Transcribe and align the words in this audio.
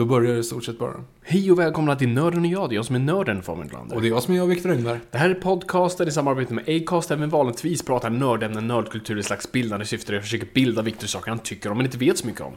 Då 0.00 0.06
börjar 0.06 0.32
det 0.32 0.38
i 0.38 0.42
stort 0.42 0.64
sett 0.64 0.78
bara. 0.78 1.04
Hej 1.22 1.52
och 1.52 1.58
välkomna 1.58 1.96
till 1.96 2.08
Nörden 2.08 2.40
och 2.40 2.46
jag, 2.46 2.68
det 2.68 2.74
är 2.74 2.76
jag 2.76 2.84
som 2.84 2.94
är 2.96 3.00
nörden 3.00 3.42
Fabian 3.42 3.68
Glander. 3.68 3.96
Och 3.96 4.02
det 4.02 4.08
är 4.08 4.10
jag 4.10 4.22
som 4.22 4.34
är 4.34 4.38
jag, 4.38 4.46
Viktor 4.46 4.70
Engberg. 4.70 4.98
Det 5.10 5.18
här 5.18 5.30
är 5.30 5.34
podcasten 5.34 6.08
i 6.08 6.10
samarbete 6.10 6.54
med 6.54 6.64
Acast 6.68 7.08
där 7.08 7.16
vi 7.16 7.26
vanligtvis 7.26 7.82
pratar 7.82 8.10
nördämnen, 8.10 8.68
nördkultur 8.68 9.18
i 9.18 9.22
slags 9.22 9.52
bildande 9.52 9.86
syfte. 9.86 10.12
Jag 10.12 10.22
försöker 10.22 10.48
bilda 10.54 10.82
Viktor 10.82 11.06
saker 11.06 11.30
han 11.30 11.38
tycker 11.38 11.70
om 11.70 11.76
men 11.76 11.86
inte 11.86 11.98
vet 11.98 12.18
så 12.18 12.26
mycket 12.26 12.40
om. 12.40 12.52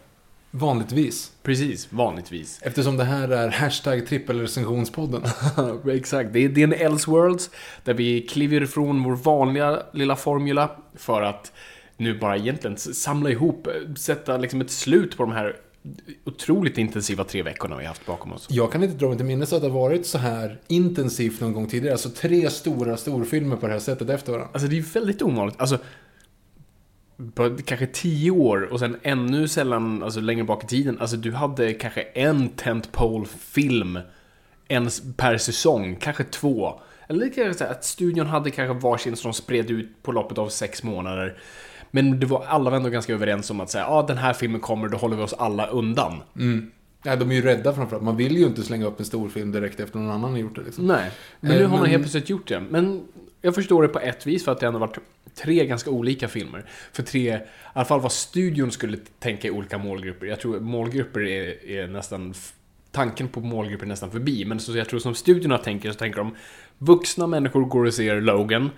Vanligtvis. 0.52 1.32
Precis, 1.42 1.94
vanligtvis. 1.94 2.60
Eftersom 2.62 2.98
det 2.98 3.04
här 3.04 3.30
är 3.30 3.50
hashtag 3.50 4.08
trippelrecensionspodden. 4.08 5.24
Exakt, 5.92 6.34
det 6.34 6.40
är, 6.40 6.60
en 6.60 6.74
Elseworlds 6.74 7.50
där 7.84 7.94
vi 7.94 8.22
kliver 8.22 8.64
ifrån 8.64 9.04
vår 9.04 9.16
vanliga 9.16 9.80
lilla 9.94 10.16
formula 10.16 10.72
för 10.96 11.22
att 11.22 11.52
nu 11.98 12.20
bara 12.20 12.38
egentligen 12.38 12.78
samla 12.78 13.30
ihop, 13.30 13.68
sätta 13.98 14.38
liksom 14.38 14.62
ett 14.62 14.72
slut 14.72 15.18
på 15.18 15.24
de 15.24 15.32
här 15.32 15.56
otroligt 16.24 16.78
intensiva 16.78 17.24
tre 17.24 17.44
veckorna 17.44 17.78
vi 17.78 17.86
haft 17.86 18.06
bakom 18.06 18.34
oss. 18.34 18.48
Jag 18.50 18.72
kan 18.72 18.84
inte 18.84 18.96
dra 18.98 19.08
mig 19.08 19.18
till 19.18 19.26
minnes 19.26 19.54
att 19.54 19.62
det 19.62 19.68
har 19.68 19.80
varit 19.80 20.06
så 20.06 20.18
här 20.18 20.60
intensivt 20.68 21.42
någon 21.42 21.54
gång 21.54 21.68
tidigare. 21.68 21.94
Alltså 21.94 22.10
tre 22.10 22.50
stora 22.50 22.98
storfilmer 22.98 23.56
på 23.56 23.68
det 23.68 23.74
här 23.74 23.80
sättet 23.80 24.10
efter 24.10 24.32
varandra. 24.32 24.50
Alltså 24.54 24.68
det 24.68 24.78
är 24.78 24.94
väldigt 24.94 25.22
ovanligt. 25.22 25.56
Alltså, 25.60 25.78
på 27.34 27.58
kanske 27.66 27.88
tio 27.88 28.32
år 28.32 28.74
och 28.74 28.80
sen 28.80 28.98
ännu 29.04 29.48
sällan, 29.48 30.04
alltså 30.04 30.20
längre 30.20 30.44
bak 30.44 30.64
i 30.64 30.68
tiden, 30.68 31.00
alltså 31.00 31.18
du 31.18 31.32
hade 31.32 31.74
kanske 31.74 32.02
en 32.02 32.50
tentpole-film 32.50 34.00
en 34.68 34.90
per 35.18 35.38
säsong, 35.38 35.96
kanske 35.96 36.24
två. 36.24 36.82
Eller 37.08 37.26
kanske 37.26 37.54
så 37.54 37.64
här, 37.64 37.72
att 37.72 37.86
studion 37.86 38.28
hade 38.28 38.52
kanske 38.52 38.74
varsin 38.74 39.16
som 39.16 39.32
de 39.32 39.34
spred 39.34 39.72
ut 39.72 40.04
på 40.04 40.12
loppet 40.12 40.38
av 40.38 40.50
sex 40.50 40.84
månader. 40.84 41.38
Men 41.96 42.20
det 42.20 42.26
var, 42.26 42.46
alla 42.46 42.70
var 42.70 42.78
ändå 42.78 42.90
ganska 42.90 43.14
överens 43.14 43.50
om 43.50 43.60
att 43.60 43.70
säga, 43.70 43.84
ja 43.84 43.90
ah, 43.90 44.04
den 44.08 44.18
här 44.18 44.34
filmen 44.34 44.62
kommer, 44.62 44.88
då 44.88 44.98
håller 44.98 45.16
vi 45.16 45.24
oss 45.24 45.34
alla 45.34 45.68
undan. 45.68 46.22
Mm. 46.36 46.72
Ja, 47.04 47.16
de 47.16 47.32
är 47.32 47.36
ju 47.36 47.42
rädda 47.42 47.74
framförallt. 47.74 48.04
Man 48.04 48.18
vill 48.18 48.38
ju 48.38 48.46
inte 48.46 48.64
slänga 48.64 48.86
upp 48.86 49.00
en 49.00 49.06
stor 49.06 49.30
film 49.30 49.52
direkt 49.52 49.80
efter 49.80 50.00
någon 50.00 50.12
annan 50.12 50.32
har 50.32 50.38
gjort 50.38 50.56
det. 50.56 50.62
Liksom. 50.62 50.88
Nej, 50.88 51.12
men 51.40 51.58
nu 51.58 51.66
har 51.66 51.78
man 51.78 51.88
helt 51.88 52.04
plötsligt 52.04 52.30
gjort 52.30 52.48
det. 52.48 52.60
Men 52.70 53.08
jag 53.42 53.56
förstår 53.56 53.82
det 53.82 53.88
på 53.88 54.00
ett 54.00 54.28
vis 54.28 54.46
för 54.46 54.52
att 54.52 54.60
det 54.60 54.68
ändå 54.68 54.80
varit 54.80 54.98
tre 55.36 55.66
ganska 55.66 55.90
olika 55.90 56.28
filmer. 56.28 56.66
För 56.94 57.04
tre, 57.04 57.36
i 57.36 57.40
alla 57.74 57.86
fall 57.86 58.02
vad 58.02 58.12
studion 58.12 58.72
skulle 58.72 58.98
tänka 59.20 59.48
i 59.48 59.52
olika 59.52 59.78
målgrupper. 59.78 60.26
Jag 60.26 60.40
tror 60.40 60.60
målgrupper 60.60 61.22
är, 61.22 61.66
är 61.70 61.88
nästan, 61.88 62.34
tanken 62.92 63.28
på 63.28 63.40
målgrupper 63.40 63.86
är 63.86 63.90
nästan 63.90 64.12
förbi. 64.12 64.46
Men 64.46 64.60
så 64.60 64.78
jag 64.78 64.90
tror 64.90 65.00
som 65.00 65.16
studiorna 65.16 65.58
tänker 65.58 65.92
så 65.92 65.98
tänker 65.98 66.18
de, 66.18 66.36
vuxna 66.78 67.28
människor 67.28 67.66
går 67.66 67.86
och 67.86 67.94
ser 67.94 68.22
Logan. 68.22 68.70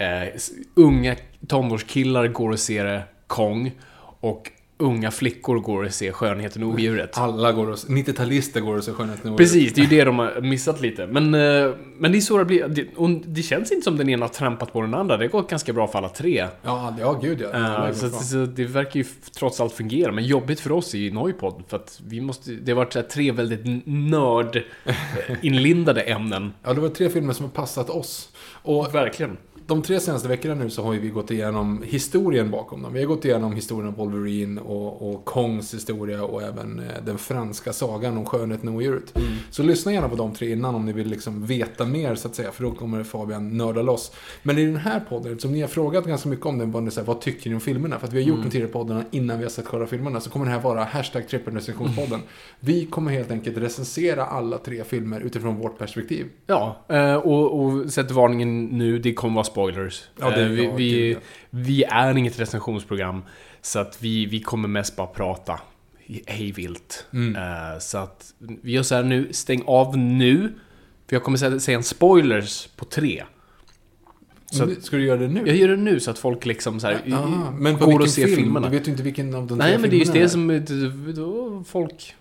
Eh, 0.00 0.28
unga 0.74 1.16
tonårskillar 1.46 2.28
går 2.28 2.50
och 2.50 2.58
ser 2.58 3.04
Kong. 3.26 3.72
Och 4.20 4.50
unga 4.80 5.10
flickor 5.10 5.58
går 5.58 5.84
och 5.84 5.92
ser 5.92 6.12
Skönheten 6.12 6.62
och 6.62 6.68
odjuret. 6.68 7.18
Alla 7.18 7.52
går 7.52 7.70
och 7.70 7.76
90-talister 7.76 8.60
går 8.60 8.76
och 8.76 8.84
ser 8.84 8.92
Skönheten 8.92 9.30
och 9.30 9.34
odjuret. 9.34 9.52
Precis, 9.52 9.74
det 9.74 9.80
är 9.80 9.82
ju 9.82 9.88
det 9.88 10.04
de 10.04 10.18
har 10.18 10.40
missat 10.40 10.80
lite. 10.80 11.06
Men, 11.06 11.34
eh, 11.34 11.70
men 11.98 12.12
det 12.12 12.18
är 12.18 12.20
så 12.20 12.38
det 12.38 12.44
blir. 12.44 12.68
Det, 12.68 12.86
och 12.96 13.10
det 13.10 13.42
känns 13.42 13.72
inte 13.72 13.84
som 13.84 13.96
den 13.96 14.08
ena 14.08 14.24
har 14.24 14.30
trampat 14.30 14.72
på 14.72 14.80
den 14.80 14.94
andra. 14.94 15.16
Det 15.16 15.24
har 15.24 15.30
gått 15.30 15.50
ganska 15.50 15.72
bra 15.72 15.88
för 15.88 15.98
alla 15.98 16.08
tre. 16.08 16.46
Ja, 16.62 16.96
ja 17.00 17.12
gud 17.12 17.40
ja. 17.40 17.88
Uh, 17.88 17.92
så, 17.92 18.10
så, 18.10 18.36
det 18.36 18.64
verkar 18.64 19.00
ju 19.00 19.04
trots 19.38 19.60
allt 19.60 19.72
fungera. 19.72 20.12
Men 20.12 20.26
jobbigt 20.26 20.60
för 20.60 20.72
oss 20.72 20.94
i 20.94 21.10
Noipod. 21.10 21.62
För 21.68 21.76
att 21.76 22.00
vi 22.06 22.20
måste, 22.20 22.50
det 22.50 22.72
har 22.72 22.76
varit 22.76 23.10
tre 23.10 23.32
väldigt 23.32 23.86
nördinlindade 23.86 26.00
ämnen. 26.00 26.52
Ja, 26.62 26.74
det 26.74 26.80
var 26.80 26.88
tre 26.88 27.10
filmer 27.10 27.32
som 27.32 27.44
har 27.44 27.52
passat 27.52 27.90
oss. 27.90 28.28
Och 28.62 28.94
Verkligen 28.94 29.36
de 29.70 29.82
tre 29.82 30.00
senaste 30.00 30.28
veckorna 30.28 30.54
nu 30.54 30.70
så 30.70 30.82
har 30.82 30.92
vi 30.92 31.08
gått 31.08 31.30
igenom 31.30 31.82
historien 31.86 32.50
bakom 32.50 32.82
dem. 32.82 32.92
Vi 32.92 33.00
har 33.00 33.06
gått 33.06 33.24
igenom 33.24 33.52
historien 33.52 33.88
om 33.88 33.94
Wolverine 33.94 34.60
och, 34.60 35.10
och 35.10 35.24
Kongs 35.24 35.74
historia 35.74 36.24
och 36.24 36.42
även 36.42 36.78
eh, 36.78 37.04
den 37.04 37.18
franska 37.18 37.72
sagan 37.72 38.18
om 38.18 38.24
skönheten 38.24 38.68
och 38.68 38.74
odjuret. 38.74 39.16
Mm. 39.16 39.28
Så 39.50 39.62
lyssna 39.62 39.92
gärna 39.92 40.08
på 40.08 40.16
de 40.16 40.34
tre 40.34 40.52
innan 40.52 40.74
om 40.74 40.86
ni 40.86 40.92
vill 40.92 41.08
liksom 41.08 41.46
veta 41.46 41.84
mer 41.84 42.14
så 42.14 42.28
att 42.28 42.34
säga, 42.34 42.52
för 42.52 42.64
då 42.64 42.70
kommer 42.70 43.04
Fabian 43.04 43.56
nörda 43.56 43.82
loss. 43.82 44.12
Men 44.42 44.58
i 44.58 44.66
den 44.66 44.76
här 44.76 45.00
podden, 45.00 45.32
eftersom 45.32 45.52
ni 45.52 45.60
har 45.60 45.68
frågat 45.68 46.04
ganska 46.04 46.28
mycket 46.28 46.46
om 46.46 46.58
den, 46.58 46.72
vad, 46.72 46.98
vad 47.04 47.20
tycker 47.20 47.50
ni 47.50 47.54
om 47.54 47.60
filmerna? 47.60 47.98
För 47.98 48.06
att 48.06 48.12
vi 48.12 48.22
har 48.22 48.28
gjort 48.28 48.36
mm. 48.36 48.48
de 48.48 48.52
tidigare 48.52 48.72
poddarna 48.72 49.04
innan 49.10 49.38
vi 49.38 49.44
har 49.44 49.50
sett 49.50 49.66
själva 49.66 49.86
filmerna, 49.86 50.20
så 50.20 50.30
kommer 50.30 50.46
den 50.46 50.54
här 50.54 50.60
vara 50.60 50.84
hashtag 50.84 51.28
trippelrecensionspodden. 51.28 52.14
Mm. 52.14 52.26
Vi 52.60 52.86
kommer 52.86 53.10
helt 53.12 53.30
enkelt 53.30 53.58
recensera 53.58 54.24
alla 54.24 54.58
tre 54.58 54.84
filmer 54.84 55.20
utifrån 55.20 55.56
vårt 55.56 55.78
perspektiv. 55.78 56.26
Ja, 56.46 56.76
eh, 56.88 57.14
och, 57.14 57.60
och 57.60 57.92
sätt 57.92 58.10
varningen 58.10 58.64
nu, 58.64 58.98
det 58.98 59.12
kommer 59.14 59.34
vara 59.34 59.44
spoilers. 59.60 60.02
Ja, 60.20 60.30
det, 60.30 60.42
eh, 60.42 60.48
vi, 60.48 60.70
vi, 60.76 61.16
vi, 61.50 61.84
är 61.84 62.18
inget 62.18 62.40
recensionsprogram. 62.40 63.22
Så 63.62 63.78
att 63.78 64.02
vi, 64.02 64.26
vi 64.26 64.40
kommer 64.40 64.68
mest 64.68 64.96
bara 64.96 65.06
prata 65.06 65.60
hejvilt. 66.26 67.06
Mm. 67.12 67.36
Uh, 67.36 67.78
så 67.78 67.98
att 67.98 68.34
vi 68.38 68.72
gör 68.72 68.82
så 68.82 68.94
här 68.94 69.02
nu, 69.02 69.28
stäng 69.32 69.62
av 69.66 69.98
nu. 69.98 70.52
För 71.08 71.16
jag 71.16 71.22
kommer 71.22 71.58
säga 71.58 71.76
en 71.76 71.82
spoilers 71.82 72.68
på 72.76 72.84
tre. 72.84 73.22
Så 74.46 74.64
att, 74.64 74.82
Ska 74.82 74.96
du 74.96 75.04
göra 75.04 75.20
det 75.20 75.28
nu? 75.28 75.42
Jag 75.46 75.56
gör 75.56 75.68
det 75.68 75.76
nu 75.76 76.00
så 76.00 76.10
att 76.10 76.18
folk 76.18 76.46
liksom 76.46 76.80
så 76.80 76.86
här, 76.86 77.12
aha, 77.12 77.50
men 77.50 77.78
på 77.78 77.86
går 77.86 78.00
och 78.00 78.08
ser 78.08 78.24
film? 78.26 78.36
filmerna. 78.36 78.68
Du 78.68 78.78
vet 78.78 78.86
ju 78.86 78.90
inte 78.90 79.02
vilken 79.02 79.34
av 79.34 79.46
de 79.46 79.58
Nej, 79.58 79.78
men 79.78 79.90
det 79.90 79.96
är 79.96 79.98
just 79.98 80.12
det 80.12 80.28
som 80.28 80.64
då, 81.16 81.64
folk... 81.66 82.14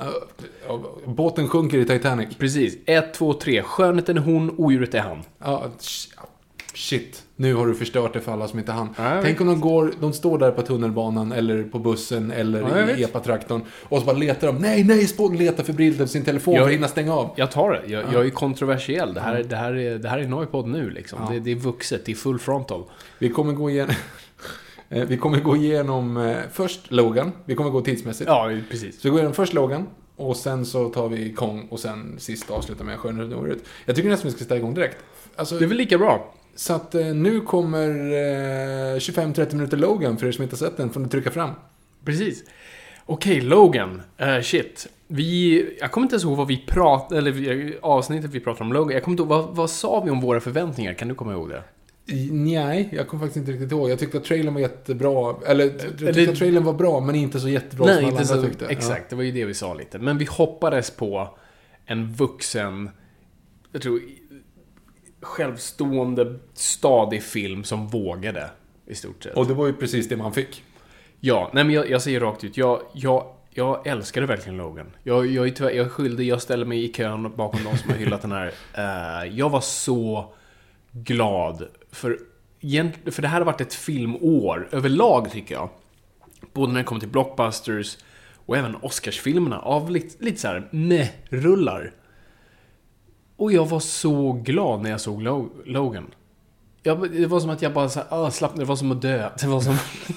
Uh, 0.00 0.80
båten 1.06 1.48
sjunker 1.48 1.78
i 1.78 1.84
Titanic. 1.84 2.28
Precis. 2.38 2.76
Ett, 2.86 3.14
två, 3.14 3.34
tre. 3.34 3.62
Skönheten 3.62 4.16
är 4.16 4.20
hon, 4.20 4.54
odjuret 4.58 4.94
är 4.94 5.00
han. 5.00 5.18
Ja, 5.38 5.70
shit, 6.78 7.22
nu 7.36 7.54
har 7.54 7.66
du 7.66 7.74
förstört 7.74 8.12
det 8.12 8.20
för 8.20 8.32
alla 8.32 8.48
som 8.48 8.58
inte 8.58 8.72
hann. 8.72 8.88
Ja, 8.98 9.20
Tänk 9.22 9.40
om 9.40 9.46
de 9.46 9.60
går, 9.60 9.92
de 10.00 10.12
står 10.12 10.38
där 10.38 10.50
på 10.50 10.62
tunnelbanan 10.62 11.32
eller 11.32 11.62
på 11.62 11.78
bussen 11.78 12.30
eller 12.30 12.60
ja, 12.60 12.90
i 12.90 13.04
epatraktorn 13.04 13.62
och 13.82 14.00
så 14.00 14.06
bara 14.06 14.16
letar 14.16 14.46
de. 14.46 14.56
Nej, 14.56 14.84
nej, 14.84 15.06
spån 15.06 15.36
letar 15.36 15.64
febrilt 15.64 15.94
efter 16.00 16.06
sin 16.06 16.24
telefon 16.24 16.54
jag, 16.54 16.62
för 16.62 16.68
att 16.70 16.74
hinna 16.74 16.88
stänga 16.88 17.14
av. 17.14 17.30
Jag 17.36 17.50
tar 17.50 17.70
det. 17.70 17.92
Jag, 17.92 18.02
ja. 18.02 18.08
jag 18.12 18.26
är 18.26 18.30
kontroversiell. 18.30 19.14
Det 19.14 19.20
här, 19.20 19.42
det 19.42 19.56
här 19.56 19.76
är, 19.76 19.98
det 19.98 20.08
här 20.08 20.18
är 20.18 20.28
Noipod 20.28 20.68
nu 20.68 20.90
liksom. 20.90 21.18
Det, 21.30 21.40
det, 21.40 21.50
är 21.50 21.56
vuxet, 21.56 22.04
det 22.04 22.12
är 22.12 22.16
full 22.16 22.38
frontal. 22.38 22.84
Vi 23.18 23.30
kommer 23.30 23.52
gå 23.52 23.70
igenom... 23.70 23.94
Eh, 24.90 25.04
vi 25.04 25.16
kommer 25.16 25.40
gå 25.40 25.56
igenom 25.56 26.16
eh, 26.16 26.36
först 26.52 26.90
Logan. 26.90 27.32
Vi 27.44 27.54
kommer 27.54 27.70
gå 27.70 27.80
tidsmässigt. 27.80 28.28
Ja, 28.28 28.50
precis. 28.70 29.00
Så 29.00 29.00
vi 29.02 29.10
går 29.10 29.18
igenom 29.18 29.34
först 29.34 29.52
Logan. 29.52 29.86
Och 30.16 30.36
sen 30.36 30.66
så 30.66 30.88
tar 30.88 31.08
vi 31.08 31.32
Kong 31.32 31.68
och 31.70 31.80
sen 31.80 32.16
sist 32.18 32.50
avslutar 32.50 32.84
med 32.84 32.98
Skönheten 32.98 33.60
Jag 33.84 33.96
tycker 33.96 34.08
nästan 34.08 34.30
vi 34.30 34.36
ska 34.36 34.44
ställa 34.44 34.58
igång 34.58 34.74
direkt. 34.74 34.96
Alltså, 35.36 35.58
det 35.58 35.64
är 35.64 35.68
väl 35.68 35.76
lika 35.76 35.98
bra. 35.98 36.34
Så 36.58 36.72
att 36.72 36.94
eh, 36.94 37.06
nu 37.06 37.40
kommer 37.40 37.88
eh, 37.88 38.96
25-30 38.96 39.54
minuter 39.54 39.76
Logan, 39.76 40.18
för 40.18 40.26
er 40.26 40.32
som 40.32 40.42
inte 40.42 40.56
har 40.56 40.58
sett 40.58 40.76
den, 40.76 40.90
får 40.90 41.00
ni 41.00 41.08
trycka 41.08 41.30
fram. 41.30 41.50
Precis. 42.04 42.44
Okej, 43.06 43.40
Logan. 43.40 44.02
Uh, 44.22 44.40
shit. 44.42 44.86
Vi, 45.06 45.64
jag 45.80 45.90
kommer 45.90 46.04
inte 46.04 46.14
ens 46.14 46.24
ihåg 46.24 46.36
vad 46.36 46.46
vi 46.46 46.56
pratade, 46.66 47.18
eller 47.18 47.74
avsnittet 47.82 48.30
vi 48.30 48.40
pratade 48.40 48.64
om 48.64 48.72
Logan. 48.72 48.90
Jag 48.94 49.02
kommer 49.02 49.12
inte 49.12 49.20
ihåg, 49.22 49.28
vad, 49.28 49.56
vad 49.56 49.70
sa 49.70 50.00
vi 50.04 50.10
om 50.10 50.20
våra 50.20 50.40
förväntningar? 50.40 50.94
Kan 50.94 51.08
du 51.08 51.14
komma 51.14 51.32
ihåg 51.32 51.48
det? 51.48 51.62
Nej, 52.30 52.88
jag 52.92 53.08
kommer 53.08 53.24
faktiskt 53.24 53.36
inte 53.36 53.52
riktigt 53.52 53.72
ihåg. 53.72 53.90
Jag 53.90 53.98
tyckte 53.98 54.18
att 54.18 54.24
trailern 54.24 54.54
var 54.54 54.60
jättebra. 54.60 55.34
Eller, 55.46 55.64
jag 55.64 55.80
tyckte 55.80 56.12
det- 56.12 56.28
att 56.28 56.36
trailern 56.38 56.64
var 56.64 56.72
bra, 56.72 57.00
men 57.00 57.14
inte 57.14 57.40
så 57.40 57.48
jättebra 57.48 57.86
Nej, 57.86 57.96
som 57.96 58.04
alla 58.04 58.16
andra 58.18 58.24
så, 58.24 58.42
tyckte. 58.42 58.66
exakt. 58.66 59.10
Det 59.10 59.16
var 59.16 59.22
ju 59.22 59.32
det 59.32 59.44
vi 59.44 59.54
sa 59.54 59.74
lite. 59.74 59.98
Men 59.98 60.18
vi 60.18 60.24
hoppades 60.24 60.90
på 60.90 61.38
en 61.86 62.12
vuxen, 62.12 62.90
jag 63.72 63.82
tror, 63.82 64.00
självstående, 65.20 66.38
stadig 66.54 67.22
film 67.22 67.64
som 67.64 67.88
vågade, 67.88 68.50
i 68.86 68.94
stort 68.94 69.22
sett. 69.22 69.36
Och 69.36 69.46
det 69.46 69.54
var 69.54 69.66
ju 69.66 69.72
precis 69.72 70.08
det 70.08 70.16
man 70.16 70.32
fick. 70.32 70.64
Ja, 71.20 71.50
nej 71.52 71.64
men 71.64 71.74
jag, 71.74 71.90
jag 71.90 72.02
säger 72.02 72.20
rakt 72.20 72.44
ut, 72.44 72.56
jag, 72.56 72.82
jag, 72.92 73.34
jag 73.50 73.86
älskade 73.86 74.26
verkligen 74.26 74.56
Logan. 74.56 74.86
Jag, 75.02 75.26
jag, 75.26 75.46
är 75.46 75.50
tyvärr, 75.50 75.70
jag 75.70 75.86
är 75.86 75.90
skyldig, 75.90 76.26
jag 76.26 76.42
ställer 76.42 76.64
mig 76.64 76.84
i 76.84 76.88
kön 76.88 77.36
bakom 77.36 77.64
de 77.64 77.78
som 77.78 77.90
har 77.90 77.96
hyllat 77.98 78.22
den 78.22 78.32
här. 78.32 78.52
Eh, 78.74 79.38
jag 79.38 79.50
var 79.50 79.60
så 79.60 80.32
glad, 80.92 81.68
för, 81.90 82.18
för 83.10 83.22
det 83.22 83.28
här 83.28 83.38
har 83.38 83.46
varit 83.46 83.60
ett 83.60 83.74
filmår 83.74 84.68
överlag 84.72 85.30
tycker 85.30 85.54
jag. 85.54 85.68
Både 86.52 86.72
när 86.72 86.80
det 86.80 86.84
kommer 86.84 87.00
till 87.00 87.08
blockbusters 87.08 87.98
och 88.46 88.56
även 88.56 88.76
Oscarsfilmerna 88.76 89.58
av 89.58 89.90
lite, 89.90 90.24
lite 90.24 90.40
så 90.40 90.48
här 90.48 90.68
meh-rullar. 90.70 91.92
Och 93.38 93.52
jag 93.52 93.66
var 93.66 93.80
så 93.80 94.32
glad 94.32 94.82
när 94.82 94.90
jag 94.90 95.00
såg 95.00 95.22
Lo- 95.22 95.50
Logan. 95.64 96.06
Jag, 96.82 97.10
det 97.12 97.26
var 97.26 97.40
som 97.40 97.50
att 97.50 97.62
jag 97.62 97.72
bara 97.72 97.88
så 97.88 97.98
här, 98.00 98.06
ah, 98.10 98.50
det 98.56 98.64
var 98.64 98.76
som 98.76 98.92
att 98.92 99.02
dö. 99.02 99.30
Det 99.40 99.46
var 99.46 99.60
som... 99.60 99.74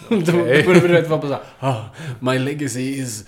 var, 0.09 0.18
det 0.88 1.09
var, 1.09 1.09
bara 1.18 1.21
så 1.21 1.27
här, 1.27 1.41
ah, 1.59 1.83
my 2.19 2.39
legacy 2.39 2.81
is, 3.01 3.25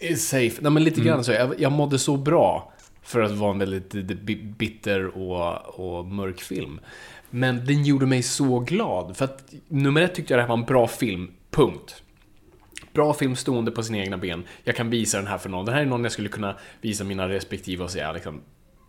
is 0.00 0.28
safe. 0.28 0.62
Nej 0.62 0.72
men 0.72 0.84
lite 0.84 1.00
grann 1.00 1.24
så. 1.24 1.32
Jag, 1.32 1.60
jag 1.60 1.72
mådde 1.72 1.98
så 1.98 2.16
bra 2.16 2.72
för 3.02 3.20
att 3.20 3.30
vara 3.30 3.50
en 3.50 3.58
väldigt 3.58 3.92
bi- 4.22 4.54
bitter 4.58 5.06
och, 5.18 5.56
och 5.80 6.06
mörk 6.06 6.40
film. 6.40 6.80
Men 7.30 7.66
den 7.66 7.84
gjorde 7.84 8.06
mig 8.06 8.22
så 8.22 8.58
glad. 8.58 9.16
För 9.16 9.24
att 9.24 9.52
nummer 9.68 10.00
ett 10.02 10.14
tyckte 10.14 10.32
jag 10.32 10.38
det 10.38 10.42
här 10.42 10.48
var 10.48 10.56
en 10.58 10.64
bra 10.64 10.86
film, 10.88 11.30
punkt. 11.50 12.02
Bra 12.92 13.14
film 13.14 13.36
stående 13.36 13.70
på 13.70 13.82
sina 13.82 13.98
egna 13.98 14.16
ben. 14.18 14.44
Jag 14.64 14.76
kan 14.76 14.90
visa 14.90 15.18
den 15.18 15.26
här 15.26 15.38
för 15.38 15.48
någon. 15.48 15.64
Det 15.66 15.72
här 15.72 15.80
är 15.80 15.86
någon 15.86 16.02
jag 16.02 16.12
skulle 16.12 16.28
kunna 16.28 16.56
visa 16.80 17.04
mina 17.04 17.28
respektive 17.28 17.84
och 17.84 17.90
säga 17.90 18.12
liksom, 18.12 18.40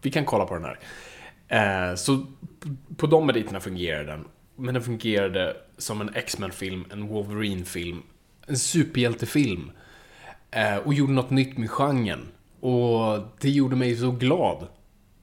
vi 0.02 0.12
kan 0.12 0.26
kolla 0.26 0.46
på 0.46 0.54
den 0.58 0.66
här. 0.66 0.80
Eh, 1.90 1.96
så 1.96 2.26
på 2.98 3.08
de 3.08 3.26
meriterna 3.28 3.60
fungerar 3.60 4.04
den. 4.04 4.26
Men 4.56 4.74
den 4.74 4.84
fungerade 4.84 5.58
som 5.78 6.02
en 6.02 6.10
X-Men-film, 6.16 6.86
en 6.92 7.08
Wolverine-film, 7.08 8.04
en 8.48 8.58
superhjältefilm. 8.58 9.72
Eh, 10.52 10.76
och 10.78 10.94
gjorde 10.94 11.14
något 11.14 11.30
nytt 11.30 11.58
med 11.58 11.70
genren. 11.70 12.28
Och 12.60 13.20
det 13.42 13.50
gjorde 13.50 13.76
mig 13.76 13.96
så 13.96 14.12
glad. 14.12 14.68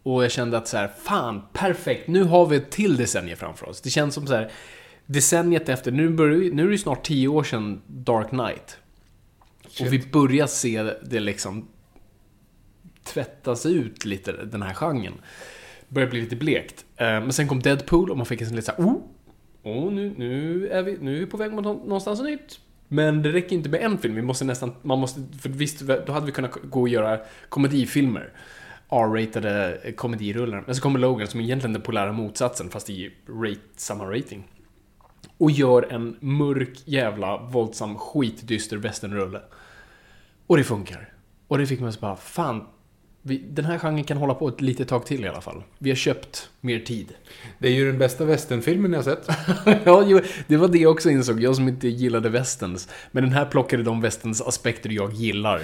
Och 0.02 0.24
jag 0.24 0.30
kände 0.30 0.58
att 0.58 0.68
så 0.68 0.76
här, 0.76 0.88
fan, 1.02 1.42
perfekt, 1.52 2.08
nu 2.08 2.24
har 2.24 2.46
vi 2.46 2.56
ett 2.56 2.70
till 2.70 2.96
decennium 2.96 3.36
framför 3.36 3.68
oss. 3.68 3.80
Det 3.80 3.90
känns 3.90 4.14
som 4.14 4.26
så 4.26 4.34
här, 4.34 4.50
decenniet 5.06 5.68
efter, 5.68 5.90
nu, 5.92 6.08
börjar, 6.10 6.34
vi- 6.38 6.50
nu 6.50 6.66
är 6.66 6.70
det 6.70 6.78
snart 6.78 7.02
tio 7.06 7.28
år 7.28 7.42
sedan 7.44 7.82
Dark 7.86 8.28
Knight. 8.28 8.78
Och 9.80 9.92
vi 9.92 9.98
börjar 10.12 10.46
se 10.46 10.82
det 10.82 11.20
liksom 11.20 11.68
tvättas 13.08 13.66
ut 13.66 14.04
lite, 14.04 14.32
den 14.32 14.62
här 14.62 14.74
genren. 14.74 15.14
Börjar 15.88 16.08
bli 16.08 16.20
lite 16.20 16.36
blekt. 16.36 16.84
Eh, 16.96 17.06
men 17.06 17.32
sen 17.32 17.48
kom 17.48 17.60
Deadpool 17.60 18.10
och 18.10 18.16
man 18.16 18.26
fick 18.26 18.40
en 18.40 18.46
sån 18.46 18.56
lite 18.56 18.66
såhär, 18.66 18.88
oh, 18.88 18.96
oh 19.62 19.92
nu, 19.92 20.14
nu, 20.16 20.68
är 20.68 20.82
vi, 20.82 20.98
nu 21.00 21.16
är 21.16 21.20
vi 21.20 21.26
på 21.26 21.36
väg 21.36 21.52
mot 21.52 21.64
någonstans 21.64 22.20
nytt. 22.20 22.60
Men 22.88 23.22
det 23.22 23.32
räcker 23.32 23.56
inte 23.56 23.68
med 23.68 23.80
en 23.80 23.98
film, 23.98 24.14
vi 24.14 24.22
måste 24.22 24.44
nästan, 24.44 24.74
man 24.82 24.98
måste, 24.98 25.20
för 25.40 25.48
visst, 25.48 25.80
då 25.80 26.12
hade 26.12 26.26
vi 26.26 26.32
kunnat 26.32 26.56
gå 26.62 26.80
och 26.80 26.88
göra 26.88 27.20
komedifilmer. 27.48 28.32
R-ratade 28.90 29.80
eh, 29.82 29.94
komedirullar. 29.94 30.62
Men 30.66 30.74
så 30.74 30.82
kommer 30.82 30.98
Logan 30.98 31.28
som 31.28 31.40
är 31.40 31.44
egentligen 31.44 31.72
den 31.72 31.82
polära 31.82 32.12
motsatsen, 32.12 32.70
fast 32.70 32.90
i 32.90 33.12
rate, 33.28 33.60
samma 33.76 34.04
rating. 34.04 34.48
Och 35.38 35.50
gör 35.50 35.92
en 35.92 36.16
mörk, 36.20 36.82
jävla, 36.84 37.36
våldsam, 37.36 37.98
skitdyster 37.98 38.76
westernrulle. 38.76 39.40
Och 40.46 40.56
det 40.56 40.64
funkar. 40.64 41.12
Och 41.48 41.58
det 41.58 41.66
fick 41.66 41.80
man 41.80 41.92
så 41.92 42.00
bara, 42.00 42.16
fan, 42.16 42.66
vi, 43.22 43.38
den 43.50 43.64
här 43.64 43.78
genren 43.78 44.04
kan 44.04 44.16
hålla 44.16 44.34
på 44.34 44.48
ett 44.48 44.60
litet 44.60 44.88
tag 44.88 45.06
till 45.06 45.24
i 45.24 45.28
alla 45.28 45.40
fall. 45.40 45.62
Vi 45.78 45.90
har 45.90 45.96
köpt 45.96 46.50
mer 46.60 46.78
tid. 46.78 47.14
Det 47.58 47.68
är 47.68 47.72
ju 47.72 47.86
den 47.86 47.98
bästa 47.98 48.24
westernfilmen 48.24 48.92
jag 48.92 49.04
sett. 49.04 49.26
ja, 49.84 50.20
det 50.46 50.56
var 50.56 50.68
det 50.68 50.78
jag 50.78 50.92
också 50.92 51.10
insåg, 51.10 51.42
jag 51.42 51.56
som 51.56 51.68
inte 51.68 51.88
gillade 51.88 52.28
westerns. 52.28 52.88
Men 53.10 53.22
den 53.24 53.32
här 53.32 53.44
plockade 53.44 53.82
de 53.82 54.00
westerns 54.00 54.42
aspekter 54.42 54.90
jag 54.90 55.12
gillar. 55.12 55.62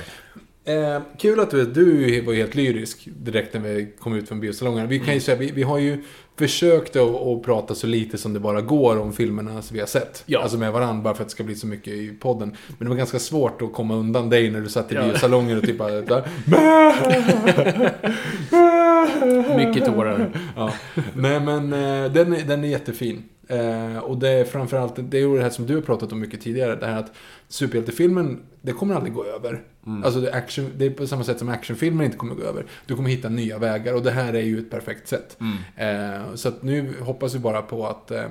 Eh, 0.64 1.02
kul 1.18 1.40
att 1.40 1.50
du, 1.50 1.64
du 1.64 2.20
var 2.20 2.34
helt 2.34 2.54
lyrisk 2.54 3.08
direkt 3.16 3.54
när 3.54 3.60
vi 3.60 3.92
kom 3.98 4.14
ut 4.14 4.28
från 4.28 4.40
biosalongen. 4.40 4.88
Vi 4.88 4.98
kan 4.98 5.14
ju 5.14 5.20
säga, 5.20 5.38
vi, 5.38 5.50
vi 5.50 5.62
har 5.62 5.78
ju 5.78 6.02
försökt 6.36 6.96
att, 6.96 7.42
prata 7.42 7.74
så 7.74 7.86
lite 7.86 8.18
som 8.18 8.34
det 8.34 8.40
bara 8.40 8.60
går 8.60 9.00
om 9.00 9.12
filmerna 9.12 9.62
som 9.62 9.74
vi 9.74 9.80
har 9.80 9.86
sett. 9.86 10.22
Ja. 10.26 10.42
Alltså 10.42 10.58
med 10.58 10.72
varandra, 10.72 11.02
bara 11.02 11.14
för 11.14 11.22
att 11.22 11.28
det 11.28 11.32
ska 11.32 11.44
bli 11.44 11.54
så 11.54 11.66
mycket 11.66 11.92
i 11.92 12.08
podden. 12.20 12.56
Men 12.68 12.76
det 12.78 12.88
var 12.88 12.96
ganska 12.96 13.18
svårt 13.18 13.62
att 13.62 13.72
komma 13.72 13.94
undan 13.94 14.30
dig 14.30 14.50
när 14.50 14.60
du 14.60 14.68
satt 14.68 14.92
i 14.92 14.94
Ja. 14.94 15.08
biosalongen 15.08 15.58
och 15.58 15.64
typ 15.64 15.78
bara... 15.78 15.90
Mycket 19.56 19.84
tårar. 19.84 20.30
ja. 20.56 20.74
Nej 21.14 21.40
men 21.40 21.72
eh, 21.72 22.12
den, 22.12 22.32
är, 22.32 22.44
den 22.44 22.64
är 22.64 22.68
jättefin. 22.68 23.22
Eh, 23.48 23.98
och 23.98 24.18
det 24.18 24.28
är 24.28 24.44
framförallt, 24.44 24.94
det 24.96 25.16
är 25.16 25.20
ju 25.20 25.36
det 25.36 25.42
här 25.42 25.50
som 25.50 25.66
du 25.66 25.74
har 25.74 25.82
pratat 25.82 26.12
om 26.12 26.20
mycket 26.20 26.40
tidigare. 26.40 26.76
Det 26.76 26.86
här 26.86 26.98
att 26.98 27.12
superhjältefilmen, 27.48 28.42
det 28.62 28.72
kommer 28.72 28.94
aldrig 28.94 29.14
gå 29.14 29.24
över. 29.24 29.62
Alltså 30.04 30.20
det 30.20 30.30
är, 30.30 30.36
action, 30.36 30.70
det 30.76 30.86
är 30.86 30.90
på 30.90 31.06
samma 31.06 31.24
sätt 31.24 31.38
som 31.38 31.48
actionfilmer 31.48 32.04
inte 32.04 32.16
kommer 32.16 32.34
gå 32.34 32.42
över. 32.42 32.66
Du 32.86 32.96
kommer 32.96 33.10
hitta 33.10 33.28
nya 33.28 33.58
vägar 33.58 33.94
och 33.94 34.02
det 34.02 34.10
här 34.10 34.34
är 34.34 34.42
ju 34.42 34.58
ett 34.58 34.70
perfekt 34.70 35.08
sätt. 35.08 35.36
Eh, 35.76 36.34
så 36.34 36.48
att 36.48 36.62
nu 36.62 36.94
hoppas 37.00 37.34
vi 37.34 37.38
bara 37.38 37.62
på 37.62 37.86
att 37.86 38.10
eh, 38.10 38.28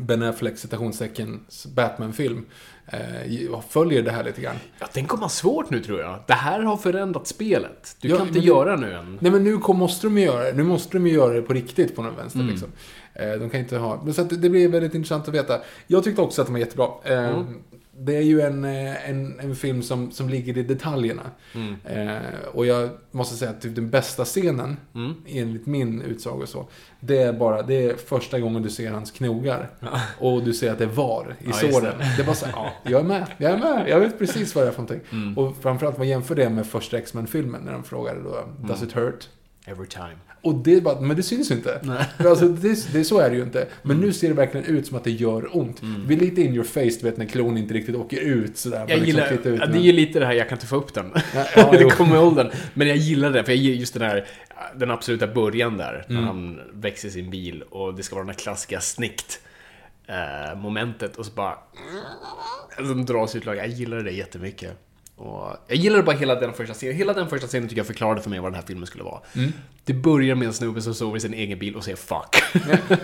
Ben 0.00 0.22
Affleck 0.22 0.58
citationsteckens 0.58 1.66
Batman-film 1.66 2.46
eh, 2.86 3.60
följer 3.68 4.02
det 4.02 4.10
här 4.10 4.24
lite 4.24 4.40
grann. 4.40 4.56
Ja, 4.78 4.86
den 4.94 5.06
kommer 5.06 5.22
ha 5.22 5.28
svårt 5.28 5.70
nu 5.70 5.80
tror 5.82 6.00
jag. 6.00 6.18
Det 6.26 6.32
här 6.32 6.60
har 6.60 6.76
förändrat 6.76 7.26
spelet. 7.26 7.96
Du 8.00 8.08
Ja, 8.08 8.16
kan 8.16 8.26
inte 8.26 8.38
men 8.38 8.42
det- 8.42 8.48
göra 8.48 8.76
nu 8.76 8.92
än. 8.92 9.18
Nej 9.20 9.32
men 9.32 9.44
nu 9.44 9.58
kom, 9.58 9.76
måste 9.78 10.06
de 10.06 10.18
ju 10.18 10.24
göra 10.24 10.44
det. 10.44 10.52
Nu 10.52 10.62
måste 10.62 10.96
de 10.98 11.06
ju 11.06 11.12
göra 11.14 11.32
det 11.34 11.42
på 11.42 11.52
riktigt 11.52 11.96
på 11.96 12.02
någon 12.02 12.16
vänster 12.16 12.40
Mm. 12.40 12.50
liksom. 12.50 12.68
Eh, 13.14 13.30
de 13.32 13.50
kan 13.50 13.60
inte 13.60 13.76
ha... 13.78 14.00
Men 14.04 14.14
så 14.14 14.22
att 14.22 14.42
det 14.42 14.50
blir 14.50 14.68
väldigt 14.68 14.94
intressant 14.94 15.28
att 15.28 15.34
veta. 15.34 15.60
Jag 15.86 16.04
tyckte 16.04 16.22
också 16.22 16.40
att 16.42 16.46
den 16.46 16.52
var 16.54 16.60
jättebra. 16.60 16.88
Eh, 17.04 17.18
Mm. 17.28 17.46
Det 18.00 18.16
är 18.16 18.20
ju 18.22 18.40
en, 18.40 18.64
eh, 18.64 19.10
en, 19.10 19.40
en 19.40 19.56
film 19.56 19.82
som, 19.82 20.10
som 20.10 20.28
ligger 20.28 20.58
i 20.58 20.62
detaljerna. 20.62 21.22
Mm. 21.54 21.76
Eh, 21.84 22.22
och 22.52 22.66
jag 22.66 22.88
måste 23.10 23.36
säga 23.36 23.50
att 23.50 23.60
typ 23.60 23.74
den 23.74 23.90
bästa 23.90 24.24
scenen, 24.24 24.76
Mm. 24.94 25.14
enligt 25.26 25.66
min 25.66 26.02
utsago 26.02 26.46
så, 26.46 26.68
det 27.00 27.18
är 27.22 27.32
bara, 27.32 27.62
det 27.62 27.74
är 27.84 27.96
första 27.96 28.40
gången 28.40 28.62
du 28.62 28.70
ser 28.70 28.90
hans 28.90 29.10
knogar. 29.10 29.70
Och 30.18 30.42
du 30.44 30.52
ser 30.54 30.72
att 30.72 30.78
det 30.78 30.84
är 30.84 30.88
var 30.88 31.36
i 31.40 31.46
Ja, 31.46 31.52
såren. 31.52 31.98
det. 31.98 32.14
Det. 32.16 32.24
bara 32.24 32.34
så 32.36 32.46
här, 32.46 32.54
ja, 32.56 32.72
jag 32.84 33.00
är 33.00 33.04
med, 33.04 33.26
jag 33.38 33.52
är 33.52 33.58
med, 33.58 33.88
jag 33.88 34.00
vet 34.00 34.18
precis 34.18 34.54
vad 34.54 34.64
det 34.64 34.68
är 34.68 34.72
för 34.72 34.82
någonting. 34.82 35.08
Mm. 35.12 35.38
Och 35.38 35.56
framförallt, 35.60 35.98
man 35.98 36.08
jämför 36.08 36.34
det 36.34 36.48
med 36.48 36.66
första 36.66 36.98
X-Men-filmen, 36.98 37.60
när 37.64 37.72
de 37.72 37.84
frågade 37.84 38.22
då, 38.22 38.44
Does 38.68 38.82
it 38.82 38.92
hurt? 38.92 39.28
Every 39.66 39.86
time. 39.86 40.16
Och 40.42 40.54
det 40.54 40.74
är 40.74 40.80
bara, 40.80 41.00
men 41.00 41.16
det 41.16 41.22
syns 41.22 41.50
ju 41.50 41.54
inte. 41.54 41.80
Nej. 41.82 42.04
Alltså, 42.28 42.48
det, 42.48 42.92
det, 42.92 43.04
så 43.04 43.18
är 43.18 43.30
det 43.30 43.36
ju 43.36 43.42
inte. 43.42 43.66
Men 43.82 43.96
nu 44.00 44.12
ser 44.12 44.28
det 44.28 44.34
verkligen 44.34 44.66
ut 44.66 44.86
som 44.86 44.96
att 44.96 45.04
det 45.04 45.10
gör 45.10 45.56
ont. 45.56 45.82
Mm. 45.82 46.00
Det 46.00 46.06
blir 46.06 46.16
lite 46.16 46.42
in 46.42 46.54
your 46.54 46.64
face, 46.64 46.80
du 46.84 47.02
vet 47.02 47.16
när 47.16 47.26
klon 47.26 47.56
inte 47.58 47.74
riktigt 47.74 47.96
åker 47.96 48.20
ut 48.20 48.56
sådär. 48.56 48.78
Jag 48.78 48.88
liksom 48.88 49.06
gillar, 49.06 49.28
tittar 49.28 49.50
ut 49.50 49.60
ja, 49.60 49.66
med- 49.66 49.74
det 49.74 49.78
är 49.80 49.82
ju 49.82 49.92
lite 49.92 50.18
det 50.18 50.26
här, 50.26 50.32
jag 50.32 50.48
kan 50.48 50.56
inte 50.56 50.66
få 50.66 50.76
upp 50.76 50.94
den. 50.94 51.12
Ja, 51.34 51.44
ja, 51.56 51.70
det 51.72 51.84
kommer 51.84 52.10
med 52.12 52.20
åldern. 52.20 52.50
Men 52.74 52.88
jag 52.88 52.96
gillar 52.96 53.30
det, 53.30 53.44
för 53.44 53.52
jag 53.52 53.56
gillar 53.62 53.80
just 53.80 53.94
den 53.94 54.02
här, 54.02 54.26
den 54.76 54.90
absoluta 54.90 55.26
början 55.26 55.76
där. 55.76 56.04
När 56.08 56.16
Mm. 56.18 56.24
han 56.28 56.60
växer 56.72 57.08
sin 57.10 57.30
bil 57.30 57.62
och 57.62 57.94
det 57.94 58.02
ska 58.02 58.14
vara 58.14 58.24
den 58.24 58.34
här 58.34 58.38
klassiska 58.40 58.80
snikt 58.80 59.40
eh, 60.06 60.58
momentet 60.58 61.16
och 61.16 61.26
så 61.26 61.32
bara... 61.32 61.54
De 62.78 63.04
dras 63.06 63.36
ut 63.36 63.44
lag. 63.46 63.56
Jag 63.56 63.68
gillar 63.68 63.96
det 64.02 64.10
jättemycket. 64.12 64.78
Och 65.18 65.56
jag 65.66 65.76
gillade 65.76 66.02
bara 66.02 66.16
hela 66.16 66.34
den 66.34 66.52
första 66.52 66.74
scenen. 66.74 66.96
Hela 66.96 67.12
den 67.12 67.28
första 67.28 67.46
scenen 67.46 67.68
tycker 67.68 67.80
jag 67.80 67.86
förklarade 67.86 68.20
för 68.20 68.30
mig 68.30 68.40
vad 68.40 68.52
den 68.52 68.60
här 68.60 68.66
filmen 68.66 68.86
skulle 68.86 69.04
vara. 69.04 69.20
Mm. 69.34 69.52
Det 69.84 69.94
börjar 69.94 70.34
med 70.34 70.46
en 70.46 70.54
snubbe 70.54 70.82
som 70.82 70.94
sover 70.94 71.16
i 71.16 71.20
sin 71.20 71.34
egen 71.34 71.58
bil 71.58 71.76
och 71.76 71.84
säger 71.84 71.96
'fuck'. 71.96 72.42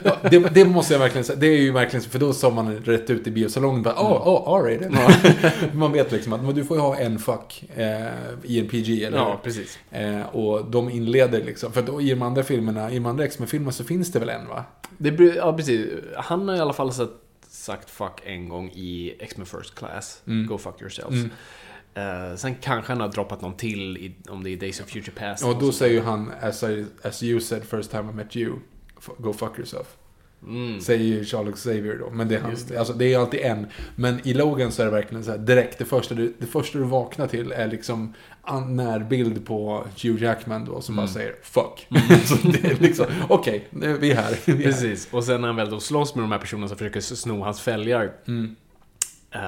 Ja, 0.04 0.16
det, 0.30 0.38
det 0.38 0.64
måste 0.64 0.94
jag 0.94 1.00
verkligen 1.00 1.25
säga. 1.25 1.38
Det 1.38 1.47
är 1.47 1.61
ju 1.61 1.73
verkligen 1.73 2.04
för 2.04 2.18
då 2.18 2.33
sa 2.33 2.50
man 2.50 2.76
rätt 2.76 3.11
ut 3.11 3.26
i 3.26 3.30
biosalongen 3.30 3.83
bara, 3.83 3.94
åh, 3.99 4.23
åh, 4.25 4.59
R-rated. 4.59 5.75
man 5.75 5.92
vet 5.92 6.12
liksom 6.12 6.33
att 6.33 6.54
du 6.54 6.64
får 6.64 6.76
ju 6.76 6.80
ha 6.80 6.97
en 6.97 7.18
fuck 7.18 7.64
eh, 7.76 8.06
i 8.42 8.61
en 8.61 8.68
PG, 8.68 9.04
eller 9.04 9.18
Ja, 9.18 9.40
precis. 9.44 9.78
Eh, 9.90 10.23
och 10.23 10.71
de 10.71 10.90
inleder 10.90 11.44
liksom, 11.44 11.73
för 11.73 11.83
då, 11.83 12.00
i 12.00 12.11
de 12.11 12.23
andra 12.23 12.42
filmerna, 12.42 12.90
i 12.90 12.94
de 12.94 13.06
andra 13.06 13.25
X-Men-filmerna 13.25 13.73
så 13.73 13.85
finns 13.85 14.12
det 14.12 14.18
väl 14.18 14.28
en 14.28 14.49
va? 14.49 14.64
Det, 14.99 15.25
ja, 15.37 15.52
precis. 15.52 15.87
Han 16.16 16.49
har 16.49 16.56
i 16.56 16.61
alla 16.61 16.73
fall 16.73 16.92
sagt, 16.92 17.12
sagt 17.49 17.90
'fuck' 17.90 18.21
en 18.25 18.49
gång 18.49 18.71
i 18.75 19.14
X-Men 19.21 19.47
First 19.47 19.75
Class. 19.75 20.23
Mm. 20.26 20.47
Go 20.47 20.59
fuck 20.59 20.80
yourselves. 20.80 21.25
Mm. 21.94 22.30
Eh, 22.30 22.36
sen 22.36 22.54
kanske 22.60 22.92
han 22.92 23.00
har 23.00 23.08
droppat 23.08 23.40
någon 23.40 23.56
till 23.56 23.96
i, 23.96 24.14
om 24.28 24.44
det 24.44 24.50
är 24.50 24.56
Days 24.56 24.80
of 24.80 24.86
Future 24.86 25.12
Past. 25.12 25.44
Och 25.44 25.58
då 25.58 25.72
säger 25.72 25.94
ju 25.94 26.00
han, 26.00 26.32
as, 26.40 26.62
I, 26.62 26.86
as 27.02 27.22
you 27.22 27.40
said 27.40 27.64
first 27.64 27.90
time 27.90 28.10
I 28.10 28.14
met 28.14 28.36
you, 28.36 28.54
go 29.18 29.32
fuck 29.32 29.58
yourself. 29.58 29.96
Säger 30.80 31.04
ju 31.04 31.24
Charles 31.24 31.54
Xavier 31.54 31.96
då. 31.98 32.10
Men 32.10 32.28
det 32.28 32.34
är, 32.34 32.40
han, 32.40 32.56
Alltså, 32.78 32.92
det 32.92 33.14
är 33.14 33.18
alltid 33.18 33.40
en. 33.40 33.66
Men 33.96 34.28
i 34.28 34.34
Logan 34.34 34.72
så 34.72 34.82
är 34.82 34.86
det 34.86 34.92
verkligen 34.92 35.24
så 35.24 35.30
här 35.30 35.38
direkt. 35.38 35.78
Det 35.78 35.84
första 35.84 36.14
du, 36.14 36.34
det 36.38 36.46
första 36.46 36.78
du 36.78 36.84
vaknar 36.84 37.26
till 37.26 37.52
är 37.52 37.68
liksom 37.68 38.14
en 38.46 38.76
närbild 38.76 39.46
på 39.46 39.86
Hugh 40.02 40.22
Jackman 40.22 40.64
då 40.64 40.80
som 40.80 40.96
bara 40.96 41.06
säger 41.06 41.34
'fuck'. 41.42 42.24
så 42.24 42.48
det 42.48 42.64
är 42.64 42.80
liksom, 42.80 43.06
okej, 43.28 43.68
nu 43.70 43.98
vi 43.98 44.10
är 44.10 44.16
här. 44.16 44.38
Vi 44.44 44.52
är 44.52 44.56
här. 44.56 44.64
Precis. 44.64 45.08
Och 45.10 45.24
sen 45.24 45.40
när 45.40 45.48
han 45.48 45.56
väl 45.56 45.70
då 45.70 45.80
slåss 45.80 46.14
med 46.14 46.24
de 46.24 46.32
här 46.32 46.38
personerna 46.38 46.68
som 46.68 46.78
försöker 46.78 47.00
sno 47.00 47.42
hans 47.42 47.60
fälgar. 47.60 48.12
Eh, 49.30 49.40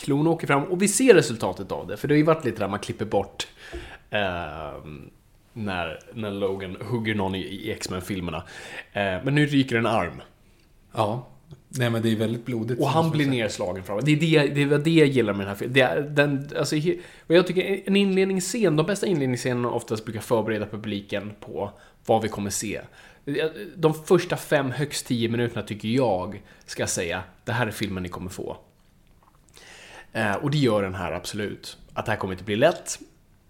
klon 0.00 0.26
åker 0.26 0.46
fram 0.46 0.64
och 0.64 0.82
vi 0.82 0.88
ser 0.88 1.14
resultatet 1.14 1.72
av 1.72 1.86
det. 1.86 1.96
För 1.96 2.08
det 2.08 2.14
har 2.14 2.18
ju 2.18 2.24
varit 2.24 2.44
lite 2.44 2.58
där 2.58 2.68
man 2.68 2.78
klipper 2.78 3.04
bort 3.04 3.48
eh, 4.10 4.20
när, 5.52 5.98
när 6.14 6.30
Logan 6.30 6.76
hugger 6.80 7.14
någon 7.14 7.34
i, 7.34 7.40
i 7.40 7.72
X-Men-filmerna. 7.72 8.42
Eh, 8.92 9.02
men 9.24 9.34
nu 9.34 9.46
ryker 9.46 9.76
en 9.76 9.86
arm. 9.86 10.22
Ja. 10.92 11.26
Nej 11.68 11.90
men 11.90 12.02
det 12.02 12.12
är 12.12 12.16
väldigt 12.16 12.44
blodigt. 12.44 12.80
Och 12.80 12.88
han 12.88 13.10
blir 13.10 13.26
nedslagen 13.26 13.84
fram. 13.84 14.00
Det 14.02 14.12
är 14.12 14.16
det, 14.16 14.54
det, 14.54 14.62
är 14.62 14.78
det 14.78 14.90
jag 14.90 15.08
gillar 15.08 15.32
med 15.32 15.40
den 15.40 15.48
här 15.48 15.54
filmen. 15.54 15.74
Det 15.74 15.80
är, 15.80 16.00
den, 16.02 16.50
alltså, 16.58 16.76
vad 17.26 17.38
jag 17.38 17.46
tycker, 17.46 17.80
en 17.84 17.96
inledningsscen, 17.96 18.76
de 18.76 18.86
bästa 18.86 19.06
inledningsscenerna 19.06 19.70
oftast 19.70 20.04
brukar 20.04 20.20
förbereda 20.20 20.66
publiken 20.66 21.32
på 21.40 21.70
vad 22.06 22.22
vi 22.22 22.28
kommer 22.28 22.50
se. 22.50 22.80
De 23.76 23.94
första 23.94 24.36
fem, 24.36 24.70
högst 24.70 25.06
tio 25.06 25.28
minuterna 25.28 25.62
tycker 25.62 25.88
jag 25.88 26.42
ska 26.66 26.86
säga, 26.86 27.22
det 27.44 27.52
här 27.52 27.66
är 27.66 27.70
filmen 27.70 28.02
ni 28.02 28.08
kommer 28.08 28.30
få. 28.30 28.56
Eh, 30.12 30.34
och 30.34 30.50
det 30.50 30.58
gör 30.58 30.82
den 30.82 30.94
här 30.94 31.12
absolut. 31.12 31.78
Att 31.92 32.06
det 32.06 32.12
här 32.12 32.18
kommer 32.18 32.34
inte 32.34 32.44
bli 32.44 32.56
lätt. 32.56 32.98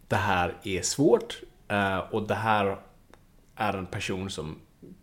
Det 0.09 0.17
här 0.17 0.55
är 0.63 0.83
svårt. 0.83 1.41
Eh, 1.69 1.99
och 1.99 2.23
det 2.29 2.35
här 2.35 2.77
är 3.57 3.73
en 3.75 3.87
person 3.87 4.31
som 4.31 4.59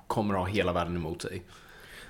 kommer 0.08 0.34
ha 0.34 0.46
hela 0.46 0.74
världen 0.74 0.96
emot 0.96 1.22
sig. 1.22 1.44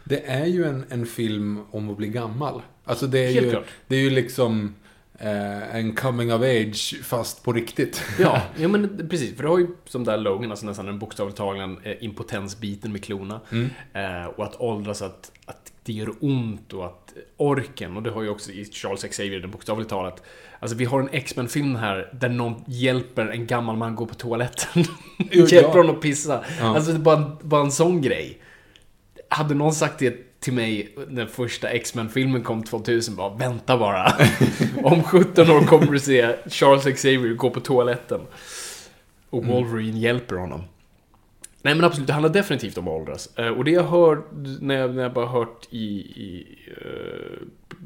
Det 0.03 0.25
är 0.29 0.45
ju 0.45 0.65
en, 0.65 0.85
en 0.89 1.05
film 1.05 1.59
om 1.71 1.89
att 1.89 1.97
bli 1.97 2.07
gammal. 2.07 2.61
Alltså 2.85 3.07
det 3.07 3.19
är 3.19 3.31
Helt 3.33 3.45
ju, 3.45 3.51
klart. 3.51 3.65
det 3.87 3.95
är 3.95 3.99
ju 3.99 4.09
liksom 4.09 4.75
eh, 5.19 5.75
en 5.75 5.95
coming 5.95 6.33
of 6.33 6.41
age 6.41 6.95
fast 7.03 7.43
på 7.43 7.53
riktigt. 7.53 8.01
Ja, 8.19 8.41
ja 8.57 8.67
men 8.67 9.07
precis. 9.09 9.35
För 9.35 9.43
det 9.43 9.49
har 9.49 9.59
ju 9.59 9.67
som 9.85 10.03
där 10.03 10.17
Logan, 10.17 10.51
alltså 10.51 10.65
nästan 10.65 10.85
den 10.85 10.99
bokstavligt 10.99 11.37
talat 11.37 11.79
eh, 11.83 12.03
impotensbiten 12.03 12.91
med 12.91 13.03
klona. 13.03 13.39
Eh, 13.93 14.25
och 14.25 14.43
att 14.43 14.55
åldras, 14.61 15.01
att, 15.01 15.31
att 15.45 15.71
det 15.87 15.93
gör 15.93 16.13
ont 16.19 16.73
och 16.73 16.85
att 16.85 17.13
orken, 17.37 17.97
och 17.97 18.03
det 18.03 18.09
har 18.09 18.21
ju 18.21 18.29
också 18.29 18.51
i 18.51 18.65
Charles 18.65 19.03
Xavier, 19.03 19.39
den 19.39 19.51
bokstavligt 19.51 19.89
talat. 19.89 20.23
Alltså 20.59 20.77
vi 20.77 20.85
har 20.85 20.99
en 20.99 21.09
X-Men-film 21.11 21.75
här 21.75 22.09
där 22.13 22.29
någon 22.29 22.63
hjälper 22.67 23.25
en 23.25 23.47
gammal 23.47 23.77
man 23.77 23.95
gå 23.95 24.05
på 24.05 24.15
toaletten. 24.15 24.83
Hjälper 25.31 25.55
ja. 25.55 25.67
honom 25.67 25.95
att 25.95 26.01
pissa. 26.01 26.43
Alltså 26.61 26.91
det 26.91 26.97
är 26.97 27.01
bara, 27.01 27.17
en- 27.17 27.37
bara 27.41 27.61
en 27.61 27.71
sån 27.71 28.01
grej. 28.01 28.41
Hade 29.29 29.55
någon 29.55 29.73
sagt 29.73 29.99
det 29.99 30.39
till 30.39 30.53
mig 30.53 30.95
när 31.07 31.25
första 31.25 31.69
X-Men-filmen 31.69 32.43
kom 32.43 32.63
2000, 32.63 33.15
bara 33.15 33.35
vänta 33.35 33.77
bara. 33.77 34.13
Om 34.83 35.03
17 35.03 35.49
år 35.51 35.61
kommer 35.61 35.91
du 35.91 35.99
se 35.99 36.35
Charles 36.49 36.83
Xavier 36.95 37.33
gå 37.33 37.49
på 37.49 37.59
toaletten. 37.59 38.21
Och 39.29 39.45
Wolverine 39.45 39.99
hjälper 39.99 40.35
honom. 40.35 40.61
Nej 41.61 41.75
men 41.75 41.85
absolut, 41.85 42.07
det 42.07 42.13
handlar 42.13 42.33
definitivt 42.33 42.77
om 42.77 42.87
att 42.87 42.93
åldras. 42.93 43.37
Eh, 43.37 43.47
Och 43.47 43.63
det 43.63 43.71
jag 43.71 43.83
hör, 43.83 44.21
när 44.61 44.75
jag, 44.75 44.95
när 44.95 45.03
jag 45.03 45.13
bara 45.13 45.25
hört 45.27 45.67
i, 45.69 45.85
i 45.99 46.47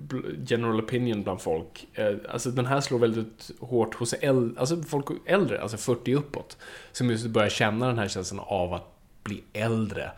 bl- 0.07 0.45
general 0.47 0.79
opinion 0.81 1.23
bland 1.23 1.41
folk. 1.41 1.87
eh, 1.93 2.15
alltså 2.29 2.51
den 2.51 2.65
här 2.65 2.81
slår 2.81 2.99
väldigt 2.99 3.51
hårt 3.59 3.95
hos 3.95 4.13
äldre, 4.13 4.59
alltså 4.59 4.81
folk 4.83 5.05
äldre, 5.25 5.61
alltså 5.61 5.77
40 5.77 6.15
uppåt. 6.15 6.57
Som 6.91 7.09
just 7.09 7.25
börjar 7.27 7.49
känna 7.49 7.87
den 7.87 7.97
här 7.97 8.07
känslan 8.07 8.39
av 8.47 8.73
att 8.73 8.87
bli 9.23 9.43
äldre. 9.53 10.11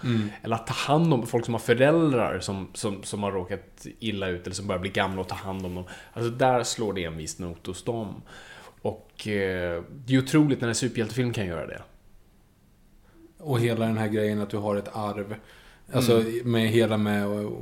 Eller 0.43 0.55
att 0.55 0.67
ta 0.67 0.73
hand 0.73 1.13
om 1.13 1.27
folk 1.27 1.45
som 1.45 1.53
har 1.53 1.59
föräldrar 1.59 2.39
som, 2.39 2.67
som, 2.73 3.03
som 3.03 3.23
har 3.23 3.31
råkat 3.31 3.85
illa 3.99 4.27
ut 4.27 4.45
eller 4.47 4.55
som 4.55 4.67
börjar 4.67 4.79
bli 4.81 4.89
gamla 4.89 5.21
och 5.21 5.27
ta 5.27 5.35
hand 5.35 5.65
om 5.65 5.75
dem. 5.75 5.83
Alltså 6.13 6.31
där 6.31 6.63
slår 6.63 6.93
det 6.93 7.03
en 7.03 7.17
viss 7.17 7.39
not 7.39 7.67
hos 7.67 7.83
dem. 7.83 8.21
Och 8.81 9.27
eh, 9.27 9.83
det 10.05 10.13
är 10.15 10.19
otroligt 10.19 10.61
när 10.61 10.67
en 10.67 10.75
superhjältefilm 10.75 11.33
kan 11.33 11.45
göra 11.45 11.67
det. 11.67 11.81
Och 13.43 13.59
hela 13.59 13.85
den 13.85 13.97
här 13.97 14.07
grejen 14.07 14.41
att 14.41 14.49
du 14.49 14.57
har 14.57 14.75
ett 14.75 14.89
arv. 14.95 15.35
Alltså 15.93 16.23
med 16.43 16.67
hela 16.69 16.97
med 16.97 17.27
och- 17.27 17.45
och 17.45 17.61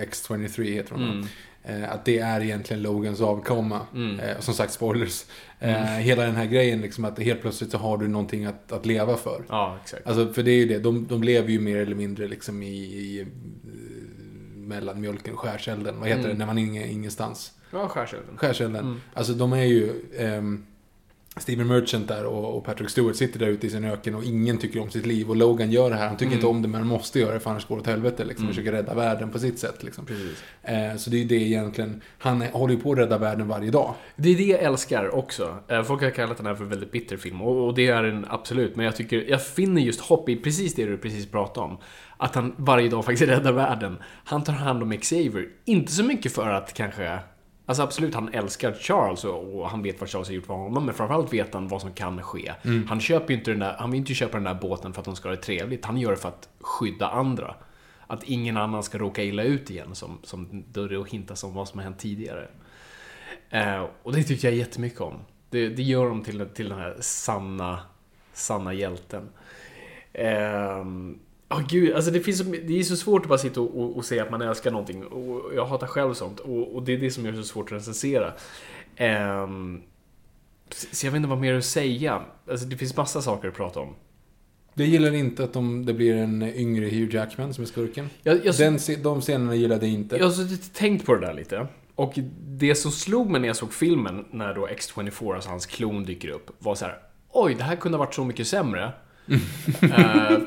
X23 0.00 0.64
heter 0.74 0.92
hon. 0.94 1.26
Eh, 1.66 1.92
att 1.92 2.04
det 2.04 2.18
är 2.18 2.40
egentligen 2.40 2.82
Logans 2.82 3.20
avkomma. 3.20 3.80
Eh, 4.20 4.40
som 4.40 4.54
sagt, 4.54 4.72
spoilers. 4.72 5.24
Eh, 5.60 5.74
hela 5.84 6.22
den 6.22 6.34
här 6.36 6.46
grejen 6.46 6.80
liksom 6.80 7.04
att 7.04 7.18
helt 7.18 7.40
plötsligt 7.40 7.70
så 7.70 7.78
har 7.78 7.98
du 7.98 8.08
någonting 8.08 8.44
att, 8.44 8.72
att 8.72 8.86
leva 8.86 9.16
för. 9.16 9.44
Ja, 9.48 9.78
exakt. 9.84 10.06
Alltså 10.06 10.32
för 10.32 10.42
det 10.42 10.50
är 10.50 10.56
ju 10.56 10.66
det, 10.66 10.78
de, 10.78 11.06
de 11.06 11.22
lever 11.22 11.48
ju 11.48 11.60
mer 11.60 11.76
eller 11.76 11.94
mindre 11.96 12.28
liksom 12.28 12.62
i, 12.62 12.66
i 12.76 13.26
mellanmjölken, 14.56 15.36
skärselden. 15.36 16.00
Vad 16.00 16.08
heter 16.08 16.28
det 16.28 16.34
när 16.34 16.46
man 16.46 16.58
är 16.58 16.62
inge- 16.62 16.86
ingenstans? 16.86 17.52
Ja, 17.70 17.88
skärselden. 17.88 18.36
Skärselden. 18.36 19.00
Alltså 19.14 19.32
de 19.32 19.52
är 19.52 19.64
ju... 19.64 19.92
ehm, 20.18 20.64
Steven 21.36 21.66
Merchant 21.66 22.08
där 22.08 22.24
och, 22.24 22.64
Patrick 22.64 22.90
Stewart 22.90 23.16
sitter 23.16 23.38
där 23.38 23.46
ute 23.46 23.66
i 23.66 23.70
sin 23.70 23.84
öken 23.84 24.14
och 24.14 24.24
ingen 24.24 24.58
tycker 24.58 24.80
om 24.80 24.90
sitt 24.90 25.06
liv. 25.06 25.30
Och 25.30 25.36
Logan 25.36 25.70
gör 25.70 25.90
det 25.90 25.96
här. 25.96 26.08
Han 26.08 26.16
tycker 26.16 26.34
inte 26.34 26.46
om 26.46 26.62
det 26.62 26.68
men 26.68 26.80
han 26.80 26.88
måste 26.88 27.20
göra 27.20 27.34
det 27.34 27.40
för 27.40 27.50
annars 27.50 27.66
går 27.66 27.76
det 27.76 27.80
åt 27.80 27.86
helvete. 27.86 28.24
Liksom, 28.24 28.48
Försöker 28.48 28.72
rädda 28.72 28.94
världen 28.94 29.30
på 29.30 29.38
sitt 29.38 29.58
sätt. 29.58 29.82
Liksom. 29.82 30.06
Eh, 30.62 30.96
så 30.96 31.10
det 31.10 31.16
är 31.16 31.18
ju 31.18 31.24
det 31.24 31.34
egentligen. 31.34 32.00
Han 32.18 32.42
håller 32.42 32.74
ju 32.74 32.80
på 32.80 32.92
att 32.92 32.98
rädda 32.98 33.18
världen 33.18 33.48
varje 33.48 33.70
dag. 33.70 33.94
Det 34.16 34.28
är 34.28 34.36
det 34.36 34.44
jag 34.44 34.60
älskar 34.62 35.14
också. 35.14 35.58
Eh, 35.68 35.82
Folk 35.82 36.02
har 36.02 36.10
kallat 36.10 36.36
den 36.36 36.46
här 36.46 36.54
för 36.54 36.64
en 36.64 36.70
väldigt 36.70 36.92
bitter 36.92 37.16
film 37.16 37.42
och 37.42 37.66
och 37.66 37.74
det 37.74 37.86
är 37.86 38.02
den 38.02 38.26
absolut. 38.28 38.76
Men 38.76 38.84
jag 38.86 38.96
tycker, 38.96 39.24
jag 39.28 39.46
finner 39.46 39.82
just 39.82 40.00
hopp 40.00 40.28
i 40.28 40.36
precis 40.36 40.74
det 40.74 40.86
du 40.86 40.98
precis 40.98 41.30
pratade 41.30 41.66
om. 41.66 41.78
Att 42.16 42.34
han 42.34 42.54
varje 42.56 42.88
dag 42.88 43.04
faktiskt 43.04 43.30
räddar 43.30 43.52
världen. 43.52 43.96
Han 44.24 44.44
tar 44.44 44.52
hand 44.52 44.82
om 44.82 44.98
Xavier. 44.98 45.48
Inte 45.64 45.92
så 45.92 46.04
mycket 46.04 46.32
för 46.32 46.48
att 46.50 46.74
kanske... 46.74 47.18
Alltså 47.66 47.82
absolut, 47.82 48.14
han 48.14 48.28
älskar 48.28 48.72
Charles 48.72 49.24
och, 49.24 49.60
och 49.60 49.70
han 49.70 49.82
vet 49.82 50.00
vad 50.00 50.08
Charles 50.08 50.28
har 50.28 50.34
gjort 50.34 50.46
för 50.46 50.54
honom. 50.54 50.86
Men 50.86 50.94
framförallt 50.94 51.32
vet 51.32 51.54
han 51.54 51.68
vad 51.68 51.80
som 51.80 51.92
kan 51.92 52.22
ske. 52.22 52.52
Han 52.88 53.00
köper 53.00 53.34
inte 53.34 53.50
den 53.50 53.60
där, 53.60 53.76
han 53.78 53.90
vill 53.90 54.00
inte 54.00 54.14
köpa 54.14 54.36
den 54.36 54.44
där 54.44 54.54
båten 54.54 54.92
för 54.92 55.00
att 55.00 55.04
de 55.04 55.16
ska 55.16 55.28
ha 55.28 55.36
det 55.36 55.42
trevligt. 55.42 55.84
Han 55.84 55.96
gör 55.96 56.10
det 56.10 56.16
för 56.16 56.28
att 56.28 56.48
skydda 56.60 57.08
andra. 57.08 57.54
Att 58.06 58.22
ingen 58.22 58.56
annan 58.56 58.82
ska 58.82 58.98
råka 58.98 59.22
illa 59.22 59.42
ut 59.42 59.70
igen, 59.70 59.94
som, 59.94 60.18
som 60.22 60.64
det 60.66 61.08
hintas 61.08 61.44
om 61.44 61.54
vad 61.54 61.68
som 61.68 61.78
har 61.78 61.84
hänt 61.84 61.98
tidigare. 61.98 62.48
Eh, 63.50 63.86
och 64.02 64.12
det 64.12 64.22
tycker 64.22 64.48
jag 64.48 64.56
jättemycket 64.56 65.00
om. 65.00 65.14
Det, 65.50 65.68
det 65.68 65.82
gör 65.82 66.08
dem 66.08 66.22
till, 66.22 66.46
till 66.54 66.68
den 66.68 66.78
här 66.78 66.96
sanna, 67.00 67.78
sanna 68.32 68.72
hjälten. 68.72 69.28
Ehm, 71.54 71.60
Åh 71.60 71.66
gud, 71.68 71.94
alltså 71.94 72.10
det, 72.10 72.20
finns 72.20 72.42
det 72.42 72.78
är 72.78 72.82
så 72.82 72.96
svårt 72.96 73.22
att 73.22 73.28
bara 73.28 73.38
sitta 73.38 73.60
och, 73.60 73.80
och, 73.80 73.96
och 73.96 74.04
säga 74.04 74.22
att 74.22 74.30
man 74.30 74.42
älskar 74.42 74.70
någonting. 74.70 75.04
Och 75.04 75.54
jag 75.54 75.66
hatar 75.66 75.86
själv 75.86 76.14
sånt. 76.14 76.40
Och, 76.40 76.74
och 76.74 76.82
det 76.82 76.92
är 76.92 76.98
det 76.98 77.10
som 77.10 77.24
gör 77.24 77.32
det 77.32 77.38
så 77.38 77.44
svårt 77.44 77.72
att 77.72 77.78
recensera. 77.78 78.32
Ehm, 78.96 79.82
så 80.70 81.06
jag 81.06 81.12
vet 81.12 81.16
inte 81.16 81.28
vad 81.28 81.38
mer 81.38 81.54
att 81.54 81.64
säga. 81.64 82.22
Alltså 82.50 82.66
det 82.66 82.76
finns 82.76 82.96
massa 82.96 83.22
saker 83.22 83.48
att 83.48 83.54
prata 83.54 83.80
om. 83.80 83.94
Jag 84.74 84.86
gillar 84.88 85.14
inte 85.14 85.44
att 85.44 85.52
de, 85.52 85.86
det 85.86 85.94
blir 85.94 86.16
en 86.16 86.42
yngre 86.42 86.84
Hugh 86.84 87.14
Jackman 87.14 87.54
som 87.54 87.64
är 87.64 87.68
skurken. 87.68 88.10
Jag, 88.22 88.46
jag, 88.46 88.56
Den, 88.56 88.78
de 89.02 89.20
scenerna 89.20 89.54
gillade 89.54 89.86
inte. 89.86 90.16
Jag 90.16 90.26
har 90.26 90.74
tänkt 90.74 91.06
på 91.06 91.14
det 91.14 91.26
där 91.26 91.34
lite. 91.34 91.66
Och 91.94 92.18
det 92.40 92.74
som 92.74 92.90
slog 92.90 93.30
mig 93.30 93.40
när 93.40 93.48
jag 93.48 93.56
såg 93.56 93.72
filmen, 93.72 94.24
när 94.30 94.54
då 94.54 94.66
X24, 94.66 95.34
alltså 95.34 95.50
hans 95.50 95.66
klon, 95.66 96.04
dyker 96.04 96.28
upp, 96.28 96.50
var 96.58 96.74
så 96.74 96.84
här: 96.84 96.98
Oj, 97.30 97.54
det 97.54 97.64
här 97.64 97.76
kunde 97.76 97.98
ha 97.98 98.04
varit 98.04 98.14
så 98.14 98.24
mycket 98.24 98.46
sämre. 98.46 98.92
Eh, 99.82 100.38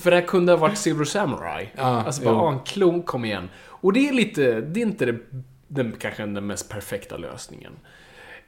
för 0.00 0.10
det 0.10 0.16
här 0.16 0.26
kunde 0.26 0.52
ha 0.52 0.56
varit 0.56 0.78
Silver 0.78 1.04
Samurai. 1.04 1.70
Ja, 1.76 1.82
alltså 1.82 2.24
bara, 2.24 2.36
ah, 2.36 2.52
en 2.52 2.60
klon, 2.60 3.02
kom 3.02 3.24
igen. 3.24 3.48
Och 3.66 3.92
det 3.92 4.08
är 4.08 4.12
lite, 4.12 4.60
det 4.60 4.80
är 4.80 4.86
inte 4.86 5.06
det, 5.06 5.18
den, 5.68 5.94
kanske 5.98 6.26
den 6.26 6.46
mest 6.46 6.68
perfekta 6.68 7.16
lösningen. 7.16 7.72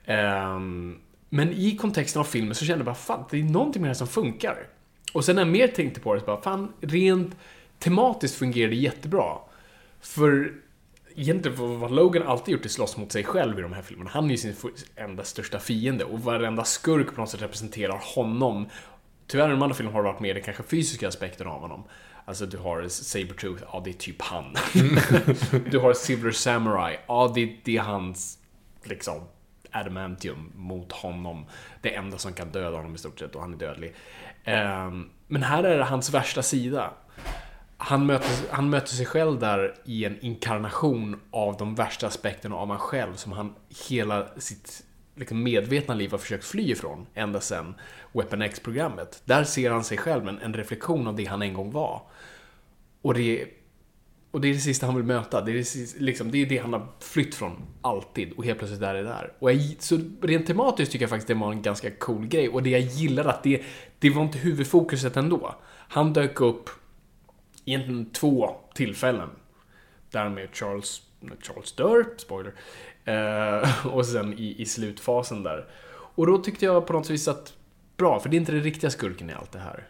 Ehm, 0.04 0.98
men 1.28 1.52
i 1.52 1.76
kontexten 1.76 2.20
av 2.20 2.24
filmen 2.24 2.54
så 2.54 2.64
kände 2.64 2.78
jag 2.78 2.86
bara, 2.86 2.94
fan, 2.94 3.24
det 3.30 3.40
är 3.40 3.44
någonting 3.44 3.82
med 3.82 3.86
det 3.86 3.90
här 3.90 3.94
som 3.94 4.06
funkar. 4.06 4.66
Och 5.12 5.24
sen 5.24 5.36
när 5.36 5.42
jag 5.42 5.52
mer 5.52 5.68
tänkte 5.68 6.00
på 6.00 6.14
det 6.14 6.20
så 6.20 6.26
bara, 6.26 6.42
fan, 6.42 6.72
rent 6.80 7.36
tematiskt 7.78 8.38
fungerar 8.38 8.70
det 8.70 8.76
jättebra. 8.76 9.38
För 10.00 10.52
egentligen 11.16 11.80
vad 11.80 11.90
Logan 11.90 12.22
alltid 12.22 12.52
gjort 12.52 12.64
är 12.64 12.68
slåss 12.68 12.96
mot 12.96 13.12
sig 13.12 13.24
själv 13.24 13.58
i 13.58 13.62
de 13.62 13.72
här 13.72 13.82
filmerna. 13.82 14.10
Han 14.10 14.24
är 14.24 14.30
ju 14.30 14.36
sin 14.36 14.54
enda 14.96 15.24
största 15.24 15.58
fiende 15.58 16.04
och 16.04 16.20
varenda 16.20 16.64
skurk 16.64 17.14
på 17.14 17.20
något 17.20 17.30
sätt 17.30 17.42
representerar 17.42 18.00
honom. 18.14 18.66
Tyvärr 19.30 19.48
i 19.48 19.50
de 19.50 19.62
andra 19.62 19.74
filmerna 19.74 19.96
har 19.96 20.02
det 20.02 20.08
varit 20.10 20.20
mer 20.20 20.34
den 20.34 20.42
kanske 20.42 20.62
fysiska 20.62 21.08
aspekten 21.08 21.46
av 21.46 21.60
honom. 21.60 21.84
Alltså 22.24 22.46
du 22.46 22.58
har 22.58 22.88
Sabertooth, 22.88 23.62
ja 23.72 23.80
det 23.84 23.90
är 23.90 23.94
typ 23.94 24.22
han. 24.22 24.54
du 25.70 25.78
har 25.78 25.94
Silver 25.94 26.30
Samurai, 26.30 26.98
ja 27.06 27.32
det, 27.34 27.56
det 27.64 27.76
är 27.76 27.82
hans 27.82 28.38
liksom 28.84 29.20
adamantium 29.70 30.52
mot 30.54 30.92
honom. 30.92 31.46
Det 31.80 31.94
enda 31.94 32.18
som 32.18 32.32
kan 32.32 32.48
döda 32.48 32.76
honom 32.76 32.94
i 32.94 32.98
stort 32.98 33.18
sett 33.18 33.34
och 33.34 33.40
han 33.40 33.54
är 33.54 33.58
dödlig. 33.58 33.94
Ehm, 34.44 35.10
men 35.26 35.42
här 35.42 35.64
är 35.64 35.78
det 35.78 35.84
hans 35.84 36.14
värsta 36.14 36.42
sida. 36.42 36.90
Han 37.76 38.06
möter, 38.06 38.30
han 38.50 38.70
möter 38.70 38.88
sig 38.88 39.06
själv 39.06 39.38
där 39.38 39.74
i 39.84 40.04
en 40.04 40.20
inkarnation 40.20 41.20
av 41.30 41.56
de 41.56 41.74
värsta 41.74 42.06
aspekterna 42.06 42.56
av 42.56 42.68
han 42.68 42.78
själv 42.78 43.14
som 43.14 43.32
han 43.32 43.54
hela 43.88 44.26
sitt 44.38 44.84
liksom 45.14 45.42
medvetna 45.42 45.94
liv 45.94 46.10
har 46.10 46.18
försökt 46.18 46.44
fly 46.44 46.70
ifrån 46.70 47.06
ända 47.14 47.40
sedan 47.40 47.74
Weapon 48.12 48.42
X-programmet. 48.42 49.22
Där 49.24 49.44
ser 49.44 49.70
han 49.70 49.84
sig 49.84 49.98
själv, 49.98 50.28
en, 50.28 50.38
en 50.38 50.54
reflektion 50.54 51.06
av 51.06 51.16
det 51.16 51.24
han 51.24 51.42
en 51.42 51.54
gång 51.54 51.70
var. 51.70 52.02
Och 53.02 53.14
det, 53.14 53.46
och 54.30 54.40
det 54.40 54.48
är 54.48 54.52
det 54.52 54.60
sista 54.60 54.86
han 54.86 54.94
vill 54.94 55.04
möta. 55.04 55.40
Det 55.40 55.52
är 55.52 55.54
det, 55.54 55.64
sista, 55.64 56.00
liksom, 56.00 56.30
det, 56.30 56.42
är 56.42 56.46
det 56.46 56.58
han 56.58 56.72
har 56.72 56.86
flytt 57.00 57.34
från 57.34 57.62
alltid. 57.82 58.32
Och 58.32 58.44
helt 58.44 58.58
plötsligt 58.58 58.82
är 58.82 58.94
det 58.94 59.02
där. 59.02 59.32
Och 59.38 59.52
jag, 59.52 59.76
så 59.78 59.98
rent 60.22 60.46
tematiskt 60.46 60.92
tycker 60.92 61.02
jag 61.02 61.10
faktiskt 61.10 61.28
det 61.28 61.34
var 61.34 61.52
en 61.52 61.62
ganska 61.62 61.90
cool 61.90 62.26
grej. 62.26 62.48
Och 62.48 62.62
det 62.62 62.70
jag 62.70 62.80
gillar 62.80 63.24
att 63.24 63.42
det, 63.42 63.62
det 63.98 64.10
var 64.10 64.22
inte 64.22 64.38
huvudfokuset 64.38 65.16
ändå. 65.16 65.54
Han 65.88 66.12
dök 66.12 66.40
upp 66.40 66.70
egentligen 67.64 68.10
två 68.10 68.56
tillfällen. 68.74 69.28
Där 70.10 70.28
med 70.28 70.48
Charles, 70.52 71.02
Charles 71.42 71.72
dör, 71.72 72.04
spoiler. 72.16 72.54
Eh, 73.04 73.86
och 73.94 74.06
sen 74.06 74.34
i, 74.38 74.54
i 74.58 74.66
slutfasen 74.66 75.42
där. 75.42 75.66
Och 76.14 76.26
då 76.26 76.38
tyckte 76.38 76.64
jag 76.64 76.86
på 76.86 76.92
något 76.92 77.10
vis 77.10 77.28
att, 77.28 77.56
bra, 78.00 78.20
för 78.20 78.28
det 78.28 78.36
är 78.36 78.38
inte 78.38 78.52
den 78.52 78.62
riktiga 78.62 78.90
skurken 78.90 79.30
i 79.30 79.32
allt 79.32 79.52
det 79.52 79.58
här. 79.58 79.88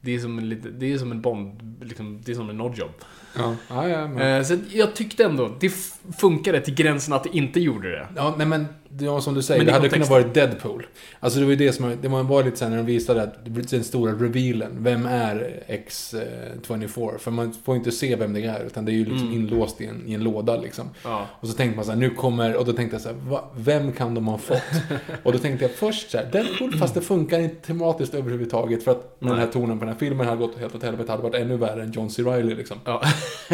Det 0.00 0.14
är 0.14 0.18
som 0.18 0.38
en, 0.38 0.78
det 0.78 0.92
är 0.92 0.98
som 0.98 1.12
en 1.12 1.20
Bond, 1.20 1.76
liksom, 1.82 2.20
det 2.24 2.32
är 2.32 2.36
som 2.36 2.50
en 2.50 2.56
Nodjob. 2.56 2.90
Ja, 3.36 3.56
ja, 3.68 3.88
ja, 3.88 4.08
men... 4.08 4.38
Eh, 4.38 4.44
så 4.44 4.56
jag 4.70 4.94
tyckte 4.94 5.24
ändå, 5.24 5.56
det 5.60 5.72
funkade 6.18 6.60
till 6.60 6.74
gränsen 6.74 7.14
att 7.14 7.24
det 7.24 7.36
inte 7.36 7.60
gjorde 7.60 7.90
det. 7.90 8.08
Ja, 8.16 8.34
nej 8.38 8.46
men 8.46 8.66
var 8.90 9.20
som 9.20 9.34
du 9.34 9.42
säger, 9.42 9.64
det 9.64 9.72
hade 9.72 9.88
kunnat 9.88 10.10
vara 10.10 10.22
Deadpool. 10.22 10.86
Alltså 11.20 11.38
det 11.38 11.44
var 11.44 11.50
ju 11.50 11.56
det 11.56 11.72
som, 11.72 11.96
det 12.02 12.08
var 12.08 12.44
lite 12.44 12.56
sen 12.56 12.70
när 12.70 12.76
de 12.76 12.86
visade 12.86 13.22
att 13.22 13.34
den 13.70 13.84
stora 13.84 14.12
revealen. 14.12 14.84
Vem 14.84 15.06
är 15.06 15.62
X24? 15.68 17.18
För 17.18 17.30
man 17.30 17.54
får 17.64 17.76
inte 17.76 17.92
se 17.92 18.16
vem 18.16 18.32
det 18.32 18.44
är, 18.44 18.64
utan 18.64 18.84
det 18.84 18.92
är 18.92 18.94
ju 18.94 19.04
liksom 19.04 19.32
inlåst 19.32 19.80
i 19.80 19.86
en, 19.86 20.02
i 20.06 20.14
en 20.14 20.24
låda 20.24 20.56
liksom. 20.56 20.90
Ja. 21.04 21.26
Och 21.40 21.48
så 21.48 21.54
tänkte 21.54 21.76
man 21.76 21.84
så 21.84 21.90
här, 21.90 21.98
nu 21.98 22.10
kommer, 22.10 22.56
och 22.56 22.64
då 22.64 22.72
tänkte 22.72 22.94
jag 22.94 23.02
så 23.02 23.08
här, 23.08 23.16
va, 23.16 23.50
vem 23.56 23.92
kan 23.92 24.14
de 24.14 24.26
ha 24.28 24.38
fått? 24.38 24.62
och 25.22 25.32
då 25.32 25.38
tänkte 25.38 25.64
jag 25.64 25.72
först 25.74 26.10
så 26.10 26.18
här, 26.18 26.28
Deadpool, 26.32 26.78
fast 26.78 26.94
det 26.94 27.00
funkar 27.00 27.40
inte 27.40 27.66
tematiskt 27.66 28.14
överhuvudtaget. 28.14 28.84
För 28.84 28.90
att 28.90 29.16
med 29.18 29.32
den 29.32 29.38
här 29.38 29.46
tonen 29.46 29.78
på 29.78 29.84
den 29.84 29.94
här 29.94 30.00
filmen 30.00 30.26
hade 30.26 30.38
gått 30.38 30.58
helt 30.58 30.74
åt 30.74 30.82
helvete, 30.82 31.12
hade 31.12 31.22
varit 31.22 31.34
ännu 31.34 31.56
värre 31.56 31.82
än 31.82 31.92
John 31.92 32.10
C. 32.10 32.22
Reilly 32.22 32.54
liksom. 32.54 32.76
Ja. 32.84 33.02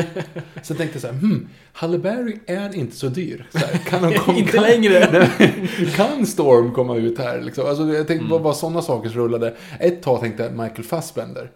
Så 0.63 0.75
tänkte 0.75 0.97
jag 0.97 1.01
så 1.01 1.07
här, 1.07 1.15
hmm, 1.15 1.49
Halle 1.77 1.99
Berry 1.99 2.39
är 2.47 2.75
inte 2.77 2.97
så 2.97 3.09
dyr. 3.09 3.47
Så 3.53 3.59
här, 3.59 3.79
kan 3.79 4.03
de 4.03 4.19
komma, 4.19 4.39
Inte 4.39 4.53
kan, 4.53 4.63
längre. 4.63 5.31
kan 5.97 6.27
Storm 6.27 6.73
komma 6.73 6.97
ut 6.97 7.19
här 7.19 7.41
liksom? 7.41 7.67
Alltså, 7.67 7.83
jag 7.95 8.07
tänkte 8.07 8.27
Mm. 8.27 8.43
bara, 8.43 8.55
sådana 8.55 8.83
saker 8.83 9.09
som 9.09 9.21
rullade. 9.21 9.55
Ett 9.81 10.03
tag 10.03 10.21
tänkte 10.21 10.43
jag 10.43 10.53
Michael 10.53 10.83
Fassbender. 10.85 11.51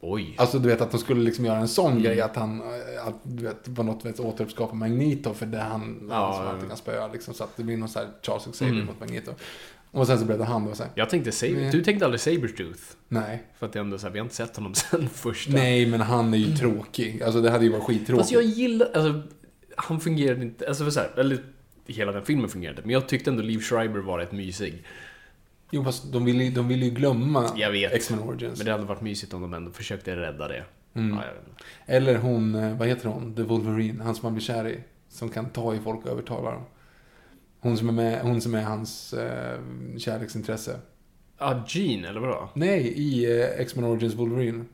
Oj. 0.00 0.34
Alltså 0.38 0.58
du 0.58 0.68
vet 0.68 0.80
att 0.80 0.90
de 0.90 0.98
skulle 0.98 1.20
liksom 1.22 1.44
göra 1.44 1.58
en 1.58 1.68
sån 1.68 1.90
Mm. 1.90 2.02
grej 2.02 2.20
att 2.20 2.36
han, 2.36 2.62
att, 3.06 3.14
du 3.22 3.42
vet, 3.44 3.74
på 3.76 3.82
något 3.82 4.04
vis 4.06 4.20
återuppskapa 4.20 4.74
Magneto 4.74 5.34
för 5.34 5.46
det 5.46 5.58
han, 5.58 6.06
Ja, 6.10 6.36
han 6.38 6.46
alltid 6.46 6.64
ja. 6.64 6.68
kan 6.68 6.76
spöa 6.76 7.08
liksom. 7.12 7.34
Så 7.34 7.44
att 7.44 7.56
det 7.56 7.62
blir 7.62 7.76
någon 7.76 7.88
sån 7.88 8.02
här 8.02 8.10
Charles 8.22 8.44
Xavier 8.52 8.74
Mm. 8.74 8.86
mot 8.86 9.00
Magneto. 9.00 9.32
Och 9.90 10.06
sen 10.06 10.18
så 10.18 10.24
blev 10.24 10.38
det 10.38 10.44
han 10.44 10.66
då 10.66 10.74
så 10.74 10.82
här, 10.82 10.92
Jag 10.94 11.10
tänkte 11.10 11.32
Saber, 11.32 11.54
Nej. 11.54 11.70
du 11.70 11.84
tänkte 11.84 12.04
aldrig 12.04 12.20
Sabertooth. 12.20 12.80
nej. 13.08 13.42
För 13.58 13.66
att 13.66 13.72
det 13.72 13.78
ändå 13.78 13.98
så 13.98 14.06
här, 14.06 14.12
vi 14.12 14.18
har 14.18 14.24
inte 14.24 14.34
sett 14.36 14.56
honom 14.56 14.74
sen 14.90 15.08
första. 15.08 15.52
Nej, 15.52 15.86
men 15.86 16.00
han 16.00 16.34
är 16.34 16.38
ju 16.38 16.56
tråkig. 16.56 17.22
Alltså 17.22 17.40
det 17.40 17.50
hade 17.50 17.64
ju 17.64 17.72
varit 17.72 17.84
skittråkigt. 17.84 18.18
Fast 18.18 18.32
jag 18.32 18.42
gillar, 18.42 18.86
alltså, 18.94 19.22
han 19.76 20.00
fungerade 20.00 20.42
inte, 20.42 20.68
alltså 20.68 20.90
så 20.90 21.00
här, 21.00 21.10
eller 21.16 21.38
hela 21.86 22.12
den 22.12 22.24
filmen 22.24 22.48
fungerade, 22.48 22.82
men 22.82 22.90
jag 22.90 23.08
tyckte 23.08 23.30
ändå 23.30 23.42
Liv 23.42 23.58
Schreiber 23.58 24.00
var 24.00 24.18
rätt 24.18 24.32
mysig. 24.32 24.84
Jo, 25.70 25.84
fast 25.84 26.12
de 26.12 26.24
vill 26.24 26.40
ju, 26.40 26.50
de 26.50 26.68
vill 26.68 26.82
ju 26.82 26.90
glömma 26.90 27.50
Jag 27.56 27.70
vet. 27.70 27.92
X-Men 27.92 28.20
Origins. 28.20 28.58
Men 28.58 28.66
det 28.66 28.72
hade 28.72 28.84
varit 28.84 29.00
mysigt 29.00 29.34
om 29.34 29.40
de 29.40 29.54
ändå 29.54 29.70
försökte 29.70 30.16
rädda 30.16 30.48
det. 30.48 30.64
Mm. 30.94 31.16
Ja, 31.16 31.24
jag 31.26 31.34
vet 31.34 31.48
inte. 31.48 31.64
Eller 31.86 32.16
hon, 32.18 32.54
eh, 32.54 32.76
vad 32.76 32.88
heter 32.88 33.08
hon? 33.08 33.34
The 33.34 33.42
Wolverine, 33.42 34.02
han 34.02 34.14
som 34.14 34.26
man 34.26 34.34
blir 34.34 34.44
kär 34.44 34.68
i. 34.68 34.80
Som 35.08 35.28
kan 35.28 35.50
ta 35.50 35.74
i 35.74 35.78
folk 35.78 36.04
och 36.04 36.10
övertala 36.10 36.50
dem. 36.50 36.62
Hon 37.60 37.76
som 37.76 37.88
är, 37.88 37.92
med, 37.92 38.22
hon 38.22 38.40
som 38.40 38.54
är 38.54 38.62
hans 38.62 39.12
eh, 39.12 39.58
kärleksintresse. 39.98 40.80
Ja, 41.38 41.64
Jean, 41.68 42.04
eller 42.04 42.20
vadå? 42.20 42.48
Nej, 42.54 42.80
i 42.80 43.40
eh, 43.40 43.60
X-Men 43.60 43.84
Origins 43.84 44.14
Wolverine. 44.14 44.64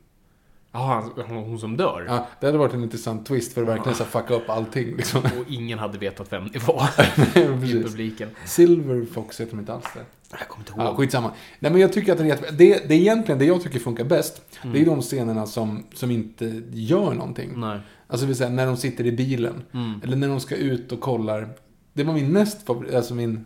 Jaha, 0.73 1.05
hon 1.29 1.59
som 1.59 1.77
dör? 1.77 2.05
Ja, 2.09 2.27
det 2.41 2.47
hade 2.47 2.59
varit 2.59 2.75
en 2.75 2.83
intressant 2.83 3.27
twist 3.27 3.53
för 3.53 3.63
att 3.63 3.69
verkligen 3.69 3.97
så 3.99 4.05
fucka 4.05 4.35
upp 4.35 4.51
allting 4.51 4.97
liksom. 4.97 5.21
Och 5.41 5.45
ingen 5.53 5.79
hade 5.79 5.99
vetat 5.99 6.33
vem 6.33 6.49
det 6.53 6.59
var 6.69 6.89
i 7.65 7.83
publiken. 7.83 8.29
Silver 8.45 9.07
Fox 9.13 9.41
heter 9.41 9.51
de 9.53 9.61
inte 9.61 9.73
alls 9.73 9.85
det. 9.95 10.01
Jag 10.39 10.49
kommer 10.49 10.61
inte 10.69 10.73
Ja, 10.77 10.85
ihåg. 10.89 10.97
skitsamma. 10.97 11.31
Nej 11.59 11.73
men 11.73 11.81
jag 11.81 11.93
tycker 11.93 12.13
att 12.13 12.19
det 12.19 12.25
är 12.25 12.29
jätte... 12.29 12.51
det, 12.53 12.89
det 12.89 12.95
är 12.95 12.99
egentligen 12.99 13.39
det 13.39 13.45
jag 13.45 13.63
tycker 13.63 13.79
funkar 13.79 14.05
bäst. 14.05 14.43
Mm. 14.63 14.73
Det 14.75 14.81
är 14.81 14.87
de 14.87 15.03
scenerna 15.03 15.47
som, 15.47 15.85
som 15.95 16.11
inte 16.11 16.63
gör 16.73 17.15
någonting. 17.15 17.51
Nej. 17.57 17.79
Alltså 18.07 18.27
vill 18.27 18.37
säga 18.37 18.51
när 18.51 18.67
de 18.67 18.77
sitter 18.77 19.07
i 19.07 19.13
bilen. 19.13 19.63
Mm. 19.73 20.01
Eller 20.05 20.17
när 20.17 20.29
de 20.29 20.41
ska 20.41 20.57
ut 20.57 20.93
och 20.93 21.01
kollar. 21.01 21.49
Det 21.93 22.05
var 22.05 22.15
min 22.15 22.33
näst 22.33 22.67
favorit, 22.67 22.95
alltså 22.95 23.15
min 23.15 23.45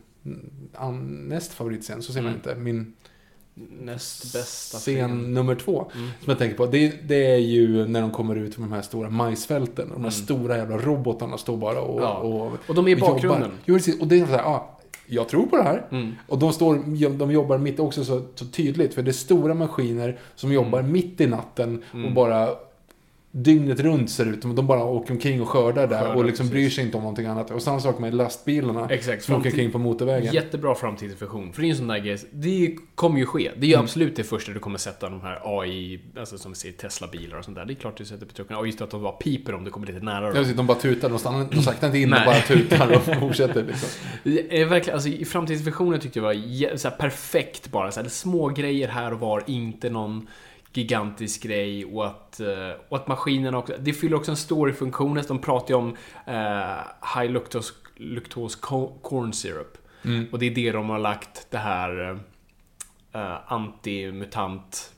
an, 0.74 1.24
näst 1.28 1.52
favoritscen, 1.52 2.02
så 2.02 2.12
ser 2.12 2.22
man 2.22 2.28
Mm. 2.32 2.36
inte. 2.38 2.54
Min 2.54 2.92
Näst 3.80 4.32
bästa 4.32 4.78
scen 4.78 5.08
film. 5.08 5.34
nummer 5.34 5.54
två. 5.54 5.90
Mm. 5.94 6.08
Som 6.24 6.30
jag 6.30 6.38
tänker 6.38 6.56
på. 6.56 6.66
Det, 6.66 7.08
det 7.08 7.26
är 7.32 7.36
ju 7.38 7.86
när 7.86 8.00
de 8.00 8.10
kommer 8.10 8.36
ut 8.36 8.54
från 8.54 8.68
de 8.70 8.74
här 8.74 8.82
stora 8.82 9.10
majsfälten. 9.10 9.88
De 9.92 10.04
här 10.04 10.10
stora 10.10 10.56
jävla 10.56 10.76
robotarna 10.78 11.38
står 11.38 11.56
bara 11.56 11.80
och, 11.80 11.92
Mm. 11.98 12.02
Ja. 12.04 12.14
och, 12.16 12.52
Och 12.68 12.74
de 12.74 12.86
är 12.88 12.92
i 12.92 12.96
bakgrunden. 12.96 13.50
Jo, 13.64 13.74
precis. 13.74 14.00
Och 14.00 14.06
det 14.06 14.20
är 14.20 14.26
så 14.26 14.32
här, 14.32 14.38
ja, 14.42 14.78
jag 15.06 15.28
tror 15.28 15.46
på 15.46 15.56
det 15.56 15.62
här. 15.62 15.86
Mm. 15.90 16.12
Och 16.28 16.38
de, 16.38 16.52
står, 16.52 17.08
de 17.18 17.30
jobbar 17.32 17.58
mitt 17.58 17.80
också 17.80 18.04
så, 18.04 18.22
så 18.34 18.44
tydligt. 18.44 18.94
För 18.94 19.02
det 19.02 19.10
är 19.10 19.12
stora 19.12 19.54
maskiner 19.54 20.18
som 20.34 20.52
jobbar 20.52 20.78
Mm. 20.78 20.92
mitt 20.92 21.20
i 21.20 21.26
natten 21.26 21.82
och 22.06 22.12
bara 22.12 22.48
dygnet 23.36 23.80
runt 23.80 24.10
ser 24.10 24.26
ut. 24.26 24.42
De 24.42 24.66
bara 24.66 24.84
åker 24.84 25.12
omkring 25.12 25.42
och 25.42 25.48
skördar 25.48 25.86
där 25.86 26.00
Skördar, 26.00 26.14
och 26.14 26.24
liksom 26.24 26.44
precis. 26.46 26.52
bryr 26.52 26.70
sig 26.70 26.84
inte 26.84 26.96
om 26.96 27.02
någonting 27.02 27.26
annat. 27.26 27.50
Och 27.50 27.62
samma 27.62 27.80
sak 27.80 27.98
med 27.98 28.14
lastbilarna 28.14 28.88
Exakt, 28.88 29.24
som 29.24 29.34
åker 29.34 29.50
omkring 29.50 29.70
på 29.72 29.78
motorvägen. 29.78 30.34
Jättebra 30.34 30.74
framtidsvision. 30.74 31.52
För 31.52 31.62
det 31.62 31.68
är 31.68 31.70
en 31.70 31.76
sån 31.76 31.86
där 31.86 31.98
grej, 31.98 32.18
det 32.32 32.76
kommer 32.94 33.18
ju 33.18 33.26
ske. 33.26 33.50
Det 33.56 33.66
är 33.66 33.68
ju 33.68 33.76
absolut 33.76 34.16
det 34.16 34.24
första 34.24 34.52
du 34.52 34.58
kommer 34.58 34.78
sätta 34.78 35.08
de 35.08 35.20
här 35.20 35.60
AI, 35.60 36.00
alltså 36.18 36.38
som 36.38 36.52
vi 36.52 36.56
ser 36.56 36.72
Tesla-bilar 36.72 37.38
och 37.38 37.44
sånt 37.44 37.56
där. 37.56 37.64
Det 37.64 37.72
är 37.72 37.74
klart 37.74 37.96
du 37.96 38.04
sätter 38.04 38.26
på 38.26 38.32
truckarna. 38.32 38.60
Och 38.60 38.66
just 38.66 38.80
att 38.80 38.90
de 38.90 39.02
bara 39.02 39.12
piper 39.12 39.54
om 39.54 39.64
du 39.64 39.70
kommer 39.70 39.86
lite 39.86 40.00
nära 40.04 40.26
Ja, 40.36 40.42
dem. 40.42 40.56
de 40.56 40.66
bara 40.66 40.78
tutar, 40.78 41.08
de, 41.08 41.18
stannar, 41.18 41.46
de 41.50 41.62
saktar 41.62 41.86
inte 41.86 41.98
in, 41.98 42.10
de 42.10 42.24
bara 42.26 42.40
tutar 42.40 42.96
och 42.96 43.02
fortsätter. 43.20 43.64
Liksom. 43.64 43.88
Är 44.50 44.64
verkligen, 44.64 44.94
alltså, 44.94 45.08
I 45.08 45.24
framtidsvisionen 45.24 46.00
tyckte 46.00 46.18
jag 46.18 46.24
var 46.24 46.76
så 46.76 46.90
perfekt 46.90 47.70
bara. 47.70 47.90
Så 47.92 48.00
här, 48.00 48.08
små 48.08 48.48
grejer 48.48 48.88
här 48.88 49.12
och 49.12 49.20
var, 49.20 49.42
inte 49.46 49.90
någon 49.90 50.26
gigantisk 50.76 51.42
grej 51.42 51.84
och 51.84 52.06
att, 52.06 52.40
eh, 52.40 52.70
och 52.88 52.96
att 52.96 53.08
maskinerna 53.08 53.58
också, 53.58 53.74
det 53.80 53.92
fyller 53.92 54.16
också 54.16 54.30
en 54.30 54.36
storyfunktion. 54.36 55.22
De 55.28 55.38
pratar 55.38 55.68
ju 55.68 55.74
om 55.74 55.96
eh, 56.26 57.20
high 57.20 57.32
lactose, 57.32 57.74
lactose 57.96 58.58
co- 58.60 58.98
corn 59.02 59.32
syrup. 59.32 59.78
Och 60.32 60.38
det 60.38 60.46
är 60.46 60.54
det 60.54 60.72
de 60.72 60.90
har 60.90 60.98
lagt 60.98 61.46
det 61.50 61.58
här 61.58 62.18
eh, 63.12 63.52
antimutant 63.52 64.92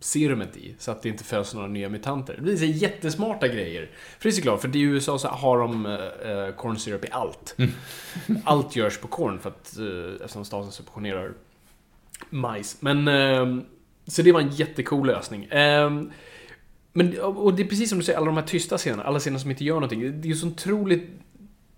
serumet 0.00 0.56
i, 0.56 0.74
så 0.78 0.90
att 0.90 1.02
det 1.02 1.08
inte 1.08 1.24
föds 1.24 1.54
några 1.54 1.68
nya 1.68 1.88
mutanter. 1.88 2.34
Det 2.36 2.42
blir 2.42 2.56
så 2.56 2.64
jättesmarta 2.64 3.48
grejer. 3.48 3.90
För 4.18 4.22
det 4.22 4.28
är 4.28 4.32
såklart, 4.32 4.60
för 4.60 4.76
i 4.76 4.80
USA 4.80 5.18
så 5.18 5.28
har 5.28 5.58
de 5.58 5.86
eh, 5.86 6.54
corn 6.56 6.76
syrup 6.78 7.04
i 7.04 7.08
allt. 7.10 7.56
Allt 8.44 8.76
görs 8.76 8.98
på 8.98 9.08
corn 9.08 9.38
för 9.38 9.48
att, 9.50 9.76
eh, 9.78 10.14
eftersom 10.24 10.44
staten 10.44 10.72
subventionerar 10.72 11.32
majs. 12.30 12.76
Men, 12.80 13.08
eh, 13.08 13.62
så 14.06 14.22
det 14.22 14.32
var 14.32 14.40
en 14.40 14.50
jättecool 14.50 15.06
lösning. 15.06 15.48
Ehm, 15.50 16.10
men, 16.92 17.20
och 17.20 17.54
det 17.54 17.62
är 17.62 17.66
precis 17.66 17.88
som 17.88 17.98
du 17.98 18.04
säger, 18.04 18.18
alla 18.18 18.26
de 18.26 18.36
här 18.36 18.46
tysta 18.46 18.78
scenerna, 18.78 19.02
alla 19.02 19.18
scener 19.18 19.38
som 19.38 19.50
inte 19.50 19.64
gör 19.64 19.74
någonting. 19.74 20.00
Det 20.00 20.26
är 20.26 20.30
ju 20.30 20.36
så 20.36 20.46
otroligt, 20.46 21.10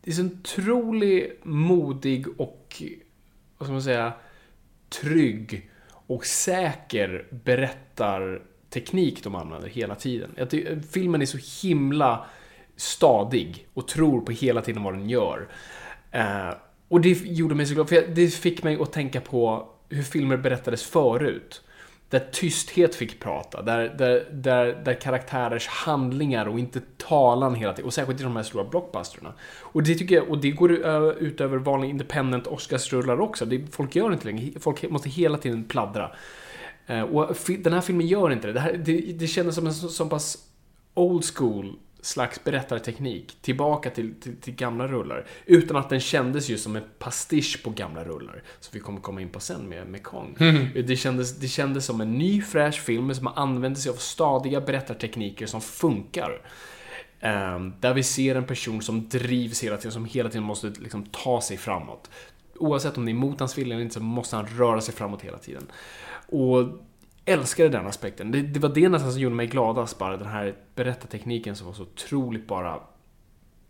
det 0.02 0.10
är 0.10 0.14
så 0.14 0.24
otroligt 0.24 1.40
modig 1.42 2.40
och, 2.40 2.82
vad 3.58 3.66
ska 3.66 3.72
man 3.72 3.82
säga, 3.82 4.12
trygg 4.88 5.70
och 5.90 6.26
säker 6.26 7.26
berättarteknik 7.30 9.24
de 9.24 9.34
använder 9.34 9.68
hela 9.68 9.94
tiden. 9.94 10.30
Jag 10.36 10.50
tycker, 10.50 10.80
filmen 10.90 11.22
är 11.22 11.26
så 11.26 11.66
himla 11.66 12.26
stadig 12.76 13.66
och 13.74 13.88
tror 13.88 14.20
på 14.20 14.32
hela 14.32 14.62
tiden 14.62 14.82
vad 14.82 14.94
den 14.94 15.08
gör. 15.08 15.48
Ehm, 16.10 16.54
och 16.88 17.00
det 17.00 17.08
gjorde 17.24 17.54
mig 17.54 17.66
så 17.66 17.74
glad, 17.74 17.88
för 17.88 18.06
det 18.14 18.28
fick 18.28 18.62
mig 18.62 18.78
att 18.80 18.92
tänka 18.92 19.20
på 19.20 19.68
hur 19.88 20.02
filmer 20.02 20.36
berättades 20.36 20.82
förut. 20.82 21.62
Där 22.08 22.28
tysthet 22.32 22.94
fick 22.94 23.20
prata, 23.20 23.62
där, 23.62 23.94
där, 23.98 24.28
där, 24.32 24.82
där 24.84 24.94
karaktärers 24.94 25.66
handlingar 25.68 26.46
och 26.48 26.58
inte 26.58 26.80
talan 26.96 27.54
hela 27.54 27.72
tiden. 27.72 27.86
Och 27.86 27.94
särskilt 27.94 28.20
i 28.20 28.22
de 28.22 28.36
här 28.36 28.42
stora 28.42 28.64
blockbusterna. 28.64 29.32
Och 29.60 29.82
det 29.82 29.94
tycker 29.94 30.14
jag, 30.14 30.28
och 30.28 30.38
det 30.38 30.50
går 30.50 30.72
ut 31.22 31.40
över 31.40 31.56
vanliga 31.56 31.90
independent 31.90 32.46
Oscarsrullar 32.46 33.20
också. 33.20 33.44
Det, 33.44 33.66
folk 33.70 33.96
gör 33.96 34.12
inte 34.12 34.26
längre, 34.26 34.60
folk 34.60 34.90
måste 34.90 35.08
hela 35.08 35.38
tiden 35.38 35.64
pladdra. 35.64 36.10
Eh, 36.86 37.02
och 37.02 37.36
den 37.58 37.72
här 37.72 37.80
filmen 37.80 38.06
gör 38.06 38.32
inte 38.32 38.46
det. 38.46 38.52
Det, 38.52 38.60
här, 38.60 38.72
det, 38.72 39.00
det 39.00 39.26
kändes 39.26 39.54
som 39.54 39.66
en 39.66 39.74
så, 39.74 39.88
så 39.88 40.06
pass 40.06 40.38
old 40.94 41.24
school 41.34 41.76
slags 42.04 42.44
berättarteknik 42.44 43.36
tillbaka 43.40 43.90
till, 43.90 44.14
till, 44.20 44.36
till 44.36 44.54
gamla 44.54 44.86
rullar. 44.88 45.26
Utan 45.46 45.76
att 45.76 45.90
den 45.90 46.00
kändes 46.00 46.48
ju 46.48 46.58
som 46.58 46.76
en 46.76 46.82
pastisch 46.98 47.62
på 47.64 47.70
gamla 47.70 48.04
rullar. 48.04 48.42
Som 48.60 48.70
vi 48.72 48.80
kommer 48.80 49.00
komma 49.00 49.20
in 49.20 49.28
på 49.28 49.40
sen 49.40 49.68
med, 49.68 49.86
med 49.86 50.02
Kong. 50.02 50.36
Det, 50.86 50.96
kändes, 50.96 51.36
det 51.36 51.48
kändes 51.48 51.86
som 51.86 52.00
en 52.00 52.18
ny 52.18 52.42
fräsch 52.42 52.80
film 52.80 53.14
som 53.14 53.26
använder 53.26 53.80
sig 53.80 53.90
av 53.90 53.96
stadiga 53.96 54.60
berättartekniker 54.60 55.46
som 55.46 55.60
funkar. 55.60 56.40
Ehm, 57.20 57.72
där 57.80 57.94
vi 57.94 58.02
ser 58.02 58.34
en 58.34 58.44
person 58.44 58.82
som 58.82 59.08
drivs 59.08 59.64
hela 59.64 59.76
tiden, 59.76 59.92
som 59.92 60.04
hela 60.04 60.28
tiden 60.28 60.44
måste 60.44 60.66
liksom 60.66 61.04
ta 61.04 61.40
sig 61.40 61.56
framåt. 61.56 62.10
Oavsett 62.56 62.96
om 62.96 63.04
det 63.04 63.12
är 63.12 63.14
mot 63.14 63.40
hans 63.40 63.58
vilja 63.58 63.74
eller 63.74 63.82
inte 63.82 63.94
så 63.94 64.00
måste 64.00 64.36
han 64.36 64.46
röra 64.46 64.80
sig 64.80 64.94
framåt 64.94 65.22
hela 65.22 65.38
tiden. 65.38 65.66
Och 66.26 66.68
älskade 67.24 67.68
den 67.68 67.86
aspekten. 67.86 68.30
Det, 68.30 68.42
det 68.42 68.60
var 68.60 68.68
det 68.68 68.88
nästan 68.88 69.12
som 69.12 69.20
gjorde 69.20 69.34
mig 69.36 69.46
gladast 69.46 69.98
bara. 69.98 70.16
Den 70.16 70.26
här 70.28 70.54
berättartekniken 70.74 71.56
som 71.56 71.66
var 71.66 71.74
så 71.74 71.82
otroligt 71.82 72.46
bara 72.46 72.80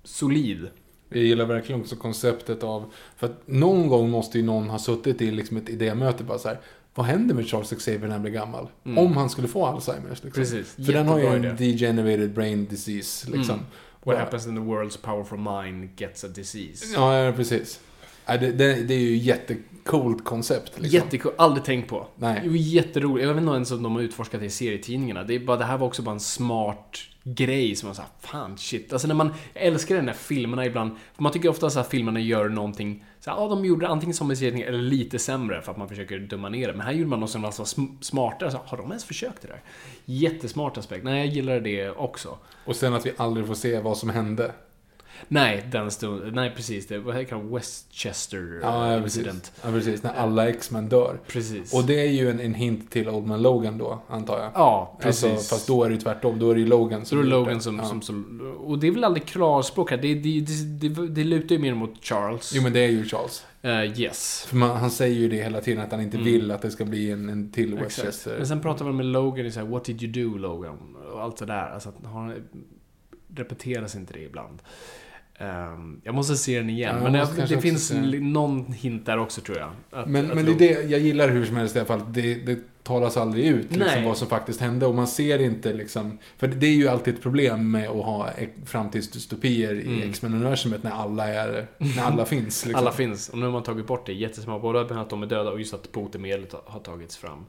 solid. 0.02 0.68
Jag 1.08 1.22
gillar 1.22 1.44
verkligen 1.44 1.80
också 1.80 1.96
konceptet 1.96 2.62
av... 2.62 2.92
För 3.16 3.26
att 3.26 3.42
någon 3.48 3.88
gång 3.88 4.10
måste 4.10 4.38
ju 4.38 4.44
någon 4.44 4.68
ha 4.70 4.78
suttit 4.78 5.22
i 5.22 5.30
liksom 5.30 5.56
ett 5.56 5.68
idémöte 5.68 6.24
bara 6.24 6.38
så 6.38 6.48
här. 6.48 6.60
Vad 6.94 7.06
händer 7.06 7.34
med 7.34 7.46
Charles 7.48 7.70
Xavier 7.70 8.00
när 8.00 8.08
han 8.10 8.22
blir 8.22 8.32
gammal? 8.32 8.68
Om 8.82 9.16
han 9.16 9.30
skulle 9.30 9.48
få 9.48 9.66
Alzheimers. 9.66 10.24
Liksom. 10.24 10.42
Precis. 10.42 10.74
För 10.86 10.92
den 10.92 11.06
har 11.08 11.18
ju 11.18 11.26
en 11.26 11.32
Jättebra 11.42 11.64
idé. 11.64 11.72
degenerated 11.72 12.32
brain 12.34 12.66
disease. 12.66 13.30
Liksom. 13.30 13.58
What 14.04 14.14
Och- 14.14 14.20
happens 14.20 14.46
in 14.46 14.54
the 14.56 14.62
world's 14.62 14.98
powerful 15.02 15.38
mind 15.38 15.88
gets 16.00 16.24
a 16.24 16.28
disease. 16.28 16.94
Ja, 16.94 17.18
ja, 17.18 17.32
precis. 17.32 17.80
Det, 18.26 18.36
det, 18.38 18.74
det 18.74 18.94
är 18.94 18.98
ju 18.98 19.16
jättecoolt 19.16 20.24
koncept. 20.24 20.72
Liksom. 20.80 21.00
Jättekul, 21.00 21.32
aldrig 21.38 21.64
tänkt 21.64 21.88
på. 21.88 22.06
Nej. 22.16 22.40
Det 22.42 22.48
var 22.48 22.56
jätteroligt. 22.56 23.26
Jag 23.26 23.34
vet 23.34 23.42
inte 23.42 23.54
ens 23.54 23.70
om 23.70 23.82
de 23.82 23.94
har 23.94 24.02
utforskat 24.02 24.40
det 24.40 24.46
i 24.46 24.50
serietidningarna. 24.50 25.24
Det, 25.24 25.34
är 25.34 25.38
bara, 25.38 25.56
det 25.56 25.64
här 25.64 25.78
var 25.78 25.86
också 25.86 26.02
bara 26.02 26.12
en 26.12 26.20
smart 26.20 26.98
grej 27.24 27.76
som 27.76 27.86
man 27.86 27.94
sa, 27.94 28.02
fan 28.20 28.58
shit. 28.58 28.92
Alltså 28.92 29.08
när 29.08 29.14
man, 29.14 29.34
jag 29.54 29.62
älskar 29.64 29.94
den 29.94 30.08
här 30.08 30.14
filmerna 30.14 30.66
ibland. 30.66 30.96
Man 31.16 31.32
tycker 31.32 31.48
ofta 31.48 31.66
att 31.66 31.88
filmerna 31.88 32.20
gör 32.20 32.48
någonting, 32.48 33.04
så 33.20 33.30
här, 33.30 33.36
ja 33.36 33.48
de 33.48 33.64
gjorde 33.64 33.86
det 33.86 33.90
antingen 33.90 34.14
som 34.14 34.30
i 34.32 34.36
serietidningen 34.36 34.68
eller 34.74 34.82
lite 34.82 35.18
sämre 35.18 35.62
för 35.62 35.72
att 35.72 35.78
man 35.78 35.88
försöker 35.88 36.18
döma 36.18 36.48
ner 36.48 36.66
det. 36.68 36.72
Men 36.74 36.86
här 36.86 36.92
gjorde 36.92 37.10
man 37.10 37.20
något 37.20 37.30
som 37.30 37.42
var 37.42 37.50
så 37.50 37.62
sm- 37.62 37.96
smartare. 38.00 38.50
Så, 38.50 38.58
har 38.64 38.76
de 38.76 38.88
ens 38.90 39.04
försökt 39.04 39.42
det 39.42 39.48
där? 39.48 39.62
Jättesmart 40.04 40.76
aspekt. 40.76 41.04
Nej, 41.04 41.18
jag 41.26 41.34
gillar 41.34 41.60
det 41.60 41.90
också. 41.90 42.38
Och 42.64 42.76
sen 42.76 42.94
att 42.94 43.06
vi 43.06 43.12
aldrig 43.16 43.46
får 43.46 43.54
se 43.54 43.80
vad 43.80 43.96
som 43.98 44.10
hände. 44.10 44.52
Nej, 45.28 45.66
den 45.72 45.90
stund, 45.90 46.34
nej 46.34 46.52
precis. 46.56 46.86
Det 46.86 46.98
vad 46.98 47.16
heter 47.16 47.36
det? 47.36 47.42
Westchester 47.54 48.58
Ja, 48.62 48.92
eh, 48.92 49.02
precis. 49.02 49.18
incident. 49.18 49.52
Ja, 49.64 49.70
precis. 49.70 50.02
När 50.02 50.12
alla 50.14 50.48
X-Men 50.48 50.88
dör. 50.88 51.20
Precis. 51.26 51.74
Och 51.74 51.84
det 51.84 52.00
är 52.00 52.10
ju 52.10 52.30
en, 52.30 52.40
en 52.40 52.54
hint 52.54 52.90
till 52.90 53.08
Old 53.08 53.26
Man 53.26 53.42
Logan 53.42 53.78
då, 53.78 54.02
antar 54.08 54.38
jag. 54.38 54.50
Ja, 54.54 54.98
precis. 55.02 55.24
Alltså, 55.24 55.54
fast 55.54 55.66
då 55.66 55.84
är 55.84 55.88
det 55.88 55.94
ju 55.94 56.00
tvärtom. 56.00 56.38
Då 56.38 56.50
är 56.50 56.54
det 56.54 56.60
ju 56.60 56.66
Logan 56.66 57.04
Så 57.06 57.14
det 57.14 57.20
är 57.20 57.24
Logan 57.24 57.54
det. 57.54 57.60
som, 57.60 57.76
Ja. 57.78 57.84
som, 57.84 58.02
som... 58.02 58.40
Och 58.64 58.78
det 58.78 58.86
är 58.86 58.90
väl 58.90 59.04
aldrig 59.04 59.26
klarspråk 59.26 59.90
här. 59.90 59.96
Det, 59.98 60.14
det, 60.14 60.40
det, 60.40 60.88
det, 60.88 61.08
det 61.08 61.24
lutar 61.24 61.54
ju 61.54 61.60
mer 61.60 61.74
mot 61.74 62.04
Charles. 62.04 62.52
Jo, 62.54 62.62
men 62.62 62.72
det 62.72 62.80
är 62.80 62.88
ju 62.90 63.04
Charles. 63.04 63.46
Eh, 63.62 64.00
yes. 64.00 64.44
För 64.48 64.56
man, 64.56 64.76
han 64.76 64.90
säger 64.90 65.20
ju 65.20 65.28
det 65.28 65.36
hela 65.36 65.60
tiden, 65.60 65.84
att 65.84 65.92
han 65.92 66.00
inte 66.00 66.16
vill 66.18 66.50
att 66.50 66.62
det 66.62 66.70
ska 66.70 66.84
bli 66.84 67.10
en, 67.10 67.28
en 67.28 67.52
till 67.52 67.72
Mm. 67.72 67.84
Exakt. 67.84 67.98
Westchester. 68.08 68.36
Men 68.38 68.46
sen 68.46 68.60
pratar 68.60 68.84
man 68.84 68.96
med 68.96 69.06
Logan 69.06 69.46
och 69.46 69.52
så 69.52 69.60
här, 69.60 69.66
What 69.66 69.84
did 69.84 70.02
you 70.02 70.30
do 70.30 70.38
Logan? 70.38 70.96
Och 71.12 71.22
allt 71.22 71.36
det 71.36 71.46
där. 71.46 71.70
Alltså, 71.74 71.92
repeteras 73.36 73.94
inte 73.96 74.12
det 74.12 74.20
ibland. 74.22 74.58
Ehm, 75.38 76.00
jag 76.04 76.14
måste 76.14 76.36
se 76.36 76.58
den 76.58 76.70
igen. 76.70 76.96
Ja, 76.96 77.02
jag 77.02 77.12
men 77.12 77.20
måste 77.20 77.46
det, 77.46 77.60
finns 77.60 77.88
se 77.88 78.00
någon 78.20 78.72
hint 78.72 79.06
där 79.06 79.18
också 79.18 79.40
tror 79.40 79.58
jag. 79.58 79.70
Att, 79.90 80.08
Men, 80.08 80.30
att 80.30 80.34
men 80.36 80.44
det 80.44 80.52
är 80.52 80.58
det, 80.58 80.82
jag 80.90 81.00
gillar 81.00 81.28
hur 81.28 81.44
som 81.46 81.56
helst 81.56 81.76
i 81.76 81.78
alla 81.78 81.86
fall. 81.86 82.02
Det, 82.12 82.34
det 82.34 82.58
talas 82.82 83.16
aldrig 83.16 83.46
ut 83.46 83.70
liksom, 83.76 84.04
vad 84.04 84.16
som 84.16 84.28
faktiskt 84.28 84.60
hände. 84.60 84.86
Och 84.86 84.94
man 84.94 85.06
ser 85.08 85.38
inte 85.38 85.72
liksom... 85.72 86.18
För 86.36 86.48
det 86.48 86.66
är 86.66 86.70
ju 86.74 86.88
alltid 86.88 87.14
ett 87.14 87.22
problem 87.22 87.70
med 87.70 87.88
att 87.88 88.04
ha 88.04 88.30
framtidsdystopier 88.66 89.74
i 89.74 89.86
Mm. 89.96 90.08
X-Men-universumet 90.10 90.82
när 90.82 90.90
alla 90.90 91.28
är... 91.28 91.66
När 91.78 92.02
alla 92.02 92.24
finns. 92.34 92.64
Liksom. 92.66 92.80
Alla 92.82 92.92
finns. 92.92 93.28
Och 93.28 93.38
nu 93.38 93.44
har 93.44 93.52
man 93.52 93.62
tagit 93.62 93.86
bort 93.86 94.06
det 94.06 94.12
jättesmart. 94.12 94.62
Både 94.62 95.00
att 95.00 95.10
de 95.10 95.22
är 95.22 95.26
döda 95.26 95.50
och 95.50 95.58
just 95.58 95.74
att 95.74 95.92
botemedlet 95.92 96.52
har- 96.52 96.62
har 96.66 96.80
tagits 96.80 97.16
fram. 97.16 97.44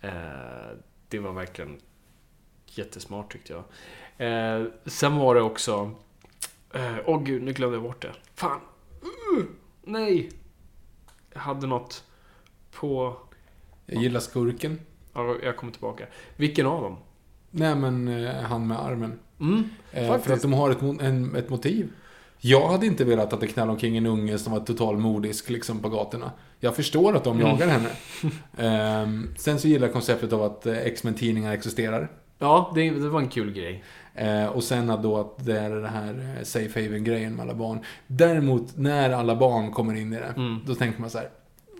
Eh, 0.00 0.10
det 1.08 1.18
var 1.18 1.32
verkligen 1.32 1.76
jättesmart 2.66 3.32
tyckte 3.32 3.52
jag. 3.52 3.64
Eh, 4.58 4.64
sen 4.86 5.16
var 5.16 5.34
det 5.34 5.40
också... 5.42 5.90
eh, 6.74 6.96
Åh 7.06 7.22
gud, 7.22 7.42
nu 7.42 7.52
glömde 7.52 7.76
jag 7.76 7.82
bort 7.82 8.02
det. 8.02 8.12
Fan! 8.34 8.60
Uh, 9.36 9.44
nej! 9.84 10.30
Jag 11.34 11.40
hade 11.40 11.66
något 11.66 12.04
på... 12.72 13.16
Jag 13.86 14.02
gillar 14.02 14.20
skurken. 14.20 14.80
Ja, 15.14 15.36
jag 15.42 15.56
kommer 15.56 15.72
tillbaka. 15.72 16.04
Vilken 16.36 16.66
av 16.66 16.82
dem? 16.82 16.96
Nej, 17.50 17.74
men 17.74 18.08
eh, 18.08 18.34
han 18.34 18.66
med 18.66 18.78
armen. 18.80 19.18
Mm, 19.40 19.64
Eh, 19.92 20.18
för 20.18 20.32
att 20.34 20.42
de 20.42 20.52
har 20.52 20.70
ett, 20.70 20.82
en, 20.82 21.36
ett 21.36 21.48
motiv. 21.50 21.88
Jag 22.40 22.68
hade 22.68 22.86
inte 22.86 23.04
velat 23.04 23.32
att 23.32 23.40
det 23.40 23.46
knallade 23.46 23.72
omkring 23.72 23.96
en 23.96 24.06
unge 24.06 24.38
som 24.38 24.52
var 24.52 24.60
totalmodisk 24.60 25.50
liksom, 25.50 25.78
på 25.82 25.88
gatorna. 25.88 26.32
Jag 26.60 26.76
förstår 26.76 27.16
att 27.16 27.24
de 27.24 27.36
Mm. 27.40 27.48
jagar 27.48 27.66
henne. 27.68 27.90
Ehm, 28.56 29.28
sen 29.36 29.58
så 29.58 29.68
gillar 29.68 29.86
jag 29.86 29.92
konceptet 29.92 30.32
av 30.32 30.42
att 30.42 30.66
eh, 30.66 30.78
X-Men-tidningar 30.78 31.52
existerar. 31.52 32.08
Ja, 32.38 32.72
det, 32.74 32.90
det 32.90 33.08
var 33.08 33.20
en 33.20 33.28
kul 33.28 33.52
grej. 33.52 33.84
Eh, 34.18 34.46
och 34.46 34.64
sen 34.64 34.90
att 34.90 35.02
då 35.02 35.16
att 35.20 35.44
det 35.46 35.58
är 35.60 35.70
det 35.70 35.88
här 35.88 36.34
eh, 36.38 36.44
safe 36.44 36.82
haven-grejen 36.82 37.34
med 37.36 37.42
alla 37.44 37.54
barn. 37.54 37.78
Däremot, 38.06 38.76
när 38.76 39.10
alla 39.10 39.36
barn 39.36 39.70
kommer 39.72 39.94
in 39.94 40.12
i 40.12 40.16
det, 40.16 40.32
Mm. 40.36 40.60
då 40.66 40.74
tänker 40.74 41.00
man 41.00 41.10
så 41.10 41.18
här. 41.18 41.28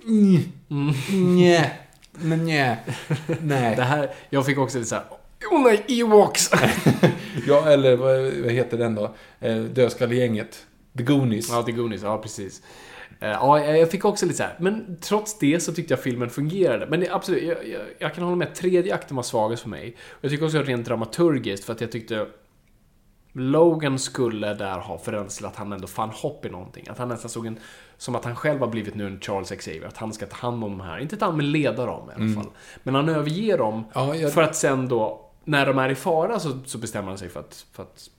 Mm, 0.06 0.92
nja, 1.36 1.64
men 2.12 2.44
nja, 2.44 2.76
nej. 3.42 3.76
Det 3.76 3.82
här, 3.82 4.10
jag 4.30 4.46
fick 4.46 4.58
också 4.58 4.78
lite 4.78 4.88
såhär... 4.88 5.04
Åh 5.52 5.62
nej, 5.62 5.84
Ewoks! 5.88 6.50
Ja, 7.46 7.68
eller 7.70 7.96
vad, 7.96 8.42
vad 8.42 8.52
heter 8.52 8.78
den 8.78 8.94
då? 8.94 9.14
Eh, 9.40 9.56
Dödskallegänget. 9.56 10.66
The 10.96 11.02
Goonies. 11.02 11.48
Ja, 11.50 11.62
The 11.62 11.72
Goonies, 11.72 12.02
ja 12.02 12.18
precis. 12.18 12.62
Eh, 13.20 13.28
Ja, 13.30 13.60
jag 13.66 13.90
fick 13.90 14.04
också 14.04 14.26
lite 14.26 14.36
så 14.36 14.42
här. 14.42 14.56
men 14.60 14.96
trots 15.00 15.38
det 15.38 15.60
så 15.60 15.72
tyckte 15.72 15.92
jag 15.94 16.02
filmen 16.02 16.30
fungerade. 16.30 16.86
Men 16.86 17.00
det, 17.00 17.10
absolut, 17.10 17.42
jag, 17.42 17.68
jag, 17.68 17.80
jag 17.98 18.14
kan 18.14 18.24
hålla 18.24 18.36
med, 18.36 18.54
tredje 18.54 18.94
akten 18.94 19.16
var 19.16 19.22
svagast 19.22 19.62
för 19.62 19.70
mig. 19.70 19.96
Och 20.10 20.24
jag 20.24 20.30
tycker 20.30 20.44
också 20.44 20.62
rent 20.62 20.86
dramaturgiskt, 20.86 21.64
för 21.64 21.72
att 21.72 21.80
jag 21.80 21.92
tyckte 21.92 22.26
Logan 23.32 23.98
skulle 23.98 24.54
där 24.54 24.78
ha 24.78 24.98
förändrats 24.98 25.36
till 25.36 25.46
att 25.46 25.56
han 25.56 25.72
ändå 25.72 25.86
fann 25.86 26.10
hopp 26.10 26.44
i 26.44 26.50
någonting. 26.50 26.84
Att 26.88 26.98
han 26.98 27.08
nästan 27.08 27.30
såg 27.30 27.46
en, 27.46 27.58
som 27.96 28.14
att 28.14 28.24
han 28.24 28.36
själv 28.36 28.60
har 28.60 28.66
blivit 28.66 28.94
nu 28.94 29.06
en 29.06 29.20
Charles 29.20 29.50
Xavier. 29.50 29.86
Att 29.86 29.96
han 29.96 30.12
ska 30.12 30.26
ta 30.26 30.36
hand 30.36 30.64
om 30.64 30.70
de 30.78 30.80
här, 30.80 30.98
inte 30.98 31.16
ta 31.16 31.24
hand 31.24 31.36
men 31.36 31.52
leda 31.52 31.86
dem 31.86 32.10
i 32.10 32.22
alla 32.22 32.34
fall. 32.34 32.52
Men 32.82 32.94
han 32.94 33.08
överger 33.08 33.58
dem 33.58 33.84
Ja, 33.94 34.14
jag- 34.14 34.32
för 34.32 34.42
att 34.42 34.56
sen 34.56 34.88
då, 34.88 35.30
när 35.44 35.66
de 35.66 35.78
är 35.78 35.88
i 35.88 35.94
fara 35.94 36.40
så, 36.40 36.58
så 36.66 36.78
bestämmer 36.78 37.08
han 37.08 37.18
sig 37.18 37.28
för 37.28 37.40
att, 37.40 37.66
för 37.72 37.82
att 37.82 38.10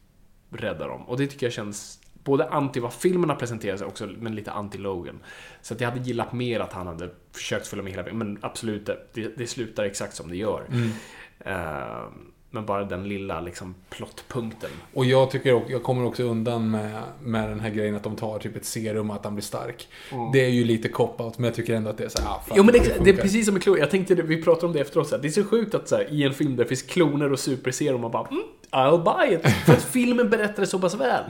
rädda 0.51 0.87
dem. 0.87 1.01
Och 1.01 1.17
det 1.17 1.27
tycker 1.27 1.45
jag 1.45 1.53
känns 1.53 1.98
både 2.23 2.49
anti 2.49 2.79
vad 2.79 2.93
filmerna 2.93 3.35
presenterar 3.35 3.77
sig 3.77 3.87
också, 3.87 4.09
men 4.19 4.35
lite 4.35 4.51
anti-Logan. 4.51 5.15
Så 5.61 5.73
att 5.73 5.81
jag 5.81 5.89
hade 5.91 6.01
gillat 6.03 6.33
mer 6.33 6.59
att 6.59 6.73
han 6.73 6.87
hade 6.87 7.09
försökt 7.35 7.67
följa 7.67 7.83
med 7.83 7.91
hela 7.91 8.03
vägen. 8.03 8.17
Men 8.17 8.37
absolut, 8.41 8.85
det, 9.13 9.37
det 9.37 9.47
slutar 9.47 9.83
exakt 9.83 10.15
som 10.15 10.29
det 10.29 10.35
gör. 10.37 10.63
Eh, 11.39 12.03
men 12.51 12.65
bara 12.65 12.83
den 12.83 13.07
lilla 13.09 13.41
liksom 13.41 13.75
plottpunkten. 13.89 14.69
Och 14.93 15.05
jag 15.05 15.31
tycker 15.31 15.53
också, 15.53 15.71
jag 15.71 15.83
kommer 15.83 16.05
också 16.05 16.23
undan 16.23 16.71
med, 16.71 17.01
med 17.21 17.49
den 17.49 17.59
här 17.59 17.69
grejen 17.69 17.95
att 17.95 18.03
de 18.03 18.15
tar 18.15 18.39
typ 18.39 18.55
ett 18.55 18.65
serum 18.65 19.09
och 19.09 19.15
att 19.15 19.23
han 19.25 19.35
blir 19.35 19.43
stark. 19.43 19.87
Det 20.33 20.45
är 20.45 20.49
ju 20.49 20.63
lite 20.63 20.87
cop-out, 20.89 21.33
men 21.37 21.45
jag 21.45 21.53
tycker 21.55 21.75
ändå 21.75 21.89
att 21.89 21.97
det 21.97 22.03
är 22.05 22.09
så 22.09 22.21
här, 22.21 22.29
ah, 22.29 22.41
Jo 22.55 22.63
men 22.63 22.73
det, 22.73 22.79
det 22.79 22.89
är 22.91 22.95
funkar. 22.95 23.13
precis 23.21 23.45
som 23.45 23.53
med 23.53 23.63
kloner. 23.63 23.79
Jag 23.79 23.89
tänkte, 23.91 24.15
det- 24.15 24.23
vi 24.23 24.43
pratade 24.43 24.65
om 24.67 24.73
det 24.73 24.79
efteråt, 24.79 25.07
så 25.07 25.15
här, 25.15 25.21
det 25.21 25.27
är 25.27 25.31
så 25.31 25.43
sjukt 25.43 25.75
att 25.75 25.87
så 25.87 25.95
här, 25.95 26.13
i 26.13 26.23
en 26.23 26.33
film 26.33 26.55
där 26.55 26.63
det 26.63 26.67
finns 26.67 26.81
kloner 26.81 27.31
och 27.31 27.39
superserum 27.39 28.03
och 28.03 28.11
bara 28.11 28.27
mm, 28.27 28.43
I'll 28.71 29.03
buy 29.27 29.35
it. 29.35 29.41
För 29.65 29.73
att 29.73 29.83
filmen 29.83 30.29
berättar 30.29 30.61
det 30.61 30.67
så 30.67 30.79
pass 30.79 30.95
väl. 30.95 31.23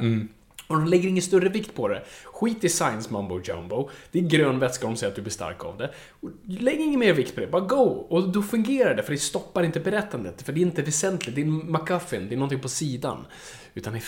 Och 0.69 0.75
de 0.75 0.85
lägger 0.87 1.09
ingen 1.09 1.21
större 1.23 1.49
vikt 1.49 1.75
på 1.75 1.87
det. 1.87 2.03
Skit 2.25 2.63
i 2.63 2.69
science 2.69 3.13
mumbo 3.13 3.41
jumbo. 3.43 3.89
Det 4.11 4.19
är 4.19 4.23
grön 4.23 4.59
vätska 4.59 4.87
de 4.87 4.95
säger 4.95 5.11
att 5.11 5.15
du 5.15 5.21
blir 5.21 5.31
stark 5.31 5.65
av 5.65 5.77
det. 5.77 5.91
Och 6.19 6.29
Lägg 6.47 6.79
ingen 6.79 6.99
mer 6.99 7.13
vikt 7.13 7.35
på 7.35 7.41
det, 7.41 7.47
bara 7.47 7.61
go! 7.61 7.83
Och 8.09 8.29
då 8.29 8.41
fungerar 8.41 8.95
det, 8.95 9.03
för 9.03 9.11
det 9.11 9.17
stoppar 9.17 9.63
inte 9.63 9.79
berättandet. 9.79 10.41
För 10.41 10.53
det 10.53 10.59
är 10.59 10.61
inte 10.61 10.81
väsentligt, 10.81 11.35
det 11.35 11.41
är 11.41 11.45
en 11.45 11.71
MacGuffin, 11.71 12.27
det 12.29 12.35
är 12.35 12.37
någonting 12.37 12.59
på 12.59 12.69
sidan. 12.69 13.25
Utan 13.73 13.99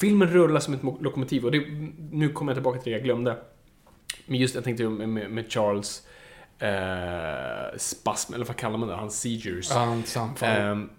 filmen 0.00 0.28
rullar 0.28 0.60
som 0.60 0.74
ett 0.74 0.82
mo- 0.82 1.02
lokomotiv. 1.02 1.44
Och 1.44 1.52
det, 1.52 1.64
nu 2.10 2.28
kommer 2.28 2.52
jag 2.52 2.56
tillbaka 2.56 2.80
till 2.80 2.92
det 2.92 2.98
jag 2.98 3.04
glömde. 3.04 3.36
Men 4.26 4.38
just 4.38 4.54
jag 4.54 4.64
tänkte 4.64 4.88
med, 4.88 5.30
med, 5.30 5.52
Charles 5.52 6.06
eh, 6.58 7.78
spasm, 7.78 8.34
eller 8.34 8.44
vad 8.44 8.56
kallar 8.56 8.78
man 8.78 8.88
det? 8.88 8.94
Hans 8.94 9.20
seizures. 9.20 9.70
Ja. 9.70 9.96
Ehm, 10.40 10.90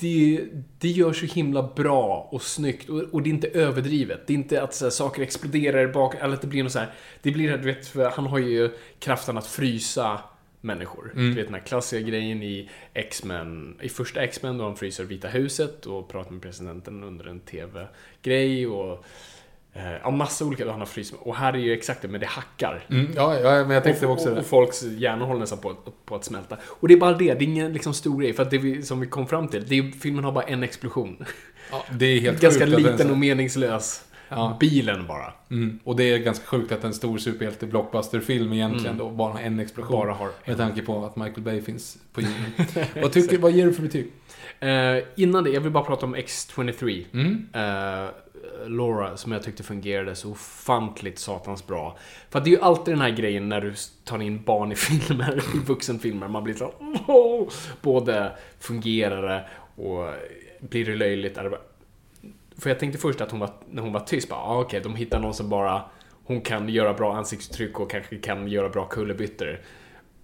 det, 0.00 0.44
det 0.78 0.88
gör 0.88 1.12
så 1.12 1.26
himla 1.26 1.70
bra 1.76 2.28
och 2.30 2.42
snyggt 2.42 2.88
och, 2.88 3.02
och 3.02 3.22
det 3.22 3.28
är 3.28 3.34
inte 3.34 3.48
överdrivet. 3.48 4.26
Det 4.26 4.32
är 4.32 4.34
inte 4.34 4.62
att 4.62 4.74
så 4.74 4.84
här, 4.84 4.90
saker 4.90 5.22
exploderar 5.22 5.92
bak, 5.92 6.14
eller 6.14 6.34
att 6.34 6.40
det 6.40 6.46
blir 6.46 6.62
något 6.62 6.72
så 6.72 6.78
här. 6.78 6.92
Det 7.22 7.30
blir, 7.30 7.56
du 7.56 7.64
vet, 7.64 7.86
för 7.86 8.10
han 8.10 8.26
har 8.26 8.38
ju 8.38 8.70
kraften 8.98 9.38
att 9.38 9.46
frysa 9.46 10.20
människor. 10.60 11.12
Du 11.14 11.34
vet 11.34 11.46
den 11.46 11.54
här 11.54 11.62
klassiska 11.62 12.08
grejen 12.08 12.42
i 12.42 12.70
X-Men, 12.94 13.76
i 13.82 13.88
första 13.88 14.22
X-Men 14.22 14.58
då 14.58 14.64
han 14.64 14.76
fryser 14.76 15.04
Vita 15.04 15.28
huset 15.28 15.86
och 15.86 16.08
pratar 16.08 16.30
med 16.30 16.42
presidenten 16.42 17.04
under 17.04 17.24
en 17.24 17.40
TV-grej 17.40 18.66
och 18.66 19.04
eh, 19.72 19.92
ja, 20.02 20.10
massa 20.10 20.44
olika, 20.44 20.70
han 20.70 20.78
har 20.80 20.86
fryst. 20.86 21.14
Och 21.18 21.36
här 21.36 21.52
är 21.52 21.58
ju 21.58 21.72
exakt 21.72 22.02
det, 22.02 22.08
men 22.08 22.20
det 22.20 22.26
hackar. 22.26 22.84
Mm, 22.90 23.06
ja, 23.16 23.38
ja, 23.38 23.50
men 23.64 23.70
jag 23.70 23.84
tänkte 23.84 24.06
och, 24.06 24.12
också 24.12 24.28
och, 24.28 24.34
det. 24.34 24.40
och 24.40 24.46
folks 24.46 24.82
hjärnor 24.82 25.26
håller 25.26 25.40
nästan 25.40 25.58
på, 25.58 25.74
på 26.04 26.14
att 26.16 26.24
smälta. 26.24 26.56
Och 26.66 26.88
det 26.88 26.94
är 26.94 26.98
bara 26.98 27.12
det, 27.12 27.34
det 27.34 27.44
är 27.44 27.48
ingen 27.48 27.72
liksom 27.72 27.94
stor 27.94 28.20
grej. 28.20 28.32
För 28.32 28.42
att 28.42 28.50
det 28.50 28.58
vi, 28.58 28.82
som 28.82 29.00
vi 29.00 29.06
kom 29.06 29.26
fram 29.26 29.48
till, 29.48 29.64
det 29.68 29.78
är, 29.78 29.90
filmen 30.00 30.24
har 30.24 30.32
bara 30.32 30.44
en 30.44 30.62
explosion. 30.62 31.24
Ja, 31.70 31.84
det 31.98 32.06
är 32.06 32.20
helt 32.20 32.40
Ganska 32.40 32.64
sjukt 32.66 32.76
att 32.76 32.82
den- 32.84 32.92
liten 32.92 33.10
och 33.10 33.18
meningslös. 33.18 34.04
Ja. 34.32 34.56
Bilen 34.60 35.06
bara. 35.06 35.32
Mm. 35.50 35.78
Och 35.84 35.96
det 35.96 36.04
är 36.04 36.18
ganska 36.18 36.46
sjukt 36.46 36.72
att 36.72 36.84
en 36.84 36.94
stor 36.94 37.18
superhjälte 37.18 37.66
blockbusterfilm 37.66 38.52
egentligen 38.52 38.98
då 38.98 39.10
bara 39.10 39.32
har 39.32 39.40
en 39.40 39.60
explosion. 39.60 39.96
Bara 40.00 40.12
har 40.12 40.28
Med 40.44 40.56
tanke 40.56 40.82
på 40.82 41.04
att 41.04 41.16
Michael 41.16 41.40
Bay 41.42 41.62
finns 41.62 41.98
på 42.12 42.20
jorden. 42.20 42.86
vad, 43.02 43.12
tycker, 43.12 43.38
vad 43.38 43.52
ger 43.52 43.66
du 43.66 43.72
för 43.72 43.82
betyg? 43.82 44.12
Eh, 44.60 45.04
innan 45.16 45.44
det, 45.44 45.50
jag 45.50 45.60
vill 45.60 45.72
bara 45.72 45.84
prata 45.84 46.06
om 46.06 46.16
X23. 46.16 47.04
Mm. 47.12 47.46
Eh, 47.52 48.10
Laura 48.66 49.16
som 49.16 49.32
jag 49.32 49.42
tyckte 49.42 49.62
fungerade 49.62 50.14
så 50.14 50.30
ofantligt 50.30 51.18
satans 51.18 51.66
bra. 51.66 51.98
För 52.30 52.38
att 52.38 52.44
det 52.44 52.50
är 52.50 52.56
ju 52.56 52.60
alltid 52.60 52.94
den 52.94 53.00
här 53.00 53.10
grejen 53.10 53.48
när 53.48 53.60
du 53.60 53.74
tar 54.04 54.22
in 54.22 54.42
barn 54.42 54.72
i 54.72 54.74
filmer, 54.76 55.42
i 55.54 55.58
vuxenfilmer. 55.58 56.28
Man 56.28 56.44
blir 56.44 56.54
så 56.54 56.72
oh! 57.06 57.48
Både 57.82 58.32
fungerar 58.58 59.22
det 59.22 59.48
och 59.82 60.14
blir 60.60 60.84
det 60.84 60.96
löjligt? 60.96 61.38
Är 61.38 61.44
det 61.44 61.50
bara... 61.50 61.60
För 62.58 62.70
jag 62.70 62.78
tänkte 62.78 62.98
först 62.98 63.20
att 63.20 63.30
hon 63.30 63.40
var, 63.40 63.50
när 63.70 63.82
hon 63.82 63.92
var 63.92 64.00
tyst, 64.00 64.28
bara 64.28 64.40
ah, 64.40 64.60
okej, 64.60 64.80
okay, 64.80 64.92
de 64.92 64.96
hittar 64.96 65.20
någon 65.20 65.34
som 65.34 65.48
bara 65.48 65.82
hon 66.24 66.40
kan 66.40 66.68
göra 66.68 66.94
bra 66.94 67.16
ansiktsuttryck 67.16 67.80
och 67.80 67.90
kanske 67.90 68.16
kan 68.16 68.48
göra 68.48 68.68
bra 68.68 68.84
kullerbyttor. 68.84 69.60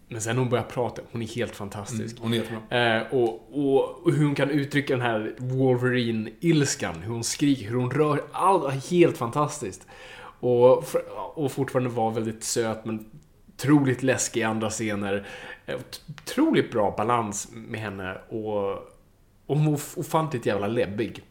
Men 0.09 0.21
sen 0.21 0.37
när 0.37 0.41
hon 0.41 0.51
börjar 0.51 0.65
prata, 0.65 1.03
hon 1.13 1.23
är 1.23 1.27
helt 1.27 1.57
fantastisk. 1.57 2.19
Mm, 2.19 2.23
hon 2.23 2.33
är 2.33 2.37
jättebra. 2.37 2.97
Eh, 2.97 3.03
och, 3.15 3.49
och, 3.53 4.07
och, 4.07 4.13
hur 4.13 4.25
hon 4.25 4.35
kan 4.35 4.51
uttrycka 4.51 4.93
den 4.93 5.03
här 5.03 5.35
Wolverine-ilskan, 5.39 6.95
hur 7.03 7.13
hon 7.13 7.25
skriker, 7.25 7.69
hur 7.69 7.77
hon 7.77 7.91
rör, 7.91 8.23
allt 8.33 8.91
helt 8.91 9.17
fantastiskt. 9.17 9.87
Och, 10.41 10.85
och 11.35 11.53
fortfarande 11.53 11.91
vara 11.91 12.11
väldigt 12.11 12.45
söt 12.45 12.85
men 12.85 13.11
otroligt 13.55 14.03
läskig 14.03 14.41
i 14.41 14.43
andra 14.43 14.71
scener. 14.71 15.27
Eh, 15.67 15.77
otroligt 16.09 16.71
bra 16.71 16.95
balans 16.97 17.49
med 17.53 17.81
henne 17.81 18.19
och, 18.29 18.73
och 19.47 19.57
hon 19.59 19.65
var 19.65 19.81
ofantligt 19.97 20.47
jävla 20.47 20.67
läbbig. 20.67 21.23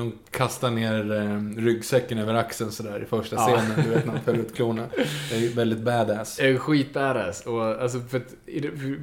Hon 0.00 0.18
kastar 0.30 0.70
ner 0.70 1.12
eh, 1.12 1.62
ryggsäcken 1.62 2.18
över 2.18 2.34
axeln 2.34 2.72
sådär 2.72 3.02
i 3.02 3.04
första 3.04 3.36
ja. 3.36 3.46
scenen. 3.46 3.84
Du 3.84 3.90
vet 3.90 4.06
när 4.06 4.12
han 4.12 4.22
fäller 4.22 4.38
ut 4.38 4.56
klorna. 4.56 4.86
Det 5.30 5.36
är 5.36 5.54
väldigt 5.54 5.78
badass. 5.78 6.36
Det 6.36 6.48
är 6.48 6.58
skit 6.58 6.92
badass. 6.92 7.46
Och 7.46 7.82
alltså 7.82 8.00
för, 8.00 8.18
att, 8.18 8.34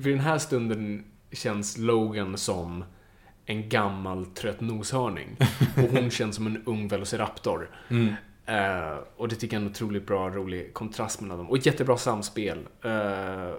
för 0.03 0.09
den 0.09 0.19
här 0.19 0.37
stunden 0.37 1.03
känns 1.31 1.77
Logan 1.77 2.37
som 2.37 2.83
en 3.45 3.69
gammal 3.69 4.25
trött 4.25 4.61
noshörning. 4.61 5.37
Och 5.75 5.89
hon 5.91 6.09
känns 6.11 6.35
som 6.35 6.47
en 6.47 6.63
ung 6.65 6.87
velociraptor. 6.87 7.69
Mm. 7.89 8.07
Uh, 8.07 8.97
och 9.17 9.27
det 9.27 9.35
tycker 9.35 9.55
jag 9.55 9.61
är 9.61 9.65
en 9.65 9.71
otroligt 9.71 10.07
bra, 10.07 10.29
rolig 10.29 10.73
kontrast 10.73 11.21
mellan 11.21 11.37
dem. 11.37 11.49
Och 11.49 11.57
jättebra 11.57 11.97
samspel. 11.97 12.57
Uh, 12.85 13.55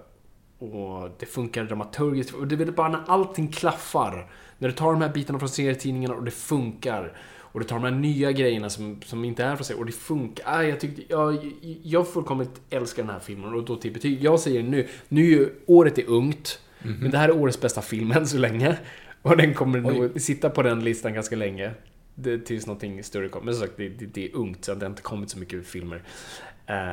och 0.58 1.10
det 1.18 1.26
funkar 1.26 1.64
dramaturgiskt. 1.64 2.34
Och 2.34 2.46
det 2.46 2.64
är 2.64 2.70
bara 2.72 2.88
när 2.88 3.04
allting 3.06 3.48
klaffar 3.48 4.30
när 4.60 4.68
du 4.68 4.74
tar 4.74 4.92
de 4.92 5.02
här 5.02 5.08
bitarna 5.08 5.38
från 5.38 5.48
serietidningarna 5.48 6.14
och 6.14 6.24
det 6.24 6.30
funkar. 6.30 7.12
Och 7.52 7.60
du 7.60 7.66
tar 7.66 7.76
de 7.76 7.84
här 7.84 8.00
nya 8.00 8.32
grejerna 8.32 8.70
som, 8.70 9.02
som 9.04 9.24
inte 9.24 9.44
är 9.44 9.56
från 9.56 9.64
serien 9.64 9.80
och 9.80 9.86
det 9.86 9.92
funkar. 9.92 10.44
Ah, 10.46 10.62
jag, 10.62 10.80
tyckte, 10.80 11.02
jag, 11.08 11.52
jag 11.82 12.08
fullkomligt 12.08 12.60
älskar 12.70 13.02
den 13.02 13.12
här 13.12 13.20
filmen 13.20 13.54
och 13.54 13.64
då 13.64 13.76
till 13.76 13.92
betyg. 13.92 14.22
Jag 14.22 14.40
säger 14.40 14.62
nu, 14.62 14.88
nu 15.08 15.20
är 15.20 15.26
ju 15.26 15.50
året 15.66 15.98
är 15.98 16.08
ungt. 16.08 16.60
Mm 16.82 16.94
-hmm. 16.96 17.02
Men 17.02 17.10
det 17.10 17.18
här 17.18 17.28
är 17.28 17.36
årets 17.36 17.60
bästa 17.60 17.82
film 17.82 18.12
än 18.12 18.26
så 18.26 18.38
länge. 18.38 18.78
Och 19.22 19.36
den 19.36 19.54
kommer 19.54 19.86
Oj. 19.86 19.98
nog 19.98 20.20
sitta 20.20 20.50
på 20.50 20.62
den 20.62 20.84
listan 20.84 21.14
ganska 21.14 21.36
länge. 21.36 21.70
Det, 22.14 22.38
tills 22.38 22.66
någonting 22.66 23.04
större 23.04 23.28
kommer. 23.28 23.44
Men 23.44 23.54
som 23.54 23.66
sagt, 23.66 23.76
det, 23.76 23.88
det, 23.88 24.06
det 24.06 24.24
är 24.24 24.36
ungt 24.36 24.64
så 24.64 24.74
det 24.74 24.86
har 24.86 24.90
inte 24.90 25.02
kommit 25.02 25.30
så 25.30 25.38
mycket 25.38 25.66
filmer. 25.66 26.02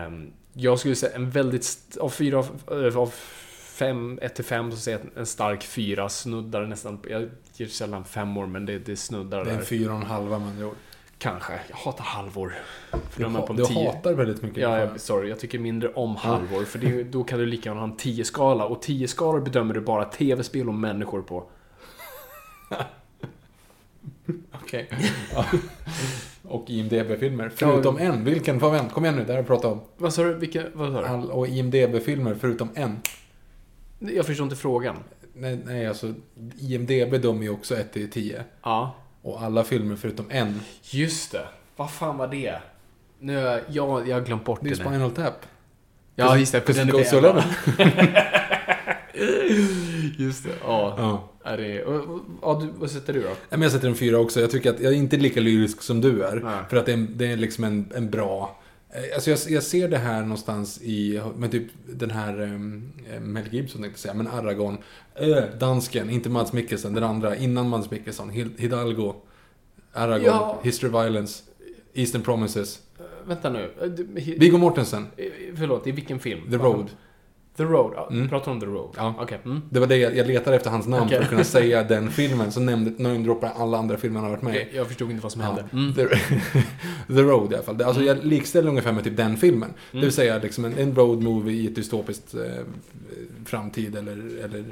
Um, 0.08 0.32
jag 0.54 0.80
skulle 0.80 0.96
säga 0.96 1.16
en 1.16 1.30
väldigt, 1.30 1.98
av 2.00 2.10
fyra 2.10 2.38
av, 2.38 2.98
av 2.98 3.14
fem, 3.78 4.20
1 4.22 4.36
till 4.36 4.46
5 4.46 4.72
så 4.72 4.78
säger 4.78 5.00
jag 5.00 5.08
en 5.20 5.26
stark 5.26 5.64
fyra 5.64 6.10
snuddar 6.10 6.66
nästan. 6.66 7.00
Jag 7.10 7.30
ger 7.60 7.68
sällan 7.68 8.06
femmor 8.06 8.46
men 8.46 8.66
det, 8.66 8.80
det 8.80 8.96
snuddar 8.96 9.46
Det 9.46 9.52
är 9.52 9.58
en 9.58 9.66
fyra 9.66 9.92
och 9.94 10.02
en 10.02 10.06
halva 10.06 10.40
med 10.40 10.48
andra. 10.48 10.70
Kanske. 11.20 11.54
Jag 11.70 11.78
hatar 11.78 12.04
halvor. 12.04 12.54
För 13.10 13.24
du, 13.24 13.26
ha, 13.26 13.54
du 13.54 13.64
hatar 13.64 14.14
väldigt 14.14 14.42
mycket. 14.42 14.58
Ja, 14.58 14.80
jag, 14.80 15.00
sorry. 15.00 15.30
Jag 15.30 15.40
tycker 15.40 15.60
mindre 15.60 15.90
om 15.94 16.16
halvor. 16.16 16.64
För 16.64 16.80
det, 16.80 17.04
då 17.04 17.24
kan 17.24 17.40
du 17.40 17.46
lika 17.46 17.70
gärna 17.70 17.82
ha 17.82 17.88
en 17.88 17.98
10-skala. 17.98 18.66
Och 18.66 18.84
10-skalor 18.84 19.42
bedömer 19.42 19.74
du 19.74 19.82
bara 19.82 20.06
tv-spel 20.06 20.68
och 20.68 20.74
människor 20.74 21.22
på. 21.22 21.44
Okej. 24.52 24.90
Ja. 25.34 25.46
Och 26.44 26.70
IMDB-filmer. 26.70 27.52
Förutom 27.56 27.98
ja. 28.00 28.04
en. 28.04 28.24
Vilken 28.24 28.60
var 28.60 28.76
en? 28.76 28.90
Kom 28.90 29.06
igen 29.06 29.16
nu, 29.16 29.24
det 29.24 29.32
har 29.32 29.38
jag 29.38 29.48
pratat 29.48 29.72
om. 29.72 29.82
Vad 29.98 30.14
sa 30.14 30.24
du? 30.24 30.34
Vilka, 30.34 30.64
vad 30.74 30.94
sa 30.94 31.02
du? 31.02 31.08
All, 31.08 31.32
och 31.32 31.48
IMDB-filmer 31.48 32.36
förutom 32.40 32.70
en. 32.76 33.00
Jag 34.00 34.26
förstår 34.26 34.44
inte 34.44 34.56
frågan. 34.56 34.96
Nej, 35.40 35.60
nej 35.66 35.88
alltså 35.88 36.14
IMDB 36.60 37.22
dömer 37.22 37.44
ju 37.44 37.50
också 37.50 37.76
1 37.76 37.94
till 37.94 38.12
10. 38.12 38.44
Ja. 38.64 38.96
Och 39.22 39.42
alla 39.42 39.64
filmer 39.64 39.96
förutom 39.96 40.26
en. 40.30 40.62
Just 40.82 41.32
det. 41.32 41.48
Vad 41.76 41.92
fan 41.92 42.18
var 42.18 42.28
det? 42.28 42.56
Nu, 43.20 43.34
jag, 43.34 43.62
jag, 43.68 44.08
jag 44.08 44.16
har 44.16 44.26
glömt 44.26 44.46
bort 44.46 44.60
det. 44.62 44.70
Det 44.70 44.74
är 44.74 44.86
Spinal 44.86 45.12
Tap. 45.12 45.46
Ja, 46.16 46.38
just 46.38 46.52
det. 46.52 46.62
För 46.62 46.74
den 46.74 46.90
är 46.90 46.94
det 46.94 47.44
Just 50.18 50.44
det. 50.44 50.50
Ja. 50.64 50.96
ja. 50.98 51.30
Är 51.44 51.58
det, 51.58 51.74
ja, 52.42 52.60
du, 52.62 52.70
vad 52.80 52.92
sätter 52.92 53.14
du 53.14 53.22
då? 53.22 53.58
Jag 53.62 53.72
sätter 53.72 53.88
en 53.88 53.96
fyra 53.96 54.18
också. 54.18 54.42
Jag 54.42 54.52
tycker 54.52 54.70
att 54.70 54.80
jag 54.80 54.94
är 54.94 54.98
inte 54.98 55.18
lika 55.18 55.40
lyrisk 55.40 55.82
som 55.82 56.02
du 56.02 56.24
är. 56.24 56.36
Nej. 56.36 56.60
För 56.70 56.78
att 56.78 56.86
det 56.86 56.94
är, 56.94 57.08
det 57.16 57.32
är 57.32 57.38
liksom 57.38 57.64
en, 57.64 57.92
en 57.96 58.10
bra 58.10 58.60
alltså 59.16 59.30
jag, 59.30 59.40
jag, 59.50 59.64
ser 59.64 59.88
det 59.88 59.98
här 59.98 60.22
någonstans 60.22 60.82
i, 60.82 61.22
med 61.38 61.52
typ 61.52 61.68
den 61.86 62.12
här 62.12 62.42
um, 62.42 62.92
Mel 63.22 63.54
Gibson 63.54 63.82
tänkte 63.82 64.00
säga, 64.00 64.14
men 64.14 64.28
Aragorn. 64.28 64.78
Äh, 65.16 65.44
dansken, 65.60 66.10
inte 66.10 66.30
Mads 66.30 66.54
Mikkelsen, 66.54 66.94
den 66.94 67.04
andra, 67.04 67.36
innan 67.36 67.70
Mads 67.70 67.92
Mikkelsen. 67.92 68.30
Hidalgo, 68.58 69.16
Aragorn, 69.94 70.26
ja. 70.26 70.60
History 70.64 70.90
of 70.90 71.04
Violence, 71.04 71.44
Eastern 71.94 72.22
Promises. 72.22 72.80
Uh, 73.00 73.06
vänta 73.28 73.50
nu. 73.50 73.72
Uh, 73.82 73.92
Viggo 74.38 74.58
Mortensen. 74.58 75.08
Förlåt, 75.56 75.88
i 75.88 75.92
vilken 75.92 76.20
film? 76.20 76.52
The 76.52 76.58
Road. 76.58 76.90
The 77.58 77.64
Road, 77.64 77.94
ja, 77.96 78.08
mm. 78.12 78.30
pratar 78.30 78.52
om 78.52 78.60
The 78.60 78.66
Road? 78.66 78.96
Ja. 78.98 79.24
Okay. 79.24 79.38
Mm. 79.46 79.62
Det 79.70 79.80
var 79.80 79.88
det 79.88 79.98
jag, 79.98 80.18
jag 80.18 80.28
letade 80.28 80.56
efter 80.56 80.70
hans 80.70 80.88
namn 80.88 81.06
okay. 81.06 81.18
för 81.18 81.24
att 81.24 81.30
kunna 81.30 81.44
säga 81.58 81.84
den 81.84 82.10
filmen. 82.10 82.52
Så 82.52 82.60
nämnde, 82.60 83.04
namedroppade 83.04 83.52
alla 83.52 83.78
andra 83.78 83.98
filmer 83.98 84.20
han 84.20 84.24
har 84.24 84.32
varit 84.32 84.44
med 84.44 84.52
okay. 84.52 84.68
Jag 84.76 84.88
förstod 84.88 85.12
inte 85.12 85.24
vad 85.24 85.32
som 85.32 85.42
hände. 85.42 85.64
Mm. 85.78 85.94
The, 85.94 86.08
The, 87.08 87.22
Road 87.22 87.52
i 87.52 87.56
alla 87.56 87.64
fall. 87.64 87.82
Alltså 87.82 88.04
jag 88.04 88.26
likställer 88.26 88.70
ungefär 88.70 88.92
med 88.92 89.04
typ 89.04 89.18
den 89.18 89.38
filmen. 89.38 89.70
Det 89.70 89.98
vill 89.98 90.04
mm. 90.04 90.12
säga 90.12 90.38
liksom 90.38 90.66
en, 90.66 90.78
en 90.78 90.96
road 90.96 91.24
movie 91.24 91.62
i 91.62 91.68
ett 91.68 91.76
dystopiskt 91.76 92.34
eh, 92.34 92.42
framtid 93.46 93.96
eller, 93.96 94.44
eller 94.44 94.66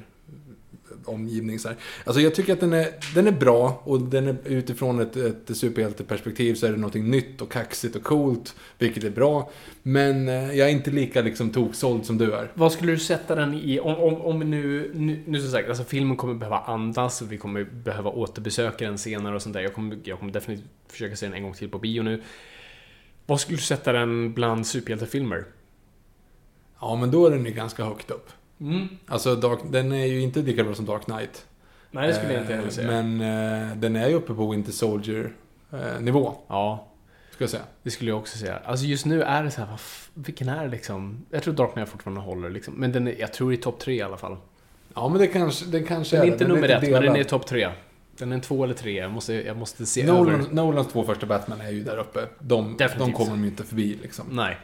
omgivning. 1.06 1.60
Så 1.60 1.68
här. 1.68 1.78
Alltså 2.04 2.22
jag 2.22 2.36
tycker 2.36 2.54
att 2.54 2.60
den 2.60 2.74
är, 2.74 2.88
den 3.16 3.28
är 3.28 3.32
bra 3.32 3.82
och 3.84 4.02
den 4.02 4.28
är 4.28 4.38
utifrån 4.46 5.00
ett, 5.00 5.16
ett 5.16 5.58
superhjälteperspektiv 5.58 6.56
så 6.56 6.66
är 6.66 6.72
det 6.72 6.78
någonting 6.78 7.12
nytt 7.12 7.42
och 7.42 7.52
kaxigt 7.52 7.96
och 7.96 8.04
coolt, 8.04 8.56
vilket 8.78 9.04
är 9.04 9.10
bra. 9.10 9.52
Men 9.84 10.28
eh, 10.30 10.54
jag 10.54 10.70
är 10.70 10.72
inte 10.72 10.92
lika 10.92 11.22
liksom 11.22 11.50
toksåld 11.50 12.06
som 12.06 12.18
du 12.18 12.34
är. 12.34 12.52
Vad 12.54 12.72
skulle 12.72 12.92
du 12.92 13.00
sätta 13.00 13.36
den 13.36 13.54
i? 13.54 13.80
Om, 13.80 13.96
om, 13.96 14.22
om 14.22 14.40
nu, 14.40 14.92
nu, 14.94 15.24
nu 15.26 15.42
som 15.42 15.52
sagt, 15.52 15.70
alltså 15.70 15.84
filmen 15.84 16.18
kommer 16.18 16.34
behöva 16.34 16.60
andas 16.60 17.22
och 17.22 17.32
vi 17.32 17.38
kommer 17.38 17.64
behöva 17.64 18.10
återbesöka 18.10 18.86
den 18.86 18.98
senare 18.98 19.36
och 19.36 19.42
sånt 19.42 19.54
där. 19.54 19.62
Jag 19.62 19.74
kommer, 19.74 19.98
jag 20.04 20.20
kommer 20.20 20.32
definitivt 20.32 20.68
försöka 20.88 21.16
se 21.16 21.26
den 21.26 21.36
en 21.36 21.44
gång 21.44 21.54
till 21.54 21.70
på 21.70 21.80
bio 21.80 22.04
nu. 22.04 22.22
Vad 23.26 23.40
skulle 23.40 23.58
du 23.58 23.62
sätta 23.62 23.92
den 23.92 24.34
bland 24.34 24.68
superhjältefilmer? 24.68 25.46
Ja, 26.80 26.96
men 26.96 27.12
då 27.12 27.26
är 27.28 27.32
den 27.32 27.46
ju 27.46 27.52
ganska 27.52 27.84
högt 27.84 28.12
upp. 28.12 28.30
Mm. 28.60 28.88
Alltså, 29.08 29.36
Dark, 29.36 29.60
den 29.70 29.92
är 29.92 30.06
ju 30.06 30.22
inte 30.22 30.40
lika 30.40 30.64
bra 30.64 30.76
som 30.76 30.86
Dark 30.86 31.06
Knight. 31.06 31.46
Nej, 31.92 32.08
det 32.08 32.14
skulle 32.14 32.34
jag 32.34 32.42
inte 32.42 32.56
heller 32.56 32.70
säga. 32.70 33.02
Men 33.02 33.22
eh, 33.22 33.78
den 33.78 33.96
är 33.96 34.08
ju 34.08 34.14
uppe 34.14 34.34
på 34.34 34.52
Winter 34.52 34.72
Soldier-nivå. 34.72 36.28
Eh, 36.28 36.34
ja. 36.48 36.88
Ska 37.32 37.44
jag 37.44 37.52
säga. 37.52 37.64
Det 37.84 37.92
skulle 37.92 38.12
jag 38.12 38.20
också 38.20 38.38
säga. 38.38 38.60
Alltså 38.66 38.86
just 38.86 39.06
nu 39.06 39.22
är 39.22 39.44
det 39.44 39.52
så 39.52 39.62
här, 39.62 39.80
vilken 40.14 40.50
är 40.50 40.64
det 40.64 40.70
liksom? 40.70 41.26
Jag 41.30 41.44
tror 41.44 41.54
Dark 41.54 41.74
Knight 41.74 41.90
fortfarande 41.90 42.22
håller 42.22 42.50
liksom. 42.50 42.74
Men 42.74 42.92
den 42.92 43.08
är, 43.08 43.16
jag 43.20 43.34
tror 43.34 43.54
i 43.54 43.58
topp 43.58 43.80
tre 43.80 43.96
i 43.96 44.02
alla 44.02 44.18
fall. 44.18 44.38
Ja, 44.96 45.10
men 45.10 45.20
det 45.20 45.28
kanske, 45.28 45.66
den 45.66 45.86
kanske 45.86 46.16
den 46.16 46.28
är. 46.28 46.32
Inte 46.32 46.44
den 46.44 46.54
nummer 46.54 46.70
ett, 46.70 46.92
men 46.92 47.04
den 47.04 47.16
är 47.16 47.24
topp 47.24 47.48
tre. 47.48 47.70
Den 48.18 48.32
är 48.32 48.36
en 48.36 48.42
två 48.42 48.64
eller 48.64 48.74
tre. 48.74 48.98
Jag 48.98 49.12
måste, 49.12 49.34
jag 49.34 49.58
måste 49.58 49.86
se 49.86 50.06
Nolan, 50.06 50.34
över. 50.36 50.54
Nolans 50.54 50.88
två 50.88 51.04
första 51.04 51.26
Batman 51.26 51.62
är 51.62 51.70
ju 51.70 51.84
där 51.84 51.98
uppe. 51.98 52.20
De, 52.40 52.78
de 52.98 53.14
kommer 53.14 53.32
de 53.32 53.42
ju 53.42 53.50
inte 53.50 53.64
förbi 53.64 54.00
liksom. 54.02 54.26
Nej. 54.32 54.58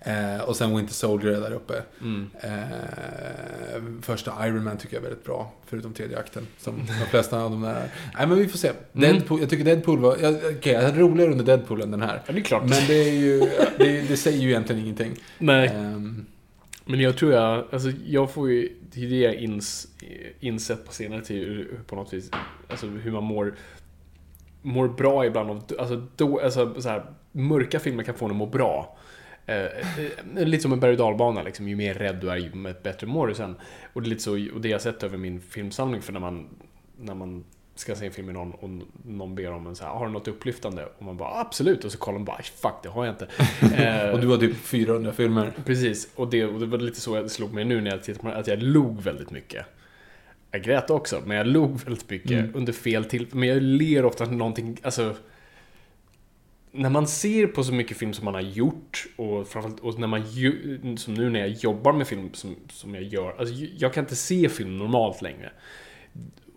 Eh, 0.00 0.40
och 0.40 0.56
sen 0.56 0.76
Winter 0.76 0.94
Soldier 0.94 1.32
är 1.32 1.40
där 1.40 1.52
uppe. 1.52 1.82
Mm. 2.00 2.30
Eh, 2.40 4.02
första 4.02 4.46
Iron 4.46 4.64
Man 4.64 4.78
tycker 4.78 4.96
jag 4.96 5.04
är 5.04 5.08
väldigt 5.08 5.24
bra. 5.24 5.52
Förutom 5.66 5.92
tredje 5.92 6.18
akten. 6.18 6.46
Som 6.58 6.76
de 6.76 7.06
flesta 7.10 7.42
av 7.42 7.50
dem 7.50 7.64
är. 7.64 7.90
Nej 8.18 8.26
men 8.26 8.38
vi 8.38 8.48
får 8.48 8.58
se. 8.58 8.68
Mm. 8.68 8.82
Deadpool, 8.92 9.40
jag 9.40 9.50
tycker 9.50 9.64
Deadpool 9.64 9.98
var... 9.98 10.12
Okej, 10.12 10.56
okay, 10.58 10.72
jag 10.72 10.82
hade 10.82 11.00
roligare 11.00 11.30
under 11.30 11.44
Deadpool 11.44 11.82
än 11.82 11.90
den 11.90 12.02
här. 12.02 12.22
Ja, 12.26 12.32
det 12.32 12.38
är 12.38 12.42
klart. 12.42 12.62
Men 12.62 12.86
det 12.86 13.08
är 13.08 13.12
ju... 13.12 13.40
Det, 13.78 14.08
det 14.08 14.16
säger 14.16 14.38
ju 14.38 14.48
egentligen 14.48 14.82
ingenting. 14.82 15.14
Nej. 15.38 15.66
Eh, 15.66 16.00
men 16.84 17.00
jag 17.00 17.16
tror 17.16 17.32
jag... 17.32 17.64
Alltså 17.72 17.90
jag 18.06 18.30
får 18.30 18.50
ju... 18.50 18.72
Det 18.92 19.04
är 19.04 19.10
det 19.10 19.16
jag 19.16 19.34
ins, 19.34 19.88
insett 20.40 20.86
på 20.86 20.92
senare 20.92 21.20
tid 21.20 21.66
på 21.86 21.96
något 21.96 22.12
vis. 22.12 22.30
Alltså 22.68 22.86
hur 22.86 23.10
man 23.10 23.24
mår 23.24 23.54
mår 24.62 24.88
bra 24.88 25.26
ibland 25.26 25.50
av, 25.50 25.62
alltså, 25.78 26.06
då, 26.16 26.40
alltså 26.40 26.80
så 26.80 26.88
här, 26.88 27.04
mörka 27.32 27.80
filmer 27.80 28.02
kan 28.02 28.14
få 28.14 28.24
en 28.24 28.30
att 28.30 28.36
må 28.36 28.46
bra. 28.46 28.97
Eh, 29.48 29.64
eh, 30.36 30.46
lite 30.46 30.62
som 30.62 30.72
en 30.72 30.80
berg 30.80 30.92
och 30.92 30.98
dalbana, 30.98 31.42
liksom. 31.42 31.68
ju 31.68 31.76
mer 31.76 31.94
rädd 31.94 32.16
du 32.20 32.30
är, 32.30 32.36
ju 32.36 32.50
bättre 32.82 33.06
mår 33.06 33.26
du 33.26 33.34
sen. 33.34 33.56
Och 33.92 34.02
det 34.02 34.06
är 34.06 34.10
lite 34.10 34.22
så, 34.22 34.32
och 34.32 34.60
det 34.60 34.68
jag 34.68 34.80
sett 34.82 35.02
över 35.02 35.16
min 35.16 35.40
filmsamling, 35.40 36.02
för 36.02 36.12
när 36.12 36.20
man, 36.20 36.48
när 36.96 37.14
man 37.14 37.44
ska 37.74 37.94
se 37.94 38.06
en 38.06 38.12
film 38.12 38.26
med 38.26 38.34
någon 38.34 38.52
och 38.52 38.70
någon 39.04 39.34
ber 39.34 39.52
om 39.52 39.66
en 39.66 39.76
så 39.76 39.84
här, 39.84 39.90
har 39.90 40.06
du 40.06 40.12
något 40.12 40.28
upplyftande? 40.28 40.88
Och 40.98 41.04
man 41.04 41.16
bara 41.16 41.40
absolut, 41.40 41.84
och 41.84 41.92
så 41.92 41.98
kollar 41.98 42.18
man 42.18 42.24
bara, 42.24 42.42
fuck 42.42 42.74
det 42.82 42.88
har 42.88 43.04
jag 43.04 43.12
inte. 43.12 43.28
Eh, 43.78 44.10
och 44.10 44.20
du 44.20 44.26
har 44.26 44.36
typ 44.36 44.56
400 44.56 45.12
filmer. 45.12 45.52
Precis, 45.64 46.08
och 46.14 46.30
det, 46.30 46.44
och 46.44 46.60
det 46.60 46.66
var 46.66 46.78
lite 46.78 47.00
så 47.00 47.16
jag 47.16 47.30
slog 47.30 47.52
mig 47.52 47.64
nu 47.64 47.80
när 47.80 47.90
jag 47.90 48.02
tittade 48.02 48.32
på 48.32 48.40
att 48.40 48.46
jag 48.46 48.62
log 48.62 49.02
väldigt 49.02 49.30
mycket. 49.30 49.66
Jag 50.50 50.62
grät 50.62 50.90
också, 50.90 51.22
men 51.26 51.36
jag 51.36 51.46
log 51.46 51.80
väldigt 51.84 52.10
mycket 52.10 52.30
mm. 52.30 52.50
under 52.54 52.72
fel 52.72 53.04
till 53.04 53.26
Men 53.32 53.48
jag 53.48 53.62
ler 53.62 54.04
ofta 54.04 54.24
någonting, 54.24 54.78
alltså 54.82 55.14
när 56.78 56.90
man 56.90 57.06
ser 57.06 57.46
på 57.46 57.64
så 57.64 57.72
mycket 57.72 57.96
film 57.96 58.12
som 58.12 58.24
man 58.24 58.34
har 58.34 58.40
gjort 58.40 59.06
och 59.16 59.48
framförallt 59.48 59.80
och 59.80 59.98
när 59.98 60.06
man 60.06 60.22
ju, 60.30 60.78
som 60.96 61.14
nu 61.14 61.30
när 61.30 61.40
jag 61.40 61.48
jobbar 61.48 61.92
med 61.92 62.06
film 62.06 62.30
som, 62.32 62.56
som 62.70 62.94
jag 62.94 63.04
gör. 63.04 63.34
Alltså 63.38 63.54
jag 63.54 63.94
kan 63.94 64.04
inte 64.04 64.16
se 64.16 64.48
film 64.48 64.78
normalt 64.78 65.22
längre. 65.22 65.52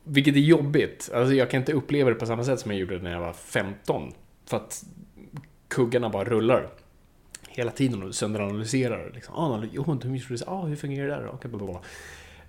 Vilket 0.03 0.35
är 0.35 0.39
jobbigt. 0.39 1.09
Alltså 1.13 1.33
jag 1.33 1.49
kan 1.49 1.59
inte 1.59 1.73
uppleva 1.73 2.09
det 2.09 2.15
på 2.15 2.25
samma 2.25 2.43
sätt 2.43 2.59
som 2.59 2.71
jag 2.71 2.79
gjorde 2.79 2.99
när 2.99 3.11
jag 3.11 3.19
var 3.19 3.33
15. 3.33 4.13
För 4.45 4.57
att 4.57 4.83
kuggarna 5.67 6.09
bara 6.09 6.23
rullar. 6.23 6.69
Hela 7.49 7.71
tiden 7.71 8.03
och 8.03 8.15
sönderanalyserar. 8.15 9.11
Liksom. 9.15 9.35
Ah, 9.35 9.47
oh, 9.47 10.65
hur 10.65 10.75
fungerar 10.75 11.07
det 11.07 11.13
där? 11.13 11.33
Okay, 11.33 11.51
bla, 11.51 11.59
bla, 11.59 11.67
bla. 11.67 11.81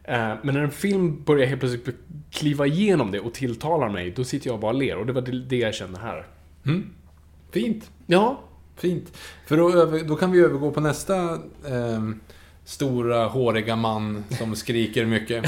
Eh, 0.05 0.39
men 0.43 0.55
när 0.55 0.63
en 0.63 0.71
film 0.71 1.23
börjar 1.25 1.47
helt 1.47 1.61
plötsligt 1.61 1.97
kliva 2.31 2.67
igenom 2.67 3.11
det 3.11 3.21
och 3.21 3.35
tilltalar 3.35 3.89
mig, 3.89 4.11
då 4.11 4.25
sitter 4.25 4.49
jag 4.49 4.55
och 4.55 4.61
bara 4.61 4.73
ler. 4.73 4.97
Och 4.97 5.07
det 5.07 5.13
var 5.13 5.23
det 5.49 5.57
jag 5.57 5.75
kände 5.75 5.99
här. 5.99 6.27
Mm. 6.67 6.91
Fint. 7.53 7.91
Ja. 8.07 8.41
Fint. 8.77 9.19
För 9.47 9.57
då, 9.57 9.87
då 10.09 10.17
kan 10.17 10.33
vi 10.33 10.41
övergå 10.41 10.71
på 10.71 10.81
nästa 10.81 11.33
eh, 11.67 12.11
stora, 12.65 13.27
håriga 13.27 13.77
man 13.77 14.25
som 14.31 14.57
skriker 14.57 15.07
mycket. 15.07 15.45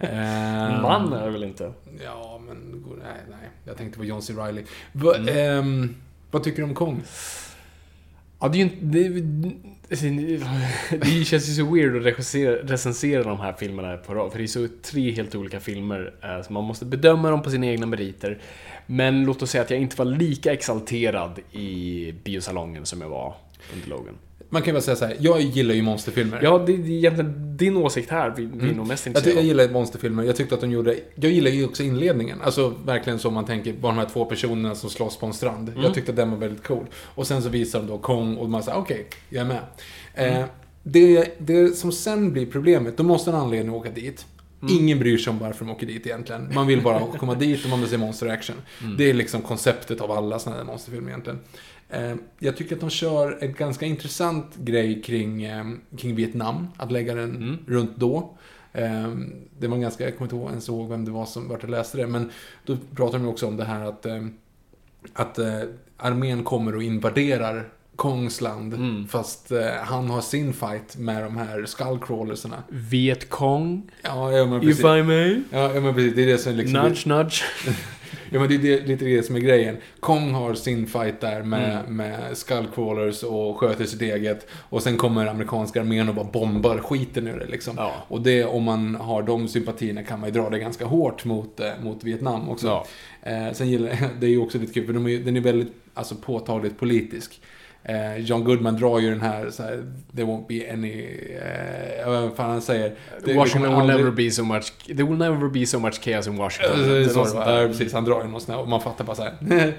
eh, 0.00 0.82
man 0.82 1.12
är 1.12 1.24
det 1.24 1.30
väl 1.30 1.44
inte? 1.44 1.72
Ja, 2.04 2.40
men 2.46 2.84
nej, 3.02 3.22
nej. 3.30 3.48
Jag 3.64 3.76
tänkte 3.76 3.98
på 3.98 4.04
John 4.04 4.22
C. 4.22 4.32
Reilly. 4.32 4.64
Va, 4.92 5.16
mm. 5.16 5.82
eh, 5.82 5.90
vad 6.30 6.42
tycker 6.44 6.62
du 6.62 6.68
om 6.68 6.74
Kong? 6.74 7.02
Ja, 8.40 8.48
det 8.48 8.58
är 8.58 8.58
ju 8.58 9.18
inte... 9.18 9.50
Alltså, 9.90 10.06
det 10.96 11.24
känns 11.24 11.48
ju 11.48 11.52
så 11.52 11.74
weird 11.74 11.96
att 11.96 12.04
recensera, 12.04 12.56
recensera 12.56 13.22
de 13.22 13.40
här 13.40 13.52
filmerna 13.52 13.96
på 13.96 14.14
rad, 14.14 14.32
för 14.32 14.38
det 14.38 14.44
är 14.44 14.46
så 14.46 14.68
tre 14.82 15.10
helt 15.10 15.34
olika 15.34 15.60
filmer. 15.60 16.14
Eh, 16.22 16.42
så 16.42 16.52
man 16.52 16.64
måste 16.64 16.84
bedöma 16.84 17.30
dem 17.30 17.42
på 17.42 17.50
sina 17.50 17.66
egna 17.66 17.86
meriter. 17.86 18.38
Men 18.92 19.24
låt 19.24 19.42
oss 19.42 19.50
säga 19.50 19.62
att 19.62 19.70
jag 19.70 19.80
inte 19.80 19.96
var 19.96 20.04
lika 20.04 20.52
exalterad 20.52 21.38
i 21.52 22.12
biosalongen 22.24 22.86
som 22.86 23.00
jag 23.00 23.08
var 23.08 23.34
under 23.74 23.88
Logan. 23.88 24.14
Man 24.48 24.62
kan 24.62 24.74
väl 24.74 24.82
säga 24.82 24.96
så 24.96 25.04
här, 25.04 25.16
jag 25.20 25.40
gillar 25.40 25.74
ju 25.74 25.82
monsterfilmer. 25.82 26.40
Ja, 26.42 26.58
det 26.58 26.72
är 26.72 26.90
egentligen 26.90 27.56
din 27.56 27.76
åsikt 27.76 28.10
här 28.10 28.34
vi, 28.36 28.44
vi 28.44 28.58
är 28.58 28.62
mm. 28.62 28.76
nog 28.76 28.86
mest 28.86 29.06
intresserade 29.06 29.30
jag, 29.30 29.44
jag 29.44 29.48
gillar 29.48 29.68
monsterfilmer. 29.68 30.24
Jag 30.24 30.36
tyckte 30.36 30.54
att 30.54 30.60
de 30.60 30.70
gjorde... 30.70 30.96
Jag 31.14 31.32
gillar 31.32 31.50
ju 31.50 31.64
också 31.64 31.82
inledningen. 31.82 32.40
Alltså 32.40 32.74
verkligen 32.84 33.18
som 33.18 33.34
man 33.34 33.44
tänker, 33.44 33.72
bara 33.72 33.92
de 33.92 33.98
här 33.98 34.08
två 34.12 34.24
personerna 34.24 34.74
som 34.74 34.90
slåss 34.90 35.16
på 35.16 35.26
en 35.26 35.32
strand. 35.32 35.68
Mm. 35.68 35.82
Jag 35.82 35.94
tyckte 35.94 36.12
att 36.12 36.16
den 36.16 36.30
var 36.30 36.38
väldigt 36.38 36.62
cool. 36.62 36.86
Och 36.94 37.26
sen 37.26 37.42
så 37.42 37.48
visar 37.48 37.80
de 37.80 37.88
då 37.88 37.98
Kong 37.98 38.36
och 38.36 38.50
man 38.50 38.62
säger 38.62 38.78
okej, 38.78 38.94
okay, 38.94 39.06
jag 39.28 39.40
är 39.40 39.48
med. 39.48 39.62
Mm. 40.14 40.42
Eh, 40.42 40.46
det, 40.82 41.34
det 41.38 41.76
som 41.76 41.92
sen 41.92 42.32
blir 42.32 42.46
problemet, 42.46 42.96
då 42.96 43.02
måste 43.02 43.30
en 43.30 43.36
anledning 43.36 43.74
åka 43.74 43.90
dit. 43.90 44.26
Mm. 44.62 44.74
Ingen 44.74 44.98
bryr 44.98 45.18
sig 45.18 45.30
om 45.30 45.38
varför 45.38 45.64
de 45.64 45.70
åker 45.70 45.86
dit 45.86 46.06
egentligen. 46.06 46.54
Man 46.54 46.66
vill 46.66 46.82
bara 46.82 47.06
komma 47.06 47.34
dit 47.34 47.64
och 47.64 47.70
man 47.70 47.80
vill 47.80 47.88
se 47.88 47.98
monster 47.98 48.26
action. 48.26 48.56
Mm. 48.82 48.96
Det 48.96 49.10
är 49.10 49.14
liksom 49.14 49.42
konceptet 49.42 50.00
av 50.00 50.10
alla 50.10 50.38
sådana 50.38 50.58
här 50.58 50.66
monsterfilmer 50.66 51.08
egentligen. 51.08 51.38
Eh, 51.90 52.14
jag 52.38 52.56
tycker 52.56 52.74
att 52.74 52.80
de 52.80 52.90
kör 52.90 53.38
en 53.40 53.52
ganska 53.52 53.86
intressant 53.86 54.56
grej 54.56 55.02
kring, 55.02 55.42
eh, 55.42 55.64
kring 55.98 56.14
Vietnam. 56.14 56.68
Att 56.76 56.92
lägga 56.92 57.14
den 57.14 57.36
mm. 57.36 57.58
runt 57.66 57.96
då. 57.96 58.36
Eh, 58.72 59.10
det 59.58 59.68
var 59.68 59.78
ganska, 59.78 60.04
jag 60.04 60.18
kommer 60.18 60.32
inte 60.32 60.52
ens 60.52 60.68
ihåg 60.68 60.88
vem 60.88 61.04
det 61.04 61.10
var 61.10 61.26
som 61.26 61.48
vart 61.48 61.62
jag 61.62 61.70
läste 61.70 61.96
det. 61.96 62.06
Men 62.06 62.30
då 62.64 62.76
pratar 62.96 63.18
de 63.18 63.28
också 63.28 63.46
om 63.46 63.56
det 63.56 63.64
här 63.64 63.84
att, 63.84 64.06
att 65.12 65.38
armén 65.96 66.44
kommer 66.44 66.76
och 66.76 66.82
invaderar 66.82 67.68
Kongsland. 68.00 68.74
Mm. 68.74 69.08
Fast 69.08 69.50
eh, 69.50 69.60
han 69.82 70.10
har 70.10 70.20
sin 70.20 70.52
fight 70.52 70.96
med 70.96 71.22
de 71.22 71.36
här 71.36 71.64
skullcrawlersarna. 71.66 72.62
Viet 72.68 73.30
Kong? 73.30 73.90
Ja, 74.02 74.32
ja 74.32 74.46
men 74.46 74.60
precis. 74.60 74.78
If 74.78 74.84
I 74.84 75.02
may? 75.02 75.40
Ja, 75.50 75.74
ja 75.74 75.80
men 75.80 75.94
precis. 75.94 76.14
Det 76.14 76.22
är 76.22 76.26
det 76.26 76.38
som 76.38 76.54
liksom... 76.54 76.82
Nudge, 76.82 77.06
nudge. 77.06 77.42
ja, 78.30 78.40
men 78.40 78.48
det 78.48 78.54
är 78.54 78.58
det, 78.58 78.86
lite 78.86 79.04
det 79.04 79.22
som 79.22 79.36
är 79.36 79.40
grejen. 79.40 79.76
Kong 80.00 80.32
har 80.32 80.54
sin 80.54 80.86
fight 80.86 81.20
där 81.20 81.42
med, 81.42 81.80
mm. 81.80 81.96
med 81.96 82.38
skullcrawlers 82.38 83.22
och 83.22 83.58
sköter 83.58 83.84
sitt 83.84 84.02
eget. 84.02 84.46
Och 84.52 84.82
sen 84.82 84.96
kommer 84.96 85.26
amerikanska 85.26 85.80
armén 85.80 86.08
och 86.08 86.14
bara 86.14 86.30
bombar 86.32 86.78
skiten 86.78 87.26
ur 87.26 87.38
det 87.38 87.46
liksom. 87.46 87.74
Ja. 87.76 87.92
Och 88.08 88.20
det, 88.20 88.44
om 88.44 88.62
man 88.62 88.94
har 88.94 89.22
de 89.22 89.48
sympatierna 89.48 90.02
kan 90.02 90.20
man 90.20 90.28
ju 90.28 90.40
dra 90.40 90.50
det 90.50 90.58
ganska 90.58 90.86
hårt 90.86 91.24
mot, 91.24 91.60
eh, 91.60 91.70
mot 91.82 92.04
Vietnam 92.04 92.48
också. 92.48 92.66
Ja. 92.66 92.86
Eh, 93.30 93.52
sen 93.52 93.68
gillar 93.68 93.90
det 94.20 94.26
är 94.26 94.30
ju 94.30 94.38
också 94.38 94.58
lite 94.58 94.72
kul, 94.72 94.86
för 94.86 94.92
de 94.92 95.06
är, 95.06 95.18
den 95.18 95.36
är 95.36 95.40
väldigt 95.40 95.72
alltså, 95.94 96.14
påtagligt 96.14 96.78
politisk. 96.78 97.40
Eh, 97.82 98.16
John 98.16 98.44
Goodman 98.44 98.76
drar 98.76 98.98
ju 98.98 99.10
den 99.10 99.20
här, 99.20 99.50
så 99.50 99.62
här 99.62 99.84
there 100.14 100.26
won't 100.26 100.46
be 100.48 100.72
any, 100.72 100.92
eh, 102.02 102.08
vad 102.08 102.36
fan 102.36 102.50
han 102.50 102.62
säger. 102.62 102.94
Washington 103.36 103.62
will 103.62 103.80
aldrig... 103.80 103.98
never 103.98 104.10
be 104.10 104.30
so 104.30 104.44
much, 104.44 104.72
there 104.86 105.04
will 105.04 105.18
never 105.18 105.48
be 105.48 105.66
so 105.66 105.78
much 105.78 106.00
chaos 106.04 106.26
in 106.26 106.36
Washington. 106.36 107.04
Så, 107.08 107.24
så, 107.24 107.36
ja, 107.36 107.66
precis, 107.68 107.92
han 107.92 108.04
drar 108.04 108.22
ju 108.22 108.28
något 108.28 108.42
sånt 108.42 108.58
och 108.58 108.68
man 108.68 108.80
fattar 108.80 109.04
bara 109.04 109.16
så 109.16 109.22
här. 109.22 109.32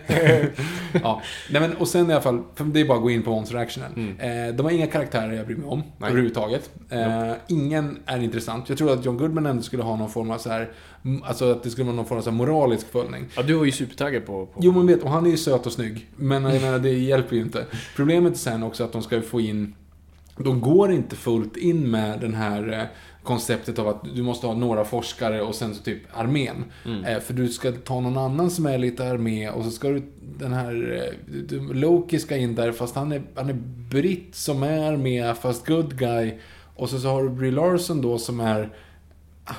ja, 1.04 1.22
nej 1.50 1.62
men 1.62 1.74
och 1.74 1.88
sen 1.88 2.10
i 2.10 2.14
alla 2.14 2.22
fall, 2.22 2.44
för 2.56 2.64
det 2.64 2.80
är 2.80 2.86
bara 2.86 2.98
att 2.98 3.04
gå 3.04 3.12
in 3.12 3.24
på 3.24 3.30
Monster 3.30 3.58
Actionen. 3.58 4.16
Mm. 4.20 4.48
Eh, 4.48 4.56
de 4.56 4.64
har 4.64 4.72
inga 4.72 4.88
karaktärer 4.88 5.34
jag 5.34 5.46
bryr 5.46 5.58
mig 5.58 5.68
om 5.68 5.84
nej. 5.98 6.10
överhuvudtaget. 6.10 6.70
Eh, 6.90 7.32
ingen 7.48 8.00
är 8.06 8.20
intressant. 8.20 8.70
Jag 8.70 8.78
tror 8.78 8.94
att 8.94 9.06
John 9.06 9.18
Goodman 9.18 9.46
ändå 9.46 9.62
skulle 9.62 9.84
ha 9.84 9.96
någon 9.96 10.10
form 10.10 10.32
av 10.32 10.38
så 10.38 10.50
här 10.50 10.70
Alltså 11.24 11.52
att 11.52 11.64
det 11.64 11.70
skulle 11.70 11.86
vara 11.86 11.96
någon 11.96 12.06
form 12.06 12.22
av 12.28 12.34
moralisk 12.34 12.92
följning. 12.92 13.26
Ja, 13.36 13.44
du 13.44 13.54
var 13.54 13.66
ju 13.66 13.72
supertaggad 13.72 14.26
på, 14.26 14.46
på... 14.46 14.60
Jo, 14.62 14.72
men 14.72 14.88
vet, 14.88 15.04
och 15.04 15.10
han 15.10 15.26
är 15.26 15.30
ju 15.30 15.38
söt 15.38 15.66
och 15.66 15.72
snygg. 15.72 16.08
Men 16.16 16.44
jag 16.44 16.62
menar, 16.62 16.80
det 16.80 16.90
hjälper 16.90 17.36
ju 17.36 17.42
inte. 17.42 17.66
Problemet 17.96 18.34
är 18.34 18.38
sen 18.38 18.64
också 18.64 18.84
att 18.84 18.92
de 18.92 19.04
ska 19.04 19.22
få 19.22 19.42
in... 19.42 19.76
De 20.38 20.62
går 20.62 20.92
inte 20.92 21.16
fullt 21.16 21.58
in 21.58 21.92
med 21.92 22.20
den 22.20 22.34
här 22.34 22.80
eh, 22.80 22.84
konceptet 23.24 23.80
av 23.80 23.88
att 23.88 24.16
du 24.16 24.24
måste 24.24 24.48
ha 24.48 24.54
några 24.54 24.86
forskare 24.86 25.42
och 25.42 25.56
sen 25.56 25.76
så 25.76 25.84
typ 25.84 26.02
armén. 26.14 26.66
Mm. 26.86 27.06
Eh, 27.06 27.20
för 27.20 27.34
du 27.34 27.48
ska 27.48 27.72
ta 27.72 28.00
någon 28.00 28.18
annan 28.18 28.52
som 28.52 28.66
är 28.66 28.78
lite 28.78 29.06
armé 29.08 29.50
och 29.50 29.64
så 29.64 29.72
ska 29.72 29.90
du 29.90 30.04
den 30.38 30.54
här... 30.54 31.04
Eh, 31.52 31.62
Loki 31.74 32.20
ska 32.20 32.38
in 32.38 32.56
där 32.56 32.72
fast 32.72 32.96
han 32.96 33.12
är, 33.12 33.22
han 33.36 33.50
är 33.50 33.60
britt 33.90 34.36
som 34.36 34.64
är 34.64 34.92
armé 34.92 35.34
fast 35.34 35.68
good 35.68 35.98
guy. 35.98 36.34
Och 36.76 36.90
så, 36.90 37.00
så 37.00 37.08
har 37.08 37.24
du 37.24 37.30
Brie 37.30 37.52
Larson 37.52 38.02
då 38.02 38.18
som 38.18 38.40
är 38.40 38.70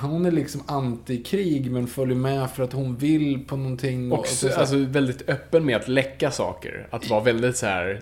hon 0.01 0.25
är 0.25 0.31
liksom 0.31 0.61
antikrig 0.65 1.71
men 1.71 1.87
följer 1.87 2.15
med 2.15 2.51
för 2.51 2.63
att 2.63 2.73
hon 2.73 2.95
vill 2.95 3.45
på 3.47 3.55
någonting. 3.55 4.11
Och 4.11 4.27
så, 4.27 4.53
alltså 4.53 4.77
väldigt 4.77 5.29
öppen 5.29 5.65
med 5.65 5.75
att 5.75 5.87
läcka 5.87 6.31
saker. 6.31 6.87
Att 6.89 7.09
vara 7.09 7.23
väldigt 7.23 7.57
så 7.57 7.65
här. 7.65 8.01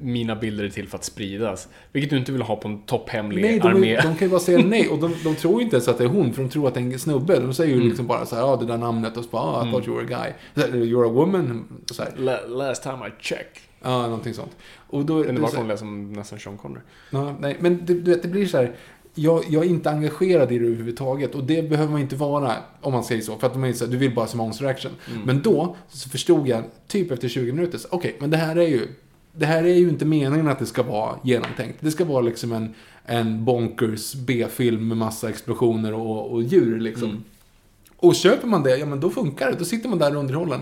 Mina 0.00 0.36
bilder 0.36 0.64
är 0.64 0.68
till 0.68 0.88
för 0.88 0.98
att 0.98 1.04
spridas. 1.04 1.68
Vilket 1.92 2.10
du 2.10 2.16
inte 2.16 2.32
vill 2.32 2.42
ha 2.42 2.56
på 2.56 2.68
en 2.68 2.82
topphemlig 2.82 3.42
nej, 3.42 3.58
de, 3.58 3.68
armé. 3.68 3.96
de 3.96 4.02
kan 4.02 4.18
ju 4.20 4.28
bara 4.28 4.40
säga 4.40 4.58
nej. 4.66 4.88
Och 4.88 4.98
de, 4.98 5.14
de 5.24 5.36
tror 5.36 5.54
ju 5.54 5.64
inte 5.64 5.76
ens 5.76 5.88
att 5.88 5.98
det 5.98 6.04
är 6.04 6.08
hon, 6.08 6.32
för 6.32 6.42
de 6.42 6.48
tror 6.48 6.68
att 6.68 6.74
det 6.74 6.80
är 6.80 6.84
en 6.84 6.98
snubbe. 6.98 7.38
De 7.38 7.54
säger 7.54 7.70
ju 7.70 7.76
mm. 7.76 7.88
liksom 7.88 8.06
bara 8.06 8.26
så 8.26 8.36
här, 8.36 8.42
ja 8.42 8.56
det 8.56 8.66
där 8.66 8.78
namnet 8.78 9.16
och 9.16 9.24
så 9.24 9.30
bara, 9.30 9.42
ah, 9.42 9.58
I 9.58 9.68
mm. 9.68 9.72
thought 9.72 9.88
you 9.88 9.96
were 9.96 10.16
a 10.16 10.34
guy. 10.54 10.62
You're 10.82 11.06
a 11.06 11.12
woman. 11.12 11.64
Så 11.86 12.02
här. 12.02 12.46
Last 12.48 12.82
time 12.82 13.08
I 13.08 13.10
checked. 13.20 13.60
Ja, 13.84 14.02
någonting 14.02 14.34
sånt. 14.34 14.56
Och 14.86 15.04
då, 15.04 15.22
det 15.22 15.32
var 15.32 15.56
hon 15.56 15.78
som 15.78 16.12
nästan 16.12 16.38
Sean 16.38 16.56
Connery. 16.56 16.80
Ja, 17.10 17.36
nej, 17.40 17.56
men 17.60 17.86
det, 17.86 17.94
du 17.94 18.10
vet, 18.10 18.22
det 18.22 18.28
blir 18.28 18.46
så 18.46 18.56
här 18.56 18.72
jag, 19.14 19.44
jag, 19.48 19.64
är 19.64 19.68
inte 19.68 19.90
engagerad 19.90 20.52
i 20.52 20.58
det 20.58 20.64
överhuvudtaget. 20.64 21.34
Och 21.34 21.44
det 21.44 21.68
behöver 21.68 21.92
man 21.92 22.00
inte 22.00 22.16
vara, 22.16 22.52
om 22.80 22.92
man 22.92 23.04
säger 23.04 23.22
så. 23.22 23.36
För 23.36 23.46
att 23.46 23.52
de 23.52 23.64
är 23.64 23.72
så, 23.72 23.86
du 23.86 23.96
vill 23.96 24.14
bara 24.14 24.26
se 24.26 24.36
monster 24.36 24.66
action. 24.66 24.92
Mm. 25.10 25.22
Men 25.22 25.42
då 25.42 25.76
så 25.88 26.08
förstod 26.08 26.48
jag, 26.48 26.64
typ 26.88 27.10
efter 27.10 27.28
20 27.28 27.52
minuter, 27.52 27.80
okej, 27.90 27.96
okay, 27.96 28.12
men 28.20 28.30
det 28.30 28.36
här 28.36 28.56
är 28.56 28.68
ju 28.68 28.88
det 29.36 29.46
här 29.46 29.64
är 29.64 29.74
ju 29.74 29.88
inte 29.88 30.04
meningen 30.04 30.48
att 30.48 30.58
det 30.58 30.66
ska 30.66 30.82
vara 30.82 31.18
genomtänkt. 31.22 31.78
Det 31.80 31.90
ska 31.90 32.04
vara 32.04 32.20
liksom 32.20 32.52
en, 32.52 32.74
en 33.04 33.44
bonkers 33.44 34.14
B-film 34.14 34.88
med 34.88 34.96
massa 34.96 35.28
explosioner 35.28 35.94
och, 35.94 36.32
och 36.32 36.42
djur 36.42 36.80
liksom. 36.80 37.10
Mm. 37.10 37.24
Och 37.96 38.14
köper 38.14 38.46
man 38.46 38.62
det, 38.62 38.76
ja 38.76 38.86
men 38.86 39.00
då 39.00 39.10
funkar 39.10 39.50
det. 39.50 39.58
Då 39.58 39.64
sitter 39.64 39.88
man 39.88 39.98
där 39.98 40.16
underhållen. 40.16 40.60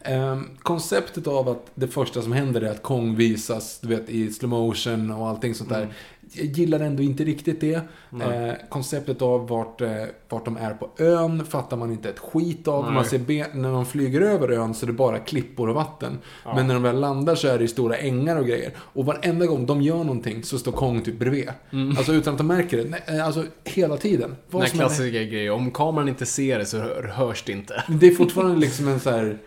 Eh, 0.00 0.40
konceptet 0.62 1.26
av 1.26 1.48
att 1.48 1.70
det 1.74 1.88
första 1.88 2.22
som 2.22 2.32
händer 2.32 2.60
är 2.60 2.70
att 2.70 2.82
Kong 2.82 3.16
visas, 3.16 3.78
du 3.80 3.88
vet, 3.88 4.10
i 4.10 4.32
slow 4.32 4.50
motion 4.50 5.10
och 5.10 5.28
allting 5.28 5.54
sånt 5.54 5.70
där. 5.70 5.82
Mm 5.82 5.92
gillar 6.34 6.80
ändå 6.80 7.02
inte 7.02 7.24
riktigt 7.24 7.60
det. 7.60 7.74
Eh, 7.74 8.54
konceptet 8.68 9.22
av 9.22 9.48
vart, 9.48 9.80
eh, 9.80 9.90
vart 10.28 10.44
de 10.44 10.56
är 10.56 10.74
på 10.74 10.88
ön 10.98 11.44
fattar 11.44 11.76
man 11.76 11.92
inte 11.92 12.08
ett 12.08 12.18
skit 12.18 12.68
av. 12.68 12.92
Man 12.92 13.04
ser 13.04 13.56
när 13.56 13.72
de 13.72 13.86
flyger 13.86 14.20
över 14.20 14.50
ön 14.50 14.74
så 14.74 14.84
är 14.84 14.86
det 14.86 14.92
bara 14.92 15.18
klippor 15.18 15.68
och 15.68 15.74
vatten. 15.74 16.18
Ja. 16.44 16.54
Men 16.54 16.66
när 16.66 16.74
de 16.74 16.82
väl 16.82 17.00
landar 17.00 17.34
så 17.34 17.48
är 17.48 17.58
det 17.58 17.68
stora 17.68 17.96
ängar 17.96 18.36
och 18.36 18.46
grejer. 18.46 18.72
Och 18.76 19.06
varenda 19.06 19.46
gång 19.46 19.66
de 19.66 19.82
gör 19.82 19.98
någonting 19.98 20.42
så 20.42 20.58
står 20.58 20.72
Kong 20.72 21.00
typ 21.00 21.18
bredvid. 21.18 21.48
Mm. 21.72 21.96
Alltså 21.98 22.12
utan 22.12 22.34
att 22.34 22.38
de 22.38 22.46
märker 22.46 22.76
det. 22.76 22.84
Nej, 22.84 23.02
eh, 23.06 23.26
alltså 23.26 23.44
hela 23.64 23.96
tiden. 23.96 24.36
Vad 24.50 24.62
Den 24.62 24.70
klassiska 24.70 25.20
är... 25.20 25.24
grejen. 25.24 25.52
Om 25.52 25.70
kameran 25.70 26.08
inte 26.08 26.26
ser 26.26 26.58
det 26.58 26.66
så 26.66 26.78
hörs 27.02 27.42
det 27.46 27.52
inte. 27.52 27.84
Det 27.88 28.06
är 28.06 28.14
fortfarande 28.14 28.56
liksom 28.56 28.88
en 28.88 29.00
så 29.00 29.10
här 29.10 29.38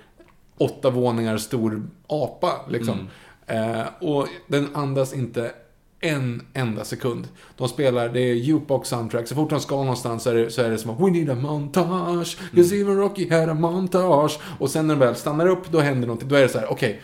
åtta 0.57 0.89
våningar 0.89 1.37
stor 1.37 1.87
apa 2.07 2.51
liksom. 2.69 2.99
Mm. 3.47 3.79
Eh, 3.79 3.85
och 3.99 4.27
den 4.47 4.75
andas 4.75 5.13
inte 5.13 5.51
en 5.99 6.41
enda 6.53 6.85
sekund. 6.85 7.27
De 7.57 7.67
spelar, 7.69 8.09
det 8.09 8.19
är 8.19 8.33
jukebox 8.33 8.89
soundtrack. 8.89 9.27
Så 9.27 9.35
fort 9.35 9.49
de 9.49 9.59
ska 9.59 9.75
någonstans 9.75 10.23
så 10.23 10.29
är 10.29 10.35
det, 10.35 10.51
så 10.51 10.61
är 10.61 10.69
det 10.69 10.77
som 10.77 10.91
att 10.91 10.99
We 10.99 11.11
need 11.11 11.29
a 11.29 11.35
montage. 11.35 12.37
Mm. 12.39 12.55
Cause 12.55 12.75
even 12.75 12.97
Rocky 12.97 13.29
had 13.29 13.49
a 13.49 13.53
montage. 13.53 14.39
Och 14.59 14.69
sen 14.69 14.87
när 14.87 14.95
de 14.95 14.99
väl 14.99 15.15
stannar 15.15 15.47
upp, 15.47 15.71
då 15.71 15.79
händer 15.79 16.07
någonting. 16.07 16.29
Då 16.29 16.35
är 16.35 16.41
det 16.41 16.49
så 16.49 16.59
här, 16.59 16.71
okej. 16.71 16.89
Okay, 16.89 17.01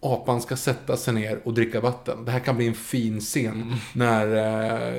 apan 0.00 0.40
ska 0.40 0.56
sätta 0.56 0.96
sig 0.96 1.14
ner 1.14 1.40
och 1.44 1.54
dricka 1.54 1.80
vatten. 1.80 2.24
Det 2.24 2.30
här 2.30 2.40
kan 2.40 2.56
bli 2.56 2.66
en 2.66 2.74
fin 2.74 3.20
scen. 3.20 3.62
Mm. 3.62 3.74
När 3.92 4.36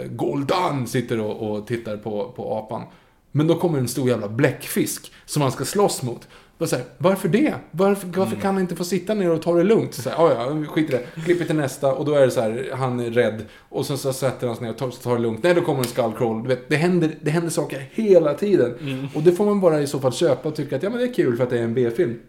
eh, 0.01 0.08
Goldan 0.08 0.88
sitter 0.88 1.20
och, 1.20 1.51
och 1.51 1.68
tittar 1.68 1.97
på, 1.97 2.34
på 2.36 2.58
apan. 2.58 2.84
Men 3.32 3.47
då 3.47 3.55
kommer 3.55 3.80
en 3.80 3.88
stor 3.88 4.10
jävla 4.10 4.30
bläckfisk 4.30 5.12
som 5.26 5.41
han 5.41 5.51
ska 5.51 5.66
slåss 5.66 6.03
mot. 6.03 6.28
Så 6.66 6.76
här, 6.76 6.86
varför 6.97 7.30
det? 7.30 7.53
Varför, 7.72 8.08
varför 8.16 8.36
kan 8.36 8.53
han 8.53 8.62
inte 8.62 8.76
få 8.76 8.84
sitta 8.84 9.14
ner 9.14 9.30
och 9.32 9.41
ta 9.41 9.53
det 9.53 9.64
lugnt? 9.64 9.93
Så 9.93 10.10
här, 10.10 10.18
"Ah, 10.26 10.32
ja, 10.34 10.66
skit 10.68 10.89
i 10.89 10.91
det. 10.91 11.22
Klipper 11.26 11.45
till 11.45 11.55
nästa 11.55 11.93
och 11.93 12.05
då 12.05 12.14
är 12.14 12.26
det 12.26 12.32
så 12.32 12.41
här, 12.41 12.70
han 12.74 12.99
är 12.99 13.12
rädd. 13.12 13.45
Och 13.70 13.86
sen 13.86 13.97
så 13.97 14.14
sätter 14.14 14.47
han 14.47 14.55
sig 14.55 14.64
ner 14.66 14.72
och 14.72 14.78
tar, 14.78 14.89
tar 14.89 15.16
det 15.16 15.22
lugnt. 15.22 15.43
Nej, 15.43 15.53
då 15.53 15.62
kommer 15.62 15.80
en 15.80 15.86
skullcrawl. 15.86 16.43
Du 16.43 16.49
vet, 16.49 16.70
det 16.70 16.76
händer, 16.76 17.12
det 17.22 17.32
händer 17.32 17.49
saker 17.49 17.89
hela 17.91 18.34
tiden. 18.34 19.10
Och 19.16 19.22
det 19.24 19.32
får 19.32 19.45
man 19.45 19.60
bara 19.60 19.82
i 19.82 19.88
så 19.88 19.99
fall 19.99 20.14
köpa 20.14 20.49
och 20.49 20.55
tycka 20.55 20.76
att 20.76 20.84
ja, 20.84 20.89
men 20.89 20.99
det 20.99 21.05
är 21.05 21.14
kul 21.14 21.38
för 21.38 21.43
att 21.43 21.49
det 21.49 21.60
är 21.60 21.64
en 21.64 21.74
B-film. 21.74 22.20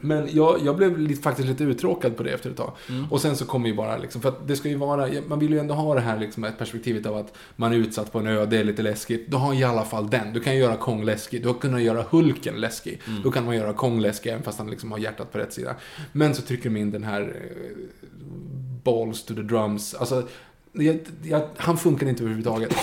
Men 0.00 0.28
jag, 0.32 0.60
jag 0.64 0.76
blev 0.76 0.98
lite, 0.98 1.22
faktiskt 1.22 1.48
lite 1.48 1.64
uttråkad 1.64 2.16
på 2.16 2.22
det 2.22 2.30
efter 2.30 2.50
ett 2.50 2.56
tag. 2.56 2.72
Och 3.10 3.20
sen 3.20 3.36
så 3.36 3.46
kommer 3.46 3.68
ju 3.68 3.74
bara 3.74 3.96
liksom, 3.96 4.20
för 4.20 4.28
att 4.28 4.48
det 4.48 4.56
ska 4.56 4.68
ju 4.68 4.74
vara, 4.74 5.08
man 5.26 5.38
vill 5.38 5.52
ju 5.52 5.58
ändå 5.58 5.74
ha 5.74 5.94
det 5.94 6.00
här 6.00 6.18
liksom, 6.18 6.46
perspektivet 6.58 7.06
av 7.06 7.16
att 7.16 7.32
man 7.56 7.72
är 7.72 7.76
utsatt 7.76 8.12
på 8.12 8.18
en 8.18 8.26
ö, 8.26 8.46
det 8.46 8.58
är 8.58 8.64
lite 8.64 8.82
läskigt. 8.82 9.28
Då 9.28 9.36
har 9.36 9.54
i 9.54 9.64
alla 9.64 9.84
fall 9.84 10.10
den. 10.10 10.32
Du 10.32 10.40
kan 10.40 10.54
ju 10.54 10.60
göra 10.60 10.76
Kong 10.76 11.04
läskig, 11.04 11.42
du 11.42 11.48
har 11.48 11.54
kunnat 11.54 11.82
göra 11.82 12.04
Hulken 12.10 12.54
läskig. 12.54 13.00
Då 13.24 13.30
kan 13.30 13.44
man 13.44 13.56
göra 13.56 13.72
Kong 13.72 14.00
läskig 14.00 14.30
även 14.30 14.42
fast 14.42 14.58
han 14.58 14.70
liksom 14.70 14.92
har 14.92 14.98
hjärtat 14.98 15.32
på 15.32 15.38
rätt 15.38 15.52
sida. 15.52 15.74
Men 16.12 16.34
så 16.34 16.42
trycker 16.42 16.70
de 16.70 16.76
in 16.76 16.90
den 16.90 17.04
här 17.04 17.20
eh, 17.20 17.76
balls 18.84 19.24
to 19.24 19.34
the 19.34 19.42
drums. 19.42 19.94
Alltså, 19.94 20.28
jag, 20.78 20.98
jag, 21.22 21.42
han 21.56 21.78
funkar 21.78 22.06
inte 22.06 22.22
överhuvudtaget. 22.22 22.74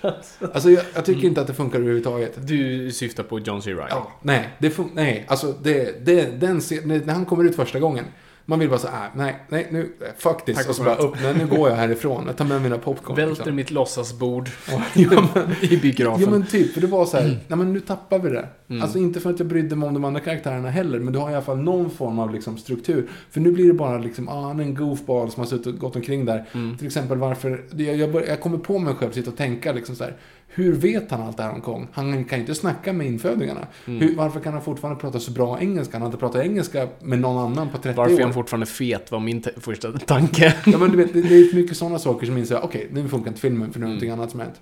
Alltså 0.54 0.70
jag, 0.70 0.84
jag 0.94 1.04
tycker 1.04 1.28
inte 1.28 1.40
att 1.40 1.46
det 1.46 1.54
funkar 1.54 1.78
överhuvudtaget. 1.78 2.46
Du 2.46 2.90
syftar 2.92 3.22
på 3.22 3.38
John 3.38 3.62
C. 3.62 3.70
Reilly? 3.70 3.86
Ja, 3.90 4.12
nej, 4.22 4.48
det 4.58 4.68
fun- 4.70 4.90
nej, 4.94 5.24
alltså 5.28 5.54
det, 5.62 6.06
det, 6.06 6.40
den, 6.40 6.60
när 7.04 7.12
han 7.12 7.24
kommer 7.26 7.44
ut 7.44 7.56
första 7.56 7.78
gången. 7.80 8.04
Man 8.46 8.58
vill 8.58 8.68
bara 8.68 8.78
så 8.78 8.88
här, 8.88 9.10
nej, 9.14 9.36
nej, 9.48 9.68
nu, 9.70 9.92
fuck 10.18 10.44
this. 10.44 10.56
Tack 10.56 10.68
och 10.68 10.74
så 10.74 10.82
bara 10.82 10.96
upp, 10.96 11.14
nej, 11.22 11.34
nu 11.38 11.46
går 11.46 11.68
jag 11.68 11.76
härifrån. 11.76 12.24
Jag 12.26 12.36
tar 12.36 12.44
med 12.44 12.62
mina 12.62 12.78
popcorn. 12.78 13.16
Välter 13.16 13.34
liksom. 13.36 13.56
mitt 13.56 13.70
låtsasbord 13.70 14.48
Ja, 14.94 15.28
men, 15.34 15.46
i 15.60 15.76
biografen. 15.76 16.22
ja 16.24 16.30
men 16.30 16.46
typ, 16.46 16.74
för 16.74 16.80
det 16.80 16.86
var 16.86 17.04
så 17.06 17.16
här, 17.16 17.22
Mm. 17.24 17.36
nej 17.48 17.58
men 17.58 17.72
nu 17.72 17.80
tappar 17.80 18.18
vi 18.18 18.30
det. 18.30 18.48
Alltså 18.82 18.98
inte 18.98 19.20
för 19.20 19.30
att 19.30 19.38
jag 19.38 19.48
brydde 19.48 19.76
mig 19.76 19.88
om 19.88 19.94
de 19.94 20.04
andra 20.04 20.20
karaktärerna 20.20 20.70
heller, 20.70 20.98
men 20.98 21.12
du 21.12 21.18
har 21.18 21.30
i 21.30 21.34
alla 21.34 21.42
fall 21.44 21.58
någon 21.58 21.90
form 21.90 22.18
av 22.18 22.32
liksom 22.32 22.58
struktur. 22.58 23.08
För 23.30 23.40
nu 23.40 23.52
blir 23.52 23.66
det 23.66 23.74
bara 23.74 23.98
liksom, 23.98 24.28
ah, 24.28 24.42
han 24.42 24.60
är 24.60 24.64
en 24.64 24.74
goofball 24.74 25.30
som 25.30 25.40
har 25.40 25.48
suttit 25.48 25.66
och 25.66 25.78
gått 25.78 25.96
omkring 25.96 26.24
där. 26.24 26.44
Mm. 26.52 26.76
Till 26.78 26.86
exempel 26.86 27.18
varför, 27.18 27.64
jag, 27.76 27.96
jag, 27.96 28.12
bör, 28.12 28.24
jag 28.28 28.40
kommer 28.40 28.58
på 28.58 28.78
mig 28.78 28.94
själv 28.94 29.12
sitta 29.12 29.30
och 29.30 29.36
tänka 29.36 29.72
liksom 29.72 29.96
så 29.96 30.04
här, 30.04 30.16
hur 30.54 30.72
vet 30.72 31.10
han 31.10 31.22
allt 31.22 31.36
det 31.36 31.42
här 31.42 31.52
om 31.54 31.60
Kong? 31.60 31.88
Han 31.92 32.24
kan 32.24 32.38
ju 32.38 32.42
inte 32.42 32.54
snacka 32.54 32.92
med 32.92 33.06
infödingarna. 33.06 33.66
Mm. 33.86 34.00
Hur, 34.00 34.16
varför 34.16 34.40
kan 34.40 34.52
han 34.52 34.62
fortfarande 34.62 35.00
prata 35.00 35.20
så 35.20 35.30
bra 35.32 35.60
engelska? 35.60 35.94
Han 35.94 36.02
har 36.02 36.08
inte 36.08 36.18
pratat 36.18 36.42
engelska 36.44 36.88
med 37.00 37.18
någon 37.18 37.38
annan 37.52 37.68
på 37.68 37.78
30 37.78 37.96
Varför 37.96 38.14
år. 38.14 38.20
Fortfarande 38.42 38.66
fet 38.66 39.10
var 39.10 39.20
min 39.20 39.44
första 39.56 39.92
tanke. 39.92 40.54
Ja 40.66 40.78
men 40.78 40.90
du 40.90 40.96
vet, 40.96 41.12
det, 41.12 41.22
det 41.22 41.34
är 41.34 41.54
mycket 41.54 41.76
sådana 41.76 41.98
saker 41.98 42.26
som 42.26 42.38
inser, 42.38 42.64
okej, 42.64 42.88
nu 42.92 43.08
funkar 43.08 43.28
inte 43.28 43.40
filmen 43.40 43.72
för 43.72 43.80
nu 43.80 43.86
är 43.86 43.88
det 43.88 43.94
någonting 43.94 44.10
annat 44.10 44.30
som 44.30 44.40
hänt. 44.40 44.60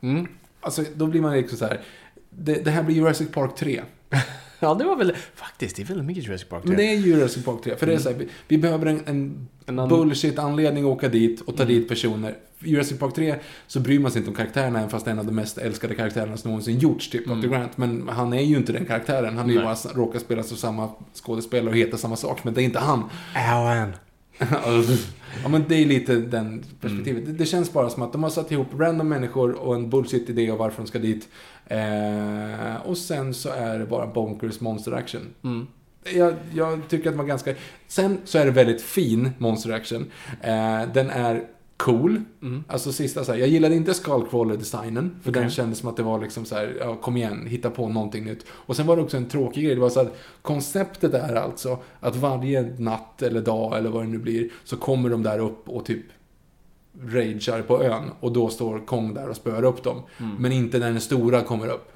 Mm. 0.00 0.26
Alltså, 0.60 0.84
då 0.94 1.06
blir 1.06 1.20
man 1.20 1.36
liksom 1.36 1.58
så 1.58 1.64
här. 1.64 1.80
Det, 2.30 2.64
det 2.64 2.70
här 2.70 2.82
blir 2.82 2.96
Jurassic 2.96 3.28
Park 3.30 3.56
3. 3.56 3.82
Ja, 4.62 4.74
det 4.74 4.84
var 4.84 4.96
väl... 4.96 5.12
Faktiskt, 5.34 5.76
det 5.76 5.82
är 5.82 5.86
väldigt 5.86 6.06
mycket 6.06 6.26
Jurassic 6.26 6.48
Park. 6.48 6.64
Men 6.64 6.76
det 6.76 6.82
är 6.92 6.96
Jurassic 6.96 7.44
Park 7.44 7.62
3. 7.64 7.76
För 7.76 7.86
det 7.86 7.94
är 7.94 7.98
så 7.98 8.08
här, 8.08 8.16
vi, 8.16 8.28
vi 8.48 8.58
behöver 8.58 8.86
en, 8.86 9.00
en, 9.06 9.46
Mm. 9.70 9.78
En 9.78 9.78
annan- 9.78 9.88
bullshit-anledning 9.98 10.84
att 10.84 10.96
åka 10.96 11.08
dit 11.08 11.40
och 11.40 11.56
ta 11.56 11.64
dit 11.64 11.88
personer. 11.88 12.36
Jurassic 12.58 12.98
Park 12.98 13.14
3 13.14 13.34
så 13.66 13.80
bryr 13.80 13.98
man 13.98 14.10
sig 14.10 14.18
inte 14.18 14.30
om 14.30 14.36
karaktärerna, 14.36 14.78
även 14.78 14.90
fast 14.90 15.04
det 15.04 15.10
är 15.10 15.12
en 15.12 15.18
av 15.18 15.26
de 15.26 15.32
mest 15.32 15.58
älskade 15.58 15.94
karaktärerna 15.94 16.36
som 16.36 16.50
någonsin 16.50 16.78
gjorts, 16.78 17.10
typ 17.10 17.26
Dr. 17.26 17.48
Grant. 17.48 17.76
Men 17.76 18.08
han 18.08 18.32
är 18.32 18.42
ju 18.42 18.56
inte 18.56 18.72
den 18.72 18.86
karaktären. 18.86 19.36
Han 19.36 19.50
är 19.50 19.54
ju 19.54 19.62
bara 19.62 19.76
råkar 19.94 20.18
spela 20.18 20.40
av 20.40 20.44
samma 20.44 20.88
skådespelare 21.14 21.70
och 21.70 21.76
heter 21.76 21.96
samma 21.96 22.16
sak, 22.16 22.44
men 22.44 22.54
det 22.54 22.62
är 22.62 22.64
inte 22.64 22.78
han. 22.78 23.04
Alan. 23.34 23.92
ja 25.42 25.48
men 25.48 25.64
det 25.68 25.74
är 25.74 25.86
lite 25.86 26.14
den 26.14 26.64
perspektivet. 26.80 27.26
Det, 27.26 27.32
det 27.32 27.46
känns 27.46 27.72
bara 27.72 27.90
som 27.90 28.02
att 28.02 28.12
de 28.12 28.22
har 28.22 28.30
satt 28.30 28.52
ihop 28.52 28.68
random 28.78 29.08
människor 29.08 29.52
och 29.52 29.74
en 29.74 29.90
bullshit-idé 29.90 30.50
av 30.50 30.58
varför 30.58 30.82
de 30.82 30.88
ska 30.88 30.98
dit. 30.98 31.28
Eh, 31.70 32.86
och 32.86 32.98
sen 32.98 33.34
så 33.34 33.48
är 33.48 33.78
det 33.78 33.86
bara 33.86 34.06
bonkers 34.06 34.60
monster 34.60 34.92
action. 34.92 35.22
Mm. 35.44 35.66
Jag, 36.14 36.34
jag 36.54 36.80
tycker 36.88 37.10
att 37.10 37.16
man 37.16 37.26
ganska... 37.26 37.54
Sen 37.88 38.18
så 38.24 38.38
är 38.38 38.44
det 38.44 38.50
väldigt 38.50 38.82
fin 38.82 39.30
monster 39.38 39.70
action. 39.70 40.10
Eh, 40.40 40.82
den 40.94 41.10
är 41.10 41.46
cool. 41.76 42.22
Mm. 42.42 42.64
Alltså 42.68 42.92
sista 42.92 43.24
så 43.24 43.32
här, 43.32 43.38
jag 43.38 43.48
gillade 43.48 43.74
inte 43.74 43.94
Skullcrawler-designen. 43.94 45.10
För 45.22 45.30
Okej. 45.30 45.42
den 45.42 45.50
kändes 45.50 45.78
som 45.78 45.88
att 45.88 45.96
det 45.96 46.02
var 46.02 46.20
liksom 46.20 46.44
så 46.44 46.54
här, 46.54 46.76
ja 46.80 46.96
kom 46.96 47.16
igen, 47.16 47.46
hitta 47.46 47.70
på 47.70 47.88
någonting 47.88 48.24
nytt. 48.24 48.44
Och 48.50 48.76
sen 48.76 48.86
var 48.86 48.96
det 48.96 49.02
också 49.02 49.16
en 49.16 49.28
tråkig 49.28 49.64
grej. 49.64 49.74
Det 49.74 49.80
var 49.80 49.90
så 49.90 50.00
att 50.00 50.16
konceptet 50.42 51.14
är 51.14 51.34
alltså 51.34 51.78
att 52.00 52.16
varje 52.16 52.62
natt 52.78 53.22
eller 53.22 53.40
dag 53.40 53.78
eller 53.78 53.90
vad 53.90 54.04
det 54.04 54.08
nu 54.08 54.18
blir 54.18 54.48
så 54.64 54.76
kommer 54.76 55.10
de 55.10 55.22
där 55.22 55.38
upp 55.38 55.68
och 55.68 55.84
typ 55.84 56.04
ragear 57.06 57.62
på 57.62 57.82
ön. 57.82 58.10
Och 58.20 58.32
då 58.32 58.48
står 58.48 58.86
Kong 58.86 59.14
där 59.14 59.28
och 59.28 59.36
spöar 59.36 59.64
upp 59.64 59.82
dem. 59.82 60.02
Mm. 60.18 60.36
Men 60.38 60.52
inte 60.52 60.78
när 60.78 60.90
den 60.90 61.00
stora 61.00 61.42
kommer 61.42 61.66
upp. 61.68 61.92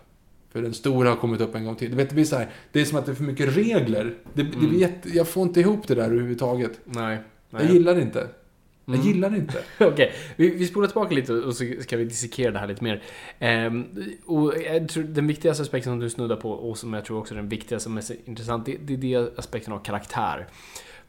För 0.52 0.62
den 0.62 0.74
stora 0.74 1.08
har 1.08 1.16
kommit 1.16 1.40
upp 1.40 1.54
en 1.54 1.64
gång 1.64 1.76
till. 1.76 1.90
Du 1.90 1.96
vet, 1.96 2.08
det 2.08 2.14
blir 2.14 2.24
så 2.24 2.36
här, 2.36 2.48
det 2.72 2.80
är 2.80 2.84
som 2.84 2.98
att 2.98 3.06
det 3.06 3.12
är 3.12 3.16
för 3.16 3.24
mycket 3.24 3.56
regler. 3.56 4.14
Det, 4.34 4.42
det 4.42 4.56
blir 4.56 4.80
jätte, 4.80 5.08
jag 5.08 5.28
får 5.28 5.42
inte 5.42 5.60
ihop 5.60 5.88
det 5.88 5.94
där 5.94 6.04
överhuvudtaget. 6.04 6.80
Nej. 6.84 7.18
Nej. 7.50 7.62
Jag 7.64 7.72
gillar 7.72 7.94
det 7.94 8.00
inte. 8.02 8.28
Jag 8.86 8.94
Mm. 8.94 9.06
gillar 9.06 9.30
det 9.30 9.36
inte. 9.36 9.58
Okej, 9.84 10.12
vi, 10.36 10.50
vi 10.50 10.66
spolar 10.66 10.86
tillbaka 10.88 11.14
lite 11.14 11.32
och 11.32 11.56
så 11.56 11.64
ska 11.80 11.96
vi 11.96 12.04
dissekera 12.04 12.50
det 12.50 12.58
här 12.58 12.66
lite 12.66 12.84
mer. 12.84 13.02
Ehm, 13.38 13.84
och 14.26 14.54
jag 14.72 14.88
tror 14.88 15.04
den 15.04 15.26
viktigaste 15.26 15.62
aspekten 15.62 15.92
som 15.92 16.00
du 16.00 16.10
snuddar 16.10 16.36
på 16.36 16.50
och 16.50 16.78
som 16.78 16.92
jag 16.94 17.04
tror 17.04 17.18
också 17.18 17.34
är 17.34 17.36
den 17.36 17.48
viktigaste 17.48 17.88
och 17.88 17.94
mest 17.94 18.10
intressant, 18.24 18.66
det, 18.66 18.76
det 18.80 18.92
är 18.94 18.96
det 18.96 19.38
aspekten 19.38 19.72
av 19.72 19.78
karaktär. 19.78 20.46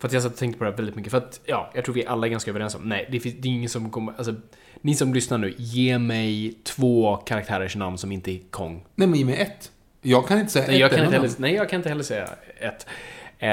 För 0.06 0.08
att 0.08 0.14
jag 0.14 0.24
satt 0.24 0.32
och 0.32 0.38
tänkte 0.38 0.58
på 0.58 0.64
det 0.64 0.70
här 0.70 0.78
väldigt 0.78 0.96
mycket. 0.96 1.12
För 1.12 1.18
att, 1.18 1.42
ja, 1.46 1.72
jag 1.74 1.86
tror 1.86 1.96
vi 1.96 2.06
alla 2.06 2.28
är 2.28 2.32
ganska 2.32 2.52
överens 2.52 2.76
om, 2.76 2.90
nej, 2.90 3.08
det, 3.12 3.20
finns, 3.20 3.36
det 3.40 3.48
är 3.48 3.52
ingen 3.52 3.70
som 3.70 3.90
kommer, 3.90 4.14
alltså, 4.18 4.36
ni 4.82 4.96
som 4.96 5.14
lyssnar 5.14 5.38
nu, 5.38 5.54
ge 5.58 6.00
mig 6.00 6.54
två 6.64 7.16
karaktärers 7.16 7.76
namn 7.76 7.98
som 7.98 8.12
inte 8.12 8.32
är 8.32 8.40
Kong. 8.50 8.86
Nej, 8.96 9.08
men 9.08 9.20
ge 9.20 9.26
mig 9.26 9.36
ett. 9.36 9.72
Jag 10.02 10.28
kan 10.28 10.40
inte 10.40 10.52
säga 10.52 10.68
Nej 10.68 10.76
ett 10.76 10.82
jag, 10.82 10.92
kan 10.92 11.00
inte 11.00 11.16
heller, 11.16 11.32
nej, 11.38 11.54
jag 11.54 11.70
kan 11.70 11.80
inte 11.80 11.90
heller 11.90 12.04
säga 12.04 12.30
ett. 12.60 12.88
Eh, 13.40 13.50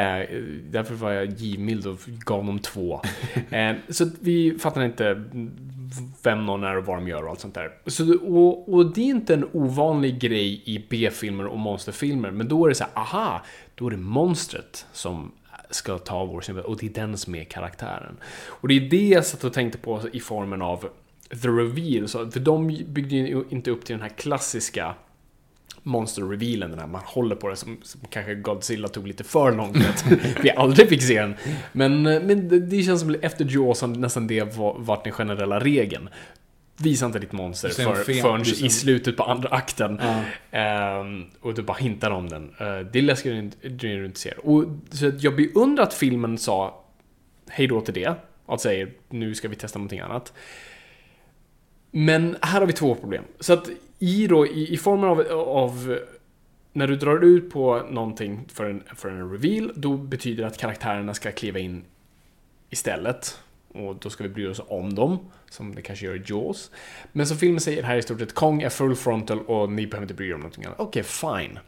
därför 0.71 0.95
var 0.95 1.11
jag 1.11 1.31
givmild 1.31 1.87
och 1.87 1.99
gav 2.07 2.47
dem 2.47 2.59
två. 2.59 3.01
Eh, 3.51 3.77
så 3.89 4.11
vi 4.21 4.59
fattar 4.59 4.85
inte 4.85 5.25
vem 6.23 6.47
någon 6.47 6.65
är 6.65 6.77
och 6.77 6.87
vad 6.87 6.97
de 6.97 7.09
gör 7.09 7.23
och 7.23 7.31
allt 7.31 7.41
sånt 7.41 7.55
där. 7.55 7.71
Så, 7.87 8.19
och, 8.19 8.75
och 8.75 8.87
det 8.95 9.01
är 9.01 9.05
inte 9.05 9.35
en 9.35 9.49
ovanlig 9.53 10.19
grej 10.19 10.63
i 10.65 10.87
B-filmer 10.91 11.47
och 11.47 11.59
monsterfilmer, 11.59 12.31
men 12.31 12.49
då 12.49 12.65
är 12.65 12.69
det 12.69 12.75
så 12.75 12.85
här, 12.85 13.03
aha, 13.03 13.43
då 13.75 13.87
är 13.87 13.91
det 13.91 13.97
monstret 13.97 14.87
som 14.93 15.33
ska 15.75 15.99
ta 15.99 16.25
vår 16.25 16.41
sympati 16.41 16.69
och 16.69 16.77
det 16.77 16.87
är 16.87 16.91
den 16.91 17.17
som 17.17 17.35
är 17.35 17.45
karaktären. 17.45 18.17
Och 18.47 18.69
det 18.69 18.75
är 18.75 18.81
det 18.91 19.09
jag 19.09 19.27
satt 19.27 19.45
och 19.45 19.53
tänkte 19.53 19.79
på 19.79 20.01
i 20.13 20.21
formen 20.21 20.63
av 20.63 20.89
The 21.43 21.49
Reveal, 21.49 22.09
så, 22.09 22.31
för 22.31 22.41
de 22.41 22.67
byggde 22.89 23.17
ju 23.17 23.45
inte 23.51 23.71
upp 23.71 23.85
till 23.85 23.95
den 23.95 24.03
här 24.03 24.09
klassiska 24.17 24.95
monster-revealen, 25.83 26.71
den 26.71 26.79
här 26.79 26.87
man 26.87 27.03
håller 27.05 27.37
på 27.37 27.49
det 27.49 27.57
som, 27.57 27.77
som 27.83 28.01
kanske 28.11 28.35
Godzilla 28.35 28.89
tog 28.89 29.07
lite 29.07 29.25
för 29.25 29.53
långt 29.53 29.77
att 29.77 30.05
vi 30.43 30.51
aldrig 30.57 30.89
fick 30.89 31.03
se 31.03 31.21
den. 31.21 31.35
Men, 31.73 32.07
eh, 32.07 32.23
men 32.23 32.49
det, 32.49 32.61
det 32.61 32.83
känns 32.83 33.01
som 33.01 33.15
efter 33.23 33.47
Jaws 33.51 33.83
nästan 33.83 34.27
det 34.27 34.57
var- 34.57 34.79
varit 34.79 35.05
den 35.05 35.13
generella 35.13 35.61
regeln. 35.61 36.09
Visa 36.83 37.07
inte 37.07 37.19
ditt 37.19 37.33
monster 37.33 37.69
för, 37.69 37.95
förrän 37.95 38.43
liksom. 38.43 38.67
i 38.67 38.71
slutet 38.71 39.17
på 39.17 39.23
andra 39.23 39.49
akten. 39.49 40.01
Ja. 40.03 40.25
Ehm, 40.59 41.25
och 41.41 41.55
du 41.55 41.63
bara 41.63 41.77
hintar 41.77 42.11
om 42.11 42.29
den. 42.29 42.43
Uh, 42.43 42.87
det 42.93 42.99
är 42.99 43.03
läskigt 43.03 43.33
när 43.63 43.71
du 43.71 44.07
inte 44.07 44.21
ser. 44.21 44.47
Och, 44.47 44.65
så 44.91 45.13
jag 45.19 45.37
beundrar 45.37 45.85
att 45.85 45.95
filmen 45.95 46.39
sa 46.39 46.85
hej 47.49 47.67
då 47.67 47.81
till 47.81 47.95
det. 47.95 48.15
Att 48.47 48.61
säga 48.61 48.87
nu 49.09 49.35
ska 49.35 49.49
vi 49.49 49.57
testa 49.57 49.79
någonting 49.79 50.01
annat. 50.01 50.33
Men 51.91 52.37
här 52.43 52.61
har 52.61 52.67
vi 52.67 52.73
två 52.73 52.95
problem. 52.95 53.25
Så 53.41 53.53
att 53.53 53.71
i, 53.99 54.27
då, 54.27 54.47
i, 54.47 54.73
i 54.73 54.77
formen 54.77 55.11
av, 55.11 55.21
av 55.49 55.99
när 56.73 56.87
du 56.87 56.97
drar 56.97 57.25
ut 57.25 57.51
på 57.51 57.83
någonting 57.91 58.45
för 58.53 58.71
en, 58.71 58.83
för 58.97 59.11
en 59.11 59.31
reveal, 59.31 59.73
då 59.75 59.97
betyder 59.97 60.43
det 60.43 60.49
att 60.49 60.59
karaktärerna 60.59 61.15
ska 61.15 61.33
kliva 61.33 61.59
in 61.59 61.85
istället. 62.71 63.39
Och 63.75 63.97
då 63.97 64.11
ska 64.11 64.25
vi 64.25 64.31
bry 64.31 64.47
oss 64.47 64.61
om 64.69 64.95
dem, 64.95 65.19
som 65.51 65.75
det 65.75 65.83
kanske 65.83 66.07
gör 66.07 66.15
i 66.15 66.23
Jaws. 66.27 66.71
Men 67.13 67.27
som 67.27 67.37
filmen 67.37 67.61
säger 67.61 67.83
här 67.83 67.97
i 67.97 68.03
stort 68.03 68.19
sett, 68.19 68.35
Kong 68.35 68.63
är 68.63 68.69
full 68.69 68.97
frontal 68.97 69.41
och 69.41 69.73
ni 69.73 69.87
behöver 69.87 70.05
inte 70.05 70.15
bry 70.15 70.29
er 70.29 70.35
om 70.35 70.41
någonting 70.41 70.65
annat. 70.65 70.81
Okej, 70.81 71.03
fine. 71.03 71.59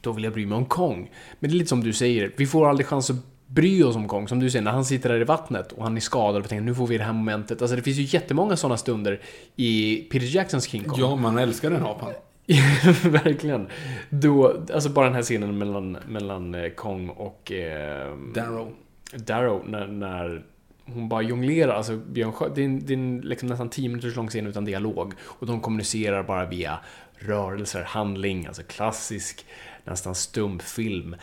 Då 0.00 0.12
vill 0.12 0.24
jag 0.24 0.32
bry 0.32 0.46
mig 0.46 0.58
om 0.58 0.66
Kong. 0.66 1.10
Men 1.40 1.50
det 1.50 1.56
är 1.56 1.58
lite 1.58 1.68
som 1.68 1.84
du 1.84 1.92
säger, 1.92 2.32
vi 2.36 2.46
får 2.46 2.68
aldrig 2.68 2.86
chans 2.86 3.10
att 3.10 3.16
bry 3.46 3.82
oss 3.82 3.96
om 3.96 4.08
Kong. 4.08 4.28
Som 4.28 4.40
du 4.40 4.50
säger, 4.50 4.62
när 4.62 4.70
han 4.70 4.84
sitter 4.84 5.08
där 5.08 5.20
i 5.20 5.24
vattnet 5.24 5.72
och 5.72 5.82
han 5.82 5.96
är 5.96 6.00
skadad 6.00 6.36
och 6.36 6.44
vi 6.44 6.48
tänker 6.48 6.64
nu 6.64 6.74
får 6.74 6.86
vi 6.86 6.98
det 6.98 7.04
här 7.04 7.12
momentet. 7.12 7.62
Alltså 7.62 7.76
det 7.76 7.82
finns 7.82 7.96
ju 7.96 8.18
jättemånga 8.18 8.56
sådana 8.56 8.76
stunder 8.76 9.20
i 9.56 9.96
Peter 10.10 10.36
Jacksons 10.36 10.68
King 10.68 10.84
Kong. 10.84 11.00
Ja, 11.00 11.16
man 11.16 11.38
älskar 11.38 11.70
den 11.70 11.82
apan. 11.82 12.12
Verkligen. 13.02 13.66
Då, 14.10 14.64
alltså 14.74 14.88
bara 14.88 15.06
den 15.06 15.14
här 15.14 15.22
scenen 15.22 15.58
mellan, 15.58 15.98
mellan 16.08 16.54
eh, 16.54 16.70
Kong 16.70 17.08
och 17.08 17.52
eh, 17.52 18.16
Darrow. 18.34 18.72
Darrow 19.16 19.68
när, 19.68 19.86
när 19.86 20.44
hon 20.86 21.08
bara 21.08 21.22
jonglerar, 21.22 21.74
alltså 21.74 21.96
Björn 21.96 22.32
Skö, 22.32 22.48
det 22.54 22.60
är, 22.60 22.64
en, 22.64 22.86
det 22.86 22.92
är 22.92 22.96
en 22.96 23.20
liksom 23.20 23.48
nästan 23.48 23.70
10 23.70 23.88
minuters 23.88 24.16
lång 24.16 24.28
scen 24.28 24.46
utan 24.46 24.64
dialog. 24.64 25.14
Och 25.22 25.46
de 25.46 25.60
kommunicerar 25.60 26.22
bara 26.22 26.46
via 26.46 26.78
rörelser, 27.16 27.82
handling, 27.82 28.46
alltså 28.46 28.62
klassisk, 28.62 29.46
nästan 29.84 30.14
stumfilm. 30.14 31.16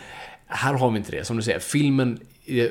Här 0.45 0.73
har 0.73 0.91
vi 0.91 0.97
inte 0.97 1.11
det. 1.11 1.25
Som 1.25 1.37
du 1.37 1.43
säger, 1.43 1.59
filmen 1.59 2.19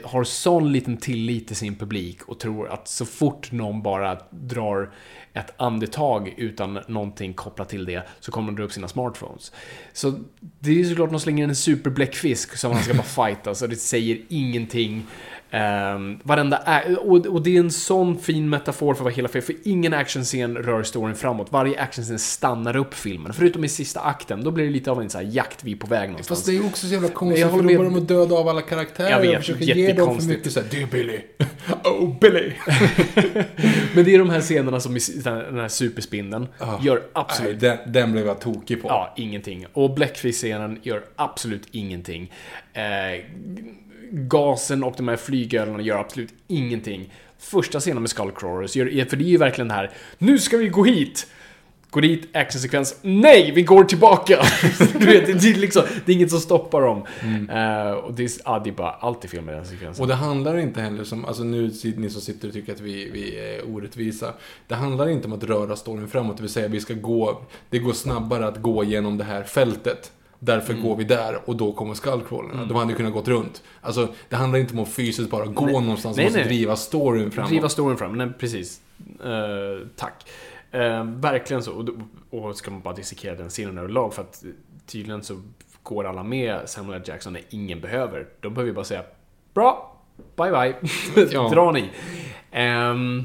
har 0.04 0.24
sån 0.24 0.72
liten 0.72 0.96
tillit 0.96 1.46
till 1.46 1.56
sin 1.56 1.76
publik 1.76 2.22
och 2.22 2.38
tror 2.38 2.68
att 2.68 2.88
så 2.88 3.06
fort 3.06 3.52
någon 3.52 3.82
bara 3.82 4.18
drar 4.30 4.90
ett 5.32 5.52
andetag 5.56 6.34
utan 6.36 6.80
någonting 6.88 7.34
kopplat 7.34 7.68
till 7.68 7.84
det 7.84 8.08
så 8.20 8.32
kommer 8.32 8.52
de 8.52 8.56
dra 8.56 8.64
upp 8.64 8.72
sina 8.72 8.88
smartphones. 8.88 9.52
Så 9.92 10.20
det 10.40 10.70
är 10.70 10.74
ju 10.74 10.84
såklart 10.84 11.10
de 11.10 11.20
slänger 11.20 11.44
en 11.48 11.56
superbläckfisk 11.56 12.56
som 12.56 12.72
han 12.72 12.82
ska 12.82 12.94
bara 12.94 13.02
fighta, 13.28 13.54
så 13.54 13.66
det 13.66 13.76
säger 13.76 14.22
ingenting. 14.28 15.06
Um, 15.52 16.20
varenda 16.22 16.82
och, 17.00 17.26
och 17.26 17.42
det 17.42 17.56
är 17.56 17.60
en 17.60 17.70
sån 17.70 18.18
fin 18.18 18.48
metafor 18.48 18.94
för 18.94 19.04
vad 19.04 19.12
hela 19.12 19.28
filmen, 19.28 19.46
för 19.46 19.54
ingen 19.64 19.94
actionscen 19.94 20.56
rör 20.56 20.82
storyn 20.82 21.14
framåt. 21.14 21.46
Varje 21.50 21.80
actionscen 21.80 22.18
stannar 22.18 22.76
upp 22.76 22.94
filmen. 22.94 23.32
Förutom 23.32 23.64
i 23.64 23.68
sista 23.68 24.00
akten, 24.00 24.44
då 24.44 24.50
blir 24.50 24.64
det 24.64 24.70
lite 24.70 24.90
av 24.90 25.02
en 25.02 25.10
så 25.10 25.18
här 25.18 25.24
jakt, 25.24 25.64
vi 25.64 25.72
är 25.72 25.76
på 25.76 25.86
väg 25.86 26.08
någonstans. 26.08 26.38
Fast 26.38 26.46
det 26.46 26.56
är 26.56 26.66
också 26.66 26.86
så 26.86 26.92
jävla 26.92 27.08
Jag 27.08 27.14
konstigt, 27.14 27.44
för 27.44 27.50
håller 27.50 27.72
då 27.72 27.78
börjar 27.78 27.90
de 27.90 28.06
döda 28.06 28.34
av 28.34 28.48
alla 28.48 28.62
karaktärer 28.62 29.10
Jag 29.10 29.20
vet, 29.20 29.38
och 29.38 29.44
försöker 29.44 29.64
ge 29.64 29.92
dem 29.92 30.20
för 30.20 30.28
mycket 30.28 30.52
såhär, 30.52 30.82
är 30.82 30.86
Billy. 30.86 31.20
Oh, 31.84 32.18
Billy. 32.20 32.52
Men 33.94 34.04
det 34.04 34.14
är 34.14 34.18
de 34.18 34.30
här 34.30 34.40
scenerna 34.40 34.80
som 34.80 34.98
den 35.24 35.58
här 35.58 35.68
superspindeln 35.68 36.48
gör 36.82 36.94
Nej, 36.94 37.04
absolut 37.12 37.60
den, 37.60 37.78
den 37.86 38.12
blev 38.12 38.26
jag 38.26 38.40
tokig 38.40 38.82
på. 38.82 38.88
Ja, 38.88 39.14
ingenting. 39.16 39.66
Och 39.72 39.94
Blackfish-scenen 39.94 40.78
gör 40.82 41.02
absolut 41.16 41.68
ingenting. 41.70 42.32
Eh, 42.72 42.82
gasen 44.10 44.84
och 44.84 44.94
de 44.96 45.08
här 45.08 45.16
flygölarna 45.16 45.82
gör 45.82 45.98
absolut 45.98 46.34
ingenting. 46.46 47.12
Första 47.38 47.80
scenen 47.80 48.02
med 48.02 48.10
Skullcrawlers, 48.10 48.72
för 48.72 49.16
det 49.16 49.24
är 49.24 49.28
ju 49.28 49.36
verkligen 49.36 49.68
det 49.68 49.74
här 49.74 49.90
Nu 50.18 50.38
ska 50.38 50.56
vi 50.56 50.68
gå 50.68 50.84
hit! 50.84 51.26
Går 51.90 52.00
dit, 52.00 52.36
actionsekvens. 52.36 52.96
Nej, 53.02 53.52
vi 53.54 53.62
går 53.62 53.84
tillbaka! 53.84 54.42
du 54.98 55.06
vet, 55.06 55.26
det, 55.26 55.50
är 55.50 55.54
liksom, 55.54 55.82
det 56.04 56.12
är 56.12 56.16
inget 56.16 56.30
som 56.30 56.40
stoppar 56.40 56.80
dem. 56.80 56.98
Eh, 57.50 57.92
och 57.92 58.14
det 58.14 58.24
är, 58.24 58.30
ja, 58.44 58.60
det 58.64 58.70
är 58.70 58.74
bara 58.74 58.90
allt 58.90 59.24
är 59.24 59.28
fel 59.28 59.42
med 59.42 59.54
den 59.54 59.66
sekvensen. 59.66 60.02
Och 60.02 60.08
det 60.08 60.14
handlar 60.14 60.58
inte 60.58 60.80
heller 60.80 61.04
som, 61.04 61.24
alltså 61.24 61.42
nu 61.42 61.70
ni 61.96 62.10
som 62.10 62.20
sitter 62.20 62.48
och 62.48 62.54
tycker 62.54 62.72
att 62.72 62.80
vi, 62.80 63.10
vi 63.10 63.38
är 63.38 63.74
orättvisa. 63.74 64.34
Det 64.68 64.74
handlar 64.74 65.08
inte 65.08 65.26
om 65.26 65.32
att 65.32 65.44
röra 65.44 65.76
storyn 65.76 66.08
framåt, 66.08 66.36
det 66.36 66.42
vill 66.42 66.52
säga 66.52 66.68
vi 66.68 66.80
ska 66.80 66.94
gå, 66.94 67.42
det 67.70 67.78
går 67.78 67.92
snabbare 67.92 68.46
att 68.46 68.62
gå 68.62 68.84
genom 68.84 69.18
det 69.18 69.24
här 69.24 69.42
fältet. 69.42 70.12
Därför 70.42 70.72
Mm. 70.72 70.84
går 70.84 70.96
vi 70.96 71.04
där 71.04 71.38
och 71.44 71.56
då 71.56 71.72
kommer 71.72 71.94
skullcrawlerna. 71.94 72.64
De 72.64 72.76
hade 72.76 72.90
ju 72.90 72.96
kunnat 72.96 73.12
gått 73.12 73.28
runt. 73.28 73.62
Alltså, 73.80 74.08
det 74.28 74.36
handlar 74.36 74.58
inte 74.58 74.74
om 74.74 74.80
att 74.80 74.88
fysiskt 74.88 75.30
bara 75.30 75.46
gå 75.46 75.80
någonstans, 75.80 76.16
Nej, 76.16 76.26
man 76.26 76.32
måste 76.32 76.38
nej. 76.38 76.48
driva 76.48 76.76
storyn 76.76 77.30
framåt. 77.30 77.50
Driva 77.50 77.68
storyn 77.68 77.96
fram, 77.96 78.18
nej 78.18 78.28
precis. 78.38 78.80
Eh, 79.24 79.86
tack. 79.96 80.30
Eh, 80.70 81.04
verkligen 81.04 81.62
så. 81.62 81.72
Och, 81.72 81.88
och 82.48 82.56
ska 82.56 82.70
man 82.70 82.80
bara 82.80 82.94
dissekera 82.94 83.34
den 83.34 83.48
scenen 83.48 83.78
överlag 83.78 84.14
för 84.14 84.22
att 84.22 84.44
tydligen 84.86 85.22
så 85.22 85.40
går 85.82 86.04
alla 86.04 86.22
med 86.22 86.68
Samuel 86.68 86.96
L. 87.00 87.02
Jackson 87.06 87.32
när 87.32 87.42
ingen 87.50 87.80
behöver. 87.80 88.26
De 88.40 88.54
behöver 88.54 88.68
ju 88.70 88.74
bara 88.74 88.84
säga 88.84 89.02
Bra! 89.54 89.96
Bye 90.36 90.50
bye! 90.50 90.74
Ja. 91.32 91.48
Dra 91.52 91.72
ni! 91.72 91.90
Ehm, 92.50 93.24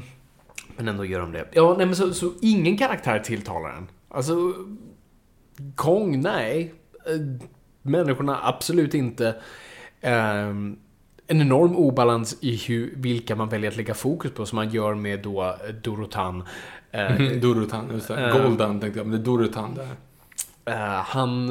men 0.76 0.88
ändå 0.88 1.04
gör 1.04 1.20
de 1.20 1.32
det. 1.32 1.48
Ja, 1.52 1.74
nej 1.78 1.86
men 1.86 1.96
så, 1.96 2.14
så 2.14 2.32
ingen 2.40 2.76
karaktär 2.76 3.18
tilltalar 3.18 3.70
en. 3.70 3.88
Alltså, 4.08 4.34
Kong, 5.74 6.20
nej. 6.20 6.74
Eh, 7.06 7.20
Människorna, 7.82 8.38
absolut 8.42 8.94
inte. 8.94 9.34
Ehm, 10.00 10.76
en 11.26 11.40
enorm 11.40 11.76
obalans 11.76 12.36
i 12.40 12.56
hur, 12.56 12.94
vilka 12.96 13.36
man 13.36 13.48
väljer 13.48 13.70
att 13.70 13.76
lägga 13.76 13.94
fokus 13.94 14.32
på, 14.32 14.46
som 14.46 14.56
man 14.56 14.70
gör 14.70 14.94
med 14.94 15.22
då 15.22 15.42
eh, 15.42 15.74
Dorotan. 15.82 16.44
Eh, 16.90 17.16
Durutan, 17.40 17.88
just 17.92 18.08
det. 18.08 18.30
Goldan 18.42 18.80
tänkte 18.80 19.00
jag, 19.00 19.06
men 19.06 19.16
det 19.16 19.22
är 19.22 19.24
Durutan 19.24 19.74
där. 19.74 19.88
Eh, 20.64 21.02
han 21.04 21.48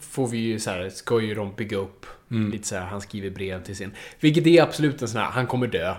får 0.00 0.28
vi 0.28 0.38
ju 0.38 0.58
så 0.58 0.70
här, 0.70 0.90
ska 0.90 1.20
ju 1.20 1.34
de 1.34 1.54
bygga 1.56 1.76
upp. 1.76 2.06
Mm. 2.30 2.50
Lite 2.50 2.68
så 2.68 2.76
här, 2.76 2.86
han 2.86 3.00
skriver 3.00 3.30
brev 3.30 3.62
till 3.62 3.76
sin... 3.76 3.90
Vilket 4.20 4.46
är 4.46 4.62
absolut 4.62 5.02
en 5.02 5.08
sån 5.08 5.20
här, 5.20 5.30
han 5.30 5.46
kommer 5.46 5.66
dö. 5.66 5.94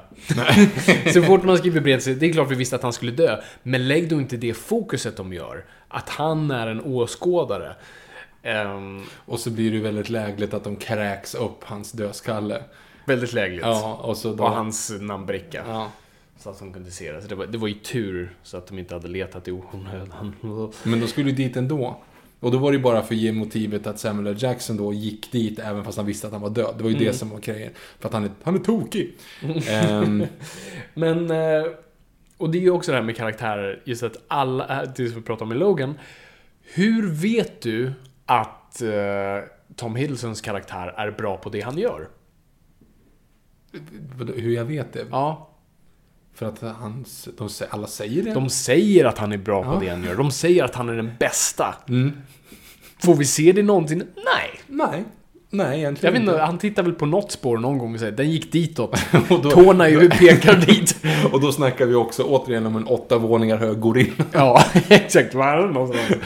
så 1.13 1.21
fort 1.21 1.43
man 1.43 1.57
skriver 1.57 1.81
brev 1.81 1.97
till 1.97 2.03
sin, 2.03 2.19
det 2.19 2.25
är 2.25 2.33
klart 2.33 2.51
vi 2.51 2.55
visste 2.55 2.75
att 2.75 2.83
han 2.83 2.93
skulle 2.93 3.11
dö. 3.11 3.41
Men 3.63 3.87
lägg 3.87 4.09
då 4.09 4.21
inte 4.21 4.37
det 4.37 4.53
fokuset 4.53 5.17
de 5.17 5.33
gör. 5.33 5.65
Att 5.87 6.09
han 6.09 6.51
är 6.51 6.67
en 6.67 6.81
åskådare. 6.81 7.75
Ehm, 8.47 9.03
Och 9.25 9.39
så 9.39 9.49
blir 9.51 9.71
det 9.71 9.79
väldigt 9.79 10.09
lägligt 10.09 10.53
att 10.53 10.63
de 10.63 10.75
kräks 10.75 11.35
upp 11.35 11.63
hans 11.63 11.91
dödskalle. 11.91 12.63
väldigt 13.05 13.33
lägligt. 13.33 13.61
Ja, 13.65 13.93
och 14.03 14.17
så 14.17 14.33
då... 14.33 14.43
Och 14.43 14.49
hans 14.51 14.91
namnbricka. 14.99 15.63
Ja. 15.67 15.91
Så 16.39 16.49
att 16.49 16.59
de 16.59 16.73
kunde 16.73 16.91
se 16.91 17.11
det. 17.11 17.21
Så 17.21 17.27
det 17.27 17.35
var, 17.35 17.45
det 17.45 17.57
var 17.57 17.67
ju 17.67 17.73
tur 17.73 18.35
så 18.43 18.57
att 18.57 18.67
de 18.67 18.79
inte 18.79 18.93
hade 18.93 19.07
letat 19.07 19.47
i 19.47 19.51
onödan. 19.51 20.35
Men 20.83 20.99
de 20.99 21.07
skulle 21.07 21.29
ju 21.29 21.35
dit 21.35 21.55
ändå. 21.57 21.97
Och 22.39 22.51
då 22.51 22.57
var 22.57 22.71
det 22.71 22.77
ju 22.77 22.83
bara 22.83 23.01
för 23.01 23.13
att 23.13 23.19
ge 23.21 23.31
motivet 23.31 23.87
att 23.87 23.99
Samuel 23.99 24.27
L. 24.27 24.35
Jackson 24.39 24.77
då 24.77 24.93
gick 24.93 25.31
dit 25.31 25.59
även 25.59 25.83
fast 25.83 25.97
han 25.97 26.05
visste 26.05 26.27
att 26.27 26.33
han 26.33 26.41
var 26.41 26.49
död. 26.49 26.73
Det 26.77 26.83
var 26.83 26.89
ju 26.89 26.95
Mm. 26.95 27.07
det 27.07 27.13
som 27.13 27.29
var 27.29 27.39
grejen. 27.39 27.71
För 27.99 28.07
att 28.07 28.13
han 28.13 28.23
är, 28.23 28.31
han 28.43 28.55
är 28.55 28.59
tokig. 28.59 29.15
Ehm, 29.69 30.25
Men, 30.93 31.31
eh, 31.31 31.63
och 32.37 32.49
det 32.49 32.57
är 32.57 32.61
ju 32.61 32.69
också 32.71 32.91
det 32.91 32.97
här 32.97 33.03
med 33.03 33.15
karaktärer, 33.17 33.81
just 33.85 34.03
att 34.03 34.17
alla, 34.27 34.81
eh, 34.83 34.89
det 34.95 35.07
som 35.07 35.15
vi 35.15 35.21
pratade 35.25 35.43
om 35.43 35.51
i 35.51 35.55
Logan. 35.59 35.99
Hur 36.63 37.11
vet 37.11 37.61
du 37.61 37.91
att 38.27 38.81
eh, 38.81 38.89
Tom 39.75 39.95
Hiddlestons 39.95 40.41
karaktär 40.41 40.87
är 40.97 41.11
bra 41.11 41.37
på 41.37 41.49
det 41.49 41.61
han 41.61 41.77
gör? 41.77 42.07
hur 44.35 44.51
jag 44.55 44.65
vet 44.65 44.93
det? 44.93 45.05
Ja, 45.11 45.49
För 46.33 46.45
att 46.45 46.61
han, 46.61 47.05
de, 47.37 47.49
alla 47.69 47.87
säger 47.87 48.23
det. 48.23 48.33
de 48.33 48.49
säger 48.49 49.05
att 49.05 49.17
han 49.17 49.31
är 49.31 49.37
bra 49.37 49.63
på 49.63 49.73
Ja. 49.73 49.79
det 49.79 49.89
han 49.89 50.03
gör. 50.03 50.15
De 50.15 50.31
säger 50.31 50.63
att 50.63 50.75
han 50.75 50.89
är 50.89 50.93
den 50.95 51.11
bästa. 51.19 51.75
Mm. 51.89 52.11
Får 52.99 53.15
vi 53.15 53.25
se 53.25 53.51
det 53.51 53.63
någonsin? 53.63 54.03
Nej. 54.15 54.59
Nej. 54.67 55.05
Nej, 55.49 55.67
Jag 55.67 55.77
egentligen 55.77 56.13
vet 56.13 56.21
inte, 56.21 56.37
han 56.37 56.57
tittar 56.57 56.83
väl 56.83 56.93
på 56.93 57.05
något 57.05 57.31
spår 57.31 57.57
någon 57.57 57.77
gång 57.77 57.93
och 57.93 57.99
säger 57.99 58.11
den 58.11 58.31
gick 58.31 58.51
ditåt. 58.51 58.99
Och 59.29 59.41
då- 59.41 59.49
Tårna 59.51 59.89
ju 59.89 60.09
pekar 60.19 60.55
dit. 60.65 60.95
Och 61.31 61.41
då 61.41 61.51
snackar 61.51 61.85
vi 61.85 61.95
också 61.95 62.23
återigen 62.23 62.65
om 62.65 62.75
en 62.75 62.87
åtta 62.87 63.17
våningar 63.17 63.57
hög 63.57 63.79
gorilla. 63.79 64.23
Ja, 64.33 64.63
exakt. 64.89 65.33
Var 65.33 65.67
någonstans? 65.67 66.21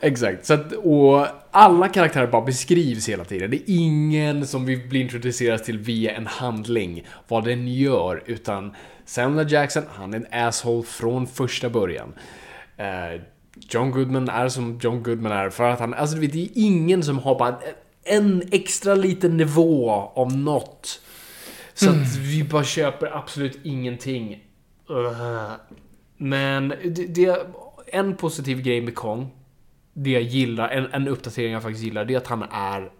exakt. 0.00 0.46
Så 0.46 0.54
att, 0.54 0.72
och 0.72 1.26
alla 1.50 1.88
karaktärer 1.88 2.26
bara 2.26 2.42
beskrivs 2.42 3.08
hela 3.08 3.24
tiden. 3.24 3.50
Det 3.50 3.56
är 3.56 3.62
ingen 3.66 4.46
som 4.46 4.64
vi 4.66 4.76
blir 4.76 5.00
introducerad 5.00 5.64
till 5.64 5.78
via 5.78 6.16
en 6.16 6.26
handling, 6.26 7.06
vad 7.28 7.44
den 7.44 7.68
gör, 7.68 8.22
utan 8.26 8.74
Samuel. 9.04 9.52
Jackson, 9.52 9.82
han 9.94 10.14
är 10.14 10.18
en 10.30 10.46
asshole 10.48 10.82
från 10.82 11.26
första 11.26 11.70
början. 11.70 12.12
Eh, 12.76 13.20
John 13.70 13.90
Goodman 13.90 14.28
är 14.28 14.48
som 14.48 14.78
John 14.82 15.02
Goodman 15.02 15.32
är 15.32 15.50
för 15.50 15.64
att 15.70 15.80
han, 15.80 15.94
alltså 15.94 16.14
du 16.14 16.20
vet, 16.20 16.32
det 16.32 16.42
är 16.42 16.48
ingen 16.54 17.02
som 17.02 17.18
har 17.18 17.38
bara 17.38 17.58
en 18.08 18.42
extra 18.50 18.94
liten 18.94 19.36
nivå 19.36 19.90
av 20.14 20.36
något. 20.36 21.00
Så 21.74 21.90
att 21.90 22.16
vi 22.16 22.44
bara 22.44 22.64
köper 22.64 23.16
absolut 23.16 23.58
ingenting. 23.62 24.44
Ugh. 24.88 25.52
Men 26.16 26.68
det, 26.68 27.06
det, 27.06 27.46
en 27.86 28.16
positiv 28.16 28.62
grej 28.62 28.80
med 28.80 28.94
Kong, 28.94 29.28
det 29.92 30.10
jag 30.10 30.22
gillar, 30.22 30.68
en, 30.68 30.86
en 30.92 31.08
uppdatering 31.08 31.52
jag 31.52 31.62
faktiskt 31.62 31.84
gillar, 31.84 32.04
det 32.04 32.14
är 32.14 32.18
att 32.18 32.26
han 32.26 32.42
är 32.50 32.90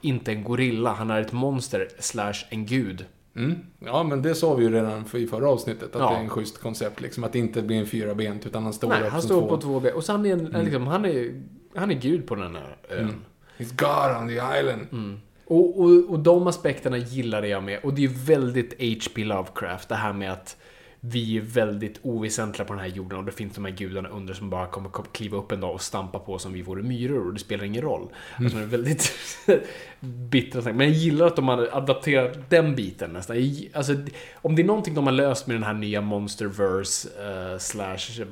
inte 0.00 0.32
en 0.32 0.44
gorilla, 0.44 0.92
han 0.92 1.10
är 1.10 1.20
ett 1.20 1.32
monster 1.32 1.88
slash 1.98 2.34
en 2.48 2.66
gud. 2.66 3.04
Mm. 3.36 3.58
Ja, 3.78 4.02
men 4.02 4.22
det 4.22 4.34
sa 4.34 4.54
vi 4.54 4.64
ju 4.64 4.72
redan 4.72 5.04
för, 5.04 5.18
i 5.18 5.26
förra 5.26 5.48
avsnittet. 5.48 5.96
Att 5.96 6.00
Ja. 6.02 6.10
det 6.10 6.16
är 6.16 6.20
en 6.20 6.28
schysst 6.28 6.58
koncept. 6.58 7.00
Liksom, 7.00 7.24
att 7.24 7.32
det 7.32 7.38
inte 7.38 7.62
blir 7.62 7.76
en 7.76 7.86
fyra 7.86 8.14
bent 8.14 8.46
utan 8.46 8.62
han 8.62 8.72
står 8.72 8.88
Nej, 8.88 9.02
upp 9.02 9.08
han 9.12 9.20
som 9.20 9.28
står 9.28 9.40
två. 9.40 9.48
på 9.48 9.56
två 9.56 9.80
ben. 9.80 9.94
Och 9.94 10.04
så 10.04 10.12
han 10.12 10.26
är, 10.26 10.32
en, 10.32 10.64
liksom, 10.64 10.86
han 10.86 11.04
är, 11.04 11.42
han 11.74 11.90
är 11.90 11.94
gud 11.94 12.26
på 12.26 12.34
den 12.34 12.56
här 12.56 12.76
ön. 12.90 13.24
He's 13.60 13.72
God 13.76 14.22
on 14.22 14.28
the 14.28 14.34
island. 14.34 14.86
Mm. 14.92 15.20
Och, 15.46 15.80
och, 15.80 16.10
och 16.10 16.18
de 16.18 16.46
aspekterna 16.46 16.96
gillade 16.96 17.48
jag 17.48 17.62
med. 17.62 17.80
Och 17.82 17.94
det 17.94 18.04
är 18.04 18.08
ju 18.08 18.14
väldigt 18.14 18.72
H.P. 18.72 19.24
Lovecraft, 19.24 19.88
det 19.88 19.94
här 19.94 20.12
med 20.12 20.32
att 20.32 20.56
vi 21.00 21.36
är 21.36 21.40
väldigt 21.40 21.98
oväsentliga 22.02 22.66
på 22.66 22.72
den 22.72 22.82
här 22.82 22.88
jorden 22.88 23.18
och 23.18 23.24
det 23.24 23.32
finns 23.32 23.54
de 23.54 23.64
här 23.64 23.72
gudarna 23.72 24.08
under 24.08 24.34
som 24.34 24.50
bara 24.50 24.66
kommer 24.66 24.90
kliva 25.12 25.38
upp 25.38 25.52
en 25.52 25.60
dag 25.60 25.74
och 25.74 25.82
stampa 25.82 26.18
på 26.18 26.38
som 26.38 26.52
vi 26.52 26.62
vore 26.62 26.82
myror 26.82 27.26
och 27.26 27.32
det 27.32 27.38
spelar 27.38 27.64
ingen 27.64 27.82
roll. 27.82 28.08
Alltså 28.36 28.56
det 28.56 28.62
är 28.62 28.66
väldigt 28.66 29.12
bittra 30.00 30.62
saker. 30.62 30.76
Men 30.76 30.86
jag 30.86 30.96
gillar 30.96 31.26
att 31.26 31.36
de 31.36 31.48
har 31.48 31.68
adapterat 31.72 32.50
den 32.50 32.74
biten 32.74 33.10
nästan. 33.10 33.36
Alltså, 33.74 33.94
om 34.34 34.56
det 34.56 34.62
är 34.62 34.66
någonting 34.66 34.94
de 34.94 35.06
har 35.06 35.12
löst 35.12 35.46
med 35.46 35.56
den 35.56 35.62
här 35.62 35.74
nya 35.74 36.00
Monsterverse 36.00 37.08
uh, 37.08 37.58
slash 37.58 38.20
uh, 38.20 38.26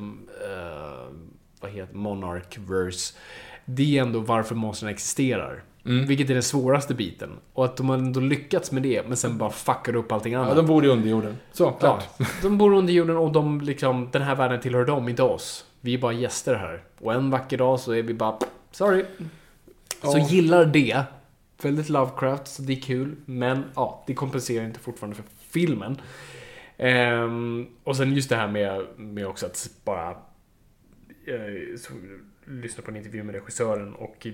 vad 1.60 1.70
heter 1.70 1.94
Monarchverse. 1.94 3.14
Det 3.70 3.98
är 3.98 4.02
ändå 4.02 4.20
varför 4.20 4.54
monstren 4.54 4.90
existerar. 4.90 5.62
Vilket 5.82 6.30
är 6.30 6.34
den 6.34 6.42
svåraste 6.42 6.94
biten. 6.94 7.30
Och 7.52 7.64
att 7.64 7.76
de 7.76 7.88
har 7.88 7.96
ändå 7.98 8.20
lyckats 8.20 8.72
med 8.72 8.82
det, 8.82 9.08
men 9.08 9.16
sen 9.16 9.38
bara 9.38 9.50
fuckar 9.50 9.96
upp 9.96 10.12
allting 10.12 10.34
annat. 10.34 10.48
Ja, 10.48 10.54
de 10.54 10.66
bor 10.66 10.84
i 10.84 10.88
underjorden. 10.88 11.36
Så, 11.52 11.70
klart. 11.70 12.04
Ja, 12.18 12.26
de 12.42 12.58
bor 12.58 12.74
under 12.74 12.92
jorden 12.92 13.16
och 13.16 13.32
de 13.32 13.60
liksom, 13.60 14.08
den 14.12 14.22
här 14.22 14.34
världen 14.34 14.60
tillhör 14.60 14.84
dem, 14.84 15.08
inte 15.08 15.22
oss. 15.22 15.64
Vi 15.80 15.94
är 15.94 15.98
bara 15.98 16.12
gäster 16.12 16.54
här. 16.54 16.82
Och 16.98 17.14
en 17.14 17.30
vacker 17.30 17.58
dag 17.58 17.80
så 17.80 17.92
är 17.92 18.02
vi 18.02 18.14
bara, 18.14 18.38
sorry. 18.70 19.04
Så 20.02 20.18
Ja. 20.18 20.26
gillar 20.28 20.64
det. 20.64 21.02
Väldigt 21.62 21.88
Lovecraft, 21.88 22.46
så 22.46 22.62
det 22.62 22.72
är 22.72 22.80
kul. 22.80 23.16
Men 23.24 23.64
ja, 23.74 24.04
det 24.06 24.14
kompenserar 24.14 24.64
inte 24.64 24.80
fortfarande 24.80 25.16
för 25.16 25.24
filmen. 25.50 26.00
Ehm, 26.76 27.66
och 27.84 27.96
sen 27.96 28.14
just 28.14 28.28
det 28.28 28.36
här 28.36 28.48
med, 28.48 28.86
med 28.96 29.26
också 29.26 29.46
att 29.46 29.70
bara 29.84 30.10
eh, 30.10 31.76
så, 31.78 31.92
lyssna 32.48 32.82
på 32.82 32.90
en 32.90 32.96
intervju 32.96 33.22
med 33.22 33.34
regissören 33.34 33.94
och 33.94 34.26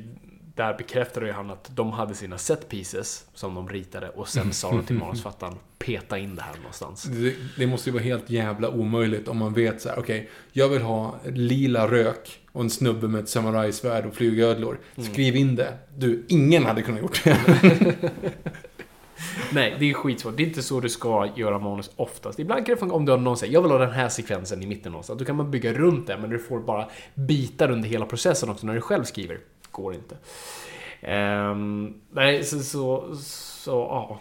där 0.54 0.74
bekräftade 0.78 1.26
ju 1.26 1.32
han 1.32 1.50
att 1.50 1.70
de 1.76 1.92
hade 1.92 2.14
sina 2.14 2.38
set 2.38 2.68
pieces 2.68 3.26
som 3.34 3.54
de 3.54 3.68
ritade 3.68 4.08
och 4.08 4.28
sen 4.28 4.52
sa 4.52 4.70
de 4.70 4.84
till 4.84 4.96
manusfattaren 4.98 5.54
peta 5.78 6.18
in 6.18 6.34
det 6.34 6.42
här 6.42 6.56
någonstans. 6.56 7.02
Det, 7.02 7.34
det 7.58 7.66
måste 7.66 7.88
ju 7.88 7.94
vara 7.94 8.02
helt 8.02 8.30
jävla 8.30 8.70
omöjligt 8.70 9.28
om 9.28 9.36
man 9.36 9.54
vet 9.54 9.80
så 9.80 9.88
här, 9.88 9.98
okej, 9.98 10.30
jag 10.52 10.68
vill 10.68 10.82
ha 10.82 11.20
lila 11.32 11.90
rök 11.90 12.40
och 12.52 12.60
en 12.60 12.70
snubbe 12.70 13.08
med 13.08 13.22
ett 13.22 13.28
samurajsvärd 13.28 14.06
och 14.06 14.14
flygödlor. 14.14 14.78
Skriv 14.96 15.36
in 15.36 15.56
det. 15.56 15.78
Du, 15.96 16.24
ingen 16.28 16.64
hade 16.64 16.82
kunnat 16.82 17.00
gjort 17.00 17.24
det. 17.24 17.94
Nej, 19.52 19.76
det 19.78 19.90
är 19.90 19.94
skitsvårt. 19.94 20.36
Det 20.36 20.42
är 20.42 20.46
inte 20.46 20.62
så 20.62 20.80
du 20.80 20.88
ska 20.88 21.28
göra 21.36 21.58
manus 21.58 21.90
oftast. 21.96 22.38
Ibland 22.38 22.66
kan 22.66 22.74
det 22.74 22.80
funka 22.80 22.94
om 22.94 23.04
du 23.04 23.12
har 23.12 23.18
någon 23.18 23.36
säger 23.36 23.52
jag 23.52 23.62
vill 23.62 23.70
ha 23.70 23.78
den 23.78 23.90
här 23.90 24.08
sekvensen 24.08 24.62
i 24.62 24.66
mitten 24.66 24.92
någonstans. 24.92 25.18
Då 25.18 25.24
kan 25.24 25.36
man 25.36 25.50
bygga 25.50 25.72
runt 25.72 26.06
det, 26.06 26.18
men 26.18 26.30
du 26.30 26.38
får 26.38 26.60
bara 26.60 26.88
bitar 27.14 27.70
under 27.70 27.88
hela 27.88 28.06
processen 28.06 28.48
också 28.48 28.66
när 28.66 28.74
du 28.74 28.80
själv 28.80 29.04
skriver. 29.04 29.38
Går 29.70 29.94
inte. 29.94 30.16
Ehm, 31.00 31.94
nej, 32.12 32.44
så, 32.44 32.60
så, 32.60 33.16
så 33.16 33.70
ja. 33.70 34.20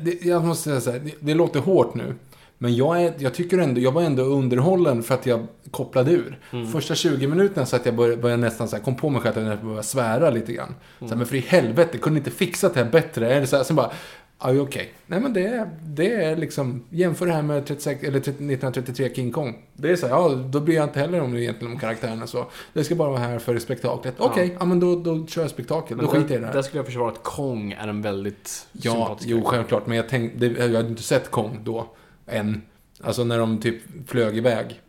Det, 0.00 0.24
jag 0.24 0.44
måste 0.44 0.64
säga 0.64 0.80
så 0.80 0.90
här, 0.90 0.98
det, 0.98 1.14
det 1.20 1.34
låter 1.34 1.60
hårt 1.60 1.94
nu. 1.94 2.14
Men 2.60 2.76
jag, 2.76 3.02
är, 3.02 3.14
jag 3.18 3.34
tycker 3.34 3.58
ändå, 3.58 3.80
jag 3.80 3.92
var 3.92 4.02
ändå 4.02 4.22
underhållen 4.22 5.02
för 5.02 5.14
att 5.14 5.26
jag 5.26 5.46
kopplade 5.70 6.10
ur. 6.10 6.38
Första 6.72 6.94
20 6.94 7.26
minuterna 7.26 7.66
så 7.66 7.76
att 7.76 7.86
jag 7.86 7.94
började, 7.94 8.22
började 8.22 8.42
nästan 8.42 8.68
så 8.68 8.76
här, 8.76 8.82
kom 8.82 8.96
på 8.96 9.08
mig 9.08 9.20
själv 9.22 9.38
att 9.38 9.44
jag 9.44 9.64
började 9.64 9.82
svära 9.82 10.30
lite 10.30 10.52
grann. 10.52 10.74
Så 10.98 11.08
här, 11.08 11.16
men 11.16 11.26
för 11.26 11.36
i 11.36 11.40
helvete, 11.40 11.98
kunde 11.98 12.18
inte 12.18 12.30
fixat 12.30 12.74
det 12.74 12.84
här 12.84 12.90
bättre? 12.90 13.40
Det 13.40 13.46
så 13.46 13.56
här, 13.56 13.64
sen 13.64 13.76
bara, 13.76 13.92
ja 14.40 14.60
okej. 14.60 14.92
Nej 15.06 15.20
men 15.20 15.32
det, 15.32 15.46
är- 15.46 15.70
det 15.82 16.12
är 16.14 16.36
liksom, 16.36 16.84
jämför 16.90 17.26
det 17.26 17.32
här 17.32 17.42
med 17.42 17.66
36, 17.66 18.02
eller 18.04 18.20
30 18.20 18.30
1933 18.30 19.14
King 19.14 19.32
Kong. 19.32 19.58
Det 19.74 19.90
är 19.90 19.96
så 19.96 20.06
här, 20.06 20.14
ja 20.14 20.28
då 20.28 20.60
bryr 20.60 20.74
jag 20.76 20.84
inte 20.84 21.00
heller 21.00 21.20
om 21.20 21.36
egentligen 21.36 21.72
om 21.72 21.78
karaktärerna 21.80 22.26
så. 22.26 22.46
Det 22.72 22.84
ska 22.84 22.94
bara 22.94 23.08
vara 23.10 23.18
här 23.20 23.38
för 23.38 23.58
spektaklet. 23.58 24.14
Okej, 24.18 24.56
ja. 24.58 24.64
men 24.64 24.80
då, 24.80 24.96
då 24.96 25.26
kör 25.26 25.42
jag 25.42 25.50
spektakel. 25.50 25.98
Då 25.98 26.06
skiter 26.06 26.22
jag 26.28 26.30
i 26.30 26.38
det 26.40 26.46
här. 26.46 26.52
Där 26.54 26.62
skulle 26.62 26.78
jag 26.78 26.86
försvara 26.86 27.08
att 27.10 27.22
Kong 27.22 27.72
är 27.72 27.88
en 27.88 28.02
väldigt 28.02 28.66
Ja, 28.72 29.18
jo 29.20 29.42
självklart. 29.44 29.86
Men 29.86 29.96
jag 29.96 30.08
tänkte, 30.08 30.38
det- 30.48 30.66
jag 30.66 30.76
hade 30.76 30.88
inte 30.88 31.02
sett 31.02 31.30
Kong 31.30 31.58
då, 31.64 31.86
än. 32.26 32.62
Alltså 33.02 33.24
när 33.24 33.38
de 33.38 33.58
typ 33.60 33.82
flög 34.06 34.36
iväg. 34.36 34.80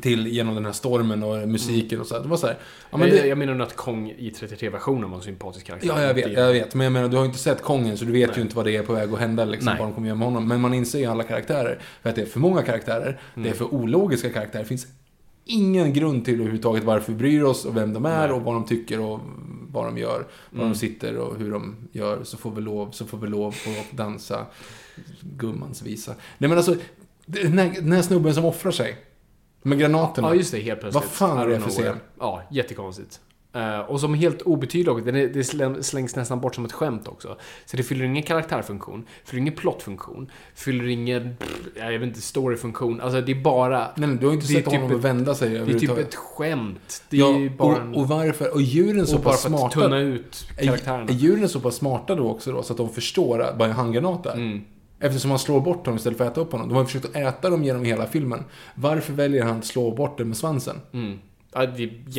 Till, 0.00 0.26
genom 0.26 0.54
den 0.54 0.64
här 0.64 0.72
stormen 0.72 1.22
och 1.22 1.48
musiken 1.48 2.00
och 2.00 2.06
så. 2.06 2.18
Det 2.18 2.28
var 2.28 2.36
så 2.36 2.46
här, 2.46 2.56
ja 2.90 2.96
men 2.98 3.08
jag, 3.08 3.16
det, 3.18 3.26
jag 3.26 3.38
menar 3.38 3.54
nog 3.54 3.66
att 3.66 3.76
Kong 3.76 4.10
i 4.10 4.30
33-versionen 4.30 5.10
var 5.10 5.16
en 5.16 5.22
sympatisk 5.24 5.66
karaktär. 5.66 5.88
Ja, 5.88 6.02
jag 6.02 6.14
vet, 6.14 6.32
jag 6.32 6.52
vet. 6.52 6.74
Men 6.74 6.84
jag 6.84 6.92
menar, 6.92 7.08
du 7.08 7.16
har 7.16 7.24
ju 7.24 7.26
inte 7.26 7.38
sett 7.38 7.62
Kongen 7.62 7.96
så 7.98 8.04
du 8.04 8.12
vet 8.12 8.28
Nej. 8.28 8.36
ju 8.38 8.42
inte 8.42 8.56
vad 8.56 8.64
det 8.64 8.76
är 8.76 8.82
på 8.82 8.92
väg 8.92 9.12
att 9.12 9.18
hända 9.18 9.44
liksom, 9.44 9.66
Nej. 9.66 9.76
vad 9.78 9.88
de 9.88 9.94
kommer 9.94 10.08
göra 10.08 10.18
med 10.18 10.26
honom. 10.28 10.48
Men 10.48 10.60
man 10.60 10.74
inser 10.74 10.98
ju 10.98 11.04
alla 11.06 11.22
karaktärer. 11.22 11.78
För 12.02 12.10
att 12.10 12.16
det 12.16 12.22
är 12.22 12.26
för 12.26 12.40
många 12.40 12.62
karaktärer, 12.62 13.20
det 13.34 13.40
är 13.40 13.44
Mm. 13.44 13.56
för 13.58 13.74
ologiska 13.74 14.30
karaktärer. 14.30 14.62
Det 14.62 14.68
finns 14.68 14.86
ingen 15.44 15.92
grund 15.92 16.24
till 16.24 16.34
överhuvudtaget 16.34 16.84
varför 16.84 17.12
vi 17.12 17.18
bryr 17.18 17.42
oss 17.42 17.64
och 17.64 17.76
vem 17.76 17.92
de 17.92 18.04
är 18.06 18.26
Nej. 18.28 18.30
och 18.36 18.42
vad 18.42 18.54
de 18.54 18.64
tycker 18.66 19.00
och 19.00 19.20
vad 19.70 19.84
de 19.84 19.98
gör. 19.98 20.26
Var 20.50 20.60
Mm. 20.60 20.72
de 20.72 20.78
sitter 20.78 21.16
och 21.16 21.38
hur 21.38 21.50
de 21.52 21.76
gör. 21.92 22.24
Så 22.24 22.36
får 22.36 22.50
vi 22.50 22.60
lov, 22.60 22.90
så 22.90 23.04
får 23.06 23.18
vi 23.18 23.26
lov 23.28 23.48
att 23.80 23.96
dansa 23.96 24.46
gummans 25.36 25.82
visa. 25.82 26.14
Nej 26.38 26.48
men 26.48 26.58
alltså, 26.58 26.76
den 27.26 27.58
här, 27.58 27.74
den 27.74 27.92
här 27.92 28.02
snubben 28.02 28.34
som 28.34 28.44
offrar 28.44 28.72
sig. 28.72 28.96
Med 29.62 29.78
granaterna. 29.78 30.28
Ja, 30.28 30.34
just 30.34 30.52
det. 30.52 30.60
Helt 30.60 30.80
plötsligt. 30.80 31.04
Vad 31.04 31.12
fan 31.12 31.38
är 31.38 31.46
det 31.46 31.60
för 31.60 31.70
scen? 31.70 31.96
Ja, 32.18 32.42
jättekonstigt. 32.50 33.20
Eh, 33.54 33.78
och 33.80 34.00
som 34.00 34.14
helt 34.14 34.42
obetydlig 34.42 34.92
också. 34.94 35.08
Är- 35.08 35.12
Det 35.12 35.42
släng- 35.42 35.82
slängs 35.82 36.16
nästan 36.16 36.40
bort 36.40 36.54
som 36.54 36.64
ett 36.64 36.72
skämt 36.72 37.08
också. 37.08 37.36
Så 37.66 37.76
det 37.76 37.82
fyller 37.82 38.04
ingen 38.04 38.22
karaktärfunktion, 38.22 39.04
fyller 39.24 39.40
ingen 39.40 39.54
plottfunktion, 39.54 40.30
fyller 40.54 40.88
ingen, 40.88 41.36
pff, 41.36 41.58
jag 41.76 41.90
vet 41.92 42.02
inte, 42.02 42.20
storyfunktion. 42.20 43.00
Alltså 43.00 43.20
det 43.20 43.32
är 43.32 43.40
bara... 43.42 43.78
Nej, 43.78 44.08
men 44.08 44.16
du 44.16 44.26
har 44.26 44.32
inte 44.34 44.44
är 44.46 44.48
sett 44.48 44.64
typ 44.64 44.74
honom 44.80 44.96
ett- 44.98 45.04
vända 45.04 45.34
sig 45.34 45.48
Det 45.50 45.58
är 45.58 45.78
typ 45.78 45.98
ett 45.98 46.14
skämt. 46.14 47.02
Det 47.10 47.16
är 47.16 47.20
Ja, 47.44 47.50
bara 47.58 47.76
en... 47.76 47.94
och, 47.94 48.00
och 48.00 48.08
varför? 48.08 48.54
Och 48.54 48.62
djuren 48.62 49.06
så 49.06 49.16
och 49.16 49.22
bara 49.22 49.30
pass 49.32 49.42
för 49.42 49.48
att 49.50 49.58
smarta. 49.58 49.80
tunna 49.80 49.98
ut 49.98 50.46
karaktärerna. 50.58 51.04
Är, 51.04 51.08
är 51.08 51.12
djuren 51.14 51.48
så 51.48 51.60
pass 51.60 51.74
smarta 51.74 52.14
då 52.14 52.30
också 52.30 52.52
då, 52.52 52.62
så 52.62 52.72
att 52.72 52.76
de 52.76 52.88
förstår 52.88 53.42
att 53.42 53.58
vad 53.58 53.68
en 53.68 53.74
handgranat 53.74 54.26
är? 54.26 54.32
Mm. 54.34 54.60
Eftersom 55.00 55.30
han 55.30 55.38
slår 55.38 55.60
bort 55.60 55.84
dem 55.84 55.96
istället 55.96 56.18
för 56.18 56.24
att 56.24 56.32
äta 56.32 56.40
upp 56.40 56.52
honom. 56.52 56.68
De 56.68 56.74
har 56.76 56.84
försökt 56.84 57.04
att 57.04 57.16
äta 57.16 57.50
dem 57.50 57.64
genom 57.64 57.84
hela 57.84 58.06
filmen. 58.06 58.44
Varför 58.74 59.12
väljer 59.12 59.42
han 59.44 59.58
att 59.58 59.64
slå 59.66 59.90
bort 59.90 60.18
dem 60.18 60.28
med 60.28 60.36
svansen? 60.36 60.76
Mm. 60.92 61.18
Ja. 61.54 61.66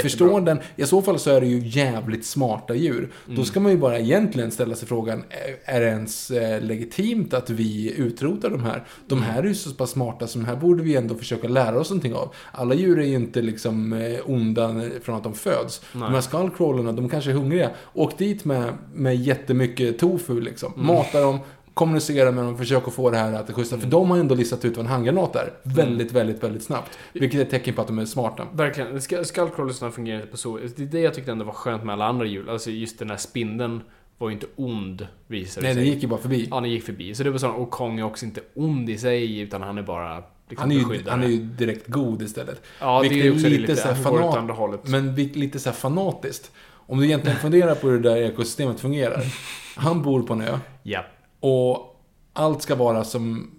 Förstår 0.02 0.42
den? 0.42 0.60
I 0.76 0.84
så 0.86 1.02
fall 1.02 1.20
så 1.20 1.30
är 1.30 1.42
det 1.42 1.48
ju 1.48 1.60
jävligt 1.68 2.26
smarta 2.26 2.76
djur. 2.76 3.12
Mm. 3.26 3.38
Då 3.38 3.44
ska 3.46 3.60
man 3.60 3.72
ju 3.72 3.78
bara 3.78 4.00
egentligen 4.00 4.52
ställa 4.52 4.76
sig 4.76 4.88
frågan, 4.88 5.24
är- 5.66 5.80
det 5.80 5.86
ens 5.86 6.32
eh, 6.32 6.62
legitimt 6.62 7.34
att 7.34 7.50
vi 7.50 7.94
utrotar 7.98 8.50
de 8.50 8.64
här? 8.64 8.84
De 9.08 9.18
Mm. 9.20 9.30
här 9.30 9.44
är 9.44 9.48
ju 9.48 9.56
så 9.56 9.72
pass 9.74 9.90
smarta, 9.92 10.28
så 10.28 10.40
de 10.40 10.46
här 10.46 10.56
borde 10.56 10.84
vi 10.84 10.96
ändå 10.96 11.16
försöka 11.16 11.48
lära 11.48 11.80
oss 11.80 11.90
någonting 11.90 12.14
av. 12.14 12.34
Alla 12.52 12.74
djur 12.76 13.00
är 13.00 13.06
ju 13.06 13.16
inte 13.16 13.42
liksom 13.42 13.94
eh, 13.94 14.20
onda 14.26 14.82
från 15.04 15.16
att 15.16 15.24
de 15.24 15.34
föds. 15.34 15.82
Nej. 15.94 16.02
De 16.04 16.14
här 16.14 16.22
skullcrawlerna, 16.22 16.92
de 16.92 17.10
kanske 17.10 17.30
är 17.32 17.36
hungriga. 17.36 17.70
Åk 17.94 18.18
dit 18.18 18.46
med, 18.46 18.74
med 18.94 19.16
jättemycket 19.16 20.00
tofu 20.00 20.42
liksom. 20.42 20.74
Mm. 20.74 20.86
Mata 20.88 21.22
dem, 21.22 21.40
kommunicera 21.80 22.32
med 22.32 22.44
dem, 22.46 22.58
försök 22.58 22.88
att 22.88 22.94
få 22.94 23.10
det 23.10 23.18
här 23.18 23.34
att 23.34 23.48
det 23.48 23.54
schyssta. 23.54 23.78
För 23.80 23.88
de 23.88 24.12
har 24.12 24.18
ändå 24.18 24.36
listat 24.36 24.66
ut 24.66 24.78
vad 24.78 24.86
en 24.86 24.92
handgranat 24.92 25.36
är. 25.36 25.54
Väldigt, 25.64 26.12
väldigt, 26.12 26.44
väldigt 26.44 26.64
snabbt. 26.64 26.98
Vilket 27.14 27.40
är 27.40 27.44
ett 27.44 27.50
tecken 27.50 27.74
på 27.74 27.82
att 27.82 27.88
de 27.88 28.00
är 28.00 28.06
smarta. 28.06 28.48
Verkligen. 28.54 28.98
Sk- 29.00 29.24
Skullcrawlersna 29.24 29.92
fungerar 29.92 30.18
inte 30.20 30.32
på 30.32 30.38
så... 30.38 30.58
Det 30.58 30.84
är 30.84 30.86
det 30.86 31.00
jag 31.00 31.14
tyckte 31.14 31.32
ändå 31.32 31.46
var 31.46 31.54
skönt 31.54 31.84
med 31.84 31.94
alla 31.94 32.06
andra 32.06 32.26
djur. 32.26 32.50
Alltså 32.50 32.70
just 32.72 33.00
den 33.00 33.10
här 33.10 33.18
spindeln 33.18 33.82
var 34.18 34.30
ju 34.30 34.34
inte 34.34 34.46
ond, 34.56 35.08
visade 35.28 35.66
Nej, 35.68 35.74
det 35.76 35.80
den 35.80 35.86
sig. 35.86 35.94
gick 35.94 36.04
ju 36.04 36.10
bara 36.10 36.20
förbi. 36.20 36.48
Ja, 36.52 36.60
den 36.62 36.72
gick 36.72 36.84
förbi. 36.84 37.16
Så 37.16 37.24
det 37.24 37.30
var 37.30 37.38
så, 37.38 37.50
och 37.50 37.72
Kong 37.72 38.00
är 38.00 38.04
också 38.04 38.26
inte 38.26 38.42
ond 38.54 38.90
i 38.90 38.98
sig, 38.98 39.40
utan 39.40 39.62
han 39.62 39.78
är 39.78 39.82
bara 39.84 40.24
liksom 40.50 40.72
Han 40.72 40.72
är, 40.72 40.96
ju, 40.96 41.10
han 41.10 41.24
är 41.24 41.28
ju 41.28 41.38
direkt 41.38 41.88
god 41.88 42.22
istället. 42.22 42.62
Ja, 42.80 43.02
det 43.04 43.10
Vilket 43.10 43.26
är 43.26 43.32
också 43.34 43.48
lite 43.48 43.62
lite, 43.62 43.76
så 43.76 43.88
här 43.88 43.96
fanat-. 43.96 44.88
Men 44.90 45.16
lite 45.16 45.60
så 45.60 45.70
här 45.70 45.76
fanatiskt. 45.76 46.52
Om 46.72 47.00
du 47.00 47.06
egentligen 47.06 47.38
funderar 47.38 47.76
på 47.76 47.88
hur 47.88 48.00
det 48.00 48.10
där 48.10 48.18
ekosystemet 48.18 48.80
fungerar. 48.80 49.24
Han 49.76 50.02
bor 50.02 50.22
på 50.24 50.34
en 50.34 50.42
ö 50.42 50.58
Ja. 50.84 51.06
Och 51.40 52.02
allt 52.34 52.62
ska 52.62 52.76
vara 52.76 53.04
som 53.04 53.52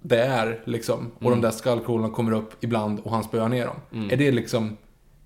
det 0.00 0.18
är 0.22 0.62
liksom. 0.64 1.10
Och 1.16 1.22
Mm. 1.22 1.40
de 1.40 1.46
där 1.46 1.50
skallkronorna 1.50 2.14
kommer 2.14 2.32
upp 2.32 2.64
ibland 2.64 3.00
och 3.00 3.10
han 3.10 3.24
spöar 3.24 3.48
ner 3.48 3.66
dem. 3.66 4.10
Är 4.10 4.16
det 4.16 4.30
liksom, 4.32 4.76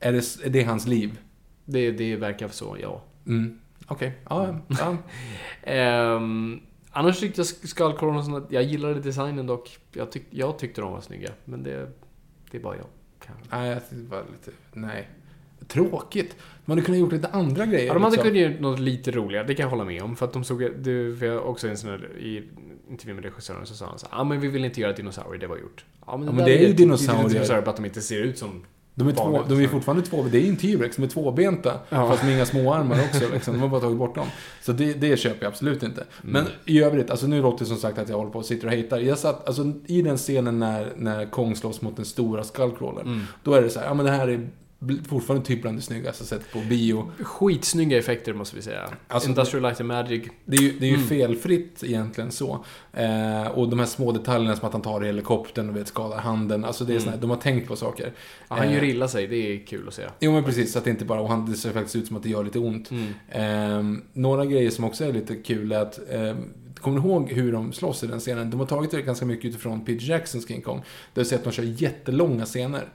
är 0.01 0.13
det, 0.13 0.47
är 0.47 0.51
det 0.51 0.63
hans 0.63 0.87
liv? 0.87 1.19
Det, 1.65 1.91
det 1.91 2.17
verkar 2.17 2.49
så, 2.49 2.77
ja. 2.81 3.03
Mm. 3.27 3.59
Okej, 3.87 4.13
ja, 4.29 4.59
ja. 4.69 4.97
Ehm, 5.63 6.61
annars 6.91 7.21
tyckte 7.21 7.41
jag 7.41 7.47
Skullcrawlersna, 7.47 8.47
jag 8.51 8.63
gillade 8.63 9.01
designen 9.01 9.47
dock. 9.47 9.79
Jag, 9.93 10.13
tyck, 10.13 10.27
jag 10.31 10.59
tyckte 10.59 10.81
de 10.81 10.93
var 10.93 11.01
snygga. 11.01 11.31
Men 11.45 11.63
det, 11.63 11.91
det 12.51 12.59
är 12.59 12.63
bara 12.63 12.77
jag. 12.77 12.87
Nej, 13.51 13.69
jag 13.71 13.81
tyckte 13.83 13.97
det 13.97 14.11
var 14.11 14.25
lite, 14.33 14.51
nej. 14.73 15.09
Tråkigt. 15.69 16.37
Man 16.65 16.79
hade 16.79 16.87
kunnat 16.87 17.01
gjort 17.01 17.13
lite 17.13 17.29
andra 17.29 17.67
grejer. 17.67 17.87
Ja, 17.87 17.95
de 17.95 18.03
hade 18.03 18.17
liksom. 18.17 18.31
kunnat 18.31 18.51
göra 18.51 18.61
något 18.61 18.81
lite 18.81 19.11
roligare, 19.11 19.47
det 19.47 19.55
kan 19.55 19.63
jag 19.63 19.71
hålla 19.71 19.85
med 19.85 20.03
om. 20.03 20.17
För 20.17 20.27
att 20.27 20.33
de 20.33 20.45
såg, 20.45 20.61
det, 20.61 21.17
för 21.19 21.27
jag 21.27 21.47
också 21.47 21.69
en 21.69 21.77
sån 21.77 21.91
här, 21.91 22.19
i 22.19 22.43
intervju 22.91 23.15
med 23.15 23.25
regissören 23.25 23.67
så 23.67 23.75
sa 23.75 23.87
han 23.87 23.99
så 23.99 24.07
ja 24.11 24.25
men 24.25 24.41
vi 24.41 24.49
vill 24.49 24.65
inte 24.65 24.81
göra 24.81 24.93
dinosaurier, 24.93 25.41
det 25.41 25.47
var 25.47 25.57
gjort. 25.57 25.85
Ja 26.07 26.17
men, 26.17 26.27
men 26.27 26.37
där 26.37 26.45
det 26.45 26.65
är 26.65 26.69
ju 26.69 26.73
dinosaurier. 26.73 27.29
Dinosaurier, 27.29 27.63
bara 27.63 27.71
att 27.71 27.77
de 27.77 27.85
inte 27.85 28.01
ser 28.01 28.23
ut 28.23 28.39
som 28.39 28.65
De 28.95 29.09
är, 29.09 29.13
två, 29.13 29.23
de 29.23 29.29
är 29.29 29.33
dinosaurier. 29.33 29.69
fortfarande 29.69 30.03
två, 30.03 30.25
det 30.31 30.39
är 30.39 30.43
ju 30.43 30.49
en 30.49 30.57
T-Rex, 30.57 30.97
de 30.97 31.03
är 31.03 31.09
tvåbenta. 31.09 31.81
Ja. 31.89 32.09
Fast 32.09 32.25
med 32.25 32.35
inga 32.35 32.47
små 32.47 32.73
armar 32.75 33.01
också. 33.01 33.33
Liksom. 33.33 33.55
De 33.55 33.61
har 33.61 33.69
bara 33.69 33.81
tagit 33.81 33.99
bort 33.99 34.15
dem. 34.15 34.27
Så 34.63 34.73
det, 34.73 34.93
det 34.93 35.17
köper 35.17 35.45
jag 35.45 35.51
absolut 35.51 35.83
inte. 35.83 36.01
Mm. 36.23 36.33
Men 36.33 36.45
i 36.65 36.83
övrigt, 36.83 37.11
alltså 37.11 37.27
nu 37.27 37.43
låter 37.43 37.59
det 37.59 37.69
som 37.69 37.77
sagt 37.77 37.99
att 37.99 38.09
jag 38.09 38.17
håller 38.17 38.31
på 38.31 38.39
och 38.39 38.45
sitter 38.45 38.67
och 38.67 38.75
hatar. 38.75 38.99
Jag 38.99 39.19
satt, 39.19 39.47
alltså 39.47 39.73
i 39.87 40.03
den 40.03 40.17
scenen 40.17 40.59
när, 40.59 40.93
när 40.97 41.27
Kong 41.27 41.57
slåss 41.57 41.83
mot 41.83 41.97
den 41.97 42.05
stora 42.05 42.45
skullcrawlern. 42.45 43.07
Mm. 43.07 43.21
Då 43.43 43.55
är 43.55 43.63
det 43.63 43.71
så 43.71 43.81
här, 43.81 43.87
ja 43.87 43.95
men 43.95 44.07
det 44.07 44.13
här 44.13 44.29
är 44.29 44.49
fortfarande 45.09 45.47
typ 45.47 45.63
bland 45.63 45.79
det 45.79 45.83
snyggaste 45.83 46.25
sett 46.25 46.53
på 46.53 46.59
bio. 46.61 47.11
Skitsnygga 47.23 47.99
effekter 47.99 48.33
måste 48.33 48.57
vi 48.57 48.63
säga. 48.63 48.89
Alltså, 49.09 49.29
Industrial 49.29 49.63
Light 49.63 49.81
and 49.81 49.89
Magic. 49.89 50.23
Det 50.45 50.57
är 50.57 50.61
ju, 50.63 50.73
det 50.79 50.87
är 50.87 50.91
ju 50.91 50.95
Mm. 50.95 51.07
felfritt 51.09 51.83
egentligen 51.85 52.31
så. 52.31 52.65
Eh, 52.93 53.47
och 53.47 53.69
de 53.69 53.79
här 53.79 53.87
små 53.87 54.13
detaljerna 54.13 54.57
som 54.57 54.67
att 54.67 54.73
han 54.73 54.83
tar 54.83 55.03
i 55.05 55.07
helikoptern 55.07 55.69
och 55.71 55.77
vet, 55.77 55.89
skadar 55.89 56.19
handen. 56.19 56.65
Alltså 56.65 56.85
det 56.85 56.93
är 56.93 56.95
Mm. 56.95 57.05
såna 57.05 57.17
de 57.17 57.31
har 57.31 57.37
tänkt 57.37 57.69
på 57.69 57.77
saker. 57.77 58.13
Ja, 58.49 58.57
han 58.57 58.69
Eh, 58.69 58.75
gör 58.75 58.85
illa 58.85 59.09
sig, 59.09 59.27
det 59.27 59.37
är 59.37 59.67
kul 59.67 59.89
att 59.89 59.95
se. 59.95 60.03
Jo 60.21 60.33
men 60.33 60.45
precis, 60.45 60.73
så 60.73 60.79
att 60.79 60.85
det 60.85 60.91
inte 60.91 61.05
bara, 61.05 61.21
och 61.21 61.29
han, 61.29 61.47
det 61.51 61.57
ser 61.57 61.73
faktiskt 61.73 61.97
ut 61.97 62.07
som 62.07 62.17
att 62.17 62.23
det 62.23 62.29
gör 62.29 62.45
lite 62.45 62.59
ont. 62.59 62.91
Mm. 62.91 63.07
Ehm, 63.31 64.03
några 64.13 64.45
grejer 64.47 64.71
som 64.71 64.85
också 64.85 65.05
är 65.05 65.13
lite 65.13 65.35
kul 65.37 65.73
är 65.73 65.81
att, 65.81 65.99
ehm, 66.11 66.37
kommer 66.81 67.01
du 67.01 67.07
ihåg 67.09 67.31
hur 67.33 67.53
de 67.53 67.73
slåss 67.73 68.05
i 68.05 68.07
den 68.07 68.21
scenen? 68.21 68.51
De 68.51 68.61
har 68.61 68.67
tagit 68.67 68.91
det 68.91 69.03
ganska 69.03 69.27
mycket 69.27 69.45
utifrån 69.45 69.85
Peter 69.85 70.05
Jacksons 70.09 70.49
King 70.49 70.63
Kong. 70.63 70.83
Där 71.15 71.23
du 71.23 71.29
ser 71.29 71.37
att 71.37 71.45
de 71.45 71.53
kör 71.53 71.63
jättelånga 71.63 72.45
scener. 72.45 72.89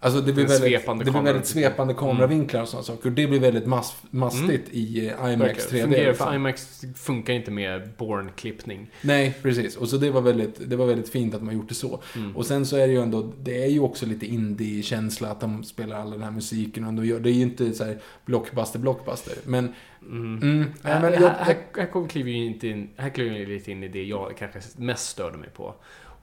Alltså 0.00 0.20
det 0.20 0.32
blir 0.32 0.46
väldigt, 0.46 0.80
svepande 0.80 1.04
det 1.04 1.10
blir 1.10 1.22
väldigt 1.22 1.46
svepande 1.46 1.94
kameravinklar 1.94 2.62
och 2.62 2.68
sådana 2.68 2.84
saker. 2.84 3.08
Och 3.08 3.12
det 3.12 3.26
blir 3.26 3.40
väldigt 3.40 3.66
mass, 3.66 3.96
mastigt 4.10 4.68
i 4.70 5.06
eh, 5.06 5.32
IMAX 5.32 5.40
Verkar 5.40 5.76
3D. 5.76 5.82
fungera, 5.82 6.08
liksom. 6.08 6.26
för 6.26 6.34
IMAX 6.34 6.84
funkar 6.96 7.32
inte 7.32 7.50
med 7.50 7.88
Born-klippning. 7.98 8.90
Nej, 9.02 9.34
precis. 9.42 9.76
Och 9.76 9.88
så 9.88 9.96
det 9.96 10.10
var 10.10 10.20
väldigt, 10.20 10.70
det 10.70 10.76
var 10.76 10.86
väldigt 10.86 11.08
fint 11.08 11.34
att 11.34 11.40
de 11.40 11.46
har 11.46 11.54
gjort 11.54 11.68
det 11.68 11.74
så. 11.74 12.00
Mm. 12.16 12.36
Och 12.36 12.46
sen 12.46 12.66
så 12.66 12.76
är 12.76 12.86
det 12.86 12.92
ju 12.92 13.02
ändå, 13.02 13.32
det 13.42 13.64
är 13.64 13.68
ju 13.68 13.80
också 13.80 14.06
lite 14.06 14.26
indie-känsla 14.26 15.28
att 15.28 15.40
de 15.40 15.64
spelar 15.64 16.00
all 16.00 16.10
den 16.10 16.22
här 16.22 16.30
musiken 16.30 16.82
och 16.84 16.88
ändå 16.88 17.04
gör, 17.04 17.20
det 17.20 17.30
är 17.30 17.34
ju 17.34 17.42
inte 17.42 17.74
så 17.74 17.84
här 17.84 17.98
blockbuster, 18.24 18.78
blockbuster. 18.78 19.34
Men, 19.44 19.74
Mm. 20.10 20.42
mm, 20.42 20.72
här, 20.82 21.00
men 21.00 21.12
jag, 21.12 21.20
här, 21.20 21.56
här, 21.74 21.88
här 21.92 22.08
kliver 22.08 22.30
ju 22.30 22.44
inte 22.44 22.68
in, 22.68 22.88
här 22.96 23.10
kliver 23.10 23.38
vi 23.38 23.46
lite 23.46 23.72
in 23.72 23.82
i 23.82 23.88
det 23.88 24.04
jag 24.04 24.36
kanske 24.38 24.60
mest 24.76 25.08
störde 25.08 25.38
mig 25.38 25.48
på. 25.50 25.74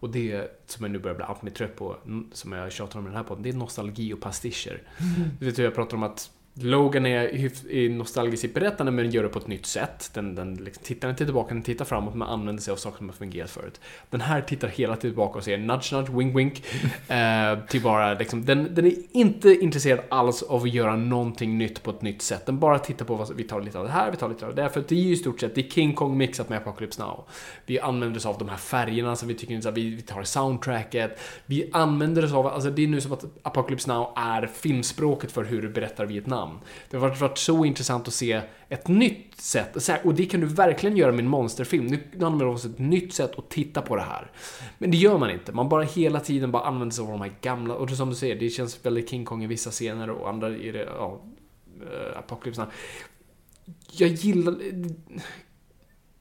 Och 0.03 0.09
det 0.09 0.61
som 0.65 0.83
jag 0.85 0.91
nu 0.91 0.99
börjar 0.99 1.15
bli 1.15 1.25
allt 1.25 1.41
mer 1.41 1.51
trött 1.51 1.75
på, 1.75 1.97
som 2.31 2.51
jag 2.51 2.71
tjatar 2.71 2.99
om 2.99 3.05
i 3.05 3.07
den 3.07 3.17
här 3.17 3.23
podden, 3.23 3.43
det 3.43 3.49
är 3.49 3.53
nostalgi 3.53 4.13
och 4.13 4.21
pastischer. 4.21 4.81
Du 5.39 5.45
vet 5.45 5.59
hur 5.59 5.63
jag 5.63 5.75
pratar 5.75 5.97
om 5.97 6.03
att 6.03 6.31
Logan 6.55 7.05
är, 7.05 7.45
är 7.71 7.89
nostalgisk 7.89 8.43
i 8.43 8.47
berättande 8.47 8.91
men 8.91 9.11
gör 9.11 9.23
det 9.23 9.29
på 9.29 9.39
ett 9.39 9.47
nytt 9.47 9.65
sätt. 9.65 10.09
Den, 10.13 10.35
den 10.35 10.55
liksom, 10.55 10.83
tittar 10.83 11.09
inte 11.09 11.25
tillbaka, 11.25 11.53
den 11.53 11.63
tittar 11.63 11.85
framåt 11.85 12.15
men 12.15 12.27
använder 12.27 12.63
sig 12.63 12.71
av 12.71 12.75
saker 12.75 12.97
som 12.97 13.09
har 13.09 13.15
fungerat 13.15 13.49
förut. 13.49 13.79
Den 14.09 14.21
här 14.21 14.41
tittar 14.41 14.67
hela 14.67 14.95
tiden 14.95 15.11
tillbaka 15.11 15.37
och 15.37 15.43
säger 15.43 15.57
nudge 15.57 15.93
nudge, 15.93 16.09
wink 16.09 16.37
wink. 16.37 16.63
eh, 17.07 17.65
till 17.67 17.81
bara 17.81 18.13
liksom, 18.13 18.45
den, 18.45 18.75
den 18.75 18.85
är 18.85 18.93
inte 19.11 19.49
intresserad 19.49 19.99
alls 20.09 20.43
av 20.43 20.63
att 20.63 20.73
göra 20.73 20.95
någonting 20.95 21.57
nytt 21.57 21.83
på 21.83 21.91
ett 21.91 22.01
nytt 22.01 22.21
sätt. 22.21 22.45
Den 22.45 22.59
bara 22.59 22.79
tittar 22.79 23.05
på 23.05 23.15
vad 23.15 23.35
vi 23.35 23.43
tar 23.43 23.61
lite 23.61 23.79
av 23.79 23.85
det 23.85 23.91
här, 23.91 24.11
vi 24.11 24.17
tar 24.17 24.29
lite 24.29 24.45
av 24.45 24.55
det 24.55 24.61
där. 24.61 24.69
För 24.69 24.83
det 24.87 24.95
är 24.95 24.99
ju 24.99 25.13
i 25.13 25.15
stort 25.15 25.39
sett, 25.39 25.55
det 25.55 25.61
är 25.61 25.69
King 25.69 25.93
Kong 25.93 26.17
mixat 26.17 26.49
med 26.49 26.57
Apocalypse 26.57 27.01
Now. 27.01 27.25
Vi 27.65 27.79
använder 27.79 28.17
oss 28.17 28.25
av 28.25 28.37
de 28.37 28.49
här 28.49 28.57
färgerna 28.57 29.15
som 29.15 29.27
vi 29.27 29.33
tycker, 29.33 29.61
så 29.61 29.69
här, 29.69 29.75
vi, 29.75 29.89
vi 29.89 30.01
tar 30.01 30.23
soundtracket. 30.23 31.19
Vi 31.45 31.69
använder 31.73 32.25
oss 32.25 32.33
av, 32.33 32.47
alltså 32.47 32.69
det 32.69 32.83
är 32.83 32.87
nu 32.87 33.01
som 33.01 33.13
att 33.13 33.25
Apocalypse 33.41 33.93
Now 33.93 34.13
är 34.15 34.47
filmspråket 34.47 35.31
för 35.31 35.43
hur 35.43 35.61
du 35.61 35.69
berättar 35.69 36.05
Vietnam. 36.05 36.42
Det 36.89 36.97
har 36.97 37.15
varit, 37.15 37.37
så 37.37 37.65
intressant 37.65 38.07
att 38.07 38.13
se 38.13 38.41
ett 38.69 38.87
nytt 38.87 39.41
sätt, 39.41 39.89
och 40.03 40.13
det 40.13 40.25
kan 40.25 40.39
du 40.39 40.47
verkligen 40.47 40.97
göra 40.97 41.11
med 41.11 41.19
en 41.19 41.29
monsterfilm. 41.29 41.85
Nu 41.85 42.25
använder 42.25 42.45
man 42.45 42.55
ett 42.55 42.79
nytt 42.79 43.13
sätt 43.13 43.39
att 43.39 43.49
titta 43.49 43.81
på 43.81 43.95
det 43.95 44.01
här. 44.01 44.31
Men 44.77 44.91
det 44.91 44.97
gör 44.97 45.17
man 45.17 45.31
inte. 45.31 45.51
Man 45.51 45.69
bara 45.69 45.83
hela 45.83 46.19
tiden 46.19 46.51
bara 46.51 46.63
använder 46.63 46.93
sig 46.93 47.03
av 47.03 47.11
de 47.11 47.21
här 47.21 47.33
gamla, 47.41 47.73
och 47.73 47.89
som 47.89 48.09
du 48.09 48.15
säger, 48.15 48.35
det 48.35 48.49
känns 48.49 48.85
väldigt 48.85 49.09
King 49.09 49.25
Kong 49.25 49.43
i 49.43 49.47
vissa 49.47 49.71
scener 49.71 50.09
och 50.09 50.29
andra 50.29 50.49
i 50.57 50.71
det, 50.71 50.89
ja, 50.97 51.21
uh, 52.57 52.67
Jag 53.91 54.09
gillar... 54.09 54.55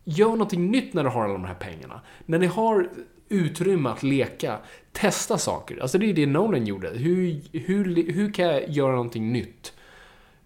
Gör 0.05 0.29
någonting 0.29 0.71
nytt 0.71 0.95
när 0.95 1.05
du 1.05 1.11
har 1.11 1.25
alla 1.25 1.33
de 1.33 1.45
här 1.45 1.55
pengarna. 1.55 2.01
När 2.27 2.39
ni 2.39 2.47
har 2.47 2.89
utrymme 3.29 3.89
att 3.89 4.03
leka, 4.03 4.59
testa 4.93 5.39
saker. 5.39 5.79
Alltså 5.83 5.99
det 5.99 6.11
är 6.11 6.15
det 6.15 6.27
Nolan 6.27 6.67
gjorde. 6.67 6.89
Hur, 6.89 7.41
hur, 7.53 8.13
hur 8.13 8.33
kan 8.33 8.47
jag 8.47 8.69
göra 8.69 8.93
någonting 8.93 9.33
nytt 9.33 9.73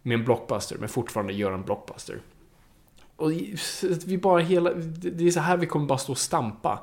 med 0.06 0.18
en 0.18 0.24
blockbuster, 0.24 0.76
men 0.78 0.88
fortfarande 0.88 1.32
göra 1.32 1.54
en 1.54 1.62
blockbuster? 1.62 2.20
Och 3.16 3.30
vi 4.06 4.18
bara 4.18 4.40
hela... 4.40 4.70
Det 5.00 5.26
är 5.26 5.30
så 5.30 5.40
här 5.40 5.56
vi 5.56 5.66
kommer 5.66 5.86
bara 5.86 5.98
stå 5.98 6.12
och 6.12 6.18
stampa. 6.18 6.78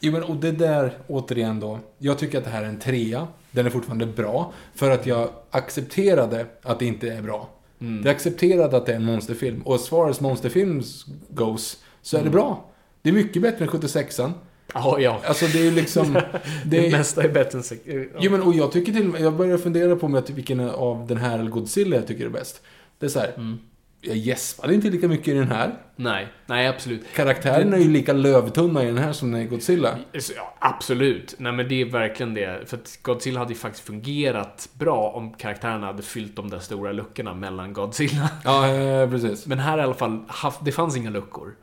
Jo, 0.00 0.12
men 0.12 0.22
och 0.22 0.36
det 0.36 0.52
där, 0.52 0.98
återigen 1.06 1.60
då. 1.60 1.78
Jag 1.98 2.18
tycker 2.18 2.38
att 2.38 2.44
det 2.44 2.50
här 2.50 2.62
är 2.62 2.68
en 2.68 2.78
trea. 2.78 3.28
Den 3.50 3.66
är 3.66 3.70
fortfarande 3.70 4.06
bra. 4.06 4.52
För 4.74 4.90
att 4.90 5.06
jag 5.06 5.30
accepterade 5.50 6.46
att 6.62 6.78
det 6.78 6.86
inte 6.86 7.08
är 7.08 7.22
bra. 7.22 7.48
Mm. 7.80 8.02
Jag 8.06 8.14
accepterade 8.14 8.76
att 8.76 8.86
det 8.86 8.92
är 8.92 8.96
en 8.96 9.04
monsterfilm. 9.04 9.62
Och 9.62 9.74
as 9.74 9.88
far 9.88 10.10
as 10.10 10.20
monsterfilm 10.20 10.82
goes, 11.28 11.82
så 12.02 12.16
är 12.16 12.24
det 12.24 12.30
bra. 12.30 12.70
Det 13.02 13.08
är 13.08 13.14
mycket 13.14 13.42
bättre 13.42 13.64
än 13.64 13.70
76an. 13.70 14.32
Ja, 14.74 14.96
ja. 15.00 15.20
Alltså 15.26 15.46
det 15.46 15.58
är 15.58 15.64
ju 15.64 15.70
liksom... 15.70 16.12
Det, 16.64 16.80
Det 16.80 16.90
mesta 16.92 17.22
är 17.22 17.28
bättre 17.28 17.58
än... 17.58 17.62
sex- 17.64 17.82
Ja. 17.86 18.02
Jo 18.20 18.30
men 18.30 18.42
och 18.42 18.54
jag 18.54 18.72
tycker 18.72 18.92
till 18.92 19.14
jag 19.20 19.34
börjar 19.36 19.58
fundera 19.58 19.96
på 19.96 20.08
med 20.08 20.30
vilken 20.30 20.60
av 20.70 21.06
den 21.06 21.16
här 21.18 21.38
eller 21.38 21.50
Godzilla 21.50 21.96
jag 21.96 22.06
tycker 22.06 22.24
är 22.26 22.30
bäst. 22.30 22.62
Det 22.98 23.06
är 23.06 23.10
så 23.10 23.18
här, 23.20 23.32
Mm. 23.36 23.58
jag 24.00 24.16
gäspade 24.16 24.74
inte 24.74 24.90
lika 24.90 25.08
mycket 25.08 25.28
i 25.28 25.32
den 25.32 25.48
här. 25.50 25.74
Nej, 25.96 26.28
nej 26.46 26.66
absolut. 26.68 27.02
Karaktärerna 27.14 27.76
är 27.76 27.80
ju 27.80 27.88
lika 27.88 28.12
lövtunna 28.12 28.82
i 28.82 28.86
den 28.86 28.98
här 28.98 29.12
som 29.12 29.36
i 29.36 29.44
Godzilla. 29.44 29.98
Ja, 30.12 30.54
absolut. 30.58 31.34
Nej 31.38 31.52
men 31.52 31.68
det 31.68 31.80
är 31.80 31.84
verkligen 31.84 32.34
det. 32.34 32.68
För 32.68 32.76
att 32.76 32.98
Godzilla 33.02 33.38
hade 33.38 33.52
ju 33.52 33.58
faktiskt 33.58 33.84
fungerat 33.86 34.68
bra 34.74 35.12
om 35.14 35.32
karaktärerna 35.32 35.86
hade 35.86 36.02
fyllt 36.02 36.36
de 36.36 36.50
där 36.50 36.58
stora 36.58 36.92
luckorna 36.92 37.34
mellan 37.34 37.72
Godzilla. 37.72 38.30
Ja, 38.44 38.68
eh, 38.68 39.10
precis. 39.10 39.46
Men 39.46 39.58
här 39.58 39.78
i 39.78 39.80
alla 39.80 39.94
fall, 39.94 40.24
det 40.64 40.72
fanns 40.72 40.96
inga 40.96 41.10
luckor. 41.10 41.54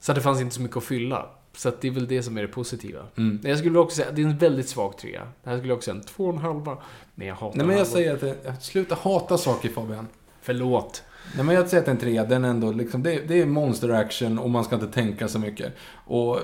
Så 0.00 0.12
det 0.12 0.20
fanns 0.20 0.40
inte 0.40 0.54
så 0.54 0.62
mycket 0.62 0.76
att 0.76 0.84
fylla. 0.84 1.26
Så 1.56 1.68
att 1.68 1.80
det 1.80 1.88
är 1.88 1.92
väl 1.92 2.06
det 2.06 2.22
som 2.22 2.38
är 2.38 2.42
det 2.42 2.48
positiva. 2.48 3.00
Mm. 3.16 3.40
Jag 3.42 3.58
skulle 3.58 3.78
också 3.78 3.96
säga, 3.96 4.12
det 4.12 4.22
är 4.22 4.26
en 4.26 4.38
väldigt 4.38 4.68
svag 4.68 4.98
trea. 4.98 5.28
Det 5.44 5.50
här 5.50 5.56
skulle 5.56 5.70
jag 5.70 5.76
också 5.76 5.90
säga 5.90 6.00
en 6.00 6.06
två 6.06 6.24
och 6.24 6.32
en 6.32 6.38
halva. 6.38 6.76
Men 7.14 7.26
jag 7.26 7.34
hatar 7.34 7.56
Nej 7.56 7.66
men 7.66 7.78
jag 7.78 7.86
säger 7.86 8.14
att 8.14 8.20
det, 8.20 8.54
sluta 8.60 8.94
hata 8.94 9.38
saker 9.38 9.68
Fabian. 9.68 10.08
Förlåt. 10.42 11.02
Nej 11.36 11.44
men 11.44 11.54
jag 11.54 11.68
säger 11.68 11.82
att 11.82 11.88
en 11.88 11.98
trea, 11.98 12.24
den 12.24 12.44
ändå 12.44 12.72
liksom, 12.72 13.02
det, 13.02 13.28
det 13.28 13.40
är 13.40 13.46
monster 13.46 13.88
action 13.88 14.38
och 14.38 14.50
man 14.50 14.64
ska 14.64 14.74
inte 14.74 14.88
tänka 14.88 15.28
så 15.28 15.38
mycket. 15.38 15.72
Och 15.92 16.38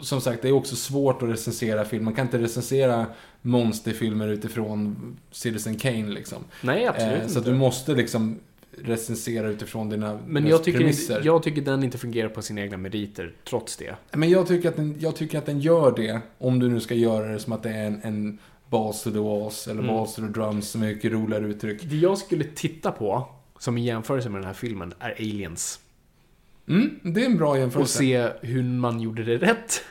som 0.00 0.20
sagt, 0.20 0.42
det 0.42 0.48
är 0.48 0.52
också 0.52 0.76
svårt 0.76 1.22
att 1.22 1.28
recensera 1.28 1.84
film. 1.84 2.04
Man 2.04 2.14
kan 2.14 2.26
inte 2.26 2.38
recensera 2.38 3.06
monsterfilmer 3.42 4.28
utifrån 4.28 5.16
Citizen 5.30 5.76
Kane 5.76 6.08
liksom. 6.08 6.44
Nej, 6.62 6.86
absolut 6.86 7.12
Eh, 7.12 7.20
så 7.20 7.30
att 7.30 7.36
inte. 7.36 7.50
du 7.50 7.56
måste 7.56 7.94
liksom 7.94 8.38
recensera 8.84 9.48
utifrån 9.48 9.88
dina 9.90 10.18
Men 10.26 10.46
jag 10.46 10.64
tycker, 10.64 10.78
premisser. 10.78 11.22
jag 11.24 11.42
tycker 11.42 11.62
den 11.62 11.82
inte 11.84 11.98
fungerar 11.98 12.28
på 12.28 12.42
sina 12.42 12.60
egna 12.60 12.76
meriter, 12.76 13.32
trots 13.44 13.76
det. 13.76 13.94
Men 14.12 14.30
jag 14.30 14.46
tycker, 14.48 14.68
att 14.68 14.76
den, 14.76 14.96
jag 14.98 15.16
tycker 15.16 15.38
att 15.38 15.46
den 15.46 15.60
gör 15.60 15.92
det, 15.96 16.20
om 16.38 16.58
du 16.58 16.68
nu 16.68 16.80
ska 16.80 16.94
göra 16.94 17.28
det 17.32 17.38
som 17.38 17.52
att 17.52 17.62
det 17.62 17.70
är 17.70 17.86
en, 17.86 18.00
en 18.02 18.38
balls 18.70 19.02
to 19.02 19.10
the 19.10 19.18
walls, 19.18 19.68
eller 19.68 19.82
Mm. 19.82 19.94
balls 19.94 20.14
to 20.14 20.22
the 20.22 20.28
drums, 20.28 20.68
som 20.70 20.82
är 20.82 20.86
mycket 20.86 21.12
roligare 21.12 21.44
uttryck. 21.46 21.82
Det 21.82 21.96
jag 21.96 22.18
skulle 22.18 22.44
titta 22.44 22.92
på, 22.92 23.28
som 23.58 23.78
i 23.78 23.84
jämförelse 23.84 24.28
med 24.28 24.40
den 24.40 24.46
här 24.46 24.54
filmen, 24.54 24.94
är 24.98 25.10
Aliens. 25.10 25.80
Mm, 26.68 26.90
det 27.02 27.22
är 27.22 27.26
en 27.26 27.36
bra 27.36 27.50
Och 27.50 27.58
jämförelse. 27.58 27.98
se 27.98 28.28
hur 28.42 28.62
man 28.62 29.00
gjorde 29.00 29.24
det 29.24 29.36
rätt 29.36 29.82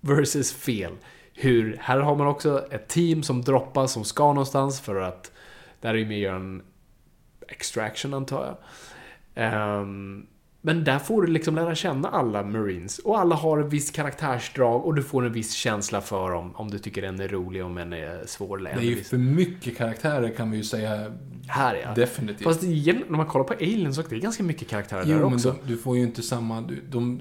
versus 0.00 0.52
fel. 0.52 0.92
Hur, 1.34 1.76
här 1.80 1.98
har 1.98 2.16
man 2.16 2.26
också 2.26 2.66
ett 2.70 2.88
team 2.88 3.22
som 3.22 3.42
droppas, 3.42 3.92
som 3.92 4.04
ska 4.04 4.26
någonstans 4.32 4.80
för 4.80 5.00
att 5.00 5.32
där 5.80 5.88
är 5.88 5.94
ju 5.94 6.04
göra 6.18 6.36
en 6.36 6.62
extraction 7.48 8.14
antar 8.14 8.44
jag. 8.46 8.56
Ehm, 9.34 10.26
men 10.60 10.84
där 10.84 10.98
får 10.98 11.22
du 11.22 11.32
liksom 11.32 11.54
lära 11.54 11.74
känna 11.74 12.08
alla 12.08 12.42
Marines. 12.42 12.98
Och 12.98 13.20
alla 13.20 13.34
har 13.34 13.58
en 13.58 13.68
viss 13.68 13.90
karaktärsdrag 13.90 14.86
och 14.86 14.94
du 14.94 15.02
får 15.02 15.26
en 15.26 15.32
viss 15.32 15.52
känsla 15.52 16.00
för 16.00 16.30
dem. 16.30 16.52
Om 16.56 16.70
du 16.70 16.78
tycker 16.78 17.02
en 17.02 17.20
är 17.20 17.28
rolig, 17.28 17.64
om 17.64 17.78
en 17.78 17.92
är 17.92 18.26
svår. 18.26 18.58
Det 18.58 18.70
är 18.70 18.80
ju 18.80 19.02
för 19.02 19.18
mycket 19.18 19.76
karaktärer 19.76 20.34
kan 20.36 20.50
vi 20.50 20.56
ju 20.56 20.64
säga 20.64 21.12
Här 21.46 21.80
ja. 21.84 21.94
definitivt. 21.94 22.44
Fast 22.44 22.62
igen, 22.62 23.02
när 23.08 23.16
man 23.16 23.26
kollar 23.26 23.44
på 23.44 23.54
Aliens 23.54 23.96
så 23.96 24.02
är 24.02 24.08
det 24.08 24.18
ganska 24.18 24.42
mycket 24.42 24.68
karaktärer 24.68 25.04
där 25.04 25.12
Jo, 25.12 25.24
men 25.24 25.34
också. 25.34 25.56
de, 25.62 25.72
du 25.72 25.78
får 25.78 25.96
ju 25.96 26.02
inte 26.02 26.22
samma... 26.22 26.60
Du, 26.60 26.82
de 26.88 27.20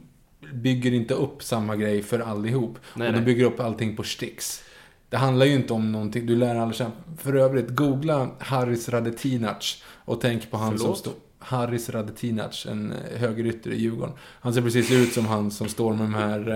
bygger 0.54 0.94
inte 0.94 1.14
upp 1.14 1.44
samma 1.44 1.76
grej 1.76 2.04
för 2.04 2.20
allihop. 2.20 2.80
Nej, 2.94 3.08
och 3.08 3.14
de 3.14 3.20
nej. 3.20 3.26
bygger 3.26 3.46
upp 3.46 3.60
allting 3.60 3.96
på 3.96 4.04
sticks. 4.04 4.64
Det 5.10 5.18
handlar 5.18 5.46
ju 5.46 5.54
inte 5.54 5.74
om 5.74 5.92
någonting, 5.92 6.26
du 6.26 6.36
lär 6.36 6.56
aldrig 6.56 6.76
känna. 6.78 6.92
För 7.18 7.34
övrigt, 7.36 7.70
googla 7.70 8.30
Haris 8.40 8.90
Radetinac 8.90 9.84
och 10.06 10.22
tänk 10.22 10.52
på 10.52 10.58
han 10.58 10.70
som 10.70 10.78
Förlåt? 10.78 10.98
står... 10.98 11.14
Haris 11.40 11.90
Radetinac, 11.90 12.66
en 12.66 12.92
eh, 12.92 13.20
högerytter 13.20 13.72
i 13.72 13.78
Djurgården. 13.78 14.14
Han 14.20 14.54
ser 14.54 14.62
precis 14.62 14.92
ut 14.92 15.14
som 15.14 15.26
han 15.26 15.52
som 15.52 15.68
står 15.70 15.94
med 15.94 16.06
de 16.06 16.14
här 16.14 16.50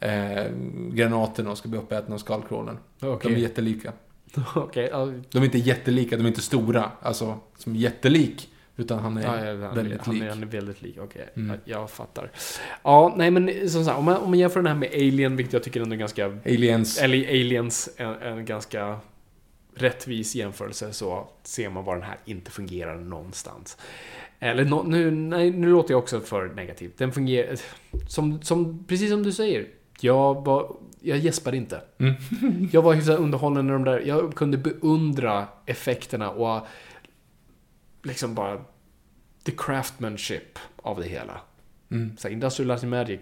eh, 0.00 0.42
eh, 0.42 0.50
granaterna 0.92 1.50
och 1.50 1.58
ska 1.58 1.68
bli 1.68 1.78
uppäten 1.78 2.12
av 2.14 2.18
skallcrawlern. 2.18 2.78
Okej. 3.00 3.30
De 3.30 3.36
är 3.36 3.42
jättelika. 3.42 3.92
Ja, 4.74 5.12
De 5.30 5.38
är 5.38 5.44
inte 5.44 5.58
jättelika, 5.58 6.16
de 6.16 6.22
är 6.24 6.28
inte 6.28 6.40
stora. 6.40 6.90
Alltså, 7.02 7.38
som 7.58 7.76
jättelik. 7.76 8.49
Utan 8.80 8.98
han 8.98 9.16
är 9.16 9.22
Ja, 9.22 9.44
ja, 9.44 9.66
han, 9.66 9.76
väldigt 9.76 10.00
han, 10.02 10.14
lik. 10.14 10.24
Är, 10.24 10.28
han 10.28 10.42
är 10.42 10.46
väldigt 10.46 10.82
lik, 10.82 10.96
okej. 11.00 11.28
Mm. 11.36 11.48
Jag, 11.64 11.80
jag 11.80 11.90
fattar. 11.90 12.30
Ja, 12.82 13.14
nej 13.16 13.30
men 13.30 13.70
som 13.70 13.84
sagt, 13.84 13.98
om 13.98 14.04
man, 14.04 14.16
om 14.16 14.30
man 14.30 14.38
jämför 14.38 14.60
den 14.60 14.66
här 14.66 14.74
med 14.74 14.88
Alien, 14.92 15.36
vilket 15.36 15.52
jag 15.52 15.62
tycker 15.62 15.80
ändå 15.80 15.94
är 15.94 15.98
ganska... 15.98 16.26
Aliens. 16.26 16.98
Eller 16.98 17.28
Aliens, 17.28 17.90
en, 17.96 18.14
en 18.14 18.44
ganska 18.44 18.98
rättvis 19.74 20.34
jämförelse, 20.34 20.92
så 20.92 21.28
ser 21.42 21.70
man 21.70 21.84
var 21.84 21.94
den 21.94 22.04
här 22.04 22.16
inte 22.24 22.50
fungerar 22.50 22.96
någonstans. 22.96 23.76
Eller 24.38 24.64
nå- 24.64 24.82
nu, 24.82 25.10
nej, 25.10 25.50
nu 25.50 25.70
låter 25.70 25.94
jag 25.94 25.98
också 25.98 26.20
för 26.20 26.48
negativ. 26.48 26.90
Den 26.96 27.12
fungerar... 27.12 27.56
Som, 28.08 28.42
som, 28.42 28.84
precis 28.84 29.10
som 29.10 29.22
du 29.22 29.32
säger, 29.32 29.66
jag 30.00 30.44
var... 30.44 30.76
Jag 31.02 31.18
gäspade 31.18 31.56
inte. 31.56 31.80
Mm. 31.98 32.14
Jag 32.72 32.82
var 32.82 32.94
hyfsat 32.94 33.18
underhållen 33.18 33.66
när 33.66 33.72
de 33.72 33.84
där... 33.84 34.00
Jag 34.00 34.34
kunde 34.34 34.58
beundra 34.58 35.46
effekterna 35.66 36.30
och 36.30 36.66
liksom 38.02 38.34
bara 38.34 38.60
the 39.44 39.52
craftsmanship 39.56 40.58
av 40.76 41.00
det 41.00 41.08
hela. 41.08 41.40
Mm. 41.90 42.16
Så 42.16 42.28
Industrial 42.28 42.68
Light 42.68 42.82
and 42.82 42.90
Magic, 42.90 43.20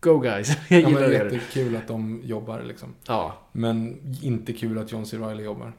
go 0.00 0.18
guys! 0.18 0.48
Jag 0.68 0.80
Ja, 0.80 0.88
men 0.88 0.90
gillar 0.94 1.08
det 1.08 1.16
är 1.16 1.24
det. 1.24 1.34
jättekul 1.34 1.76
att 1.76 1.88
de 1.88 2.20
jobbar 2.24 2.62
liksom. 2.62 2.94
Ja. 3.06 3.38
Men 3.52 3.98
inte 4.22 4.52
kul 4.52 4.78
att 4.78 4.92
John 4.92 5.06
C. 5.06 5.16
Reilly 5.18 5.42
jobbar. 5.42 5.72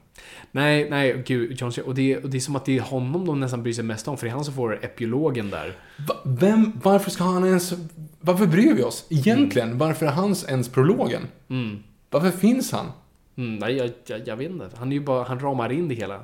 Nej, 0.51 0.89
nej, 0.89 1.23
gud, 1.25 1.61
John 1.61 1.71
Cena. 1.71 1.87
Och 1.87 1.95
det, 1.95 2.17
och 2.17 2.29
det 2.29 2.37
är 2.37 2.41
som 2.41 2.55
att 2.55 2.65
det 2.65 2.77
är 2.77 2.81
honom 2.81 3.25
de 3.25 3.39
nästan 3.39 3.63
bryr 3.63 3.73
sig 3.73 3.83
mest 3.83 4.07
om, 4.07 4.17
för 4.17 4.25
det 4.25 4.29
är 4.31 4.35
han 4.35 4.45
som 4.45 4.53
får 4.53 4.85
epilogen 4.85 5.49
där. 5.49 5.75
Va, 6.07 6.15
vem, 6.23 6.71
varför 6.83 7.11
ska 7.11 7.23
han 7.23 7.45
ens... 7.45 7.73
Varför 8.19 8.45
bryr 8.47 8.73
vi 8.73 8.83
oss? 8.83 9.05
Egentligen, 9.09 9.77
varför 9.77 10.05
är 10.05 10.11
hans 10.11 10.43
ens 10.49 10.69
prologen? 10.69 11.21
Mm. 11.49 11.83
Varför 12.09 12.31
finns 12.31 12.71
han? 12.71 12.91
Mm, 13.35 13.55
nej, 13.55 13.75
jag, 13.77 13.89
jag, 14.05 14.27
jag 14.27 14.35
vet 14.35 14.51
inte. 14.51 14.69
Han 14.75 14.91
är 14.91 14.93
ju 14.95 15.01
bara, 15.01 15.23
han 15.23 15.39
ramar 15.39 15.71
in 15.71 15.87
det 15.87 15.95
hela. 15.95 16.23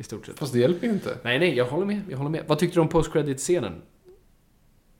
I 0.00 0.02
stort 0.02 0.26
sett. 0.26 0.38
Fast 0.38 0.52
det 0.52 0.58
hjälper 0.58 0.86
ju 0.86 0.92
inte. 0.92 1.18
Nej, 1.22 1.38
nej, 1.38 1.56
jag 1.56 1.64
håller 1.64 1.86
med. 1.86 2.00
Jag 2.10 2.16
håller 2.18 2.30
med. 2.30 2.44
Vad 2.46 2.58
tyckte 2.58 2.76
du 2.76 2.80
om 2.80 2.88
post-credit-scenen? 2.88 3.82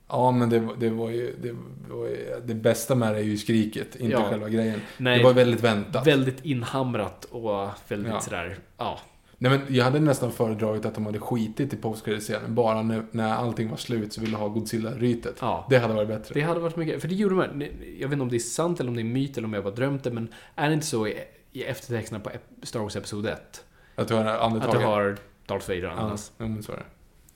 Ja, 0.07 0.31
men 0.31 0.49
det, 0.49 0.69
det 0.79 0.89
var 0.89 1.09
ju... 1.09 1.35
Det, 1.41 1.55
var 1.93 2.05
ju, 2.07 2.41
det 2.45 2.53
bästa 2.55 2.95
med 2.95 3.13
det 3.13 3.19
är 3.19 3.23
ju 3.23 3.37
skriket, 3.37 3.95
inte 3.95 4.11
Ja. 4.13 4.29
själva 4.29 4.49
grejen. 4.49 4.79
Nej, 4.97 5.17
det 5.17 5.23
var 5.23 5.33
väldigt 5.33 5.61
väntat. 5.63 6.07
Väldigt 6.07 6.45
inhamrat 6.45 7.25
och 7.25 7.69
väldigt 7.87 8.11
Ja. 8.11 8.19
sådär, 8.21 8.57
ja. 8.77 8.99
Nej, 9.37 9.51
men 9.51 9.75
jag 9.75 9.83
hade 9.85 9.99
nästan 9.99 10.31
föredragit 10.31 10.85
att 10.85 10.95
de 10.95 11.05
hade 11.05 11.19
skitit 11.19 11.73
i 11.73 11.77
postcredit-scenen. 11.77 12.55
Bara 12.55 12.81
när, 12.81 13.03
när 13.11 13.33
allting 13.33 13.69
var 13.69 13.77
slut 13.77 14.13
så 14.13 14.21
ville 14.21 14.37
ha 14.37 14.47
Godzilla-rytet. 14.47 15.35
Ja. 15.41 15.67
Det 15.69 15.77
hade 15.77 15.93
varit 15.93 16.07
bättre. 16.07 16.33
Det 16.33 16.41
hade 16.41 16.59
varit 16.59 16.75
mycket, 16.75 17.01
för 17.01 17.07
det 17.07 17.15
gjorde 17.15 17.35
man. 17.35 17.61
Jag 17.99 18.07
vet 18.07 18.13
inte 18.13 18.23
om 18.23 18.29
det 18.29 18.37
är 18.37 18.39
sant 18.39 18.79
eller 18.79 18.89
om 18.89 18.95
det 18.95 19.01
är 19.01 19.03
myt 19.03 19.37
eller 19.37 19.47
om 19.47 19.53
jag 19.53 19.63
bara 19.63 19.73
drömt 19.75 20.03
det, 20.03 20.11
men 20.11 20.33
är 20.55 20.67
det 20.67 20.73
inte 20.73 20.85
så 20.85 21.07
i, 21.07 21.17
i 21.51 21.63
eftertexterna 21.63 22.19
på 22.19 22.29
Star 22.63 22.79
Wars 22.79 22.95
Episod 22.95 23.25
1? 23.25 23.63
Att 23.95 24.07
du 24.07 24.13
har 24.13 24.25
Att 24.25 24.41
andetaget. 24.41 24.79
du 24.79 24.85
har 24.85 25.17
Darth 25.45 25.69
Vader 25.69 25.87
andas. 25.87 26.31
ja, 26.37 26.47
men 26.47 26.63
så 26.63 26.71
är 26.71 26.75
det. 26.77 26.83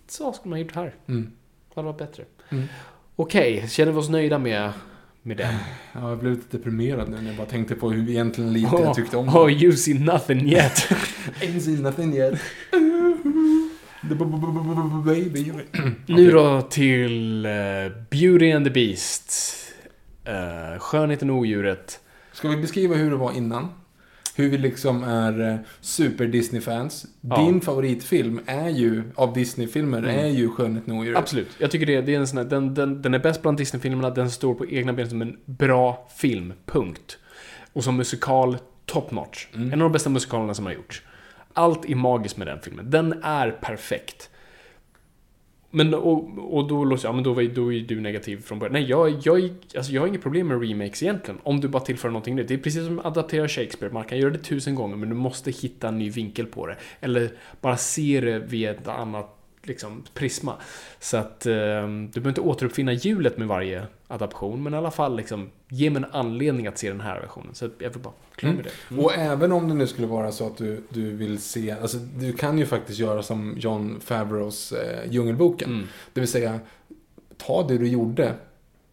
Så 0.08 0.34
skulle 0.34 0.50
man 0.50 0.60
ha 0.60 0.64
gjort 0.64 0.76
här. 0.76 0.96
Mm. 1.08 1.32
Det 1.70 1.76
hade 1.76 1.86
varit 1.86 1.98
bättre. 1.98 2.24
Mm. 2.50 2.66
Okej, 3.16 3.68
känner 3.70 3.92
vi 3.92 3.98
oss 3.98 4.10
nöjda 4.10 4.40
med, 4.40 4.72
med 5.22 5.38
den? 5.38 5.54
Ja, 5.94 6.10
jag 6.10 6.18
blev 6.20 6.32
lite 6.32 6.58
deprimerad 6.58 7.10
nu 7.10 7.18
när 7.22 7.28
jag 7.28 7.36
bara 7.36 7.48
tänkte 7.48 7.76
på 7.76 7.92
hur 7.92 8.10
egentligen 8.10 8.54
lite 8.54 8.76
jag 8.76 8.96
tyckte 8.96 9.18
om 9.18 9.30
Oh, 9.30 9.52
you 9.52 9.72
see 9.74 9.94
nothing 10.00 10.50
yet. 10.52 10.74
Ain't 11.42 11.60
seen 11.60 11.84
nothing 11.84 12.14
yet. 12.14 12.40
Baby. 15.06 15.52
Nu 16.06 16.32
då 16.32 16.62
till 16.62 17.46
eh, 17.46 17.52
Beauty 18.10 18.52
and 18.52 18.66
the 18.66 18.72
Beast. 18.72 19.56
Uh, 20.28 20.80
skönheten 20.80 21.30
och 21.30 21.38
odjuret. 21.38 22.00
Ska 22.32 22.48
vi 22.48 22.58
beskriva 22.58 22.96
hur 22.96 23.10
det 23.12 23.18
var 23.18 23.32
innan? 23.32 23.68
Hur 24.36 24.50
vi 24.50 24.58
liksom 24.58 25.04
är 25.04 25.52
eh, 25.52 25.56
super 25.82 26.26
Disney-fans. 26.26 27.06
Ja. 27.22 27.38
Din 27.38 27.62
favoritfilm 27.62 28.40
är 28.46 28.70
ju, 28.70 29.04
av 29.16 29.34
Disney-filmer, 29.34 29.98
Mm. 29.98 30.10
är 30.20 30.28
ju 30.28 30.50
Skönheten 30.50 30.94
och 30.94 31.00
odjuret. 31.00 31.18
Absolut. 31.20 31.48
Jag 31.58 31.72
tycker 31.72 31.86
det, 31.86 32.02
det 32.02 32.16
är 32.16 32.20
en 32.20 32.28
sån 32.28 32.38
här, 32.38 32.46
den, 32.46 32.74
den, 32.74 33.02
den 33.02 33.14
är 33.14 33.20
bäst 33.20 33.42
bland 33.42 33.58
Disney-filmerna, 33.58 34.10
den 34.10 34.32
står 34.32 34.54
på 34.54 34.66
egna 34.68 34.94
ben 34.94 35.10
som 35.10 35.22
en 35.22 35.38
bra 35.46 36.08
film, 36.18 36.54
punkt. 36.66 37.18
Och 37.74 37.84
som 37.84 37.98
musikal, 37.98 38.58
top 38.86 39.12
notch. 39.12 39.48
Mm. 39.54 39.68
En 39.74 39.82
av 39.82 39.86
de 39.90 39.92
bästa 39.92 40.10
musikalerna 40.10 40.54
som 40.54 40.66
har 40.66 40.74
gjorts. 40.74 41.02
Allt 41.54 41.90
är 41.90 41.96
magiskt 41.96 42.38
med 42.38 42.48
den 42.48 42.60
filmen. 42.62 42.92
Den 42.92 43.24
är 43.24 43.52
perfekt. 43.52 44.30
Men, 45.76 45.94
och, 45.94 46.56
och 46.58 46.68
då 46.68 46.84
låter 46.84 47.06
jag, 47.06 47.12
ja, 47.12 47.16
men 47.16 47.24
då, 47.24 47.34
var, 47.34 47.44
då 47.44 47.74
är 47.74 47.80
du 47.80 48.02
negativ 48.02 48.42
från 48.42 48.60
början. 48.60 48.74
Nej, 48.74 48.84
jag, 48.84 49.14
jag, 49.24 49.50
alltså, 49.78 49.92
jag 49.92 50.02
har 50.02 50.08
inget 50.08 50.22
problem 50.22 50.48
med 50.48 50.62
remakes 50.62 51.04
egentligen. 51.04 51.40
Om 51.44 51.62
du 51.62 51.68
bara 51.68 51.84
tillför 51.84 52.10
någonting 52.10 52.36
nytt. 52.36 52.48
Det 52.48 52.54
är 52.54 52.58
precis 52.58 52.86
som 52.86 53.00
att 53.00 53.06
adaptera 53.06 53.48
Shakespeare. 53.48 53.94
Man 53.94 54.04
kan 54.04 54.18
göra 54.18 54.30
det 54.30 54.40
tusen 54.40 54.76
gånger, 54.76 54.96
men 54.96 55.10
du 55.10 55.16
måste 55.16 55.52
hitta 55.52 55.88
en 55.88 56.00
ny 56.00 56.10
vinkel 56.10 56.46
på 56.46 56.68
det. 56.68 56.78
Eller 57.02 57.32
bara 57.62 57.78
se 57.78 58.22
det 58.22 58.40
via 58.40 58.72
ett 58.72 58.88
annat 58.88 59.35
liksom, 59.68 60.04
prisma. 60.14 60.56
Så 61.00 61.18
att 61.18 61.46
eh, 61.46 61.54
du 61.54 62.10
behöver 62.14 62.30
inte 62.30 62.42
återuppfinna 62.42 62.94
hjulet 62.94 63.38
med 63.38 63.48
varje 63.48 63.88
adaption, 64.08 64.64
men 64.64 64.74
i 64.74 64.78
alla 64.78 64.92
fall 64.92 65.18
liksom, 65.18 65.50
ge 65.68 65.90
mig 65.90 66.04
en 66.04 66.12
anledning 66.12 66.68
att 66.68 66.78
se 66.78 66.90
den 66.90 67.02
här 67.02 67.20
versionen. 67.20 67.56
Så 67.56 67.70
jag 67.80 67.90
vill 67.90 68.00
bara 68.00 68.14
klara 68.36 68.54
med 68.54 68.64
det. 68.64 69.02
Och 69.02 69.14
även 69.14 69.52
om 69.52 69.68
det 69.68 69.74
nu 69.74 69.88
skulle 69.88 70.08
vara 70.08 70.32
så 70.32 70.48
att 70.48 70.58
du, 70.58 70.84
du 70.90 71.12
vill 71.12 71.42
se, 71.42 71.72
alltså 71.72 71.98
du 71.98 72.34
kan 72.34 72.58
ju 72.58 72.66
faktiskt 72.66 73.00
göra 73.00 73.24
som 73.24 73.56
John 73.58 74.00
Favreaus 74.00 74.72
eh, 74.72 75.12
Djungelboken. 75.12 75.70
Mm. 75.70 75.88
Det 76.14 76.20
vill 76.20 76.30
säga, 76.30 76.60
ta 77.38 77.68
det 77.68 77.78
du 77.78 77.88
gjorde, 77.88 78.34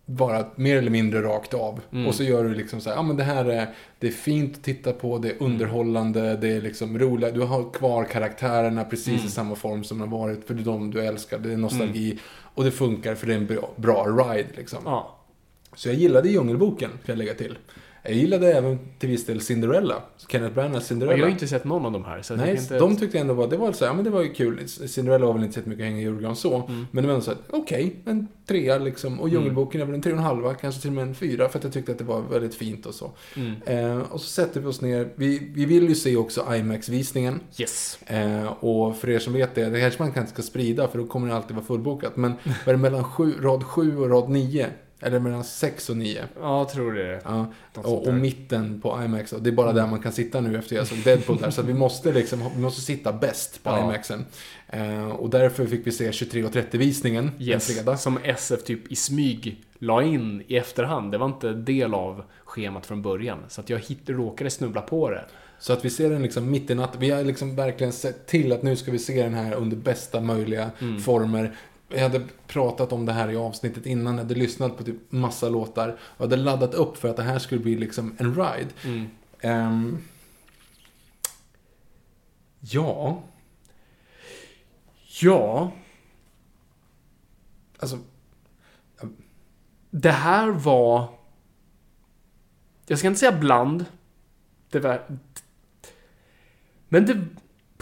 bara 0.06 0.46
mer 0.56 0.76
eller 0.76 0.90
mindre 0.90 1.22
rakt 1.22 1.54
av. 1.54 1.80
Mm. 1.92 2.06
Och 2.06 2.14
så 2.14 2.22
gör 2.22 2.44
du 2.44 2.54
liksom 2.54 2.80
så 2.80 2.90
här, 2.90 2.96
ja 2.96 3.02
men 3.02 3.16
det 3.16 3.24
här 3.24 3.44
är, 3.44 3.74
det 3.98 4.06
är 4.06 4.10
fint 4.12 4.56
att 4.56 4.62
titta 4.64 4.92
på, 4.92 5.18
det 5.18 5.28
är 5.30 5.42
underhållande, 5.42 6.36
det 6.36 6.48
är 6.48 6.60
liksom 6.60 6.98
roligt. 6.98 7.34
Du 7.34 7.40
har 7.40 7.72
kvar 7.72 8.04
karaktärerna 8.04 8.84
precis 8.84 9.08
Mm. 9.08 9.26
i 9.26 9.30
samma 9.30 9.54
form 9.54 9.84
som 9.84 9.98
de 9.98 10.12
har 10.12 10.18
varit 10.18 10.46
för 10.46 10.54
de 10.54 10.90
du 10.90 11.00
älskar. 11.00 11.38
Det 11.38 11.52
är 11.52 11.56
nostalgi. 11.56 12.18
Och 12.54 12.64
det 12.64 12.70
funkar 12.70 13.14
för 13.14 13.26
det 13.26 13.32
är 13.32 13.38
en 13.38 13.46
bra, 13.46 13.70
bra 13.76 14.04
ride 14.06 14.48
liksom. 14.56 14.78
Ja. 14.84 15.18
Så 15.74 15.88
jag 15.88 15.96
gillade 15.96 16.28
Djungelboken, 16.28 16.90
kan 16.90 16.98
jag 17.04 17.18
lägga 17.18 17.34
till. 17.34 17.58
Jag 18.04 18.14
gillade 18.14 18.52
även 18.52 18.78
till 18.98 19.08
viss 19.08 19.26
del 19.26 19.40
Cinderella. 19.40 20.02
Kenneth 20.28 20.54
Branaghs 20.54 20.86
Cinderella. 20.86 21.18
jag 21.18 21.24
har 21.24 21.30
inte 21.30 21.48
sett 21.48 21.64
någon 21.64 21.86
av 21.86 21.92
de 21.92 22.04
här. 22.04 22.22
Så 22.22 22.36
Nej, 22.36 22.56
inte 22.56 22.78
de 22.78 22.96
tyckte 22.96 23.18
ändå 23.18 23.34
var, 23.34 23.46
det 23.48 23.56
var 23.56 23.72
så 23.72 23.84
här, 23.84 23.90
ja 23.90 23.94
men 23.94 24.04
det 24.04 24.10
var 24.10 24.22
ju 24.22 24.32
kul. 24.34 24.68
Cinderella 24.68 25.26
var 25.26 25.32
väl 25.32 25.44
inte 25.44 25.62
så 25.62 25.68
mycket 25.68 25.84
hänga 25.84 25.98
i 25.98 26.02
julgran 26.02 26.36
så. 26.36 26.56
Mm. 26.56 26.86
Men 26.90 27.04
det 27.04 27.08
var 27.08 27.14
ändå 27.14 27.24
så 27.24 27.30
här, 27.30 27.40
okej, 27.50 27.96
en 28.04 28.28
trea 28.46 28.78
liksom. 28.78 29.20
Och 29.20 29.28
Djungelboken 29.28 29.80
är 29.80 29.84
väl 29.84 29.94
en 29.94 30.02
tre 30.02 30.12
och 30.12 30.18
en 30.18 30.24
halva, 30.24 30.54
kanske 30.54 30.80
till 30.80 30.90
och 30.90 30.94
med 30.94 31.02
en 31.02 31.14
fyra. 31.14 31.48
För 31.48 31.58
att 31.58 31.64
jag 31.64 31.72
tyckte 31.72 31.92
att 31.92 31.98
det 31.98 32.04
var 32.04 32.20
väldigt 32.20 32.54
fint 32.54 32.86
och 32.86 32.94
så. 32.94 33.10
Mm. 33.36 33.54
Eh, 33.66 34.12
och 34.12 34.20
så 34.20 34.26
sätter 34.26 34.60
vi 34.60 34.66
oss 34.66 34.80
ner. 34.80 35.08
Vi, 35.14 35.50
vi 35.54 35.64
vill 35.64 35.88
ju 35.88 35.94
se 35.94 36.16
också 36.16 36.54
IMAX-visningen. 36.54 37.40
Yes. 37.58 37.98
Eh, 38.06 38.46
och 38.46 38.96
för 38.96 39.10
er 39.10 39.18
som 39.18 39.32
vet 39.32 39.54
det, 39.54 39.70
det 39.70 39.80
kanske 39.80 40.02
man 40.02 40.12
kanske 40.12 40.32
ska 40.34 40.42
sprida 40.42 40.88
för 40.88 40.98
då 40.98 41.06
kommer 41.06 41.28
det 41.28 41.34
alltid 41.34 41.56
vara 41.56 41.66
fullbokat. 41.66 42.16
Men 42.16 42.32
vad 42.44 42.68
är 42.68 42.72
det 42.72 42.78
mellan 42.82 43.04
sju, 43.04 43.34
rad 43.40 43.64
7 43.64 43.96
och 43.98 44.10
rad 44.10 44.28
9? 44.28 44.66
Eller 45.02 45.18
mellan 45.18 45.44
6 45.44 45.90
och 45.90 45.96
9? 45.96 46.24
Ja, 46.40 46.68
tror 46.72 46.92
det. 46.92 47.20
Ja, 47.24 47.46
och, 47.74 48.06
och 48.08 48.14
mitten 48.14 48.80
på 48.80 49.00
IMAX. 49.04 49.32
Och 49.32 49.42
det 49.42 49.50
är 49.50 49.54
bara 49.54 49.72
där 49.72 49.86
man 49.86 50.00
kan 50.00 50.12
sitta 50.12 50.40
nu 50.40 50.58
efter 50.58 50.76
jag 50.76 50.86
såg 50.86 50.98
Deadpool 51.04 51.36
där. 51.36 51.50
Så 51.50 51.62
vi 51.62 51.74
måste 51.74 52.12
liksom, 52.12 52.44
vi 52.56 52.60
måste 52.62 52.80
sitta 52.80 53.12
bäst 53.12 53.62
på 53.62 53.70
Ja. 53.70 53.78
IMAXen. 53.84 54.24
Eh, 54.68 55.08
och 55.08 55.30
därför 55.30 55.66
fick 55.66 55.86
vi 55.86 55.92
se 55.92 56.10
23.30 56.10 56.76
visningen 56.78 57.30
en 57.38 57.42
Yes, 57.42 57.66
fredag. 57.74 57.96
som 57.96 58.18
SF 58.24 58.64
typ 58.64 58.92
i 58.92 58.96
smyg 58.96 59.64
la 59.78 60.02
in 60.02 60.42
i 60.46 60.56
efterhand. 60.56 61.12
Det 61.12 61.18
var 61.18 61.26
inte 61.26 61.52
del 61.52 61.94
av 61.94 62.22
schemat 62.44 62.86
från 62.86 63.02
början. 63.02 63.38
Så 63.48 63.60
att 63.60 63.70
jag 63.70 63.78
hit, 63.78 63.98
råkade 64.06 64.50
snubbla 64.50 64.80
på 64.80 65.10
det. 65.10 65.24
Så 65.58 65.72
att 65.72 65.84
vi 65.84 65.90
ser 65.90 66.10
den 66.10 66.22
liksom 66.22 66.50
mitt 66.50 66.70
i 66.70 66.74
natten. 66.74 67.00
Vi 67.00 67.10
har 67.10 67.24
liksom 67.24 67.56
verkligen 67.56 67.92
sett 67.92 68.26
till 68.26 68.52
att 68.52 68.62
nu 68.62 68.76
ska 68.76 68.90
vi 68.92 68.98
se 68.98 69.22
den 69.22 69.34
här 69.34 69.54
under 69.54 69.76
bästa 69.76 70.20
möjliga 70.20 70.70
Mm. 70.80 71.00
former. 71.00 71.54
Jag 71.94 72.02
hade 72.02 72.22
pratat 72.46 72.92
om 72.92 73.06
det 73.06 73.12
här 73.12 73.30
i 73.30 73.36
avsnittet 73.36 73.86
innan, 73.86 74.14
jag 74.14 74.22
hade 74.22 74.34
lyssnat 74.34 74.76
på 74.76 74.84
typ 74.84 75.12
massa 75.12 75.48
låtar. 75.48 75.98
Och 76.00 76.20
hade 76.20 76.36
laddat 76.36 76.74
upp 76.74 76.96
för 76.96 77.08
att 77.08 77.16
det 77.16 77.22
här 77.22 77.38
skulle 77.38 77.60
bli 77.60 77.76
liksom 77.76 78.16
en 78.18 78.34
ride. 78.34 78.70
Mm. 78.84 79.06
Ehm, 79.40 79.98
ja, 82.60 83.22
Ja, 85.20 85.72
alltså 87.78 87.98
det 89.90 90.10
här 90.10 90.48
var... 90.48 91.08
Jag 92.86 92.98
ska 92.98 93.08
inte 93.08 93.20
säga 93.20 93.38
bland. 93.38 93.84
Det 94.70 94.80
var... 94.80 95.18
Men 96.88 97.06
det... 97.06 97.26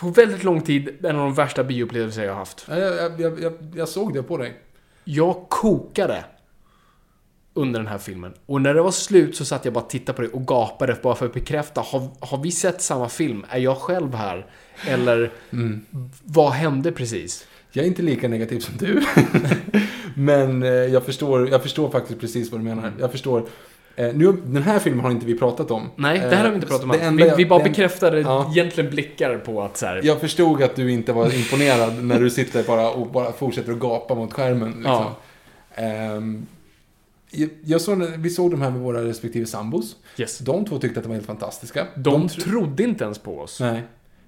På 0.00 0.08
väldigt 0.08 0.44
lång 0.44 0.60
tid 0.60 1.04
en 1.04 1.16
av 1.16 1.22
de 1.22 1.34
värsta 1.34 1.64
bioupplevelser 1.64 2.24
jag 2.24 2.32
har 2.32 2.38
haft. 2.38 2.66
jag, 2.68 3.20
jag, 3.20 3.40
jag, 3.42 3.52
jag, 3.74 3.88
såg 3.88 4.14
det 4.14 4.22
på 4.22 4.36
dig. 4.36 4.54
Jag 5.04 5.44
kokade 5.48 6.24
under 7.54 7.80
den 7.80 7.86
här 7.86 7.98
filmen. 7.98 8.32
Och 8.46 8.62
när 8.62 8.74
det 8.74 8.82
var 8.82 8.90
slut 8.90 9.36
så 9.36 9.44
satt 9.44 9.64
jag 9.64 9.74
bara 9.74 9.84
och 9.84 9.90
tittade 9.90 10.16
på 10.16 10.22
det 10.22 10.28
och 10.28 10.46
gapade 10.46 10.96
bara 11.02 11.14
för 11.14 11.26
att 11.26 11.32
bekräfta. 11.32 11.80
Har, 11.80 12.08
har 12.20 12.38
vi 12.42 12.50
sett 12.50 12.82
samma 12.82 13.08
film? 13.08 13.46
Är 13.48 13.58
jag 13.58 13.76
själv 13.76 14.14
här? 14.14 14.46
Eller 14.88 15.30
vad 16.24 16.52
hände 16.52 16.92
precis? 16.92 17.46
Jag 17.72 17.84
är 17.84 17.88
inte 17.88 18.02
lika 18.02 18.28
negativ 18.28 18.60
som 18.60 18.76
du. 18.76 19.02
Men 20.14 20.62
eh, 20.62 20.68
jag 20.68 21.04
förstår, 21.04 21.48
jag 21.48 21.62
förstår 21.62 21.90
faktiskt 21.90 22.20
precis 22.20 22.50
vad 22.50 22.60
du 22.60 22.64
menar. 22.64 22.92
Jag 23.00 23.10
förstår. 23.10 23.46
Eh, 23.96 24.14
nu, 24.14 24.32
den 24.44 24.62
här 24.62 24.78
filmen 24.78 25.00
har 25.04 25.10
inte 25.10 25.26
vi 25.26 25.38
pratat 25.38 25.70
om. 25.70 25.90
Nej, 25.96 26.18
det 26.18 26.36
här 26.36 26.42
har 26.44 26.48
vi 26.50 26.54
inte 26.54 26.66
Eh, 26.66 26.70
pratat 26.70 26.84
om. 26.84 26.90
enda 27.00 27.24
Vi, 27.24 27.32
vi 27.36 27.46
bara 27.46 27.58
den- 27.62 27.68
bekräftade 27.72 28.20
Ja. 28.20 28.50
egentligen 28.52 28.90
blickar 28.90 29.38
på 29.38 29.62
att 29.62 29.76
så 29.76 29.86
här, 29.86 30.00
Jag 30.04 30.20
förstod 30.20 30.62
att 30.62 30.76
du 30.76 30.92
inte 30.92 31.12
var 31.12 31.34
imponerad 31.34 32.04
när 32.04 32.20
du 32.20 32.30
sitter 32.30 32.62
bara 32.62 32.90
och 32.90 33.06
bara 33.06 33.32
fortsätter 33.32 33.72
att 33.72 33.78
gapa 33.78 34.14
mot 34.14 34.32
skärmen. 34.32 34.68
Liksom. 34.72 34.84
Ja. 34.84 35.16
Ehm, 35.74 36.46
jag, 37.30 37.48
jag 37.64 37.80
såg, 37.80 37.98
vi 38.18 38.30
såg 38.30 38.50
de 38.50 38.62
här 38.62 38.70
med 38.70 38.80
våra 38.80 39.04
respektive 39.04 39.46
sambos. 39.46 39.96
Yes. 40.16 40.38
De 40.38 40.64
två 40.64 40.78
tyckte 40.78 41.00
att 41.00 41.04
de 41.04 41.08
var 41.08 41.14
helt 41.14 41.26
fantastiska. 41.26 41.86
De 41.96 42.28
tro- 42.28 42.42
trodde 42.42 42.82
inte 42.82 43.04
ens 43.04 43.18
på 43.18 43.38
oss. 43.40 43.60
Nej. 43.60 43.82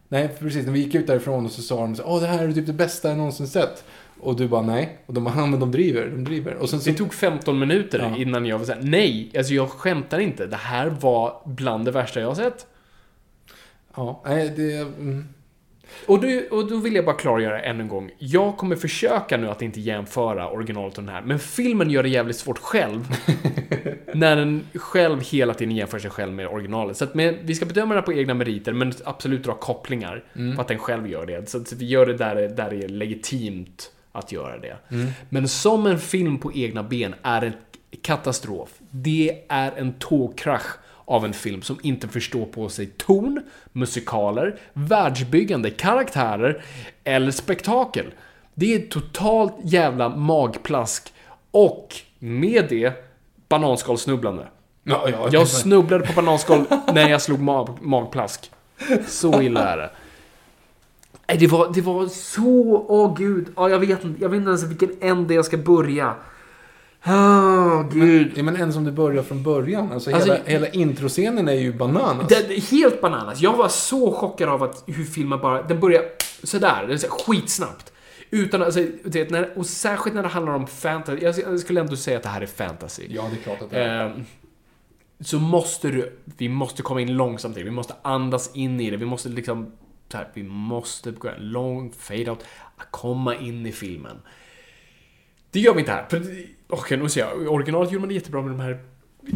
Nej, 0.08 0.28
precis. 0.38 0.66
När 0.66 0.72
vi 0.72 0.80
gick 0.80 0.94
ut 0.94 1.06
därifrån 1.06 1.44
och 1.46 1.52
så 1.52 1.62
sa 1.62 1.76
de 1.80 1.96
så 1.96 2.02
Åh, 2.06 2.20
det 2.20 2.26
här 2.26 2.48
är 2.48 2.52
typ 2.52 2.66
det 2.66 2.72
bästa 2.72 3.08
jag 3.08 3.16
någonsin 3.18 3.46
sett. 3.48 3.84
Och 4.22 4.36
du 4.36 4.48
bara 4.48 4.62
nej. 4.62 4.98
Och 5.06 5.14
de 5.14 5.24
bara, 5.24 5.34
ja 5.36 5.46
men 5.46 5.60
de 5.60 5.70
driver, 5.72 6.06
de 6.06 6.24
driver. 6.24 6.54
Och 6.54 6.70
sen 6.70 6.80
så... 6.80 6.90
Det 6.90 6.96
tog 6.96 7.14
15 7.14 7.58
minuter 7.58 7.98
Ja. 7.98 8.16
innan 8.16 8.46
jag 8.46 8.58
var 8.58 8.64
såhär, 8.64 8.80
nej, 8.82 9.32
alltså 9.36 9.54
jag 9.54 9.70
skämtar 9.70 10.18
inte. 10.18 10.46
Det 10.46 10.56
här 10.56 10.86
var 11.00 11.42
bland 11.44 11.84
det 11.84 11.90
värsta 11.90 12.20
jag 12.20 12.28
har 12.28 12.34
sett. 12.34 12.66
Ja, 13.96 14.22
nej, 14.26 14.52
det... 14.56 14.72
Mm. 14.80 15.24
Och, 16.06 16.20
du, 16.20 16.48
och 16.48 16.68
då 16.70 16.76
vill 16.76 16.94
jag 16.94 17.04
bara 17.04 17.16
klargöra 17.16 17.60
än 17.62 17.80
en 17.80 17.88
gång. 17.88 18.10
Jag 18.18 18.56
kommer 18.56 18.76
försöka 18.76 19.36
nu 19.36 19.48
att 19.48 19.62
inte 19.62 19.80
jämföra 19.80 20.48
originalet 20.50 20.98
och 20.98 21.04
den 21.04 21.14
här, 21.14 21.22
men 21.22 21.38
filmen 21.38 21.90
gör 21.90 22.02
det 22.02 22.08
jävligt 22.08 22.36
svårt 22.36 22.58
själv. 22.58 23.08
när 24.14 24.36
den 24.36 24.64
själv 24.74 25.20
hela 25.20 25.54
tiden 25.54 25.76
jämför 25.76 25.98
sig 25.98 26.10
själv 26.10 26.32
med 26.32 26.46
originalet. 26.48 26.96
Så 26.96 27.04
att 27.04 27.14
med, 27.14 27.38
vi 27.42 27.54
ska 27.54 27.66
bedöma 27.66 27.94
det 27.94 28.00
här 28.00 28.06
på 28.06 28.12
egna 28.12 28.34
meriter, 28.34 28.72
men 28.72 28.92
absolut 29.04 29.44
dra 29.44 29.54
kopplingar 29.54 30.24
Mm. 30.36 30.56
på 30.56 30.62
att 30.62 30.68
den 30.68 30.78
själv 30.78 31.08
gör 31.08 31.26
det. 31.26 31.48
Så 31.50 31.58
att 31.58 31.72
vi 31.72 31.86
gör 31.86 32.06
det 32.06 32.14
där, 32.16 32.34
där 32.48 32.70
det 32.70 32.84
är 32.84 32.88
legitimt 32.88 33.90
att 34.12 34.32
göra 34.32 34.58
det. 34.58 34.76
Mm. 34.90 35.08
Men 35.28 35.48
som 35.48 35.86
en 35.86 35.98
film 35.98 36.38
på 36.38 36.52
egna 36.52 36.82
ben 36.82 37.14
är 37.22 37.42
en 37.42 37.52
katastrof. 38.02 38.68
Det 38.90 39.42
är 39.48 39.72
en 39.76 39.92
tågkrasch 39.92 40.78
av 41.04 41.24
en 41.24 41.32
film 41.32 41.62
som 41.62 41.78
inte 41.82 42.08
förstår 42.08 42.44
på 42.44 42.68
sig 42.68 42.86
ton, 42.86 43.42
musikaler, 43.72 44.58
världsbyggande, 44.72 45.70
karaktärer 45.70 46.64
eller 47.04 47.30
spektakel. 47.30 48.06
Det 48.54 48.74
är 48.74 48.78
totalt 48.78 49.54
jävla 49.64 50.08
magplask 50.08 51.12
och 51.50 51.94
med 52.18 52.66
det 52.68 52.92
bananskalsnubblande. 53.48 54.46
Ja, 54.84 55.08
ja, 55.10 55.28
Jag 55.32 55.48
snubblade 55.48 56.06
på 56.06 56.12
bananskal 56.12 56.64
när 56.94 57.08
jag 57.08 57.22
slog 57.22 57.40
mag 57.40 57.78
magplask. 57.80 58.50
Så 59.08 59.42
illa 59.42 59.72
är 59.72 59.76
det. 59.76 59.90
Nej, 61.32 61.38
det 61.40 61.46
var, 61.46 61.72
det 61.74 61.80
var 61.80 62.06
så... 62.06 62.84
Åh 62.88 63.14
gud. 63.18 63.46
Ja, 63.56 63.68
jag, 63.68 63.78
vet, 63.78 64.04
inte- 64.04 64.22
jag 64.22 64.28
vet 64.28 64.36
inte 64.36 64.48
ens 64.48 64.62
vilken 64.62 64.90
ände 65.00 65.34
jag 65.34 65.44
ska 65.44 65.56
börja. 65.56 66.14
Åh 67.06 67.84
gud. 67.92 68.32
Ja, 68.34 68.42
men 68.42 68.56
en 68.56 68.72
som 68.72 68.84
du 68.84 68.90
börjar 68.92 69.22
från 69.22 69.42
början. 69.42 69.92
Alltså, 69.92 70.10
Alltså, 70.14 70.32
hela, 70.32 70.44
hela 70.44 70.68
introscenen 70.68 71.48
är 71.48 71.52
ju 71.52 71.72
bananas. 71.72 72.28
Det, 72.28 72.62
helt 72.70 73.00
bananas. 73.00 73.40
Jag 73.40 73.56
var 73.56 73.68
så 73.68 74.12
chockad 74.12 74.48
av 74.48 74.62
att 74.62 74.84
hur 74.86 75.04
filmen 75.04 75.40
bara... 75.40 75.62
Den 75.62 75.80
börjar 75.80 76.02
sådär, 76.42 76.84
det 76.88 77.02
här 77.02 77.08
skitsnabbt. 77.08 77.92
Utan, 78.30 78.62
alltså, 78.62 78.86
vet, 79.04 79.30
när, 79.30 79.58
och 79.58 79.66
särskilt 79.66 80.14
när 80.14 80.22
det 80.22 80.28
handlar 80.28 80.52
om 80.54 80.66
fantasy, 80.66 81.18
jag, 81.24 81.38
jag 81.38 81.60
skulle 81.60 81.80
ändå 81.80 81.96
säga 81.96 82.16
att 82.16 82.22
det 82.22 82.28
här 82.28 82.40
är 82.40 82.46
fantasy. 82.46 83.02
Ja, 83.08 83.22
det 83.30 83.36
är 83.40 83.42
klart 83.42 83.62
att 83.62 83.70
det 83.70 83.76
är. 83.82 84.06
Eh, 84.06 84.12
så 85.20 85.38
måste 85.38 85.88
du, 85.88 86.18
vi 86.36 86.48
måste 86.48 86.82
komma 86.82 87.00
in 87.00 87.16
långsamt 87.16 87.56
i 87.56 87.60
det, 87.60 87.64
vi 87.64 87.70
måste 87.70 87.94
andas 88.02 88.50
in 88.54 88.80
i 88.80 88.90
det, 88.90 88.96
vi 88.96 89.04
måste 89.06 89.28
liksom, 89.28 89.72
här, 90.18 90.28
vi 90.34 90.42
måste 90.42 91.10
gå 91.10 91.28
en 91.28 91.50
lång 91.50 91.92
fade-out, 91.98 92.44
komma 92.90 93.36
in 93.36 93.66
i 93.66 93.72
filmen. 93.72 94.16
Det 95.50 95.60
gör 95.60 95.74
vi 95.74 95.80
inte 95.80 95.92
här. 95.92 96.06
Okej, 96.68 96.98
nu 96.98 97.08
ser 97.08 97.20
jag. 97.20 97.52
Originalet 97.52 97.92
gjorde 97.92 98.00
man 98.00 98.08
det 98.08 98.14
jättebra 98.14 98.42
med 98.42 98.50
de 98.50 98.60
här 98.60 98.78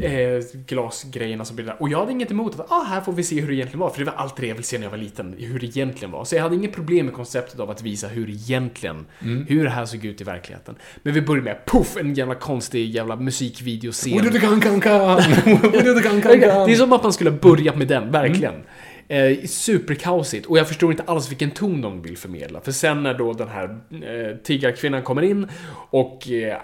eh, 0.03 0.45
glasgrejerna 0.67 1.45
som 1.45 1.57
blir 1.57 1.67
där. 1.67 1.77
Och 1.83 1.89
jag 1.89 1.99
hade 1.99 2.13
inget 2.13 2.31
emot 2.31 2.61
att, 2.61 2.73
ah, 2.73 2.83
här 2.83 3.01
får 3.01 3.13
vi 3.13 3.23
se 3.23 3.41
hur 3.41 3.49
det 3.49 3.55
egentligen 3.55 3.81
var. 3.81 3.91
För 3.91 3.99
det 3.99 4.05
var 4.05 4.13
allt 4.13 4.37
det 4.37 4.47
jag 4.47 4.55
ville 4.55 4.65
se 4.65 4.79
när 4.79 4.85
jag 4.85 4.91
var 4.91 4.99
liten, 4.99 5.35
hur 5.39 5.59
det 5.59 5.67
egentligen 5.67 6.11
var. 6.11 6.25
Så 6.25 6.37
jag 6.37 6.43
hade 6.43 6.55
inget 6.57 6.73
problem 6.73 7.07
med 7.07 7.15
konceptet 7.15 7.61
av 7.61 7.71
att 7.71 7.83
visa 7.83 8.09
hur 8.09 8.31
egentligen, 8.31 9.07
hur 9.49 9.65
det 9.65 9.71
här 9.71 9.85
såg 9.85 10.05
ut 10.05 10.21
i 10.21 10.25
verkligheten. 10.25 10.75
Men 11.03 11.15
vi 11.15 11.23
börjar 11.23 11.43
med, 11.43 11.65
poff, 11.65 11.97
en 11.97 12.15
jävla 12.15 12.35
konstig 12.35 12.91
jävla 12.91 13.17
musikvideoscen. 13.17 14.13
Det 16.67 16.73
är 16.73 16.77
som 16.77 16.93
att 16.93 17.03
man 17.03 17.13
skulle 17.13 17.31
ha 17.31 17.39
börjat 17.39 17.77
med 17.77 17.89
den, 17.89 18.11
verkligen. 18.11 18.55
Eh, 19.09 19.47
superkaosigt. 19.47 20.47
Och 20.47 20.59
jag 20.59 20.69
förstår 20.69 20.91
inte 20.91 21.03
alls 21.03 21.31
vilken 21.31 21.51
ton 21.51 21.81
de 21.81 22.03
vill 22.03 22.19
förmedla. 22.19 22.61
För 22.61 22.73
sen 22.73 23.03
när 23.03 23.15
då 23.15 23.33
den 23.33 23.49
här 23.49 23.79
eh, 23.91 24.37
tiggarkvinnan 24.37 25.03
kommer 25.03 25.23
in 25.23 25.47
och 25.91 26.29
eh, 26.29 26.57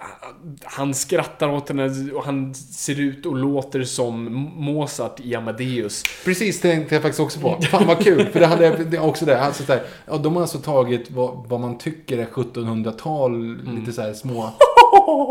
han 0.62 0.94
skrattar 0.94 1.48
åt 1.48 1.68
henne 1.68 2.12
och 2.12 2.24
han 2.24 2.54
ser 2.54 3.00
ut 3.00 3.26
och 3.26 3.36
låter 3.36 3.84
som 3.84 4.24
Mozart 4.56 5.20
i 5.20 5.34
Amadeus. 5.34 6.02
Precis, 6.24 6.60
det 6.60 6.70
tänkte 6.70 6.94
jag 6.94 7.02
faktiskt 7.02 7.20
också 7.20 7.40
på. 7.40 7.62
Fan 7.62 7.86
vad 7.86 8.04
kul, 8.04 8.26
för 8.26 8.40
det 8.40 8.46
hade 8.46 8.86
jag 8.90 9.08
också 9.08 9.24
det. 9.24 9.40
Alltså, 9.40 9.62
så 9.62 9.72
här, 9.72 9.82
ja, 10.06 10.16
de 10.16 10.34
har 10.34 10.42
alltså 10.42 10.58
tagit 10.58 11.10
vad, 11.10 11.44
vad 11.48 11.60
man 11.60 11.78
tycker 11.78 12.18
är 12.18 12.26
1700-tal, 12.26 13.56
lite 13.78 13.92
så 13.92 14.02
här 14.02 14.12
små... 14.12 14.50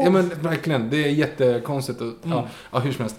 Ja 0.03 0.09
men 0.09 0.31
verkligen, 0.41 0.89
det 0.89 0.97
är 0.97 1.09
jättekonstigt. 1.09 2.01
Och, 2.01 2.13
ja, 2.23 2.47
ja, 2.71 2.79
hur 2.79 2.91
som 2.91 3.01
helst. 3.01 3.17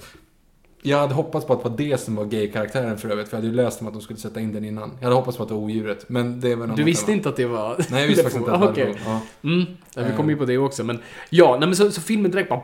Jag 0.84 0.98
hade 0.98 1.14
hoppats 1.14 1.46
på 1.46 1.52
att 1.52 1.62
det 1.62 1.68
var 1.68 1.76
det 1.76 2.00
som 2.00 2.14
var 2.14 2.24
gay-karaktären 2.24 2.98
för 2.98 3.08
övrigt, 3.08 3.28
för 3.28 3.36
jag 3.36 3.42
hade 3.42 3.56
ju 3.56 3.62
läst 3.62 3.80
om 3.80 3.86
att 3.86 3.92
de 3.92 4.02
skulle 4.02 4.18
sätta 4.18 4.40
in 4.40 4.52
den 4.52 4.64
innan. 4.64 4.90
Jag 5.00 5.04
hade 5.04 5.14
hoppats 5.16 5.36
på 5.36 5.42
att 5.42 5.48
det 5.48 5.54
var 5.54 5.62
odjuret, 5.62 6.08
men 6.08 6.40
det 6.40 6.54
var 6.54 6.66
Du 6.66 6.82
visste 6.84 7.06
tema. 7.06 7.16
inte 7.16 7.28
att 7.28 7.36
det 7.36 7.46
var... 7.46 7.76
Nej, 7.90 8.00
jag 8.00 8.08
visste 8.08 8.22
faktiskt 8.22 8.40
inte 8.40 8.52
att 8.52 8.74
det 8.74 8.84
var 8.84 8.94
ja. 9.04 9.20
Mm, 9.42 9.64
ja, 9.94 10.02
vi 10.10 10.16
kommer 10.16 10.30
ju 10.30 10.36
på 10.36 10.44
det 10.44 10.58
också, 10.58 10.84
men 10.84 10.98
ja, 11.30 11.56
nej, 11.60 11.68
men 11.68 11.76
så, 11.76 11.90
så 11.90 12.00
filmen 12.00 12.30
direkt 12.30 12.48
bara... 12.48 12.60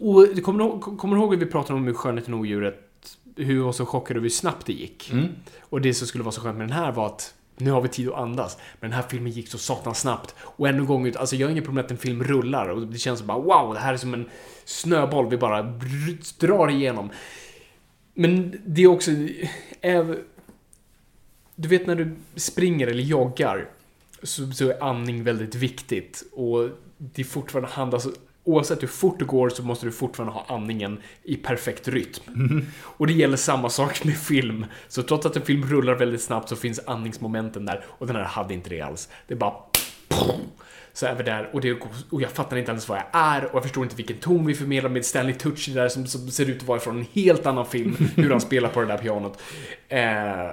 Och 0.00 0.28
du 0.34 0.40
kommer, 0.40 0.64
ihåg- 0.64 0.98
kommer 0.98 1.16
du 1.16 1.22
ihåg 1.22 1.34
hur 1.34 1.40
vi 1.40 1.46
pratade 1.46 1.74
om 1.78 1.84
hur 1.86 1.94
Skönheten 1.94 2.34
och 2.34 2.40
odjuret, 2.40 2.76
hur 3.36 3.54
vi 3.54 3.60
var 3.60 3.72
så 3.72 3.86
chockade 3.86 4.18
över 4.18 4.22
hur 4.24 4.30
snabbt 4.30 4.66
det 4.66 4.72
gick? 4.72 5.10
Mm. 5.12 5.26
Och 5.60 5.80
det 5.80 5.94
som 5.94 6.06
skulle 6.06 6.24
vara 6.24 6.32
så 6.32 6.40
skönt 6.40 6.58
med 6.58 6.68
den 6.68 6.76
här 6.76 6.92
var 6.92 7.06
att 7.06 7.34
nu 7.56 7.70
har 7.70 7.80
vi 7.80 7.88
tid 7.88 8.08
att 8.08 8.14
andas. 8.14 8.58
Men 8.80 8.90
den 8.90 8.96
här 9.00 9.08
filmen 9.08 9.32
gick 9.32 9.48
så 9.48 9.58
satans 9.58 9.98
snabbt. 10.00 10.34
Och 10.40 10.68
ännu 10.68 10.78
en 10.78 10.86
gång 10.86 11.06
ut, 11.06 11.16
alltså 11.16 11.36
jag 11.36 11.46
har 11.46 11.50
inget 11.52 11.64
problem 11.64 11.74
med 11.74 11.84
att 11.84 11.90
en 11.90 11.96
film 11.96 12.24
rullar 12.24 12.68
och 12.68 12.86
det 12.86 12.98
känns 12.98 13.22
bara 13.22 13.38
wow, 13.38 13.74
det 13.74 13.80
här 13.80 13.92
är 13.92 13.96
som 13.96 14.14
en 14.14 14.26
snöboll 14.68 15.30
vi 15.30 15.36
bara 15.36 15.62
drar 16.38 16.70
igenom. 16.70 17.10
Men 18.14 18.60
det 18.66 18.82
är 18.82 18.86
också, 18.86 19.10
äv- 19.82 20.18
du 21.54 21.68
vet 21.68 21.86
när 21.86 21.94
du 21.94 22.16
springer 22.36 22.86
eller 22.86 23.02
joggar 23.02 23.68
så, 24.22 24.52
så 24.52 24.70
är 24.70 24.82
andning 24.82 25.24
väldigt 25.24 25.54
viktigt. 25.54 26.24
Och 26.32 26.68
det 26.98 27.22
är 27.22 27.26
fortfarande 27.26 27.68
handlas, 27.70 28.08
oavsett 28.44 28.82
hur 28.82 28.88
fort 28.88 29.18
det 29.18 29.24
går 29.24 29.48
så 29.48 29.62
måste 29.62 29.86
du 29.86 29.92
fortfarande 29.92 30.32
ha 30.32 30.56
andningen 30.56 30.98
i 31.22 31.36
perfekt 31.36 31.88
rytm. 31.88 32.66
Och 32.82 33.06
det 33.06 33.12
gäller 33.12 33.36
samma 33.36 33.70
sak 33.70 34.04
med 34.04 34.16
film. 34.16 34.66
Så 34.88 35.02
trots 35.02 35.26
att 35.26 35.36
en 35.36 35.42
film 35.42 35.64
rullar 35.66 35.94
väldigt 35.94 36.22
snabbt 36.22 36.48
så 36.48 36.56
finns 36.56 36.80
andningsmomenten 36.86 37.66
där. 37.66 37.84
Och 37.88 38.06
den 38.06 38.16
här 38.16 38.24
hade 38.24 38.54
inte 38.54 38.70
det 38.70 38.80
alls. 38.80 39.08
Det 39.26 39.34
är 39.34 39.38
bara 39.38 39.54
så 40.98 41.06
är 41.06 41.14
vi 41.14 41.22
där 41.22 41.50
och, 41.52 41.60
det, 41.60 41.76
och 42.10 42.22
jag 42.22 42.30
fattar 42.30 42.56
inte 42.56 42.70
ens 42.70 42.88
vad 42.88 42.98
jag 42.98 43.06
är 43.12 43.44
och 43.44 43.54
jag 43.54 43.62
förstår 43.62 43.84
inte 43.84 43.96
vilken 43.96 44.16
ton 44.16 44.46
vi 44.46 44.54
förmedlar 44.54 44.90
med 44.90 45.06
Stanley 45.06 45.34
Tucci 45.34 45.72
där 45.72 45.88
som, 45.88 46.06
som 46.06 46.30
ser 46.30 46.50
ut 46.50 46.60
att 46.60 46.68
vara 46.68 46.80
från 46.80 46.98
en 46.98 47.06
helt 47.12 47.46
annan 47.46 47.66
film, 47.66 47.96
hur 48.16 48.30
han 48.30 48.40
spelar 48.40 48.68
på 48.68 48.80
det 48.80 48.86
där 48.86 48.98
pianot. 48.98 49.42
Eh, 49.88 50.50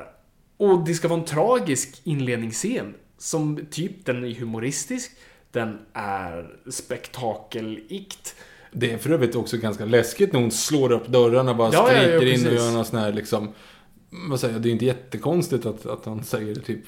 och 0.58 0.86
det 0.86 0.93
ska 0.93 1.08
vara 1.08 1.20
en 1.20 1.26
tragisk 1.26 2.02
inledningsscen 2.04 2.93
som 3.18 3.66
typ, 3.72 4.06
den 4.06 4.24
är 4.24 4.36
humoristisk, 4.36 5.12
den 5.52 5.80
är 5.93 6.56
spektakelikt. 6.70 8.36
Det 8.72 8.91
är 8.91 8.98
för 8.98 9.10
övrigt 9.10 9.36
också 9.36 9.58
ganska 9.58 9.86
läskigt 9.86 10.34
när 10.34 10.39
hon 10.39 10.52
slår 10.52 10.91
upp 10.91 11.08
dörrarna 11.08 11.52
och 11.52 11.58
bara 11.58 11.74
Ja, 11.74 11.91
ja, 11.91 12.02
ja, 12.02 12.20
skriker 12.20 12.39
in 12.39 12.48
och 12.48 12.54
gör 12.54 12.72
någon 12.72 12.86
sån 12.86 13.00
här 13.00 13.14
liksom... 13.14 13.54
Vad 14.30 14.39
säger 14.39 14.54
jag, 14.54 14.62
det 14.62 14.70
är 14.70 14.74
inte 14.74 14.86
jättekonstigt 14.86 15.66
att, 15.66 15.86
att 15.86 16.06
han 16.06 16.24
säger 16.24 16.56
typ... 16.56 16.84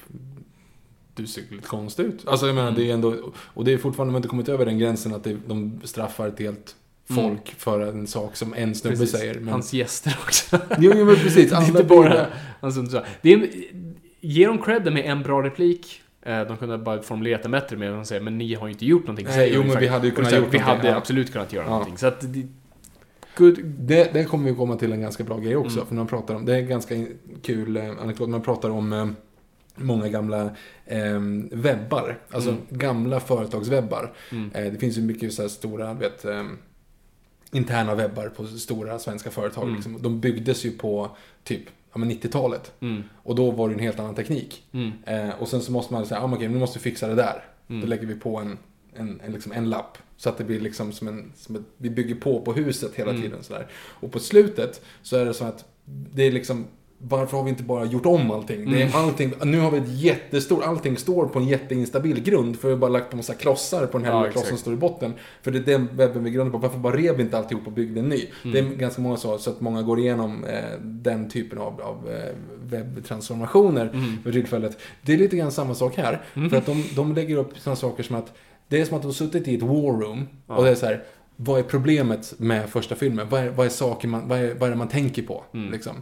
Du 1.18 1.26
ser 1.26 1.42
lite 1.50 1.68
konstig 1.68 2.02
ut. 2.04 2.24
Alltså 2.26 2.46
jag 2.46 2.54
menar, 2.54 2.70
det 2.70 2.90
är 2.90 2.94
ändå... 2.94 3.14
Och 3.36 3.64
det 3.64 3.72
är 3.72 3.78
fortfarande, 3.78 4.10
de 4.10 4.14
har 4.14 4.18
inte 4.18 4.28
kommit 4.28 4.48
över 4.48 4.66
den 4.66 4.78
gränsen 4.78 5.14
att 5.14 5.24
det, 5.24 5.36
de 5.46 5.80
straffar 5.84 6.28
ett 6.28 6.38
helt 6.38 6.74
folk 7.10 7.54
för 7.58 7.80
en 7.80 8.06
sak 8.06 8.36
som 8.36 8.54
en 8.54 8.74
snubbe 8.74 8.96
Precis. 8.96 9.18
säger. 9.18 9.34
Men... 9.34 9.48
Hans 9.48 9.72
gäster 9.72 10.18
också. 10.22 10.58
Jo, 10.78 10.92
jo, 10.96 11.04
men 11.04 11.16
precis. 11.16 11.50
det 11.50 11.56
är 11.56 11.56
Alla 11.56 11.66
inte 11.66 11.84
bara. 11.84 12.26
Det 13.22 13.32
är, 13.32 13.50
ge 14.20 14.46
dem 14.46 14.58
cred 14.58 14.92
med 14.92 15.06
en 15.10 15.22
bra 15.22 15.42
replik. 15.42 16.02
Eh, 16.22 16.40
De 16.40 16.56
kunde 16.56 16.78
bara 16.78 17.02
formulerat 17.02 17.42
det 17.42 17.48
bättre 17.48 17.76
med 17.76 18.00
att 18.00 18.06
säga 18.06 18.20
men 18.20 18.38
ni 18.38 18.54
har 18.54 18.66
ju 18.66 18.72
inte 18.72 18.86
gjort 18.86 19.02
någonting. 19.02 19.26
Nej, 19.26 19.34
säger 19.34 19.54
jo, 19.54 19.62
de 19.62 19.68
men 19.68 19.80
vi 19.80 19.86
hade 19.86 20.06
ju 20.06 20.12
kunnat 20.14 20.32
här, 20.32 20.38
gjort 20.38 20.54
Vi 20.54 20.58
hade 20.58 20.88
ja. 20.88 20.96
absolut 20.96 21.32
kunnat 21.32 21.52
göra 21.52 21.64
Ja. 21.64 21.70
någonting. 21.70 21.98
Så 21.98 22.06
att 22.06 22.20
det, 22.20 22.46
good. 23.36 23.58
Det, 23.64 24.12
det 24.12 24.24
kommer 24.24 24.50
vi 24.50 24.56
komma 24.56 24.76
till 24.76 24.92
en 24.92 25.00
ganska 25.00 25.24
bra 25.24 25.38
grej 25.38 25.56
också. 25.56 25.76
Mm. 25.76 25.86
För 25.86 25.94
när 25.94 26.00
man 26.00 26.08
pratar 26.08 26.34
om, 26.34 26.44
det 26.44 26.54
är 26.54 26.58
en 26.58 26.68
ganska 26.68 26.94
kul 27.42 27.76
eh, 27.76 27.90
anekdot. 28.02 28.28
Man 28.28 28.42
pratar 28.42 28.70
om 28.70 28.92
eh, 28.92 29.06
många 29.80 30.08
gamla 30.08 30.50
eh, 30.86 31.20
webbar. 31.52 32.18
Alltså 32.30 32.50
Mm. 32.50 32.62
gamla 32.70 33.20
företagswebbar. 33.20 34.12
Mm. 34.32 34.50
Eh, 34.54 34.72
det 34.72 34.78
finns 34.78 34.98
ju 34.98 35.02
mycket 35.02 35.32
så 35.34 35.48
stora, 35.48 35.94
vet, 35.94 36.24
eh, 36.24 36.44
interna 37.52 37.94
webbar 37.94 38.28
på 38.28 38.46
stora 38.46 38.98
svenska 38.98 39.30
företag. 39.30 39.62
Mm. 39.64 39.74
Liksom. 39.74 40.02
De 40.02 40.20
byggdes 40.20 40.64
ju 40.64 40.70
på 40.70 41.16
typ 41.44 41.62
ja, 41.92 41.98
men 41.98 42.10
90-talet. 42.10 42.72
Mm. 42.80 43.02
Och 43.16 43.34
då 43.34 43.50
var 43.50 43.68
det 43.68 43.74
en 43.74 43.80
helt 43.80 43.98
annan 44.00 44.14
teknik. 44.14 44.64
Mm. 44.72 44.92
Eh, 45.06 45.30
och 45.40 45.48
sen 45.48 45.60
så 45.60 45.72
måste 45.72 45.92
man 45.94 46.06
säga, 46.06 46.20
ah, 46.20 46.34
okej, 46.34 46.48
nu 46.48 46.58
måste 46.58 46.78
vi 46.78 46.82
fixa 46.82 47.08
det 47.08 47.14
där. 47.14 47.44
Mm. 47.68 47.80
Då 47.80 47.86
lägger 47.86 48.06
vi 48.06 48.14
på 48.14 48.36
en, 48.36 48.58
en, 48.94 49.20
en, 49.24 49.32
liksom 49.32 49.52
en 49.52 49.70
lapp. 49.70 49.98
Så 50.16 50.28
att 50.28 50.38
det 50.38 50.44
blir 50.44 50.60
liksom 50.60 50.92
som 50.92 51.08
en, 51.08 51.32
som 51.36 51.56
ett, 51.56 51.62
vi 51.76 51.90
bygger 51.90 52.14
på 52.14 52.40
på 52.40 52.52
huset 52.52 52.94
hela 52.94 53.12
tiden 53.12 53.42
sådär. 53.42 53.66
Och 53.74 54.12
på 54.12 54.18
slutet 54.18 54.80
så 55.02 55.16
är 55.16 55.24
det 55.24 55.34
så 55.34 55.44
att 55.44 55.64
det 55.84 56.22
är 56.22 56.32
liksom, 56.32 56.66
varför 56.98 57.36
har 57.36 57.44
vi 57.44 57.50
inte 57.50 57.62
bara 57.62 57.84
gjort 57.84 58.06
om 58.06 58.30
allting? 58.30 58.70
Det 58.70 58.76
är 58.82 58.86
Mm. 58.86 58.94
allting, 58.96 59.32
nu 59.44 59.58
har 59.60 59.70
vi 59.70 59.78
ett 59.78 59.88
jättestort, 59.88 60.64
allting 60.64 60.96
står 60.96 61.26
på 61.26 61.38
en 61.38 61.48
jätteinstabil 61.48 62.22
grund. 62.22 62.58
För 62.58 62.68
vi 62.68 62.74
har 62.74 62.78
bara 62.80 62.90
lagt 62.90 63.10
på 63.10 63.16
massa 63.16 63.34
klossar 63.34 63.86
på 63.86 63.98
den 63.98 64.04
här 64.06 64.12
Ja, 64.12 64.20
lilla 64.20 64.32
klossen 64.32 64.48
som 64.48 64.58
står 64.58 64.72
i 64.74 64.76
botten. 64.76 65.12
För 65.42 65.50
det 65.50 65.58
är 65.58 65.62
den 65.62 65.88
webben 65.92 66.24
vi 66.24 66.30
grundar 66.30 66.52
på. 66.52 66.58
Varför 66.58 66.78
bara 66.78 66.96
rev 66.96 67.16
vi 67.16 67.22
inte 67.22 67.38
alltihop 67.38 67.66
och 67.66 67.72
byggde 67.72 68.00
en 68.00 68.08
ny? 68.08 68.26
Mm. 68.44 68.52
Det 68.52 68.58
är 68.74 68.78
ganska 68.78 69.02
många 69.02 69.16
så, 69.16 69.38
så 69.38 69.50
att 69.50 69.60
många 69.60 69.82
går 69.82 69.98
igenom 69.98 70.44
eh, 70.44 70.60
den 70.80 71.28
typen 71.30 71.58
av, 71.58 71.80
av 71.80 72.08
eh, 72.10 72.34
webbtransformationer 73.02 73.88
Mm. 73.94 74.22
för 74.22 74.32
tillfället. 74.32 74.78
Det 75.02 75.12
är 75.14 75.18
lite 75.18 75.36
grann 75.36 75.52
samma 75.52 75.74
sak 75.74 75.96
här. 75.96 76.20
För 76.50 76.56
att 76.56 76.66
de, 76.66 76.84
de 76.96 77.14
lägger 77.14 77.36
upp 77.36 77.58
sådana 77.58 77.76
saker 77.76 78.02
som 78.02 78.16
att 78.16 78.32
det 78.68 78.80
är 78.80 78.84
som 78.84 78.96
att 78.96 79.02
de 79.02 79.06
har 79.08 79.12
suttit 79.12 79.48
i 79.48 79.54
ett 79.54 79.62
war 79.62 80.00
room 80.00 80.26
Ja. 80.46 80.56
och 80.56 80.64
det 80.64 80.70
är 80.70 80.74
så 80.74 80.86
här, 80.86 81.02
vad 81.36 81.58
är 81.58 81.62
problemet 81.62 82.34
med 82.38 82.68
första 82.68 82.94
filmen? 82.94 83.26
Vad 83.30 83.40
är, 83.40 83.48
vad 83.50 83.66
är 83.66 83.70
saker 83.70 84.08
man, 84.08 84.28
vad 84.28 84.38
är, 84.38 84.54
vad 84.54 84.66
är 84.66 84.70
det 84.70 84.76
man 84.78 84.88
tänker 84.88 85.22
på? 85.22 85.44
Mm. 85.54 85.72
Liksom. 85.72 85.92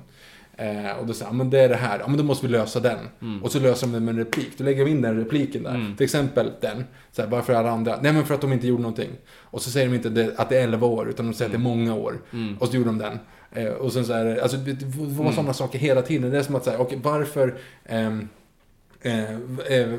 Eh, 0.57 0.91
och 1.01 1.07
då 1.07 1.13
säger 1.13 1.33
men 1.33 1.51
det 1.51 1.61
är 1.61 1.69
det 1.69 1.77
här, 1.77 1.99
ja 1.99 2.09
men 2.09 2.17
då 2.17 2.25
måste 2.25 2.47
vi 2.47 2.53
lösa 2.53 2.81
den. 2.81 2.99
Mm. 3.23 3.43
Och 3.43 3.53
så 3.53 3.61
löser 3.61 3.87
de 3.87 3.93
det 3.93 4.01
med 4.01 4.13
en 4.13 4.19
replik. 4.19 4.51
Då 4.59 4.65
lägger 4.65 4.85
vi 4.85 4.91
in 4.91 5.03
den 5.03 5.17
repliken 5.17 5.63
där. 5.63 5.75
Mm. 5.75 5.97
Till 5.97 6.05
exempel 6.05 6.53
den. 6.61 6.85
Så 7.13 7.23
här, 7.23 7.29
varför 7.29 7.53
alla 7.53 7.71
andra? 7.71 7.99
Nej 8.03 8.13
men 8.13 8.25
för 8.27 8.35
att 8.35 8.41
de 8.41 8.53
inte 8.53 8.67
gjorde 8.67 8.83
någonting. 8.83 9.11
Och 9.41 9.63
så 9.63 9.71
säger 9.71 9.89
de 9.89 9.95
inte 9.95 10.09
det, 10.09 10.33
att 10.37 10.49
det 10.49 10.59
är 10.59 10.63
11 10.63 10.87
år, 10.87 11.09
utan 11.09 11.27
de 11.27 11.35
säger 11.35 11.49
att 11.49 11.53
det 11.53 11.59
är 11.59 11.69
många 11.75 11.95
år. 11.95 12.15
Mm. 12.33 12.57
Och 12.59 12.69
så 12.69 12.77
gjorde 12.77 12.89
de 12.89 12.99
den. 12.99 13.19
Eh, 13.53 13.73
och 13.73 13.93
sen 13.93 14.05
så 14.05 14.13
är 14.13 14.25
det, 14.25 14.43
alltså 14.43 14.57
det 14.57 14.85
var 14.97 15.21
Mm. 15.25 15.33
sådana 15.35 15.53
saker 15.53 15.79
hela 15.79 16.03
tiden. 16.03 16.31
Det 16.31 16.39
är 16.39 16.43
som 16.43 16.55
att 16.55 16.65
säga, 16.65 16.79
okej 16.79 16.99
varför 17.03 17.55
ehm, 17.85 17.95
Eh, 17.95 18.07
eh, 18.07 18.19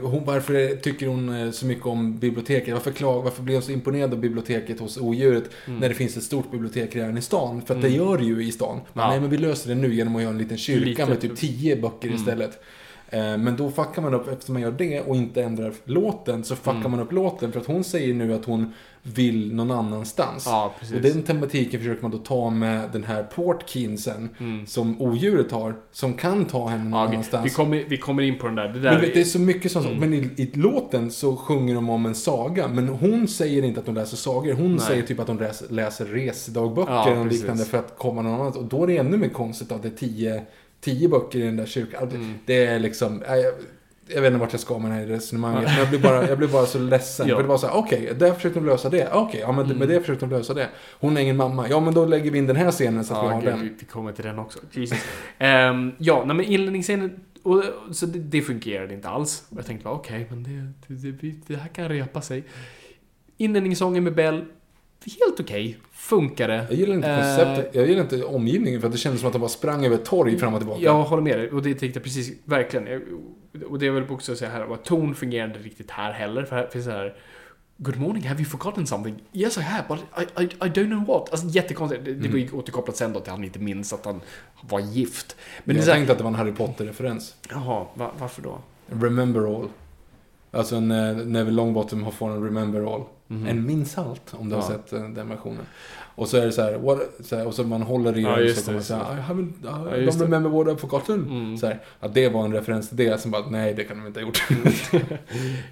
hon, 0.01 0.25
varför 0.25 0.75
tycker 0.75 1.07
hon 1.07 1.29
eh, 1.29 1.51
så 1.51 1.65
mycket 1.65 1.85
om 1.85 2.17
biblioteket? 2.17 2.73
Varför, 2.73 2.91
klag, 2.91 3.21
varför 3.23 3.43
blir 3.43 3.55
hon 3.55 3.63
så 3.63 3.71
imponerad 3.71 4.13
av 4.13 4.19
biblioteket 4.19 4.79
hos 4.79 4.97
odjuret 4.97 5.43
när 5.65 5.89
det 5.89 5.95
finns 5.95 6.17
ett 6.17 6.23
stort 6.23 6.51
bibliotek 6.51 6.95
redan 6.95 7.17
i 7.17 7.21
stan? 7.21 7.61
För 7.65 7.75
att 7.75 7.81
det 7.81 7.89
gör 7.89 8.17
det 8.17 8.23
ju 8.25 8.43
i 8.45 8.51
stan. 8.51 8.79
Men, 8.93 9.03
Ja. 9.03 9.09
Nej, 9.09 9.19
men 9.21 9.29
vi 9.29 9.37
löser 9.37 9.69
det 9.69 9.75
nu 9.75 9.93
genom 9.95 10.15
att 10.15 10.21
göra 10.21 10.31
en 10.31 10.37
liten 10.37 10.57
kyrka 10.57 10.85
Lite- 10.89 11.05
med 11.05 11.21
typ 11.21 11.35
tio 11.35 11.75
böcker 11.75 12.07
Mm. 12.07 12.19
istället. 12.19 12.59
Eh, 13.09 13.37
men 13.37 13.55
då 13.57 13.71
fuckar 13.71 14.01
man 14.01 14.13
upp, 14.13 14.27
eftersom 14.27 14.53
man 14.53 14.61
gör 14.61 14.71
det 14.71 15.01
och 15.01 15.15
inte 15.15 15.43
ändrar 15.43 15.73
låten, 15.83 16.43
så 16.43 16.55
fuckar 16.55 16.71
Mm. 16.79 16.91
man 16.91 16.99
upp 16.99 17.11
låten. 17.11 17.51
För 17.51 17.59
att 17.59 17.65
hon 17.67 17.83
säger 17.83 18.13
nu 18.13 18.33
att 18.33 18.45
hon 18.45 18.73
vill 19.03 19.55
någon 19.55 19.71
annanstans. 19.71 20.43
Ja. 20.45 20.73
Och 20.95 21.01
den 21.01 21.23
tematiken 21.23 21.79
försöker 21.79 22.01
man 22.01 22.11
då 22.11 22.17
ta 22.17 22.49
med 22.49 22.89
den 22.93 23.03
här 23.03 23.23
portkinsen 23.23 24.29
Mm. 24.39 24.65
som 24.65 25.01
odjuret 25.01 25.51
har, 25.51 25.75
som 25.91 26.13
kan 26.13 26.45
ta 26.45 26.67
henne 26.67 26.83
någon 26.83 26.99
Ja, 26.99 27.07
annanstans. 27.07 27.45
vi, 27.45 27.49
kommer, 27.49 27.85
vi 27.89 27.97
kommer 27.97 28.23
in 28.23 28.37
på 28.37 28.45
den 28.45 28.55
där. 28.55 28.67
Det 28.67 28.79
där 28.79 28.91
Men 28.91 29.01
vet, 29.01 29.13
det 29.13 29.19
är 29.19 29.23
så 29.23 29.39
mycket 29.39 29.71
som 29.71 29.85
Mm. 29.85 29.97
Men 29.99 30.13
i, 30.13 30.17
i 30.17 30.51
låten 30.53 31.11
så 31.11 31.35
sjunger 31.35 31.75
de 31.75 31.89
om 31.89 32.05
en 32.05 32.15
saga. 32.15 32.67
Men 32.67 32.87
hon 32.87 33.27
säger 33.27 33.63
inte 33.63 33.79
att 33.79 33.85
hon 33.85 33.95
läser 33.95 34.17
sagor. 34.17 34.53
Hon 34.53 34.71
Nej. 34.71 34.79
säger 34.79 35.03
typ 35.03 35.19
att 35.19 35.27
hon 35.27 35.37
läser, 35.37 35.67
läser 35.73 36.05
resedagböcker 36.05 36.93
Ja, 36.93 37.23
precis. 37.23 37.39
liknande 37.41 37.65
för 37.65 37.77
att 37.77 37.97
komma 37.97 38.21
någon 38.21 38.33
annanstans. 38.33 38.63
Och 38.63 38.69
då 38.79 38.83
är 38.83 38.87
det 38.87 38.97
ännu 38.97 39.17
mer 39.17 39.29
konstigt 39.29 39.71
att 39.71 39.81
det 39.81 39.87
är 39.87 39.97
tio, 39.97 40.41
tio 40.81 41.07
böcker 41.09 41.39
i 41.39 41.41
den 41.41 41.55
där 41.57 41.65
kyrkan. 41.65 42.09
Det- 42.09 42.15
Mm. 42.15 42.33
Det 42.45 42.65
är 42.65 42.79
liksom... 42.79 43.23
äh, 43.23 43.35
jag 44.09 44.21
vet 44.21 44.27
inte 44.27 44.39
vart 44.39 44.51
jag 44.53 44.59
ska 44.61 44.79
med 44.79 44.91
det 44.91 44.95
här 44.95 45.05
resonemanget, 45.05 45.63
men 45.63 45.77
jag 45.79 45.89
blir 45.89 45.99
bara, 45.99 46.27
jag 46.29 46.37
blir 46.37 46.47
bara 46.47 46.65
så 46.65 46.79
ledsen. 46.79 47.27
Ja. 47.27 47.35
För 47.35 47.43
det 47.43 47.49
var 47.49 47.57
så 47.57 47.67
här, 47.67 47.75
okej, 47.77 48.13
där 48.19 48.33
försökte 48.33 48.59
de 48.59 48.65
lösa 48.65 48.89
det. 48.89 49.09
Okej, 49.13 49.39
ja 49.39 49.51
men 49.51 49.65
Mm. 49.65 49.77
med 49.77 49.87
det 49.89 49.99
försökte 50.01 50.25
de 50.25 50.35
lösa 50.35 50.53
det. 50.53 50.69
Hon 50.99 51.17
är 51.17 51.21
ingen 51.21 51.37
mamma. 51.37 51.69
Ja, 51.69 51.79
men 51.79 51.93
då 51.93 52.05
lägger 52.05 52.31
vi 52.31 52.37
in 52.37 52.47
den 52.47 52.55
här 52.55 52.71
scenen 52.71 53.03
så 53.05 53.13
att 53.13 53.23
vi 53.23 53.27
Ja, 53.27 53.33
har 53.33 53.41
gud, 53.41 53.49
den. 53.53 53.61
vi, 53.61 53.69
vi 53.79 53.85
kommer 53.85 54.11
till 54.11 54.25
den 54.25 54.39
också. 54.39 54.59
Jesus. 54.71 54.97
Ehm, 55.37 55.91
ja, 55.97 56.23
nej, 56.25 56.35
men 56.35 56.45
inledningsscenen, 56.45 57.19
och, 57.43 57.63
så 57.91 58.05
det, 58.05 58.19
det 58.19 58.41
fungerade 58.41 58.93
inte 58.93 59.09
alls. 59.09 59.43
Och 59.49 59.57
jag 59.57 59.65
tänkte 59.65 59.83
bara, 59.83 59.93
okej, 59.95 60.27
men 60.29 60.43
det, 60.43 60.93
det, 60.95 61.11
det, 61.11 61.35
det 61.47 61.55
här 61.55 61.67
kan 61.69 61.89
repa 61.89 62.21
sig. 62.21 62.43
Inledningssången 63.37 64.03
med 64.03 64.15
Bell, 64.15 64.45
helt 65.05 65.39
okej. 65.39 65.77
Funkade. 66.09 66.65
Jag 66.69 66.79
gillar 66.79 66.95
inte 66.95 67.07
Eh, 67.07 67.15
konceptet, 67.15 67.75
jag 67.75 67.87
gillar 67.87 68.01
inte 68.01 68.23
omgivningen 68.23 68.81
för 68.81 68.89
det 68.89 68.97
kändes 68.97 69.21
som 69.21 69.27
att 69.27 69.33
de 69.33 69.39
bara 69.39 69.49
sprang 69.49 69.85
över 69.85 69.95
ett 69.95 70.05
torg 70.05 70.37
fram 70.37 70.53
och 70.53 70.59
tillbaka. 70.59 70.81
Jag 70.81 71.03
håller 71.03 71.23
med 71.23 71.39
dig, 71.39 71.51
och 71.51 71.61
det 71.61 71.73
tänkte 71.73 71.97
jag 71.97 72.03
precis, 72.03 72.31
verkligen. 72.45 73.03
Och 73.69 73.79
det 73.79 73.85
jag 73.85 73.93
vill 73.93 74.03
också 74.09 74.35
säga 74.35 74.51
här, 74.51 74.73
att 74.73 74.85
ton 74.85 75.15
fungerar 75.15 75.47
inte 75.47 75.59
riktigt 75.59 75.91
här 75.91 76.11
heller. 76.11 76.43
För 76.43 76.55
här 76.55 76.67
finns 76.67 76.85
det 76.85 76.91
här 76.91 77.15
Good 77.77 77.97
morning, 77.97 78.23
have 78.27 78.39
you 78.39 78.49
forgotten 78.49 78.87
something? 78.87 79.23
Yes 79.33 79.57
I 79.57 79.61
have, 79.61 79.83
but 79.87 79.99
I, 80.17 80.43
I, 80.43 80.45
I 80.45 80.69
don't 80.69 80.87
know 80.87 81.05
what. 81.05 81.29
Alltså 81.31 81.47
jättekonstigt. 81.47 82.05
Det, 82.05 82.13
det 82.13 82.29
var 82.29 82.37
ju 82.37 82.51
återkopplat 82.51 82.97
sen 82.97 83.13
då 83.13 83.19
till 83.19 83.29
att 83.29 83.37
han 83.37 83.45
inte 83.45 83.59
minns 83.59 83.93
att 83.93 84.05
han 84.05 84.21
var 84.61 84.79
gift. 84.79 85.35
Men 85.63 85.75
det 85.75 85.79
är 85.79 85.81
jag 85.81 85.85
så 85.85 85.91
här, 85.91 85.97
tänkte 85.97 86.11
att 86.11 86.17
det 86.17 86.23
var 86.23 86.31
en 86.31 86.35
Harry 86.35 86.51
Potter-referens. 86.51 87.35
jaha, 87.49 87.85
va, 87.93 88.11
varför 88.19 88.41
då? 88.41 88.59
Remember 88.87 89.55
all. 89.55 89.67
Alltså 90.51 90.79
när 90.79 91.13
Neville 91.13 91.55
Longbottom 91.55 92.03
har 92.03 92.11
fått 92.11 92.29
en 92.29 92.43
Remember 92.43 92.95
all. 92.95 93.03
En 93.29 93.65
minns 93.65 93.97
allt, 93.97 94.33
om 94.33 94.49
du 94.49 94.55
har. 94.55 94.61
Ja. 94.61 94.67
sett 94.67 94.93
eh, 94.93 95.09
den 95.09 95.29
versionen. 95.29 95.65
Och 96.15 96.27
så 96.27 96.37
är 96.37 96.45
det 96.45 96.51
så 96.51 96.61
här, 96.61 96.77
what, 96.77 96.99
så 97.19 97.35
här 97.35 97.47
och 97.47 97.53
så 97.53 97.63
man 97.63 97.81
håller 97.81 98.17
i 98.17 98.21
Ja, 98.21 98.35
den 98.35 98.55
så 98.55 98.65
kommer 98.65 98.77
det, 98.77 98.83
säga 98.83 98.99
just 98.99 99.29
I 99.29 99.33
haven't, 99.33 99.49
I 99.49 100.05
Ja, 100.05 100.11
don't 100.11 100.21
remember 100.21 100.49
what 100.49 100.67
I've 100.67 100.77
forgotten. 100.77 101.25
Mm. 101.29 101.57
Så 101.57 101.67
här, 101.67 101.79
att 101.99 102.13
det 102.13 102.29
var 102.29 102.45
en 102.45 102.53
referens 102.53 102.87
till 102.87 102.97
det, 102.97 103.21
som 103.21 103.31
bara, 103.31 103.49
nej 103.49 103.73
det 103.73 103.83
kan 103.83 103.97
de 103.97 104.07
inte 104.07 104.19
ha 104.19 104.27
gjort. 104.27 104.43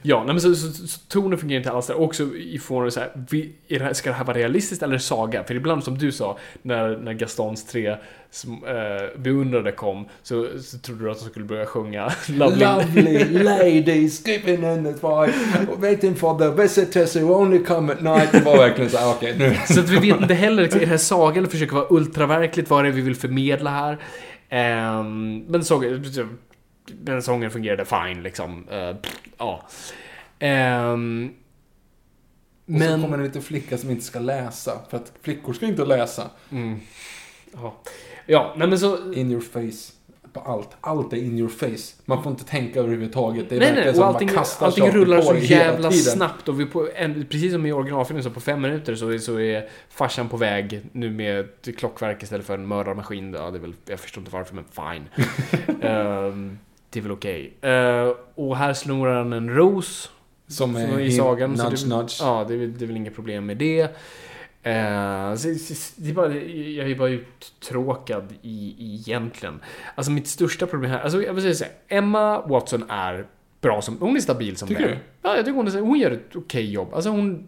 Ja, 0.02 0.18
nej, 0.18 0.34
men 0.34 0.42
så, 0.42 0.56
så, 0.56 0.72
så, 0.72 0.88
så 0.88 1.00
tonen 1.08 1.40
fungerar 1.40 1.60
inte 1.60 1.72
alls 1.72 1.88
där. 1.88 2.00
Också 2.02 2.24
i 2.36 2.60
form 2.60 2.86
av 2.86 2.90
så 2.90 3.00
här, 3.00 3.26
vi, 3.30 3.54
här, 3.70 3.94
ska 3.94 4.10
det 4.10 4.16
här 4.16 4.26
vara 4.26 4.38
realistiskt 4.38 4.84
eller 4.84 4.98
saga? 4.98 5.44
För 5.44 5.56
ibland 5.56 5.84
som 5.84 5.98
du 5.98 6.12
sa, 6.12 6.38
när, 6.62 6.98
när 6.98 7.14
Gastons 7.14 7.66
tre 7.66 7.98
som, 8.36 8.64
eh, 8.64 9.20
beundrade 9.20 9.72
kom, 9.72 10.06
så, 10.24 10.48
så 10.60 10.78
trodde 10.80 11.04
du 11.04 11.12
att 11.12 11.20
de 11.20 11.26
skulle 11.26 11.46
börja 11.46 11.66
sjunga 11.66 12.12
Lovely. 12.30 12.66
Lovely 12.66 13.44
ladies 13.44 14.24
skipping 14.26 14.64
in 14.64 14.84
the 14.84 14.94
fire, 14.94 15.34
waiting 15.78 16.16
for 16.16 16.40
the 16.40 16.62
visitors 16.62 17.16
who 17.16 17.34
only 17.34 17.64
come 17.64 17.94
at 17.94 18.02
night. 18.02 18.32
Det 18.32 18.42
var 18.42 18.58
verkligen 18.58 18.92
så 18.92 18.98
här, 18.98 19.12
okej 19.12 19.36
nu. 19.38 19.56
Så 19.74 19.80
att 19.80 19.90
vi 19.90 20.00
vet 20.00 20.22
inte 20.22 20.34
heller, 20.34 20.64
liksom, 20.64 20.82
är 20.82 20.86
det 20.86 20.90
här 20.90 20.98
saga 20.98 21.38
eller 21.38 21.50
försöker 21.50 21.76
vara 21.76 21.88
ultraverkligt? 21.90 22.70
Vad 22.70 22.80
är 22.80 22.84
det 22.84 22.92
vi 22.92 23.02
vill 23.02 23.16
förmedla 23.16 23.70
här? 23.70 23.98
Ehm, 24.50 25.38
men 25.48 25.64
sången, 25.64 26.06
den 26.86 27.22
sången 27.22 27.52
fungerade 27.52 27.86
fine 27.86 28.24
liksom. 28.24 28.68
Eh, 28.72 28.96
ja. 29.38 29.68
Ehm, 30.40 31.30
Och 32.66 32.74
så 32.74 32.80
men... 32.80 33.02
kommer 33.02 33.18
en 33.18 33.24
liten 33.24 33.42
flicka 33.42 33.78
som 33.78 33.90
inte 33.90 34.04
ska 34.04 34.20
läsa, 34.20 34.80
för 34.90 34.98
att 34.98 35.14
flickor 35.22 35.54
ska 35.54 35.66
inte 35.66 35.86
läsa. 35.86 36.30
Mm. 36.52 36.80
Ja. 37.54 37.76
Ja, 38.26 38.54
nej 38.58 38.68
men 38.68 38.80
så... 38.80 39.14
In 39.14 39.32
your 39.32 39.42
face. 39.42 39.92
På 40.34 40.40
allt. 40.42 40.70
Allt 40.82 41.14
är 41.14 41.18
in 41.18 41.40
your 41.40 41.50
face. 41.50 41.96
Man 42.06 42.24
får 42.24 42.32
inte 42.32 42.46
tänka 42.46 42.80
överhuvudtaget. 42.80 43.50
Det 43.50 43.56
är 43.56 43.60
Nej, 43.60 43.68
verkligen 43.72 43.96
nej, 43.96 44.00
och 44.00 44.06
att 44.06 44.14
man 44.14 44.16
allting, 44.16 44.28
kastar 44.30 44.66
allting 44.66 44.92
rullar 44.92 45.22
så 45.22 45.36
jävla 45.36 45.92
snabbt 45.92 46.48
och 46.50 46.60
vi 46.60 46.66
på 46.66 46.88
en, 46.96 47.26
precis 47.30 47.52
som 47.54 47.66
i 47.66 47.72
originalfilmen 47.72 48.24
så 48.24 48.30
på 48.30 48.40
fem 48.40 48.62
minuter 48.62 48.96
så, 48.96 49.10
är- 49.10 49.18
så 49.18 49.40
är 49.40 49.68
farsan 49.90 50.30
på 50.30 50.38
väg 50.38 50.82
nu 50.92 51.10
med 51.12 51.40
ett 51.40 51.78
klockverk 51.78 52.24
istället 52.24 52.46
för 52.46 52.54
en 52.54 52.68
mördarmaskin. 52.68 53.34
Ja, 53.34 53.52
det 53.52 53.58
är 53.58 53.62
väl, 53.62 53.74
jag 53.86 54.00
förstår 54.00 54.22
inte 54.22 54.32
varför, 54.32 54.56
men 54.56 54.64
fine. 54.72 55.04
Ehm, 55.82 56.58
det 56.90 57.00
är 57.00 57.04
väl 57.04 57.12
okej. 57.12 57.54
Eh, 57.62 58.14
och 58.36 58.58
här 58.58 58.74
snor 58.74 59.08
han 59.08 59.34
en 59.34 59.50
ros 59.56 60.12
Som 60.48 60.74
som 60.74 60.82
är 60.84 61.00
i 61.00 61.12
sagan. 61.12 61.52
Nudge, 61.52 61.84
det, 61.84 61.96
nudge. 61.96 62.18
Ja, 62.22 62.46
det 62.48 62.68
det 62.68 62.86
är 62.86 62.88
väl 62.88 62.98
inga 62.98 63.12
problem 63.12 63.46
med 63.46 63.58
det. 63.58 63.96
Eh, 64.66 65.36
så, 65.36 65.56
så, 65.56 65.94
det 65.96 66.10
är 66.10 66.14
bara, 66.14 66.34
jag 66.34 66.92
är 66.92 66.96
bara 66.96 67.10
uttråkad 67.10 68.34
i, 68.42 68.76
egentligen. 68.80 69.60
Alltså 69.96 70.12
mitt 70.12 70.28
största 70.28 70.68
problem 70.68 70.92
här, 70.92 71.00
alltså 71.00 71.22
jag 71.22 71.34
vill 71.34 71.44
säga 71.44 71.54
så 71.54 71.64
här, 71.64 71.74
Emma 71.88 72.42
Watson 72.42 72.84
är 72.90 73.26
bra 73.62 73.82
som, 73.82 73.98
hon 74.00 74.16
är 74.16 74.20
stabil 74.20 74.58
som 74.58 74.68
Tycker 74.68 74.82
Belle. 74.82 74.94
du? 74.96 75.00
Ja, 75.22 75.36
jag 75.36 75.46
tycker 75.46 75.58
hon, 75.58 75.68
är, 75.68 75.82
hon 75.82 76.00
gör 76.00 76.12
ett 76.12 76.36
okej 76.36 76.72
jobb. 76.72 76.94
Alltså 76.94 77.10
hon, 77.10 77.48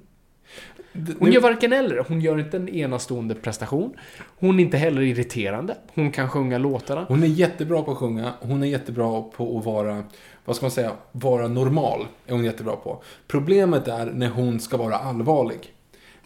hon 1.19 1.31
gör 1.31 1.41
varken 1.41 1.73
eller. 1.73 2.05
Hon 2.07 2.21
gör 2.21 2.39
inte 2.39 2.57
en 2.57 2.69
enastående 2.69 3.35
prestation. 3.35 3.93
Hon 4.39 4.59
är 4.59 4.63
inte 4.63 4.77
heller 4.77 5.01
irriterande. 5.01 5.77
Hon 5.93 6.11
kan 6.11 6.29
sjunga 6.29 6.57
låtarna. 6.57 7.05
Hon 7.07 7.23
är 7.23 7.27
jättebra 7.27 7.81
på 7.81 7.91
att 7.91 7.97
sjunga. 7.97 8.33
Hon 8.39 8.63
är 8.63 8.67
jättebra 8.67 9.21
på 9.21 9.57
att 9.57 9.65
vara, 9.65 10.03
vad 10.45 10.55
ska 10.55 10.63
man 10.65 10.71
säga, 10.71 10.91
vara 11.11 11.47
normal. 11.47 12.05
Är 12.27 12.33
hon 12.33 12.45
jättebra 12.45 12.75
på. 12.75 13.03
Problemet 13.27 13.87
är 13.87 14.05
när 14.05 14.29
hon 14.29 14.59
ska 14.59 14.77
vara 14.77 14.95
allvarlig. 14.95 15.73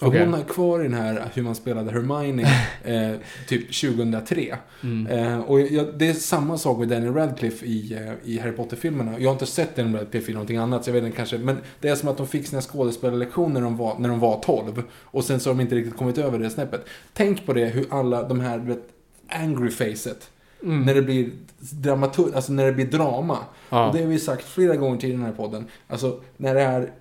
För 0.02 0.08
Okej. 0.08 0.26
hon 0.26 0.34
är 0.34 0.44
kvar 0.44 0.80
i 0.80 0.84
den 0.84 0.94
här 0.94 1.30
hur 1.34 1.44
man 1.44 1.56
spelade 1.56 1.92
Hermione 1.92 2.42
eh, 2.84 3.12
typ 3.48 3.82
2003. 3.82 4.58
Mm. 4.84 5.08
Eh, 5.08 5.40
och 5.40 5.62
jag, 5.62 5.88
det 5.98 6.08
är 6.08 6.14
samma 6.14 6.58
sak 6.58 6.80
med 6.80 6.88
Daniel 6.88 7.14
Radcliffe 7.14 7.66
i, 7.66 7.94
eh, 7.94 8.30
i 8.30 8.40
Harry 8.40 8.52
Potter-filmerna. 8.52 9.20
Jag 9.20 9.30
har 9.30 9.34
inte 9.34 9.46
sett 9.46 9.76
Daniel 9.76 9.96
Radcliffe 9.96 10.32
i 10.32 10.34
någonting 10.34 10.58
annat, 10.58 10.84
så 10.84 10.90
jag 10.90 10.94
vet 10.94 11.04
inte 11.04 11.18
kanske. 11.18 11.38
Men 11.38 11.58
det 11.80 11.90
är 11.90 11.96
som 11.96 12.10
att 12.10 12.18
de 12.18 12.28
fick 12.28 12.48
sina 12.48 12.62
skådespelarlektioner 12.62 13.54
när 13.54 13.62
de 13.62 13.78
var, 13.78 14.00
när 14.00 14.10
de 14.10 14.20
var 14.20 14.40
12. 14.40 14.84
Och 14.92 15.24
sen 15.24 15.40
så 15.40 15.50
har 15.50 15.56
de 15.56 15.62
inte 15.62 15.76
riktigt 15.76 15.98
kommit 15.98 16.18
över 16.18 16.40
det 16.40 16.50
snäppet. 16.50 16.86
Tänk 17.14 17.46
på 17.46 17.54
det, 17.54 17.66
hur 17.66 17.86
alla 17.90 18.24
de 18.24 18.40
här, 18.40 18.58
vet, 18.58 18.84
angry 19.30 19.70
facet. 19.70 20.30
Mm. 20.64 20.82
När 20.82 20.96
det 20.96 21.02
blir 21.02 21.30
dramatur, 21.60 22.36
alltså 22.36 22.54
när 22.54 22.66
det 22.66 22.74
blir 22.74 22.86
drama. 22.86 23.38
Ja. 23.70 23.88
Och 23.88 23.96
det 23.96 24.02
har 24.02 24.10
vi 24.10 24.20
sagt 24.20 24.46
flera 24.46 24.76
gånger 24.76 24.98
till 24.98 25.10
i 25.10 25.14
den 25.14 25.26
här 25.26 25.32
podden. 25.32 25.66
Alltså 25.88 26.20
när 26.38 26.56
det 26.56 26.62
är 26.62 26.92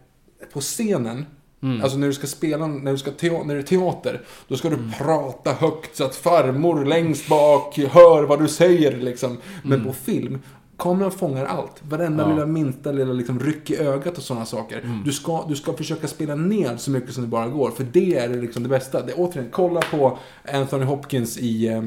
på 0.52 0.60
scenen, 0.60 1.26
Mm. 1.62 1.82
alltså 1.82 1.98
när 1.98 2.06
du 2.06 2.12
ska 2.12 2.26
spela, 2.26 2.66
när 2.66 2.92
du 2.92 2.98
ska 2.98 3.10
teo- 3.10 3.44
när 3.44 3.54
det 3.54 3.60
är 3.60 3.62
teater, 3.62 4.20
då 4.48 4.56
ska 4.56 4.70
du 4.70 4.76
prata 4.98 5.52
högt 5.52 5.96
så 5.96 6.04
att 6.04 6.16
farmor 6.16 6.84
längst 6.84 7.28
bak 7.28 7.78
hör 7.78 8.22
vad 8.22 8.40
du 8.42 8.48
säger 8.48 8.96
liksom. 8.96 9.36
Men 9.62 9.84
på 9.84 9.92
film, 9.92 10.38
kameran 10.78 11.10
fångar 11.10 11.44
allt. 11.44 11.82
Varenda 11.88 12.22
Ja. 12.24 12.28
lilla 12.34 12.46
minsta 12.46 12.92
lilla 12.92 13.12
liksom 13.12 13.40
ryck 13.40 13.70
i 13.70 13.76
ögat 13.76 14.16
och 14.18 14.22
sådana 14.24 14.46
saker. 14.46 15.02
Du, 15.04 15.12
ska, 15.12 15.44
du 15.48 15.56
ska 15.56 15.72
försöka 15.72 16.08
spela 16.08 16.34
ner 16.34 16.76
så 16.76 16.90
mycket 16.90 17.14
som 17.14 17.22
det 17.22 17.28
bara 17.28 17.48
går, 17.48 17.70
för 17.70 17.84
det 17.92 18.14
är 18.16 18.28
liksom 18.28 18.62
det 18.62 18.68
bästa. 18.68 19.02
Det, 19.02 19.12
återigen, 19.12 19.48
kolla 19.52 19.80
på 19.90 20.18
Anthony 20.52 20.84
Hopkins 20.84 21.38
i 21.38 21.68
eh, 21.68 21.84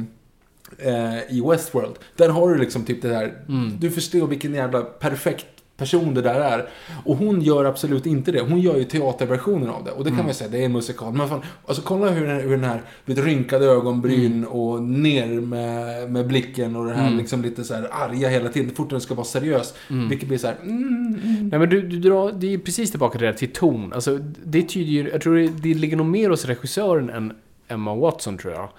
eh, 0.78 1.18
i 1.30 1.42
Westworld. 1.50 1.96
Där 2.16 2.30
har 2.30 2.50
du 2.50 2.58
liksom 2.58 2.84
typ 2.86 3.02
det 3.02 3.16
här, 3.16 3.34
du 3.80 3.92
förstår 3.92 4.28
vilken 4.28 4.54
jävla 4.54 4.82
perfekt 4.82 5.46
person 5.84 6.14
det 6.14 6.22
där 6.22 6.40
är. 6.40 6.70
Och 7.06 7.16
hon 7.18 7.42
gör 7.42 7.66
absolut 7.66 8.06
inte 8.06 8.32
det. 8.32 8.42
Hon 8.42 8.60
gör 8.60 8.78
ju 8.78 8.84
teaterversionen 8.84 9.70
av 9.70 9.84
det. 9.84 9.92
Och 9.92 10.04
det 10.04 10.10
kan 10.10 10.26
man 10.26 10.34
säga, 10.34 10.50
det 10.50 10.62
är 10.62 10.66
en 10.66 10.72
musikal. 10.72 11.14
Men 11.14 11.30
fan, 11.30 11.42
alltså 11.66 11.82
kolla 11.86 12.10
hur 12.10 12.28
den, 12.28 12.42
hur 12.42 12.52
den 12.52 12.64
här, 12.64 12.82
vet, 13.06 13.18
rynkade 13.18 13.66
ögonbryn 13.66 14.46
och 14.46 14.84
ner 14.84 15.28
med, 15.28 16.12
med 16.12 16.28
blicken 16.28 16.76
och 16.76 16.86
det 16.86 16.94
här 16.94 17.12
liksom 17.12 17.42
lite 17.42 17.64
så 17.64 17.74
här 17.74 17.90
arga 17.92 18.30
hela 18.30 18.50
tiden. 18.50 18.76
Fort 18.76 18.90
den 18.90 19.02
ska 19.02 19.14
vara 19.14 19.26
seriös. 19.26 19.74
Vilket 20.10 20.28
blir 20.28 20.38
så 20.38 20.48
här, 20.48 20.56
mm, 20.62 21.20
mm. 21.24 21.50
Nej 21.50 21.60
men 21.60 21.70
du, 21.70 21.82
du 21.82 22.00
drar, 22.00 22.32
det 22.32 22.54
är 22.54 22.58
precis 22.58 22.92
tillbaka 22.92 23.18
till 23.18 23.26
det 23.26 23.32
där 23.32 23.38
till 23.38 23.54
ton. 23.54 23.94
Alltså 23.94 24.20
det 24.44 24.62
tyder 24.62 24.92
ju, 24.92 25.10
jag 25.10 25.22
tror 25.22 25.36
det, 25.36 25.48
det 25.48 25.74
ligger 25.74 25.98
nog 25.98 26.06
mer 26.06 26.30
hos 26.30 26.46
regissören 26.46 27.10
än 27.10 27.34
Emma 27.68 27.96
Watson 27.96 28.38
tror 28.38 28.54
jag. 28.54 28.70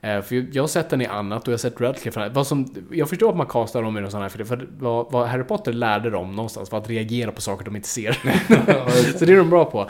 Eh, 0.00 0.22
för 0.22 0.46
jag 0.52 0.62
har 0.62 0.68
sett 0.68 0.90
den 0.90 1.00
i 1.00 1.06
annat 1.06 1.42
och 1.42 1.48
jag 1.48 1.52
har 1.52 1.58
sett 1.58 1.80
Radcliffe. 1.80 2.28
Vad 2.28 2.46
som, 2.46 2.66
jag 2.90 3.08
förstår 3.08 3.30
att 3.30 3.36
man 3.36 3.46
castar 3.46 3.82
dem 3.82 3.98
i 3.98 4.00
någon 4.00 4.10
sån 4.10 4.22
här 4.22 4.28
film, 4.28 4.46
för 4.46 4.68
vad, 4.78 5.12
vad 5.12 5.28
Harry 5.28 5.44
Potter 5.44 5.72
lärde 5.72 6.10
dem 6.10 6.36
någonstans 6.36 6.72
var 6.72 6.78
att 6.78 6.90
reagera 6.90 7.32
på 7.32 7.40
saker 7.40 7.64
de 7.64 7.76
inte 7.76 7.88
ser. 7.88 8.12
så 9.18 9.24
det 9.24 9.32
är 9.32 9.36
de 9.36 9.50
bra 9.50 9.64
på. 9.64 9.80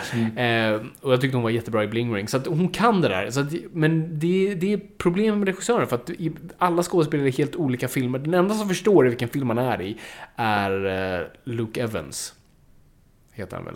Eh, 0.40 0.80
och 1.00 1.12
jag 1.12 1.20
tyckte 1.20 1.36
hon 1.36 1.42
var 1.42 1.50
jättebra 1.50 1.84
i 1.84 1.88
Bling 1.88 2.14
Ring. 2.14 2.28
Så 2.28 2.36
att 2.36 2.46
hon 2.46 2.68
kan 2.68 3.00
det 3.00 3.08
där. 3.08 3.30
Så 3.30 3.40
att, 3.40 3.52
men 3.72 4.18
det, 4.18 4.54
det 4.54 4.72
är 4.72 4.80
problem 4.98 5.38
med 5.38 5.48
regissören, 5.48 5.86
för 5.86 5.96
att 5.96 6.10
alla 6.58 6.82
skådespelare 6.82 7.28
är 7.28 7.32
helt 7.32 7.56
olika 7.56 7.88
filmer. 7.88 8.18
Den 8.18 8.34
enda 8.34 8.54
som 8.54 8.68
förstår 8.68 9.04
vilken 9.04 9.28
film 9.28 9.46
man 9.46 9.58
är 9.58 9.82
i 9.82 9.96
är 10.36 10.86
eh, 11.20 11.26
Luke 11.44 11.82
Evans. 11.82 12.34
Heter 13.32 13.56
han 13.56 13.64
väl? 13.64 13.74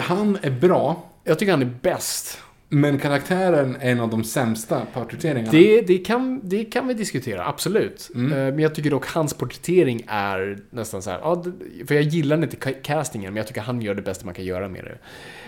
Han 0.00 0.38
är 0.42 0.50
bra, 0.50 1.10
Jag 1.24 1.38
tycker 1.38 1.52
han 1.52 1.62
är 1.62 1.74
bäst. 1.82 2.40
Men 2.74 2.98
karaktären 2.98 3.76
är 3.80 3.92
en 3.92 4.00
av 4.00 4.10
de 4.10 4.24
sämsta 4.24 4.86
porträtteringarna. 4.94 5.52
Det, 5.52 5.80
det, 5.80 5.98
kan, 5.98 6.40
det 6.44 6.64
kan 6.64 6.88
vi 6.88 6.94
diskutera, 6.94 7.46
absolut. 7.46 8.10
Mm. 8.14 8.32
Eh, 8.32 8.38
Men 8.38 8.58
jag 8.58 8.74
tycker 8.74 8.90
dock 8.90 9.06
hans 9.06 9.34
porträttering 9.34 10.04
är 10.06 10.58
nästan 10.70 11.02
så 11.02 11.10
här, 11.10 11.18
ja, 11.18 11.44
för 11.86 11.94
jag 11.94 12.04
gillar 12.04 12.42
inte 12.42 12.56
ca- 12.56 12.82
castingen, 12.82 13.32
men 13.32 13.36
jag 13.36 13.46
tycker 13.46 13.60
han 13.60 13.82
gör 13.82 13.94
det 13.94 14.02
bästa 14.02 14.24
man 14.24 14.34
kan 14.34 14.44
göra 14.44 14.68
med 14.68 14.84
det. 14.84 14.98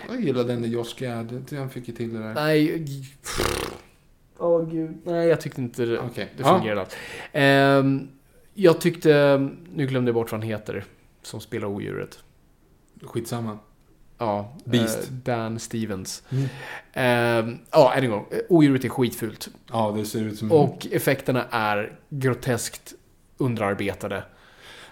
Jag 0.09 0.21
gillade 0.21 0.53
den 0.53 0.61
där 0.61 0.69
Josh 0.69 0.95
Gad, 0.99 1.45
han 1.57 1.69
fick 1.69 1.87
ju 1.87 1.93
till 1.93 2.13
det 2.13 2.19
där. 2.19 2.33
Nej, 2.33 2.85
åh 4.37 4.69
gud. 4.71 4.91
Nej, 5.03 5.27
jag 5.27 5.41
tyckte 5.41 5.61
inte 5.61 5.85
det, 5.85 5.99
Okej. 5.99 6.33
det 6.37 6.43
fungerade 6.43 6.81
alls. 6.81 6.95
Ehm, 7.31 8.07
jag 8.53 8.81
tyckte, 8.81 9.37
nu 9.73 9.87
glömde 9.87 10.09
jag 10.09 10.15
bort 10.15 10.31
vad 10.31 10.41
han 10.41 10.49
heter, 10.49 10.85
som 11.21 11.39
spelar 11.41 11.67
odjuret. 11.67 12.19
Skitsamma. 13.03 13.57
Ja, 14.17 14.53
Beast. 14.65 14.97
eh, 14.97 15.13
Dan 15.13 15.59
Stevens. 15.59 16.23
Mm. 16.29 17.57
Ja, 17.71 17.93
än 17.93 18.03
en 18.03 18.09
gång. 18.09 18.25
Eh, 18.31 18.39
Odjuret 18.49 18.85
är 18.85 18.89
skitfult. 18.89 19.47
Ja, 19.71 19.93
det 19.97 20.05
ser 20.05 20.21
ut 20.21 20.37
som... 20.39 20.51
Och 20.51 20.87
effekterna 20.91 21.45
är 21.51 21.99
groteskt 22.09 22.93
underarbetade. 23.37 24.23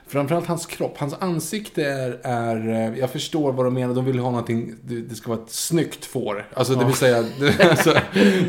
Framförallt 0.07 0.47
hans 0.47 0.65
kropp. 0.65 0.97
Hans 0.97 1.13
ansikte 1.13 1.83
är, 1.85 2.19
är... 2.23 2.69
eh, 2.93 2.99
Jag 2.99 3.09
förstår 3.09 3.51
vad 3.51 3.65
de 3.65 3.73
menar. 3.73 3.93
De 3.95 4.05
vill 4.05 4.19
ha 4.19 4.29
någonting... 4.29 4.75
Det, 4.81 5.01
det 5.01 5.15
ska 5.15 5.29
vara 5.31 5.39
ett 5.43 5.49
snyggt 5.51 6.05
får. 6.05 6.47
Alltså 6.53 6.75
det 6.75 6.85
vill 6.85 6.93
säga... 6.95 7.21
Det, 7.39 7.69
alltså, 7.69 7.93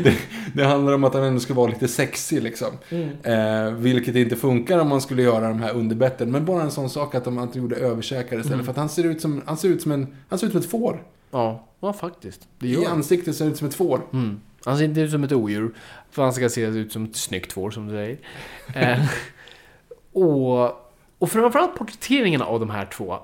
det, 0.03 0.15
det 0.53 0.63
handlar 0.65 0.93
om 0.93 1.03
att 1.03 1.13
han 1.13 1.23
ändå 1.23 1.39
ska 1.39 1.53
vara 1.53 1.67
lite 1.67 1.87
sexig 1.87 2.43
liksom. 2.43 2.67
Eh, 3.23 3.71
vilket 3.71 4.15
inte 4.15 4.35
funkar 4.35 4.79
om 4.79 4.89
man 4.89 5.01
skulle 5.01 5.21
göra 5.23 5.47
de 5.49 5.61
här 5.61 5.73
underbetten. 5.73 6.31
Men 6.31 6.45
bara 6.45 6.61
en 6.61 6.71
sån 6.71 6.89
sak 6.89 7.15
att 7.15 7.23
de 7.25 7.39
inte 7.39 7.59
gjorde 7.59 7.75
överkäkar 7.75 8.39
istället. 8.39 8.65
För 8.65 8.71
att 8.71 8.77
han 8.77 8.89
ser 8.89 9.03
ut 9.03 9.21
som, 9.21 9.41
han 9.45 9.57
ser 9.57 9.69
ut 9.69 9.81
som, 9.81 9.91
en, 9.91 10.15
han 10.29 10.39
ser 10.39 10.47
ut 10.47 10.53
som 10.53 10.61
ett 10.61 10.69
får. 10.69 11.03
Ja, 11.31 11.67
ja 11.79 11.93
faktiskt. 11.93 12.47
Det 12.59 12.67
I 12.67 12.73
gör 12.73 12.83
han. 12.83 12.91
ansiktet 12.97 13.35
ser 13.35 13.45
han 13.45 13.51
ut 13.51 13.57
som 13.59 13.67
ett 13.67 13.75
får. 13.75 14.01
Mm. 14.13 14.39
Han 14.65 14.77
ser 14.77 14.85
inte 14.85 15.01
ut 15.01 15.11
som 15.11 15.23
ett 15.23 15.31
odjur. 15.31 15.73
För 16.11 16.23
han 16.23 16.33
ska 16.33 16.49
se 16.49 16.61
ut 16.61 16.91
som 16.91 17.03
ett 17.05 17.15
snyggt 17.15 17.53
får, 17.53 17.71
som 17.71 17.87
du 17.87 17.93
säger. 17.93 18.17
eh, 18.75 19.05
och, 20.13 20.86
och 21.19 21.31
framförallt 21.31 21.75
porträtteringen 21.75 22.41
av 22.41 22.59
de 22.59 22.69
här 22.69 22.85
två. 22.85 23.19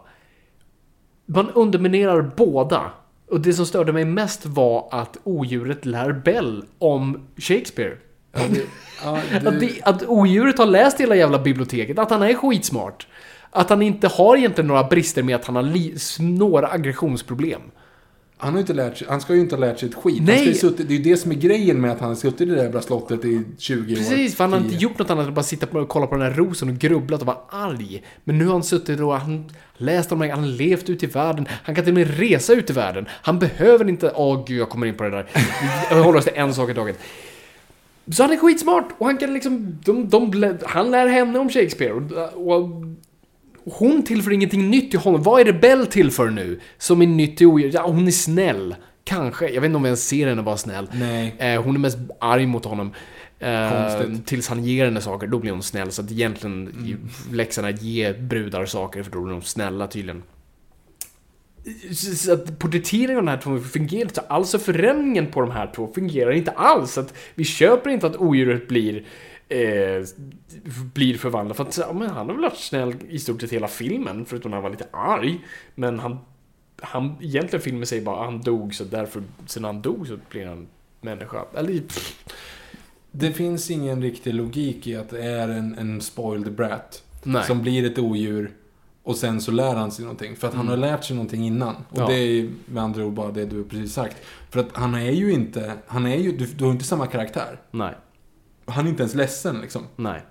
Man 1.25 1.49
underminerar 1.49 2.31
båda. 2.37 2.91
Och 3.29 3.41
det 3.41 3.53
som 3.53 3.65
störde 3.65 3.93
mig 3.93 4.05
mest 4.05 4.45
var 4.45 4.87
att 4.91 5.17
odjuret 5.23 5.85
lär 5.85 6.11
Bell 6.11 6.65
om 6.79 7.27
Shakespeare. 7.37 7.97
Ja, 8.31 8.39
det, 8.49 8.65
ja, 9.03 9.19
det, 9.31 9.47
Att, 9.47 9.59
det, 9.59 9.81
att 9.83 10.03
odjuret 10.07 10.57
har 10.57 10.65
läst 10.65 10.99
hela 10.99 11.15
jävla 11.15 11.39
biblioteket, 11.39 11.99
att 11.99 12.09
han 12.09 12.21
är 12.21 12.33
skitsmart. 12.33 13.07
Att 13.49 13.69
han 13.69 13.81
inte 13.81 14.07
har 14.07 14.37
egentligen 14.37 14.67
några 14.67 14.83
brister 14.83 15.23
med 15.23 15.35
att 15.35 15.45
han 15.45 15.55
har 15.55 16.21
några 16.21 16.67
aggressionsproblem. 16.67 17.61
Han, 18.43 18.53
har 18.53 18.59
inte 18.59 18.73
lärt 18.73 18.97
sig, 18.97 19.07
han 19.09 19.21
ska 19.21 19.33
ju 19.33 19.39
inte 19.39 19.55
ha 19.55 19.59
lärt 19.59 19.79
sig 19.79 19.89
ett 19.89 19.95
skit. 19.95 20.23
Nej. 20.23 20.53
suttit, 20.53 20.87
det 20.87 20.93
är 20.93 20.97
ju 20.97 21.03
det 21.03 21.17
som 21.17 21.31
är 21.31 21.35
grejen 21.35 21.81
med 21.81 21.91
att 21.91 21.99
han 21.99 22.09
har 22.09 22.15
suttit 22.15 22.41
i 22.41 22.45
det 22.45 22.55
där 22.55 22.63
jävla 22.63 22.81
slottet 22.81 23.25
i 23.25 23.41
20 23.57 23.93
år. 23.93 23.97
Precis, 23.97 24.35
för 24.35 24.43
han 24.43 24.53
har 24.53 24.59
inte 24.59 24.71
10. 24.71 24.79
gjort 24.79 24.99
något 24.99 25.09
annat 25.09 25.27
än 25.27 25.33
bara 25.33 25.43
sitta 25.43 25.79
och 25.79 25.89
kolla 25.89 26.07
på 26.07 26.15
den 26.15 26.23
här 26.23 26.33
rosen 26.33 26.69
och 26.69 26.75
grubblat 26.75 27.21
och 27.21 27.27
vara 27.27 27.37
arg. 27.49 28.03
Men 28.23 28.37
nu 28.37 28.45
har 28.45 28.53
han 28.53 28.63
suttit 28.63 28.99
och 28.99 29.13
han 29.13 29.49
läst 29.77 30.11
om 30.11 30.19
det, 30.19 30.29
han 30.29 30.39
har 30.39 30.47
levt 30.47 30.89
ut 30.89 31.03
i 31.03 31.05
världen, 31.05 31.47
han 31.63 31.75
kan 31.75 31.83
till 31.83 31.93
och 31.93 31.99
med 31.99 32.17
resa 32.19 32.53
ut 32.53 32.69
i 32.69 32.73
världen. 32.73 33.05
Han 33.09 33.39
behöver 33.39 33.89
inte, 33.89 34.11
åh 34.15 34.43
gud 34.47 34.59
jag 34.59 34.69
kommer 34.69 34.87
in 34.87 34.95
på 34.95 35.03
det 35.03 35.09
där. 35.09 35.27
Vi 35.89 36.01
håller 36.01 36.19
oss 36.19 36.25
till 36.25 36.33
en 36.35 36.53
sak 36.53 36.69
i 36.69 36.73
taget. 36.73 36.99
Så 38.11 38.23
han 38.23 38.31
är 38.31 38.37
skitsmart 38.37 38.87
och 38.97 39.05
han 39.05 39.17
kan 39.17 39.33
liksom, 39.33 39.79
de, 39.85 40.09
de, 40.09 40.57
han 40.65 40.91
lär 40.91 41.07
henne 41.07 41.39
om 41.39 41.49
Shakespeare. 41.49 41.93
Och, 41.93 42.61
och 42.61 42.69
hon 43.65 44.03
tillför 44.03 44.31
ingenting 44.31 44.69
nytt 44.69 44.91
till 44.91 44.99
honom. 44.99 45.23
Vad 45.23 45.41
är 45.41 45.45
det 45.45 45.53
Bell 45.53 45.87
tillför 45.87 46.29
nu? 46.29 46.59
Som 46.77 47.01
är 47.01 47.07
nytt 47.07 47.37
till 47.37 47.47
odjur? 47.47 47.71
Ja, 47.73 47.87
hon 47.87 48.07
är 48.07 48.11
snäll. 48.11 48.75
Kanske. 49.03 49.47
Jag 49.49 49.61
vet 49.61 49.65
inte 49.69 49.75
om 49.77 49.83
jag 49.83 49.89
ens 49.89 50.07
ser 50.07 50.27
henne 50.27 50.41
vara 50.41 50.57
snäll. 50.57 50.87
Nej. 50.93 51.35
Eh, 51.37 51.61
hon 51.63 51.75
är 51.75 51.79
mest 51.79 51.97
arg 52.19 52.45
mot 52.45 52.65
honom. 52.65 52.93
Eh, 53.39 54.01
tills 54.25 54.47
han 54.49 54.63
ger 54.63 54.85
henne 54.85 55.01
saker, 55.01 55.27
då 55.27 55.39
blir 55.39 55.51
hon 55.51 55.63
snäll. 55.63 55.91
Så 55.91 56.01
att 56.01 56.11
egentligen, 56.11 56.67
Mm. 56.67 57.09
läxan 57.31 57.65
är 57.65 57.69
att 57.69 57.81
ge 57.81 58.13
brudar 58.13 58.65
saker, 58.65 59.03
för 59.03 59.11
då 59.11 59.21
blir 59.21 59.33
de 59.33 59.41
snälla 59.41 59.87
tydligen. 59.87 60.23
Så 61.93 62.33
att 62.33 62.59
porträtteringen 62.59 63.17
av 63.19 63.25
de 63.25 63.29
här 63.31 63.37
två 63.41 63.59
fungerar 63.59 64.01
inte 64.05 64.21
alls. 64.21 64.55
Förändringen 64.63 65.27
på 65.27 65.41
de 65.41 65.51
här 65.51 65.71
två 65.75 65.91
fungerar 65.95 66.31
inte 66.31 66.51
alls. 66.51 66.91
Så 66.91 66.99
att 67.01 67.13
vi 67.35 67.43
köper 67.43 67.89
inte 67.89 68.07
att 68.07 68.15
odjuret 68.17 68.67
blir 68.67 69.03
eh, 69.53 70.05
blir 70.93 71.17
förvandlad. 71.17 71.57
För 71.57 71.63
att 71.63 71.77
ja, 71.77 71.93
men 71.93 72.09
han 72.09 72.27
har 72.27 72.33
väl 72.33 72.41
varit 72.43 72.57
snäll 72.57 72.95
i 73.09 73.19
stort 73.19 73.41
sett 73.41 73.51
hela 73.53 73.67
filmen, 73.67 74.25
förutom 74.25 74.51
när 74.51 74.55
han 74.57 74.63
var 74.63 74.69
lite 74.71 74.87
arg. 74.91 75.39
Men 75.75 75.99
han, 75.99 76.17
han 76.81 77.15
egentligen 77.21 77.63
filmen 77.63 77.85
säger 77.85 78.03
bara 78.05 78.19
att 78.19 78.25
han 78.25 78.41
dog, 78.41 78.75
så 78.75 78.83
därför, 78.83 79.23
sen 79.45 79.63
han 79.63 79.81
dog 79.81 80.07
så 80.07 80.17
blir 80.29 80.45
han 80.45 80.67
människa. 81.01 81.45
Eller, 81.55 81.79
pff, 81.79 82.23
Det 83.11 83.31
finns 83.31 83.71
ingen 83.71 84.01
riktig 84.01 84.33
logik 84.33 84.87
i 84.87 84.95
att 84.95 85.09
det 85.09 85.23
är 85.25 85.49
en, 85.49 85.77
en 85.77 86.01
spoiled 86.01 86.53
brat. 86.53 87.03
Nej. 87.23 87.43
Som 87.43 87.61
blir 87.61 87.85
ett 87.91 87.99
odjur. 87.99 88.51
Och 89.03 89.15
sen 89.17 89.41
så 89.41 89.51
lär 89.51 89.75
han 89.75 89.91
sig 89.91 90.05
någonting. 90.05 90.35
För 90.35 90.47
att 90.47 90.53
han 90.53 90.67
har 90.67 90.77
lärt 90.77 91.03
sig 91.03 91.15
någonting 91.15 91.45
innan. 91.45 91.75
Och 91.89 91.97
Ja. 91.99 92.07
det 92.07 92.13
är 92.13 92.49
med 92.65 92.83
andra 92.83 93.05
ord 93.05 93.13
bara 93.13 93.31
det 93.31 93.45
du 93.45 93.63
precis 93.63 93.93
sagt. 93.93 94.17
För 94.49 94.59
att 94.59 94.67
han 94.73 94.95
är 94.95 95.11
ju 95.11 95.31
inte, 95.33 95.73
han 95.87 96.05
är 96.05 96.17
ju, 96.17 96.31
du, 96.37 96.45
du 96.45 96.63
har 96.63 96.71
inte 96.71 96.83
samma 96.85 97.07
karaktär. 97.07 97.59
nej, 97.71 97.93
Han 98.65 98.85
är 98.85 98.89
inte 98.89 99.03
ens 99.03 99.15
ledsen 99.15 99.61
liksom. 99.61 99.81
nej. 99.95 100.21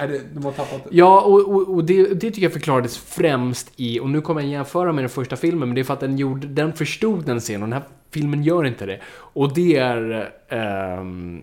Nej, 0.00 0.08
det, 0.08 0.20
de 0.34 0.44
har 0.44 0.52
tappat 0.52 0.84
det. 0.84 0.90
Ja, 0.92 1.20
och, 1.20 1.54
och, 1.54 1.74
och 1.74 1.84
det, 1.84 2.14
det 2.14 2.30
tycker 2.30 2.42
jag 2.42 2.52
förklarades 2.52 2.98
främst 2.98 3.72
i, 3.76 4.00
och 4.00 4.10
nu 4.10 4.20
kommer 4.20 4.40
jag 4.40 4.50
jämföra 4.50 4.92
med 4.92 5.04
den 5.04 5.10
första 5.10 5.36
filmen, 5.36 5.68
men 5.68 5.74
det 5.74 5.80
är 5.80 5.84
för 5.84 5.94
att 5.94 6.00
den, 6.00 6.18
gjorde, 6.18 6.46
den 6.46 6.72
förstod 6.72 7.26
den 7.26 7.40
scenen, 7.40 7.62
och 7.62 7.68
den 7.68 7.82
här 7.82 7.88
filmen 8.10 8.42
gör 8.42 8.64
inte 8.64 8.86
det. 8.86 9.00
Och 9.10 9.54
det 9.54 9.76
är 9.76 10.32
ehm, 10.48 11.42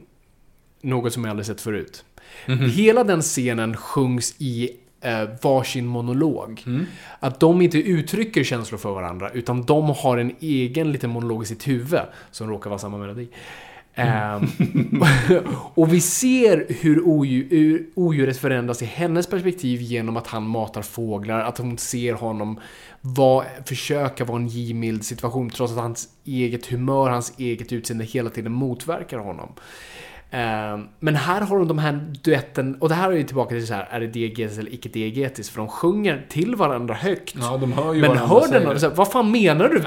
något 0.81 1.13
som 1.13 1.23
jag 1.23 1.29
aldrig 1.29 1.45
sett 1.45 1.61
förut. 1.61 2.05
Hela 2.75 3.03
den 3.03 3.21
scenen 3.21 3.77
sjungs 3.77 4.35
i 4.37 4.69
eh, 5.01 5.29
varsin 5.41 5.85
monolog. 5.85 6.63
Att 7.19 7.39
de 7.39 7.61
inte 7.61 7.77
uttrycker 7.77 8.43
känslor 8.43 8.77
för 8.77 8.91
varandra, 8.91 9.29
utan 9.29 9.63
de 9.63 9.89
har 9.89 10.17
en 10.17 10.35
egen 10.39 10.91
liten 10.91 11.09
monolog 11.09 11.43
i 11.43 11.45
sitt 11.45 11.67
huvud, 11.67 11.99
som 12.31 12.49
råkar 12.49 12.69
vara 12.69 12.79
samma 12.79 12.97
melodi. 12.97 13.27
Ehm, 13.95 14.47
och 15.73 15.93
vi 15.93 16.01
ser 16.01 16.65
hur 16.69 17.01
odju- 17.01 17.49
hur 17.49 17.85
odjuret 17.95 18.37
förändras 18.37 18.81
i 18.81 18.85
hennes 18.85 19.27
perspektiv 19.27 19.81
genom 19.81 20.17
att 20.17 20.27
han 20.27 20.43
matar 20.47 20.81
fåglar, 20.81 21.39
att 21.39 21.57
hon 21.57 21.77
ser 21.77 22.13
honom 22.13 22.59
var, 23.01 23.45
försöka 23.65 24.25
vara 24.25 24.37
en 24.37 24.47
givmild 24.47 25.05
situation 25.05 25.49
trots 25.49 25.73
att 25.73 25.79
hans 25.79 26.07
eget 26.25 26.65
humör, 26.67 27.09
hans 27.09 27.33
eget 27.39 27.73
utseende 27.73 28.03
hela 28.05 28.29
tiden 28.29 28.51
motverkar 28.51 29.17
honom. 29.17 29.49
Ehm, 30.31 30.87
Men 30.99 31.15
här 31.15 31.41
har 31.41 31.59
de 31.59 31.67
de 31.67 31.77
här 31.79 32.13
duetten, 32.23 32.75
och 32.79 32.89
det 32.89 32.95
här 32.95 33.11
är 33.11 33.15
ju 33.15 33.23
tillbaka 33.23 33.49
till 33.49 33.67
så 33.67 33.73
här, 33.73 33.87
är 33.91 33.99
det 33.99 34.07
diegetiskt 34.07 34.59
eller 34.59 34.73
icke 34.73 34.89
diegetiskt? 34.89 35.53
För 35.53 35.57
de 35.61 35.67
sjunger 35.67 36.25
till 36.29 36.55
varandra 36.55 36.93
högt. 36.95 37.35
Ja, 37.39 37.57
de 37.57 37.73
hör 37.73 37.93
ju 37.93 38.01
Men 38.01 38.09
varandra 38.09 38.27
hör 38.27 38.47
den 38.59 38.73
det. 38.73 38.79
så 38.79 38.89
här, 38.89 38.95
vad 38.95 39.11
fan 39.11 39.31
menar 39.31 39.69
du? 39.69 39.83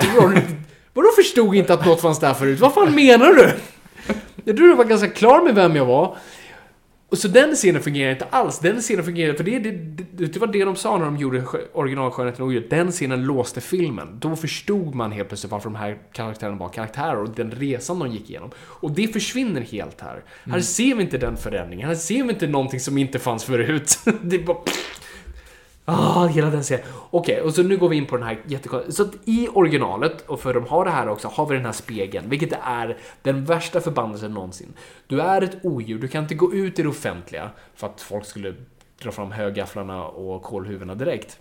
Vadå 0.95 1.09
förstod 1.17 1.55
inte 1.55 1.75
att 1.75 1.87
något 1.87 2.01
fanns 2.01 2.19
där 2.21 2.35
förut? 2.35 2.61
Vad 2.61 2.75
fan 2.75 2.95
menar 2.95 3.27
du? 3.27 3.51
Jag 4.45 4.57
trodde 4.57 4.73
du 4.73 4.77
var 4.77 4.85
ganska 4.85 5.09
klar 5.09 5.43
med 5.43 5.55
vem 5.55 5.77
jag 5.77 5.87
var. 5.87 6.17
Och 7.11 7.19
så 7.19 7.29
den 7.29 7.55
scenen 7.55 7.83
fungerar 7.83 8.13
inte 8.13 8.27
alls. 8.31 8.59
Den 8.59 8.81
scenen 8.81 9.05
fungerar, 9.05 9.35
för 9.35 9.45
det, 9.45 9.59
det, 9.59 9.71
det, 9.71 10.27
det 10.27 10.37
var 10.37 10.47
det 10.47 10.65
de 10.65 10.77
sa 10.77 10.99
när 10.99 11.05
de 11.05 11.17
gjorde 11.17 11.41
skö- 11.41 11.67
original 11.73 12.11
Skönheten 12.11 12.43
och 12.43 12.49
odjuret. 12.49 12.71
Den 12.71 12.93
scenen 12.93 13.25
låste 13.25 13.61
filmen. 13.61 14.19
Då 14.21 14.37
förstod 14.37 14.95
man 14.95 15.13
helt 15.13 15.29
plötsligt 15.29 15.53
varför 15.53 15.71
de 15.71 15.77
här 15.77 15.99
karaktärerna 16.13 16.57
var 16.57 16.69
karaktärer 16.69 17.17
och 17.23 17.31
den 17.31 17.51
resan 17.51 17.99
de 17.99 18.13
gick 18.13 18.31
igenom. 18.31 18.51
Och 18.59 18.91
det 18.91 19.09
försvinner 19.09 19.61
helt 19.61 20.01
här. 20.01 20.23
Här 20.45 20.61
ser 20.61 20.95
vi 20.95 21.03
inte 21.03 21.19
den 21.19 21.37
förändringen. 21.37 21.89
Här 21.89 21.95
ser 21.95 22.23
vi 22.23 22.31
inte 22.31 22.47
någonting 22.47 22.81
som 22.81 22.99
inte 22.99 23.19
fanns 23.19 23.45
förut. 23.45 23.99
det 24.23 24.37
är 24.37 24.43
bara... 24.43 24.59
Ah, 25.91 26.27
hela 26.27 26.51
den 26.51 26.65
serien. 26.65 26.87
Okej, 27.11 27.41
och 27.41 27.55
så 27.55 27.63
nu 27.63 27.77
går 27.77 27.89
vi 27.89 27.97
in 27.97 28.07
på 28.07 28.17
den 28.17 28.27
här 28.27 28.41
jättekonstiga... 28.47 28.93
Så 28.93 29.03
att 29.03 29.15
i 29.25 29.49
originalet, 29.55 30.21
och 30.27 30.41
för 30.41 30.55
de 30.55 30.67
har 30.67 30.85
det 30.85 30.91
här 30.91 31.09
också, 31.09 31.29
har 31.29 31.47
vi 31.47 31.57
den 31.57 31.65
här 31.65 31.73
spegeln, 31.73 32.31
vilket 32.31 32.53
är 32.63 32.97
den 33.23 33.45
värsta 33.45 33.81
förbannelsen 33.81 34.33
någonsin. 34.33 34.73
Du 35.07 35.21
är 35.21 35.43
ett 35.43 35.57
odjur, 35.63 35.99
du 35.99 36.09
kan 36.09 36.23
inte 36.23 36.35
gå 36.35 36.55
ut 36.55 36.79
i 36.79 36.83
det 36.83 36.89
offentliga 36.89 37.51
för 37.75 37.87
att 37.87 38.01
folk 38.01 38.27
skulle 38.27 38.55
dra 39.03 39.11
fram 39.11 39.33
högafflarna 39.33 40.05
och 40.05 40.43
kolhuvudena 40.43 40.95
direkt. 40.95 41.39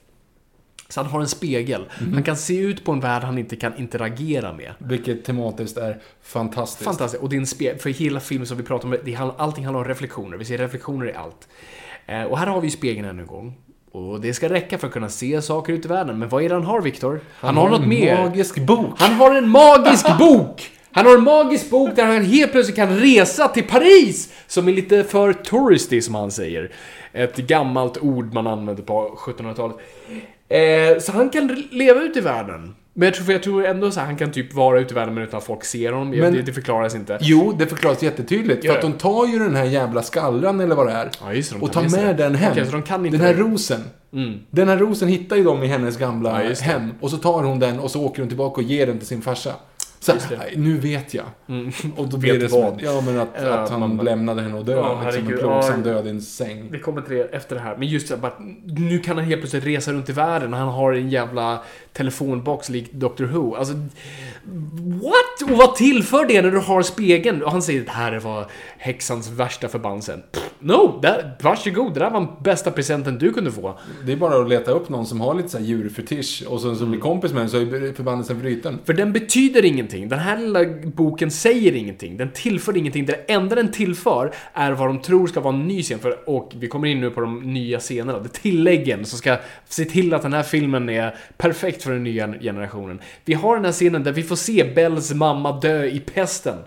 Så 0.89 1.01
han 1.01 1.11
har 1.11 1.21
en 1.21 1.27
spegel. 1.27 1.85
Han 2.13 2.23
kan 2.23 2.37
se 2.37 2.59
ut 2.59 2.85
på 2.85 2.91
en 2.91 2.99
värld 2.99 3.23
han 3.23 3.37
inte 3.37 3.55
kan 3.55 3.77
interagera 3.77 4.53
med. 4.53 4.73
Vilket 4.77 5.25
tematiskt 5.25 5.77
är 5.77 6.01
fantastiskt. 6.21 6.83
Fantastiskt. 6.83 7.23
Och 7.23 7.29
det 7.29 7.35
är 7.35 7.39
en 7.39 7.47
spegel, 7.47 7.77
för 7.79 7.89
hela 7.89 8.19
filmen 8.19 8.47
som 8.47 8.57
vi 8.57 8.63
pratar 8.63 8.87
om, 8.87 8.97
det 9.03 9.13
handlar, 9.13 9.37
allting 9.37 9.65
handlar 9.65 9.81
om 9.81 9.87
reflektioner. 9.87 10.37
Vi 10.37 10.45
ser 10.45 10.57
reflektioner 10.57 11.09
i 11.09 11.13
allt. 11.13 11.47
Eh, 12.05 12.23
och 12.23 12.37
här 12.37 12.47
har 12.47 12.61
vi 12.61 12.67
ju 12.67 12.71
spegeln 12.71 13.07
ännu 13.07 13.21
en 13.21 13.27
gång. 13.27 13.57
Och 13.97 14.21
det 14.21 14.33
ska 14.33 14.49
räcka 14.49 14.77
för 14.77 14.87
att 14.87 14.93
kunna 14.93 15.09
se 15.09 15.41
saker 15.41 15.73
ute 15.73 15.87
i 15.87 15.89
världen. 15.89 16.19
Men 16.19 16.29
vad 16.29 16.43
är 16.43 16.49
det 16.49 16.55
han 16.55 16.63
har, 16.63 16.81
Viktor? 16.81 17.19
Han, 17.39 17.57
har 17.57 17.69
något 17.69 17.81
en 17.81 17.89
mer. 17.89 18.17
magisk 18.17 18.59
bok. 18.59 18.93
Han 18.97 19.13
har 19.13 19.35
en 19.35 19.49
magisk 19.49 20.05
bok! 20.19 20.71
Han 20.91 21.05
har 21.05 21.17
en 21.17 21.23
magisk 21.23 21.69
bok 21.69 21.95
där 21.95 22.05
han 22.05 22.25
helt 22.25 22.51
plötsligt 22.51 22.75
kan 22.75 22.99
resa 22.99 23.47
till 23.47 23.63
Paris! 23.63 24.33
Som 24.47 24.67
är 24.67 24.71
lite 24.71 25.03
för 25.03 25.33
touristy, 25.33 26.01
som 26.01 26.15
han 26.15 26.31
säger. 26.31 26.71
Ett 27.13 27.37
gammalt 27.37 27.97
ord 27.97 28.33
man 28.33 28.47
använde 28.47 28.81
på 28.81 29.17
1700-talet. 29.25 29.77
Eh, 30.49 30.99
så 31.01 31.11
han 31.11 31.29
kan 31.29 31.63
leva 31.71 32.01
ute 32.01 32.19
i 32.19 32.21
världen. 32.21 32.75
Men 32.99 33.05
jag 33.05 33.13
tror, 33.15 33.25
för 33.25 33.31
jag 33.33 33.43
tror 33.43 33.65
ändå 33.65 33.91
så 33.91 33.99
här, 33.99 34.07
han 34.07 34.15
kan 34.15 34.31
typ 34.31 34.53
vara 34.53 34.79
ute 34.79 34.93
i 34.93 34.95
världen 34.95 35.17
utan 35.17 35.37
att 35.37 35.43
folk 35.43 35.63
ser 35.63 35.91
honom. 35.91 36.09
Men- 36.09 36.33
det, 36.33 36.41
det 36.41 36.53
förklaras 36.53 36.95
inte. 36.95 37.17
Jo, 37.21 37.55
det 37.59 37.65
förklaras 37.67 38.03
jättetydligt. 38.03 38.63
Gör 38.63 38.71
För 38.71 38.79
att 38.79 38.85
det? 38.85 38.91
de 38.91 38.97
tar 38.97 39.25
ju 39.27 39.39
den 39.39 39.55
här 39.55 39.65
jävla 39.65 40.03
skallran 40.03 40.59
eller 40.59 40.75
vad 40.75 40.87
det 40.87 40.93
är. 40.93 41.09
Ja, 41.21 41.33
just 41.33 41.51
det, 41.51 41.57
de 41.59 41.63
och 41.63 41.71
tar 41.73 41.81
med 41.81 41.91
med 41.91 42.17
den. 42.17 42.35
hem. 42.35 42.51
Okej, 42.51 42.65
så 42.65 42.71
de 42.71 42.81
kan 42.81 43.05
inte 43.05 43.17
den 43.17 43.25
här 43.25 43.33
det. 43.33 43.39
Mm. 43.39 43.51
rosen. 43.51 43.83
Den 44.51 44.67
här 44.69 44.77
rosen 44.77 45.07
hittar 45.07 45.35
ju 45.35 45.43
de 45.43 45.63
i 45.63 45.67
hennes 45.67 45.97
gamla 45.97 46.43
Ja, 46.43 46.49
det. 46.49 46.61
hem. 46.61 46.89
Och 47.01 47.09
så 47.11 47.17
tar 47.17 47.43
hon 47.43 47.59
den 47.59 47.79
och 47.79 47.91
så 47.91 48.03
åker 48.05 48.19
hon 48.21 48.29
tillbaka 48.29 48.61
och 48.61 48.67
ger 48.67 48.87
den 48.87 48.97
till 48.97 49.07
sin 49.07 49.21
farsa. 49.21 49.51
Så. 49.99 50.11
Mm. 50.11 50.23
"Nej, 50.39 50.53
nu 50.57 50.77
vet 50.77 51.13
jag. 51.13 51.25
Och 51.95 52.07
då 52.07 52.17
blir 52.17 52.39
det 52.39 52.49
som, 52.49 52.61
vad? 52.61 52.81
ja 52.81 53.01
men 53.01 53.19
att, 53.19 53.27
Ja, 53.41 53.49
att 53.49 53.69
han 53.69 53.79
mamma. 53.79 54.03
lämnade 54.03 54.41
henne 54.41 54.57
och 54.57 54.65
dö. 54.65 54.75
Ja, 54.75 55.01
liksom, 55.05 55.33
en 55.33 55.39
plågsam 55.39 55.83
död 55.83 56.07
i 56.07 56.09
en 56.09 56.21
säng. 56.21 56.67
Vi 56.71 56.79
kommer 56.79 57.01
till 57.01 57.15
det 57.15 57.23
efter 57.23 57.55
det 57.55 57.61
här. 57.61 57.75
Men 57.77 57.87
just 57.87 58.07
det, 58.09 58.31
nu 58.65 58.99
kan 58.99 59.17
han 59.17 59.25
helt 59.25 59.41
plötsligt 59.41 59.65
resa 59.65 59.91
runt 59.93 60.09
i 60.09 60.11
världen. 60.13 60.53
Han 60.53 60.67
har 60.67 60.93
en 60.93 61.09
jävla 61.09 61.61
telefonbox 61.93 62.69
lik 62.69 62.91
Doctor 62.91 63.25
Who. 63.25 63.55
Alltså, 63.55 63.73
what? 65.03 65.51
Och 65.51 65.57
vad 65.57 65.75
tillför 65.75 66.25
det 66.25 66.41
när 66.41 66.51
du 66.51 66.59
har 66.59 66.81
spegeln? 66.81 67.43
Och 67.43 67.51
han 67.51 67.61
säger 67.61 67.81
det 67.85 67.91
här 67.91 68.19
var 68.19 68.47
häxans 68.77 69.29
värsta 69.29 69.67
förbannelse. 69.67 70.19
Pff, 70.31 70.47
No, 70.59 70.99
där, 71.01 71.35
varsågod. 71.41 71.93
Det 71.93 71.99
där 71.99 72.09
var 72.09 72.19
den 72.19 72.29
bästa 72.43 72.71
presenten 72.71 73.17
du 73.17 73.33
kunde 73.33 73.51
få. 73.51 73.79
Det 74.05 74.11
är 74.11 74.17
bara 74.17 74.41
att 74.41 74.49
leta 74.49 74.71
upp 74.71 74.89
någon 74.89 75.05
som 75.05 75.21
har 75.21 75.33
lite 75.33 75.49
så 75.49 75.57
här 75.57 75.65
djurfetisch 75.65 76.43
och 76.47 76.61
sen 76.61 76.75
så 76.75 76.85
blir 76.85 76.99
kompis 76.99 77.33
med 77.33 77.41
den 77.41 77.49
så 77.49 77.57
är 77.57 77.93
förbannelsen 77.93 78.39
bruten. 78.39 78.79
För 78.85 78.93
den 78.93 79.13
betyder 79.13 79.65
ingenting. 79.65 80.09
Den 80.09 80.19
här 80.19 80.37
lilla 80.37 80.59
boken 80.83 81.31
säger 81.31 81.75
ingenting. 81.75 82.17
Den 82.17 82.31
tillför 82.31 82.77
ingenting. 82.77 83.05
Det 83.05 83.13
enda 83.13 83.55
den 83.55 83.71
tillför 83.71 84.33
är 84.53 84.71
vad 84.71 84.89
de 84.89 85.01
tror 85.01 85.27
ska 85.27 85.39
vara 85.39 85.55
en 85.55 85.67
ny 85.67 85.83
scen. 85.83 85.99
För, 85.99 86.29
och 86.29 86.51
vi 86.55 86.67
kommer 86.67 86.87
in 86.87 87.01
nu 87.01 87.09
på 87.09 87.21
de 87.21 87.53
nya 87.53 87.79
scenerna. 87.79 88.19
Det 88.19 88.29
tilläggen 88.29 89.05
som 89.05 89.17
ska 89.17 89.37
se 89.67 89.85
till 89.85 90.13
att 90.13 90.21
den 90.21 90.33
här 90.33 90.43
filmen 90.43 90.89
är 90.89 91.15
perfekt 91.37 91.83
för 91.83 91.91
den 91.91 92.03
nya 92.03 92.33
generationen. 92.33 93.01
Vi 93.25 93.33
har 93.33 93.55
den 93.55 93.65
här 93.65 93.71
scenen 93.71 94.03
där 94.03 94.11
vi 94.11 94.23
får 94.23 94.35
se 94.35 94.71
Bells 94.75 95.13
mamma 95.13 95.59
dö 95.59 95.85
i 95.85 95.99
pesten. 95.99 96.57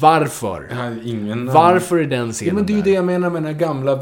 Varför? 0.00 0.66
Jag 0.70 0.76
har 0.76 0.96
ingen 1.04 1.46
Varför 1.52 1.96
är 1.98 2.04
den 2.04 2.26
Ja, 2.26 2.32
scenen 2.32 2.54
men 2.54 2.66
det 2.66 2.72
är 2.72 2.74
ju 2.74 2.80
där? 2.82 2.90
det 2.90 2.94
jag 2.94 3.04
menar 3.04 3.30
med 3.30 3.42
den 3.42 3.52
här 3.54 3.60
gamla 3.60 3.96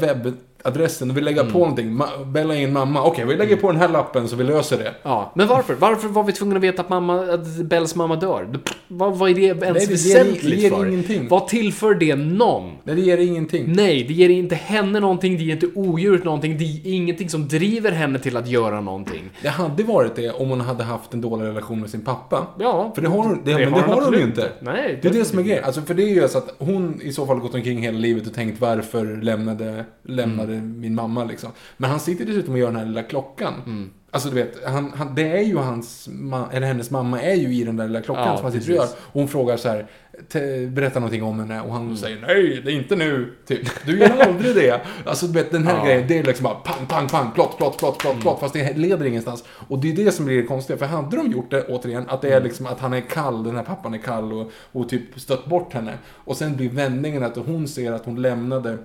webbadressen. 0.71 1.09
Och 1.11 1.17
vill 1.17 1.23
lägga 1.25 1.43
på 1.43 1.59
någonting. 1.59 1.89
Ma- 2.01 2.25
Bella 2.31 2.55
en 2.55 2.73
mamma. 2.73 3.03
Okej, 3.03 3.25
vi 3.25 3.35
lägger 3.35 3.55
på 3.55 3.71
den 3.71 3.81
här 3.81 3.89
lappen 3.89 4.27
så 4.27 4.35
vi 4.35 4.43
löser 4.43 4.77
det. 4.77 4.93
Ja, 5.03 5.31
men 5.35 5.47
varför? 5.47 5.73
Varför 5.75 6.07
var 6.07 6.23
vi 6.23 6.31
tvungna 6.33 6.55
att 6.55 6.61
veta 6.63 6.81
att, 6.81 6.89
mamma, 6.89 7.21
att 7.33 7.47
Bells 7.65 7.95
mamma 7.95 8.15
dör? 8.15 8.47
Det- 8.53 8.59
Vad, 8.87 9.17
vad 9.17 9.29
är 9.29 9.33
det 9.35 9.41
ens 9.41 9.61
Nej, 9.61 9.73
det 9.73 9.79
ger- 9.81 9.89
väsentligt 9.89 10.41
det 10.43 10.55
ger 10.61 10.69
för? 10.69 10.85
ingenting. 10.87 11.27
Vad 11.27 11.47
tillför 11.47 11.93
det 11.95 12.15
någon? 12.15 12.71
Nej, 12.83 12.95
det 12.95 13.01
ger 13.01 13.17
ingenting. 13.17 13.63
Nej, 13.67 14.03
det 14.07 14.13
ger 14.13 14.29
inte 14.29 14.55
henne 14.55 14.99
någonting, 14.99 15.37
det 15.37 15.43
ger 15.43 15.53
inte 15.53 15.67
odjuret 15.75 16.23
någonting, 16.23 16.57
det 16.57 16.63
är 16.63 16.93
ingenting 16.93 17.29
som 17.29 17.47
driver 17.47 17.91
henne 17.91 18.19
till 18.19 18.37
att 18.37 18.47
göra 18.47 18.81
någonting. 18.81 19.23
Det 19.41 19.49
hade 19.49 19.83
varit 19.83 20.15
det 20.15 20.31
om 20.31 20.49
hon 20.49 20.61
hade 20.61 20.83
haft 20.83 21.13
en 21.13 21.21
dålig 21.21 21.45
relation 21.45 21.81
med 21.81 21.89
sin 21.89 22.01
pappa. 22.01 22.47
Ja, 22.59 22.91
För 22.95 23.01
det 23.01 23.07
har 23.09 23.17
hon, 23.17 23.39
det, 23.45 23.53
men 23.53 23.73
det 23.73 23.79
har 23.79 24.01
hon 24.01 24.13
ju 24.13 24.21
inte. 24.23 24.51
Nej, 24.61 24.99
Det 25.01 25.07
är 25.07 25.13
det 25.13 25.25
som 25.25 25.39
är 25.39 25.43
grejen. 25.43 25.63
Alltså, 25.63 25.81
för 25.81 25.93
det 25.93 26.03
är 26.03 26.07
ju 26.21 26.27
så 26.27 26.37
att 26.37 26.55
hon 26.59 26.99
i 27.03 27.11
så 27.13 27.25
fall 27.25 27.39
gått 27.39 27.55
omkring 27.55 27.77
hela 27.81 27.97
livet 27.97 28.27
och 28.27 28.33
tänkt 28.33 28.61
varför 28.61 29.21
lämnade, 29.21 29.85
lämnade 30.07 30.53
Mm. 30.53 30.56
Min 30.61 30.95
mamma 30.95 31.23
liksom. 31.23 31.49
Men 31.77 31.89
han 31.89 31.99
sitter 31.99 32.25
dessutom 32.25 32.53
och 32.53 32.59
gör 32.59 32.67
den 32.67 32.75
här 32.75 32.85
lilla 32.85 33.03
klockan. 33.03 33.53
Mm. 33.65 33.89
Alltså 34.11 34.29
du 34.29 34.35
vet, 34.35 34.63
han, 34.65 34.93
han, 34.95 35.15
det 35.15 35.37
är 35.37 35.41
ju 35.41 35.57
hans, 35.57 36.09
eller 36.51 36.67
hennes 36.67 36.91
mamma 36.91 37.21
är 37.21 37.35
ju 37.35 37.53
i 37.55 37.63
den 37.63 37.77
där 37.77 37.87
lilla 37.87 38.01
klockan 38.01 38.27
Ja, 38.27 38.35
som 38.37 38.43
han 38.43 38.51
sitter 38.53 38.69
och 38.69 38.75
gör. 38.75 38.81
precis. 38.81 38.97
Och 38.99 39.13
hon 39.19 39.27
frågar 39.27 39.57
så 39.57 39.69
här, 39.69 39.87
"Te- 40.29 40.67
berätta 40.67 40.99
någonting 40.99 41.23
om 41.23 41.39
henne 41.39 41.61
och 41.61 41.73
han 41.73 41.81
Mm. 41.81 41.97
säger 41.97 42.21
nej, 42.27 42.61
det 42.65 42.71
är 42.71 42.75
inte 42.75 42.95
nu. 42.95 43.33
Typ. 43.47 43.85
Du 43.85 43.99
gör 43.99 44.19
aldrig 44.27 44.55
det. 44.55 44.81
Alltså 45.05 45.27
du 45.27 45.33
vet, 45.33 45.51
den 45.51 45.67
här 45.67 45.73
Ja. 45.73 45.79
Mm. 45.79 45.87
grejen, 45.87 46.07
det 46.07 46.17
är 46.19 46.23
liksom 46.23 46.43
bara 46.43 46.53
pang, 46.55 46.85
pang, 46.87 47.07
pang, 47.07 47.31
plott, 47.31 47.57
plott, 47.57 47.77
plott, 47.77 47.97
plott, 47.97 48.21
plott. 48.21 48.39
Fast 48.39 48.53
det 48.53 48.77
leder 48.77 49.05
ingenstans. 49.05 49.43
Och 49.67 49.79
det 49.79 49.91
är 49.91 49.95
det 50.05 50.11
som 50.11 50.25
blir 50.25 50.37
det 50.41 50.47
konstiga. 50.47 50.77
För 50.79 50.85
hade 50.85 51.17
de 51.17 51.31
gjort 51.31 51.51
det, 51.51 51.63
återigen, 51.67 52.05
att 52.09 52.21
det 52.21 52.27
är 52.27 52.31
Mm. 52.31 52.43
liksom 52.43 52.65
att 52.65 52.79
han 52.79 52.93
är 52.93 53.01
kall, 53.01 53.43
den 53.43 53.55
här 53.55 53.63
pappan 53.63 53.93
är 53.93 53.97
kall 53.97 54.33
och, 54.33 54.51
och 54.71 54.89
typ 54.89 55.19
stött 55.19 55.45
bort 55.45 55.73
henne. 55.73 55.93
Och 56.07 56.37
sen 56.37 56.55
blir 56.55 56.69
vändningen 56.69 57.23
att 57.23 57.35
hon 57.37 57.67
ser 57.67 57.91
att 57.91 58.05
hon 58.05 58.21
lämnade, 58.21 58.77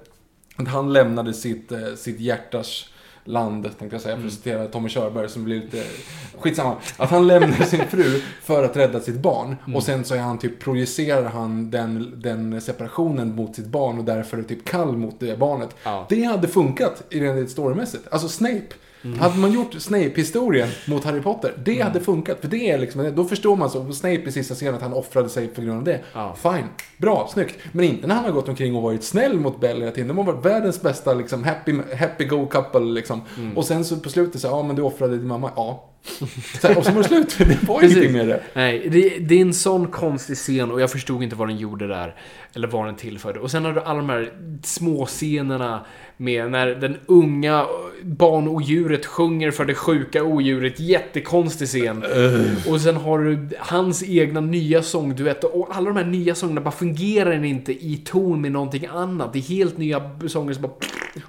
att 0.57 0.69
han 0.69 0.93
lämnade 0.93 1.35
sitt, 1.35 1.73
eh, 1.73 1.95
sitt 1.97 2.21
hjärtas 2.21 2.89
land, 3.25 3.79
tänkte 3.79 3.95
jag 3.95 4.01
säga, 4.01 4.17
för 4.17 4.27
att 4.27 4.33
citera 4.33 4.67
Tommy 4.67 4.89
Körberg 4.89 5.29
som 5.29 5.45
blir 5.45 5.61
lite... 5.61 5.83
Skitsamma. 6.39 6.77
Att 6.97 7.11
han 7.11 7.27
lämnar 7.27 7.65
sin 7.65 7.87
fru 7.87 8.21
för 8.43 8.65
att 8.65 8.77
rädda 8.77 9.01
sitt 9.01 9.21
barn. 9.21 9.57
Och 9.75 9.83
sen 9.83 10.05
så 10.05 10.15
är 10.15 10.19
han 10.19 10.39
typ, 10.39 10.61
projicerar 10.61 11.25
han 11.25 11.71
den, 11.71 12.21
den 12.23 12.61
separationen 12.61 13.35
mot 13.35 13.57
sitt 13.57 13.67
barn 13.67 13.99
och 13.99 14.05
därför 14.05 14.39
är 14.39 14.43
typ 14.43 14.65
kall 14.65 14.97
mot 14.97 15.21
det 15.21 15.39
barnet. 15.39 15.77
Ja. 15.83 16.07
Det 16.09 16.23
hade 16.23 16.49
funkat 16.49 17.03
i 17.11 17.21
rent 17.21 17.51
storymässigt. 17.51 18.09
Alltså 18.11 18.29
Snape. 18.29 18.75
Hade 19.19 19.39
man 19.39 19.53
gjort 19.53 19.75
Snape-historien 19.79 20.69
mot 20.87 21.05
Harry 21.05 21.21
Potter, 21.21 21.55
det 21.65 21.81
hade 21.81 22.01
funkat. 22.01 22.41
För 22.41 22.49
det 22.49 22.71
är 22.71 22.79
liksom, 22.79 23.13
då 23.15 23.25
förstår 23.25 23.57
man 23.57 23.71
så, 23.71 23.93
Snape 23.93 24.23
i 24.23 24.33
sista 24.33 24.55
scenen 24.55 24.75
att 24.75 24.83
han 24.83 24.93
offrade 24.93 25.29
sig 25.29 25.49
på 25.49 25.61
grund 25.61 25.79
av 25.79 25.85
det. 25.85 26.01
Ja. 26.13 26.37
Fine, 26.43 26.69
bra, 26.97 27.29
snyggt. 27.33 27.59
Men 27.73 27.85
inte 27.85 28.07
när 28.07 28.15
han 28.15 28.25
har 28.25 28.33
gått 28.33 28.49
omkring 28.49 28.77
och 28.77 28.83
varit 28.83 29.05
snäll 29.05 29.41
mot 29.41 29.61
Belle 29.61 29.81
hela 29.81 29.91
tiden. 29.93 30.09
De 30.09 30.19
har 30.19 30.25
varit 30.25 30.45
världens 30.45 30.83
bästa 30.83 31.15
liksom, 31.15 31.45
happy, 31.45 31.75
happy 31.99 32.25
go 32.25 32.47
couple 32.47 32.81
liksom. 32.81 33.23
Och 33.57 33.65
sen 33.65 33.85
så 33.85 33.97
på 33.97 34.09
slutet 34.11 34.41
så, 34.41 34.47
ja 34.47 34.63
men 34.63 34.77
du 34.77 34.83
offrade 34.83 35.17
din 35.17 35.27
mamma. 35.27 35.51
Ja. 35.57 35.89
Så 36.61 36.69
här, 36.69 36.79
och 36.79 36.85
så 36.85 36.93
var 36.93 37.03
det 37.03 37.09
slut. 37.09 37.37
Det 37.39 37.69
var 37.69 37.81
Precis. 37.81 37.97
ingenting 37.97 38.17
med 38.19 38.29
det. 38.29 38.43
Nej, 38.55 38.89
det, 38.89 39.19
det 39.19 39.35
är 39.35 39.41
en 39.41 39.55
sån 39.55 39.87
konstig 39.87 40.37
scen 40.37 40.71
och 40.71 40.81
jag 40.81 40.91
förstod 40.91 41.23
inte 41.23 41.37
vad 41.37 41.49
den 41.49 41.57
gjorde 41.57 41.89
där. 41.89 42.17
Eller 42.55 42.69
vad 42.69 42.87
den 42.87 42.97
tillförde. 42.97 43.41
Och 43.41 43.51
sen 43.51 43.65
har 43.65 43.73
du 43.73 43.81
alla 43.81 43.99
de 43.99 44.09
här 44.09 44.33
små 44.63 45.07
scenerna 45.07 45.87
med 46.23 46.51
när 46.51 46.67
den 46.67 46.97
unga 47.07 47.67
barnodjuret 48.03 49.07
sjunger 49.07 49.51
för 49.51 49.65
det 49.65 49.75
sjuka 49.75 50.25
odjuret. 50.25 50.81
Jättekonstig 50.81 51.69
scen. 51.69 52.05
Och 52.69 52.81
sen 52.81 52.97
har 52.97 53.19
du 53.19 53.49
hans 53.59 54.03
egna 54.03 54.41
nya 54.41 54.83
sångduetter. 54.83 55.57
Och 55.57 55.77
alla 55.77 55.91
de 55.91 55.97
här 55.97 56.05
nya 56.05 56.35
sångerna 56.35 56.61
bara 56.61 56.71
fungerar 56.71 57.45
inte 57.45 57.73
i 57.73 58.03
ton 58.05 58.41
med 58.41 58.53
någonting 58.53 58.87
annat. 58.87 59.33
Det 59.33 59.39
är 59.39 59.43
helt 59.43 59.79
nya 59.79 60.11
sånger 60.29 60.53
som 60.53 60.63
bara 60.63 60.73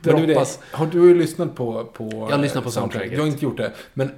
Men 0.01 0.15
du, 0.21 0.25
droppas. 0.25 0.59
har 0.71 0.85
du 0.85 1.15
lyssnat 1.15 1.55
på, 1.55 1.85
på 1.93 2.09
Jag 2.29 2.35
har 2.37 2.43
lyssnat 2.43 2.63
på 2.63 2.69
eh, 2.69 2.73
soundtracket. 2.73 3.11
Jag 3.11 3.19
har 3.19 3.27
inte 3.27 3.45
gjort 3.45 3.57
det. 3.57 3.71
Men 3.93 4.09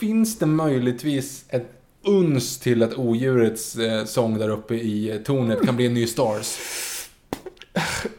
finns 0.00 0.38
det 0.38 0.46
möjligtvis 0.46 1.44
ett 1.48 1.72
uns 2.06 2.58
till 2.58 2.82
att 2.82 2.98
odjurets 2.98 3.76
eh, 3.76 4.04
sång 4.04 4.38
där 4.38 4.48
uppe 4.48 4.74
i 4.74 5.10
eh, 5.10 5.16
tornet 5.16 5.62
kan 5.66 5.76
bli 5.76 5.86
en 5.86 5.94
ny 5.94 6.06
Stars? 6.06 6.58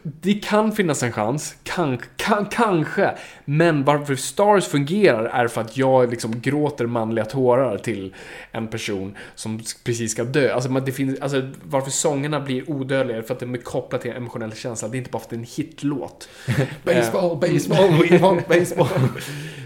Det 0.02 0.34
kan 0.34 0.72
finnas 0.72 1.02
en 1.02 1.12
chans, 1.12 1.56
kan, 1.62 1.98
kan, 2.16 2.46
kanske. 2.46 3.10
Men 3.44 3.84
varför 3.84 4.16
Stars 4.16 4.64
fungerar 4.64 5.24
är 5.24 5.48
för 5.48 5.60
att 5.60 5.76
jag 5.76 6.10
liksom 6.10 6.40
gråter 6.40 6.86
manliga 6.86 7.24
tårar 7.24 7.78
till 7.78 8.14
en 8.52 8.68
person 8.68 9.16
som 9.34 9.60
precis 9.84 10.12
ska 10.12 10.24
dö. 10.24 10.54
Alltså, 10.54 10.70
det 10.70 10.92
finns, 10.92 11.20
alltså 11.20 11.48
varför 11.62 11.90
sångerna 11.90 12.40
blir 12.40 12.70
odödliga 12.70 13.16
är 13.18 13.22
för 13.22 13.34
att 13.34 13.40
de 13.40 13.54
är 13.54 13.58
kopplade 13.58 14.02
till 14.02 14.10
en 14.10 14.16
emotionell 14.16 14.52
känsla. 14.52 14.88
Det 14.88 14.96
är 14.96 14.98
inte 14.98 15.10
bara 15.10 15.18
för 15.18 15.26
att 15.26 15.30
det 15.30 15.36
är 15.36 15.38
en 15.38 15.46
hitlåt. 15.56 16.28
Baseball, 16.84 17.36
baseball, 17.36 17.90
we 17.90 18.18
want 18.22 18.48
baseball. 18.48 19.08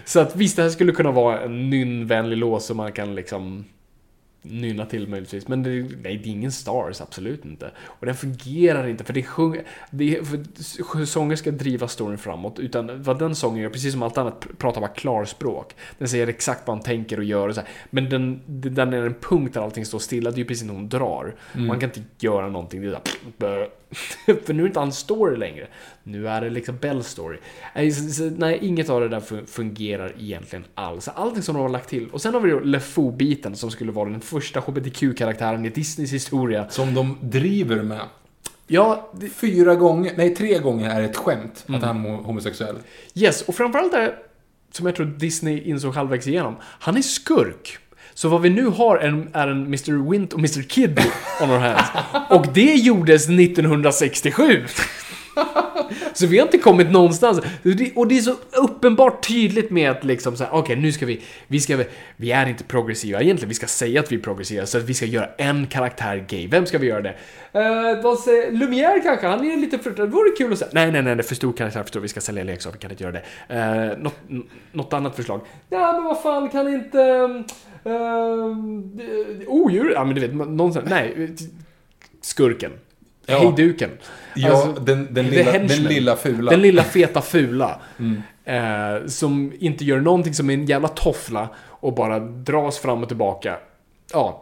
Så 0.05 0.19
att 0.19 0.35
visst, 0.35 0.55
det 0.55 0.63
här 0.63 0.69
skulle 0.69 0.91
kunna 0.91 1.11
vara 1.11 1.41
en 1.41 1.69
nynnvänlig 1.69 2.37
låt 2.37 2.63
som 2.63 2.77
man 2.77 2.91
kan 2.91 3.15
liksom 3.15 3.65
nynna 4.49 4.85
till 4.85 5.07
möjligtvis. 5.07 5.47
Men 5.47 5.63
det, 5.63 5.69
nej, 5.69 6.17
det 6.17 6.29
är 6.29 6.31
ingen 6.31 6.51
Stars, 6.51 7.01
absolut 7.01 7.45
inte. 7.45 7.71
Och 7.85 8.05
den 8.05 8.15
fungerar 8.15 8.87
inte, 8.87 9.03
för 9.03 9.13
det 9.13 9.23
sjunger... 9.23 9.63
Det 9.91 10.17
är, 10.17 10.23
för 10.23 11.05
sånger 11.05 11.35
ska 11.35 11.51
driva 11.51 11.87
storyn 11.87 12.17
framåt, 12.17 12.59
utan 12.59 13.03
vad 13.03 13.19
den 13.19 13.35
sången 13.35 13.63
gör, 13.63 13.69
precis 13.69 13.93
som 13.93 14.03
allt 14.03 14.17
annat, 14.17 14.47
pratar 14.57 14.81
bara 14.81 14.91
klarspråk. 14.91 15.75
Den 15.97 16.07
säger 16.07 16.27
exakt 16.27 16.67
vad 16.67 16.77
han 16.77 16.83
tänker 16.83 17.17
och 17.17 17.23
gör 17.23 17.47
och 17.47 17.55
så 17.55 17.61
här. 17.61 17.69
Men 17.89 18.09
den, 18.09 18.41
den 18.45 18.93
är 18.93 19.01
en 19.01 19.15
punkt 19.21 19.53
där 19.53 19.61
allting 19.61 19.85
står 19.85 19.99
stilla, 19.99 20.31
det 20.31 20.35
är 20.35 20.39
ju 20.39 20.45
precis 20.45 20.63
när 20.63 20.73
hon 20.73 20.89
drar. 20.89 21.35
Man 21.53 21.79
kan 21.79 21.89
inte 21.89 22.01
göra 22.19 22.49
någonting, 22.49 22.81
det 22.81 22.87
är 22.87 22.99
där, 23.37 23.69
För 24.45 24.53
nu 24.53 24.59
är 24.59 24.63
det 24.63 24.67
inte 24.67 24.79
hans 24.79 24.97
story 24.97 25.37
längre. 25.37 25.67
Nu 26.03 26.27
är 26.27 26.41
det 26.41 26.49
liksom 26.49 26.77
Bells 26.77 27.07
story. 27.07 27.37
Nej, 28.37 28.59
inget 28.61 28.89
av 28.89 29.01
det 29.01 29.09
där 29.09 29.19
fun- 29.19 29.45
fungerar 29.45 30.13
egentligen 30.19 30.65
alls. 30.75 31.07
Allting 31.07 31.43
som 31.43 31.55
de 31.55 31.61
har 31.61 31.69
lagt 31.69 31.89
till. 31.89 32.09
Och 32.09 32.21
sen 32.21 32.33
har 32.33 32.41
vi 32.41 32.49
då 32.51 32.59
LeFou-biten 32.59 33.55
som 33.55 33.71
skulle 33.71 33.91
vara 33.91 34.09
den 34.09 34.21
första 34.21 34.59
HBTQ-karaktären 34.59 35.65
i 35.65 35.69
Disneys 35.69 36.13
historia. 36.13 36.69
Som 36.69 36.93
de 36.93 37.17
driver 37.21 37.81
med. 37.83 38.01
Ja, 38.67 39.11
det, 39.13 39.29
Fyra 39.29 39.75
gånger, 39.75 40.13
nej 40.17 40.35
tre 40.35 40.59
gånger 40.59 40.89
är 40.89 41.01
ett 41.03 41.15
skämt 41.17 41.65
Mm. 41.67 41.79
att 41.81 41.87
han 41.87 42.05
är 42.05 42.09
homosexuell. 42.09 42.75
yes. 43.13 43.41
Och 43.41 43.55
framförallt 43.55 43.93
är, 43.93 44.15
som 44.71 44.85
jag 44.85 44.95
tror 44.95 45.05
Disney 45.05 45.59
insåg 45.61 45.93
halvvägs 45.95 46.27
igenom, 46.27 46.55
han 46.61 46.97
är 46.97 47.01
skurk. 47.01 47.77
Så 48.17 48.29
vad 48.29 48.41
vi 48.41 48.49
nu 48.49 48.65
har 48.65 48.97
är 48.97 49.07
en, 49.07 49.29
är 49.33 49.47
en 49.47 49.65
Mr. 49.65 50.11
Wint 50.11 50.33
och 50.33 50.39
Mr. 50.39 50.61
Kid 50.61 50.99
on 51.41 51.51
our 51.51 51.57
hands. 51.57 51.89
Och 52.29 52.45
det 52.53 52.73
gjordes 52.73 53.29
1967. 53.29 54.65
Så 56.13 56.27
vi 56.27 56.37
har 56.37 56.45
inte 56.45 56.57
kommit 56.57 56.91
någonstans. 56.91 57.39
Och 57.95 58.07
det 58.07 58.17
är 58.17 58.21
så 58.21 58.35
uppenbart 58.61 59.27
tydligt 59.27 59.69
med 59.69 59.91
att 59.91 60.03
liksom 60.03 60.37
så 60.37 60.43
här, 60.43 60.53
okej 60.53 60.75
nu 60.75 60.91
ska 60.91 61.05
vi, 61.05 61.21
vi 61.47 61.59
ska, 61.59 61.83
vi 62.15 62.31
är 62.31 62.45
inte 62.45 62.63
progressiva 62.63 63.21
egentligen, 63.21 63.49
vi 63.49 63.55
ska 63.55 63.67
säga 63.67 63.99
att 63.99 64.11
vi 64.11 64.15
är 64.15 64.19
progressiva, 64.19 64.65
så 64.65 64.77
att 64.77 64.83
vi 64.83 64.93
ska 64.93 65.05
göra 65.05 65.29
en 65.37 65.67
karaktär 65.67 66.25
gay. 66.29 66.47
Vem 66.47 66.65
ska 66.65 66.77
vi 66.77 66.87
göra 66.87 67.01
det? 67.01 67.15
Uh, 67.55 68.03
vad 68.03 68.19
säger, 68.19 68.51
Lumière 68.51 68.99
kanske, 69.03 69.27
han 69.27 69.51
är 69.51 69.57
lite 69.57 69.79
för, 69.79 69.91
det 69.91 70.05
vore 70.05 70.29
kul 70.37 70.53
att 70.53 70.59
säga. 70.59 70.71
Nej, 70.73 70.91
nej, 70.91 71.01
nej, 71.01 71.15
det 71.15 71.21
är 71.21 71.23
för 71.23 71.35
stor 71.35 71.53
karaktär, 71.53 71.81
förstår 71.81 71.99
vi 71.99 72.07
ska 72.07 72.21
sälja 72.21 72.43
leksaker, 72.43 72.77
vi 72.77 72.81
kan 72.81 72.91
inte 72.91 73.03
göra 73.03 73.21
det. 73.47 73.93
Uh, 73.93 74.03
något, 74.03 74.19
något 74.71 74.93
annat 74.93 75.15
förslag? 75.15 75.41
Ja, 75.69 75.93
men 75.93 76.03
vad 76.03 76.21
fan, 76.21 76.49
kan 76.49 76.73
inte... 76.73 77.01
Mm, 77.01 77.43
Uh, 77.87 78.57
odjur? 79.47 79.91
Ja, 79.93 80.03
men 80.03 80.15
du 80.15 80.21
vet, 80.21 80.35
någonstans, 80.35 80.89
nej. 80.89 81.35
Skurken. 82.21 82.71
Ja. 83.25 83.39
Hejduken. 83.39 83.89
Ja, 84.35 84.49
Alltså, 84.51 84.81
den, 84.81 85.13
den, 85.13 85.25
lilla, 85.25 85.51
den 85.51 85.67
lilla 85.67 86.15
fula. 86.15 86.51
Den 86.51 86.61
lilla 86.61 86.83
feta 86.83 87.21
fula. 87.21 87.79
Eh, 88.45 89.05
som 89.05 89.53
inte 89.59 89.85
gör 89.85 89.99
någonting 89.99 90.33
som 90.33 90.49
är 90.49 90.53
en 90.53 90.65
jävla 90.65 90.87
toffla 90.87 91.49
och 91.69 91.93
bara 91.93 92.19
dras 92.19 92.79
fram 92.79 93.01
och 93.01 93.07
tillbaka. 93.07 93.57
Ja. 94.13 94.41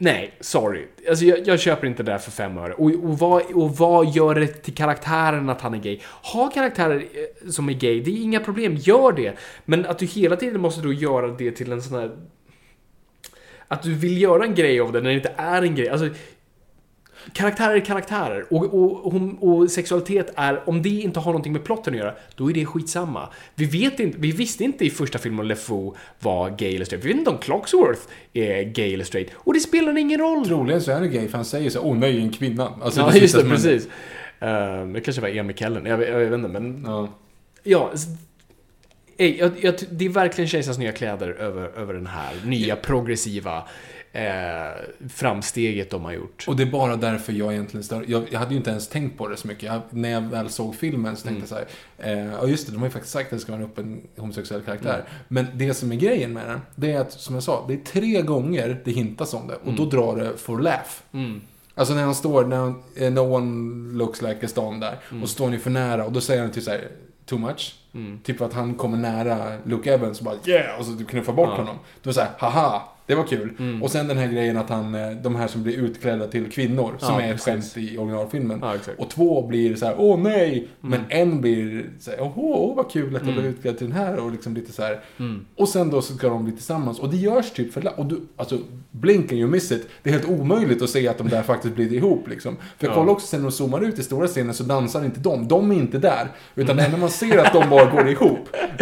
Nej, 0.00 0.34
sorry. 0.40 0.86
Alltså 1.08 1.24
jag, 1.24 1.46
jag 1.46 1.60
köper 1.60 1.86
inte 1.86 2.02
det 2.02 2.12
där 2.12 2.18
för 2.18 2.30
fem 2.30 2.58
öre. 2.58 2.72
Och, 2.72 2.90
och, 2.90 3.18
vad, 3.18 3.42
och 3.42 3.76
vad 3.76 4.06
gör 4.06 4.34
det 4.34 4.46
till 4.46 4.74
karaktären 4.74 5.50
att 5.50 5.60
han 5.60 5.74
är 5.74 5.78
gay? 5.78 5.98
Ha 6.32 6.50
karaktärer 6.50 6.96
eh, 6.96 7.50
som 7.50 7.68
är 7.68 7.72
gay, 7.72 8.00
det 8.00 8.10
är 8.10 8.22
inga 8.22 8.40
problem. 8.40 8.76
Gör 8.76 9.12
det. 9.12 9.38
Men 9.64 9.86
att 9.86 9.98
du 9.98 10.06
hela 10.06 10.36
tiden 10.36 10.60
måste 10.60 10.80
då 10.80 10.92
göra 10.92 11.28
det 11.28 11.52
till 11.52 11.72
en 11.72 11.82
sån 11.82 11.98
här 11.98 12.10
att 13.68 13.82
du 13.82 13.94
vill 13.94 14.20
göra 14.22 14.44
en 14.44 14.54
grej 14.54 14.80
av 14.80 14.92
det 14.92 15.00
när 15.00 15.10
det 15.10 15.16
inte 15.16 15.32
är 15.36 15.62
en 15.62 15.74
grej. 15.74 15.88
Alltså, 15.88 16.08
karaktärer 17.32 17.74
är 17.76 17.80
karaktärer. 17.80 18.46
Och, 18.50 18.74
och, 18.74 19.06
och, 19.06 19.22
och 19.40 19.70
sexualitet 19.70 20.32
är, 20.36 20.68
om 20.68 20.82
det 20.82 20.88
inte 20.88 21.20
har 21.20 21.32
någonting 21.32 21.52
med 21.52 21.64
plotten 21.64 21.94
att 21.94 21.98
göra, 22.00 22.14
då 22.36 22.50
är 22.50 22.54
det 22.54 22.66
skitsamma. 22.66 23.28
Vi 23.54 23.64
vet 23.64 24.00
inte, 24.00 24.18
vi 24.20 24.32
visste 24.32 24.64
inte 24.64 24.84
i 24.84 24.90
första 24.90 25.18
filmen 25.18 25.40
om 25.40 25.46
LeFou 25.46 25.94
var 26.20 26.50
gay 26.50 26.74
eller 26.74 26.84
straight. 26.84 27.04
Vi 27.04 27.08
vet 27.08 27.18
inte 27.18 27.30
om 27.30 27.38
Clocksworth 27.38 28.00
är 28.32 28.62
gay 28.62 28.94
eller 28.94 29.04
straight. 29.04 29.30
Och 29.34 29.54
det 29.54 29.60
spelar 29.60 29.98
ingen 29.98 30.20
roll. 30.20 30.46
Troligen 30.46 30.80
så 30.82 30.92
är 30.92 31.00
det 31.00 31.08
gay, 31.08 31.28
för 31.28 31.36
han 31.38 31.44
säger 31.44 31.70
så 31.70 31.80
åh 31.80 31.96
nej, 31.96 32.18
en 32.20 32.32
kvinna. 32.32 32.72
Alltså, 32.82 33.00
Ja, 33.00 33.10
det 33.12 33.18
just 33.18 33.36
det, 33.36 33.44
precis. 33.44 33.86
Uh, 34.42 34.92
det 34.92 35.00
kanske 35.00 35.22
var 35.22 35.28
Ian 35.28 35.46
McKellen, 35.46 35.86
jag, 35.86 35.98
vet- 35.98 36.08
jag 36.08 36.18
vet 36.18 36.32
inte, 36.32 36.48
men... 36.48 36.84
Ja. 36.86 37.08
Ja, 37.62 37.92
ej, 39.18 39.38
jag, 39.38 39.52
jag, 39.60 39.74
det 39.90 40.04
är 40.04 40.08
verkligen 40.08 40.48
kejsarens 40.48 40.78
nya 40.78 40.92
kläder 40.92 41.28
över, 41.28 41.68
över 41.76 41.94
den 41.94 42.06
här 42.06 42.32
nya 42.44 42.76
progressiva 42.76 43.68
eh, 44.12 45.08
framsteget 45.08 45.90
de 45.90 46.04
har 46.04 46.12
gjort. 46.12 46.44
Och 46.48 46.56
det 46.56 46.62
är 46.62 46.70
bara 46.70 46.96
därför 46.96 47.32
jag 47.32 47.52
egentligen 47.52 47.84
stör. 47.84 48.04
Jag, 48.08 48.24
jag 48.30 48.38
hade 48.38 48.50
ju 48.50 48.56
inte 48.56 48.70
ens 48.70 48.88
tänkt 48.88 49.18
på 49.18 49.28
det 49.28 49.36
så 49.36 49.48
mycket. 49.48 49.62
Jag, 49.62 49.80
när 49.90 50.08
jag 50.08 50.20
väl 50.20 50.48
såg 50.48 50.74
filmen 50.74 51.16
så 51.16 51.26
tänkte 51.28 51.42
jag 51.42 51.48
så 51.48 51.54
här. 51.54 52.12
Eh, 52.12 52.32
ja 52.32 52.46
just 52.46 52.66
det, 52.66 52.72
de 52.72 52.78
har 52.78 52.86
ju 52.86 52.90
faktiskt 52.90 53.12
sagt 53.12 53.32
att 53.32 53.38
det 53.38 53.42
ska 53.42 53.52
vara 53.52 53.62
en 53.62 53.68
öppen 53.68 54.00
homosexuell 54.16 54.62
karaktär. 54.62 55.04
Men 55.28 55.46
det 55.54 55.74
som 55.74 55.92
är 55.92 55.96
grejen 55.96 56.32
med 56.32 56.48
den, 56.48 56.60
det 56.74 56.92
är 56.92 57.00
att, 57.00 57.12
som 57.12 57.34
jag 57.34 57.44
sa, 57.44 57.64
det 57.68 57.74
är 57.74 57.78
tre 57.84 58.22
gånger 58.22 58.80
det 58.84 58.90
hintas 58.90 59.34
om 59.34 59.48
det. 59.48 59.54
Och 59.54 59.72
då 59.74 59.84
drar 59.84 60.16
det 60.16 60.36
for 60.36 60.58
laugh. 60.58 60.90
Mm. 61.12 61.40
Alltså 61.74 61.94
när 61.94 62.02
han 62.02 62.14
står, 62.14 62.44
när 62.44 62.56
han, 62.56 62.82
eh, 62.96 63.12
no 63.12 63.20
one 63.20 63.92
looks 63.98 64.22
like 64.22 64.38
a 64.46 64.48
stan 64.48 64.80
där. 64.80 64.98
Och 65.22 65.28
så 65.28 65.34
står 65.34 65.52
ju 65.52 65.58
för 65.58 65.70
nära 65.70 66.04
och 66.04 66.12
då 66.12 66.20
säger 66.20 66.42
han 66.42 66.50
typ 66.50 66.64
så 66.64 66.70
här, 66.70 66.88
too 67.26 67.38
much. 67.38 67.74
Typ 68.24 68.40
att 68.40 68.52
han 68.52 68.74
kommer 68.74 68.96
nära 68.98 69.52
Luke 69.64 69.94
Evans 69.94 70.18
och 70.18 70.24
bara 70.24 70.34
yeah! 70.44 70.78
Och 70.78 70.84
så 70.86 70.92
typ 70.96 71.08
knuffar 71.08 71.32
bort 71.32 71.48
Ja. 71.48 71.56
honom. 71.56 71.76
Då 72.02 72.10
är 72.10 72.12
det 72.12 72.14
så 72.14 72.20
här, 72.20 72.30
haha! 72.38 72.82
Det 73.08 73.14
var 73.14 73.24
kul. 73.24 73.80
Och 73.82 73.90
sen 73.90 74.08
den 74.08 74.18
här 74.18 74.26
grejen 74.28 74.56
att 74.56 74.68
han, 74.70 74.94
eh, 74.94 75.10
de 75.10 75.36
här 75.36 75.46
som 75.48 75.62
blir 75.62 75.76
utklädda 75.76 76.26
till 76.26 76.50
kvinnor, 76.50 76.94
som 76.98 77.14
Ja, 77.14 77.20
är 77.22 77.34
ett 77.34 77.40
skämt 77.40 77.76
i 77.76 77.98
originalfilmen. 77.98 78.58
Ja, 78.62 78.74
och 78.98 79.10
två 79.10 79.46
blir 79.46 79.76
så 79.76 79.86
här, 79.86 79.94
åh 79.98 80.18
nej! 80.20 80.68
Men 80.80 81.00
en 81.08 81.40
blir 81.40 81.90
så 82.00 82.10
här, 82.10 82.20
åh, 82.20 82.32
åh 82.36 82.76
vad 82.76 82.90
kul 82.90 83.16
att 83.16 83.24
jag 83.26 83.34
blev 83.34 83.46
utklädd 83.46 83.78
till 83.78 83.86
den 83.88 83.96
här 83.96 84.16
och 84.16 84.30
liksom 84.32 84.54
lite 84.54 84.72
så 84.72 84.82
här. 84.82 85.00
Och 85.56 85.68
sen 85.68 85.90
då 85.90 86.02
så 86.02 86.14
ska 86.14 86.28
de 86.28 86.44
bli 86.44 86.52
tillsammans. 86.52 86.98
Och 86.98 87.10
det 87.10 87.16
görs 87.16 87.50
typ 87.50 87.72
för 87.72 87.98
och 88.00 88.06
du, 88.06 88.20
alltså, 88.36 88.58
blink 88.90 89.32
and 89.32 89.40
you 89.40 89.50
miss 89.50 89.72
it. 89.72 89.88
Det 90.02 90.10
är 90.10 90.14
helt 90.14 90.28
omöjligt 90.28 90.82
att 90.82 90.90
se 90.90 91.08
att 91.08 91.18
de 91.18 91.28
där 91.28 91.42
faktiskt 91.42 91.74
blir 91.74 91.92
ihop 91.94 92.28
liksom. 92.28 92.56
För 92.78 92.86
jag 92.86 92.90
Ja. 92.90 92.94
kollar 93.00 93.12
också 93.12 93.26
sen 93.26 93.40
när 93.40 93.48
de 93.48 93.52
zoomar 93.52 93.80
ut 93.84 93.98
i 93.98 94.02
stora 94.02 94.26
scenen 94.26 94.54
så 94.54 94.62
dansar 94.64 95.04
inte 95.04 95.20
de. 95.20 95.48
De 95.48 95.70
är 95.70 95.74
inte 95.74 95.98
där. 95.98 96.28
Utan 96.54 96.76
det 96.76 96.82
enda 96.84 96.98
man 96.98 97.10
ser 97.10 97.38
att 97.38 97.52
de 97.52 97.70
bara 97.70 97.84
går 97.90 98.08
ihop. 98.08 98.38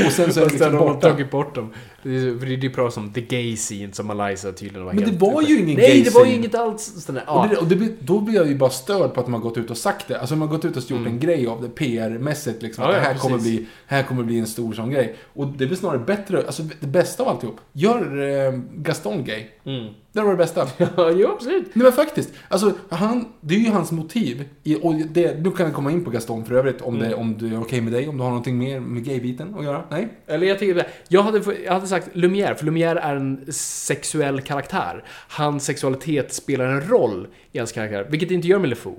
Och 0.07 0.13
sen 0.13 0.33
så 0.33 0.41
är 0.41 0.45
det 0.45 0.51
Fast 0.51 0.53
liksom 0.53 0.73
de 0.73 0.79
har 0.79 0.95
borta. 0.95 1.11
tagit 1.11 1.31
bort 1.31 1.55
dem. 1.55 1.73
Det 2.09 2.17
är, 2.17 2.39
för 2.39 2.47
det 2.47 2.67
är 2.67 2.71
pratat 2.71 2.95
som 2.95 3.13
the 3.13 3.21
gay 3.21 3.57
scene 3.57 3.93
som 3.93 4.11
Eliza 4.11 4.53
tydligen 4.53 4.85
var 4.85 4.93
Men 4.93 5.05
helt... 5.05 5.19
det 5.21 5.27
var 5.27 5.43
ju 5.43 5.55
ingen 5.59 5.77
Nej, 5.77 5.89
gay 5.91 6.03
det 6.03 6.11
var 6.15 6.21
ju 6.21 6.27
scene. 6.27 6.37
inget 6.39 6.55
alls 6.55 7.07
där, 7.07 7.15
Och, 7.15 7.23
ja. 7.27 7.49
det, 7.51 7.57
och 7.57 7.67
det, 7.67 7.93
då 8.01 8.21
blir 8.21 8.35
jag 8.35 8.49
ju 8.49 8.55
bara 8.55 8.71
störd 8.71 9.15
på 9.15 9.21
att 9.21 9.27
har 9.29 9.41
gått 9.41 9.59
ut 9.59 9.71
och 9.71 9.77
sagt 9.79 10.09
det. 10.09 10.21
Alltså 10.21 10.35
de 10.35 10.41
har 10.41 10.49
gått 10.49 10.65
ut 10.65 10.77
och 10.77 10.91
gjort 10.91 11.07
en 11.07 11.21
grej 11.21 11.47
av 11.47 11.63
det 11.63 11.69
PR-mässigt. 11.69 12.63
Liksom, 12.63 12.85
Mm. 12.85 12.95
Ja, 12.95 13.01
att 13.01 13.05
det 13.05 13.09
ja, 13.09 13.13
här 13.15 13.21
kommer, 13.21 13.39
bli, 13.39 13.67
här 13.87 14.03
kommer 14.03 14.23
bli 14.25 14.39
en 14.39 14.47
stor 14.47 14.73
sån 14.73 14.91
grej. 14.91 15.17
Och 15.35 15.47
det 15.47 15.67
blir 15.67 15.77
snarare 15.77 15.99
bättre, 15.99 16.39
alltså 16.47 16.63
det 16.81 16.87
bästa 16.87 17.23
av 17.23 17.29
alltihop. 17.29 17.61
Gör 17.73 18.19
eh, 18.47 18.61
Gaston 18.75 19.25
gay. 19.25 19.45
Mm. 19.65 19.95
Det 20.17 20.23
var 20.23 20.31
det 20.31 20.37
bästa. 20.37 20.67
Ja, 20.97 21.11
jo, 21.11 21.29
absolut. 21.33 21.75
Nej 21.75 21.83
men 21.85 21.93
faktiskt. 21.93 22.33
Alltså, 22.49 22.73
han, 22.89 23.25
det 23.41 23.55
är 23.55 23.59
ju 23.59 23.71
hans 23.71 23.93
motiv. 23.93 24.45
I, 24.63 24.77
och 24.83 24.95
det, 24.95 25.41
nu 25.45 25.51
kan 25.51 25.73
komma 25.73 25.91
in 25.91 26.05
på 26.05 26.11
Gaston 26.11 26.45
för 26.45 26.55
övrigt. 26.55 26.81
Om, 26.81 26.95
Mm. 26.97 27.09
det, 27.09 27.15
om 27.15 27.39
det 27.39 27.47
är 27.47 27.61
okej 27.61 27.81
med 27.81 27.93
dig. 27.93 28.09
Om 28.09 28.17
du 28.17 28.23
har 28.23 28.31
någonting 28.31 28.59
mer 28.59 28.81
med 28.81 29.05
gaybiten 29.05 29.55
att 29.59 29.65
göra. 29.65 29.83
Nej? 29.91 30.09
Eller 30.27 30.47
jag 30.47 30.59
tycker 30.59 30.87
jag 31.09 31.23
hade, 31.23 31.43
jag 31.65 31.73
hade 31.73 31.87
sagt 31.87 32.09
Lumière, 32.13 32.55
för 32.55 32.67
Lumière 32.67 32.99
är 33.01 33.17
en 33.17 33.45
sexuell 33.53 34.41
karaktär. 34.41 35.05
Hans 35.29 35.65
sexualitet 35.65 36.33
spelar 36.33 36.65
en 36.67 36.81
roll 36.89 37.27
i 37.53 37.59
hans 37.59 37.73
karaktär, 37.73 38.07
vilket 38.11 38.29
det 38.29 38.35
inte 38.35 38.49
gör 38.49 38.59
med 38.59 38.69
LeFou. 38.71 38.95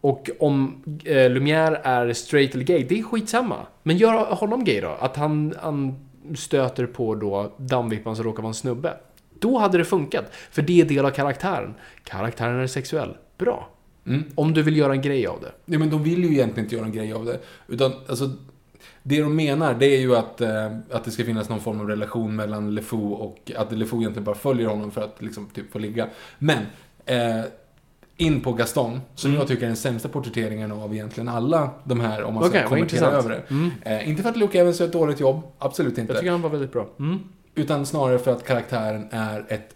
Och 0.00 0.30
om 0.38 0.82
eh, 1.04 1.14
Lumière 1.14 1.80
är 1.82 2.12
straight 2.12 2.54
eller 2.54 2.64
gay, 2.64 2.84
det 2.88 2.98
är 2.98 3.02
skitsamma. 3.02 3.66
Men 3.82 3.96
gör 3.96 4.34
honom 4.34 4.64
gay 4.64 4.80
då, 4.80 4.96
att 5.00 5.16
han, 5.16 5.54
han 5.62 5.94
stöter 6.36 6.86
på 6.86 7.14
då 7.14 7.52
dammvippan 7.56 8.16
som 8.16 8.24
råkar 8.24 8.42
vara 8.42 8.50
en 8.50 8.54
snubbe. 8.54 8.94
Då 9.40 9.58
hade 9.58 9.78
det 9.78 9.84
funkat, 9.84 10.24
för 10.50 10.62
det 10.62 10.80
är 10.80 10.84
del 10.84 11.06
av 11.06 11.10
karaktären. 11.10 11.74
Karaktären 12.04 12.60
är 12.60 12.66
sexuell. 12.66 13.16
Bra. 13.38 13.68
Mm. 14.06 14.24
Om 14.34 14.52
du 14.52 14.62
vill 14.62 14.76
göra 14.76 14.92
en 14.92 15.02
grej 15.02 15.26
av 15.26 15.40
det. 15.40 15.52
Ja, 15.64 15.78
men 15.78 15.90
de 15.90 16.02
vill 16.02 16.24
ju 16.24 16.30
egentligen 16.30 16.64
inte 16.64 16.76
göra 16.76 16.86
en 16.86 16.92
grej 16.92 17.12
av 17.12 17.24
det. 17.24 17.40
Utan, 17.68 17.92
alltså, 18.08 18.30
det 19.02 19.22
de 19.22 19.36
menar, 19.36 19.74
det 19.74 19.86
är 19.86 20.00
ju 20.00 20.16
att, 20.16 20.40
eh, 20.40 20.66
att 20.90 21.04
det 21.04 21.10
ska 21.10 21.24
finnas 21.24 21.48
någon 21.48 21.60
form 21.60 21.80
av 21.80 21.88
relation 21.88 22.36
mellan 22.36 22.74
LeFou 22.74 23.12
och 23.12 23.52
att 23.56 23.72
LeFou 23.72 24.00
egentligen 24.00 24.24
bara 24.24 24.34
följer 24.34 24.66
honom 24.66 24.90
för 24.90 25.00
att 25.00 25.22
liksom, 25.22 25.46
typ 25.46 25.72
få 25.72 25.78
ligga. 25.78 26.08
Men, 26.38 26.58
eh, 27.06 27.44
in 28.16 28.40
på 28.40 28.52
Gaston, 28.52 29.00
som 29.14 29.34
jag 29.34 29.48
tycker 29.48 29.62
är 29.62 29.66
den 29.66 29.76
sämsta 29.76 30.08
porträtteringen 30.08 30.72
av 30.72 30.94
egentligen 30.94 31.28
alla 31.28 31.70
de 31.84 32.00
här, 32.00 32.22
om 32.22 32.34
man 32.34 32.42
ska 32.42 32.50
Okej, 32.50 32.62
vad 32.62 32.70
kommentera 32.70 33.06
över 33.06 33.44
det. 33.82 33.90
Eh, 33.90 34.08
inte 34.08 34.22
för 34.22 34.30
att 34.30 34.36
Luke 34.36 34.60
Evans 34.60 34.80
gör 34.80 34.86
ett 34.86 34.92
dåligt 34.92 35.20
jobb, 35.20 35.42
absolut 35.58 35.98
inte. 35.98 36.12
Jag 36.12 36.20
tycker 36.20 36.32
han 36.32 36.42
var 36.42 36.50
väldigt 36.50 36.72
bra. 36.72 36.88
Utan 37.60 37.86
snarare 37.86 38.18
för 38.18 38.32
att 38.32 38.46
karaktären 38.46 39.08
är 39.10 39.44
ett 39.48 39.74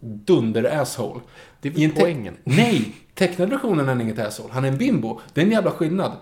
dunder-asshole. 0.00 1.20
Det 1.60 1.68
är 1.68 1.72
väl 1.72 1.90
poängen. 2.00 2.36
Nej! 2.44 2.92
Tecknade 3.14 3.50
versionen 3.50 3.84
är 3.84 3.88
han 3.88 4.00
inget 4.00 4.18
asshole. 4.18 4.48
Han 4.52 4.64
är 4.64 4.68
en 4.68 4.78
bimbo. 4.78 5.20
Det 5.32 5.40
är 5.40 5.44
en 5.44 5.50
jävla 5.50 5.70
skillnad. 5.70 6.12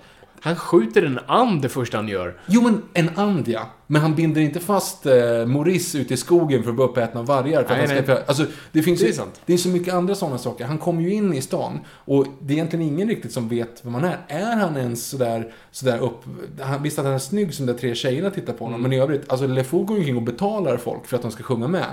Han 0.41 0.57
skjuter 0.57 1.03
en 1.03 1.19
and 1.27 1.63
det 1.63 1.69
första 1.69 1.97
han 1.97 2.09
gör. 2.09 2.41
Jo, 2.47 2.63
men 2.63 2.83
en 2.93 3.19
and 3.19 3.49
ja. 3.49 3.71
Men 3.91 4.03
han 4.03 4.15
binder 4.15 4.41
inte 4.41 4.61
fast 4.61 5.07
eh, 5.07 5.13
Maurice 5.47 5.99
ute 5.99 6.15
i 6.15 6.17
skogen 6.17 6.63
för 6.63 6.71
att 6.71 6.77
bli 6.77 6.85
uppäten 6.85 7.19
av 7.19 7.27
vargar. 7.27 7.63
För 7.65 7.75
Nej, 7.75 7.85
att 7.85 7.91
han 7.91 8.03
ska, 8.05 8.15
nej. 8.15 8.23
alltså, 8.27 8.47
det 8.73 8.83
finns 8.83 9.01
Det 9.01 9.07
är 9.07 9.09
ju, 9.09 9.13
sant. 9.15 9.41
det 9.47 9.53
är 9.53 9.57
så 9.57 9.69
mycket 9.69 9.95
andra 9.95 10.15
sådana 10.15 10.39
saker. 10.39 10.65
Han 10.65 10.79
kommer 10.79 11.03
ju 11.03 11.13
in 11.15 11.35
i 11.35 11.41
stan 11.43 11.81
och 11.89 12.27
det 12.41 12.53
är 12.53 12.57
egentligen 12.57 12.87
ingen 12.87 13.09
riktigt 13.09 13.33
som 13.33 13.49
vet 13.49 13.85
vem 13.85 13.95
han 13.95 14.05
är. 14.05 14.19
Är 14.29 14.57
han 14.57 14.77
ens 14.77 15.07
sådär, 15.09 15.53
sådär 15.71 15.99
upp... 15.99 16.25
Han, 16.61 16.83
visst 16.83 16.99
att 16.99 17.05
han 17.05 17.15
är 17.15 17.19
snygg 17.19 17.55
som 17.55 17.67
de 17.67 17.75
tre 17.75 17.95
tjejerna 17.95 18.31
tittar 18.31 18.53
på 18.53 18.65
honom, 18.65 18.81
Mm. 18.81 18.91
men 18.91 18.99
i 18.99 19.03
övrigt, 19.03 19.31
alltså 19.31 19.47
LeFou 19.47 19.85
går 19.85 19.97
ju 19.97 20.01
omkring 20.01 20.17
och 20.17 20.23
betalar 20.23 20.77
folk 20.77 21.07
för 21.07 21.17
att 21.17 21.23
de 21.23 21.31
ska 21.31 21.43
sjunga 21.43 21.69
med. 21.69 21.85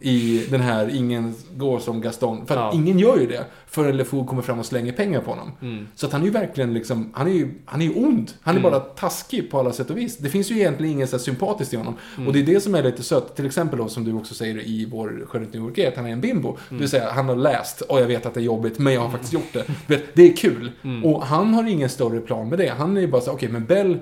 I 0.00 0.44
den 0.50 0.60
här 0.60 0.88
Ingen 0.96 1.34
går 1.56 1.78
som 1.78 2.00
Gaston. 2.00 2.46
För 2.46 2.54
att 2.56 2.60
Ja. 2.74 2.80
ingen 2.80 2.98
gör 2.98 3.18
ju 3.18 3.26
det 3.26 3.44
förrän 3.66 3.96
LeFou 3.96 4.24
kommer 4.26 4.42
fram 4.42 4.58
och 4.58 4.66
slänger 4.66 4.92
pengar 4.92 5.20
på 5.20 5.30
honom. 5.30 5.52
Mm. 5.62 5.86
Så 5.94 6.06
att 6.06 6.12
han 6.12 6.20
är 6.20 6.24
ju 6.26 6.30
verkligen 6.30 6.74
liksom, 6.74 7.10
han 7.14 7.26
är 7.26 7.32
ju, 7.32 7.54
han 7.64 7.80
är 7.82 7.86
ju 7.86 7.94
ond. 7.94 8.30
Han 8.42 8.56
är 8.56 8.60
bara 8.60 8.80
taskig 8.80 9.50
på 9.50 9.58
alla 9.58 9.72
sätt 9.72 9.90
och 9.90 9.96
vis. 9.98 10.16
Det 10.18 10.28
finns 10.28 10.50
ju 10.50 10.54
egentligen 10.54 10.92
inget 10.92 11.10
så 11.10 11.16
här 11.16 11.22
sympatiskt 11.28 11.74
i 11.74 11.76
honom. 11.76 11.94
Och 12.26 12.32
det 12.32 12.38
är 12.38 12.42
det 12.42 12.60
som 12.60 12.74
är 12.74 12.82
lite 12.82 13.02
sött. 13.02 13.36
Till 13.36 13.46
exempel 13.46 13.78
då, 13.78 13.88
som 13.88 14.04
du 14.04 14.12
också 14.12 14.34
säger 14.34 14.66
i 14.66 14.88
vår 14.90 15.26
Skönhet 15.26 15.52
New 15.52 15.62
York 15.62 15.78
är 15.78 15.88
att 15.88 15.96
han 15.96 16.06
är 16.06 16.12
en 16.12 16.20
bimbo. 16.20 16.56
Det 16.70 16.76
vill 16.76 16.88
säga, 16.88 17.10
han 17.10 17.28
har 17.28 17.36
läst, 17.36 17.80
och 17.80 18.00
jag 18.00 18.06
vet 18.06 18.26
att 18.26 18.34
det 18.34 18.40
är 18.40 18.44
jobbigt, 18.44 18.78
men 18.78 18.94
jag 18.94 19.00
har 19.00 19.10
faktiskt 19.10 19.32
gjort 19.32 19.52
det. 19.52 19.64
Vet, 19.86 20.14
det 20.14 20.22
är 20.32 20.36
kul. 20.36 20.72
Och 21.04 21.22
han 21.22 21.54
har 21.54 21.68
ingen 21.68 21.88
större 21.88 22.20
plan 22.20 22.48
med 22.48 22.58
det. 22.58 22.72
Han 22.78 22.96
är 22.96 23.00
ju 23.00 23.08
bara 23.08 23.20
så 23.22 23.32
okej, 23.32 23.48
men 23.48 23.64
Bell 23.64 23.98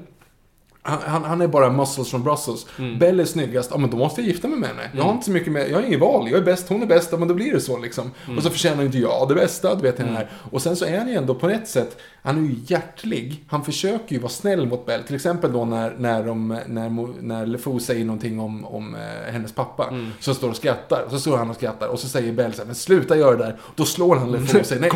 han, 0.86 0.98
han, 1.06 1.24
han 1.24 1.40
är 1.40 1.46
bara 1.48 1.70
muscles 1.72 2.10
from 2.10 2.22
Brussels. 2.22 2.66
Bell 2.98 3.20
är 3.20 3.24
snyggast, 3.24 3.70
ja 3.72 3.78
men 3.78 3.90
då 3.90 3.96
måste 3.96 4.20
jag 4.20 4.28
gifta 4.28 4.48
mig 4.48 4.58
med 4.58 4.68
henne. 4.68 4.82
Jag 4.96 5.02
har 5.04 5.12
inte 5.12 5.24
så 5.24 5.30
mycket 5.30 5.52
med, 5.52 5.70
jag 5.70 5.76
har 5.76 5.82
inget 5.82 6.00
val. 6.00 6.28
Jag 6.30 6.38
är 6.40 6.44
bäst, 6.44 6.68
hon 6.68 6.82
är 6.82 6.86
bäst, 6.86 7.08
ja 7.12 7.18
men 7.18 7.28
då 7.28 7.34
blir 7.34 7.52
det 7.52 7.60
så 7.60 7.78
liksom. 7.78 8.10
Och 8.36 8.42
så 8.42 8.50
förtjänar 8.50 8.82
inte 8.84 8.98
jag 8.98 9.28
det 9.28 9.34
bästa, 9.34 9.74
du 9.74 9.82
vet 9.82 9.96
den 9.96 10.08
här. 10.08 10.30
Och 10.50 10.62
sen 10.62 10.76
så 10.76 10.84
är 10.84 10.98
han 10.98 11.08
ju 11.08 11.14
ändå 11.14 11.34
på 11.34 11.48
ett 11.48 11.68
sätt, 11.68 11.96
han 12.22 12.38
är 12.44 12.48
ju 12.48 12.54
hjärtlig. 12.66 13.44
Han 13.48 13.64
försöker 13.64 14.14
ju 14.14 14.18
vara 14.20 14.28
snäll 14.30 14.66
mot 14.66 14.86
Bell. 14.86 15.02
Till 15.02 15.14
exempel 15.14 15.52
då 15.52 15.64
när, 15.64 15.94
när, 15.98 16.24
de, 16.24 16.58
när, 16.66 17.22
när 17.22 17.46
LeFou 17.46 17.80
säger 17.80 18.04
någonting 18.04 18.40
om, 18.40 18.64
om 18.64 18.94
eh, 18.94 19.32
hennes 19.32 19.52
pappa. 19.52 19.94
Så 20.20 20.34
står 20.34 20.50
och 20.50 20.56
skrattar, 20.56 21.04
så 21.10 21.18
står 21.18 21.36
han 21.36 21.50
och 21.50 21.56
skrattar. 21.56 21.88
Och 21.88 21.98
så 21.98 22.08
säger 22.08 22.32
Bell 22.32 22.52
så 22.52 22.58
här, 22.58 22.66
men 22.66 22.74
sluta 22.74 23.16
göra 23.16 23.36
det 23.36 23.44
där. 23.44 23.56
Då 23.74 23.84
slår 23.84 24.16
han 24.16 24.32
LeFou 24.32 24.60
och 24.60 24.66
säger 24.66 24.80
nej. 24.80 24.90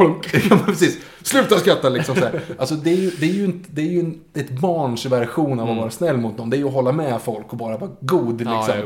ja, 0.50 0.58
precis. 0.66 0.98
Sluta 1.22 1.58
skratta 1.58 1.88
liksom 1.88 2.14
så 2.16 2.20
här. 2.24 2.40
Alltså 2.58 2.74
det 2.74 2.90
är 2.90 2.96
ju, 2.96 3.10
det 3.10 3.26
är 3.26 3.32
ju, 3.32 3.44
inte- 3.44 3.68
det 3.72 3.80
är 3.82 3.86
ju 3.90 4.00
en- 4.00 4.20
ett 4.34 4.50
barns 4.50 5.06
version 5.06 5.60
av 5.60 5.66
vara 5.80 5.90
snäll 5.90 6.16
mot 6.16 6.36
dem. 6.36 6.50
Det 6.50 6.56
är 6.56 6.58
ju 6.58 6.66
att 6.66 6.74
hålla 6.74 6.92
med 6.92 7.22
folk 7.22 7.52
och 7.52 7.56
bara 7.56 7.76
vara 7.76 7.90
god 8.00 8.38
liksom. 8.38 8.54
Ja, 8.54 8.76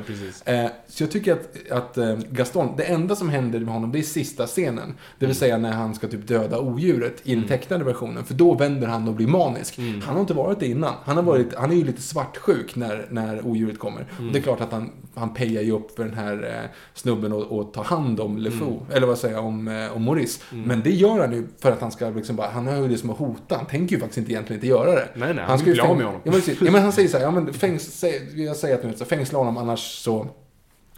ja. 0.44 0.52
Eh, 0.52 0.70
så 0.88 1.02
jag 1.02 1.10
tycker 1.10 1.32
att, 1.32 1.70
att 1.70 1.98
eh, 1.98 2.16
Gaston, 2.30 2.68
det 2.76 2.82
enda 2.82 3.16
som 3.16 3.28
händer 3.28 3.60
med 3.60 3.74
honom 3.74 3.92
det 3.92 3.98
är 3.98 4.02
sista 4.02 4.46
scenen. 4.46 4.94
Det 5.18 5.26
vill 5.26 5.34
säga 5.34 5.58
när 5.58 5.72
han 5.72 5.94
ska 5.94 6.08
typ 6.08 6.28
döda 6.28 6.60
odjuret 6.60 7.20
i 7.24 7.34
den 7.34 7.48
tecknade 7.48 7.84
versionen. 7.84 8.24
För 8.24 8.34
då 8.34 8.54
vänder 8.54 8.86
han 8.86 9.08
och 9.08 9.14
blir 9.14 9.26
manisk. 9.26 9.78
Han 9.78 10.14
har 10.14 10.20
inte 10.20 10.34
varit 10.34 10.60
det 10.60 10.66
innan. 10.66 10.94
Han, 11.04 11.16
har 11.16 11.22
varit, 11.22 11.54
han 11.54 11.70
är 11.70 11.76
ju 11.76 11.84
lite 11.84 12.02
svartsjuk 12.02 12.76
när, 12.76 13.06
när 13.10 13.46
odjuret 13.46 13.78
kommer. 13.78 14.06
Och 14.18 14.32
det 14.32 14.38
är 14.38 14.42
klart 14.42 14.60
att 14.60 14.72
han, 14.72 14.90
han 15.14 15.34
pejar 15.34 15.62
ju 15.62 15.72
upp 15.72 15.96
för 15.96 16.04
den 16.04 16.14
här 16.14 16.62
eh, 16.64 16.70
snubben 16.94 17.32
och, 17.32 17.42
och 17.42 17.72
tar 17.72 17.84
hand 17.84 18.20
om 18.20 18.38
LeFou. 18.38 18.80
Eller 18.92 19.06
vad 19.06 19.18
säger 19.18 19.34
jag, 19.34 19.44
om, 19.44 19.68
eh, 19.68 19.96
om 19.96 20.02
Maurice. 20.02 20.40
Men 20.50 20.82
det 20.82 20.90
gör 20.90 21.20
han 21.20 21.32
ju 21.32 21.46
för 21.58 21.72
att 21.72 21.80
han 21.80 21.90
ska 21.90 22.10
liksom 22.10 22.36
bara, 22.36 22.48
han 22.48 22.66
har 22.66 22.76
ju 22.76 22.88
det 22.88 22.98
som 22.98 23.10
att 23.10 23.18
hota. 23.18 23.56
Han 23.56 23.66
tänker 23.66 23.94
ju 23.94 24.00
faktiskt 24.00 24.18
inte 24.18 24.32
egentligen 24.32 24.58
inte 24.58 24.66
göra 24.66 24.90
det. 24.90 25.08
Nej, 25.14 25.34
nej, 25.34 25.44
han 25.44 25.58
ska 25.58 25.66
vill 25.66 25.76
ju 25.76 25.82
bli 25.82 25.90
av 25.90 25.96
med 25.96 26.06
honom. 26.06 26.20
Ja, 26.24 26.72
men 26.72 26.82
han 26.84 26.92
säger 26.92 27.08
så 27.08 27.16
här, 27.16 27.24
ja 27.24 27.30
men 27.30 27.54
fängs, 27.54 28.04
jag 28.34 28.56
säger 28.56 28.74
att 28.74 28.84
nu, 28.84 28.94
så 28.96 29.04
fängsla 29.04 29.38
honom 29.38 29.56
annars 29.56 29.80
så 29.80 30.26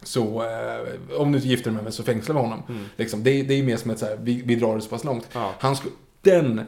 så 0.02 0.42
eh, 0.42 1.20
om 1.20 1.32
du 1.32 1.38
inte 1.38 1.48
gifter 1.48 1.64
dig 1.64 1.74
med 1.74 1.84
mig 1.84 1.92
så 1.92 2.02
fängslar 2.02 2.34
vi 2.34 2.40
honom. 2.40 2.62
Liksom, 2.96 3.22
det, 3.22 3.42
det 3.42 3.54
är 3.54 3.58
ju 3.58 3.64
mer 3.64 3.76
som 3.76 3.90
ett 3.90 3.98
så 3.98 4.06
här, 4.06 4.18
vi, 4.22 4.42
vi 4.44 4.54
drar 4.54 4.76
det 4.76 4.82
så 4.82 4.88
pass 4.88 5.04
långt. 5.04 5.28
Ja. 5.32 5.52
Han 5.58 5.76
sku, 5.76 5.88
den 6.22 6.60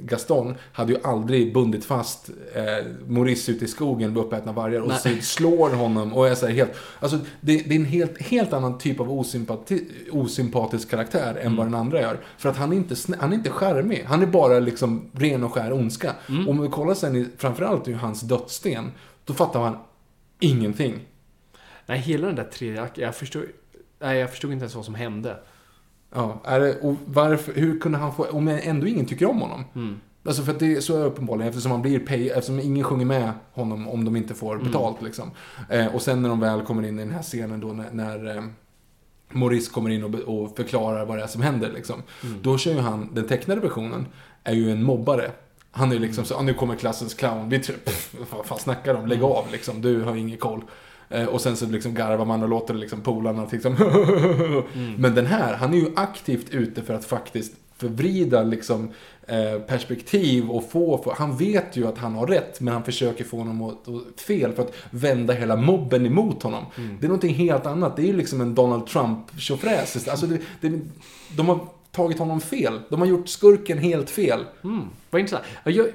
Gaston 0.00 0.54
hade 0.72 0.92
ju 0.92 0.98
aldrig 1.02 1.54
bundit 1.54 1.84
fast 1.84 2.30
eh, 2.54 2.86
Maurice 3.06 3.52
ute 3.52 3.64
i 3.64 3.68
skogen 3.68 4.12
med 4.12 4.22
uppätna 4.22 4.52
vargar 4.52 4.80
och 4.80 4.92
så 4.92 5.08
slår 5.20 5.70
honom 5.70 6.12
och 6.12 6.28
är 6.28 6.34
så 6.34 6.46
helt... 6.46 6.70
Alltså 7.00 7.18
det, 7.40 7.56
det 7.68 7.74
är 7.74 7.78
en 7.78 7.84
helt, 7.84 8.22
helt 8.22 8.52
annan 8.52 8.78
typ 8.78 9.00
av 9.00 9.12
osympati, 9.12 9.88
osympatisk 10.10 10.90
karaktär 10.90 11.38
än 11.40 11.56
vad 11.56 11.66
den 11.66 11.74
andra 11.74 12.00
gör. 12.00 12.20
För 12.38 12.48
att 12.48 12.56
han 12.56 12.72
är 12.72 12.76
inte, 12.76 12.94
han 13.18 13.32
är 13.32 13.36
inte 13.36 13.50
charmig. 13.50 14.04
Han 14.06 14.22
är 14.22 14.26
bara 14.26 14.60
liksom 14.60 15.10
ren 15.12 15.44
och 15.44 15.52
skär 15.52 15.72
ondska. 15.72 16.14
Och 16.46 16.50
om 16.50 16.62
vi 16.62 16.68
kollar 16.68 16.94
sen 16.94 17.16
i, 17.16 17.26
framförallt 17.38 17.88
i 17.88 17.92
hans 17.92 18.20
dödssten, 18.20 18.92
då 19.24 19.34
fattar 19.34 19.60
man 19.60 19.76
ingenting. 20.40 21.00
Nej, 21.86 21.98
hela 21.98 22.26
den 22.26 22.36
där 22.36 22.44
tredje 22.44 22.88
jag 22.94 23.14
förstod... 23.14 23.44
Nej, 23.98 24.18
jag 24.18 24.30
förstod 24.30 24.52
inte 24.52 24.62
ens 24.62 24.74
vad 24.74 24.84
som 24.84 24.94
hände. 24.94 25.36
Ja, 26.14 26.40
är 26.44 26.60
det, 26.60 26.80
och 26.80 26.94
varför, 27.06 27.52
hur 27.52 27.80
kunde 27.80 27.98
han 27.98 28.14
få, 28.14 28.24
om 28.24 28.48
ändå 28.48 28.86
ingen 28.86 29.06
tycker 29.06 29.30
om 29.30 29.40
honom? 29.40 29.64
Alltså 30.26 30.42
för 30.42 30.52
att 30.52 30.58
det 30.58 30.76
är 30.76 30.80
så 30.80 30.98
uppenbarligen, 31.04 31.48
eftersom 31.48 31.72
han 31.72 31.82
blir 31.82 31.98
pay, 31.98 32.28
eftersom 32.28 32.60
ingen 32.60 32.84
sjunger 32.84 33.06
med 33.06 33.32
honom 33.52 33.88
om 33.88 34.04
de 34.04 34.16
inte 34.16 34.34
får 34.34 34.58
betalt 34.58 35.02
liksom. 35.02 35.30
Eh, 35.70 35.86
och 35.94 36.02
sen 36.02 36.22
när 36.22 36.28
de 36.28 36.40
väl 36.40 36.62
kommer 36.62 36.82
in 36.88 36.98
i 36.98 37.02
den 37.02 37.12
här 37.12 37.22
scenen 37.22 37.60
då 37.60 37.66
när, 37.66 37.90
när 37.92 38.36
eh, 38.36 38.42
Maurice 39.32 39.70
kommer 39.70 39.90
in 39.90 40.04
och, 40.04 40.14
och 40.14 40.56
förklarar 40.56 41.04
vad 41.04 41.18
det 41.18 41.22
är 41.22 41.26
som 41.26 41.42
händer 41.42 41.70
liksom. 41.74 42.02
Då 42.42 42.58
kör 42.58 42.72
ju 42.72 42.80
han, 42.80 43.08
den 43.12 43.28
tecknade 43.28 43.60
versionen, 43.60 44.06
är 44.44 44.54
ju 44.54 44.70
en 44.72 44.82
mobbare. 44.82 45.30
Han 45.70 45.92
är 45.92 45.98
liksom 45.98 46.24
så, 46.24 46.34
ah, 46.34 46.42
nu 46.42 46.54
kommer 46.54 46.76
klassens 46.76 47.14
clown, 47.14 47.48
vi 47.48 47.58
tror, 47.58 47.76
pff, 47.76 48.14
vad 48.30 48.46
fan 48.46 48.58
snackar 48.58 48.94
de? 48.94 49.06
Lägg 49.06 49.22
av 49.22 49.46
liksom, 49.52 49.80
du 49.82 50.02
har 50.02 50.16
ingen 50.16 50.38
koll. 50.38 50.64
Eh, 51.14 51.26
och 51.26 51.40
sen 51.40 51.56
så 51.56 51.66
liksom 51.66 51.94
garvar 51.94 52.24
man 52.24 52.42
och 52.42 52.48
låter 52.48 52.74
liksom 52.74 53.00
polarna 53.00 53.46
liksom 53.52 53.74
Men 54.98 55.14
den 55.14 55.26
här, 55.26 55.54
han 55.54 55.74
är 55.74 55.78
ju 55.78 55.88
aktivt 55.96 56.50
ute 56.50 56.82
för 56.82 56.94
att 56.94 57.04
faktiskt 57.04 57.52
förvrida 57.76 58.42
liksom 58.42 58.90
eh, 59.26 59.58
perspektiv 59.60 60.50
och 60.50 60.70
få, 60.70 60.98
få, 60.98 61.14
han 61.18 61.36
vet 61.36 61.76
ju 61.76 61.86
att 61.86 61.98
han 61.98 62.14
har 62.14 62.26
rätt 62.26 62.60
men 62.60 62.74
han 62.74 62.84
försöker 62.84 63.24
få 63.24 63.38
honom 63.38 63.62
att, 63.62 63.88
att 63.88 64.20
fel 64.20 64.52
för 64.52 64.62
att 64.62 64.72
vända 64.90 65.34
hela 65.34 65.56
mobben 65.56 66.06
emot 66.06 66.42
honom. 66.42 66.64
Det 67.00 67.06
är 67.06 67.08
någonting 67.08 67.34
helt 67.34 67.66
annat, 67.66 67.96
det 67.96 68.02
är 68.02 68.06
ju 68.06 68.16
liksom 68.16 68.40
en 68.40 68.54
Donald 68.54 68.86
Trump-tjofräs. 68.86 70.08
Alltså 70.08 70.26
det, 70.26 70.38
det, 70.60 70.80
de 71.36 71.48
har 71.48 71.58
tagit 71.92 72.18
honom 72.18 72.40
fel, 72.40 72.80
de 72.88 73.00
har 73.00 73.06
gjort 73.06 73.28
skurken 73.28 73.78
helt 73.78 74.10
fel. 74.10 74.40
Mm, 74.64 74.82
vad 75.10 75.20
intressant. 75.20 75.44
Ja, 75.64 75.70
Jag, 75.70 75.86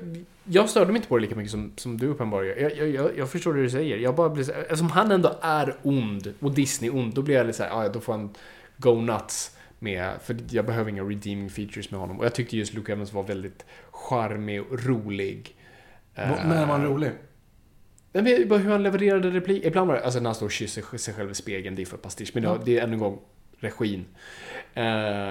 jag 0.51 0.69
störde 0.69 0.91
mig 0.91 0.95
inte 0.95 1.07
på 1.07 1.17
det 1.17 1.21
lika 1.21 1.35
mycket 1.35 1.51
som, 1.51 1.73
som 1.75 1.97
du 1.97 2.07
uppenbarligen 2.07 2.63
jag, 2.63 2.77
jag, 2.77 2.89
jag, 2.89 3.17
jag 3.17 3.29
förstår 3.29 3.53
det 3.53 3.61
du 3.61 3.69
säger. 3.69 3.97
Jag 3.97 4.15
bara 4.15 4.29
blir 4.29 4.43
så, 4.43 4.51
eftersom 4.51 4.89
han 4.89 5.11
ändå 5.11 5.39
är 5.41 5.75
ond 5.83 6.33
och 6.39 6.51
Disney 6.51 6.89
ond, 6.89 7.13
då 7.13 7.21
blir 7.21 7.35
jag 7.35 7.45
lite 7.45 7.57
såhär, 7.57 7.83
ja 7.83 7.89
då 7.89 7.99
får 7.99 8.13
han 8.13 8.35
go 8.77 9.01
nuts 9.01 9.57
med, 9.79 10.13
för 10.21 10.37
jag 10.49 10.65
behöver 10.65 10.89
inga 10.89 11.03
redeeming 11.03 11.49
features 11.49 11.91
med 11.91 11.99
honom. 11.99 12.19
Och 12.19 12.25
jag 12.25 12.35
tyckte 12.35 12.57
just 12.57 12.73
Luke 12.73 12.91
Evans 12.91 13.13
var 13.13 13.23
väldigt 13.23 13.65
charmig 13.91 14.61
och 14.61 14.85
rolig. 14.85 15.55
När 16.15 16.65
var 16.65 16.77
han 16.77 16.85
rolig? 16.85 17.11
Jag 18.11 18.21
vet 18.21 18.49
bara 18.49 18.59
hur 18.59 18.71
han 18.71 18.83
levererade 18.83 19.29
replik. 19.29 19.65
Ibland 19.65 19.87
var 19.87 19.95
det, 19.95 20.03
alltså 20.03 20.19
när 20.19 20.25
han 20.25 20.35
står 20.35 20.45
och 20.45 20.51
kysser 20.51 20.97
sig 20.97 21.13
själv 21.13 21.31
i 21.31 21.35
spegeln, 21.35 21.75
det 21.75 21.81
är 21.81 21.85
för 21.85 21.97
pastisch. 21.97 22.31
Men 22.33 22.43
det, 22.43 22.59
det 22.65 22.77
är 22.77 22.83
ännu 22.83 22.93
en 22.93 22.99
gång 22.99 23.19
regin. 23.59 24.05
Eh, 24.73 24.83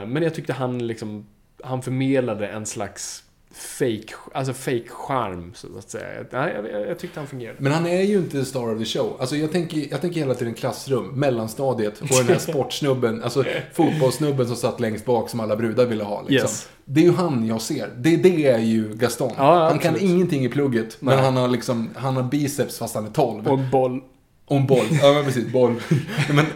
men 0.06 0.22
jag 0.22 0.34
tyckte 0.34 0.52
han 0.52 0.86
liksom, 0.86 1.26
han 1.64 1.82
förmedlade 1.82 2.48
en 2.48 2.66
slags 2.66 3.24
fake, 3.58 4.14
alltså 4.34 4.52
fake 4.52 4.88
charm 4.88 5.52
så 5.54 5.66
att 5.78 5.90
säga. 5.90 6.06
Jag, 6.30 6.48
jag, 6.72 6.88
jag 6.88 6.98
tyckte 6.98 7.20
han 7.20 7.26
fungerade. 7.26 7.56
Men 7.60 7.72
han 7.72 7.86
är 7.86 8.02
ju 8.02 8.16
inte 8.18 8.44
star 8.44 8.74
of 8.74 8.78
the 8.78 8.84
show. 8.84 9.16
Alltså 9.20 9.36
jag 9.36 9.52
tänker, 9.52 9.86
jag 9.90 10.00
tänker 10.00 10.20
hela 10.20 10.34
tiden 10.34 10.54
klassrum, 10.54 11.06
mellanstadiet 11.06 12.00
och 12.00 12.08
den 12.08 12.26
här 12.26 12.38
sportsnubben, 12.38 13.22
alltså 13.22 13.44
fotbollssnubben 13.72 14.46
som 14.46 14.56
satt 14.56 14.80
längst 14.80 15.04
bak 15.04 15.30
som 15.30 15.40
alla 15.40 15.56
brudar 15.56 15.86
ville 15.86 16.04
ha. 16.04 16.22
Liksom. 16.22 16.34
Yes. 16.34 16.68
Det 16.84 17.00
är 17.00 17.04
ju 17.04 17.12
han 17.12 17.46
jag 17.46 17.60
ser. 17.60 17.90
Det, 17.96 18.16
det 18.16 18.46
är 18.46 18.58
ju 18.58 18.94
Gaston. 18.94 19.32
Ja, 19.36 19.68
han 19.68 19.78
kan 19.78 19.96
ingenting 20.00 20.44
i 20.44 20.48
plugget, 20.48 20.96
men 21.00 21.14
Nej. 21.14 21.24
han 21.24 21.36
har 21.36 21.48
liksom, 21.48 21.90
han 21.96 22.16
har 22.16 22.22
biceps 22.22 22.78
fast 22.78 22.94
han 22.94 23.06
är 23.06 23.10
12. 23.10 23.48
Och 23.48 23.58
boll. 23.58 24.00
Och 24.48 24.56
en 24.56 24.66
boll. 24.66 24.86
Ja, 25.02 25.12
men 25.12 25.24
precis. 25.24 25.52
Boll. 25.52 25.74
men, 26.34 26.46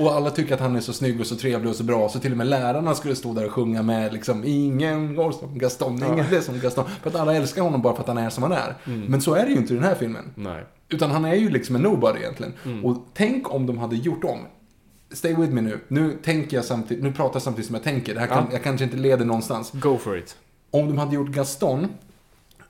och, 0.00 0.12
alla 0.12 0.30
tycker 0.30 0.54
att 0.54 0.60
han 0.60 0.76
är 0.76 0.80
så 0.80 0.92
snygg 0.92 1.20
och 1.20 1.26
så 1.26 1.36
trevlig 1.36 1.70
och 1.70 1.76
så 1.76 1.84
bra. 1.84 2.08
Så 2.08 2.18
till 2.18 2.32
och 2.32 2.38
med 2.38 2.46
lärarna 2.46 2.94
skulle 2.94 3.16
stå 3.16 3.32
där 3.32 3.46
och 3.46 3.52
sjunga 3.52 3.82
med 3.82 4.12
liksom 4.12 4.44
Ingen 4.44 5.14
går 5.14 5.32
som 5.32 5.58
Gaston, 5.58 5.96
ingen 5.96 6.34
är 6.34 6.40
som 6.40 6.60
Gaston. 6.60 6.84
För 7.02 7.10
att 7.10 7.16
alla 7.16 7.34
älskar 7.34 7.62
honom 7.62 7.82
bara 7.82 7.94
för 7.94 8.02
att 8.02 8.08
han 8.08 8.18
är 8.18 8.30
som 8.30 8.42
han 8.42 8.52
är. 8.52 8.74
Men 8.84 9.20
så 9.20 9.34
är 9.34 9.44
det 9.44 9.50
ju 9.50 9.56
inte 9.56 9.72
i 9.72 9.76
den 9.76 9.84
här 9.84 9.94
filmen. 9.94 10.24
Nej. 10.34 10.64
Utan 10.88 11.10
han 11.10 11.24
är 11.24 11.34
ju 11.34 11.50
liksom 11.50 11.76
en 11.76 11.82
nobody 11.82 12.18
egentligen. 12.18 12.52
Och 12.82 12.96
tänk 13.14 13.54
om 13.54 13.66
de 13.66 13.78
hade 13.78 13.96
gjort 13.96 14.24
om. 14.24 14.38
Stay 15.12 15.34
with 15.34 15.52
me 15.52 15.60
nu. 15.60 15.80
Nu 15.88 16.18
tänker 16.24 16.56
jag 16.56 16.64
samtidigt, 16.64 17.04
nu 17.04 17.12
pratar 17.12 17.34
jag 17.34 17.42
samtidigt 17.42 17.66
som 17.66 17.74
jag 17.74 17.84
tänker. 17.84 18.14
Det 18.14 18.20
här 18.20 18.26
kan, 18.26 18.36
Ja. 18.36 18.52
Jag 18.52 18.62
kanske 18.62 18.84
inte 18.84 18.96
leder 18.96 19.24
någonstans. 19.24 19.70
Go 19.72 19.98
for 19.98 20.18
it. 20.18 20.36
Om 20.70 20.86
de 20.86 20.98
hade 20.98 21.14
gjort 21.14 21.28
Gaston 21.28 21.88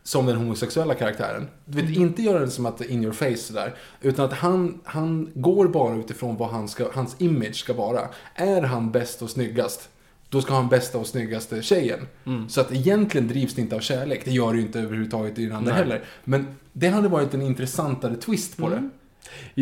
som 0.06 0.26
den 0.26 0.36
homosexuella 0.36 0.94
karaktären. 0.94 1.48
Du 1.64 1.82
vet, 1.82 1.96
inte 1.96 2.22
göra 2.22 2.38
det 2.38 2.50
som 2.50 2.66
att 2.66 2.80
in 2.80 3.02
your 3.02 3.12
face 3.12 3.36
sådär. 3.36 3.74
Utan 4.00 4.24
att 4.24 4.32
han, 4.32 4.80
han 4.84 5.30
går 5.34 5.68
bara 5.68 5.96
utifrån 5.96 6.36
vad 6.36 6.48
han 6.48 6.68
ska, 6.68 6.88
hans 6.92 7.16
image 7.18 7.54
ska 7.56 7.72
vara. 7.72 8.00
Är 8.34 8.62
han 8.62 8.92
bäst 8.92 9.22
och 9.22 9.30
snyggast, 9.30 9.88
då 10.28 10.40
ska 10.42 10.54
han 10.54 10.68
bästa 10.68 10.98
och 10.98 11.06
snyggaste 11.06 11.62
tjejen. 11.62 12.00
Så 12.48 12.60
att 12.60 12.72
egentligen 12.72 13.28
drivs 13.28 13.54
det 13.54 13.60
inte 13.60 13.76
av 13.76 13.80
kärlek. 13.80 14.24
Det 14.24 14.30
gör 14.30 14.52
det 14.52 14.58
ju 14.58 14.62
inte 14.66 14.80
överhuvudtaget 14.80 15.38
i 15.38 15.46
den 15.46 15.56
andra 15.56 15.72
Nej. 15.72 15.82
heller. 15.82 16.02
Men 16.24 16.46
det 16.72 16.88
hade 16.88 17.08
varit 17.08 17.34
en 17.34 17.42
intressantare 17.42 18.16
twist 18.16 18.56
på 18.56 18.68
det. 18.68 18.90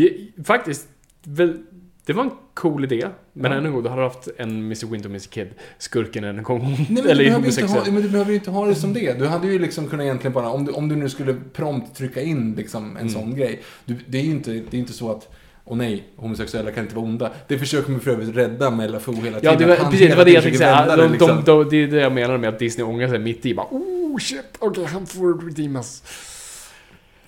I- 0.01 0.33
Faktiskt, 0.45 0.89
väl, 1.25 1.59
det 2.07 2.13
var 2.13 2.25
en 2.25 2.31
cool 2.55 2.85
idé. 2.85 3.07
Men 3.33 3.53
ännu 3.53 3.67
en 3.67 3.73
gång, 3.75 3.83
du 3.83 3.89
hade 3.89 4.03
haft 4.03 4.29
en 4.39 4.51
Mr. 4.51 4.87
Winter 4.91 5.09
och 5.09 5.11
Mr. 5.11 5.29
Kid, 5.31 5.49
skurken 5.79 6.25
en 6.25 6.43
gång. 6.43 6.63
Nej, 6.63 6.87
men, 6.89 7.07
eller 7.11 7.25
du 7.25 7.31
homosexuell. 7.31 7.85
ha, 7.85 7.93
men 7.93 8.03
du 8.03 8.09
behöver 8.09 8.31
ju 8.31 8.37
inte 8.37 8.51
ha 8.51 8.67
det 8.67 8.75
som 8.75 8.93
det. 8.93 9.19
Du 9.19 9.27
hade 9.27 9.47
ju 9.47 9.59
liksom 9.59 9.89
kunnat 9.89 10.05
egentligen 10.05 10.33
bara, 10.33 10.51
om 10.51 10.65
du, 10.65 10.73
om 10.73 10.89
du 10.89 10.97
nu 10.97 11.09
skulle 11.09 11.35
prompt 11.53 11.97
trycka 11.97 12.21
in 12.23 12.55
liksom 12.55 12.85
en 12.85 12.97
Mm. 12.97 13.09
sån 13.09 13.35
grej. 13.37 13.63
Du, 13.85 13.97
det 14.07 14.19
är 14.19 14.23
ju 14.23 14.31
inte, 14.31 14.51
det 14.51 14.77
är 14.77 14.79
inte 14.79 14.93
så 14.93 15.11
att, 15.11 15.29
åh 15.65 15.77
nej, 15.77 16.05
homosexuella 16.17 16.71
kan 16.71 16.83
inte 16.85 16.97
vara 16.97 17.05
onda. 17.07 17.31
Det 17.49 17.59
försöker 17.59 17.91
man 17.91 18.01
för 18.01 18.11
övrigt 18.11 18.37
rädda 18.37 18.71
med 18.71 18.91
LFO 18.91 19.13
hela 19.13 19.41
tiden. 19.41 19.41
Ja, 19.53 19.59
det 19.59 19.67
var, 19.67 19.77
han 19.77 19.91
precis, 19.91 20.11
det 20.11 20.17
var 20.17 20.25
det 20.25 20.31
jag 20.31 20.43
tänkte 20.43 20.59
säga. 20.59 20.87
De, 20.87 20.97
det, 20.97 21.03
de, 21.03 21.13
liksom. 21.13 21.43
de, 21.45 21.69
det 21.71 21.77
är 21.77 21.87
det 21.87 22.01
jag 22.01 22.13
menar 22.13 22.39
med 22.39 22.49
att 22.49 22.59
Disney 22.59 22.87
ångrar 22.87 23.09
sig 23.09 23.19
mitt 23.19 23.47
i. 23.47 23.55
Bara, 23.55 23.67
oh 23.71 24.19
shit, 24.19 24.45
okej, 24.59 24.85
han 24.85 25.07
får 25.07 25.47
redeemas. 25.49 26.03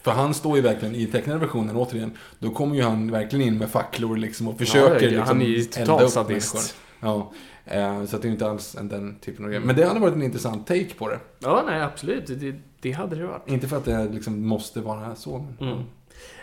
För 0.05 0.11
han 0.11 0.35
står 0.35 0.57
ju 0.57 0.63
verkligen, 0.63 0.95
i 0.95 1.07
tecknade 1.07 1.39
versionen 1.41 1.77
återigen, 1.77 2.13
då 2.39 2.51
kommer 2.51 2.77
ju 2.77 2.83
han 2.83 3.11
verkligen 3.11 3.47
in 3.49 3.59
med 3.59 3.71
facklor 3.71 4.17
liksom 4.17 4.49
och 4.49 4.59
försöker 4.59 4.95
ja, 5.05 5.11
liksom 5.11 5.27
han 5.27 5.43
är 5.43 5.47
ju 5.47 5.65
elda 5.77 6.03
upp 6.03 6.11
sadist. 6.11 6.55
människor. 6.55 6.71
Ja, 7.01 7.33
eh, 7.77 8.05
så 8.05 8.19
det 8.19 8.29
är 8.29 8.33
inte 8.33 8.51
alls 8.51 8.77
en, 8.77 8.89
den 8.89 9.19
typen 9.19 9.45
av 9.45 9.51
grej. 9.51 9.61
Men 9.61 9.77
det 9.77 9.85
hade 9.87 10.01
varit 10.01 10.15
en 10.15 10.23
intressant 10.23 10.67
take 10.67 10.95
på 10.99 11.09
det. 11.09 11.19
Ja, 11.39 11.63
nej, 11.67 11.81
absolut. 11.83 12.27
Det, 12.27 12.55
det 12.81 12.93
hade 12.93 13.17
det 13.17 13.27
varit. 13.27 13.43
Inte 13.49 13.69
för 13.69 13.77
att 13.77 13.85
det 13.85 14.05
liksom 14.13 14.47
måste 14.47 14.81
vara 14.81 15.15
så. 15.17 15.47
Men, 15.59 15.69
Mm. 15.69 15.85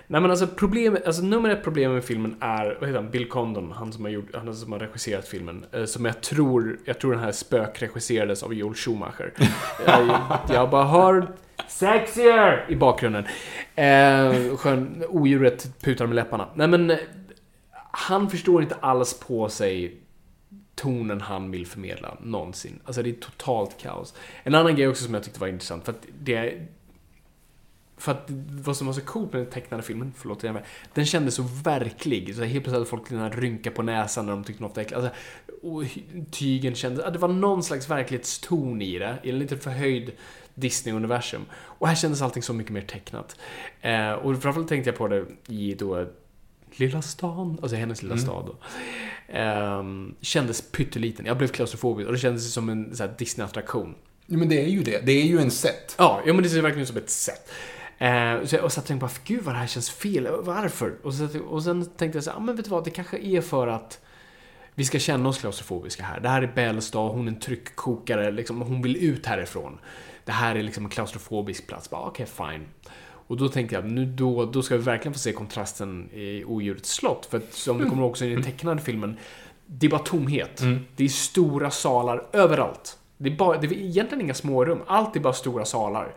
Nej 0.07 0.21
men 0.21 0.31
alltså 0.31 0.47
problemet, 0.47 1.05
alltså 1.07 1.21
nummer 1.21 1.49
ett 1.49 1.63
problem 1.63 1.93
med 1.93 2.03
filmen 2.03 2.35
är, 2.39 2.77
vad 2.79 2.89
heter 2.89 3.01
han, 3.01 3.11
Bill 3.11 3.29
Condon, 3.29 3.71
han 3.71 3.93
som 3.93 4.03
har, 4.03 4.11
gjort, 4.11 4.35
han 4.35 4.55
som 4.55 4.71
har 4.71 4.79
regisserat 4.79 5.27
filmen. 5.27 5.65
eh, 5.71 5.85
Som 5.85 6.05
jag 6.05 6.21
tror, 6.21 6.79
jag 6.85 6.99
tror 6.99 7.11
den 7.11 7.19
här 7.21 7.31
spökregisserades 7.31 8.43
av 8.43 8.53
Joel 8.53 8.73
Schumacher. 8.75 9.33
jag, 9.85 10.17
jag 10.49 10.69
bara 10.69 10.83
hör 10.85 11.27
sexier 11.71 12.65
i 12.69 12.75
bakgrunden. 12.75 13.25
Eh, 13.75 14.57
skön, 14.57 15.03
odjuret 15.09 15.81
putar 15.81 16.07
med 16.07 16.15
läpparna. 16.15 16.47
Nej 16.55 16.67
men, 16.67 16.89
eh, 16.89 16.97
han 17.91 18.29
förstår 18.29 18.61
inte 18.61 18.75
alls 18.75 19.19
på 19.19 19.49
sig 19.49 19.97
tonen 20.75 21.21
han 21.21 21.51
vill 21.51 21.67
förmedla 21.67 22.17
någonsin. 22.21 22.79
Alltså 22.85 23.03
det 23.03 23.09
är 23.09 23.13
totalt 23.13 23.77
kaos. 23.77 24.13
En 24.43 24.55
annan 24.55 24.75
grej 24.75 24.87
också 24.87 25.03
som 25.03 25.13
jag 25.13 25.23
tyckte 25.23 25.39
var 25.39 25.47
intressant, 25.47 25.85
för 25.85 25.91
att 25.91 26.05
det 26.19 26.67
för 27.97 28.11
att 28.11 28.29
vad 28.49 28.77
som 28.77 28.87
var 28.87 28.93
så 28.93 29.01
coolt 29.01 29.33
med 29.33 29.41
den 29.41 29.51
tecknade 29.51 29.83
filmen, 29.83 30.13
förlåt 30.17 30.43
jag 30.43 30.53
med, 30.53 30.63
den 30.93 31.05
kändes 31.05 31.35
så 31.35 31.43
verklig. 31.63 32.35
Så 32.35 32.41
helt 32.41 32.51
plötsligt 32.51 32.73
hade 32.73 32.85
folk 32.85 33.09
den 33.09 33.19
här 33.19 33.29
rynka 33.29 33.71
på 33.71 33.81
näsan 33.81 34.25
när 34.25 34.33
de 34.33 34.43
tyckte 34.43 34.63
något 34.63 34.75
var 34.75 34.83
äckligt. 34.83 35.03
Alltså, 35.03 35.15
och 35.61 35.83
tygen 36.31 36.75
kändes, 36.75 37.03
ja, 37.05 37.11
det 37.11 37.19
var 37.19 37.27
någon 37.27 37.63
slags 37.63 37.89
verklighetston 37.89 38.81
i 38.81 38.99
det, 38.99 39.17
i 39.23 39.29
en 39.29 39.39
lite 39.39 39.57
förhöjd 39.57 40.11
Disney-universum. 40.55 41.45
Och 41.53 41.87
här 41.87 41.95
kändes 41.95 42.21
allting 42.21 42.43
så 42.43 42.53
mycket 42.53 42.73
mer 42.73 42.81
tecknat. 42.81 43.35
Eh, 43.81 44.11
och 44.11 44.41
framförallt 44.41 44.69
tänkte 44.69 44.89
jag 44.89 44.97
på 44.97 45.07
det 45.07 45.25
i 45.47 45.73
då 45.73 46.07
Lilla 46.75 47.01
stan, 47.01 47.57
alltså 47.61 47.77
hennes 47.77 48.03
lilla 48.03 48.17
stad 48.17 48.45
då. 48.45 48.55
Ehm, 49.33 50.15
kändes 50.21 50.61
pytteliten. 50.61 51.25
Jag 51.25 51.37
blev 51.37 51.47
klaustrofobisk 51.47 52.07
och 52.07 52.13
det 52.13 52.19
kändes 52.19 52.53
som 52.53 52.69
en 52.69 52.95
så 52.95 53.07
Disney-attraktion. 53.17 53.95
Ja, 54.25 54.37
men 54.37 54.49
det 54.49 54.61
är 54.61 54.67
ju 54.67 54.83
det. 54.83 55.05
Det 55.05 55.11
är 55.11 55.25
ju 55.25 55.39
en 55.39 55.51
set. 55.51 55.95
Ja, 55.97 56.21
ja 56.25 56.33
men 56.33 56.43
det 56.43 56.49
ser 56.49 56.61
verkligen 56.61 56.81
ut 56.81 56.87
som 56.87 56.97
ett 56.97 57.09
sätt. 57.09 57.51
Eh, 57.97 58.45
så 58.45 58.55
jag 58.55 58.59
och 58.59 58.65
och 58.65 58.73
tänkte 58.73 58.95
bara, 58.95 59.11
gud 59.25 59.43
vad 59.43 59.55
det 59.55 59.59
här 59.59 59.67
känns 59.67 59.89
fel. 59.89 60.27
Varför? 60.41 60.93
Och, 61.03 61.13
så, 61.13 61.39
och 61.39 61.63
sen 61.63 61.85
tänkte 61.85 62.17
jag 62.17 62.23
så 62.23 62.29
här, 62.31 62.37
ah, 62.37 62.41
men 62.41 62.55
vet 62.55 62.65
du 62.65 62.71
vad, 62.71 62.83
det 62.83 62.89
kanske 62.89 63.17
är 63.17 63.41
för 63.41 63.67
att 63.67 63.99
vi 64.75 64.85
ska 64.85 64.99
känna 64.99 65.29
oss 65.29 65.39
klaustrofobiska 65.39 66.03
här. 66.03 66.19
Det 66.19 66.29
här 66.29 66.41
är 66.41 66.51
Bells 66.55 66.91
dag, 66.91 67.09
hon 67.09 67.27
är 67.27 67.31
en 67.31 67.39
tryckkokare, 67.39 68.31
liksom, 68.31 68.61
hon 68.61 68.81
vill 68.81 68.97
ut 68.97 69.25
härifrån. 69.25 69.79
Det 70.31 70.35
här 70.35 70.55
är 70.55 70.63
liksom 70.63 70.83
en 70.83 70.89
klaustrofobisk 70.89 71.67
plats. 71.67 71.89
Okej, 71.91 72.25
fine. 72.25 72.65
Och 73.27 73.37
då 73.37 73.49
tänkte 73.49 73.75
jag, 73.75 73.91
nu 73.91 74.05
då, 74.05 74.45
då 74.45 74.61
ska 74.61 74.77
vi 74.77 74.83
verkligen 74.83 75.13
få 75.13 75.19
se 75.19 75.33
kontrasten 75.33 76.09
i 76.13 76.43
Odjurets 76.45 76.93
slott. 76.93 77.25
För 77.25 77.37
att, 77.37 77.53
som 77.53 77.77
du 77.77 77.89
kommer 77.89 78.01
ihåg 78.01 78.11
också 78.11 78.25
i 78.25 78.33
den 78.33 78.43
tecknade 78.43 78.81
filmen, 78.81 79.17
det 79.65 79.85
är 79.85 79.89
bara 79.89 80.01
tomhet. 80.01 80.61
Det 80.95 81.03
är 81.03 81.07
stora 81.07 81.71
salar 81.71 82.25
överallt. 82.33 82.97
Det 83.17 83.29
är, 83.29 83.35
bara, 83.35 83.57
det 83.57 83.67
är 83.67 83.73
egentligen 83.73 84.21
inga 84.21 84.33
små 84.33 84.65
rum. 84.65 84.79
Allt 84.87 85.15
är 85.15 85.19
bara 85.19 85.33
stora 85.33 85.65
salar. 85.65 86.15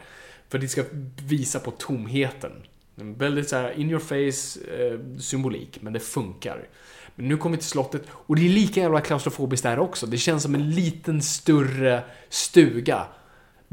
För 0.49 0.59
det 0.59 0.69
ska 0.69 0.85
visa 1.23 1.61
på 1.61 1.71
tomheten. 1.71 2.53
En 2.97 3.15
väldigt 3.15 3.49
så 3.49 3.57
här 3.57 3.81
in 3.81 3.91
your 3.91 4.01
face 4.01 4.61
eh, 4.79 5.19
symbolik, 5.19 5.79
men 5.81 5.93
det 5.93 6.01
funkar. 6.01 6.69
Men 7.15 7.29
nu 7.29 7.37
kommer 7.37 7.57
vi 7.57 7.61
till 7.61 7.71
slottet 7.71 8.03
och 8.11 8.37
det 8.37 8.47
är 8.47 8.49
lika 8.49 8.81
jävla 8.81 9.01
klaustrofobiskt 9.01 9.63
där 9.63 9.79
också. 9.79 10.07
Det 10.07 10.19
känns 10.19 10.43
som 10.43 10.55
en 10.55 10.71
liten 10.71 11.23
större 11.23 12.03
stuga 12.29 13.07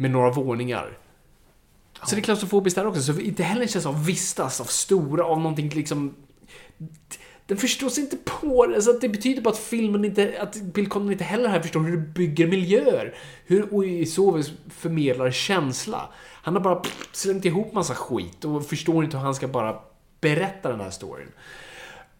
med 0.02 0.11
några 0.11 0.32
våningar. 0.32 0.98
Så 2.03 2.15
det 2.15 2.22
är 2.22 2.23
klaustrofobiskt 2.23 2.76
där 2.76 2.86
också, 2.86 3.02
så 3.02 3.14
vi 3.14 3.23
inte 3.23 3.44
heller 3.44 3.68
känns 3.68 3.86
av 3.86 4.06
vistas, 4.06 4.61
av 4.61 4.65
stora, 4.65 5.26
av 5.26 5.38
någonting 5.38 5.69
liksom... 5.69 6.14
Den 7.45 7.57
förstår 7.57 7.90
sig 7.90 8.03
inte 8.03 8.18
på 8.18 8.68
det, 8.68 8.82
så 8.82 8.90
att 8.90 9.02
det 9.02 9.10
betyder 9.10 9.41
bara 9.41 9.49
att 9.49 9.60
filmen 9.60 10.06
inte, 10.06 10.34
att 10.41 10.56
Bill 10.56 10.88
Condon 10.88 11.11
inte 11.11 11.23
heller 11.23 11.49
här 11.49 11.61
förstår 11.61 11.80
hur 11.80 11.91
du 11.91 11.98
bygger 11.98 12.48
miljöer. 12.48 13.15
Hur, 13.45 13.73
och 13.73 13.86
i 13.86 14.06
så 14.06 14.32
vis 14.32 14.52
förmedlar 14.69 15.32
känsla. 15.32 16.10
Han 16.44 16.56
har 16.56 16.61
bara 16.61 16.84
slängt 17.11 17.45
ihop 17.45 17.73
massa 17.73 17.95
skit 17.95 18.45
och 18.45 18.65
förstår 18.65 19.03
inte 19.03 19.18
hur 19.18 19.23
han 19.23 19.36
ska 19.36 19.48
bara 19.48 19.80
berätta 20.22 20.69
den 20.69 20.80
här 20.80 20.90
storyn. 20.90 21.32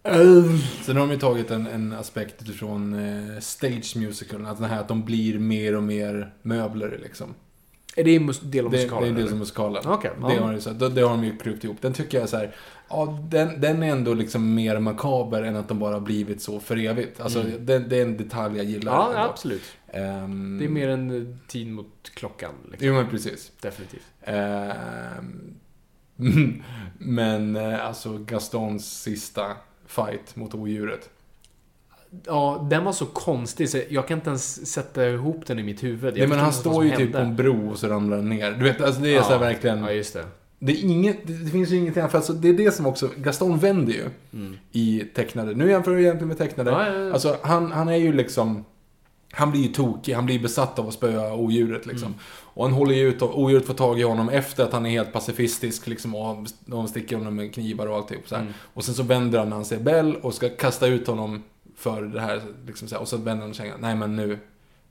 Uh, 0.08 0.60
Sen 0.84 0.98
har 0.98 1.08
de 1.08 1.12
ju 1.12 1.20
tagit 1.20 1.52
en, 1.52 1.68
en 1.68 1.94
aspekt 1.94 2.42
utifrån 2.42 2.94
eh, 2.94 3.40
stage 3.40 3.96
musicalen. 3.96 4.46
Att, 4.46 4.58
den 4.60 4.70
här, 4.70 4.80
att 4.80 4.88
de 4.88 5.06
blir 5.06 5.40
mer 5.40 5.76
och 5.76 5.84
mer 5.84 6.34
möbler 6.42 7.00
liksom. 7.04 7.34
Är 7.96 8.04
det 8.04 8.16
en 8.16 8.34
del 8.42 8.66
av 8.66 8.72
musikalen? 8.72 9.04
det 9.04 9.10
är 9.10 9.14
det 9.14 9.20
eller? 9.20 9.28
som 9.28 9.36
är 9.36 9.40
musikalen. 9.40 9.84
Okej, 9.86 10.12
det, 10.28 10.34
ja. 10.34 10.42
har, 10.42 10.54
de 10.54 10.62
så- 10.62 10.70
det, 10.70 10.90
det 10.90 11.02
har 11.02 11.10
de 11.10 11.24
ju 11.24 11.38
klippt 11.38 11.64
ihop. 11.64 11.78
Den 11.82 11.94
tycker 11.94 12.18
jag 12.18 12.24
är 12.24 12.28
så 12.28 12.38
här, 12.38 12.56
ja, 12.90 13.20
den, 13.30 13.62
den 13.62 13.84
är 13.84 13.92
ändå 13.92 14.14
liksom 14.14 14.54
mer 14.54 14.80
makaber 14.80 15.44
än 15.44 15.56
att 15.56 15.68
de 15.68 15.80
bara 15.80 16.00
blivit 16.00 16.42
så 16.42 16.60
för 16.60 16.78
evigt. 16.78 17.22
Alltså, 17.22 17.44
det, 17.44 17.80
det 17.80 17.98
är 17.98 18.02
en 18.02 18.18
detalj 18.18 18.58
jag 18.58 18.66
gillar. 18.66 18.94
Mm. 18.94 19.06
Ja, 19.06 19.20
ändå. 19.22 19.30
absolut. 19.34 19.64
Ehm, 19.88 20.58
Det 20.60 20.66
är 20.66 20.70
mer 20.70 20.88
en 20.90 21.22
eh, 21.32 21.38
tid 21.48 21.68
mot 21.72 22.12
klockan. 22.14 22.52
Liksom. 22.72 22.88
Jo, 22.88 22.94
men 22.94 23.10
precis. 23.10 23.52
Definitivt. 23.62 24.06
Ehm, 24.24 25.54
men 26.98 27.56
eh, 27.56 27.86
alltså 27.86 28.18
Gastons 28.18 29.02
sista 29.02 29.52
fight 29.86 30.36
mot 30.36 30.54
odjuret. 30.54 31.10
Ja, 32.26 32.68
den 32.70 32.86
var 32.86 32.92
så 32.92 33.06
konstig 33.06 33.70
så 33.70 33.80
jag 33.90 34.08
kan 34.08 34.18
inte 34.18 34.30
ens 34.30 34.72
sätta 34.72 35.10
ihop 35.10 35.46
den 35.46 35.60
i 35.60 35.64
mitt 35.64 35.84
huvud. 35.84 36.14
Jag 36.14 36.18
Nej, 36.18 36.28
men 36.28 36.40
han 36.40 36.54
står 36.54 36.86
ju 36.86 36.96
typ 36.96 37.12
på 37.12 37.18
en 37.18 37.36
bro 37.36 37.70
och 37.70 37.80
så 37.80 37.88
ramlar 37.88 38.18
han 38.18 38.30
ner. 38.30 38.52
Du 38.52 38.64
vet, 38.64 38.82
alltså 38.82 39.02
det 39.02 39.10
är 39.10 39.16
ja. 39.16 39.24
så 39.24 39.30
här 39.30 39.40
verkligen... 39.40 39.84
Ja, 39.84 39.92
just 39.92 40.14
det. 40.14 40.26
Det, 40.60 40.72
är 40.72 40.84
inget, 40.84 41.18
det, 41.28 41.52
finns 41.52 41.70
ju 41.70 41.76
ingenting, 41.76 42.10
för 42.10 42.18
alltså, 42.18 42.34
det 42.34 42.50
är 42.50 42.54
det 42.54 42.72
som 42.72 42.86
också, 42.86 43.10
Gaston 43.18 43.58
vänder 43.58 43.94
ju 43.94 44.10
i 44.72 45.06
tecknade. 45.16 45.56
Nu 45.56 45.70
jämför 45.70 45.92
du 45.92 46.02
egentligen 46.02 46.28
med 46.28 46.38
tecknade. 46.38 46.72
Mm. 46.72 46.94
Ja, 46.94 47.00
ja. 47.00 47.14
Alltså 47.14 47.38
han, 47.42 47.72
han 47.72 47.88
är 47.88 47.96
ju 47.96 48.14
liksom, 48.14 48.66
han 49.32 49.52
blir 49.52 49.62
ju 49.62 49.68
tokig, 49.68 50.14
han 50.14 50.26
blir 50.26 50.40
besatt 50.40 50.80
av 50.80 50.88
att 50.88 50.94
spöa 50.94 51.34
odjuret 51.34 51.86
liksom. 51.86 52.08
Mm. 52.08 52.20
Och 52.54 52.66
han 52.66 52.74
håller 52.74 52.96
ju 52.96 53.10
ut 53.10 53.22
och 53.22 53.40
odjuret 53.40 53.66
får 53.66 53.74
tag 53.74 54.00
i 54.00 54.04
honom 54.04 54.30
efter 54.30 54.64
att 54.64 54.74
han 54.74 54.86
är 54.86 54.90
helt 54.90 55.14
pacifistisk 55.14 55.88
liksom 55.88 56.16
och 56.16 56.48
de 56.66 56.88
sticker 56.88 57.18
honom 57.18 57.36
med 57.36 57.54
knivar 57.54 57.88
och 57.88 57.96
alltihop 57.96 58.28
så. 58.28 58.36
Mm. 58.36 58.54
Och 58.74 58.84
sen 58.84 58.96
så 58.96 59.04
vänder 59.04 59.40
han 59.40 59.50
när 59.50 59.56
han 59.56 59.66
ser 59.66 59.80
Bell 59.80 60.16
och 60.16 60.34
ska 60.34 60.50
kasta 60.50 60.88
ut 60.88 61.08
honom 61.08 61.44
för 61.82 62.02
det 62.02 62.22
här 62.22 62.42
liksom 62.68 62.88
så 62.88 62.96
här. 62.96 63.02
Och 63.02 63.08
så 63.08 63.18
vänder 63.18 63.42
han 63.42 63.50
och 63.50 63.56
säger 63.56 63.74
nej 63.80 63.96
men 63.96 64.16
nu, 64.16 64.40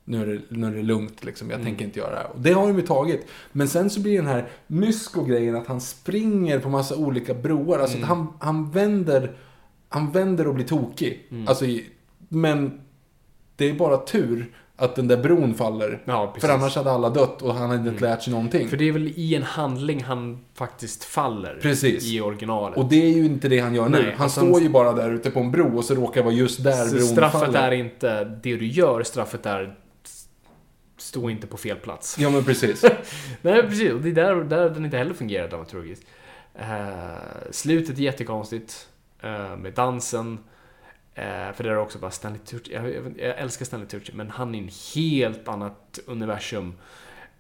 nu 0.05 0.23
är 0.23 0.27
det, 0.27 0.41
nu 0.49 0.67
är 0.67 0.71
det 0.71 0.83
lugnt 0.83 1.25
liksom, 1.25 1.51
jag 1.51 1.55
Mm. 1.61 1.67
tänker 1.67 1.85
inte 1.85 1.99
göra 1.99 2.11
det 2.11 2.17
här. 2.17 2.31
Och 2.31 2.41
det 2.41 2.53
har 2.53 2.67
de 2.69 2.77
ju 2.77 2.83
tagit. 2.87 3.27
Men 3.53 3.69
sen 3.69 3.91
så 3.91 4.01
blir 4.01 4.17
den 4.17 4.27
här 4.27 4.49
mysko-grejen 4.67 5.57
att 5.57 5.67
han 5.67 5.81
springer 5.81 6.59
på 6.59 6.69
massa 6.69 6.97
olika 6.97 7.35
broar. 7.35 7.79
Alltså 7.79 7.97
Mm. 7.97 8.09
han, 8.09 8.27
han 8.39 8.71
vänder, 8.71 9.37
han 9.89 10.11
vänder 10.12 10.47
och 10.49 10.55
blir 10.55 10.65
tokig. 10.67 11.27
Mm. 11.31 11.49
Alltså, 11.49 11.65
men 12.29 12.81
det 13.57 13.71
är 13.71 13.75
bara 13.75 13.97
tur 13.97 14.53
att 14.81 14.97
den 14.97 15.09
där 15.09 15.16
bron 15.16 15.55
faller. 15.55 16.02
Ja. 16.05 16.35
För 16.40 16.48
annars 16.48 16.77
hade 16.77 16.90
alla 16.90 17.11
dött 17.11 17.43
och 17.43 17.55
han 17.55 17.70
hade 17.70 17.89
inte 17.90 18.05
lärt 18.05 18.23
sig 18.23 18.32
någonting. 18.32 18.69
För 18.69 18.77
det 18.77 18.89
är 18.89 18.93
väl 18.93 19.09
i 19.16 19.35
en 19.35 19.43
handling 19.43 20.02
han 20.02 20.44
faktiskt 20.55 21.05
faller. 21.05 21.59
Precis. 21.62 22.12
I 22.12 22.20
originalet. 22.20 22.78
Och 22.78 22.85
det 22.85 23.02
är 23.02 23.11
ju 23.16 23.24
inte 23.24 23.48
det 23.48 23.59
han 23.59 23.74
gör 23.74 23.89
nu. 23.89 23.98
Nej, 24.02 24.12
Han 24.16 24.23
alltså 24.24 24.40
står 24.40 24.52
han- 24.52 24.62
ju 24.62 24.69
bara 24.69 24.93
där 24.93 25.11
ute 25.12 25.31
på 25.31 25.40
en 25.40 25.51
bro 25.51 25.77
och 25.77 25.85
så 25.85 25.94
råkar 25.94 26.23
vara 26.23 26.35
just 26.35 26.65
där 26.65 26.85
Så 26.85 26.94
bron 26.97 27.07
straffet 27.07 27.40
faller. 27.40 27.62
är 27.62 27.73
inte 27.73 28.24
det 28.24 28.57
du 28.57 28.66
gör, 28.66 29.02
straffet 29.02 29.47
är 29.47 29.74
stå 30.98 31.31
inte 31.31 31.47
på 31.47 31.57
fel 31.57 31.77
plats. 31.77 32.16
Ja 32.19 32.31
men 32.31 32.44
precis. 32.44 32.85
Nej, 33.43 33.62
precis. 33.62 33.93
Och 33.93 34.01
det 34.01 34.09
är 34.09 34.15
där, 34.15 34.35
där 34.35 34.70
den 34.70 34.85
inte 34.85 34.97
heller 34.97 35.15
fungerar 35.15 35.48
dramaturgiskt. 35.48 36.05
Uh, 36.61 36.65
slutet 37.51 37.98
är 37.98 38.02
jättekonstigt. 38.02 38.86
eh, 39.23 39.57
med 39.57 39.73
dansen. 39.74 40.39
Eh, 41.15 41.53
för 41.53 41.65
det 41.65 41.70
är 41.70 41.77
också 41.78 41.99
bara 41.99 42.11
Stanley 42.11 42.41
Tucci. 42.41 42.73
Jag, 42.74 42.95
jag, 42.95 43.15
jag 43.19 43.39
älskar 43.39 43.65
Stanley 43.65 43.89
Tucci, 43.89 44.12
men 44.15 44.31
han 44.31 44.55
är 44.55 44.59
i 44.59 44.62
en 44.62 44.70
helt 44.95 45.49
annat 45.49 45.99
universum. 46.07 46.74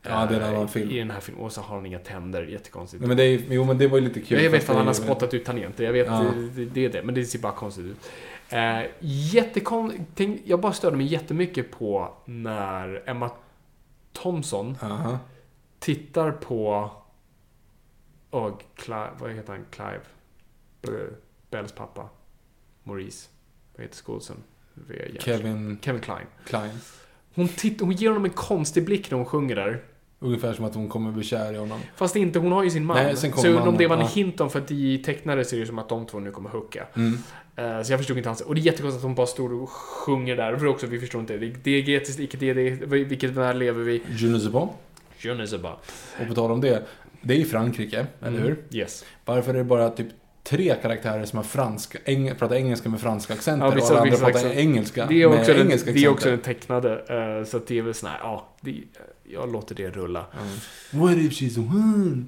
Ja, 0.02 0.26
det 0.26 0.34
är 0.36 0.40
en 0.40 0.42
eh, 0.42 0.48
annan 0.48 0.68
film. 0.68 0.90
I 0.90 0.98
den 0.98 1.10
här 1.10 1.20
filmen. 1.20 1.44
Och 1.44 1.52
så 1.52 1.60
har 1.60 1.76
han 1.76 1.86
inga 1.86 1.98
tänder. 1.98 2.42
Jättekonstigt. 2.42 3.00
Nej, 3.00 3.08
men 3.08 3.16
det 3.16 3.22
är, 3.22 3.40
jo 3.48 3.64
men 3.64 3.78
det 3.78 3.86
var 3.86 3.98
ju 3.98 4.04
lite 4.04 4.20
kul. 4.20 4.38
Ja, 4.38 4.44
jag 4.44 4.50
vet 4.50 4.70
att 4.70 4.76
han 4.76 4.86
har 4.86 4.94
spottat 4.94 5.34
ut 5.34 5.44
tangenter. 5.44 5.84
Jag 5.84 5.92
vet, 5.92 6.06
Ja. 6.06 6.24
det, 6.54 6.64
det 6.64 6.84
är 6.84 6.88
det. 6.88 7.02
Men 7.02 7.14
det 7.14 7.24
ser 7.24 7.38
bara 7.38 7.52
konstigt 7.52 7.84
ut. 7.86 8.10
Eh, 8.48 8.80
jättekon... 9.00 10.06
Tänk, 10.14 10.40
jag 10.44 10.60
bara 10.60 10.72
störde 10.72 10.96
mig 10.96 11.06
jättemycket 11.06 11.70
på 11.70 12.14
när 12.24 13.02
Emma 13.06 13.30
Thompson 14.12 14.76
Aha. 14.82 15.18
tittar 15.78 16.32
på... 16.32 16.90
Oh, 18.30 18.58
Clive, 18.74 19.10
vad 19.18 19.30
heter 19.30 19.52
han? 19.52 19.64
Clive? 19.70 20.00
Bells 21.50 21.72
pappa. 21.72 22.08
Maurice. 22.82 23.28
Vad 23.80 23.84
heter 23.84 23.96
skådisen? 23.96 24.36
Kevin 25.18 25.78
Kevin 25.82 26.00
Klein. 26.00 26.26
Klein. 26.44 26.70
Hon, 27.34 27.48
titt, 27.48 27.80
hon 27.80 27.92
ger 27.92 28.08
honom 28.08 28.24
en 28.24 28.30
konstig 28.30 28.84
blick 28.84 29.10
när 29.10 29.16
hon 29.18 29.26
sjunger 29.26 29.56
där. 29.56 29.82
Ungefär 30.18 30.52
som 30.52 30.64
att 30.64 30.74
hon 30.74 30.88
kommer 30.88 31.12
bli 31.12 31.24
kär 31.24 31.52
i 31.52 31.56
honom. 31.56 31.80
Fast 31.96 32.16
inte, 32.16 32.38
hon 32.38 32.52
har 32.52 32.64
ju 32.64 32.70
sin 32.70 32.84
man. 32.84 32.96
Nej, 32.96 33.16
sen 33.16 33.32
så 33.32 33.48
undrar 33.48 33.66
om 33.66 33.76
det 33.76 33.86
var 33.86 33.96
en 33.96 34.02
ja. 34.02 34.08
hint 34.08 34.40
om, 34.40 34.50
för 34.50 34.58
att 34.58 34.70
i 34.70 34.98
tecknare 34.98 35.44
ser 35.44 35.60
det 35.60 35.66
som 35.66 35.78
att 35.78 35.88
de 35.88 36.06
två 36.06 36.18
nu 36.18 36.30
kommer 36.30 36.50
hooka. 36.50 36.86
Mm. 36.94 37.18
Eh, 37.56 37.82
Så 37.82 37.92
jag 37.92 38.00
förstod 38.00 38.16
inte 38.16 38.28
hans... 38.28 38.40
Och 38.40 38.54
det 38.54 38.60
är 38.60 38.62
jättekonstigt 38.62 38.96
att 38.98 39.02
hon 39.02 39.14
bara 39.14 39.26
står 39.26 39.52
och 39.52 39.70
sjunger 39.70 40.36
där. 40.36 40.56
För 40.56 40.66
också, 40.66 40.86
vi 40.86 41.00
förstår 41.00 41.20
inte. 41.20 41.36
Det 41.36 41.46
är 41.46 41.54
diegetiskt, 41.62 42.20
icke 42.20 42.36
diegetiskt. 42.36 42.92
Vilket 42.92 43.30
värld 43.30 43.56
lever 43.56 43.84
vi? 43.84 44.02
Je 44.08 44.28
ne 44.28 44.40
sais 44.40 44.52
pas. 44.52 44.70
Je 45.18 45.34
ne 45.34 45.46
sais 45.46 45.62
pas. 45.62 45.78
Och 46.20 46.28
på 46.28 46.34
tal 46.34 46.50
om 46.50 46.60
det. 46.60 46.82
Det 47.22 47.34
är 47.34 47.38
i 47.38 47.44
Frankrike, 47.44 48.06
eller 48.22 48.38
hur? 48.38 48.50
Mm. 48.50 48.62
Yes. 48.70 49.04
Varför 49.24 49.54
är 49.54 49.58
det 49.58 49.64
bara 49.64 49.90
typ 49.90 50.06
tre 50.42 50.74
karaktärer 50.82 51.24
som 51.24 51.36
har 51.36 51.44
franska, 51.44 51.98
eng, 52.04 52.34
pratar 52.38 52.56
engelska 52.56 52.88
med 52.88 53.00
franska 53.00 53.34
accenter 53.34 53.66
Ja, 53.66 53.72
vissa- 53.74 53.94
och 53.94 54.00
andra 54.00 54.16
pratar 54.16 54.28
accent. 54.30 54.54
engelska 54.54 55.06
Det 55.06 55.22
är 55.22 55.28
med 55.28 55.38
också, 55.38 55.52
den, 55.52 55.66
engelska 55.66 55.92
det 55.92 56.04
är 56.04 56.08
också 56.08 56.28
accenter. 56.28 56.30
den 56.52 56.54
tecknade. 56.60 57.38
eh, 57.38 57.44
Så 57.44 57.56
att 57.56 57.66
det 57.66 57.78
är 57.78 57.82
väl 57.82 57.94
sån 57.94 58.08
här, 58.10 58.18
ja. 58.22 58.48
Det, 58.60 58.74
jag 59.24 59.52
låter 59.52 59.74
det 59.74 59.90
rulla. 59.90 60.26
What 60.90 61.16
if 61.16 61.32
she's 61.32 61.58
one? 61.58 62.24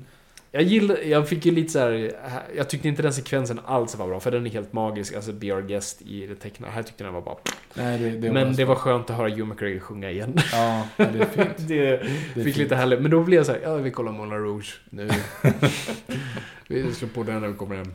Jag 0.55 0.63
gillar, 0.63 0.97
jag 0.97 1.29
fick 1.29 1.47
ju 1.47 1.53
lite 1.53 1.73
så 1.73 1.79
här, 1.79 2.13
jag 2.57 2.69
tyckte 2.71 2.89
inte 2.89 3.03
den 3.03 3.13
sekvensen 3.13 3.61
alls 3.65 3.97
var 3.97 4.07
bra, 4.09 4.21
för 4.21 4.31
den 4.31 4.47
är 4.47 4.51
helt 4.51 4.73
magisk, 4.73 5.15
alltså 5.15 5.33
Be 5.33 5.53
Our 5.53 5.63
Guest 5.63 6.03
i 6.03 6.27
det 6.27 6.35
tecknade. 6.35 6.73
Här 6.73 6.83
tyckte 6.83 7.05
den 7.05 7.15
var 7.15 7.21
bara... 7.21 7.37
Nej, 7.75 7.99
det, 7.99 8.11
det 8.11 8.33
Men 8.33 8.45
bara- 8.49 8.57
det 8.57 8.65
var 8.65 8.75
skönt 8.75 9.11
att 9.11 9.17
höra 9.17 9.29
Hugh 9.29 9.45
McGregor 9.49 9.81
sjunga 9.81 10.11
igen. 10.11 10.39
Ja, 10.53 10.87
det 10.97 11.03
är 11.03 11.25
fint. 11.27 11.49
det 11.69 11.89
är 11.89 11.99
fick 12.35 12.45
fint. 12.45 12.57
lite 12.57 12.77
härligt. 12.77 13.03
Men 13.03 13.11
då 13.11 13.23
blev 13.23 13.37
jag 13.37 13.47
så 13.47 13.53
här, 13.53 13.61
ja 13.63 13.77
vi 13.77 13.91
kollar 13.91 14.13
Moulin 14.13 14.39
Rouge 14.39 14.81
nu. 14.91 15.11
vi 16.69 16.93
slår 16.93 17.09
på 17.09 17.23
den 17.23 17.41
när 17.41 17.49
vi 17.49 17.55
kommer 17.55 17.77
hem. 17.77 17.95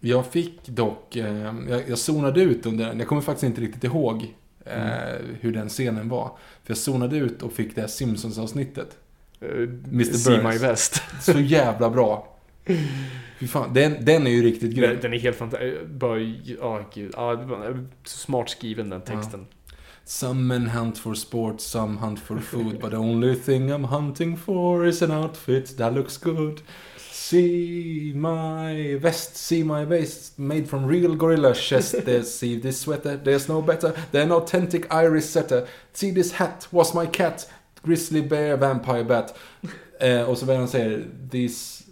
Jag 0.00 0.26
fick 0.26 0.66
dock, 0.66 1.16
eh, 1.16 1.54
jag, 1.68 1.82
jag 1.88 1.98
zonade 1.98 2.42
ut 2.42 2.66
under 2.66 2.86
den. 2.86 2.98
Jag 2.98 3.08
kommer 3.08 3.22
faktiskt 3.22 3.44
inte 3.44 3.60
riktigt 3.60 3.84
ihåg 3.84 4.34
eh, 4.64 4.80
hur 5.40 5.52
den 5.52 5.68
scenen 5.68 6.08
var. 6.08 6.24
För 6.64 6.70
jag 6.70 6.78
zonade 6.78 7.16
ut 7.16 7.42
och 7.42 7.52
fick 7.52 7.74
det 7.74 7.80
här 7.80 7.88
Simpsons-avsnittet. 7.88 8.96
Mr. 9.40 10.14
See. 10.14 10.38
My 10.38 10.58
Best. 10.58 11.02
Så 11.20 11.40
jävla 11.40 11.90
bra. 11.90 12.36
Fy 13.38 13.46
fan, 13.46 13.72
den, 13.74 14.04
den 14.04 14.26
är 14.26 14.30
ju 14.30 14.42
riktigt 14.42 14.74
grym. 14.74 14.90
Den, 14.90 15.00
den 15.00 15.12
är 15.14 15.18
helt 15.18 15.36
fantastisk. 15.36 15.86
Bara, 15.86 16.18
ja 16.18 16.84
gud. 16.94 17.14
Ja, 17.16 17.36
det 17.36 17.44
var 17.44 17.86
så 18.04 18.18
smart 18.18 18.50
skriven 18.50 18.90
den 18.90 19.00
texten. 19.00 19.46
Some 20.04 20.40
men 20.40 20.66
hunt 20.68 20.98
for 20.98 21.14
sport, 21.14 21.60
some 21.60 21.98
hunt 21.98 22.20
for 22.20 22.38
food, 22.38 22.80
but 22.80 22.90
the 22.90 22.96
only 22.96 23.36
thing 23.36 23.70
I'm 23.70 23.84
hunting 23.84 24.36
for 24.36 24.86
is 24.86 25.02
an 25.02 25.10
outfit 25.10 25.76
that 25.76 25.92
looks 25.92 26.16
good. 26.16 26.62
See 26.96 28.12
my 28.14 28.98
vest, 28.98 29.36
see 29.36 29.62
my 29.62 29.84
vest, 29.84 30.38
made 30.38 30.66
from 30.66 30.86
real 30.86 31.14
gorilla 31.14 31.54
chest. 31.54 31.94
There's, 32.04 32.34
see 32.34 32.56
this 32.56 32.80
sweater, 32.80 33.16
there's 33.16 33.48
no 33.48 33.62
better 33.62 33.94
than 34.10 34.32
authentic 34.32 34.92
iris 34.92 35.30
setter. 35.30 35.68
See 35.92 36.10
this 36.10 36.32
hat, 36.32 36.66
was 36.72 36.92
my 36.94 37.06
cat, 37.06 37.46
grizzly 37.82 38.22
bear, 38.22 38.56
vampire 38.56 39.04
bat. 39.04 39.38
Eh, 40.00 40.22
och 40.22 40.38
så 40.38 40.46
vad 40.46 40.56
han 40.56 40.68
säger, 40.68 41.04
these, 41.30 41.84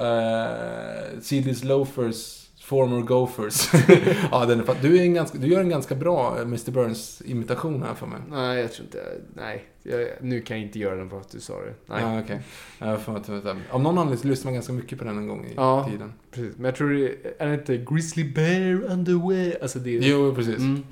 eh, 0.00 1.20
see 1.20 1.42
these 1.42 1.66
loafers, 1.66 2.46
former 2.64 3.00
gophers. 3.00 3.70
ja, 4.30 4.44
den 4.46 4.60
är, 4.60 4.82
du, 4.82 4.98
är 4.98 5.02
en 5.02 5.14
ganska, 5.14 5.38
du 5.38 5.46
gör 5.46 5.60
en 5.60 5.68
ganska 5.68 5.94
bra 5.94 6.36
eh, 6.36 6.42
Mr. 6.42 6.70
Burns-imitation 6.70 7.82
här 7.82 7.94
för 7.94 8.06
mig. 8.06 8.18
Nej, 8.30 8.60
jag 8.60 8.72
tror 8.72 8.84
inte... 8.86 9.04
Nej. 9.34 9.64
Jag, 9.82 10.08
nu 10.20 10.40
kan 10.40 10.56
jag 10.58 10.66
inte 10.66 10.78
göra 10.78 10.94
den 10.96 11.10
för 11.10 11.20
att 11.20 11.30
du 11.30 11.40
sa 11.40 11.52
det. 11.60 11.74
Nej. 11.86 12.02
Ja, 12.02 12.20
okej. 12.20 12.40
Att- 12.78 13.74
Av 13.74 13.80
någon 13.82 13.98
anledning 13.98 14.18
så 14.18 14.28
lyssnar 14.28 14.44
man 14.50 14.54
ganska 14.54 14.72
mycket 14.72 14.98
på 14.98 15.04
den 15.04 15.18
en 15.18 15.28
gång 15.28 15.44
i 15.46 15.52
Ja. 15.56 15.88
tiden. 15.90 16.12
Precis. 16.30 16.56
Men 16.56 16.64
jag 16.64 16.74
tror 16.76 16.90
det 16.90 17.14
är 17.42 17.46
det 17.48 17.54
inte 17.54 17.76
Grizzly 17.76 18.24
Bear 18.32 18.82
Underwear? 18.84 19.56
Alltså 19.62 19.78
det 19.78 19.96
är... 19.96 20.00
Jo, 20.02 20.34
precis. 20.34 20.58
Mm. 20.58 20.82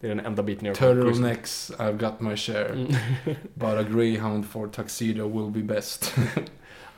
Det 0.00 0.06
är 0.06 0.14
den 0.14 0.26
enda 0.26 0.42
biten 0.42 0.66
jag. 0.66 0.76
Turtlenecks, 0.76 1.72
I've 1.78 1.98
got 1.98 2.20
my 2.20 2.36
share. 2.36 2.68
Mm. 2.68 2.86
But 3.54 3.68
a 3.68 3.82
greyhound 3.82 4.46
for 4.46 4.66
tuxedo 4.68 5.28
will 5.28 5.62
be 5.62 5.74
best. 5.74 6.14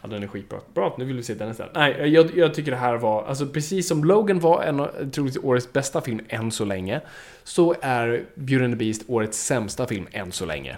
Ja, 0.02 0.08
den 0.08 0.22
är 0.22 0.26
skitbra. 0.26 0.60
Bra, 0.74 0.94
nu 0.98 1.04
vill 1.04 1.16
vi 1.16 1.22
se 1.22 1.34
den 1.34 1.50
istället. 1.50 1.74
Nej, 1.74 2.08
jag, 2.08 2.38
jag 2.38 2.54
tycker 2.54 2.70
det 2.70 2.76
här 2.76 2.96
var, 2.96 3.24
alltså 3.24 3.46
precis 3.46 3.88
som 3.88 4.04
Logan 4.04 4.40
var 4.40 4.62
en 4.62 4.76
troligtvis 5.10 5.44
årets 5.44 5.72
bästa 5.72 6.00
film 6.00 6.20
än 6.28 6.50
så 6.50 6.64
länge, 6.64 7.00
så 7.44 7.74
är 7.80 8.24
Beauty 8.34 8.64
and 8.64 8.72
the 8.74 8.84
Beast 8.84 9.02
årets 9.06 9.44
sämsta 9.44 9.86
film 9.86 10.06
än 10.12 10.32
så 10.32 10.46
länge. 10.46 10.76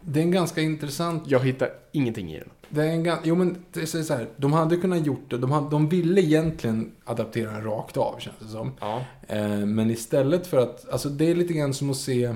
det 0.00 0.20
är 0.20 0.24
en 0.24 0.30
ganska 0.30 0.60
intressant... 0.60 1.22
Jag 1.26 1.40
hittar 1.40 1.70
ingenting 1.92 2.32
i 2.32 2.38
den. 2.38 2.48
Det 2.68 2.82
är 2.82 2.92
en. 2.92 3.18
Jo 3.24 3.34
men 3.34 3.56
det 3.72 3.80
är 3.80 4.02
så 4.02 4.14
här, 4.14 4.28
de 4.36 4.52
hade 4.52 4.76
kunnat 4.76 5.06
gjort 5.06 5.30
det. 5.30 5.38
De, 5.38 5.50
hade, 5.50 5.70
de 5.70 5.88
ville 5.88 6.20
egentligen 6.20 6.92
adaptera 7.04 7.52
den 7.52 7.64
rakt 7.64 7.96
av 7.96 8.18
känns 8.18 8.36
det 8.38 8.48
som. 8.48 8.72
Ja. 8.80 9.04
Eh, 9.28 9.56
men 9.56 9.90
istället 9.90 10.46
för 10.46 10.56
att, 10.58 10.88
alltså 10.88 11.08
det 11.08 11.30
är 11.30 11.34
lite 11.34 11.52
grann 11.52 11.74
som 11.74 11.90
att 11.90 11.96
se 11.96 12.34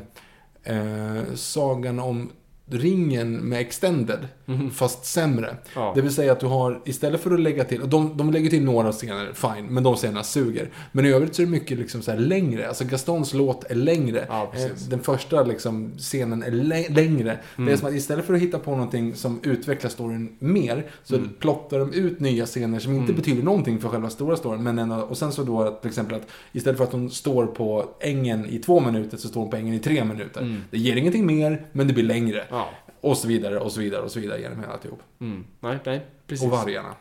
eh, 0.62 1.22
sagan 1.34 1.98
om 1.98 2.30
ringen 2.66 3.36
med 3.36 3.60
extended, 3.60 4.28
fast 4.74 5.04
sämre. 5.04 5.56
Ja. 5.74 5.92
Det 5.94 6.00
vill 6.02 6.12
säga 6.14 6.32
att 6.32 6.40
du 6.40 6.46
har, 6.46 6.80
istället 6.84 7.20
för 7.20 7.30
att 7.34 7.40
lägga 7.40 7.64
till, 7.64 7.82
och 7.82 7.88
de, 7.88 8.16
de 8.16 8.30
lägger 8.32 8.50
till 8.50 8.64
några 8.64 8.92
scener, 8.92 9.32
fine, 9.32 9.66
men 9.66 9.82
de 9.82 9.96
scenerna 9.96 10.22
suger. 10.22 10.70
Men 10.92 11.06
i 11.06 11.08
övrigt 11.12 11.34
så 11.34 11.42
är 11.42 11.46
det 11.46 11.52
mycket 11.52 11.78
liksom 11.78 12.02
så 12.02 12.14
längre, 12.16 12.68
alltså 12.68 12.84
Gastons 12.84 13.34
låt 13.34 13.70
är 13.70 13.74
längre. 13.74 14.26
Ja. 14.28 14.52
Eh, 14.56 14.66
Den 14.90 15.00
första 15.00 15.42
liksom 15.42 15.92
scenen 15.98 16.42
är 16.42 16.50
lä- 16.50 16.88
längre. 16.88 17.38
Det 17.56 17.62
Mm. 17.62 17.72
är 17.72 17.76
som 17.76 17.88
att 17.88 17.94
istället 17.94 18.24
för 18.24 18.34
att 18.34 18.40
hitta 18.40 18.58
på 18.58 18.70
någonting 18.70 19.14
som 19.14 19.40
utvecklar 19.42 19.90
storyn 19.90 20.36
mer, 20.38 20.86
så 21.04 21.14
Mm. 21.16 21.30
plottar 21.38 21.78
de 21.78 21.92
ut 21.92 22.20
nya 22.20 22.46
scener 22.46 22.78
som 22.78 22.94
inte 22.94 23.12
betyder 23.12 23.42
någonting 23.42 23.78
för 23.80 23.88
själva 23.88 24.10
stora 24.10 24.36
storyn. 24.36 24.62
Men 24.62 24.78
ändå, 24.78 24.96
och 24.96 25.16
sen 25.18 25.32
så 25.32 25.42
då 25.42 25.70
till 25.70 25.88
exempel 25.88 26.16
att 26.16 26.26
istället 26.52 26.76
för 26.78 26.84
att 26.84 26.92
hon 26.92 27.10
står 27.10 27.46
på 27.46 27.84
ängen 28.00 28.46
i 28.46 28.58
två 28.58 28.80
minuter 28.80 29.16
så 29.16 29.28
står 29.28 29.40
hon 29.40 29.50
på 29.50 29.56
ängen 29.56 29.74
i 29.74 29.78
tre 29.78 30.04
minuter. 30.04 30.60
Det 30.70 30.78
ger 30.78 30.96
ingenting 30.96 31.26
mer, 31.26 31.66
men 31.72 31.86
det 31.88 31.94
blir 31.94 32.04
längre. 32.04 32.40
Mm. 32.40 32.46
Ja. 32.50 32.68
Och 33.02 33.16
så 33.16 33.28
vidare, 33.28 33.58
och 33.58 33.72
så 33.72 33.80
vidare, 33.80 34.02
och 34.02 34.10
så 34.10 34.20
vidare 34.20 34.40
genom 34.40 34.60
hela 34.60 34.72
alltihop. 34.72 35.00
Mm. 35.20 35.44
Nej, 35.60 35.78
nej, 35.84 36.06
precis. 36.26 36.44
Och 36.46 36.50
vargarna. 36.50 36.94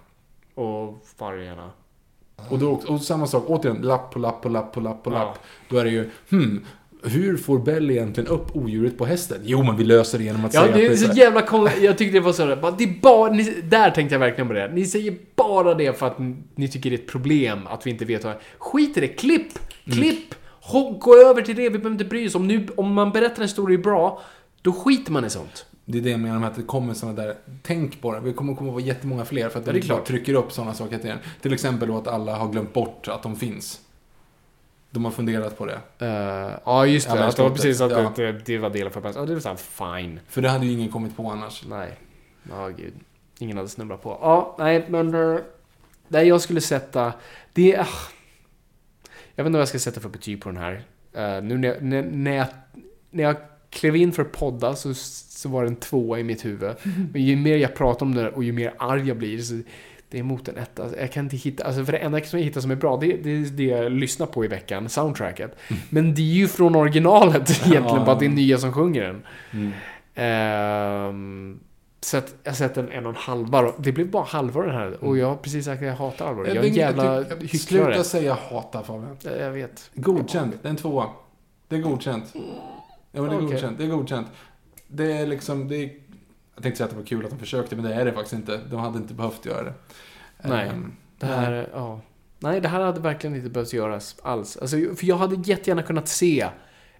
Och 0.56 1.06
vargarna. 1.18 1.70
Och, 2.50 2.60
då, 2.60 2.72
och 2.88 3.02
samma 3.02 3.28
sak, 3.28 3.44
återigen, 3.48 3.82
lapp 3.82 4.12
på 4.12 4.20
lapp 4.20 4.42
på 4.42 4.50
lapp 4.50 4.74
på 4.74 4.80
lapp 4.80 5.04
på 5.04 5.12
Ja. 5.12 5.14
lapp. 5.24 5.40
Då 5.70 5.78
är 5.78 5.84
det 5.84 5.90
ju, 5.92 6.10
hmm, 6.30 6.66
hur 7.04 7.38
får 7.38 7.60
Bell 7.60 7.92
egentligen 7.92 8.28
upp 8.30 8.56
odjuret 8.56 8.98
på 8.98 9.06
hästen? 9.06 9.38
Jo, 9.44 9.64
men 9.64 9.78
vi 9.78 9.84
löser 9.84 10.18
det 10.18 10.24
genom 10.24 10.46
att 10.46 10.54
Ja, 10.54 10.62
säga 10.62 10.76
det 10.76 10.86
är 10.86 10.92
att 10.92 11.00
så 11.00 11.08
här- 11.08 11.16
jävla 11.16 11.42
konstigt. 11.42 11.84
Jag 11.84 11.98
tyckte 11.98 12.14
det 12.18 12.26
var 12.26 12.34
så 12.34 12.46
här, 12.46 12.74
det 12.78 12.84
är 12.84 13.02
bara, 13.02 13.32
ni, 13.32 13.44
där 13.64 13.92
tänkte 13.92 14.16
jag 14.16 14.20
verkligen 14.20 14.48
på 14.48 14.54
det. 14.54 14.72
Ni 14.74 14.86
säger 14.86 15.18
bara 15.36 15.74
det 15.74 16.00
för 16.00 16.08
att 16.08 16.18
ni 16.56 16.68
tycker 16.68 16.90
det 16.90 16.96
är 16.96 17.00
ett 17.00 17.08
problem 17.08 17.68
att 17.68 17.88
vi 17.88 17.92
inte 17.92 18.06
vet 18.06 18.24
vad... 18.24 18.36
Skit 18.58 18.98
i 18.98 19.00
det, 19.02 19.08
klipp! 19.08 19.48
Klipp! 19.86 20.36
Ho- 20.72 21.00
Gå 21.00 21.16
över 21.16 21.42
till 21.42 21.56
det, 21.56 21.62
vi 21.62 21.70
behöver 21.70 21.92
inte 21.92 22.06
bry 22.06 22.28
oss. 22.28 22.36
Om, 22.36 22.48
nu, 22.48 22.68
om 22.78 22.94
man 22.94 23.12
berättar 23.12 23.44
en 23.44 23.50
story 23.50 23.78
bra, 23.78 24.22
då 24.62 24.74
skiter 24.74 25.12
man 25.12 25.26
i 25.26 25.30
sånt. 25.30 25.66
Det 25.92 25.98
är 25.98 26.02
det 26.02 26.10
jag 26.10 26.20
menar 26.20 26.40
med 26.40 26.50
att 26.50 26.56
det 26.56 26.64
kommer 26.64 26.94
sådana 26.94 27.22
där, 27.22 27.36
tänk 27.62 28.02
på 28.02 28.14
det. 28.14 28.20
Vi 28.20 28.34
kommer 28.34 28.56
komma 28.56 28.70
att 28.70 28.74
vara 28.74 28.84
jättemånga 28.84 29.26
fler 29.26 29.50
för 29.50 29.60
att 29.60 29.68
Ja, 29.68 29.74
de 29.74 29.80
det 29.80 29.86
är 29.86 29.88
klart. 29.88 30.06
trycker 30.06 30.34
upp 30.34 30.52
sådana 30.52 30.74
saker 30.74 30.98
till 30.98 31.10
en. 31.10 31.18
Till 31.42 31.54
exempel 31.54 31.88
då 31.88 31.98
att 31.98 32.08
alla 32.08 32.36
har 32.36 32.52
glömt 32.52 32.74
bort 32.74 33.08
att 33.08 33.24
de 33.24 33.36
finns. 33.36 33.82
De 34.90 35.06
har 35.06 35.12
funderat 35.12 35.58
på 35.58 35.66
det. 35.66 35.80
Uh, 36.02 36.60
ja, 36.66 36.86
just 36.86 37.10
det. 37.10 37.16
men 37.16 37.24
att 37.24 37.36
det 37.36 37.44
var 37.44 37.50
precis 37.50 37.82
att 37.82 37.92
ja. 37.92 38.12
det, 38.16 38.32
det 38.32 38.58
var 38.58 38.70
delen 38.70 38.92
för 38.92 39.12
Ja, 39.16 39.26
det 39.26 39.34
var 39.34 39.40
såhär, 39.40 39.56
fine. 39.98 40.20
För 40.28 40.42
det 40.42 40.50
hade 40.50 40.66
ju 40.66 40.72
ingen 40.72 40.90
kommit 40.90 41.18
på 41.18 41.30
annars. 41.30 41.64
Nej. 41.70 42.00
Ja, 42.50 42.68
gud. 42.68 42.94
Ingen 43.40 43.58
hade 43.58 43.70
snubblat 43.70 44.04
på. 44.04 44.18
Ja, 44.22 44.56
nej, 44.60 44.86
men... 44.90 45.16
Uh, 45.16 45.40
det 46.08 46.24
jag 46.24 46.42
skulle 46.42 46.62
sätta... 46.62 47.14
Det 47.54 47.74
är... 47.74 47.82
ah. 47.82 47.88
jag 49.36 49.44
vet 49.44 49.48
inte 49.48 49.58
vad 49.58 49.62
jag 49.62 49.68
ska 49.68 49.80
sätta 49.80 50.00
för 50.00 50.10
betyg 50.10 50.42
på 50.42 50.50
den 50.50 50.58
här. 50.58 50.84
Eh, 51.14 51.44
nu 51.44 51.58
när 51.58 51.68
jag, 51.68 51.82
när, 51.82 52.04
när, 52.04 52.36
jag, 52.36 52.48
när 53.10 53.24
jag 53.24 53.36
klev 53.70 53.96
in 53.96 54.12
för 54.12 54.24
podda 54.24 54.76
så, 54.76 54.94
så 55.42 55.50
var 55.50 55.64
det 55.64 55.68
en 55.70 55.76
tvåa 55.76 56.20
i 56.20 56.24
mitt 56.24 56.46
huvud. 56.46 56.72
Men 57.14 57.22
ju 57.24 57.36
mer 57.36 57.58
jag 57.58 57.76
pratar 57.76 58.06
om 58.06 58.16
det 58.16 58.30
och 58.30 58.44
ju 58.44 58.52
mer 58.52 58.74
arg 58.78 59.08
jag 59.08 59.18
blir 59.18 59.38
så 59.42 59.62
det 60.10 60.20
är 60.20 60.24
mot 60.24 60.48
en 60.48 60.58
etta. 60.58 60.86
Jag 61.00 61.12
kan 61.12 61.24
inte 61.26 61.36
hitta, 61.38 61.64
alltså 61.64 61.86
för 61.86 61.92
det 61.92 61.98
enda 61.98 62.22
som 62.22 62.40
jag 62.40 62.46
hittar 62.46 62.62
som 62.62 62.72
är 62.72 62.76
bra, 62.76 62.98
det, 62.98 63.08
det 63.24 63.30
är 63.30 63.46
det 63.46 63.64
jag 63.64 63.92
lyssnar 63.92 64.26
på 64.28 64.46
i 64.46 64.48
veckan, 64.48 64.90
soundtracket. 64.90 65.56
Men 65.90 66.14
det 66.16 66.22
är 66.22 66.26
ju 66.34 66.48
från 66.48 66.76
originalet 66.76 67.50
egentligen, 67.50 67.84
Ja. 67.86 68.04
bara 68.06 68.12
att 68.12 68.20
det 68.20 68.26
är 68.26 68.30
nya 68.30 68.58
som 68.58 68.74
sjunger 68.74 69.04
den. 69.04 69.24
Mm. 69.54 69.72
Ehm, 70.16 71.60
så 72.02 72.18
att 72.18 72.36
jag 72.44 72.56
sätter 72.56 72.84
en 72.84 72.90
en 72.92 73.06
och 73.06 73.10
en 73.10 73.16
halva. 73.20 73.72
Det 73.78 73.92
blev 73.92 74.10
bara 74.12 74.24
halva 74.24 74.62
den 74.62 74.76
här. 74.76 75.04
Och 75.04 75.18
jag 75.18 75.28
har 75.28 75.36
precis 75.36 75.66
sagt 75.66 75.82
att 75.82 75.88
jag 75.88 75.96
hatar 75.96 76.28
Alvaro. 76.28 76.48
Jag 76.48 76.56
är 76.58 76.64
en 76.64 76.74
jävla 76.74 77.24
tycker- 77.24 77.42
hycklare. 77.48 77.86
Sluta 77.94 78.04
säga 78.04 78.38
hata 78.52 78.84
Fabian. 78.84 79.18
Jag 79.24 79.40
jag 79.40 79.52
vet. 79.52 79.92
Godkänt. 79.94 80.56
Det 80.62 80.68
är 80.68 80.70
en 80.70 80.76
tvåa. 80.76 81.06
Det 81.68 81.76
är 81.76 81.80
godkänt. 81.80 82.34
Ja, 82.34 83.22
men 83.22 83.24
det 83.24 83.36
är 83.36 83.38
Okej. 83.38 83.48
godkänt. 83.52 83.78
Det 83.78 83.84
är 83.84 83.88
godkänt. 83.88 84.28
Det 84.92 85.12
är 85.12 85.28
liksom, 85.28 85.68
det 85.68 85.76
är... 85.76 85.92
Jag 86.56 86.64
tänkte 86.64 86.78
säga 86.78 86.86
att 86.86 86.92
det 86.92 86.98
var 86.98 87.06
kul 87.06 87.24
att 87.26 87.32
de 87.32 87.40
försökte, 87.40 87.76
men 87.76 87.86
det 87.86 87.94
är 87.94 88.06
det 88.06 88.14
faktiskt 88.14 88.34
inte. 88.34 88.60
De 88.70 88.80
hade 88.80 88.98
inte 88.98 89.14
behövt 89.14 89.46
göra 89.46 89.64
det. 89.64 89.74
Nej. 90.44 90.70
Ehm, 90.70 90.92
Det 91.20 91.26
här, 91.26 91.70
ja. 91.74 92.02
Nej, 92.40 92.62
det 92.62 92.68
här 92.68 92.82
hade 92.82 93.00
verkligen 93.00 93.36
inte 93.36 93.50
behövt 93.50 93.74
göras 93.74 94.16
alls. 94.24 94.58
Alltså, 94.58 94.78
för 94.78 95.06
jag 95.06 95.18
hade 95.18 95.36
jättegärna 95.50 95.84
kunnat 95.84 96.08
se 96.08 96.50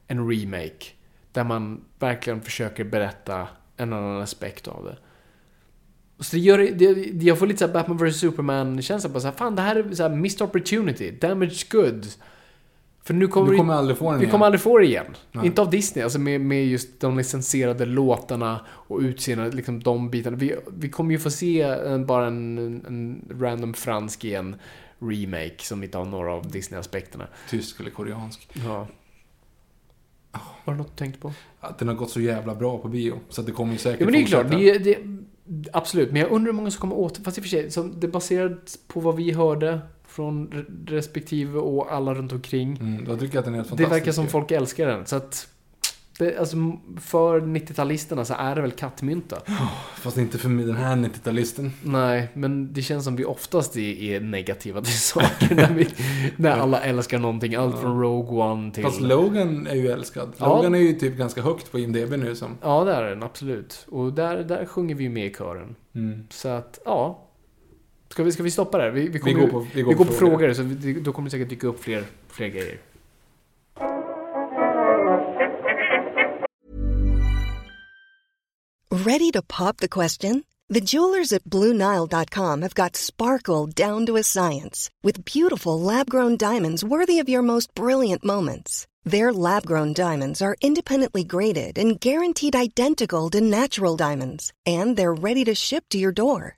en 0.08 0.30
remake. 0.32 0.86
Där 1.32 1.44
man 1.44 1.82
verkligen 2.00 2.42
försöker 2.42 2.84
berätta 2.84 3.48
en 3.78 3.94
annan 3.94 4.22
aspekt 4.22 4.68
av 4.68 4.86
det. 4.86 4.98
Så 6.24 6.36
det 6.36 6.42
gör, 6.42 6.58
det, 6.58 7.24
jag 7.24 7.40
får 7.40 7.48
lite 7.48 7.60
såhär 7.60 7.74
Batman 7.74 7.98
vs 7.98 8.20
Superman-känsla. 8.20 9.10
Bara 9.10 9.20
såhär, 9.20 9.36
fan 9.36 9.56
det 9.56 9.62
här 9.62 9.76
är 9.76 9.96
såhär 9.96 10.10
missed 10.10 10.42
opportunity, 10.42 11.12
damaged 11.12 11.70
goods. 11.72 12.20
För 13.04 13.14
nu 13.14 13.28
kommer 13.28 13.46
Du 13.48 13.52
vi- 13.52 13.58
kommer 13.58 13.74
aldrig 13.74 13.98
få 13.98 14.10
den 14.12 14.20
Vi 14.20 14.24
igen. 14.24 14.32
kommer 14.32 14.46
aldrig 14.46 14.62
få 14.62 14.78
det 14.78 14.86
igen. 14.86 15.06
Nej. 15.32 15.46
Inte 15.46 15.62
av 15.62 15.70
Disney, 15.70 16.04
alltså 16.04 16.20
med, 16.20 16.42
med 16.42 16.68
just 16.68 17.00
de 17.00 17.18
licensierade 17.18 17.86
låtarna 17.86 18.66
och 18.70 19.00
utseendet, 19.00 19.54
liksom 19.54 19.84
de 19.84 20.10
bitarna. 20.10 20.38
Vi, 20.38 20.56
vi 20.78 20.90
kommer 20.90 21.12
ju 21.12 21.20
få 21.20 21.30
se 21.32 21.62
en, 21.62 22.06
bara 22.06 22.28
en, 22.28 22.58
en 22.88 23.26
random 23.42 23.74
fransk 23.74 24.26
i 24.26 24.34
en 24.36 24.56
remake 25.00 25.56
som 25.60 25.84
inte 25.84 25.98
har 25.98 26.06
några 26.06 26.34
av 26.34 26.52
Disney-aspekterna. 26.52 27.28
Tysk 27.50 27.80
eller 27.80 27.90
koreansk. 27.90 28.48
Ja. 28.54 28.88
Var 30.66 30.74
det 30.74 30.78
något 30.78 30.88
du 30.88 30.96
tänkte 30.96 31.20
på? 31.20 31.34
Att 31.60 31.80
den 31.80 31.88
har 31.88 31.96
gått 31.96 32.10
så 32.12 32.22
jävla 32.22 32.56
bra 32.56 32.78
på 32.78 32.88
bio. 32.88 33.20
Så 33.30 33.42
att 33.42 33.48
det 33.48 33.54
kommer 33.54 33.72
ju 33.74 33.78
säkert 33.80 34.00
Ja 34.00 34.06
men 34.06 34.14
det 34.14 34.20
är 34.22 34.26
klart, 34.26 34.50
det, 34.52 34.78
det, 34.78 35.70
absolut. 35.74 36.12
Men 36.12 36.22
jag 36.22 36.32
undrar 36.32 36.52
hur 36.52 36.58
många 36.58 36.72
som 36.72 36.82
kommer 36.82 36.96
åter... 36.98 37.24
Fast 37.24 37.38
i 37.38 37.42
och 37.42 37.44
för 37.44 37.50
sig, 37.50 37.72
som 37.72 38.00
det 38.00 38.08
baserat 38.08 38.80
på 38.88 39.00
vad 39.00 39.16
vi 39.16 39.32
hörde 39.32 39.80
från 40.12 40.50
re- 40.50 40.88
respektive 40.88 41.60
och 41.60 41.94
alla 41.94 42.14
runt 42.14 42.32
omkring. 42.32 42.78
Mm, 42.78 43.06
då 43.06 43.18
tycker 43.18 43.36
jag 43.36 43.40
att 43.40 43.46
den 43.46 43.54
är 43.54 43.58
helt 43.58 43.78
Det 43.78 43.86
verkar 43.86 44.12
som 44.12 44.28
folk 44.28 44.52
älskar 44.52 44.88
den. 44.88 45.06
Så 45.06 45.16
att... 45.16 45.48
Det, 46.20 46.38
alltså, 46.38 46.56
för 47.00 47.42
90-talisterna 47.42 48.24
så 48.24 48.34
är 48.34 48.56
det 48.56 48.62
väl 48.62 48.72
kattmynta. 48.72 49.38
Fast 49.96 50.18
inte 50.18 50.38
för 50.38 50.50
mig, 50.50 50.66
den 50.66 50.76
här 50.76 50.96
90-talisten. 50.96 51.72
Nej, 51.84 52.28
men 52.34 52.74
det 52.74 52.82
känns 52.82 53.04
som 53.04 53.16
vi 53.16 53.26
oftast 53.26 53.76
är, 53.76 54.02
är 54.04 54.20
negativa 54.20 54.82
till 54.82 55.00
saker. 55.00 55.56
när, 55.56 55.74
vi, 55.74 55.88
när 56.36 56.52
alla 56.52 56.82
älskar 56.82 57.20
någonting. 57.20 57.56
Allt 57.56 57.80
från 57.80 58.02
Rogue 58.02 58.44
One 58.44 58.72
till... 58.72 58.84
Fast 58.84 59.02
Logan 59.02 59.68
är 59.68 59.76
ju 59.76 59.88
älskad. 59.88 60.34
Ja. 60.38 60.56
Logan 60.56 60.76
är 60.76 60.80
ju 60.80 60.94
typ 60.94 61.18
ganska 61.18 61.42
högt 61.42 61.72
på 61.72 61.80
IMDB 61.80 62.12
nu 62.12 62.36
som. 62.36 62.58
Ja, 62.62 62.84
det 62.84 62.94
är 62.94 63.04
den. 63.04 63.24
Absolut. 63.24 63.86
Och 63.90 64.14
där, 64.14 64.44
där 64.44 64.66
sjunger 64.66 64.96
vi 64.96 65.10
med 65.10 65.26
i 65.26 65.34
kören. 65.34 65.76
Mm. 65.96 66.28
Så 66.30 66.50
att, 66.50 66.80
ja. 66.86 67.28
Ska 68.12 68.24
vi, 68.24 68.32
ska 68.32 68.44
vi 68.44 68.52
stoppa 68.52 68.78
där? 68.78 68.90
Vi, 68.90 69.08
vi, 69.08 69.20
kommer, 69.20 69.34
går 69.34 69.44
ju- 69.44 69.50
på- 69.52 69.60
vi 69.60 69.68
vi 69.74 69.82
går 69.82 69.94
går 69.94 70.06
på 70.06 70.12
på 70.12 70.18
frågor. 70.18 70.38
frågor, 70.38 70.54
så 70.54 70.64
vi, 70.64 70.94
då 70.94 71.12
kommer 71.14 71.26
det 71.30 71.32
säkert 71.32 71.50
dyka 71.50 71.68
upp 71.68 71.84
fler, 71.84 72.04
fler 72.30 72.48
grejer. 72.48 72.78
Ready 78.92 79.32
to 79.32 79.42
pop 79.42 79.78
the 79.78 79.88
question? 79.90 80.44
The 80.70 80.82
jewelers 80.82 81.34
at 81.34 81.44
BlueNile.com 81.44 82.62
have 82.62 82.76
got 82.76 82.96
sparkle 82.96 83.68
down 83.68 84.06
to 84.06 84.16
a 84.18 84.24
science 84.24 84.90
with 85.04 85.26
beautiful 85.26 85.80
lab 85.80 86.10
grown 86.10 86.38
diamonds 86.38 86.84
worthy 86.84 87.20
of 87.20 87.28
your 87.30 87.42
most 87.42 87.74
brilliant 87.76 88.24
moments. 88.24 88.88
Their 89.04 89.34
lab 89.34 89.66
grown 89.66 89.94
diamonds 89.94 90.42
are 90.42 90.56
independently 90.62 91.24
graded 91.24 91.78
and 91.78 92.00
guaranteed 92.00 92.56
identical 92.56 93.30
to 93.32 93.42
natural 93.42 93.98
diamonds, 93.98 94.54
and 94.66 94.96
they're 94.96 95.14
ready 95.14 95.44
to 95.46 95.56
ship 95.56 95.86
to 95.90 95.98
your 95.98 96.12
door. 96.14 96.58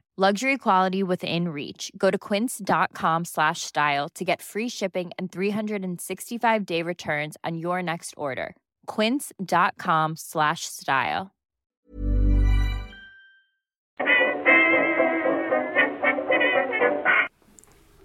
Luxury 0.17 0.57
quality 0.57 1.03
within 1.03 1.47
reach. 1.47 1.89
Go 1.97 2.11
to 2.11 2.17
quince.com 2.17 3.23
slash 3.25 3.61
style 3.61 4.09
to 4.09 4.25
get 4.25 4.41
free 4.41 4.67
shipping 4.67 5.11
and 5.17 5.31
365 5.31 6.65
day 6.65 6.83
returns 6.83 7.37
on 7.45 7.57
your 7.57 7.81
next 7.81 8.13
order. 8.17 8.53
Quince.com 8.87 10.17
slash 10.17 10.65
style. 10.65 11.31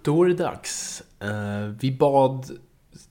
Då 0.01 0.23
är 0.23 0.27
det 0.27 0.33
dags. 0.33 1.03
Eh, 1.19 1.67
vi 1.79 1.91
bad 1.91 2.59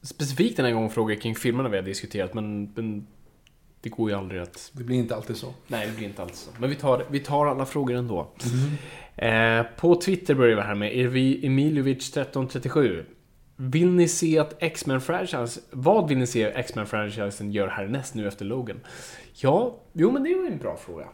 specifikt 0.02 0.56
den 0.56 0.66
här 0.66 0.72
gången 0.72 0.90
frågor 0.90 1.14
kring 1.14 1.34
filmerna 1.34 1.68
vi 1.68 1.76
har 1.76 1.84
diskuterat, 1.84 2.34
men, 2.34 2.72
men 2.74 3.06
det 3.86 3.90
går 3.90 4.10
ju 4.10 4.16
aldrig 4.16 4.40
att... 4.40 4.70
Det 4.72 4.84
blir 4.84 4.96
inte 4.96 5.16
alltid 5.16 5.36
så. 5.36 5.54
Nej, 5.66 5.86
det 5.86 5.96
blir 5.96 6.08
inte 6.08 6.22
alltid 6.22 6.36
så. 6.36 6.50
Men 6.58 6.70
vi 6.70 6.76
tar, 6.76 7.04
vi 7.10 7.20
tar 7.20 7.46
alla 7.46 7.66
frågor 7.66 7.94
ändå. 7.94 8.30
Eh, 9.16 9.62
på 9.76 10.00
Twitter 10.00 10.34
börjar 10.34 10.56
vi 10.56 10.62
här 10.62 10.74
med 10.74 10.98
Ervi 10.98 11.40
Emiljovic1337. 11.46 13.04
Vill 13.56 13.90
ni 13.90 14.08
se 14.08 14.38
att 14.38 14.54
X-Men 14.58 15.00
franchise 15.00 15.60
Vad 15.70 16.08
vill 16.08 16.18
ni 16.18 16.26
se 16.26 16.42
X-Men 16.42 16.86
franchisen 16.86 17.52
gör 17.52 17.68
härnäst 17.68 18.14
nu 18.14 18.28
efter 18.28 18.44
Logan? 18.44 18.80
Ja, 19.34 19.80
jo 19.92 20.10
men 20.10 20.22
det 20.22 20.30
är 20.30 20.46
en 20.46 20.58
bra 20.58 20.76
fråga. 20.76 21.06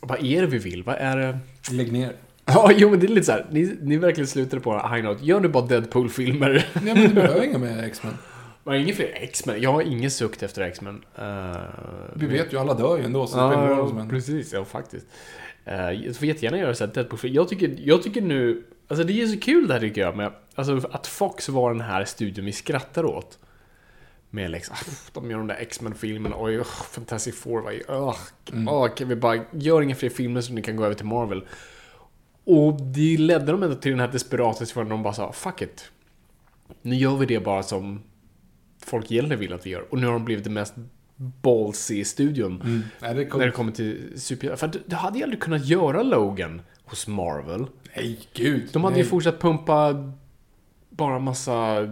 Vad 0.00 0.24
är 0.24 0.40
det 0.40 0.46
vi 0.46 0.58
vill? 0.58 0.82
Vad 0.82 0.96
är 0.96 1.16
det? 1.16 1.38
Lägg 1.72 1.92
ner. 1.92 2.12
Ja, 2.44 2.70
jo 2.76 2.90
men 2.90 3.00
det 3.00 3.06
är 3.06 3.08
lite 3.08 3.26
så 3.26 3.32
här. 3.32 3.46
Ni, 3.50 3.78
ni 3.82 3.96
verkligen 3.96 4.28
slutade 4.28 4.62
på 4.62 4.72
high 4.72 5.04
note. 5.04 5.24
Gör 5.24 5.40
nu 5.40 5.48
bara 5.48 5.66
Deadpool-filmer. 5.66 6.66
Nej, 6.82 6.94
men 6.94 7.08
du 7.08 7.14
behöver 7.14 7.44
inga 7.44 7.58
mer 7.58 7.82
X-Men. 7.84 8.14
Var 8.68 8.74
inget 8.74 8.96
fler 8.96 9.12
X-Men? 9.14 9.62
Jag 9.62 9.72
har 9.72 9.82
ingen 9.82 10.10
sukt 10.10 10.42
efter 10.42 10.62
X-Men. 10.62 11.04
Uh, 11.18 11.56
Vi 12.14 12.26
vet 12.26 12.52
ju, 12.52 12.58
alla 12.58 12.74
dör 12.74 12.98
ju 12.98 13.04
ändå, 13.04 13.26
så 13.26 13.48
det 13.48 13.54
ingen 13.54 13.98
Ja, 13.98 14.06
precis. 14.10 14.52
Ja, 14.52 14.64
faktiskt. 14.64 15.06
Uh, 15.68 15.92
jag 15.92 16.16
får 16.16 16.28
jättegärna 16.28 16.58
göra 16.58 16.74
så 16.74 16.86
här 16.86 16.92
Deadpool. 16.92 17.20
Jag 17.22 17.48
tycker, 17.48 17.76
jag 17.78 18.02
tycker 18.02 18.20
nu... 18.20 18.64
Alltså 18.88 19.04
det 19.04 19.22
är 19.22 19.26
så 19.26 19.40
kul 19.40 19.68
det 19.68 19.74
här 19.74 19.80
tycker 19.80 20.00
jag. 20.00 20.16
Med, 20.16 20.32
alltså 20.54 20.80
att 20.90 21.06
Fox 21.06 21.48
var 21.48 21.70
den 21.70 21.80
här 21.80 22.04
studion 22.04 22.44
vi 22.44 22.52
skrattar 22.52 23.04
åt. 23.04 23.38
Med 24.30 24.50
liksom, 24.50 24.76
ah, 24.78 25.10
de 25.12 25.30
gör 25.30 25.38
de 25.38 25.46
där 25.46 25.58
X-Men-filmerna. 25.60 26.36
Oj, 26.38 26.60
oh, 26.60 26.64
Fantastic 26.64 27.40
Four. 27.40 27.60
Vad, 27.60 27.74
oh, 27.98 28.16
oh, 28.66 28.88
kan 28.94 29.08
vi 29.08 29.16
bara... 29.16 29.44
Gör 29.52 29.82
inga 29.82 29.94
fler 29.94 30.10
filmer 30.10 30.40
så 30.40 30.52
ni 30.52 30.62
kan 30.62 30.76
gå 30.76 30.84
över 30.84 30.94
till 30.94 31.06
Marvel. 31.06 31.44
Och 32.44 32.80
det 32.82 33.16
ledde 33.16 33.52
dem 33.52 33.62
ändå 33.62 33.74
till 33.74 33.90
den 33.90 34.00
här 34.00 34.08
desperata 34.08 34.66
situationen. 34.66 34.90
De 34.90 35.02
bara 35.02 35.14
sa, 35.14 35.32
fuck 35.32 35.62
it. 35.62 35.90
Nu 36.82 36.96
gör 36.96 37.16
vi 37.16 37.26
det 37.26 37.40
bara 37.40 37.62
som 37.62 38.02
folk 38.88 39.12
egentligen 39.12 39.40
vill 39.40 39.52
att 39.52 39.66
vi 39.66 39.70
gör. 39.70 39.84
Och 39.90 39.98
nu 39.98 40.06
har 40.06 40.12
de 40.12 40.24
blivit 40.24 40.44
det 40.44 40.50
mest 40.50 40.74
ballsy 41.16 42.04
studion. 42.04 42.62
Nej, 43.00 43.14
det 43.14 43.22
är 43.22 43.38
När 43.38 43.46
det 43.46 43.52
kommer 43.52 43.72
till 43.72 44.20
super... 44.20 44.56
För 44.56 44.70
du 44.86 44.96
hade 44.96 45.18
ju 45.18 45.24
aldrig 45.24 45.40
kunnat 45.40 45.66
göra 45.66 46.02
Logan 46.02 46.62
hos 46.84 47.06
Marvel. 47.06 47.66
Nej, 47.96 48.20
gud. 48.34 48.68
De 48.72 48.84
hade 48.84 48.96
nej. 48.96 49.04
ju 49.04 49.08
fortsatt 49.10 49.40
pumpa 49.40 50.12
bara 50.90 51.18
massa 51.18 51.88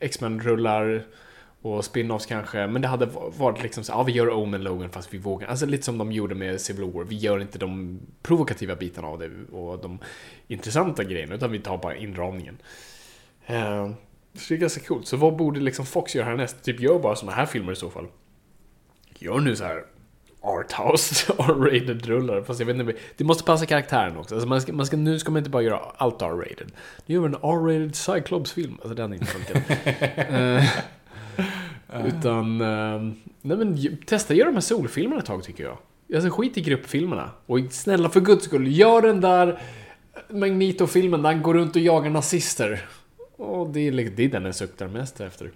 X-Men-rullar 0.00 1.06
och 1.62 1.84
spin-offs 1.84 2.26
kanske. 2.26 2.66
Men 2.66 2.82
det 2.82 2.88
hade 2.88 3.08
varit 3.36 3.62
liksom 3.62 3.84
så 3.84 3.92
ja 3.92 4.02
vi 4.02 4.12
gör 4.12 4.38
Omen 4.38 4.62
Logan 4.62 4.90
fast 4.90 5.14
vi 5.14 5.18
vågar. 5.18 5.48
Alltså 5.48 5.66
lite 5.66 5.84
som 5.84 5.98
de 5.98 6.12
gjorde 6.12 6.34
med 6.34 6.60
Civil 6.60 6.90
War. 6.90 7.04
Vi 7.04 7.16
gör 7.16 7.40
inte 7.40 7.58
de 7.58 8.00
provokativa 8.22 8.76
bitarna 8.76 9.08
av 9.08 9.18
det 9.18 9.30
och 9.52 9.78
de 9.78 9.98
intressanta 10.48 11.04
grejerna 11.04 11.34
utan 11.34 11.52
vi 11.52 11.58
tar 11.58 11.78
bara 11.78 11.96
inramningen. 11.96 12.56
Eh, 13.46 13.90
så 14.34 14.44
det 14.48 14.54
är 14.54 14.58
ganska 14.58 14.80
coolt. 14.80 15.06
Så 15.06 15.16
vad 15.16 15.36
borde 15.36 15.60
liksom 15.60 15.86
Fox 15.86 16.14
göra 16.14 16.26
härnäst? 16.26 16.62
Typ 16.64 16.80
gör 16.80 16.98
bara 16.98 17.16
såna 17.16 17.32
här 17.32 17.46
filmer 17.46 17.72
i 17.72 17.76
så 17.76 17.90
fall. 17.90 18.06
Gör 19.18 19.38
nu 19.40 19.56
så 19.56 19.64
här 19.64 19.84
arthouse, 20.40 21.32
R-rated 21.38 22.06
rullar. 22.06 22.42
Fast 22.42 22.60
jag 22.60 22.66
vet 22.66 22.76
inte, 22.76 22.92
det 23.16 23.24
måste 23.24 23.44
passa 23.44 23.66
karaktären 23.66 24.16
också. 24.16 24.34
Alltså 24.34 24.48
man 24.48 24.60
ska, 24.60 24.72
man 24.72 24.86
ska, 24.86 24.96
nu 24.96 25.18
ska 25.18 25.30
man 25.30 25.38
inte 25.38 25.50
bara 25.50 25.62
göra 25.62 25.80
allt 25.96 26.22
R-rated. 26.22 26.72
Nu 27.06 27.14
gör 27.14 27.20
vi 27.22 27.26
en 27.26 27.34
R-rated 27.34 27.96
Cyclops-film. 27.96 28.74
Alltså 28.82 28.94
den 28.94 29.12
är 29.12 29.16
inte 29.16 29.26
funkat. 29.26 29.62
Eh, 31.92 32.06
Utan, 32.06 32.60
eh, 32.60 33.12
nej 33.42 33.56
men 33.56 33.96
testa 34.06 34.34
göra 34.34 34.48
de 34.48 34.54
här 34.54 34.60
solfilmerna 34.60 35.20
ett 35.20 35.26
tag 35.26 35.44
tycker 35.44 35.64
jag. 35.64 35.78
Alltså 36.14 36.30
skit 36.30 36.58
i 36.58 36.60
gruppfilmerna. 36.60 37.30
Och 37.46 37.58
snälla 37.70 38.08
för 38.08 38.20
guds 38.20 38.44
skull, 38.44 38.76
gör 38.78 39.02
den 39.02 39.20
där 39.20 39.60
Magneto-filmen 40.28 41.22
där 41.22 41.32
han 41.32 41.42
går 41.42 41.54
runt 41.54 41.76
och 41.76 41.82
jagar 41.82 42.10
nazister. 42.10 42.88
Och 43.40 43.70
det 43.70 43.80
är, 43.80 43.92
liksom- 43.92 44.16
det 44.16 44.24
är 44.24 44.28
den 44.28 44.44
jag 44.44 44.54
suktar 44.54 44.88
mest 44.88 45.20
efter. 45.20 45.50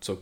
Så 0.00 0.16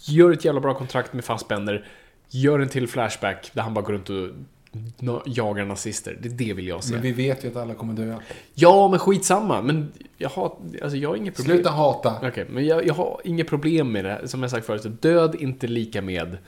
gör 0.00 0.30
ett 0.32 0.44
jävla 0.44 0.60
bra 0.60 0.74
kontrakt 0.74 1.12
med 1.12 1.24
Fassbender. 1.24 1.86
Gör 2.28 2.58
en 2.58 2.68
till 2.68 2.88
Flashback 2.88 3.50
där 3.52 3.62
han 3.62 3.74
bara 3.74 3.84
går 3.84 3.92
runt 3.92 4.10
och 4.10 5.22
jagar 5.26 5.64
nazister. 5.64 6.18
Det 6.20 6.28
är 6.28 6.32
det 6.32 6.52
vill 6.54 6.68
jag 6.68 6.84
se. 6.84 6.92
Men 6.92 7.02
vi 7.02 7.12
vet 7.12 7.44
ju 7.44 7.48
att 7.48 7.56
alla 7.56 7.74
kommer 7.74 7.94
dö. 7.94 8.16
Ja, 8.54 8.88
men 8.88 8.98
skitsamma. 8.98 9.62
Men 9.62 9.92
jag 10.16 10.28
har, 10.28 10.56
alltså 10.82 10.96
jag 10.96 11.08
har 11.08 11.16
inget 11.16 11.36
problem. 11.36 11.56
Sluta 11.56 11.70
hata. 11.70 12.28
Okej, 12.28 12.46
men 12.50 12.66
jag, 12.66 12.86
jag 12.86 12.94
har 12.94 13.20
inget 13.24 13.48
problem 13.48 13.92
med 13.92 14.04
det. 14.04 14.28
Som 14.28 14.42
jag 14.42 14.50
sagt 14.50 14.66
förut, 14.66 15.02
död 15.02 15.34
inte 15.34 15.66
lika 15.66 16.02
med 16.02 16.38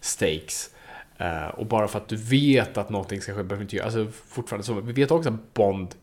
stakes. 0.00 0.70
Eh, 1.18 1.46
och 1.46 1.66
bara 1.66 1.88
för 1.88 1.98
att 1.98 2.08
du 2.08 2.16
vet 2.16 2.78
att 2.78 2.90
någonting 2.90 3.20
ska 3.20 3.34
ske 3.34 3.42
behöver 3.42 3.62
inte 3.62 3.76
göra... 3.76 3.86
Alltså 3.86 4.06
fortfarande 4.28 4.66
så. 4.66 4.80
Vi 4.80 4.92
vet 4.92 5.10
också 5.10 5.28
att 5.28 5.54
Bond 5.54 5.94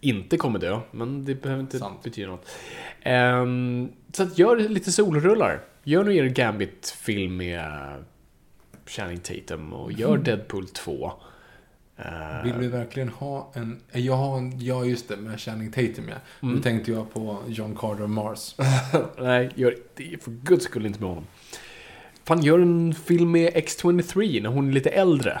inte 0.00 0.36
kommer 0.36 0.58
dö, 0.58 0.80
men 0.90 1.24
det 1.24 1.34
behöver 1.34 1.62
inte 1.62 1.78
Sant. 1.78 2.02
betyda 2.02 2.28
något. 2.28 2.46
Ehm, 3.02 3.88
så 4.12 4.22
att 4.22 4.38
gör 4.38 4.56
lite 4.56 4.92
solrullar. 4.92 5.60
Gör 5.84 6.04
nu 6.04 6.16
er 6.16 6.24
Gambit-film 6.24 7.36
med 7.36 7.64
Channing 8.86 9.18
Tatum 9.18 9.72
och 9.72 9.92
gör 9.92 10.18
Deadpool 10.18 10.68
2. 10.68 11.12
Eh, 11.96 12.42
Vill 12.44 12.54
vi 12.54 12.68
verkligen 12.68 13.08
ha 13.08 13.52
en... 13.54 13.80
Jag 13.92 14.16
har 14.16 14.38
en... 14.38 14.60
Ja, 14.60 14.84
just 14.84 15.08
det, 15.08 15.16
med 15.16 15.40
Channing 15.40 15.70
Tatum 15.70 16.08
ja. 16.08 16.14
Mm. 16.42 16.54
Nu 16.54 16.62
tänkte 16.62 16.92
jag 16.92 17.12
på 17.12 17.38
John 17.46 17.76
Carter 17.76 18.06
Mars. 18.06 18.54
Nej, 19.18 19.50
gör 19.54 19.74
det 19.94 20.22
för 20.22 20.30
guds 20.30 20.64
skull 20.64 20.86
inte 20.86 21.00
med 21.00 21.08
honom. 21.08 21.26
Fan, 22.24 22.42
gör 22.42 22.58
en 22.58 22.94
film 22.94 23.30
med 23.30 23.50
X-23 23.54 24.42
när 24.42 24.50
hon 24.50 24.68
är 24.68 24.72
lite 24.72 24.90
äldre. 24.90 25.40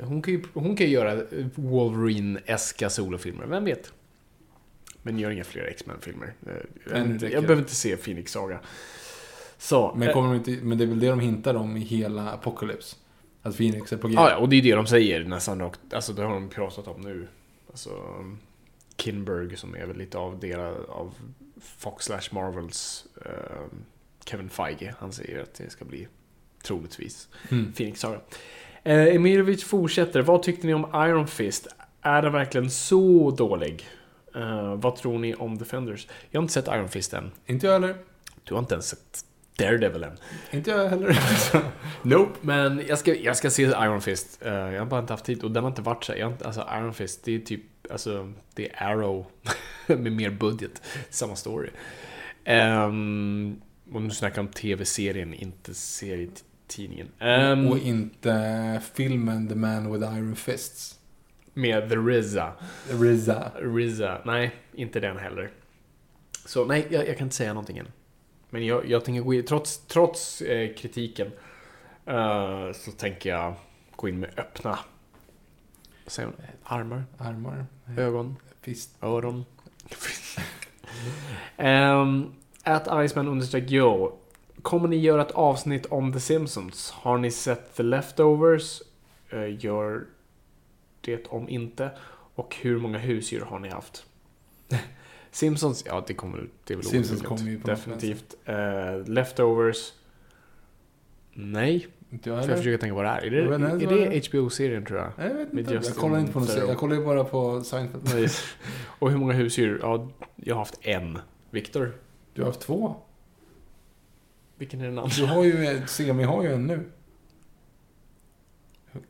Hon 0.00 0.22
kan 0.22 0.34
ju, 0.34 0.42
hon 0.54 0.76
kan 0.76 0.86
ju 0.86 0.92
göra 0.92 1.22
Wolverine-eska 1.54 2.90
solofilmer, 2.90 3.46
vem 3.46 3.64
vet? 3.64 3.92
Men 5.02 5.18
gör 5.18 5.30
inga 5.30 5.44
fler 5.44 5.64
X-Men-filmer. 5.64 6.34
Eh, 6.46 6.52
Jag, 6.96 7.18
behöver 7.18 7.56
inte 7.58 7.74
se 7.74 7.96
Phoenix 7.96 8.32
Saga. 8.32 8.60
Så. 9.58 9.94
Men, 9.96 10.08
eh, 10.08 10.14
kommer 10.14 10.28
de 10.28 10.36
inte, 10.36 10.64
men 10.64 10.78
det 10.78 10.84
är 10.84 10.88
väl 10.88 11.00
det 11.00 11.08
de 11.08 11.20
hintar 11.20 11.54
om 11.54 11.76
i 11.76 11.80
hela 11.80 12.32
Apocalypse? 12.32 12.96
Att 13.42 13.56
Phoenix 13.56 13.92
är 13.92 13.96
på 13.96 14.08
G. 14.08 14.14
Ja, 14.14 14.36
och 14.36 14.48
det 14.48 14.56
är 14.56 14.62
det 14.62 14.74
de 14.74 14.86
säger 14.86 15.24
nästan 15.24 15.60
rakt. 15.60 15.80
Alltså 15.92 16.12
det 16.12 16.22
har 16.22 16.34
de 16.34 16.48
pratat 16.48 16.88
om 16.88 17.00
nu. 17.00 17.28
Alltså 17.70 17.90
Kinberg 18.96 19.56
som 19.56 19.74
är 19.74 19.86
väl 19.86 19.96
lite 19.96 20.18
av 20.18 20.38
delar 20.40 20.90
av 20.90 21.14
Fox 21.60 22.04
slash 22.04 22.28
Marvels 22.30 23.06
eh, 23.26 23.32
Kevin 24.24 24.48
Feige. 24.50 24.94
Han 24.98 25.12
säger 25.12 25.42
att 25.42 25.54
det 25.54 25.70
ska 25.70 25.84
bli 25.84 26.08
troligtvis 26.62 27.28
Mm. 27.50 27.72
Phoenix 27.72 28.00
Saga. 28.00 28.20
Eh, 28.84 29.14
Emirovic 29.14 29.64
fortsätter. 29.64 30.22
Vad 30.22 30.42
tyckte 30.42 30.66
ni 30.66 30.74
om 30.74 30.86
Iron 30.94 31.26
Fist? 31.26 31.66
Är 32.02 32.22
den 32.22 32.32
verkligen 32.32 32.70
så 32.70 33.30
dålig? 33.30 33.88
Eh, 34.34 34.74
vad 34.74 34.96
tror 34.96 35.18
ni 35.18 35.34
om 35.34 35.58
Defenders? 35.58 36.08
Jag 36.30 36.40
har 36.40 36.42
inte 36.42 36.54
sett 36.54 36.68
Iron 36.68 36.88
Fist 36.88 37.12
än. 37.12 37.30
Inte 37.46 37.66
jag 37.66 37.72
heller. 37.72 37.96
Du 38.44 38.54
har 38.54 38.58
inte 38.60 38.74
ens 38.74 38.88
sett 38.88 39.24
Daredevil 39.58 40.04
än. 40.04 40.16
Inte 40.50 40.70
jag 40.70 40.88
heller. 40.88 41.18
Nope. 42.02 42.32
Men 42.40 42.82
jag 42.88 42.98
ska, 42.98 43.14
jag 43.14 43.36
ska 43.36 43.50
se 43.50 43.62
Iron 43.62 44.00
Fist. 44.00 44.38
Eh, 44.42 44.52
jag 44.52 44.78
har 44.78 44.86
bara 44.86 45.00
inte 45.00 45.12
haft 45.12 45.24
tid 45.24 45.44
och 45.44 45.50
den 45.50 45.64
har 45.64 45.70
inte 45.70 45.82
varit 45.82 46.04
så. 46.04 46.12
Jag 46.16 46.32
inte, 46.32 46.46
alltså 46.46 46.68
Iron 46.78 46.94
Fist, 46.94 47.24
det 47.24 47.34
är 47.34 47.38
typ, 47.38 47.62
alltså 47.90 48.32
det 48.54 48.72
är 48.72 48.82
Arrow 48.82 49.26
med 49.86 50.12
mer 50.12 50.30
budget. 50.30 50.82
Samma 51.10 51.36
story. 51.36 51.70
Ehm, 52.44 53.60
och 53.92 54.02
nu 54.02 54.10
snackar 54.10 54.38
jag 54.38 54.46
om 54.46 54.52
tv-serien, 54.52 55.34
inte 55.34 55.74
serietidningen. 56.74 57.08
Ehm, 57.18 57.68
Och 57.68 57.78
inte 57.78 58.82
filmen 58.94 59.48
The 59.48 59.54
Man 59.54 59.92
with 59.92 60.04
Iron 60.16 60.36
Fists. 60.36 60.98
med 61.54 61.88
The 61.88 61.96
RZA. 61.96 62.52
RZA. 62.90 63.52
RZA. 63.60 64.20
Nej, 64.24 64.54
inte 64.72 65.00
den 65.00 65.16
heller. 65.18 65.50
Så 66.46 66.64
nej, 66.64 66.86
jag, 66.90 67.08
jag 67.08 67.18
kan 67.18 67.26
inte 67.26 67.36
säga 67.36 67.52
någonting 67.52 67.78
än. 67.78 67.88
Men 68.50 68.66
jag, 68.66 68.86
jag 68.90 69.04
tänker 69.04 69.22
gå 69.22 69.34
in, 69.34 69.44
trots, 69.44 69.78
trots 69.86 70.40
eh, 70.42 70.74
kritiken, 70.74 71.26
eh, 72.06 72.72
så 72.72 72.90
tänker 72.90 73.30
jag 73.30 73.54
gå 73.96 74.08
in 74.08 74.20
med 74.20 74.30
öppna 74.36 74.78
säger 76.06 76.28
man? 76.28 76.36
armar, 76.64 77.04
Armar. 77.18 77.66
ögon, 77.98 78.36
Fist. 78.60 78.96
öron. 79.02 79.44
um, 81.58 82.34
at 82.62 82.88
Iceman 83.10 83.28
understreck 83.28 83.70
Joe. 83.70 84.12
Kommer 84.64 84.88
ni 84.88 84.96
göra 84.96 85.22
ett 85.22 85.30
avsnitt 85.30 85.86
om 85.86 86.12
The 86.12 86.20
Simpsons? 86.20 86.90
Har 86.90 87.18
ni 87.18 87.30
sett 87.30 87.76
The 87.76 87.82
Leftovers? 87.82 88.82
Eh, 89.30 89.64
gör 89.64 90.04
det 91.00 91.26
om 91.26 91.48
inte. 91.48 91.90
Och 92.34 92.56
hur 92.60 92.78
många 92.78 92.98
husdjur 92.98 93.40
har 93.40 93.58
ni 93.58 93.68
haft? 93.68 94.06
Simpsons, 95.30 95.84
ja 95.86 96.04
det 96.06 96.14
kommer 96.14 96.48
det 96.64 96.74
är 96.74 96.76
väl 96.76 96.86
Simpsons 96.86 97.22
kommer 97.22 97.42
ju 97.50 97.60
på 97.60 97.66
Definitivt. 97.66 98.34
Eh, 98.44 99.04
leftovers? 99.06 99.92
Nej, 101.32 101.86
Inte 102.10 102.28
jag 102.30 102.36
får 102.36 102.42
jag 102.42 102.42
heller. 102.42 102.56
försöka 102.56 102.80
tänka 102.80 102.94
vad 102.94 103.04
det 103.04 103.08
är. 103.08 103.22
Är 103.26 103.30
det, 103.30 103.54
är 103.84 103.86
det 103.88 104.08
det 104.08 104.28
HBO-serien 104.28 104.84
tror 104.84 104.98
jag? 104.98 105.10
Nej, 105.18 105.28
Jag 105.28 105.34
vet 105.34 105.52
Med 105.52 105.60
inte. 105.60 105.74
Jag 105.74 105.96
kollar 105.96 106.18
inte 106.18 106.32
på 106.32 106.38
någon 106.38 106.48
serie. 106.48 106.68
Jag 106.68 106.78
kollar 106.78 106.96
ju 106.96 107.04
bara 107.04 107.24
på 107.24 107.62
Seinfeld. 107.62 108.08
Och 108.98 109.10
hur 109.10 109.18
många 109.18 109.32
husdjur? 109.32 109.78
Ja, 109.82 110.08
jag 110.36 110.54
har 110.54 110.58
haft 110.58 110.78
en. 110.82 111.18
Viktor? 111.50 111.92
Du 112.34 112.42
har 112.42 112.46
haft 112.46 112.60
två. 112.60 112.96
Vilken 114.58 114.80
är 114.80 114.84
den 114.84 114.98
andra? 114.98 115.10
Du 115.16 115.26
har 115.26 115.44
ju, 115.44 115.82
Semi 115.86 116.22
har 116.24 116.42
ju 116.42 116.52
en 116.54 116.66
nu. 116.66 116.90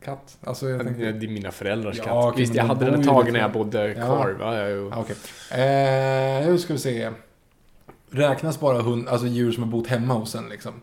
Katt. 0.03 0.37
Alltså 0.43 0.69
jag 0.69 0.79
Det 0.79 0.83
tänker... 0.85 1.05
är 1.05 1.27
mina 1.27 1.51
föräldrars 1.51 1.97
Ja, 1.97 2.03
katt. 2.03 2.13
okej, 2.25 2.41
Visst, 2.41 2.55
jag 2.55 2.65
de 2.65 2.69
hade 2.69 2.85
den 2.85 2.99
ett 2.99 3.07
tag 3.07 3.31
när 3.33 3.39
jag 3.39 3.51
bodde 3.51 3.87
Ja. 3.87 3.93
kvar. 4.05 4.37
Ja, 4.39 4.57
ja. 4.57 4.67
Ja, 4.69 4.97
Okej. 4.97 5.15
Eh, 5.61 6.47
nu 6.47 6.57
ska 6.57 6.73
vi 6.73 6.79
se. 6.79 7.11
Räknas 8.09 8.59
bara 8.59 8.81
hund, 8.81 9.07
alltså 9.07 9.27
djur 9.27 9.51
som 9.51 9.63
har 9.63 9.69
bott 9.71 9.87
hemma 9.87 10.13
hos 10.13 10.35
en 10.35 10.49
liksom? 10.49 10.73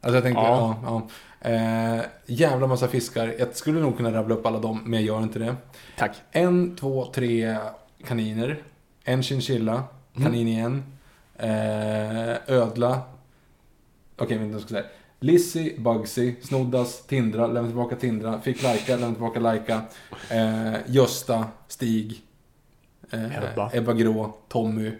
Alltså 0.00 0.14
jag 0.16 0.22
tänker, 0.24 0.42
ja. 0.42 0.76
Ja. 0.82 0.88
ja, 1.02 1.08
Eh, 1.50 2.00
jävla 2.26 2.66
massa 2.66 2.88
fiskar. 2.88 3.34
Jag 3.38 3.56
skulle 3.56 3.80
nog 3.80 3.96
kunna 3.96 4.12
rabbla 4.12 4.34
upp 4.34 4.46
alla 4.46 4.58
dem, 4.58 4.80
men 4.84 4.92
jag 5.00 5.06
gör 5.06 5.22
inte 5.22 5.38
det. 5.38 5.56
Tack. 5.98 6.16
En, 6.30 6.76
två, 6.76 7.12
tre 7.14 7.56
kaniner. 8.06 8.62
En 9.04 9.22
chinchilla. 9.22 9.82
Kanin 10.22 10.48
igen. 10.48 10.82
Eh, 11.36 12.36
ödla. 12.46 13.02
Okej, 14.16 14.38
vänta, 14.38 14.52
jag 14.52 14.60
ska 14.60 14.68
säga. 14.68 14.84
Lizzie, 15.20 15.78
Bugsy, 15.80 16.34
Snoddas, 16.42 17.06
Tindra, 17.06 17.46
lämna 17.46 17.68
tillbaka 17.68 17.96
Tindra, 17.96 18.40
fick 18.40 18.62
Laika, 18.62 18.96
lämna 18.96 19.14
tillbaka 19.14 19.40
Laika, 19.40 19.82
eh, 20.30 20.74
Gösta, 20.86 21.44
Stig, 21.68 22.22
eh, 23.10 23.38
Ebba. 23.52 23.70
Ebba 23.72 23.92
Grå, 23.92 24.34
Tommy, 24.48 24.92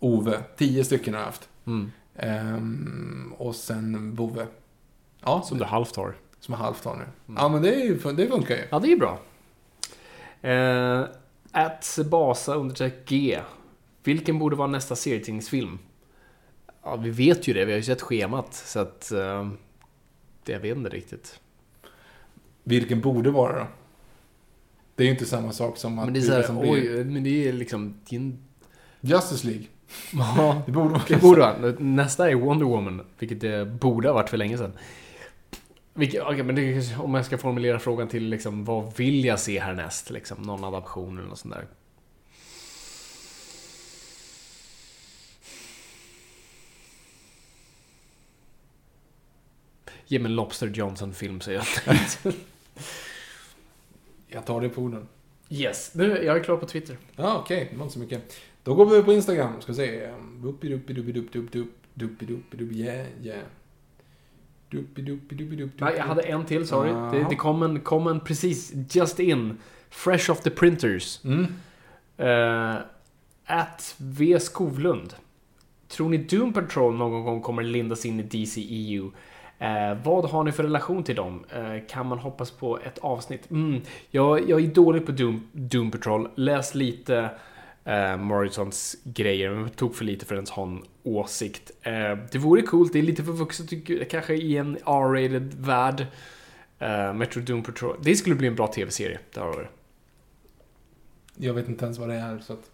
Ove. 0.00 0.38
Tio 0.56 0.84
stycken 0.84 1.14
har 1.14 1.20
jag 1.20 1.26
haft. 1.26 1.48
Mm. 1.66 1.92
Ehm, 2.16 3.34
och 3.38 3.54
sen 3.54 4.14
Bove. 4.14 4.46
Ja, 5.24 5.42
Som 5.42 5.58
du 5.58 5.64
halvt 5.64 5.96
har. 5.96 6.14
som 6.40 6.54
är 6.54 6.58
halvt 6.58 6.84
har 6.84 6.94
nu. 6.96 7.02
Mm. 7.02 7.42
Ja, 7.42 7.48
men 7.48 7.62
det, 7.62 7.74
är 7.74 8.12
det 8.12 8.26
funkar 8.26 8.54
ju. 8.54 8.62
Ja, 8.70 8.78
det 8.78 8.92
är 8.92 8.96
bra. 8.96 9.18
Eh, 10.50 11.04
at 11.52 11.84
Sebasa 11.84 12.54
understreck 12.54 13.08
G. 13.08 13.38
Vilken 14.06 14.38
borde 14.38 14.56
vara 14.56 14.68
nästa 14.68 14.96
serietidningsfilm? 14.96 15.78
Ja, 16.82 16.96
vi 16.96 17.10
vet 17.10 17.48
ju 17.48 17.52
det. 17.54 17.64
Vi 17.64 17.72
har 17.72 17.76
ju 17.76 17.82
sett 17.82 18.02
schemat. 18.02 18.54
Så 18.54 18.80
att... 18.80 19.12
Eh, 19.12 19.48
det 20.44 20.52
jag 20.52 20.60
vet 20.60 20.76
inte 20.76 20.90
riktigt. 20.90 21.40
Vilken 22.64 23.00
borde 23.00 23.30
vara 23.30 23.58
då? 23.58 23.66
Det 24.94 25.02
är 25.02 25.04
ju 25.04 25.12
inte 25.12 25.26
samma 25.26 25.52
sak 25.52 25.76
som 25.76 25.98
att 25.98 26.04
Men 26.04 26.14
det 26.14 26.18
är 26.18 26.20
bli 26.20 26.28
så 26.28 26.34
här, 26.34 26.42
som 26.42 26.58
blir. 26.58 26.72
oj, 26.72 27.04
men 27.04 27.24
det 27.24 27.48
är 27.48 27.52
liksom... 27.52 27.94
En 28.10 28.38
Justice 29.00 29.46
League. 29.46 29.64
Ja, 30.12 30.62
Det 30.66 30.72
borde 30.72 30.88
vara 30.88 31.02
det 31.08 31.16
borde 31.20 31.40
vara. 31.40 31.74
Nästa 31.78 32.30
är 32.30 32.34
Wonder 32.34 32.66
Woman, 32.66 33.02
vilket 33.18 33.40
det 33.40 33.66
borde 33.66 34.08
ha 34.08 34.14
varit 34.14 34.30
för 34.30 34.36
länge 34.36 34.58
sedan. 34.58 34.72
Vilket, 35.94 36.22
okej, 36.22 36.42
men 36.42 36.54
det, 36.54 36.96
om 36.98 37.14
jag 37.14 37.24
ska 37.26 37.38
formulera 37.38 37.78
frågan 37.78 38.08
till 38.08 38.24
liksom, 38.28 38.64
vad 38.64 38.96
vill 38.96 39.24
jag 39.24 39.40
se 39.40 39.60
härnäst? 39.60 40.10
Liksom, 40.10 40.42
någon 40.42 40.64
adaption 40.64 41.18
eller 41.18 41.28
något 41.28 41.38
sånt 41.38 41.54
där. 41.54 41.66
Ge 50.06 50.18
mig 50.18 50.30
en 50.30 50.36
Lobster 50.36 50.66
Johnson-film, 50.66 51.40
säger 51.40 51.64
jag. 51.86 51.96
Jag 54.28 54.46
tar 54.46 54.60
det 54.60 54.68
på 54.68 54.82
orden. 54.82 55.08
yes, 55.48 55.94
nu, 55.94 56.22
jag 56.22 56.36
är 56.36 56.44
klar 56.44 56.56
på 56.56 56.66
Twitter. 56.66 56.96
Ja, 57.16 57.38
okej. 57.38 57.68
Det 57.70 57.76
var 57.76 57.84
inte 57.84 57.94
så 57.94 57.98
mycket. 58.00 58.36
Då 58.62 58.74
går 58.74 58.86
vi 58.86 59.02
på 59.02 59.12
Instagram. 59.12 59.60
Ska 59.60 59.74
se. 59.74 60.10
Doopidoopidoop. 61.94 62.72
Yeah, 62.72 63.06
yeah. 63.22 63.42
Nej, 65.78 65.94
jag 65.96 66.04
hade 66.04 66.22
en 66.22 66.44
till, 66.44 66.66
sorry. 66.66 66.90
Ja. 66.90 67.10
Det, 67.12 67.26
det 67.30 67.36
kom, 67.36 67.62
en, 67.62 67.80
kom 67.80 68.06
en 68.06 68.20
precis, 68.20 68.72
just 68.90 69.20
in. 69.20 69.58
Fresh 69.90 70.30
off 70.30 70.40
the 70.40 70.50
printers. 70.50 71.24
Mm. 71.24 71.46
Uh, 72.18 72.76
at 73.44 73.94
V 73.98 74.40
Skovlund. 74.40 75.14
Tror 75.88 76.08
ni 76.08 76.16
Doom 76.16 76.52
Patrol 76.52 76.94
någon 76.94 77.24
gång 77.24 77.40
kommer 77.40 77.62
lindas 77.62 78.06
in 78.06 78.20
i 78.20 78.22
DCEU? 78.22 79.10
Eh, 79.58 79.94
vad 80.04 80.24
har 80.24 80.44
ni 80.44 80.52
för 80.52 80.62
relation 80.62 81.04
till 81.04 81.16
dem? 81.16 81.44
Eh, 81.54 81.86
kan 81.88 82.06
man 82.06 82.18
hoppas 82.18 82.50
på 82.50 82.78
ett 82.78 82.98
avsnitt? 82.98 83.50
Mm, 83.50 83.80
jag, 84.10 84.50
jag 84.50 84.64
är 84.64 84.66
dålig 84.66 85.06
på 85.06 85.12
Doom, 85.12 85.48
Doom 85.52 85.90
Patrol. 85.90 86.28
Läs 86.34 86.74
lite 86.74 87.30
eh, 87.84 88.16
Morrisons 88.16 88.96
grejer, 89.04 89.50
men 89.50 89.70
tog 89.70 89.94
för 89.96 90.04
lite 90.04 90.26
för 90.26 90.34
ens 90.34 90.50
ha 90.50 90.62
en 90.62 90.82
åsikt. 91.02 91.70
Eh, 91.82 92.18
det 92.32 92.38
vore 92.38 92.62
coolt, 92.62 92.92
det 92.92 92.98
är 92.98 93.02
lite 93.02 93.24
för 93.24 93.32
vuxet 93.32 93.70
kanske 94.10 94.34
i 94.34 94.56
en 94.56 94.76
R-rated 94.76 95.54
värld. 95.54 96.06
Eh, 96.78 97.12
Metro 97.12 97.40
Doom 97.40 97.62
Patrol. 97.62 97.96
Det 98.02 98.16
skulle 98.16 98.34
bli 98.34 98.48
en 98.48 98.54
bra 98.54 98.66
tv-serie. 98.66 99.18
Det 99.34 99.40
har 99.40 99.52
det. 99.52 99.68
Jag 101.46 101.54
vet 101.54 101.68
inte 101.68 101.84
ens 101.84 101.98
vad 101.98 102.08
det 102.08 102.14
är. 102.14 102.38
Så 102.38 102.52
att... 102.52 102.70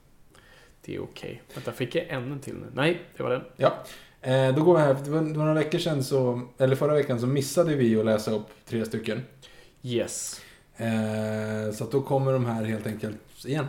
Det 0.85 0.95
är 0.95 1.03
okej. 1.03 1.43
Vänta, 1.55 1.73
fick 1.73 1.95
jag 1.95 2.07
ännu 2.09 2.39
till 2.39 2.55
nu? 2.55 2.67
Nej, 2.75 3.01
det 3.17 3.23
var 3.23 3.31
den. 3.31 3.43
Ja. 3.57 3.85
Eh, 4.23 4.55
då 4.55 4.65
går 4.65 4.75
vi 4.75 4.81
här. 4.81 4.97
Det 5.05 5.11
var, 5.11 5.21
det 5.21 5.39
var 5.39 5.45
några 5.45 5.55
veckor 5.55 5.79
sedan 5.79 6.05
så, 6.05 6.41
eller 6.59 6.77
förra 6.77 6.95
veckan 6.95 7.21
så 7.21 7.27
missade 7.27 7.75
vi 7.75 7.99
att 8.01 8.05
läsa 8.05 8.31
upp 8.31 8.47
tre 8.67 8.85
stycken. 8.85 9.23
Yes. 9.83 10.41
Eh, 10.77 11.75
så 11.75 11.85
att 11.85 11.91
då 11.91 12.03
kommer 12.03 12.33
de 12.33 12.47
här 12.47 12.65
helt 12.65 12.87
enkelt 12.87 13.17
igen. 13.45 13.67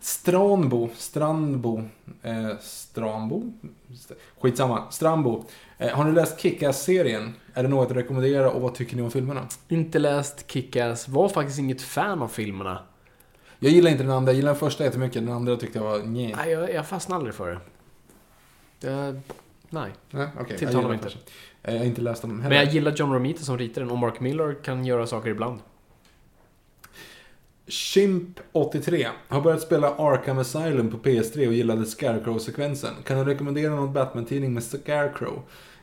Stranbo, 0.00 0.88
Strandbo, 0.96 1.82
eh, 2.22 2.58
Stranbo? 2.60 3.52
St- 3.92 4.14
Skitsamma, 4.40 4.90
Strambo. 4.90 5.44
Eh, 5.78 5.88
har 5.88 6.04
ni 6.04 6.12
läst 6.12 6.40
Kick-Ass-serien? 6.40 7.34
Är 7.54 7.62
det 7.62 7.68
något 7.68 7.90
att 7.90 7.96
rekommendera 7.96 8.50
och 8.50 8.60
vad 8.62 8.74
tycker 8.74 8.96
ni 8.96 9.02
om 9.02 9.10
filmerna? 9.10 9.48
Inte 9.68 9.98
läst 9.98 10.46
Kick-Ass. 10.52 11.08
Var 11.08 11.28
faktiskt 11.28 11.58
inget 11.58 11.82
fan 11.82 12.22
av 12.22 12.28
filmerna. 12.28 12.78
Jag 13.58 13.72
gillar 13.72 13.90
inte 13.90 14.02
den 14.02 14.12
andra, 14.12 14.32
jag 14.32 14.36
gillar 14.36 14.50
den 14.52 14.58
första 14.60 14.84
jättemycket, 14.84 15.26
den 15.26 15.34
andra 15.34 15.56
tyckte 15.56 15.78
jag 15.78 15.84
var 15.84 15.98
nej. 15.98 16.34
Nej, 16.36 16.50
jag, 16.50 16.72
jag 16.74 16.86
fastnade 16.86 17.16
aldrig 17.16 17.34
för 17.34 17.50
det. 17.50 17.60
det 18.88 19.20
nej. 19.74 19.92
Nej, 20.10 20.28
okej. 20.40 20.58
Tilltalar 20.58 20.88
mig 20.88 20.94
inte. 20.94 21.08
Eh, 21.62 21.74
jag 21.74 21.80
har 21.80 21.86
inte 21.86 22.00
läst 22.00 22.22
dem 22.22 22.40
heller. 22.40 22.56
Men 22.56 22.64
jag 22.64 22.74
gillar 22.74 22.92
John 22.92 23.12
Romita 23.12 23.42
som 23.42 23.58
ritar 23.58 23.80
den 23.80 23.90
och 23.90 23.98
Mark 23.98 24.20
Miller 24.20 24.56
kan 24.62 24.84
göra 24.84 25.06
saker 25.06 25.30
ibland. 25.30 25.60
Chimp83 27.66 29.06
har 29.28 29.40
börjat 29.40 29.62
spela 29.62 29.90
Arkham 29.90 30.38
Asylum 30.38 30.90
på 30.90 30.96
PS3 30.96 31.46
och 31.46 31.52
gillade 31.52 31.86
Scarecrow-sekvensen. 31.86 32.94
Kan 33.04 33.18
du 33.18 33.24
rekommendera 33.24 33.74
någon 33.74 33.92
Batman-tidning 33.92 34.54
med 34.54 34.62
Scarecrow? 34.62 35.42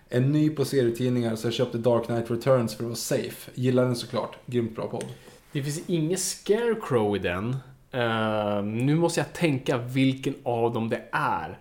En 0.09 0.31
ny 0.31 0.49
på 0.49 0.65
serietidningar 0.65 1.35
så 1.35 1.47
jag 1.47 1.53
köpte 1.53 1.77
Dark 1.77 2.05
Knight 2.05 2.31
Returns 2.31 2.75
för 2.75 2.83
att 2.83 2.87
vara 2.87 2.95
safe. 2.95 3.51
Gillar 3.53 3.85
den 3.85 3.95
såklart. 3.95 4.37
Grymt 4.45 4.75
bra 4.75 4.87
podd. 4.87 5.05
Det 5.51 5.63
finns 5.63 5.81
ingen 5.87 6.17
Scarecrow 6.17 7.15
i 7.15 7.19
den. 7.19 7.55
Eh, 7.91 8.63
nu 8.63 8.95
måste 8.95 9.19
jag 9.19 9.33
tänka 9.33 9.77
vilken 9.77 10.35
av 10.43 10.73
dem 10.73 10.89
det 10.89 11.03
är. 11.11 11.59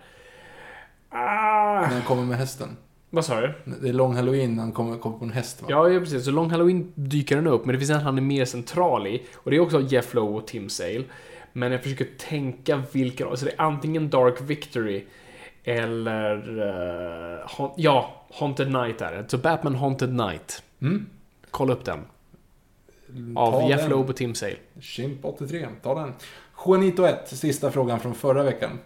Ah, 1.13 1.81
När 1.81 1.87
han 1.87 2.01
kommer 2.01 2.23
med 2.23 2.37
hästen. 2.37 2.77
vad 3.09 3.25
sa 3.25 3.41
du? 3.41 3.53
Det 3.81 3.89
är 3.89 3.93
lång 3.93 4.15
halloween 4.15 4.55
när 4.55 4.63
han 4.63 4.71
kommer, 4.71 4.97
kommer 4.97 5.17
på 5.17 5.25
en 5.25 5.31
häst 5.31 5.61
va? 5.61 5.67
Ja, 5.71 5.89
ja, 5.89 5.99
precis. 5.99 6.25
Så 6.25 6.31
Long 6.31 6.49
Halloween 6.49 6.91
dyker 6.95 7.35
den 7.35 7.47
upp, 7.47 7.65
men 7.65 7.73
det 7.73 7.79
finns 7.79 7.91
en 7.91 7.99
han 8.01 8.17
är 8.17 8.21
mer 8.21 8.45
central 8.45 9.07
i. 9.07 9.23
Och 9.35 9.51
det 9.51 9.57
är 9.57 9.59
också 9.59 9.81
Jeff 9.81 10.13
Lowe 10.13 10.37
och 10.37 10.47
Tim 10.47 10.69
Sale. 10.69 11.03
Men 11.53 11.71
jag 11.71 11.83
försöker 11.83 12.07
tänka 12.17 12.83
vilken. 12.91 13.37
Så 13.37 13.45
det 13.45 13.51
är 13.51 13.61
antingen 13.61 14.09
Dark 14.09 14.41
Victory 14.41 15.05
eller... 15.63 16.59
eh, 16.59 17.47
Haunt- 17.47 17.73
ja, 17.77 18.25
Haunted 18.33 18.71
Night 18.71 19.01
är 19.01 19.11
det. 19.11 19.29
Så 19.29 19.37
Batman 19.37 19.75
Haunted 19.75 20.13
Night. 20.13 20.63
Mm. 20.81 21.05
Kolla 21.51 21.73
upp 21.73 21.85
den. 21.85 21.99
Ta 23.35 23.41
Av 23.41 23.69
Jeff. 23.69 23.89
Lowe 23.89 24.09
och 24.09 24.15
Tim 24.15 24.35
Sale. 24.35 24.55
Chimp83, 24.79 25.67
ta 25.83 25.95
den. 25.95 26.13
Juanito 26.65 27.03
1, 27.05 27.27
sista 27.27 27.71
frågan 27.71 27.99
från 27.99 28.15
förra 28.15 28.43
veckan. 28.43 28.79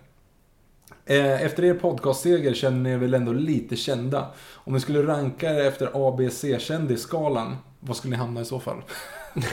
Eh, 1.05 1.41
Efter 1.45 1.63
er 1.65 1.73
podcastseger 1.73 2.53
känner 2.53 2.79
ni 2.83 2.89
er 2.91 2.97
väl 2.97 3.13
ändå 3.13 3.33
lite 3.33 3.75
kända. 3.75 4.27
Om 4.53 4.73
ni 4.73 4.79
skulle 4.79 5.01
ranka 5.07 5.49
er 5.49 5.65
efter 5.67 5.89
ABC-kändisskalan, 5.93 7.55
vad 7.79 7.97
skulle 7.97 8.11
ni 8.11 8.17
hamna 8.17 8.41
i 8.41 8.45
så 8.45 8.59
fall? 8.59 8.81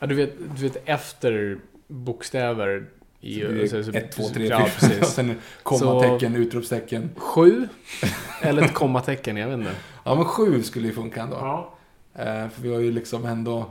Ja, 0.00 0.06
du 0.06 0.14
vet, 0.14 0.32
du 0.56 0.62
vet 0.62 0.76
efter 0.84 1.58
bokstäver 1.88 2.86
i... 3.20 3.68
så- 3.68 3.84
så- 3.84 3.90
1, 3.92 4.12
2, 4.12 4.22
3, 4.34 4.46
ja, 4.46 4.58
4. 4.58 4.64
Och 4.64 4.70
precis. 4.80 5.08
sen 5.14 5.34
kommatecken, 5.62 6.36
utropstecken. 6.36 7.10
Sju? 7.16 7.68
Eller 8.42 8.62
ett 8.62 8.74
kommatecken, 8.74 9.36
jag 9.36 9.48
vet 9.48 9.58
inte. 9.58 9.72
Ja, 10.04 10.14
men 10.14 10.24
sju 10.24 10.62
skulle 10.62 10.86
ju 10.88 10.94
funka 10.94 11.22
ändå. 11.22 11.36
Ja. 11.36 11.74
Eh, 12.14 12.48
för 12.48 12.62
vi 12.62 12.72
har 12.74 12.80
ju 12.80 12.92
liksom 12.92 13.24
ändå... 13.26 13.70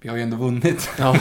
Vi 0.00 0.08
har 0.08 0.16
ju 0.16 0.22
ändå 0.22 0.36
vunnit. 0.36 0.90
ja. 0.98 1.16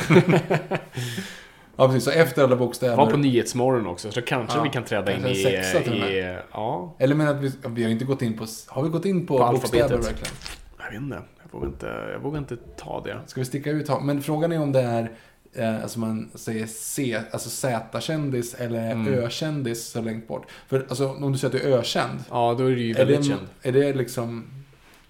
Ja, 1.77 1.87
precis. 1.87 2.03
Så 2.03 2.11
efter 2.11 2.43
alla 2.43 2.55
bokstäver. 2.55 2.95
Var 2.97 3.11
på 3.11 3.17
Nyhetsmorgon 3.17 3.87
också, 3.87 4.11
så 4.11 4.21
kanske 4.21 4.57
Ja, 4.57 4.63
vi 4.63 4.69
kan 4.69 4.83
träda 4.83 5.13
in 5.17 5.25
i... 5.25 5.35
sexa 5.35 5.79
till 5.79 5.93
i 6.03 6.37
ja, 6.51 6.95
Eller 6.99 7.15
men 7.15 7.27
att 7.27 7.35
vi, 7.41 7.51
vi 7.67 7.83
har 7.83 7.91
inte 7.91 8.05
gått 8.05 8.21
in 8.21 8.37
på... 8.37 8.45
Har 8.67 8.83
vi 8.83 8.89
gått 8.89 9.05
in 9.05 9.25
på, 9.27 9.37
På 9.37 9.51
bokstäver 9.53 9.83
alfabetet. 9.83 10.07
verkligen? 10.07 10.33
jag 10.77 10.91
vet 10.91 11.01
inte. 11.01 11.21
Jag 11.43 11.59
vågar 11.59 11.67
inte, 11.67 12.09
jag 12.13 12.19
vågar 12.19 12.37
inte 12.39 12.57
ta 12.77 13.01
det. 13.01 13.19
Ska 13.25 13.41
vi 13.41 13.45
sticka 13.45 13.69
ut? 13.71 13.89
Men 14.03 14.21
frågan 14.21 14.51
är 14.51 14.61
om 14.61 14.71
det 14.71 14.81
är, 14.81 15.11
eh, 15.53 15.83
alltså 15.83 15.99
man 15.99 16.29
säger 16.33 16.65
C, 16.67 17.17
alltså 17.31 17.49
Z-kändis 17.49 18.53
eller 18.53 18.91
Mm. 18.91 19.13
Ö-kändis 19.13 19.85
så 19.87 20.01
långt 20.01 20.27
bort. 20.27 20.45
För 20.67 20.85
alltså, 20.89 21.09
om 21.09 21.31
du 21.31 21.37
säger 21.37 21.55
att 21.55 21.61
du 21.61 21.69
är 21.73 21.77
ökänd. 21.77 22.19
Ja, 22.29 22.55
då 22.57 22.65
är 22.65 22.71
du 22.71 22.81
ju 22.81 22.91
Är 22.91 22.97
väldigt 22.97 23.17
det, 23.17 23.23
känd. 23.23 23.47
är 23.61 23.71
det 23.71 23.93
liksom... 23.93 24.45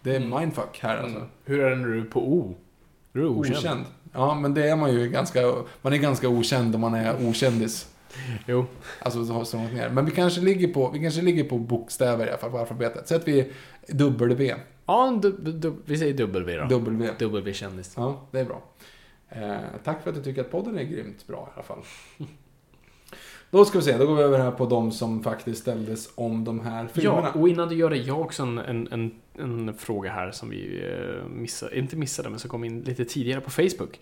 Det 0.02 0.16
är 0.16 0.22
Mm. 0.22 0.40
mindfuck 0.40 0.80
här 0.82 0.98
alltså. 0.98 1.18
Mm. 1.18 1.30
Hur 1.46 1.60
är 1.64 1.70
det 1.70 1.76
när 1.76 1.88
du 1.88 2.00
är 2.02 2.06
på 2.06 2.34
O? 2.34 2.56
Du 3.12 3.22
är 3.22 3.28
okänd. 3.28 3.58
Okänd. 3.58 3.86
Ja, 4.16 4.34
men 4.34 4.54
det 4.54 4.70
är 4.70 4.76
man 4.76 4.94
ju 4.94 5.10
ganska... 5.10 5.54
Man 5.82 5.94
är 5.94 5.98
ganska 5.98 6.30
okänd 6.30 6.76
om 6.76 6.82
man 6.82 6.94
är 6.94 7.30
okändis. 7.30 7.88
Jo. 8.46 8.66
Alltså 9.00 9.26
så, 9.26 9.46
så 9.46 9.58
långt 9.58 9.74
ner. 9.74 9.90
Men 9.90 10.06
vi 10.06 10.12
kanske 10.12 10.42
ligger 10.42 10.68
på, 10.68 10.90
vi 10.90 11.00
kanske 11.00 11.22
ligger 11.22 11.44
på 11.44 11.58
bokstäver 11.58 12.26
i 12.26 12.30
alla 12.30 12.38
fall 12.38 12.52
på 12.52 12.60
alfabetet. 12.60 13.08
Säg 13.08 13.18
att 13.18 13.28
vi 13.28 13.40
är 13.40 13.48
W. 13.88 14.56
Ja, 14.86 15.20
du, 15.22 15.32
du, 15.32 15.76
vi 15.86 15.98
säger 15.98 16.14
W 16.14 16.58
då. 16.58 16.66
W. 16.66 17.12
W-kändis. 17.20 17.94
Ja, 17.98 18.28
det 18.32 18.40
är 18.40 18.46
bra. 18.46 18.62
Eh, 19.30 19.58
tack 19.84 20.04
för 20.04 20.10
att 20.10 20.16
du 20.16 20.24
tycker 20.24 20.42
att 20.42 20.52
podden 20.52 20.78
är 20.78 20.84
grymt 20.84 21.28
bra 21.28 21.50
i 21.52 21.54
alla 21.54 21.64
fall. 21.64 21.84
Då 23.52 23.66
ska 23.66 23.78
vi 23.78 23.84
se, 23.84 23.98
då 23.98 24.06
går 24.06 24.16
vi 24.16 24.24
över 24.24 24.40
här 24.40 24.52
på 24.52 24.66
de 24.66 24.92
som 24.92 25.24
faktiskt 25.24 25.62
ställdes 25.62 26.10
om 26.16 26.44
de 26.44 26.60
här 26.60 26.88
filmerna. 26.88 27.32
Ja, 27.34 27.42
och 27.42 27.50
innan 27.50 27.70
du 27.70 27.76
gör 27.76 27.90
det, 27.90 27.98
jag 27.98 28.14
har 28.14 28.22
också 28.22 28.44
en, 28.44 28.58
en, 28.58 28.88
en, 28.92 29.12
en 29.38 29.74
fråga 29.74 30.12
här 30.12 30.32
som 30.32 30.50
vi 30.50 30.84
eh, 30.84 31.30
missade, 31.30 31.80
inte 31.80 31.96
missade, 31.96 32.30
men 32.30 32.40
som 32.40 32.50
kom 32.50 32.64
in 32.64 32.82
lite 32.82 33.06
tidigare 33.06 33.42
på 33.42 33.50
Facebook. 33.50 34.00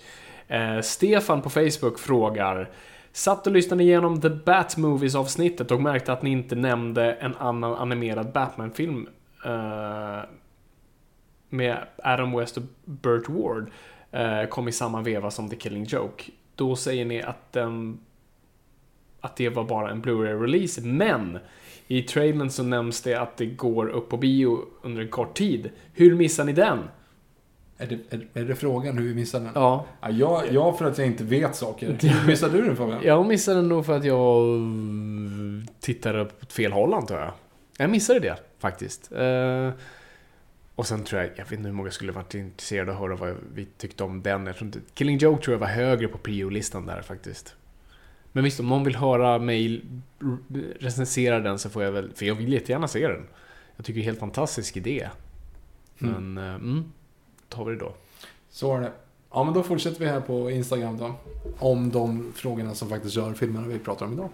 Eh, 0.48 0.82
Stefan 0.82 1.42
på 1.42 1.50
Facebook 1.50 2.00
frågar 2.00 2.70
Satt 3.16 3.48
och 3.48 3.54
lyssnade 3.54 3.84
igenom 3.84 4.22
The 4.22 4.30
Bat-Movies 4.30 5.16
avsnittet 5.16 5.72
och 5.72 5.82
märkte 5.82 6.14
att 6.14 6.22
ni 6.22 6.30
inte 6.30 6.56
nämnde 6.56 7.14
en 7.14 7.36
annan 7.36 7.74
animerad 7.74 8.32
Batman-film 8.32 9.08
eh, 9.46 10.30
med 11.50 11.78
Adam 12.04 12.38
West 12.38 12.58
och 12.58 12.64
Burt 12.86 13.30
Ward 13.30 13.72
eh, 14.12 14.50
kom 14.50 14.68
i 14.68 14.72
samma 14.72 15.02
veva 15.02 15.32
som 15.32 15.50
The 15.50 15.56
Killing 15.56 15.84
Joke. 15.84 16.24
Då 16.56 16.76
säger 16.76 17.06
ni 17.06 17.22
att 17.22 17.52
den 17.52 18.00
att 19.24 19.36
det 19.36 19.50
var 19.50 19.64
bara 19.64 19.92
en 19.92 20.02
Blu-ray-release, 20.02 20.82
men 20.82 21.40
i 21.88 22.02
trailern 22.02 22.50
så 22.50 22.64
nämns 22.64 23.02
det 23.02 23.16
att 23.16 23.38
det 23.38 23.46
går 23.46 23.88
upp 23.88 24.10
på 24.10 24.18
bio 24.18 24.60
under 24.82 25.02
en 25.02 25.08
kort 25.08 25.38
tid. 25.38 25.70
Hur 25.94 26.16
missar 26.16 26.44
ni 26.44 26.54
den? 26.54 26.80
Är, 27.78 27.88
det, 27.88 28.00
är, 28.10 28.28
är 28.34 28.46
det 28.46 28.56
frågan 28.56 28.98
hur 28.98 29.08
vi 29.08 29.16
missade 29.16 29.44
den? 29.44 29.54
Ja, 29.56 29.86
Ja, 30.02 30.10
jag, 30.10 30.54
jag 30.54 30.78
för 30.78 30.86
att 30.86 30.98
jag 30.98 31.08
inte 31.08 31.24
vet 31.24 31.56
saker. 31.56 31.98
Hur 32.02 32.28
missade 32.28 32.58
du 32.58 32.66
den 32.66 32.76
frågan? 32.76 33.00
jag 33.04 33.26
missade 33.26 33.58
den 33.58 33.70
nog 33.70 33.86
för 33.86 33.98
att 33.98 34.06
jag 34.06 34.60
tittade 35.80 36.26
på 36.26 36.46
fel 36.46 36.72
håll 36.72 36.94
antar 36.94 37.20
jag. 37.20 37.32
Jag 37.78 37.90
missade 37.90 38.20
det 38.20 38.36
faktiskt. 38.60 39.12
Eh, 39.12 39.72
och 40.76 40.88
sen 40.88 41.04
tror 41.04 41.22
jag, 41.22 41.30
jag 41.36 41.44
vet 41.44 41.52
inte 41.52 41.68
hur 41.68 41.76
många 41.76 41.92
skulle 41.92 42.12
varit 42.12 42.34
intresserade 42.34 42.92
av 42.92 42.98
att 42.98 43.02
höra 43.02 43.16
vad 43.16 43.36
vi 43.54 43.66
tyckte 43.78 44.04
om 44.04 44.22
den. 44.22 44.48
Jag 44.48 44.56
tror 44.56 44.66
inte, 44.66 44.80
Killing 44.94 45.18
Joke 45.18 45.44
tror 45.44 45.54
jag 45.54 45.60
var 45.60 45.68
högre 45.68 46.08
på 46.08 46.18
prio-listan 46.18 46.86
där 46.86 47.02
faktiskt. 47.02 47.56
Men 48.36 48.44
visst, 48.44 48.60
om 48.60 48.70
någon 48.70 48.84
vill 48.84 48.96
höra 48.96 49.40
mig 49.40 49.82
recensera 50.80 51.40
den 51.40 51.60
så 51.60 51.70
får 51.70 51.84
jag 51.84 51.92
väl, 51.92 52.12
för 52.16 52.26
jag 52.26 52.36
vill 52.36 52.54
jättegärna 52.54 52.88
se 52.88 53.08
den. 53.08 53.24
Jag 53.76 53.86
tycker 53.86 54.00
det 54.00 54.00
är 54.00 54.04
en 54.04 54.10
helt 54.10 54.20
fantastisk 54.20 54.78
idé. 54.78 55.10
Men, 55.98 56.38
mm, 56.38 56.56
mm 56.56 56.84
tar 57.50 57.66
vi 57.66 57.72
det 57.72 57.80
då. 57.80 57.94
Så 58.50 58.76
är 58.76 58.82
det. 58.82 58.92
Ja, 59.32 59.44
men 59.44 59.54
då 59.54 59.64
fortsätter 59.64 60.00
vi 60.00 60.06
här 60.06 60.22
på 60.22 60.52
Instagram 60.52 60.98
då. 60.98 61.16
Om 61.60 61.90
de 61.90 62.34
frågorna 62.36 62.74
som 62.74 62.90
faktiskt 62.90 63.18
rör 63.18 63.34
filmerna 63.34 63.68
vi 63.68 63.80
pratar 63.80 64.06
om 64.06 64.14
idag. 64.14 64.30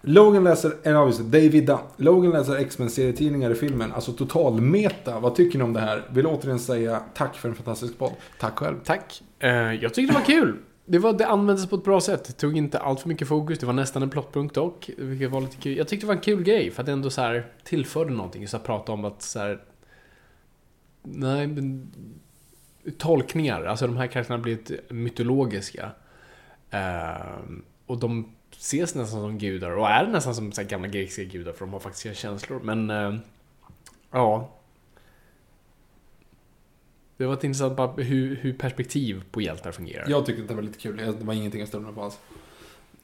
Logan 0.00 0.44
läser, 0.44 0.72
eller 0.82 0.96
ja, 0.96 1.06
just 1.06 1.18
det, 1.18 1.24
David 1.24 1.66
Dunn. 1.66 1.78
Logan 1.96 2.32
läser 2.32 2.56
X-Men-serietidningar 2.56 3.50
i 3.50 3.54
filmen. 3.54 3.92
Alltså 3.92 4.12
total 4.12 4.60
meta. 4.60 5.20
Vad 5.20 5.34
tycker 5.34 5.58
ni 5.58 5.64
om 5.64 5.72
det 5.72 5.80
här? 5.80 6.02
Vill 6.10 6.26
återigen 6.26 6.58
säga 6.58 7.02
tack 7.14 7.36
för 7.36 7.48
en 7.48 7.54
fantastisk 7.54 7.98
podd. 7.98 8.12
Tack 8.38 8.58
själv. 8.58 8.76
Tack. 8.84 9.22
Eh, 9.38 9.50
jag 9.50 9.94
tyckte 9.94 10.14
det 10.14 10.18
var 10.18 10.26
kul. 10.26 10.56
Det, 10.90 10.98
var, 10.98 11.12
det 11.12 11.26
användes 11.26 11.66
på 11.66 11.76
ett 11.76 11.84
bra 11.84 12.00
sätt. 12.00 12.24
Det 12.24 12.32
tog 12.32 12.56
inte 12.56 12.78
allt 12.78 13.00
för 13.00 13.08
mycket 13.08 13.28
fokus. 13.28 13.58
Det 13.58 13.66
var 13.66 13.72
nästan 13.72 14.02
en 14.02 14.10
plottpunkt 14.10 14.54
dock. 14.54 14.90
Vilket 14.96 15.30
var 15.30 15.40
lite 15.40 15.56
kul. 15.56 15.76
Jag 15.76 15.88
tyckte 15.88 16.06
det 16.06 16.08
var 16.08 16.14
en 16.14 16.20
kul 16.20 16.42
grej. 16.42 16.70
För 16.70 16.82
att 16.82 16.86
det 16.86 16.92
ändå 16.92 17.10
så 17.10 17.20
här 17.20 17.46
tillförde 17.64 18.10
någonting. 18.10 18.48
Så 18.48 18.56
att 18.56 18.64
prata 18.64 18.92
om 18.92 19.04
att 19.04 19.22
så 19.22 19.38
här... 19.38 19.62
Nej, 21.02 21.46
men... 21.46 21.90
Tolkningar. 22.98 23.64
Alltså 23.64 23.86
de 23.86 23.96
här 23.96 24.06
karaktärerna 24.06 24.38
har 24.38 24.42
blivit 24.42 24.90
mytologiska. 24.90 25.90
Eh, 26.70 27.38
och 27.86 27.98
de 27.98 28.32
ses 28.52 28.94
nästan 28.94 29.20
som 29.20 29.38
gudar. 29.38 29.70
Och 29.70 29.88
är 29.88 30.06
nästan 30.06 30.34
som 30.34 30.52
så 30.52 30.60
här 30.60 30.68
gamla 30.68 30.88
grekiska 30.88 31.24
gudar. 31.24 31.52
För 31.52 31.60
de 31.60 31.72
har 31.72 31.80
faktiskt 31.80 32.02
sina 32.02 32.14
känslor. 32.14 32.60
Men... 32.62 32.90
Eh, 32.90 33.14
ja. 34.10 34.57
Det 37.18 37.26
var 37.26 37.34
ett 37.34 37.44
intressant 37.44 37.76
bara 37.76 37.92
hur, 37.92 38.36
hur 38.36 38.52
perspektiv 38.52 39.22
på 39.30 39.40
hjältar 39.40 39.72
fungerar. 39.72 40.06
Jag 40.08 40.26
tyckte 40.26 40.42
att 40.42 40.48
det 40.48 40.54
var 40.54 40.62
lite 40.62 40.78
kul. 40.78 40.96
Det 40.96 41.24
var 41.24 41.34
ingenting 41.34 41.60
jag 41.60 41.68
störde 41.68 41.92
på 41.92 42.02
alls. 42.02 42.18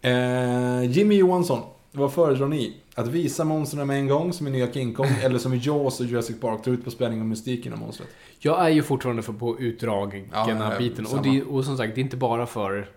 Eh, 0.00 0.90
Jimmy 0.90 1.14
Johansson. 1.14 1.62
Vad 1.92 2.12
föredrar 2.12 2.48
ni? 2.48 2.76
Att 2.94 3.08
visa 3.08 3.44
monstren 3.44 3.86
med 3.86 3.98
en 3.98 4.06
gång 4.08 4.32
som 4.32 4.46
i 4.46 4.50
nya 4.50 4.72
King 4.72 4.94
Kong 4.94 5.06
eller 5.22 5.38
som 5.38 5.54
i 5.54 5.56
Jaws 5.56 6.00
och 6.00 6.06
Jurassic 6.06 6.40
Park? 6.40 6.64
Dra 6.64 6.70
ut 6.70 6.84
på 6.84 6.90
spänning 6.90 7.20
och 7.20 7.26
mystiken 7.26 7.72
av 7.72 7.78
monstret. 7.78 8.08
Jag 8.38 8.64
är 8.64 8.68
ju 8.68 8.82
fortfarande 8.82 9.22
för 9.22 9.32
på 9.32 9.60
utdragen 9.60 10.28
Ja, 10.32 10.72
biten. 10.78 11.06
Och, 11.06 11.22
det, 11.22 11.42
och 11.42 11.64
som 11.64 11.76
sagt, 11.76 11.94
det 11.94 12.00
är 12.00 12.02
inte 12.02 12.16
bara 12.16 12.46
för 12.46 12.88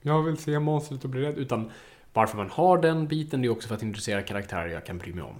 jag 0.00 0.22
vill 0.22 0.36
se 0.36 0.58
monstret 0.58 1.04
och 1.04 1.10
bli 1.10 1.20
rädd. 1.20 1.38
Utan 1.38 1.70
varför 2.12 2.36
man 2.36 2.50
har 2.50 2.78
den 2.78 3.06
biten, 3.06 3.42
det 3.42 3.48
är 3.48 3.50
också 3.50 3.68
för 3.68 3.74
att 3.74 3.82
intressera 3.82 4.22
karaktärer 4.22 4.68
jag 4.68 4.86
kan 4.86 4.98
bry 4.98 5.12
mig 5.12 5.24
om. 5.24 5.34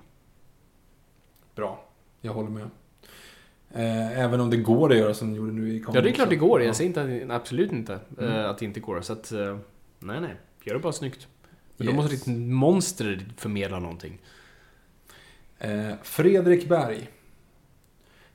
Bra. 1.54 1.84
Jag 2.20 2.32
håller 2.32 2.50
med. 2.50 2.70
Eh, 3.74 4.20
även 4.20 4.40
om 4.40 4.50
det 4.50 4.56
går 4.56 4.92
att 4.92 4.98
göra 4.98 5.14
som 5.14 5.30
ni 5.30 5.36
gjorde 5.36 5.52
nu 5.52 5.74
i 5.74 5.80
Kong 5.80 5.94
Ja, 5.94 6.00
det 6.00 6.08
är 6.10 6.12
klart 6.12 6.30
det 6.30 6.36
går. 6.36 6.60
Ja. 6.60 6.66
Jag 6.66 6.76
säger 6.76 6.88
inte 6.88 7.34
absolut 7.34 7.72
inte 7.72 7.98
Mm. 8.18 8.30
eh, 8.32 8.48
att 8.50 8.58
det 8.58 8.64
inte 8.64 8.80
går. 8.80 9.00
Så 9.00 9.12
att, 9.12 9.32
eh, 9.32 9.58
nej, 9.98 10.20
nej. 10.20 10.34
Gör 10.64 10.74
det 10.74 10.80
bara 10.80 10.92
snyggt. 10.92 11.26
Men 11.76 11.86
då 11.86 11.92
Yes. 11.92 11.96
måste 11.96 12.14
ditt 12.30 12.48
monster 12.50 13.26
förmedla 13.36 13.78
någonting. 13.78 14.18
Fredrik 16.02 16.68
Berg. 16.68 17.08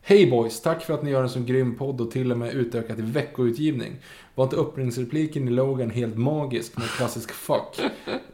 Hej 0.02 0.30
boys, 0.32 0.62
tack 0.62 0.84
för 0.84 0.94
att 0.94 1.04
ni 1.04 1.10
gör 1.12 1.24
en 1.24 1.30
så 1.30 1.40
grym 1.40 1.76
podd 1.76 2.02
och 2.02 2.12
till 2.12 2.32
och 2.32 2.38
med 2.38 2.54
utökat 2.54 3.00
i 3.00 3.02
veckoutgivning. 3.02 3.96
Var 4.36 4.44
inte 4.44 4.56
öppningsrepliken 4.56 5.48
i 5.48 5.52
Logan 5.52 5.90
helt 5.90 6.18
magisk 6.18 6.78
med 6.78 6.88
klassisk 6.88 7.32
fuck? 7.32 7.82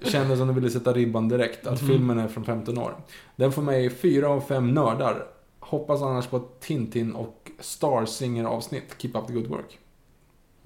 Kändes 0.01 0.37
som 0.39 0.47
de 0.47 0.55
ville 0.55 0.69
sätta 0.69 0.93
ribban 0.93 1.29
direkt, 1.29 1.67
att 1.67 1.79
filmen 1.79 2.19
är 2.19 2.27
från 2.27 2.45
15 2.45 2.77
år. 2.77 2.95
Den 3.35 3.51
får 3.51 3.61
mig 3.61 3.89
4 3.89 4.27
av 4.27 4.41
5 4.41 4.73
nördar. 4.73 5.25
Hoppas 5.73 6.01
annars 6.01 6.27
på 6.27 6.37
ett 6.37 6.59
Tintin 6.59 7.15
och 7.15 7.51
Star 7.59 8.05
Singer 8.05 8.43
avsnitt. 8.43 8.95
Keep 8.97 9.11
up 9.13 9.27
the 9.27 9.33
good 9.33 9.47
work. 9.47 9.79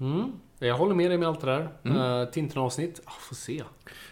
Mm. 0.00 0.32
Jag 0.58 0.78
håller 0.78 0.94
med 0.94 1.10
dig 1.10 1.18
med 1.18 1.28
allt 1.28 1.40
det 1.40 1.46
där. 1.46 1.68
Mm. 1.84 1.96
Uh, 1.98 2.30
Tintin-avsnitt, 2.30 3.00
ah, 3.04 3.10
får 3.20 3.36
se. 3.36 3.62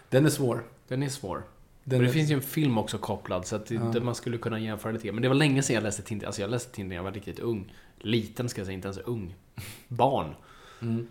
Den 0.09 0.27
är 0.27 0.31
svår. 0.31 0.65
Den 0.89 1.03
är 1.03 1.09
svår. 1.09 1.37
Den 1.85 1.99
Men 1.99 2.07
det 2.07 2.11
är... 2.11 2.13
finns 2.13 2.31
ju 2.31 2.35
en 2.35 2.43
film 2.43 2.79
också 2.79 2.99
kopplad, 2.99 3.47
så 3.47 3.57
att 3.57 3.71
Ja. 3.71 4.01
man 4.01 4.15
skulle 4.15 4.39
kunna 4.39 4.59
jämföra 4.59 4.93
det 4.93 4.99
till. 4.99 5.13
Men 5.13 5.23
det 5.23 5.29
var 5.29 5.35
länge 5.35 5.63
sedan 5.63 5.75
jag 5.75 5.83
läste 5.83 6.03
Tintin. 6.03 6.27
Alltså 6.27 6.41
jag 6.41 6.51
läste 6.51 6.71
Tintin 6.73 6.89
när 6.89 6.97
jag 6.97 7.03
var 7.03 7.13
riktigt 7.13 7.39
ung. 7.39 7.75
Liten 7.99 8.49
ska 8.49 8.61
jag 8.61 8.67
säga, 8.67 8.75
inte 8.75 8.89
ens 8.89 8.99
ung. 8.99 9.35
Barn. 9.89 10.35
Mm. 10.83 11.07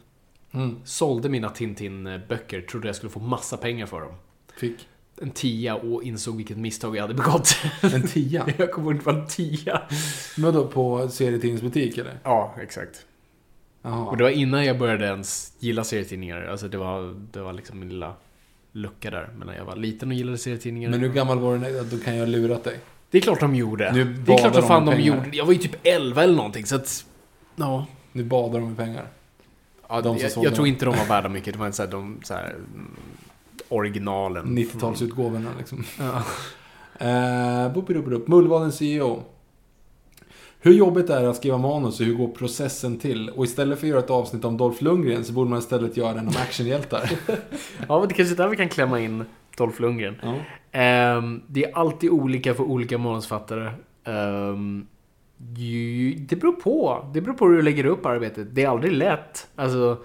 Mm. 0.52 0.80
Sålde 0.86 1.30
mina 1.30 1.50
Tintin-böcker, 1.50 2.62
trodde 2.62 2.88
jag 2.88 2.96
skulle 2.96 3.10
få 3.10 3.20
massa 3.20 3.58
pengar 3.58 3.86
för 3.86 4.02
dem. 4.02 4.14
Fick. 4.58 4.88
En 5.22 5.32
tia 5.32 5.76
och 5.76 6.04
insåg 6.04 6.38
vilket 6.38 6.58
misstag 6.58 6.96
jag 6.96 7.02
hade 7.02 7.14
begått. 7.14 7.56
En 7.82 8.08
tia? 8.08 8.48
jag 8.58 8.72
kommer 8.72 8.92
ihåg 8.92 9.00
att 9.00 9.06
det 9.06 9.12
var 9.12 9.20
en 9.20 9.28
tia. 9.28 9.82
Men 10.38 10.54
då 10.54 10.68
på 10.68 11.10
serietidningsbutik 11.10 11.98
eller? 11.98 12.20
Ja, 12.24 12.56
exakt. 12.62 13.06
Jaha. 13.82 14.06
Och 14.06 14.18
det 14.18 14.24
var 14.24 14.32
innan 14.32 14.66
jag 14.66 14.78
började 14.80 15.06
ens 15.06 15.54
gilla 15.60 15.84
serietidningar. 15.84 16.42
Alltså 16.42 16.68
det 16.68 16.78
var, 16.78 17.16
det 17.32 17.40
var 17.42 17.54
liksom 17.54 17.80
min 17.80 17.90
lilla 17.90 18.14
lucka 18.72 19.12
där. 19.12 19.30
Men 19.38 19.48
när 19.48 19.56
jag 19.56 19.66
var 19.66 19.76
liten 19.76 20.10
och 20.10 20.16
gillade 20.16 20.38
serietidningar. 20.38 20.90
Men 20.90 21.00
hur 21.00 21.10
gammal 21.10 21.40
var 21.40 21.54
du 21.54 21.60
när 21.60 21.84
då 21.84 21.98
kan 21.98 22.16
jag 22.16 22.26
ha 22.26 22.32
lurat 22.32 22.64
dig? 22.64 22.80
Det 23.12 23.18
är 23.18 23.22
klart 23.22 23.40
de 23.40 23.56
gjorde. 23.56 23.92
Nu 23.94 24.04
det 24.14 24.34
är 24.34 24.38
klart 24.38 24.56
att 24.56 24.68
fan 24.68 24.86
de 24.86 24.96
de 24.96 25.02
gjorde. 25.02 25.30
Jag 25.32 25.46
var 25.46 25.54
ju 25.54 25.60
typ 25.60 25.76
11 25.84 26.24
eller 26.24 26.36
någonting 26.36 26.66
så 26.66 26.76
att... 26.76 27.06
Ja. 27.56 27.86
Nu 28.12 28.24
badar 28.24 28.60
de 28.60 28.74
i 28.74 28.76
pengar. 28.76 29.08
ja 29.90 30.02
De 30.02 30.18
jag, 30.18 30.32
jag 30.36 30.56
tror 30.56 30.68
inte 30.68 30.86
de 30.86 30.98
var 30.98 31.06
värda 31.06 31.30
mycket. 31.30 31.54
Det 31.54 31.60
var 31.60 31.66
inte 31.66 31.78
så 31.78 31.84
här, 31.84 31.92
de 31.92 32.20
så 32.24 32.34
här, 32.34 32.50
mm, 32.50 32.92
originalen. 33.70 34.58
90-talsutgåvorna 34.58 35.50
liksom. 35.58 35.84
Ja. 36.00 36.24
Bopidopidup, 37.74 38.28
Mullvadens 38.28 38.78
CEO. 38.78 39.24
Hur 40.60 40.74
jobbigt 40.74 41.10
är 41.10 41.22
det 41.24 41.30
att 41.30 41.36
skriva 41.36 41.58
manus 41.58 42.00
och 42.00 42.06
hur 42.06 42.14
går 42.16 42.28
processen 42.28 43.00
till? 43.00 43.30
Och 43.30 43.46
istället 43.46 43.80
för 43.80 43.88
att 43.88 43.90
göra 43.90 44.00
ett 44.00 44.10
avsnitt 44.10 44.46
om 44.46 44.58
Dolph 44.58 44.84
Lundgren 44.84 45.24
så 45.24 45.34
borde 45.34 45.50
man 45.50 45.60
istället 45.60 45.98
göra 45.98 46.12
en 46.20 46.28
om 46.28 46.34
actionhjältar. 46.38 47.12
ja, 47.88 48.00
men 48.00 48.08
det 48.08 48.14
kanske 48.14 48.34
är 48.34 48.38
där 48.38 48.48
vi 48.48 48.56
kan 48.56 48.70
klämma 48.70 49.00
in 49.00 49.26
Dolph 49.58 49.82
Lundgren. 49.82 50.16
ja. 50.22 50.36
Ehm, 50.72 51.42
det 51.48 51.64
är 51.66 51.78
alltid 51.78 52.10
olika 52.10 52.54
för 52.54 52.64
olika 52.64 52.98
manusfattare. 52.98 53.72
Ju- 55.56 56.16
det 56.16 56.36
beror 56.36 56.52
på. 56.52 57.06
Det 57.14 57.22
beror 57.22 57.34
på 57.36 57.48
hur 57.48 57.56
du 57.56 57.62
lägger 57.62 57.86
upp 57.86 58.06
arbetet. 58.06 58.48
Det 58.56 58.64
är 58.64 58.68
aldrig 58.70 58.94
lätt. 58.94 59.48
Alltså, 59.56 59.98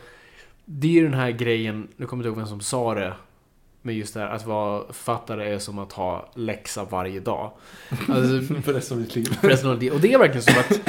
det 0.65 0.89
är 0.89 0.93
ju 0.93 1.03
den 1.03 1.15
här 1.15 1.31
grejen, 1.31 1.89
nu 1.97 2.07
kommer 2.07 2.25
jag 2.25 2.31
inte 2.31 2.41
ihåg 2.41 2.49
vem 2.49 2.61
som 2.61 2.61
sa 2.61 2.95
det. 2.95 3.15
Men 3.83 3.95
just 3.95 4.15
det 4.15 4.21
här 4.21 4.29
att 4.29 4.47
vara 4.47 4.87
författare 4.87 5.55
är 5.55 5.59
som 5.59 5.79
att 5.79 5.93
ha 5.93 6.31
läxa 6.35 6.85
varje 6.85 7.21
dag. 7.21 7.53
Alltså, 8.09 8.55
För 8.63 8.73
resten 8.73 8.97
av 8.97 9.03
ditt 9.05 9.17
liv. 9.17 9.25
för 9.25 9.49
resten 9.49 9.71
av 9.71 9.79
det. 9.79 9.91
Och 9.91 10.01
det 10.01 10.13
är 10.13 10.19
verkligen 10.19 10.43
som 10.43 10.55
att 10.59 10.81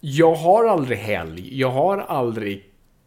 jag 0.00 0.34
har 0.34 0.64
aldrig 0.64 0.98
helg. 0.98 1.58
Jag 1.60 1.70
har 1.70 1.98
aldrig 1.98 2.64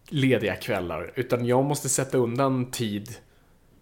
lediga 0.10 0.56
kvällar. 0.56 1.12
Utan 1.16 1.46
jag 1.46 1.66
måste 1.66 1.90
sätta 1.90 2.18
undan 2.18 2.72
tid 2.72 3.10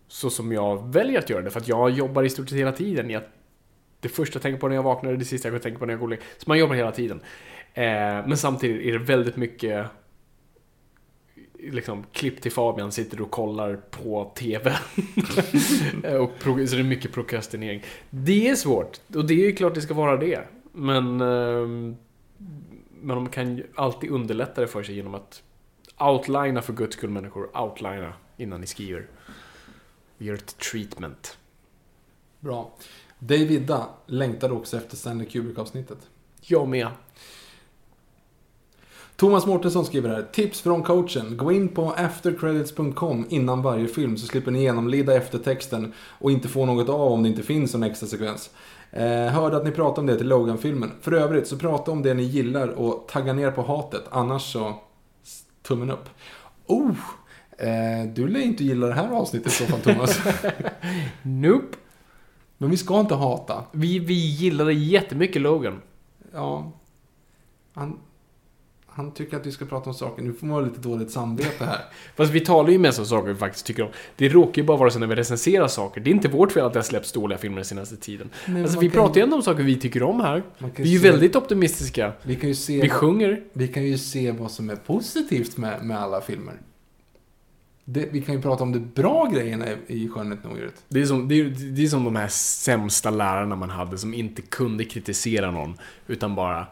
så 0.07 0.29
som 0.29 0.51
jag 0.51 0.93
väljer 0.93 1.19
att 1.19 1.29
göra 1.29 1.41
det. 1.41 1.51
För 1.51 1.59
att 1.59 1.67
jag 1.67 1.89
jobbar 1.89 2.23
i 2.23 2.29
stort 2.29 2.49
sett 2.49 2.57
hela 2.57 2.71
tiden. 2.71 3.09
Jag, 3.09 3.23
det 3.99 4.09
första 4.09 4.35
jag 4.35 4.41
tänker 4.41 4.59
på 4.59 4.67
när 4.67 4.75
jag 4.75 4.83
vaknar 4.83 5.11
är 5.11 5.17
det 5.17 5.25
sista 5.25 5.49
jag 5.49 5.61
tänker 5.61 5.79
på 5.79 5.85
när 5.85 5.93
jag 5.93 5.99
går 5.99 6.13
och 6.13 6.19
Så 6.37 6.43
man 6.47 6.59
jobbar 6.59 6.75
hela 6.75 6.91
tiden. 6.91 7.21
Eh, 7.73 7.83
men 8.27 8.37
samtidigt 8.37 8.85
är 8.85 8.91
det 8.91 9.05
väldigt 9.05 9.35
mycket 9.35 9.87
liksom, 11.71 12.03
klipp 12.11 12.41
till 12.41 12.51
Fabian 12.51 12.91
sitter 12.91 13.21
och 13.21 13.31
kollar 13.31 13.75
på 13.75 14.31
TV. 14.35 14.71
och 16.19 16.39
pro- 16.39 16.67
så 16.67 16.75
det 16.75 16.81
är 16.81 16.83
mycket 16.83 17.11
prokrastinering. 17.13 17.83
Det 18.09 18.49
är 18.49 18.55
svårt. 18.55 18.99
Och 19.15 19.25
det 19.25 19.33
är 19.33 19.45
ju 19.45 19.55
klart 19.55 19.75
det 19.75 19.81
ska 19.81 19.93
vara 19.93 20.17
det. 20.17 20.47
Men, 20.71 21.21
ehm, 21.21 21.95
men 23.01 23.15
de 23.15 23.29
kan 23.29 23.57
ju 23.57 23.63
alltid 23.75 24.09
underlätta 24.09 24.61
det 24.61 24.67
för 24.67 24.83
sig 24.83 24.95
genom 24.95 25.15
att 25.15 25.43
outlina 25.99 26.61
för 26.61 26.73
guds 26.73 26.95
skull 26.95 27.09
människor. 27.09 27.57
Outlina 27.61 28.13
innan 28.37 28.61
ni 28.61 28.67
skriver. 28.67 29.07
Gör 30.17 30.33
ett 30.33 30.57
treatment. 30.57 31.37
Bra. 32.39 32.73
Davida 33.19 33.89
längtade 34.05 34.53
också 34.53 34.77
efter 34.77 34.97
Stanley 34.97 35.27
Kubrick-avsnittet. 35.27 35.97
Jag 36.41 36.67
med. 36.67 36.87
Thomas 39.23 39.45
Mårtensson 39.45 39.85
skriver 39.85 40.09
här. 40.09 40.27
Tips 40.31 40.61
från 40.61 40.83
coachen. 40.83 41.37
Gå 41.37 41.51
in 41.51 41.67
på 41.67 41.91
aftercredits.com 41.91 43.25
innan 43.29 43.61
varje 43.61 43.87
film 43.87 44.17
så 44.17 44.27
slipper 44.27 44.51
ni 44.51 44.61
genomlida 44.61 45.15
eftertexten 45.15 45.93
och 46.19 46.31
inte 46.31 46.47
få 46.47 46.65
något 46.65 46.89
av 46.89 47.11
om 47.11 47.23
det 47.23 47.29
inte 47.29 47.43
finns 47.43 47.75
en 47.75 47.83
extra 47.83 48.07
sekvens. 48.07 48.49
Eh, 48.91 49.27
hörde 49.27 49.57
att 49.57 49.65
ni 49.65 49.71
pratade 49.71 49.99
om 49.99 50.05
det 50.07 50.17
till 50.17 50.27
Logan-filmen. 50.27 50.91
För 51.01 51.11
övrigt 51.11 51.47
så 51.47 51.57
prata 51.57 51.91
om 51.91 52.01
det 52.01 52.13
ni 52.13 52.23
gillar 52.23 52.67
och 52.67 53.07
tagga 53.07 53.33
ner 53.33 53.51
på 53.51 53.61
hatet. 53.61 54.03
Annars 54.09 54.51
så 54.51 54.75
tummen 55.61 55.91
upp. 55.91 56.09
Oh! 56.67 56.97
Eh, 57.57 58.13
du 58.15 58.27
lär 58.27 58.39
inte 58.39 58.63
gilla 58.63 58.87
det 58.87 58.93
här 58.93 59.11
avsnittet 59.11 59.47
i 59.47 59.55
så 59.55 59.65
fall 59.65 59.79
Thomas. 59.79 60.19
Nope. 61.21 61.77
Men 62.57 62.69
vi 62.69 62.77
ska 62.77 62.99
inte 62.99 63.15
hata. 63.15 63.63
Vi, 63.71 63.99
vi 63.99 64.13
gillade 64.13 64.73
jättemycket 64.73 65.41
Logan. 65.41 65.81
Ja. 66.33 66.71
Han, 67.73 67.99
han 68.95 69.11
tycker 69.11 69.37
att 69.37 69.45
vi 69.45 69.51
ska 69.51 69.65
prata 69.65 69.89
om 69.89 69.93
saker. 69.95 70.23
Nu 70.23 70.33
får 70.33 70.47
man 70.47 70.55
ha 70.55 70.61
lite 70.69 70.79
dåligt 70.79 71.11
samvete 71.11 71.65
här. 71.65 71.79
Fast 72.15 72.31
vi 72.31 72.39
talar 72.39 72.69
ju 72.69 72.77
mest 72.77 72.99
om 72.99 73.05
saker 73.05 73.27
vi 73.33 73.35
faktiskt 73.39 73.65
tycker 73.65 73.83
om. 73.83 73.89
Det 74.15 74.29
råkar 74.29 74.61
ju 74.61 74.65
bara 74.67 74.77
vara 74.77 74.89
så 74.89 74.99
när 74.99 75.07
vi 75.07 75.15
recenserar 75.15 75.67
saker. 75.67 76.01
Det 76.01 76.09
är 76.09 76.11
inte 76.11 76.27
vårt 76.27 76.51
fel 76.51 76.65
att 76.65 76.73
det 76.73 76.79
har 76.79 76.83
släppts 76.83 77.11
dåliga 77.11 77.37
filmer 77.37 77.55
den 77.55 77.65
senaste 77.65 77.97
tiden. 77.97 78.29
Men 78.45 78.63
Alltså 78.63 78.79
vi 78.79 78.89
kan- 78.89 78.93
pratar 79.01 79.15
ju 79.15 79.23
ändå 79.23 79.35
om 79.35 79.41
saker 79.43 79.63
vi 79.63 79.75
tycker 79.79 80.03
om 80.03 80.19
här. 80.19 80.43
Vi 80.75 80.81
är 80.83 80.85
ju 80.87 80.99
se- 80.99 81.11
väldigt 81.11 81.35
optimistiska. 81.35 82.13
Vi 82.23 82.35
kan 82.35 82.49
ju 82.49 82.55
se, 82.55 82.81
Vi 82.81 82.89
sjunger. 82.89 83.43
vi 83.53 83.67
kan 83.67 83.83
ju 83.83 83.97
se 83.97 84.31
vad 84.31 84.51
som 84.51 84.69
är 84.69 84.75
positivt 84.75 85.57
med, 85.57 85.85
med 85.85 85.99
alla 85.99 86.21
filmer. 86.21 86.53
Det, 87.85 88.09
vi 88.11 88.21
kan 88.21 88.35
ju 88.35 88.41
prata 88.41 88.63
om 88.63 88.71
de 88.71 88.79
bra 88.95 89.25
grejerna 89.33 89.65
i- 89.87 90.03
i 90.03 90.09
Skönheten 90.09 90.45
och 90.45 90.53
odjuret. 90.53 90.83
Det 90.89 91.01
är, 91.01 91.05
som, 91.05 91.27
det, 91.27 91.39
är, 91.39 91.43
det 91.75 91.83
är 91.83 91.87
som 91.87 92.03
de 92.03 92.15
här 92.15 92.27
sämsta 92.27 93.09
lärarna 93.09 93.55
man 93.55 93.69
hade 93.69 93.97
som 93.97 94.13
inte 94.13 94.41
kunde 94.41 94.85
kritisera 94.85 95.51
någon. 95.51 95.73
Utan 96.07 96.35
bara, 96.35 96.67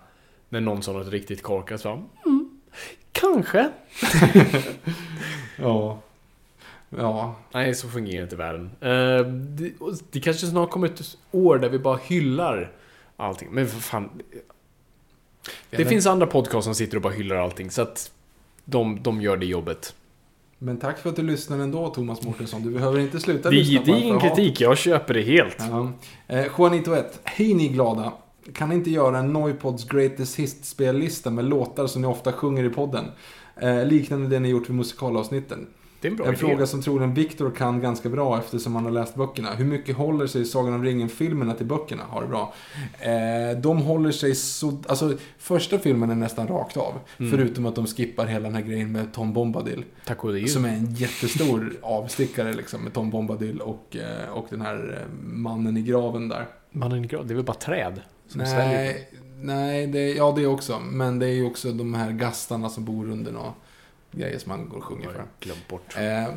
när 0.52 0.62
någon 0.62 0.84
sa 0.84 0.92
något 0.92 1.08
riktigt 1.08 1.44
korkat 1.44 1.82
så 1.82 2.04
mm, 2.26 2.62
kanske. 3.12 3.70
Ja. 5.58 6.00
Ja. 6.90 7.36
Nej, 7.52 7.76
så 7.76 7.88
fungerar 7.88 8.24
inte 8.24 8.36
världen. 8.36 8.72
Eh, 8.82 9.26
det, 10.12 10.20
kanske 10.20 10.48
snart 10.48 10.70
kommer 10.70 10.88
ett 10.88 11.18
år 11.32 11.58
där 11.58 11.70
vi 11.70 11.80
bara 11.80 11.98
hyllar 11.98 12.72
allting. 13.18 13.50
Men 13.52 13.68
för 13.68 13.80
fan. 13.80 14.10
Det 15.70 15.86
finns 15.86 16.06
andra 16.06 16.28
podcast 16.28 16.66
som 16.66 16.76
sitter 16.76 16.96
och 16.96 17.02
bara 17.02 17.14
hyllar 17.14 17.36
allting. 17.36 17.72
Så 17.72 17.82
att 17.82 18.12
de, 18.66 19.04
de 19.04 19.22
gör 19.22 19.38
det 19.38 19.46
jobbet. 19.46 19.96
Men 20.58 20.78
tack 20.78 21.00
för 21.00 21.10
att 21.10 21.16
du 21.16 21.22
lyssnar 21.24 21.60
ändå, 21.60 21.90
Thomas 21.90 22.24
Mårtensson. 22.24 22.64
Du 22.64 22.72
behöver 22.72 23.00
inte 23.00 23.20
sluta 23.20 23.50
Det, 23.50 23.56
lyssna 23.56 23.82
det 23.86 23.92
är 23.92 24.04
ingen 24.04 24.20
kritik, 24.20 24.62
jag 24.62 24.78
köper 24.78 25.14
det 25.14 25.22
helt. 25.22 25.58
Ja. 25.60 25.92
Eh, 26.28 26.46
Juanito 26.58 26.94
1. 26.94 27.20
Hej 27.24 27.54
ni 27.54 27.68
glada. 27.68 28.14
Kan 28.54 28.70
ni 28.70 28.76
inte 28.76 28.92
göra 28.92 29.18
en 29.18 29.34
Noipods 29.34 29.88
Greatest 29.88 30.36
Hits-spellista 30.36 31.30
med 31.30 31.46
låtar 31.46 31.88
som 31.88 32.02
ni 32.02 32.08
ofta 32.08 32.32
sjunger 32.34 32.64
i 32.64 32.70
podden? 32.70 33.06
Eh, 33.56 33.86
liknande 33.86 34.28
det 34.28 34.40
ni 34.40 34.50
gjort 34.50 34.70
vid 34.70 34.76
musikalavsnitten. 34.76 35.68
Det 36.02 36.08
är 36.08 36.12
en 36.12 36.18
bra 36.18 36.26
En 36.26 36.34
idé. 36.34 36.40
fråga 36.40 36.68
som 36.68 36.82
troligen 36.82 37.14
Viktor 37.14 37.52
kan 37.52 37.82
ganska 37.82 38.10
bra 38.10 38.40
eftersom 38.40 38.76
han 38.76 38.84
har 38.84 38.92
läst 38.92 39.16
böckerna. 39.16 39.54
Hur 39.54 39.66
mycket 39.66 39.98
håller 39.98 40.28
sig 40.28 40.46
Sagan 40.46 40.74
om 40.74 40.84
ringen-filmerna 40.84 41.54
till 41.54 41.66
böckerna? 41.66 42.04
Har 42.10 42.22
det 42.22 42.28
bra. 42.28 42.54
Eh, 43.00 43.58
de 43.62 43.78
håller 43.78 44.12
sig 44.12 44.36
så... 44.36 44.80
Alltså, 44.88 45.14
första 45.38 45.80
filmen 45.80 46.10
är 46.10 46.16
nästan 46.16 46.48
rakt 46.48 46.78
av. 46.78 46.94
Mm. 47.18 47.32
Förutom 47.32 47.66
att 47.66 47.76
de 47.76 47.88
skippar 47.88 48.26
hela 48.26 48.44
den 48.44 48.56
här 48.56 48.62
grejen 48.62 48.92
med 48.92 49.14
Tom 49.14 49.34
Bombadil. 49.34 49.84
Tack 50.06 50.24
och. 50.24 50.50
Som 50.50 50.66
är 50.66 50.70
en 50.70 50.94
jättestor 50.94 51.74
avstickare 51.82 52.54
liksom 52.54 52.84
med 52.84 52.94
Tom 52.94 53.10
Bombadil 53.10 53.62
och, 53.62 53.96
eh, 53.96 54.30
och 54.34 54.48
den 54.50 54.62
här 54.62 55.02
eh, 55.02 55.14
mannen 55.24 55.78
i 55.78 55.82
graven 55.82 56.30
där. 56.30 56.46
Mannen 56.72 57.06
i 57.06 57.08
grav, 57.08 57.28
det 57.28 57.34
är 57.34 57.36
väl 57.36 57.46
bara 57.46 57.54
träd? 57.54 58.02
Som 58.32 58.46
sväljer 58.46 58.94
på. 58.94 59.00
Nej, 59.00 59.08
nej 59.42 59.88
det, 59.88 60.14
ja 60.14 60.34
det 60.38 60.48
också. 60.48 60.80
Men 60.80 61.20
det 61.20 61.26
är 61.26 61.34
ju 61.34 61.46
också 61.46 61.72
de 61.72 61.94
här 61.94 62.12
gastarna 62.12 62.70
som 62.70 62.86
bor 62.86 63.10
under 63.12 63.32
några 63.32 63.54
grejer 64.12 64.40
som 64.40 64.50
man 64.50 64.70
går 64.70 64.78
och 64.78 64.84
sjunger 64.84 65.10
för. 65.10 65.26
glömt 65.40 65.68
bort. 65.68 65.96
Eh, 65.98 66.34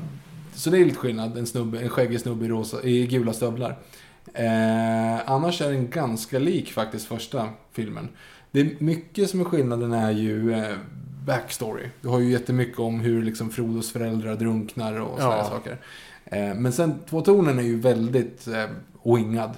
så 0.55 0.71
det 0.71 0.79
är 0.79 0.85
lite 0.85 0.97
skillnad. 0.97 1.39
En, 1.39 1.47
snubbe, 1.47 1.81
en 1.81 1.89
skäggig 1.89 2.21
snubbe 2.21 2.45
i, 2.45 2.49
rosa, 2.49 2.83
i 2.83 3.07
gula 3.07 3.33
stövlar. 3.33 3.79
Eh, 4.35 5.31
annars 5.31 5.61
är 5.61 5.73
den 5.73 5.91
ganska 5.91 6.39
lik 6.39 6.73
faktiskt 6.73 7.07
första 7.07 7.49
filmen. 7.73 8.09
Det 8.51 8.61
är 8.61 8.71
mycket 8.79 9.31
som 9.31 9.41
är 9.41 9.45
skillnaden 9.45 9.93
är 9.93 10.11
ju 10.11 10.53
eh, 10.53 10.77
backstory. 11.27 11.85
Du 12.01 12.09
har 12.09 12.19
ju 12.21 12.31
jättemycket 12.31 12.79
om 12.79 13.01
hur 13.01 13.23
liksom 13.23 13.51
Frodos 13.51 13.93
föräldrar 13.93 14.37
drunknar 14.37 15.01
och 15.01 15.19
sådana 15.19 15.37
Ja. 15.37 15.45
saker. 15.45 15.79
Eh, 16.25 16.55
men 16.55 16.73
sen 16.73 16.95
två 17.11 17.21
tonen 17.21 17.59
är 17.59 17.63
ju 17.63 17.81
väldigt 17.81 18.47
eh, 18.49 18.65
wingad. 19.15 19.51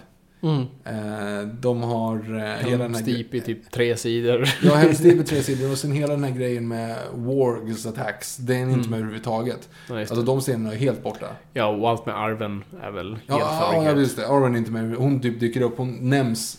Mm. 0.46 0.60
Eh, 0.84 1.48
de 1.48 1.82
har 1.82 2.16
eh, 2.36 2.66
hela 2.68 2.82
den 2.84 2.94
här... 2.94 3.02
Steep 3.02 3.34
i 3.34 3.40
typ 3.40 3.70
tre 3.70 3.96
sidor. 3.96 4.48
Ja, 4.62 4.74
Hells 4.74 4.98
Deep 4.98 5.26
tre 5.26 5.42
sidor 5.42 5.70
och 5.72 5.78
sen 5.78 5.92
hela 5.92 6.12
den 6.12 6.24
här 6.24 6.30
grejen 6.30 6.68
med 6.68 6.96
Wargs 7.14 7.86
attacks. 7.86 8.36
Den 8.36 8.56
är 8.56 8.62
inte 8.62 8.74
Mm. 8.74 8.90
med 8.90 8.98
överhuvudtaget. 8.98 9.68
Nej, 9.90 10.00
Alltså 10.00 10.22
de 10.22 10.40
scenerna 10.40 10.72
är 10.72 10.76
helt 10.78 11.02
borta. 11.02 11.26
Ja, 11.52 11.66
och 11.66 11.90
allt 11.90 12.06
med 12.06 12.18
arven 12.20 12.64
är 12.82 12.90
väl 12.90 13.10
helt 13.12 13.22
Ja, 13.28 13.72
ja, 13.74 13.84
ja 13.84 13.92
just 13.98 14.16
det. 14.16 14.28
Arwen 14.28 14.54
är 14.54 14.58
inte 14.58 14.70
med. 14.70 14.94
Hon 14.96 15.20
typ 15.20 15.40
dyker 15.40 15.60
upp. 15.60 15.78
Hon 15.78 16.10
nämns 16.10 16.58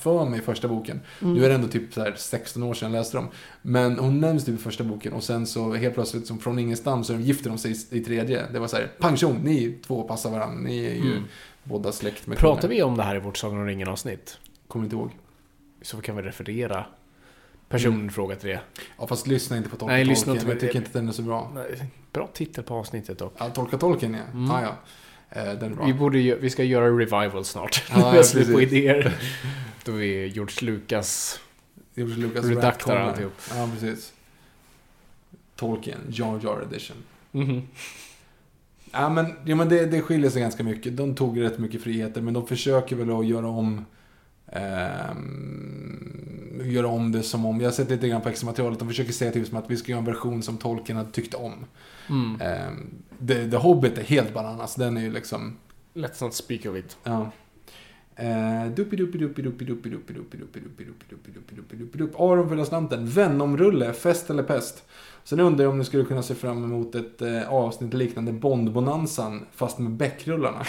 för 0.00 0.24
mig 0.24 0.38
i 0.38 0.42
första 0.42 0.68
boken. 0.68 1.00
Mm. 1.22 1.34
Nu 1.34 1.44
är 1.44 1.48
det 1.48 1.54
ändå 1.54 1.68
typ 1.68 1.94
så 1.94 2.00
här 2.00 2.14
16 2.16 2.62
år 2.62 2.74
sedan 2.74 2.92
jag 2.92 2.98
läste 2.98 3.16
dem. 3.16 3.28
Men 3.62 3.98
hon 3.98 4.20
nämns 4.20 4.44
typ 4.44 4.54
i 4.54 4.58
första 4.62 4.84
boken 4.84 5.12
och 5.12 5.22
sen 5.22 5.46
så 5.46 5.74
helt 5.74 5.94
plötsligt 5.94 6.26
som 6.26 6.38
från 6.38 6.58
ingenstans 6.58 7.06
så 7.06 7.14
gifter 7.14 7.48
de 7.50 7.58
sig 7.58 7.72
i, 7.90 7.98
i 7.98 8.00
tredje. 8.00 8.42
Det 8.52 8.58
var 8.58 8.66
så 8.68 8.76
här, 8.76 8.86
pang 8.98 9.16
tjong, 9.16 9.40
ni 9.44 9.78
två 9.86 10.02
passar 10.02 10.30
varandra. 10.30 10.60
Ni 10.60 10.84
är 10.84 10.94
ju 10.94 11.10
Mm. 11.12 11.22
Båda 11.64 11.92
släkt 11.92 12.26
med 12.26 12.38
Pratar 12.38 12.60
kungar. 12.60 12.74
vi 12.74 12.82
om 12.82 12.96
det 12.96 13.02
här 13.02 13.16
i 13.16 13.18
vårt 13.18 13.36
Sagan 13.36 13.58
om 13.58 13.66
ringen-avsnitt? 13.66 14.38
Kommer 14.68 14.84
inte 14.84 14.96
ihåg. 14.96 15.10
Så 15.82 16.00
kan 16.00 16.16
vi 16.16 16.22
referera 16.22 16.84
personen 17.68 17.94
Mm. 18.00 18.10
fråga 18.10 18.36
till 18.36 18.48
det. 18.48 18.60
Ja, 18.98 19.06
fast 19.06 19.26
lyssna 19.26 19.56
inte 19.56 19.68
på 19.68 19.76
Tolka 19.76 19.92
Nej, 19.94 20.04
lyssna 20.04 20.32
inte 20.32 20.46
Jag 20.46 20.60
tycker 20.60 20.76
inte 20.78 20.90
den 20.92 21.08
är 21.08 21.12
så 21.12 21.22
bra. 21.22 21.50
Nej, 21.54 21.84
Bra 22.12 22.26
titel 22.32 22.64
på 22.64 22.74
avsnittet 22.74 23.18
dock. 23.18 23.34
Ja, 23.38 23.50
Tolka 23.50 23.78
Tolkien 23.78 24.14
ja. 24.14 24.20
Mm. 24.32 24.50
Ah, 24.50 24.62
ja. 24.62 24.76
Eh, 25.30 25.44
den 25.58 25.72
är 25.72 25.76
bra. 25.76 25.84
Vi, 25.86 25.94
borde, 25.94 26.18
vi 26.18 26.50
ska 26.50 26.64
göra 26.64 26.86
revival 26.98 27.44
snart. 27.44 27.84
Ja, 27.90 28.12
är 28.12 28.16
jag 28.16 28.26
slut 28.26 28.46
på 28.52 28.58
precis. 28.58 28.72
idéer. 28.72 29.16
Då 29.84 30.02
är 30.02 30.26
George 30.26 30.56
Lucas... 30.70 31.40
George 31.94 32.16
Lucas 32.16 32.44
Redaktar 32.44 32.96
alltihop. 32.96 33.32
Ja, 33.50 33.68
precis. 33.72 34.12
Tolkien, 35.56 35.98
Jar 36.08 36.40
Jar 36.42 36.62
Edition. 36.70 36.96
Mhm. 37.30 37.68
Ja, 38.92 39.08
men, 39.08 39.26
ja, 39.44 39.56
men 39.56 39.68
det, 39.68 39.86
det 39.86 40.00
skiljer 40.00 40.30
sig 40.30 40.42
ganska 40.42 40.64
mycket. 40.64 40.96
De 40.96 41.14
tog 41.14 41.42
rätt 41.42 41.58
mycket 41.58 41.82
friheter, 41.82 42.20
men 42.20 42.34
de 42.34 42.46
försöker 42.46 42.96
väl 42.96 43.10
att 43.10 43.26
göra 43.26 43.48
om 43.48 43.84
eh, 44.46 45.16
göra 46.64 46.86
om 46.86 47.12
det 47.12 47.22
som 47.22 47.46
om, 47.46 47.60
jag 47.60 47.66
har 47.66 47.72
sett 47.72 47.90
lite 47.90 48.08
grann 48.08 48.20
på 48.20 48.28
extra-materialet, 48.28 48.78
de 48.78 48.88
försöker 48.88 49.12
säga 49.12 49.32
typ 49.32 49.48
som 49.48 49.56
att 49.56 49.70
vi 49.70 49.76
ska 49.76 49.92
göra 49.92 49.98
en 49.98 50.04
version 50.04 50.42
som 50.42 50.56
tolken 50.56 50.96
hade 50.96 51.10
tyckt 51.10 51.34
om. 51.34 51.52
Mm. 52.08 52.40
Eh, 52.40 52.72
The, 53.28 53.50
The 53.50 53.56
Hobbit 53.56 53.98
är 53.98 54.02
helt 54.02 54.34
bananas, 54.34 54.74
den 54.74 54.96
är 54.96 55.00
ju 55.00 55.12
liksom... 55.12 55.56
Let's 55.94 56.24
not 56.24 56.34
speak 56.34 56.66
of 56.66 56.76
it. 56.76 56.96
Ja. 57.04 57.30
Aron 62.18 62.48
födelsedanten, 62.48 63.06
Venomrulle, 63.06 63.92
fest 63.92 64.30
eller 64.30 64.42
pest? 64.42 64.84
Sen 65.24 65.40
undrar 65.40 65.64
jag 65.64 65.70
om 65.72 65.78
ni 65.78 65.84
skulle 65.84 66.04
kunna 66.04 66.22
se 66.22 66.34
fram 66.34 66.64
emot 66.64 66.94
ett 66.94 67.22
eh, 67.22 67.48
avsnitt 67.52 67.94
liknande 67.94 68.32
Bond-bonanzan, 68.32 69.40
fast 69.54 69.78
med 69.78 69.92
Beck-rullarna. 69.92 70.64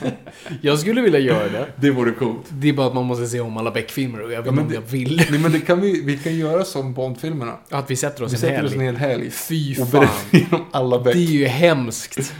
Jag 0.62 0.78
skulle 0.78 1.00
vilja 1.00 1.18
göra 1.18 1.48
det. 1.48 1.66
Det 1.76 1.90
vore 1.90 2.10
coolt. 2.12 2.46
Det 2.48 2.68
är 2.68 2.72
bara 2.72 2.86
att 2.86 2.94
man 2.94 3.04
måste 3.04 3.26
se 3.26 3.40
om 3.40 3.56
alla 3.56 3.70
Beck-filmer 3.70 4.20
och 4.22 4.32
jag 4.32 4.42
vet 4.42 4.46
Ja, 4.46 4.50
inte 4.52 4.62
om 4.62 4.68
det- 4.68 4.74
jag 4.74 4.82
vill. 4.82 5.22
Nej 5.30 5.40
men 5.40 5.52
det 5.52 5.60
kan 5.60 5.80
vi, 5.80 6.02
vi 6.04 6.18
kan 6.18 6.36
göra 6.36 6.64
som 6.64 6.94
Bond-filmerna. 6.94 7.52
Att 7.70 7.90
vi 7.90 7.96
sätter 7.96 8.24
oss 8.24 8.32
Vi 8.32 8.36
en 8.36 8.40
sätter 8.40 8.64
oss 8.64 8.72
en 8.74 8.80
helg. 8.80 8.96
hel 8.98 9.10
helg. 9.10 9.30
Fy 9.30 9.72
Och 9.72 9.88
fan. 9.88 10.00
berättar 10.00 10.36
igenom 10.38 10.60
alla 10.72 10.98
Beck. 11.00 11.14
Det 11.14 11.20
är 11.20 11.24
ju 11.24 11.46
hemskt. 11.46 12.32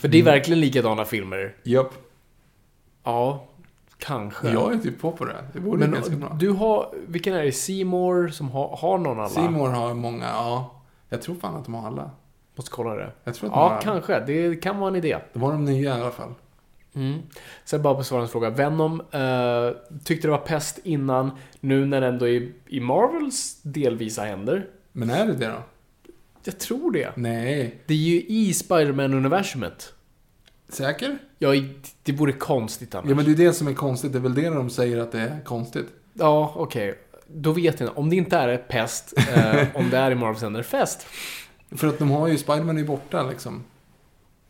För 0.00 0.08
det 0.08 0.18
är 0.18 0.22
verkligen 0.22 0.60
likadana 0.60 1.04
filmer. 1.04 1.54
Japp. 1.64 1.92
Ja, 3.04 3.44
kanske. 3.98 4.48
Jag 4.50 4.72
är 4.72 4.78
typ 4.78 5.00
på 5.00 5.12
på 5.12 5.24
det. 5.24 5.36
Det 5.52 5.60
vore 5.60 5.78
Men 5.78 5.92
ganska 5.92 6.16
bra. 6.16 6.36
du 6.40 6.50
har, 6.50 6.88
vilken 7.06 7.34
är 7.34 7.42
det? 7.44 7.52
Seymour 7.52 8.28
som 8.28 8.50
har, 8.50 8.76
har 8.76 8.98
någon 8.98 9.18
alla? 9.18 9.28
Simon 9.28 9.74
har 9.74 9.94
många, 9.94 10.24
ja. 10.24 10.72
Jag 11.08 11.22
tror 11.22 11.34
fan 11.34 11.56
att 11.56 11.64
de 11.64 11.74
har 11.74 11.86
alla. 11.86 12.10
Måste 12.54 12.70
kolla 12.70 12.94
det. 12.94 13.12
Jag 13.24 13.34
tror 13.34 13.48
att 13.48 13.54
de 13.54 13.58
har 13.60 13.66
Ja, 13.66 13.72
alla. 13.72 13.82
kanske. 13.82 14.20
Det 14.20 14.56
kan 14.62 14.78
vara 14.78 14.88
en 14.90 14.96
idé. 14.96 15.18
De 15.32 15.42
har 15.42 15.52
de 15.52 15.64
nya 15.64 15.98
i 15.98 16.00
alla 16.00 16.10
fall. 16.10 16.34
Mm. 16.94 17.18
Sen 17.64 17.82
bara 17.82 17.94
på 17.94 18.04
svarens 18.04 18.30
fråga. 18.30 18.50
Venom 18.50 19.00
eh, 19.00 19.96
tyckte 20.04 20.28
det 20.28 20.30
var 20.32 20.38
pest 20.38 20.78
innan. 20.84 21.30
Nu 21.60 21.86
när 21.86 22.00
det 22.00 22.06
ändå 22.06 22.28
är 22.28 22.52
i 22.66 22.80
Marvels 22.80 23.62
delvisa 23.62 24.22
händer. 24.24 24.66
Men 24.92 25.10
är 25.10 25.26
det 25.26 25.32
det 25.32 25.46
då? 25.46 25.62
Jag 26.44 26.58
tror 26.58 26.92
det. 26.92 27.12
Nej. 27.16 27.78
Det 27.86 27.94
är 27.94 27.98
ju 27.98 28.22
i 28.22 28.54
Spider-Man-universumet. 28.54 29.92
Säker? 30.68 31.18
Ja, 31.38 31.48
det 32.02 32.12
vore 32.12 32.32
konstigt 32.32 32.94
annars. 32.94 33.08
Ja 33.10 33.14
men 33.16 33.24
det 33.24 33.30
är 33.30 33.34
det 33.36 33.52
som 33.52 33.68
är 33.68 33.74
konstigt. 33.74 34.12
Det 34.12 34.18
är 34.18 34.22
väl 34.22 34.34
det 34.34 34.48
de 34.48 34.70
säger 34.70 34.98
att 35.00 35.12
det 35.12 35.20
är 35.20 35.40
konstigt. 35.44 35.86
Ja, 36.12 36.52
okej. 36.56 36.98
Då 37.28 37.52
vet 37.52 37.80
jag. 37.80 37.98
Om 37.98 38.10
det 38.10 38.16
inte 38.16 38.36
är 38.36 38.56
pest, 38.58 39.14
eh, 39.34 39.66
om 39.74 39.90
det 39.90 39.98
är 39.98 40.10
i 40.10 40.14
Marvels 40.14 40.42
händer, 40.42 40.62
fest. 40.62 41.06
För 41.70 41.88
att 41.88 41.98
de 41.98 42.10
har 42.10 42.26
ju, 42.28 42.38
Spiderman 42.38 42.76
är 42.76 42.80
ju 42.80 42.86
borta 42.86 43.22
liksom. 43.22 43.64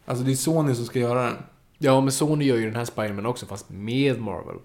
Alltså 0.04 0.24
det 0.24 0.30
är 0.32 0.34
Sony 0.36 0.74
som 0.74 0.84
ska 0.84 0.98
göra 0.98 1.22
den. 1.22 1.34
Ja, 1.78 2.00
men 2.00 2.12
Sony 2.12 2.44
gör 2.44 2.56
ju 2.56 2.64
den 2.64 2.76
här 2.76 2.84
Spider-Man 2.84 3.26
också, 3.26 3.46
fast 3.46 3.70
med 3.70 4.20
Marvel. 4.20 4.56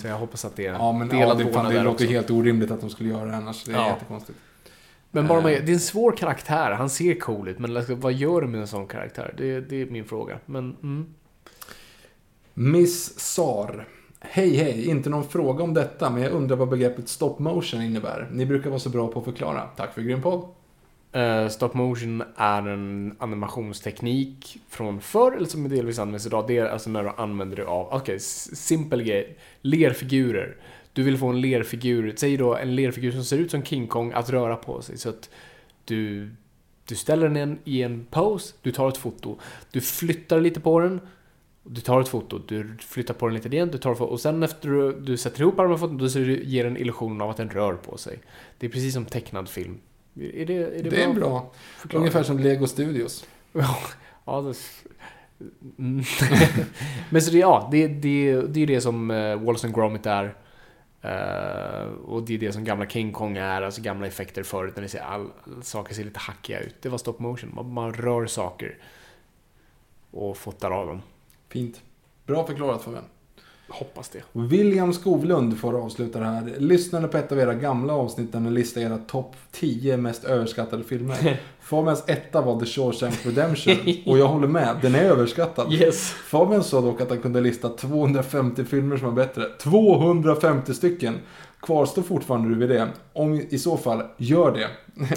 Så 0.00 0.06
jag 0.08 0.16
hoppas 0.18 0.44
att 0.44 0.56
det 0.56 0.66
är 0.66 0.68
Mm. 0.68 0.80
Ja 0.80 0.92
men 0.92 1.08
ja, 1.10 1.16
delad 1.16 1.38
det, 1.38 1.52
fan, 1.52 1.64
det 1.64 1.72
där 1.74 1.84
låter 1.84 2.04
också. 2.04 2.12
helt 2.14 2.30
orimligt 2.30 2.70
att 2.70 2.80
de 2.80 2.90
skulle 2.90 3.08
göra 3.08 3.24
det 3.24 3.36
annars. 3.36 3.64
Det 3.64 3.72
är 3.72 3.76
Ja. 3.76 3.88
jättekonstigt. 3.88 4.38
Men 5.10 5.26
bara 5.26 5.38
Eh. 5.38 5.44
med, 5.44 5.66
det 5.66 5.72
är 5.72 5.74
en 5.74 5.80
svår 5.80 6.12
karaktär. 6.16 6.70
Han 6.70 6.90
ser 6.90 7.14
cool 7.14 7.48
ut, 7.48 7.58
men 7.58 7.74
liksom, 7.74 8.00
vad 8.00 8.12
gör 8.12 8.40
du 8.40 8.46
med 8.46 8.60
en 8.60 8.66
sån 8.66 8.86
karaktär? 8.86 9.34
Det, 9.38 9.60
det 9.60 9.82
är 9.82 9.86
min 9.86 10.04
fråga. 10.04 10.38
Men, 10.46 10.76
mm. 10.82 11.06
Miss 12.54 13.18
Sar. 13.20 13.88
Hej 14.24 14.56
hej, 14.56 14.88
inte 14.88 15.10
någon 15.10 15.28
fråga 15.28 15.64
om 15.64 15.74
detta, 15.74 16.10
men 16.10 16.22
jag 16.22 16.32
undrar 16.32 16.56
vad 16.56 16.68
begreppet 16.68 17.08
stop 17.08 17.36
motion 17.38 17.82
innebär. 17.82 18.28
Ni 18.32 18.46
brukar 18.46 18.70
vara 18.70 18.80
så 18.80 18.88
bra 18.88 19.08
på 19.08 19.18
att 19.18 19.24
förklara. 19.24 19.60
Tack 19.76 19.94
för 19.94 20.02
grym 20.02 20.22
podd. 20.22 20.48
Uh, 21.16 21.48
stop 21.48 21.70
motion 21.72 22.22
är 22.36 22.68
en 22.68 23.16
animationsteknik 23.18 24.58
från 24.68 25.00
förr, 25.00 25.32
eller 25.32 25.46
som 25.46 25.68
delvis 25.68 25.98
används 25.98 26.26
idag. 26.26 26.44
Det 26.48 26.58
är 26.58 26.66
alltså 26.66 26.90
när 26.90 27.02
du 27.02 27.10
använder 27.16 27.56
dig 27.56 27.64
av, 27.64 27.86
okej, 27.86 27.96
okay, 27.96 28.18
simpel 28.18 29.02
grej. 29.02 29.36
Lerfigurer. 29.60 30.56
Du 30.92 31.02
vill 31.02 31.18
få 31.18 31.26
en 31.26 31.40
lerfigur, 31.40 32.14
säg 32.16 32.36
då 32.36 32.56
en 32.56 32.74
lerfigur 32.74 33.12
som 33.12 33.24
ser 33.24 33.38
ut 33.38 33.50
som 33.50 33.62
King 33.62 33.86
Kong 33.86 34.12
att 34.12 34.30
röra 34.30 34.56
på 34.56 34.82
sig. 34.82 34.98
Så 34.98 35.08
att 35.08 35.30
du, 35.84 36.30
du 36.84 36.96
ställer 36.96 37.28
den 37.28 37.58
i 37.64 37.82
en 37.82 38.06
pose, 38.10 38.54
du 38.62 38.72
tar 38.72 38.88
ett 38.88 38.96
foto. 38.96 39.38
Du 39.70 39.80
flyttar 39.80 40.40
lite 40.40 40.60
på 40.60 40.80
den, 40.80 41.00
du 41.64 41.80
tar 41.80 42.00
ett 42.00 42.08
foto, 42.08 42.38
du 42.38 42.76
flyttar 42.80 43.14
på 43.14 43.26
den 43.26 43.34
lite 43.34 43.48
igen, 43.48 43.68
du 43.68 43.78
tar 43.78 43.94
foto. 43.94 44.10
Och 44.10 44.20
sen 44.20 44.42
efter 44.42 44.68
du, 44.68 45.00
du 45.00 45.16
sätter 45.16 45.40
ihop 45.40 45.56
de 45.56 45.70
här 45.70 45.76
foton, 45.76 45.98
då 45.98 46.06
ger 46.06 46.64
den 46.64 46.76
illusionen 46.76 47.20
av 47.20 47.30
att 47.30 47.36
den 47.36 47.50
rör 47.50 47.74
på 47.74 47.96
sig. 47.96 48.18
Det 48.58 48.66
är 48.66 48.70
precis 48.70 48.94
som 48.94 49.04
tecknad 49.04 49.48
film. 49.48 49.80
Är 50.14 50.46
det, 50.46 50.54
är 50.54 50.82
det, 50.82 50.90
Det 50.90 51.02
är 51.02 51.12
bra. 51.14 51.52
förklaring? 51.78 52.02
Ungefär 52.02 52.22
som 52.22 52.38
Lego 52.38 52.66
Studios. 52.66 53.26
ja, 54.24 54.40
det... 54.40 54.54
Men 57.10 57.22
så 57.22 57.30
det, 57.30 57.38
ja, 57.38 57.68
det, 57.72 57.88
det, 57.88 58.40
det 58.40 58.62
är 58.62 58.66
det 58.66 58.80
som 58.80 59.10
uh, 59.10 59.42
Wallace 59.44 59.66
and 59.66 59.74
Gromit 59.74 60.06
är. 60.06 60.34
Eh, 61.02 61.84
och 62.04 62.22
det 62.22 62.34
är 62.34 62.38
det 62.38 62.52
som 62.52 62.64
gamla 62.64 62.86
King 62.86 63.12
Kong 63.12 63.36
är, 63.36 63.62
alltså 63.62 63.82
gamla 63.82 64.06
effekter 64.06 64.42
förut 64.42 64.72
när 64.76 64.82
det 64.82 64.88
ser 64.88 65.00
all, 65.00 65.30
saker 65.62 65.94
ser 65.94 66.04
lite 66.04 66.20
hackiga 66.20 66.60
ut. 66.60 66.82
Det 66.82 66.88
var 66.88 66.98
stop 66.98 67.14
motion, 67.18 67.52
man, 67.54 67.72
man 67.72 67.94
rör 67.94 68.26
saker 68.26 68.78
och 70.10 70.36
fotar 70.36 70.70
av 70.70 70.86
dem. 70.86 71.02
Fint. 71.52 71.80
Bra 72.26 72.46
förklarat 72.46 72.82
Fabian. 72.82 73.04
Hoppas 73.68 74.08
det. 74.08 74.22
William 74.32 74.92
Skovlund 74.92 75.58
får 75.58 75.84
avsluta 75.84 76.18
det 76.18 76.24
här. 76.24 76.54
Lyssnade 76.58 77.08
på 77.08 77.18
ett 77.18 77.32
av 77.32 77.38
era 77.38 77.54
gamla 77.54 77.92
avsnitt 77.92 78.32
där 78.32 78.40
ni 78.40 78.50
listade 78.50 78.86
era 78.86 78.98
topp 78.98 79.36
10 79.50 79.96
mest 79.96 80.24
överskattade 80.24 80.84
filmer. 80.84 81.40
Fabians 81.60 82.04
etta 82.06 82.40
var 82.40 82.60
The 82.60 82.66
Shawshank 82.66 83.26
Redemption. 83.26 83.76
Och 84.06 84.18
jag 84.18 84.28
håller 84.28 84.48
med, 84.48 84.76
den 84.82 84.94
är 84.94 85.04
överskattad. 85.04 85.72
Yes. 85.72 86.10
Fabian 86.10 86.64
sa 86.64 86.80
dock 86.80 87.00
att 87.00 87.10
han 87.10 87.18
kunde 87.20 87.40
lista 87.40 87.68
250 87.68 88.64
filmer 88.64 88.96
som 88.96 89.06
var 89.06 89.14
bättre. 89.14 89.44
250 89.62 90.74
stycken! 90.74 91.18
Kvarstår 91.62 92.02
fortfarande 92.02 92.48
du 92.48 92.54
vid 92.54 92.68
det? 92.68 92.88
Om 93.12 93.34
i 93.50 93.58
så 93.58 93.76
fall, 93.76 94.02
gör 94.16 94.52
det. 94.52 94.68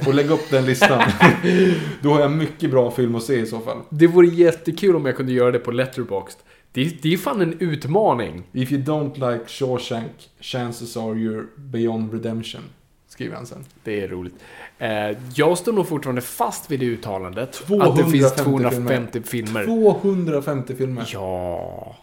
Och 0.08 0.14
lägg 0.14 0.32
upp 0.32 0.50
den 0.52 0.66
listan. 0.66 1.04
Då 2.02 2.10
har 2.14 2.20
jag 2.20 2.32
mycket 2.32 2.72
bra 2.72 2.92
film 2.92 3.16
att 3.16 3.24
se 3.24 3.40
i 3.40 3.46
så 3.46 3.60
fall. 3.60 3.78
Det 3.90 4.08
vore 4.08 4.28
jättekul 4.28 4.96
om 4.96 5.06
jag 5.06 5.16
kunde 5.18 5.32
göra 5.32 5.52
det 5.52 5.60
på 5.60 5.72
Letterboxd. 5.72 6.40
Det, 6.72 6.82
är- 6.82 6.92
det 7.02 7.14
är 7.14 7.18
fan 7.18 7.42
en 7.42 7.56
utmaning. 7.60 8.44
If 8.52 8.72
you 8.72 8.82
don't 8.84 9.32
like 9.32 9.46
Shawshank, 9.48 10.12
chances 10.42 10.98
are 10.98 11.14
you're 11.14 11.46
beyond 11.58 12.14
redemption. 12.14 12.62
Skriver 13.08 13.36
han 13.36 13.46
sen. 13.46 13.66
Det 13.84 14.02
är 14.04 14.08
roligt. 14.08 14.34
Eh, 14.80 14.90
jag 15.36 15.58
står 15.58 15.74
nog 15.74 15.88
fortfarande 15.88 16.22
fast 16.22 16.72
vid 16.72 16.80
det 16.80 16.86
uttalandet. 16.86 17.50
att 17.50 17.68
det 17.68 17.74
250 17.76 18.12
finns 18.12 18.34
250 18.36 19.22
filmer. 19.22 19.66
250 19.66 20.76
filmer. 20.76 21.10
Ja, 21.14 21.96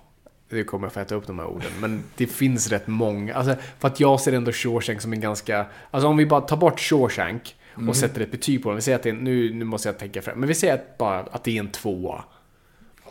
det 0.56 0.64
kommer 0.64 0.86
jag 0.86 0.92
få 0.92 1.00
äta 1.00 1.14
upp 1.14 1.26
de 1.26 1.38
här 1.38 1.46
orden. 1.46 1.70
Men 1.80 2.02
det 2.16 2.26
finns 2.26 2.68
rätt 2.70 2.86
många. 2.86 3.34
Alltså, 3.34 3.54
för 3.78 3.88
att 3.88 4.00
jag 4.00 4.20
ser 4.20 4.32
ändå 4.32 4.52
Shawshank 4.52 5.00
som 5.00 5.12
en 5.12 5.20
ganska... 5.20 5.66
Alltså 5.90 6.08
om 6.08 6.16
vi 6.16 6.26
bara 6.26 6.40
tar 6.40 6.56
bort 6.56 6.80
Shawshank 6.80 7.56
och 7.74 7.80
Mm. 7.82 7.94
sätter 7.94 8.20
ett 8.20 8.30
betyg 8.30 8.62
på 8.62 8.68
den. 8.68 8.76
Vi 8.76 8.82
säger 8.82 8.96
att 8.96 9.02
det 9.02 9.08
är, 9.08 9.14
nu, 9.14 9.54
nu 9.54 9.64
måste 9.64 9.88
jag 9.88 9.98
tänka 9.98 10.22
fram. 10.22 10.38
Men 10.38 10.48
vi 10.48 10.54
säger 10.54 10.74
att, 10.74 10.98
bara 10.98 11.18
att 11.20 11.44
det 11.44 11.56
är 11.56 11.60
en 11.60 11.68
tvåa. 11.70 12.24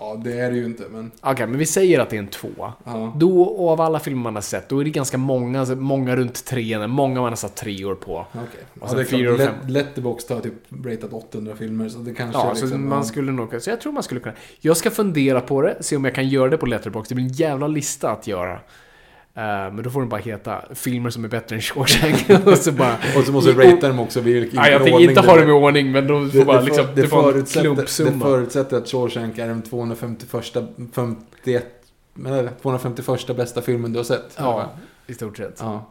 Ja, 0.03 0.15
det 0.23 0.39
är 0.39 0.51
det 0.51 0.57
ju 0.57 0.65
inte, 0.65 0.83
men... 0.91 1.11
Okej, 1.21 1.47
men 1.47 1.59
vi 1.59 1.65
säger 1.65 1.99
att 1.99 2.09
det 2.09 2.15
är 2.15 2.19
en 2.19 2.27
tvåa. 2.27 2.73
Ja. 2.83 3.13
Då, 3.17 3.69
av 3.69 3.81
alla 3.81 3.99
filmer 3.99 4.21
man 4.21 4.35
har 4.35 4.41
sett, 4.41 4.69
då 4.69 4.79
är 4.79 4.83
det 4.83 4.89
ganska 4.89 5.17
många, 5.17 5.59
alltså 5.59 5.75
många 5.75 6.15
runt 6.15 6.45
trean, 6.45 6.89
många 6.89 7.21
man 7.21 7.29
har 7.29 7.35
satt 7.35 7.55
treor 7.55 7.95
på. 7.95 8.25
Okej. 8.31 8.43
Och 8.73 8.81
Ja, 8.81 8.87
sen 8.87 9.05
fyra 9.05 9.31
och 9.33 9.37
fem. 9.39 9.53
Let- 9.67 9.69
Letterboxd 9.71 10.31
har 10.31 10.39
typ 10.39 10.53
ratat 10.85 11.13
800 11.13 11.55
filmer, 11.55 11.89
så 11.89 11.97
det 11.99 12.13
kanske 12.13 12.39
Ja, 12.41 12.51
är 12.51 12.55
så 12.55 12.61
liksom... 12.65 12.89
man 12.89 12.97
ja. 12.97 13.03
skulle 13.03 13.31
nog... 13.31 13.61
Så 13.61 13.69
jag 13.69 13.81
tror 13.81 13.93
man 13.93 14.03
skulle 14.03 14.19
kunna... 14.21 14.35
Jag 14.59 14.77
ska 14.77 14.91
fundera 14.91 15.41
på 15.41 15.61
det, 15.61 15.77
se 15.79 15.95
om 15.95 16.05
jag 16.05 16.15
kan 16.15 16.29
göra 16.29 16.49
det 16.49 16.57
på 16.57 16.65
Letterboxd. 16.65 17.11
Det 17.11 17.15
blir 17.15 17.25
en 17.25 17.31
jävla 17.33 17.67
lista 17.67 18.11
att 18.11 18.27
göra. 18.27 18.59
Eh, 19.33 19.43
men 19.43 19.83
då 19.83 19.89
får 19.89 19.99
den 19.99 20.09
bara 20.09 20.21
heta 20.21 20.61
filmer 20.75 21.09
som 21.09 21.23
är 21.23 21.27
bättre 21.29 21.55
än 21.55 21.61
Shawshank. 21.61 22.29
och 22.47 22.57
så 22.57 22.71
bara... 22.71 22.97
Och 23.17 23.23
så 23.23 23.31
måste 23.31 23.53
du 23.53 23.71
rata 23.71 23.87
dem 23.87 23.99
också, 23.99 24.21
vilken 24.21 24.59
Ja, 24.59 24.69
jag 24.69 24.83
tänker 24.83 24.99
inte 24.99 25.21
ha 25.21 25.37
dem 25.37 25.49
i 25.49 25.51
ordning, 25.51 25.91
men 25.91 26.07
de 26.07 26.31
får 26.31 26.39
Det, 26.39 26.45
bara 26.45 26.59
det, 26.59 26.65
liksom... 26.65 26.85
Det 26.95 27.01
det, 27.01 27.07
får 27.07 27.17
en 27.17 27.33
förutsätter, 27.33 27.69
det 27.69 27.75
klumpsumma. 27.75 28.25
förutsätter 28.25 28.77
att 28.77 28.87
Shawshank 28.87 29.37
är 29.37 29.47
den 29.47 29.61
251, 29.61 30.57
51, 30.93 31.65
men 32.13 32.49
251 32.61 33.37
bästa 33.37 33.61
filmen 33.61 33.93
du 33.93 33.99
har 33.99 34.03
sett. 34.03 34.35
Ja, 34.37 34.69
i 35.07 35.13
stort 35.13 35.37
sett. 35.37 35.57
Ja. 35.59 35.87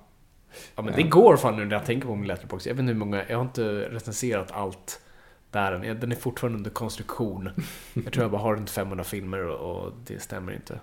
Ja, 0.77 0.83
men 0.83 0.95
det 0.97 1.03
går 1.03 1.37
fan 1.37 1.57
nu 1.57 1.65
när 1.65 1.77
jag 1.77 1.87
tänker 1.87 2.07
på 2.07 2.17
min 2.17 2.27
Letterboxd. 2.27 2.67
Jag 2.67 2.75
vet 2.75 2.81
inte 2.81 2.93
hur 2.93 2.99
många... 2.99 3.23
Jag 3.29 3.37
har 3.37 3.45
inte 3.45 3.63
recenserat 3.91 4.51
allt 4.53 5.01
där 5.51 5.73
än. 5.73 6.01
Den 6.01 6.13
är 6.13 6.17
fortfarande 6.17 6.57
under 6.57 6.71
konstruktion. 6.71 7.51
Jag 7.95 8.13
tror 8.13 8.25
jag 8.25 8.31
bara 8.31 8.43
har 8.43 8.57
runt 8.57 8.71
500 8.71 9.05
filmer 9.05 9.47
och, 9.47 9.77
och 9.77 9.93
det 10.07 10.23
stämmer 10.23 10.53
inte. 10.53 10.79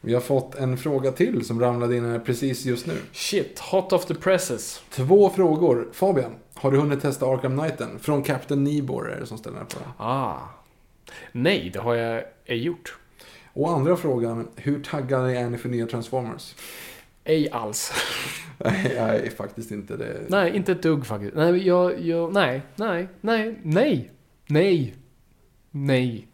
Vi 0.00 0.14
har 0.14 0.20
fått 0.20 0.54
en 0.54 0.76
fråga 0.76 1.12
till 1.12 1.44
som 1.44 1.60
ramlade 1.60 1.96
in 1.96 2.04
här 2.04 2.18
precis 2.18 2.64
just 2.64 2.86
nu. 2.86 2.94
Shit, 3.12 3.58
hot 3.58 3.92
of 3.92 4.06
the 4.06 4.14
presses. 4.14 4.82
Två 4.90 5.30
frågor. 5.30 5.88
Fabian, 5.92 6.34
har 6.54 6.70
du 6.70 6.78
hunnit 6.78 7.02
testa 7.02 7.26
Arkham 7.26 7.58
Knighten? 7.58 7.98
Från 7.98 8.22
Captain 8.22 8.64
Nibor 8.64 9.12
är 9.12 9.20
det 9.20 9.26
som 9.26 9.38
ställer 9.38 9.56
den 9.56 9.66
på. 9.66 10.04
Ah. 10.04 10.36
Nej, 11.32 11.70
det 11.72 11.78
har 11.78 11.94
jag 11.94 12.24
ej 12.44 12.62
gjort. 12.62 12.98
Och 13.52 13.70
andra 13.70 13.96
frågan, 13.96 14.48
hur 14.56 14.82
taggade 14.82 15.38
är 15.38 15.50
ni 15.50 15.58
för 15.58 15.68
nya 15.68 15.86
Transformers? 15.86 16.54
Ej 17.24 17.50
alls. 17.50 17.92
Nej, 18.58 18.96
är 18.96 19.30
faktiskt 19.30 19.70
inte 19.70 19.96
det. 19.96 20.20
Nej, 20.28 20.56
inte 20.56 20.72
ett 20.72 20.82
dugg 20.82 21.06
faktiskt. 21.06 21.34
Nej, 21.34 21.66
jag, 21.66 22.00
jag, 22.00 22.32
nej, 22.32 22.62
nej, 22.76 23.08
nej, 23.20 23.58
nej, 23.62 24.10
nej, 24.46 24.94
nej. 25.70 26.26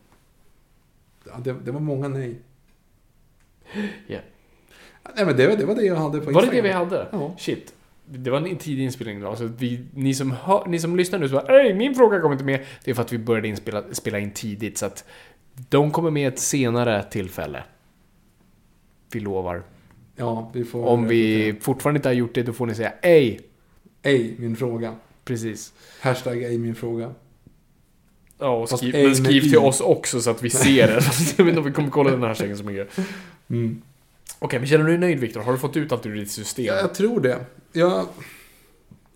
Ja, 1.27 1.33
det, 1.39 1.53
det 1.65 1.73
var 1.73 1.81
många 1.81 2.09
nej. 2.09 2.41
Ja. 4.07 4.19
Nej 5.17 5.27
men 5.27 5.37
det, 5.37 5.57
det 5.57 5.67
var 5.67 5.75
det 5.75 5.83
jag 5.83 5.97
hade 5.97 6.21
på 6.21 6.25
Var 6.25 6.33
det 6.33 6.47
Instagram. 6.47 6.57
det 6.57 6.63
vi 6.63 6.75
hade? 6.75 7.09
Ja. 7.13 7.35
Shit. 7.39 7.75
Det 8.07 8.31
var 8.31 8.39
en 8.39 8.57
tidig 8.57 8.85
inspelning 8.85 9.21
då. 9.21 9.37
Så 9.37 9.47
vi, 9.47 9.85
ni, 9.95 10.15
som 10.15 10.31
hör, 10.31 10.67
ni 10.67 10.79
som 10.79 10.97
lyssnar 10.97 11.19
nu 11.19 11.29
så 11.29 11.35
bara 11.35 11.61
Ej, 11.61 11.75
min 11.75 11.95
fråga 11.95 12.21
kommer 12.21 12.35
inte 12.35 12.45
med. 12.45 12.61
Det 12.85 12.91
är 12.91 12.95
för 12.95 13.03
att 13.03 13.13
vi 13.13 13.19
började 13.19 13.49
inspela, 13.49 13.83
spela 13.93 14.19
in 14.19 14.31
tidigt 14.31 14.79
så 14.79 14.87
att 14.87 15.05
de 15.69 15.91
kommer 15.91 16.11
med 16.11 16.29
ett 16.29 16.39
senare 16.39 17.03
tillfälle. 17.03 17.65
Vi 19.13 19.21
lovar. 19.21 19.63
Ja, 20.17 20.51
vi 20.55 20.65
får... 20.65 20.85
Om 20.85 21.09
vi 21.09 21.55
fortfarande 21.61 21.99
inte 21.99 22.09
har 22.09 22.15
gjort 22.15 22.35
det, 22.35 22.43
då 22.43 22.53
får 22.53 22.67
ni 22.67 22.75
säga 22.75 22.93
ej. 23.03 23.41
Ej, 24.03 24.35
min 24.39 24.57
fråga. 24.57 24.95
Precis. 25.25 25.73
Hashtag 26.01 26.43
ej 26.43 26.59
min 26.59 26.75
fråga. 26.75 27.15
Ja, 28.39 28.57
och 28.57 28.69
skriv, 28.69 28.95
men 28.95 29.17
skriv 29.17 29.41
till 29.41 29.59
oss 29.59 29.81
också 29.81 30.21
så 30.21 30.31
att 30.31 30.43
vi 30.43 30.51
ser 30.51 30.87
det. 30.87 30.95
Jag 31.39 31.45
vet 31.45 31.53
inte 31.53 31.59
om 31.61 31.67
vi 31.67 31.73
kommer 31.73 31.91
kolla 31.91 32.11
den 32.11 32.21
här 32.21 32.29
hashtaggen 32.29 32.59
så 32.59 32.65
mycket. 32.65 32.99
Mm. 33.55 33.83
Okej, 34.39 34.59
men 34.59 34.69
känner 34.69 34.85
du 34.85 34.91
dig 34.91 34.99
nöjd 34.99 35.19
Viktor? 35.21 35.41
Har 35.41 35.53
du 35.53 35.59
fått 35.59 35.77
ut 35.77 35.93
allt 35.93 36.07
ur 36.07 36.15
ditt 36.15 36.31
system? 36.31 36.65
Ja, 36.65 36.75
jag 36.75 36.95
tror 36.95 37.21
det. 37.21 37.39
Jag, 37.73 38.07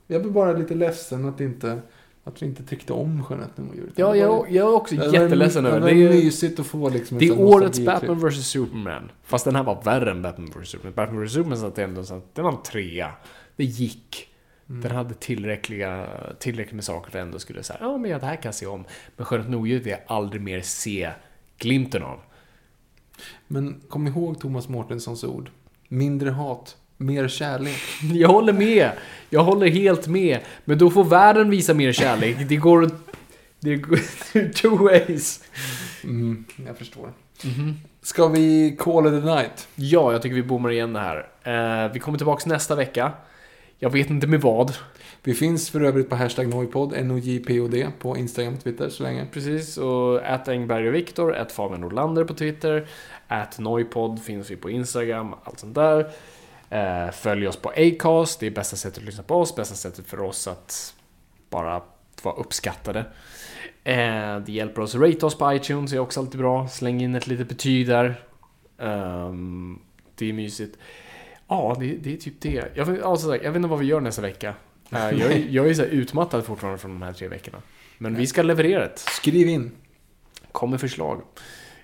jag 0.07 0.23
blir 0.23 0.33
bara 0.33 0.53
lite 0.53 0.75
ledsen 0.75 1.25
att 1.29 1.41
inte... 1.41 1.81
Att 2.25 2.43
vi 2.43 2.47
inte 2.47 2.63
tyckte 2.65 2.93
om 2.93 3.25
Skönheten 3.25 3.69
och 3.69 3.77
djuret. 3.77 3.93
Ja, 3.97 4.17
jag, 4.17 4.51
jag 4.51 4.69
är 4.69 4.75
också 4.75 4.95
Det 4.97 5.07
jätteledsen 5.07 5.67
över 5.67 5.81
Det 5.81 5.87
det. 5.87 5.93
är 5.93 5.95
ju- 5.95 6.09
mysigt 6.09 6.61
att 6.61 6.67
få 6.67 6.89
liksom 6.89 7.19
Det 7.19 7.27
är 7.29 7.41
årets. 7.41 7.81
Batman 7.81 8.29
vs 8.29 8.47
Superman. 8.47 9.11
Fast 9.25 9.45
den 9.45 9.57
här 9.57 9.63
var 9.63 9.83
värre 9.83 10.11
än 10.11 10.23
Batman 10.23 10.51
vs 10.63 10.69
Superman. 10.69 10.93
Batman 10.97 11.25
vs 11.27 11.33
Superman 11.33 11.59
satt 11.59 11.79
ändå 11.79 12.05
så 12.05 12.15
att 12.15 12.35
den 12.35 12.45
var 12.45 12.53
en 12.53 12.63
trea. 12.63 13.11
Det 13.57 13.65
gick. 13.65 14.29
Mm. 14.69 14.81
Den 14.81 14.91
hade 14.91 15.15
tillräckliga, 15.15 16.07
tillräckligt 16.39 16.75
med 16.75 16.85
saker 16.85 17.11
för 17.11 17.19
att 17.19 17.23
ändå 17.25 17.39
skulle 17.39 17.63
säga 17.63 17.79
ja 17.83 17.99
men 17.99 18.11
ja, 18.11 18.19
det 18.19 18.27
här 18.27 18.37
kan 18.37 18.43
jag 18.45 18.55
se 18.55 18.67
om. 18.67 18.85
Men 19.17 19.27
Skönheten 19.27 19.55
och 19.55 19.61
odjuret 19.61 19.83
vill 19.83 19.91
jag 19.91 20.01
aldrig 20.07 20.43
mer 20.43 20.61
se 20.61 21.11
glimten 21.59 22.03
av. 22.03 22.19
Men 23.47 23.81
kom 23.89 24.07
ihåg 24.07 24.41
Thomas 24.41 24.69
Mårtenssons 24.69 25.25
ord. 25.25 25.51
Mindre 25.89 26.31
hat, 26.31 26.77
mer 26.97 27.29
kärlek. 27.29 27.81
Jag 28.13 28.29
håller 28.29 28.53
med. 28.53 28.91
Jag 29.31 29.45
håller 29.45 29.67
helt 29.67 30.07
med. 30.07 30.39
Men 30.65 30.79
då 30.79 30.91
får 30.91 31.05
världen 31.05 31.51
visa 31.51 31.75
mer 31.75 31.93
kärlek. 31.93 32.37
Det 32.49 32.57
går... 32.57 32.91
Det 33.61 33.77
går 33.77 33.97
two 34.53 34.85
ways. 34.85 35.45
Mm, 36.05 36.45
jag 36.67 36.79
förstår. 36.79 37.13
Mhm. 37.45 37.75
Ska 38.03 38.29
vi 38.29 38.77
call 38.79 39.07
it 39.07 39.25
a 39.25 39.35
night? 39.37 39.69
Ja, 39.75 40.13
jag 40.13 40.23
tycker 40.23 40.37
vi 40.37 40.43
bommar 40.43 40.71
igen 40.71 40.93
det 40.93 41.01
här. 41.01 41.29
Eh, 41.43 41.93
vi 41.93 41.99
kommer 41.99 42.19
tillbaka 42.19 42.49
nästa 42.49 42.75
vecka. 42.75 43.13
Jag 43.79 43.91
vet 43.91 44.11
inte 44.11 44.27
med 44.27 44.41
vad. 44.41 44.75
Vi 45.23 45.35
finns 45.35 45.71
för 45.71 45.81
övrigt 45.81 46.09
på 46.09 46.17
hashtag 46.17 46.49
nojpodd, 46.49 46.93
N-O-J-P-O-D, 46.95 47.89
på 47.99 48.17
Instagram 48.17 48.55
och 48.55 48.63
Twitter 48.65 48.89
så 48.89 49.03
länge. 49.03 49.27
Precis, 49.33 49.77
och 49.79 50.27
att 50.35 50.49
Engberg 50.49 50.89
och 50.89 50.95
Viktor, 50.95 51.35
att 51.35 51.53
Fabian 51.53 51.81
Nordlander 51.81 52.25
på 52.25 52.35
Twitter, 52.35 52.87
Att 53.29 53.59
nojpodd 53.59 54.23
finns 54.23 54.51
vi 54.51 54.57
på 54.57 54.71
Instagram, 54.71 55.35
allt 55.45 55.59
sånt 55.59 55.75
där. 55.75 56.11
Eh, 56.71 57.11
följ 57.11 57.49
oss 57.49 57.57
på 57.57 57.69
Acast, 57.77 58.41
det 58.41 58.47
är 58.47 58.51
bästa 58.51 58.77
sättet 58.77 58.99
att 58.99 59.05
lyssna 59.05 59.23
på 59.23 59.35
oss, 59.37 59.57
bästa 59.57 59.75
sättet 59.75 60.07
för 60.07 60.21
oss 60.21 60.49
att 60.49 60.95
bara 61.51 61.83
vara 62.23 62.35
uppskattade. 62.37 62.99
Eh, 63.85 64.39
det 64.47 64.49
hjälper 64.53 64.83
oss 64.83 64.95
att 64.95 65.01
rate 65.01 65.27
oss 65.27 65.39
på 65.39 65.53
iTunes, 65.55 65.91
det 65.91 65.97
är 65.97 66.01
också 66.01 66.21
alltid 66.21 66.41
bra. 66.41 66.69
Släng 66.69 67.01
in 67.03 67.15
ett 67.15 67.27
litet 67.27 67.49
betyg 67.49 67.87
där. 67.87 68.21
Ehm, 68.79 69.79
det 70.15 70.29
är 70.29 70.33
mysigt. 70.33 70.79
Ja, 71.49 71.77
det, 71.81 71.87
det 71.87 72.13
är 72.13 72.17
typ 72.17 72.41
det. 72.41 72.65
Jag, 72.75 72.85
vet- 72.85 73.03
alltså, 73.03 73.37
jag 73.37 73.51
vet 73.53 73.57
inte 73.57 73.69
vad 73.69 73.79
vi 73.79 73.87
gör 73.87 74.01
nästa 74.01 74.23
vecka. 74.23 74.55
Eh, 74.93 74.99
jag, 74.99 75.33
är- 75.33 75.47
jag 75.51 75.69
är 75.71 75.75
så 75.75 75.83
utmattad 75.83 76.45
fortfarande 76.45 76.79
från 76.79 76.91
de 76.91 77.03
här 77.03 77.13
tre 77.13 77.29
veckorna. 77.29 77.63
Men 77.99 78.15
vi 78.15 78.27
ska 78.27 78.43
leverera 78.43 78.81
det. 78.81 78.99
Skriv 78.99 79.49
in. 79.49 79.71
Kom 80.53 80.71
med 80.71 80.81
förslag. 80.81 81.23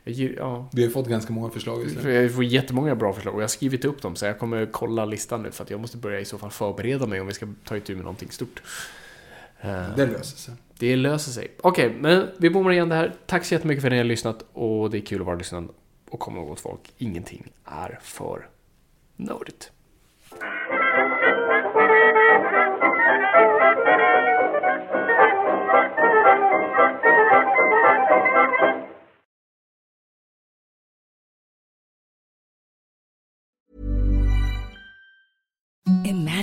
Ger, 0.04 0.34
ja, 0.38 0.68
Vi 0.72 0.84
har 0.84 0.90
fått 0.90 1.08
ganska 1.08 1.32
många 1.32 1.50
förslag 1.50 1.82
just 1.82 2.02
nu. 2.04 2.12
jag 2.12 2.34
får 2.34 2.44
jättemånga 2.44 2.94
bra 2.94 3.12
förslag 3.12 3.34
och 3.34 3.40
jag 3.40 3.44
har 3.44 3.48
skrivit 3.48 3.84
upp 3.84 4.02
dem 4.02 4.16
så 4.16 4.26
jag 4.26 4.38
kommer 4.38 4.66
kolla 4.72 5.04
listan 5.04 5.42
nu 5.42 5.50
för 5.50 5.64
att 5.64 5.70
jag 5.70 5.80
måste 5.80 5.96
börja 5.96 6.20
i 6.20 6.24
så 6.24 6.38
fall 6.38 6.50
förbereda 6.50 7.06
mig 7.06 7.20
om 7.20 7.26
vi 7.26 7.32
ska 7.32 7.46
ta 7.64 7.76
itu 7.76 7.94
med 7.94 8.04
någonting 8.04 8.30
stort. 8.30 8.62
Eh, 9.60 9.94
Det 9.96 10.06
löser 10.06 10.36
sig. 10.38 10.54
det 10.78 10.96
löser 10.96 11.30
sig. 11.32 11.50
Okej, 11.60 11.96
men 12.00 12.28
vi 12.38 12.50
bommar 12.50 12.72
igen 12.72 12.88
det 12.88 12.94
här. 12.94 13.14
Tack 13.26 13.44
så 13.44 13.54
jättemycket 13.54 13.82
för 13.82 13.88
att 13.88 13.92
ni 13.92 13.96
har 13.98 14.04
lyssnat 14.04 14.44
och 14.52 14.90
det 14.90 14.98
är 14.98 15.00
kul 15.06 15.20
att 15.20 15.26
vara 15.26 15.36
lyssnande. 15.36 15.72
Och 16.10 16.20
kom 16.20 16.36
ihåg 16.36 16.58
folk, 16.58 16.80
ingenting 16.98 17.46
är 17.64 17.98
för 18.02 18.48
nördigt. 19.16 19.70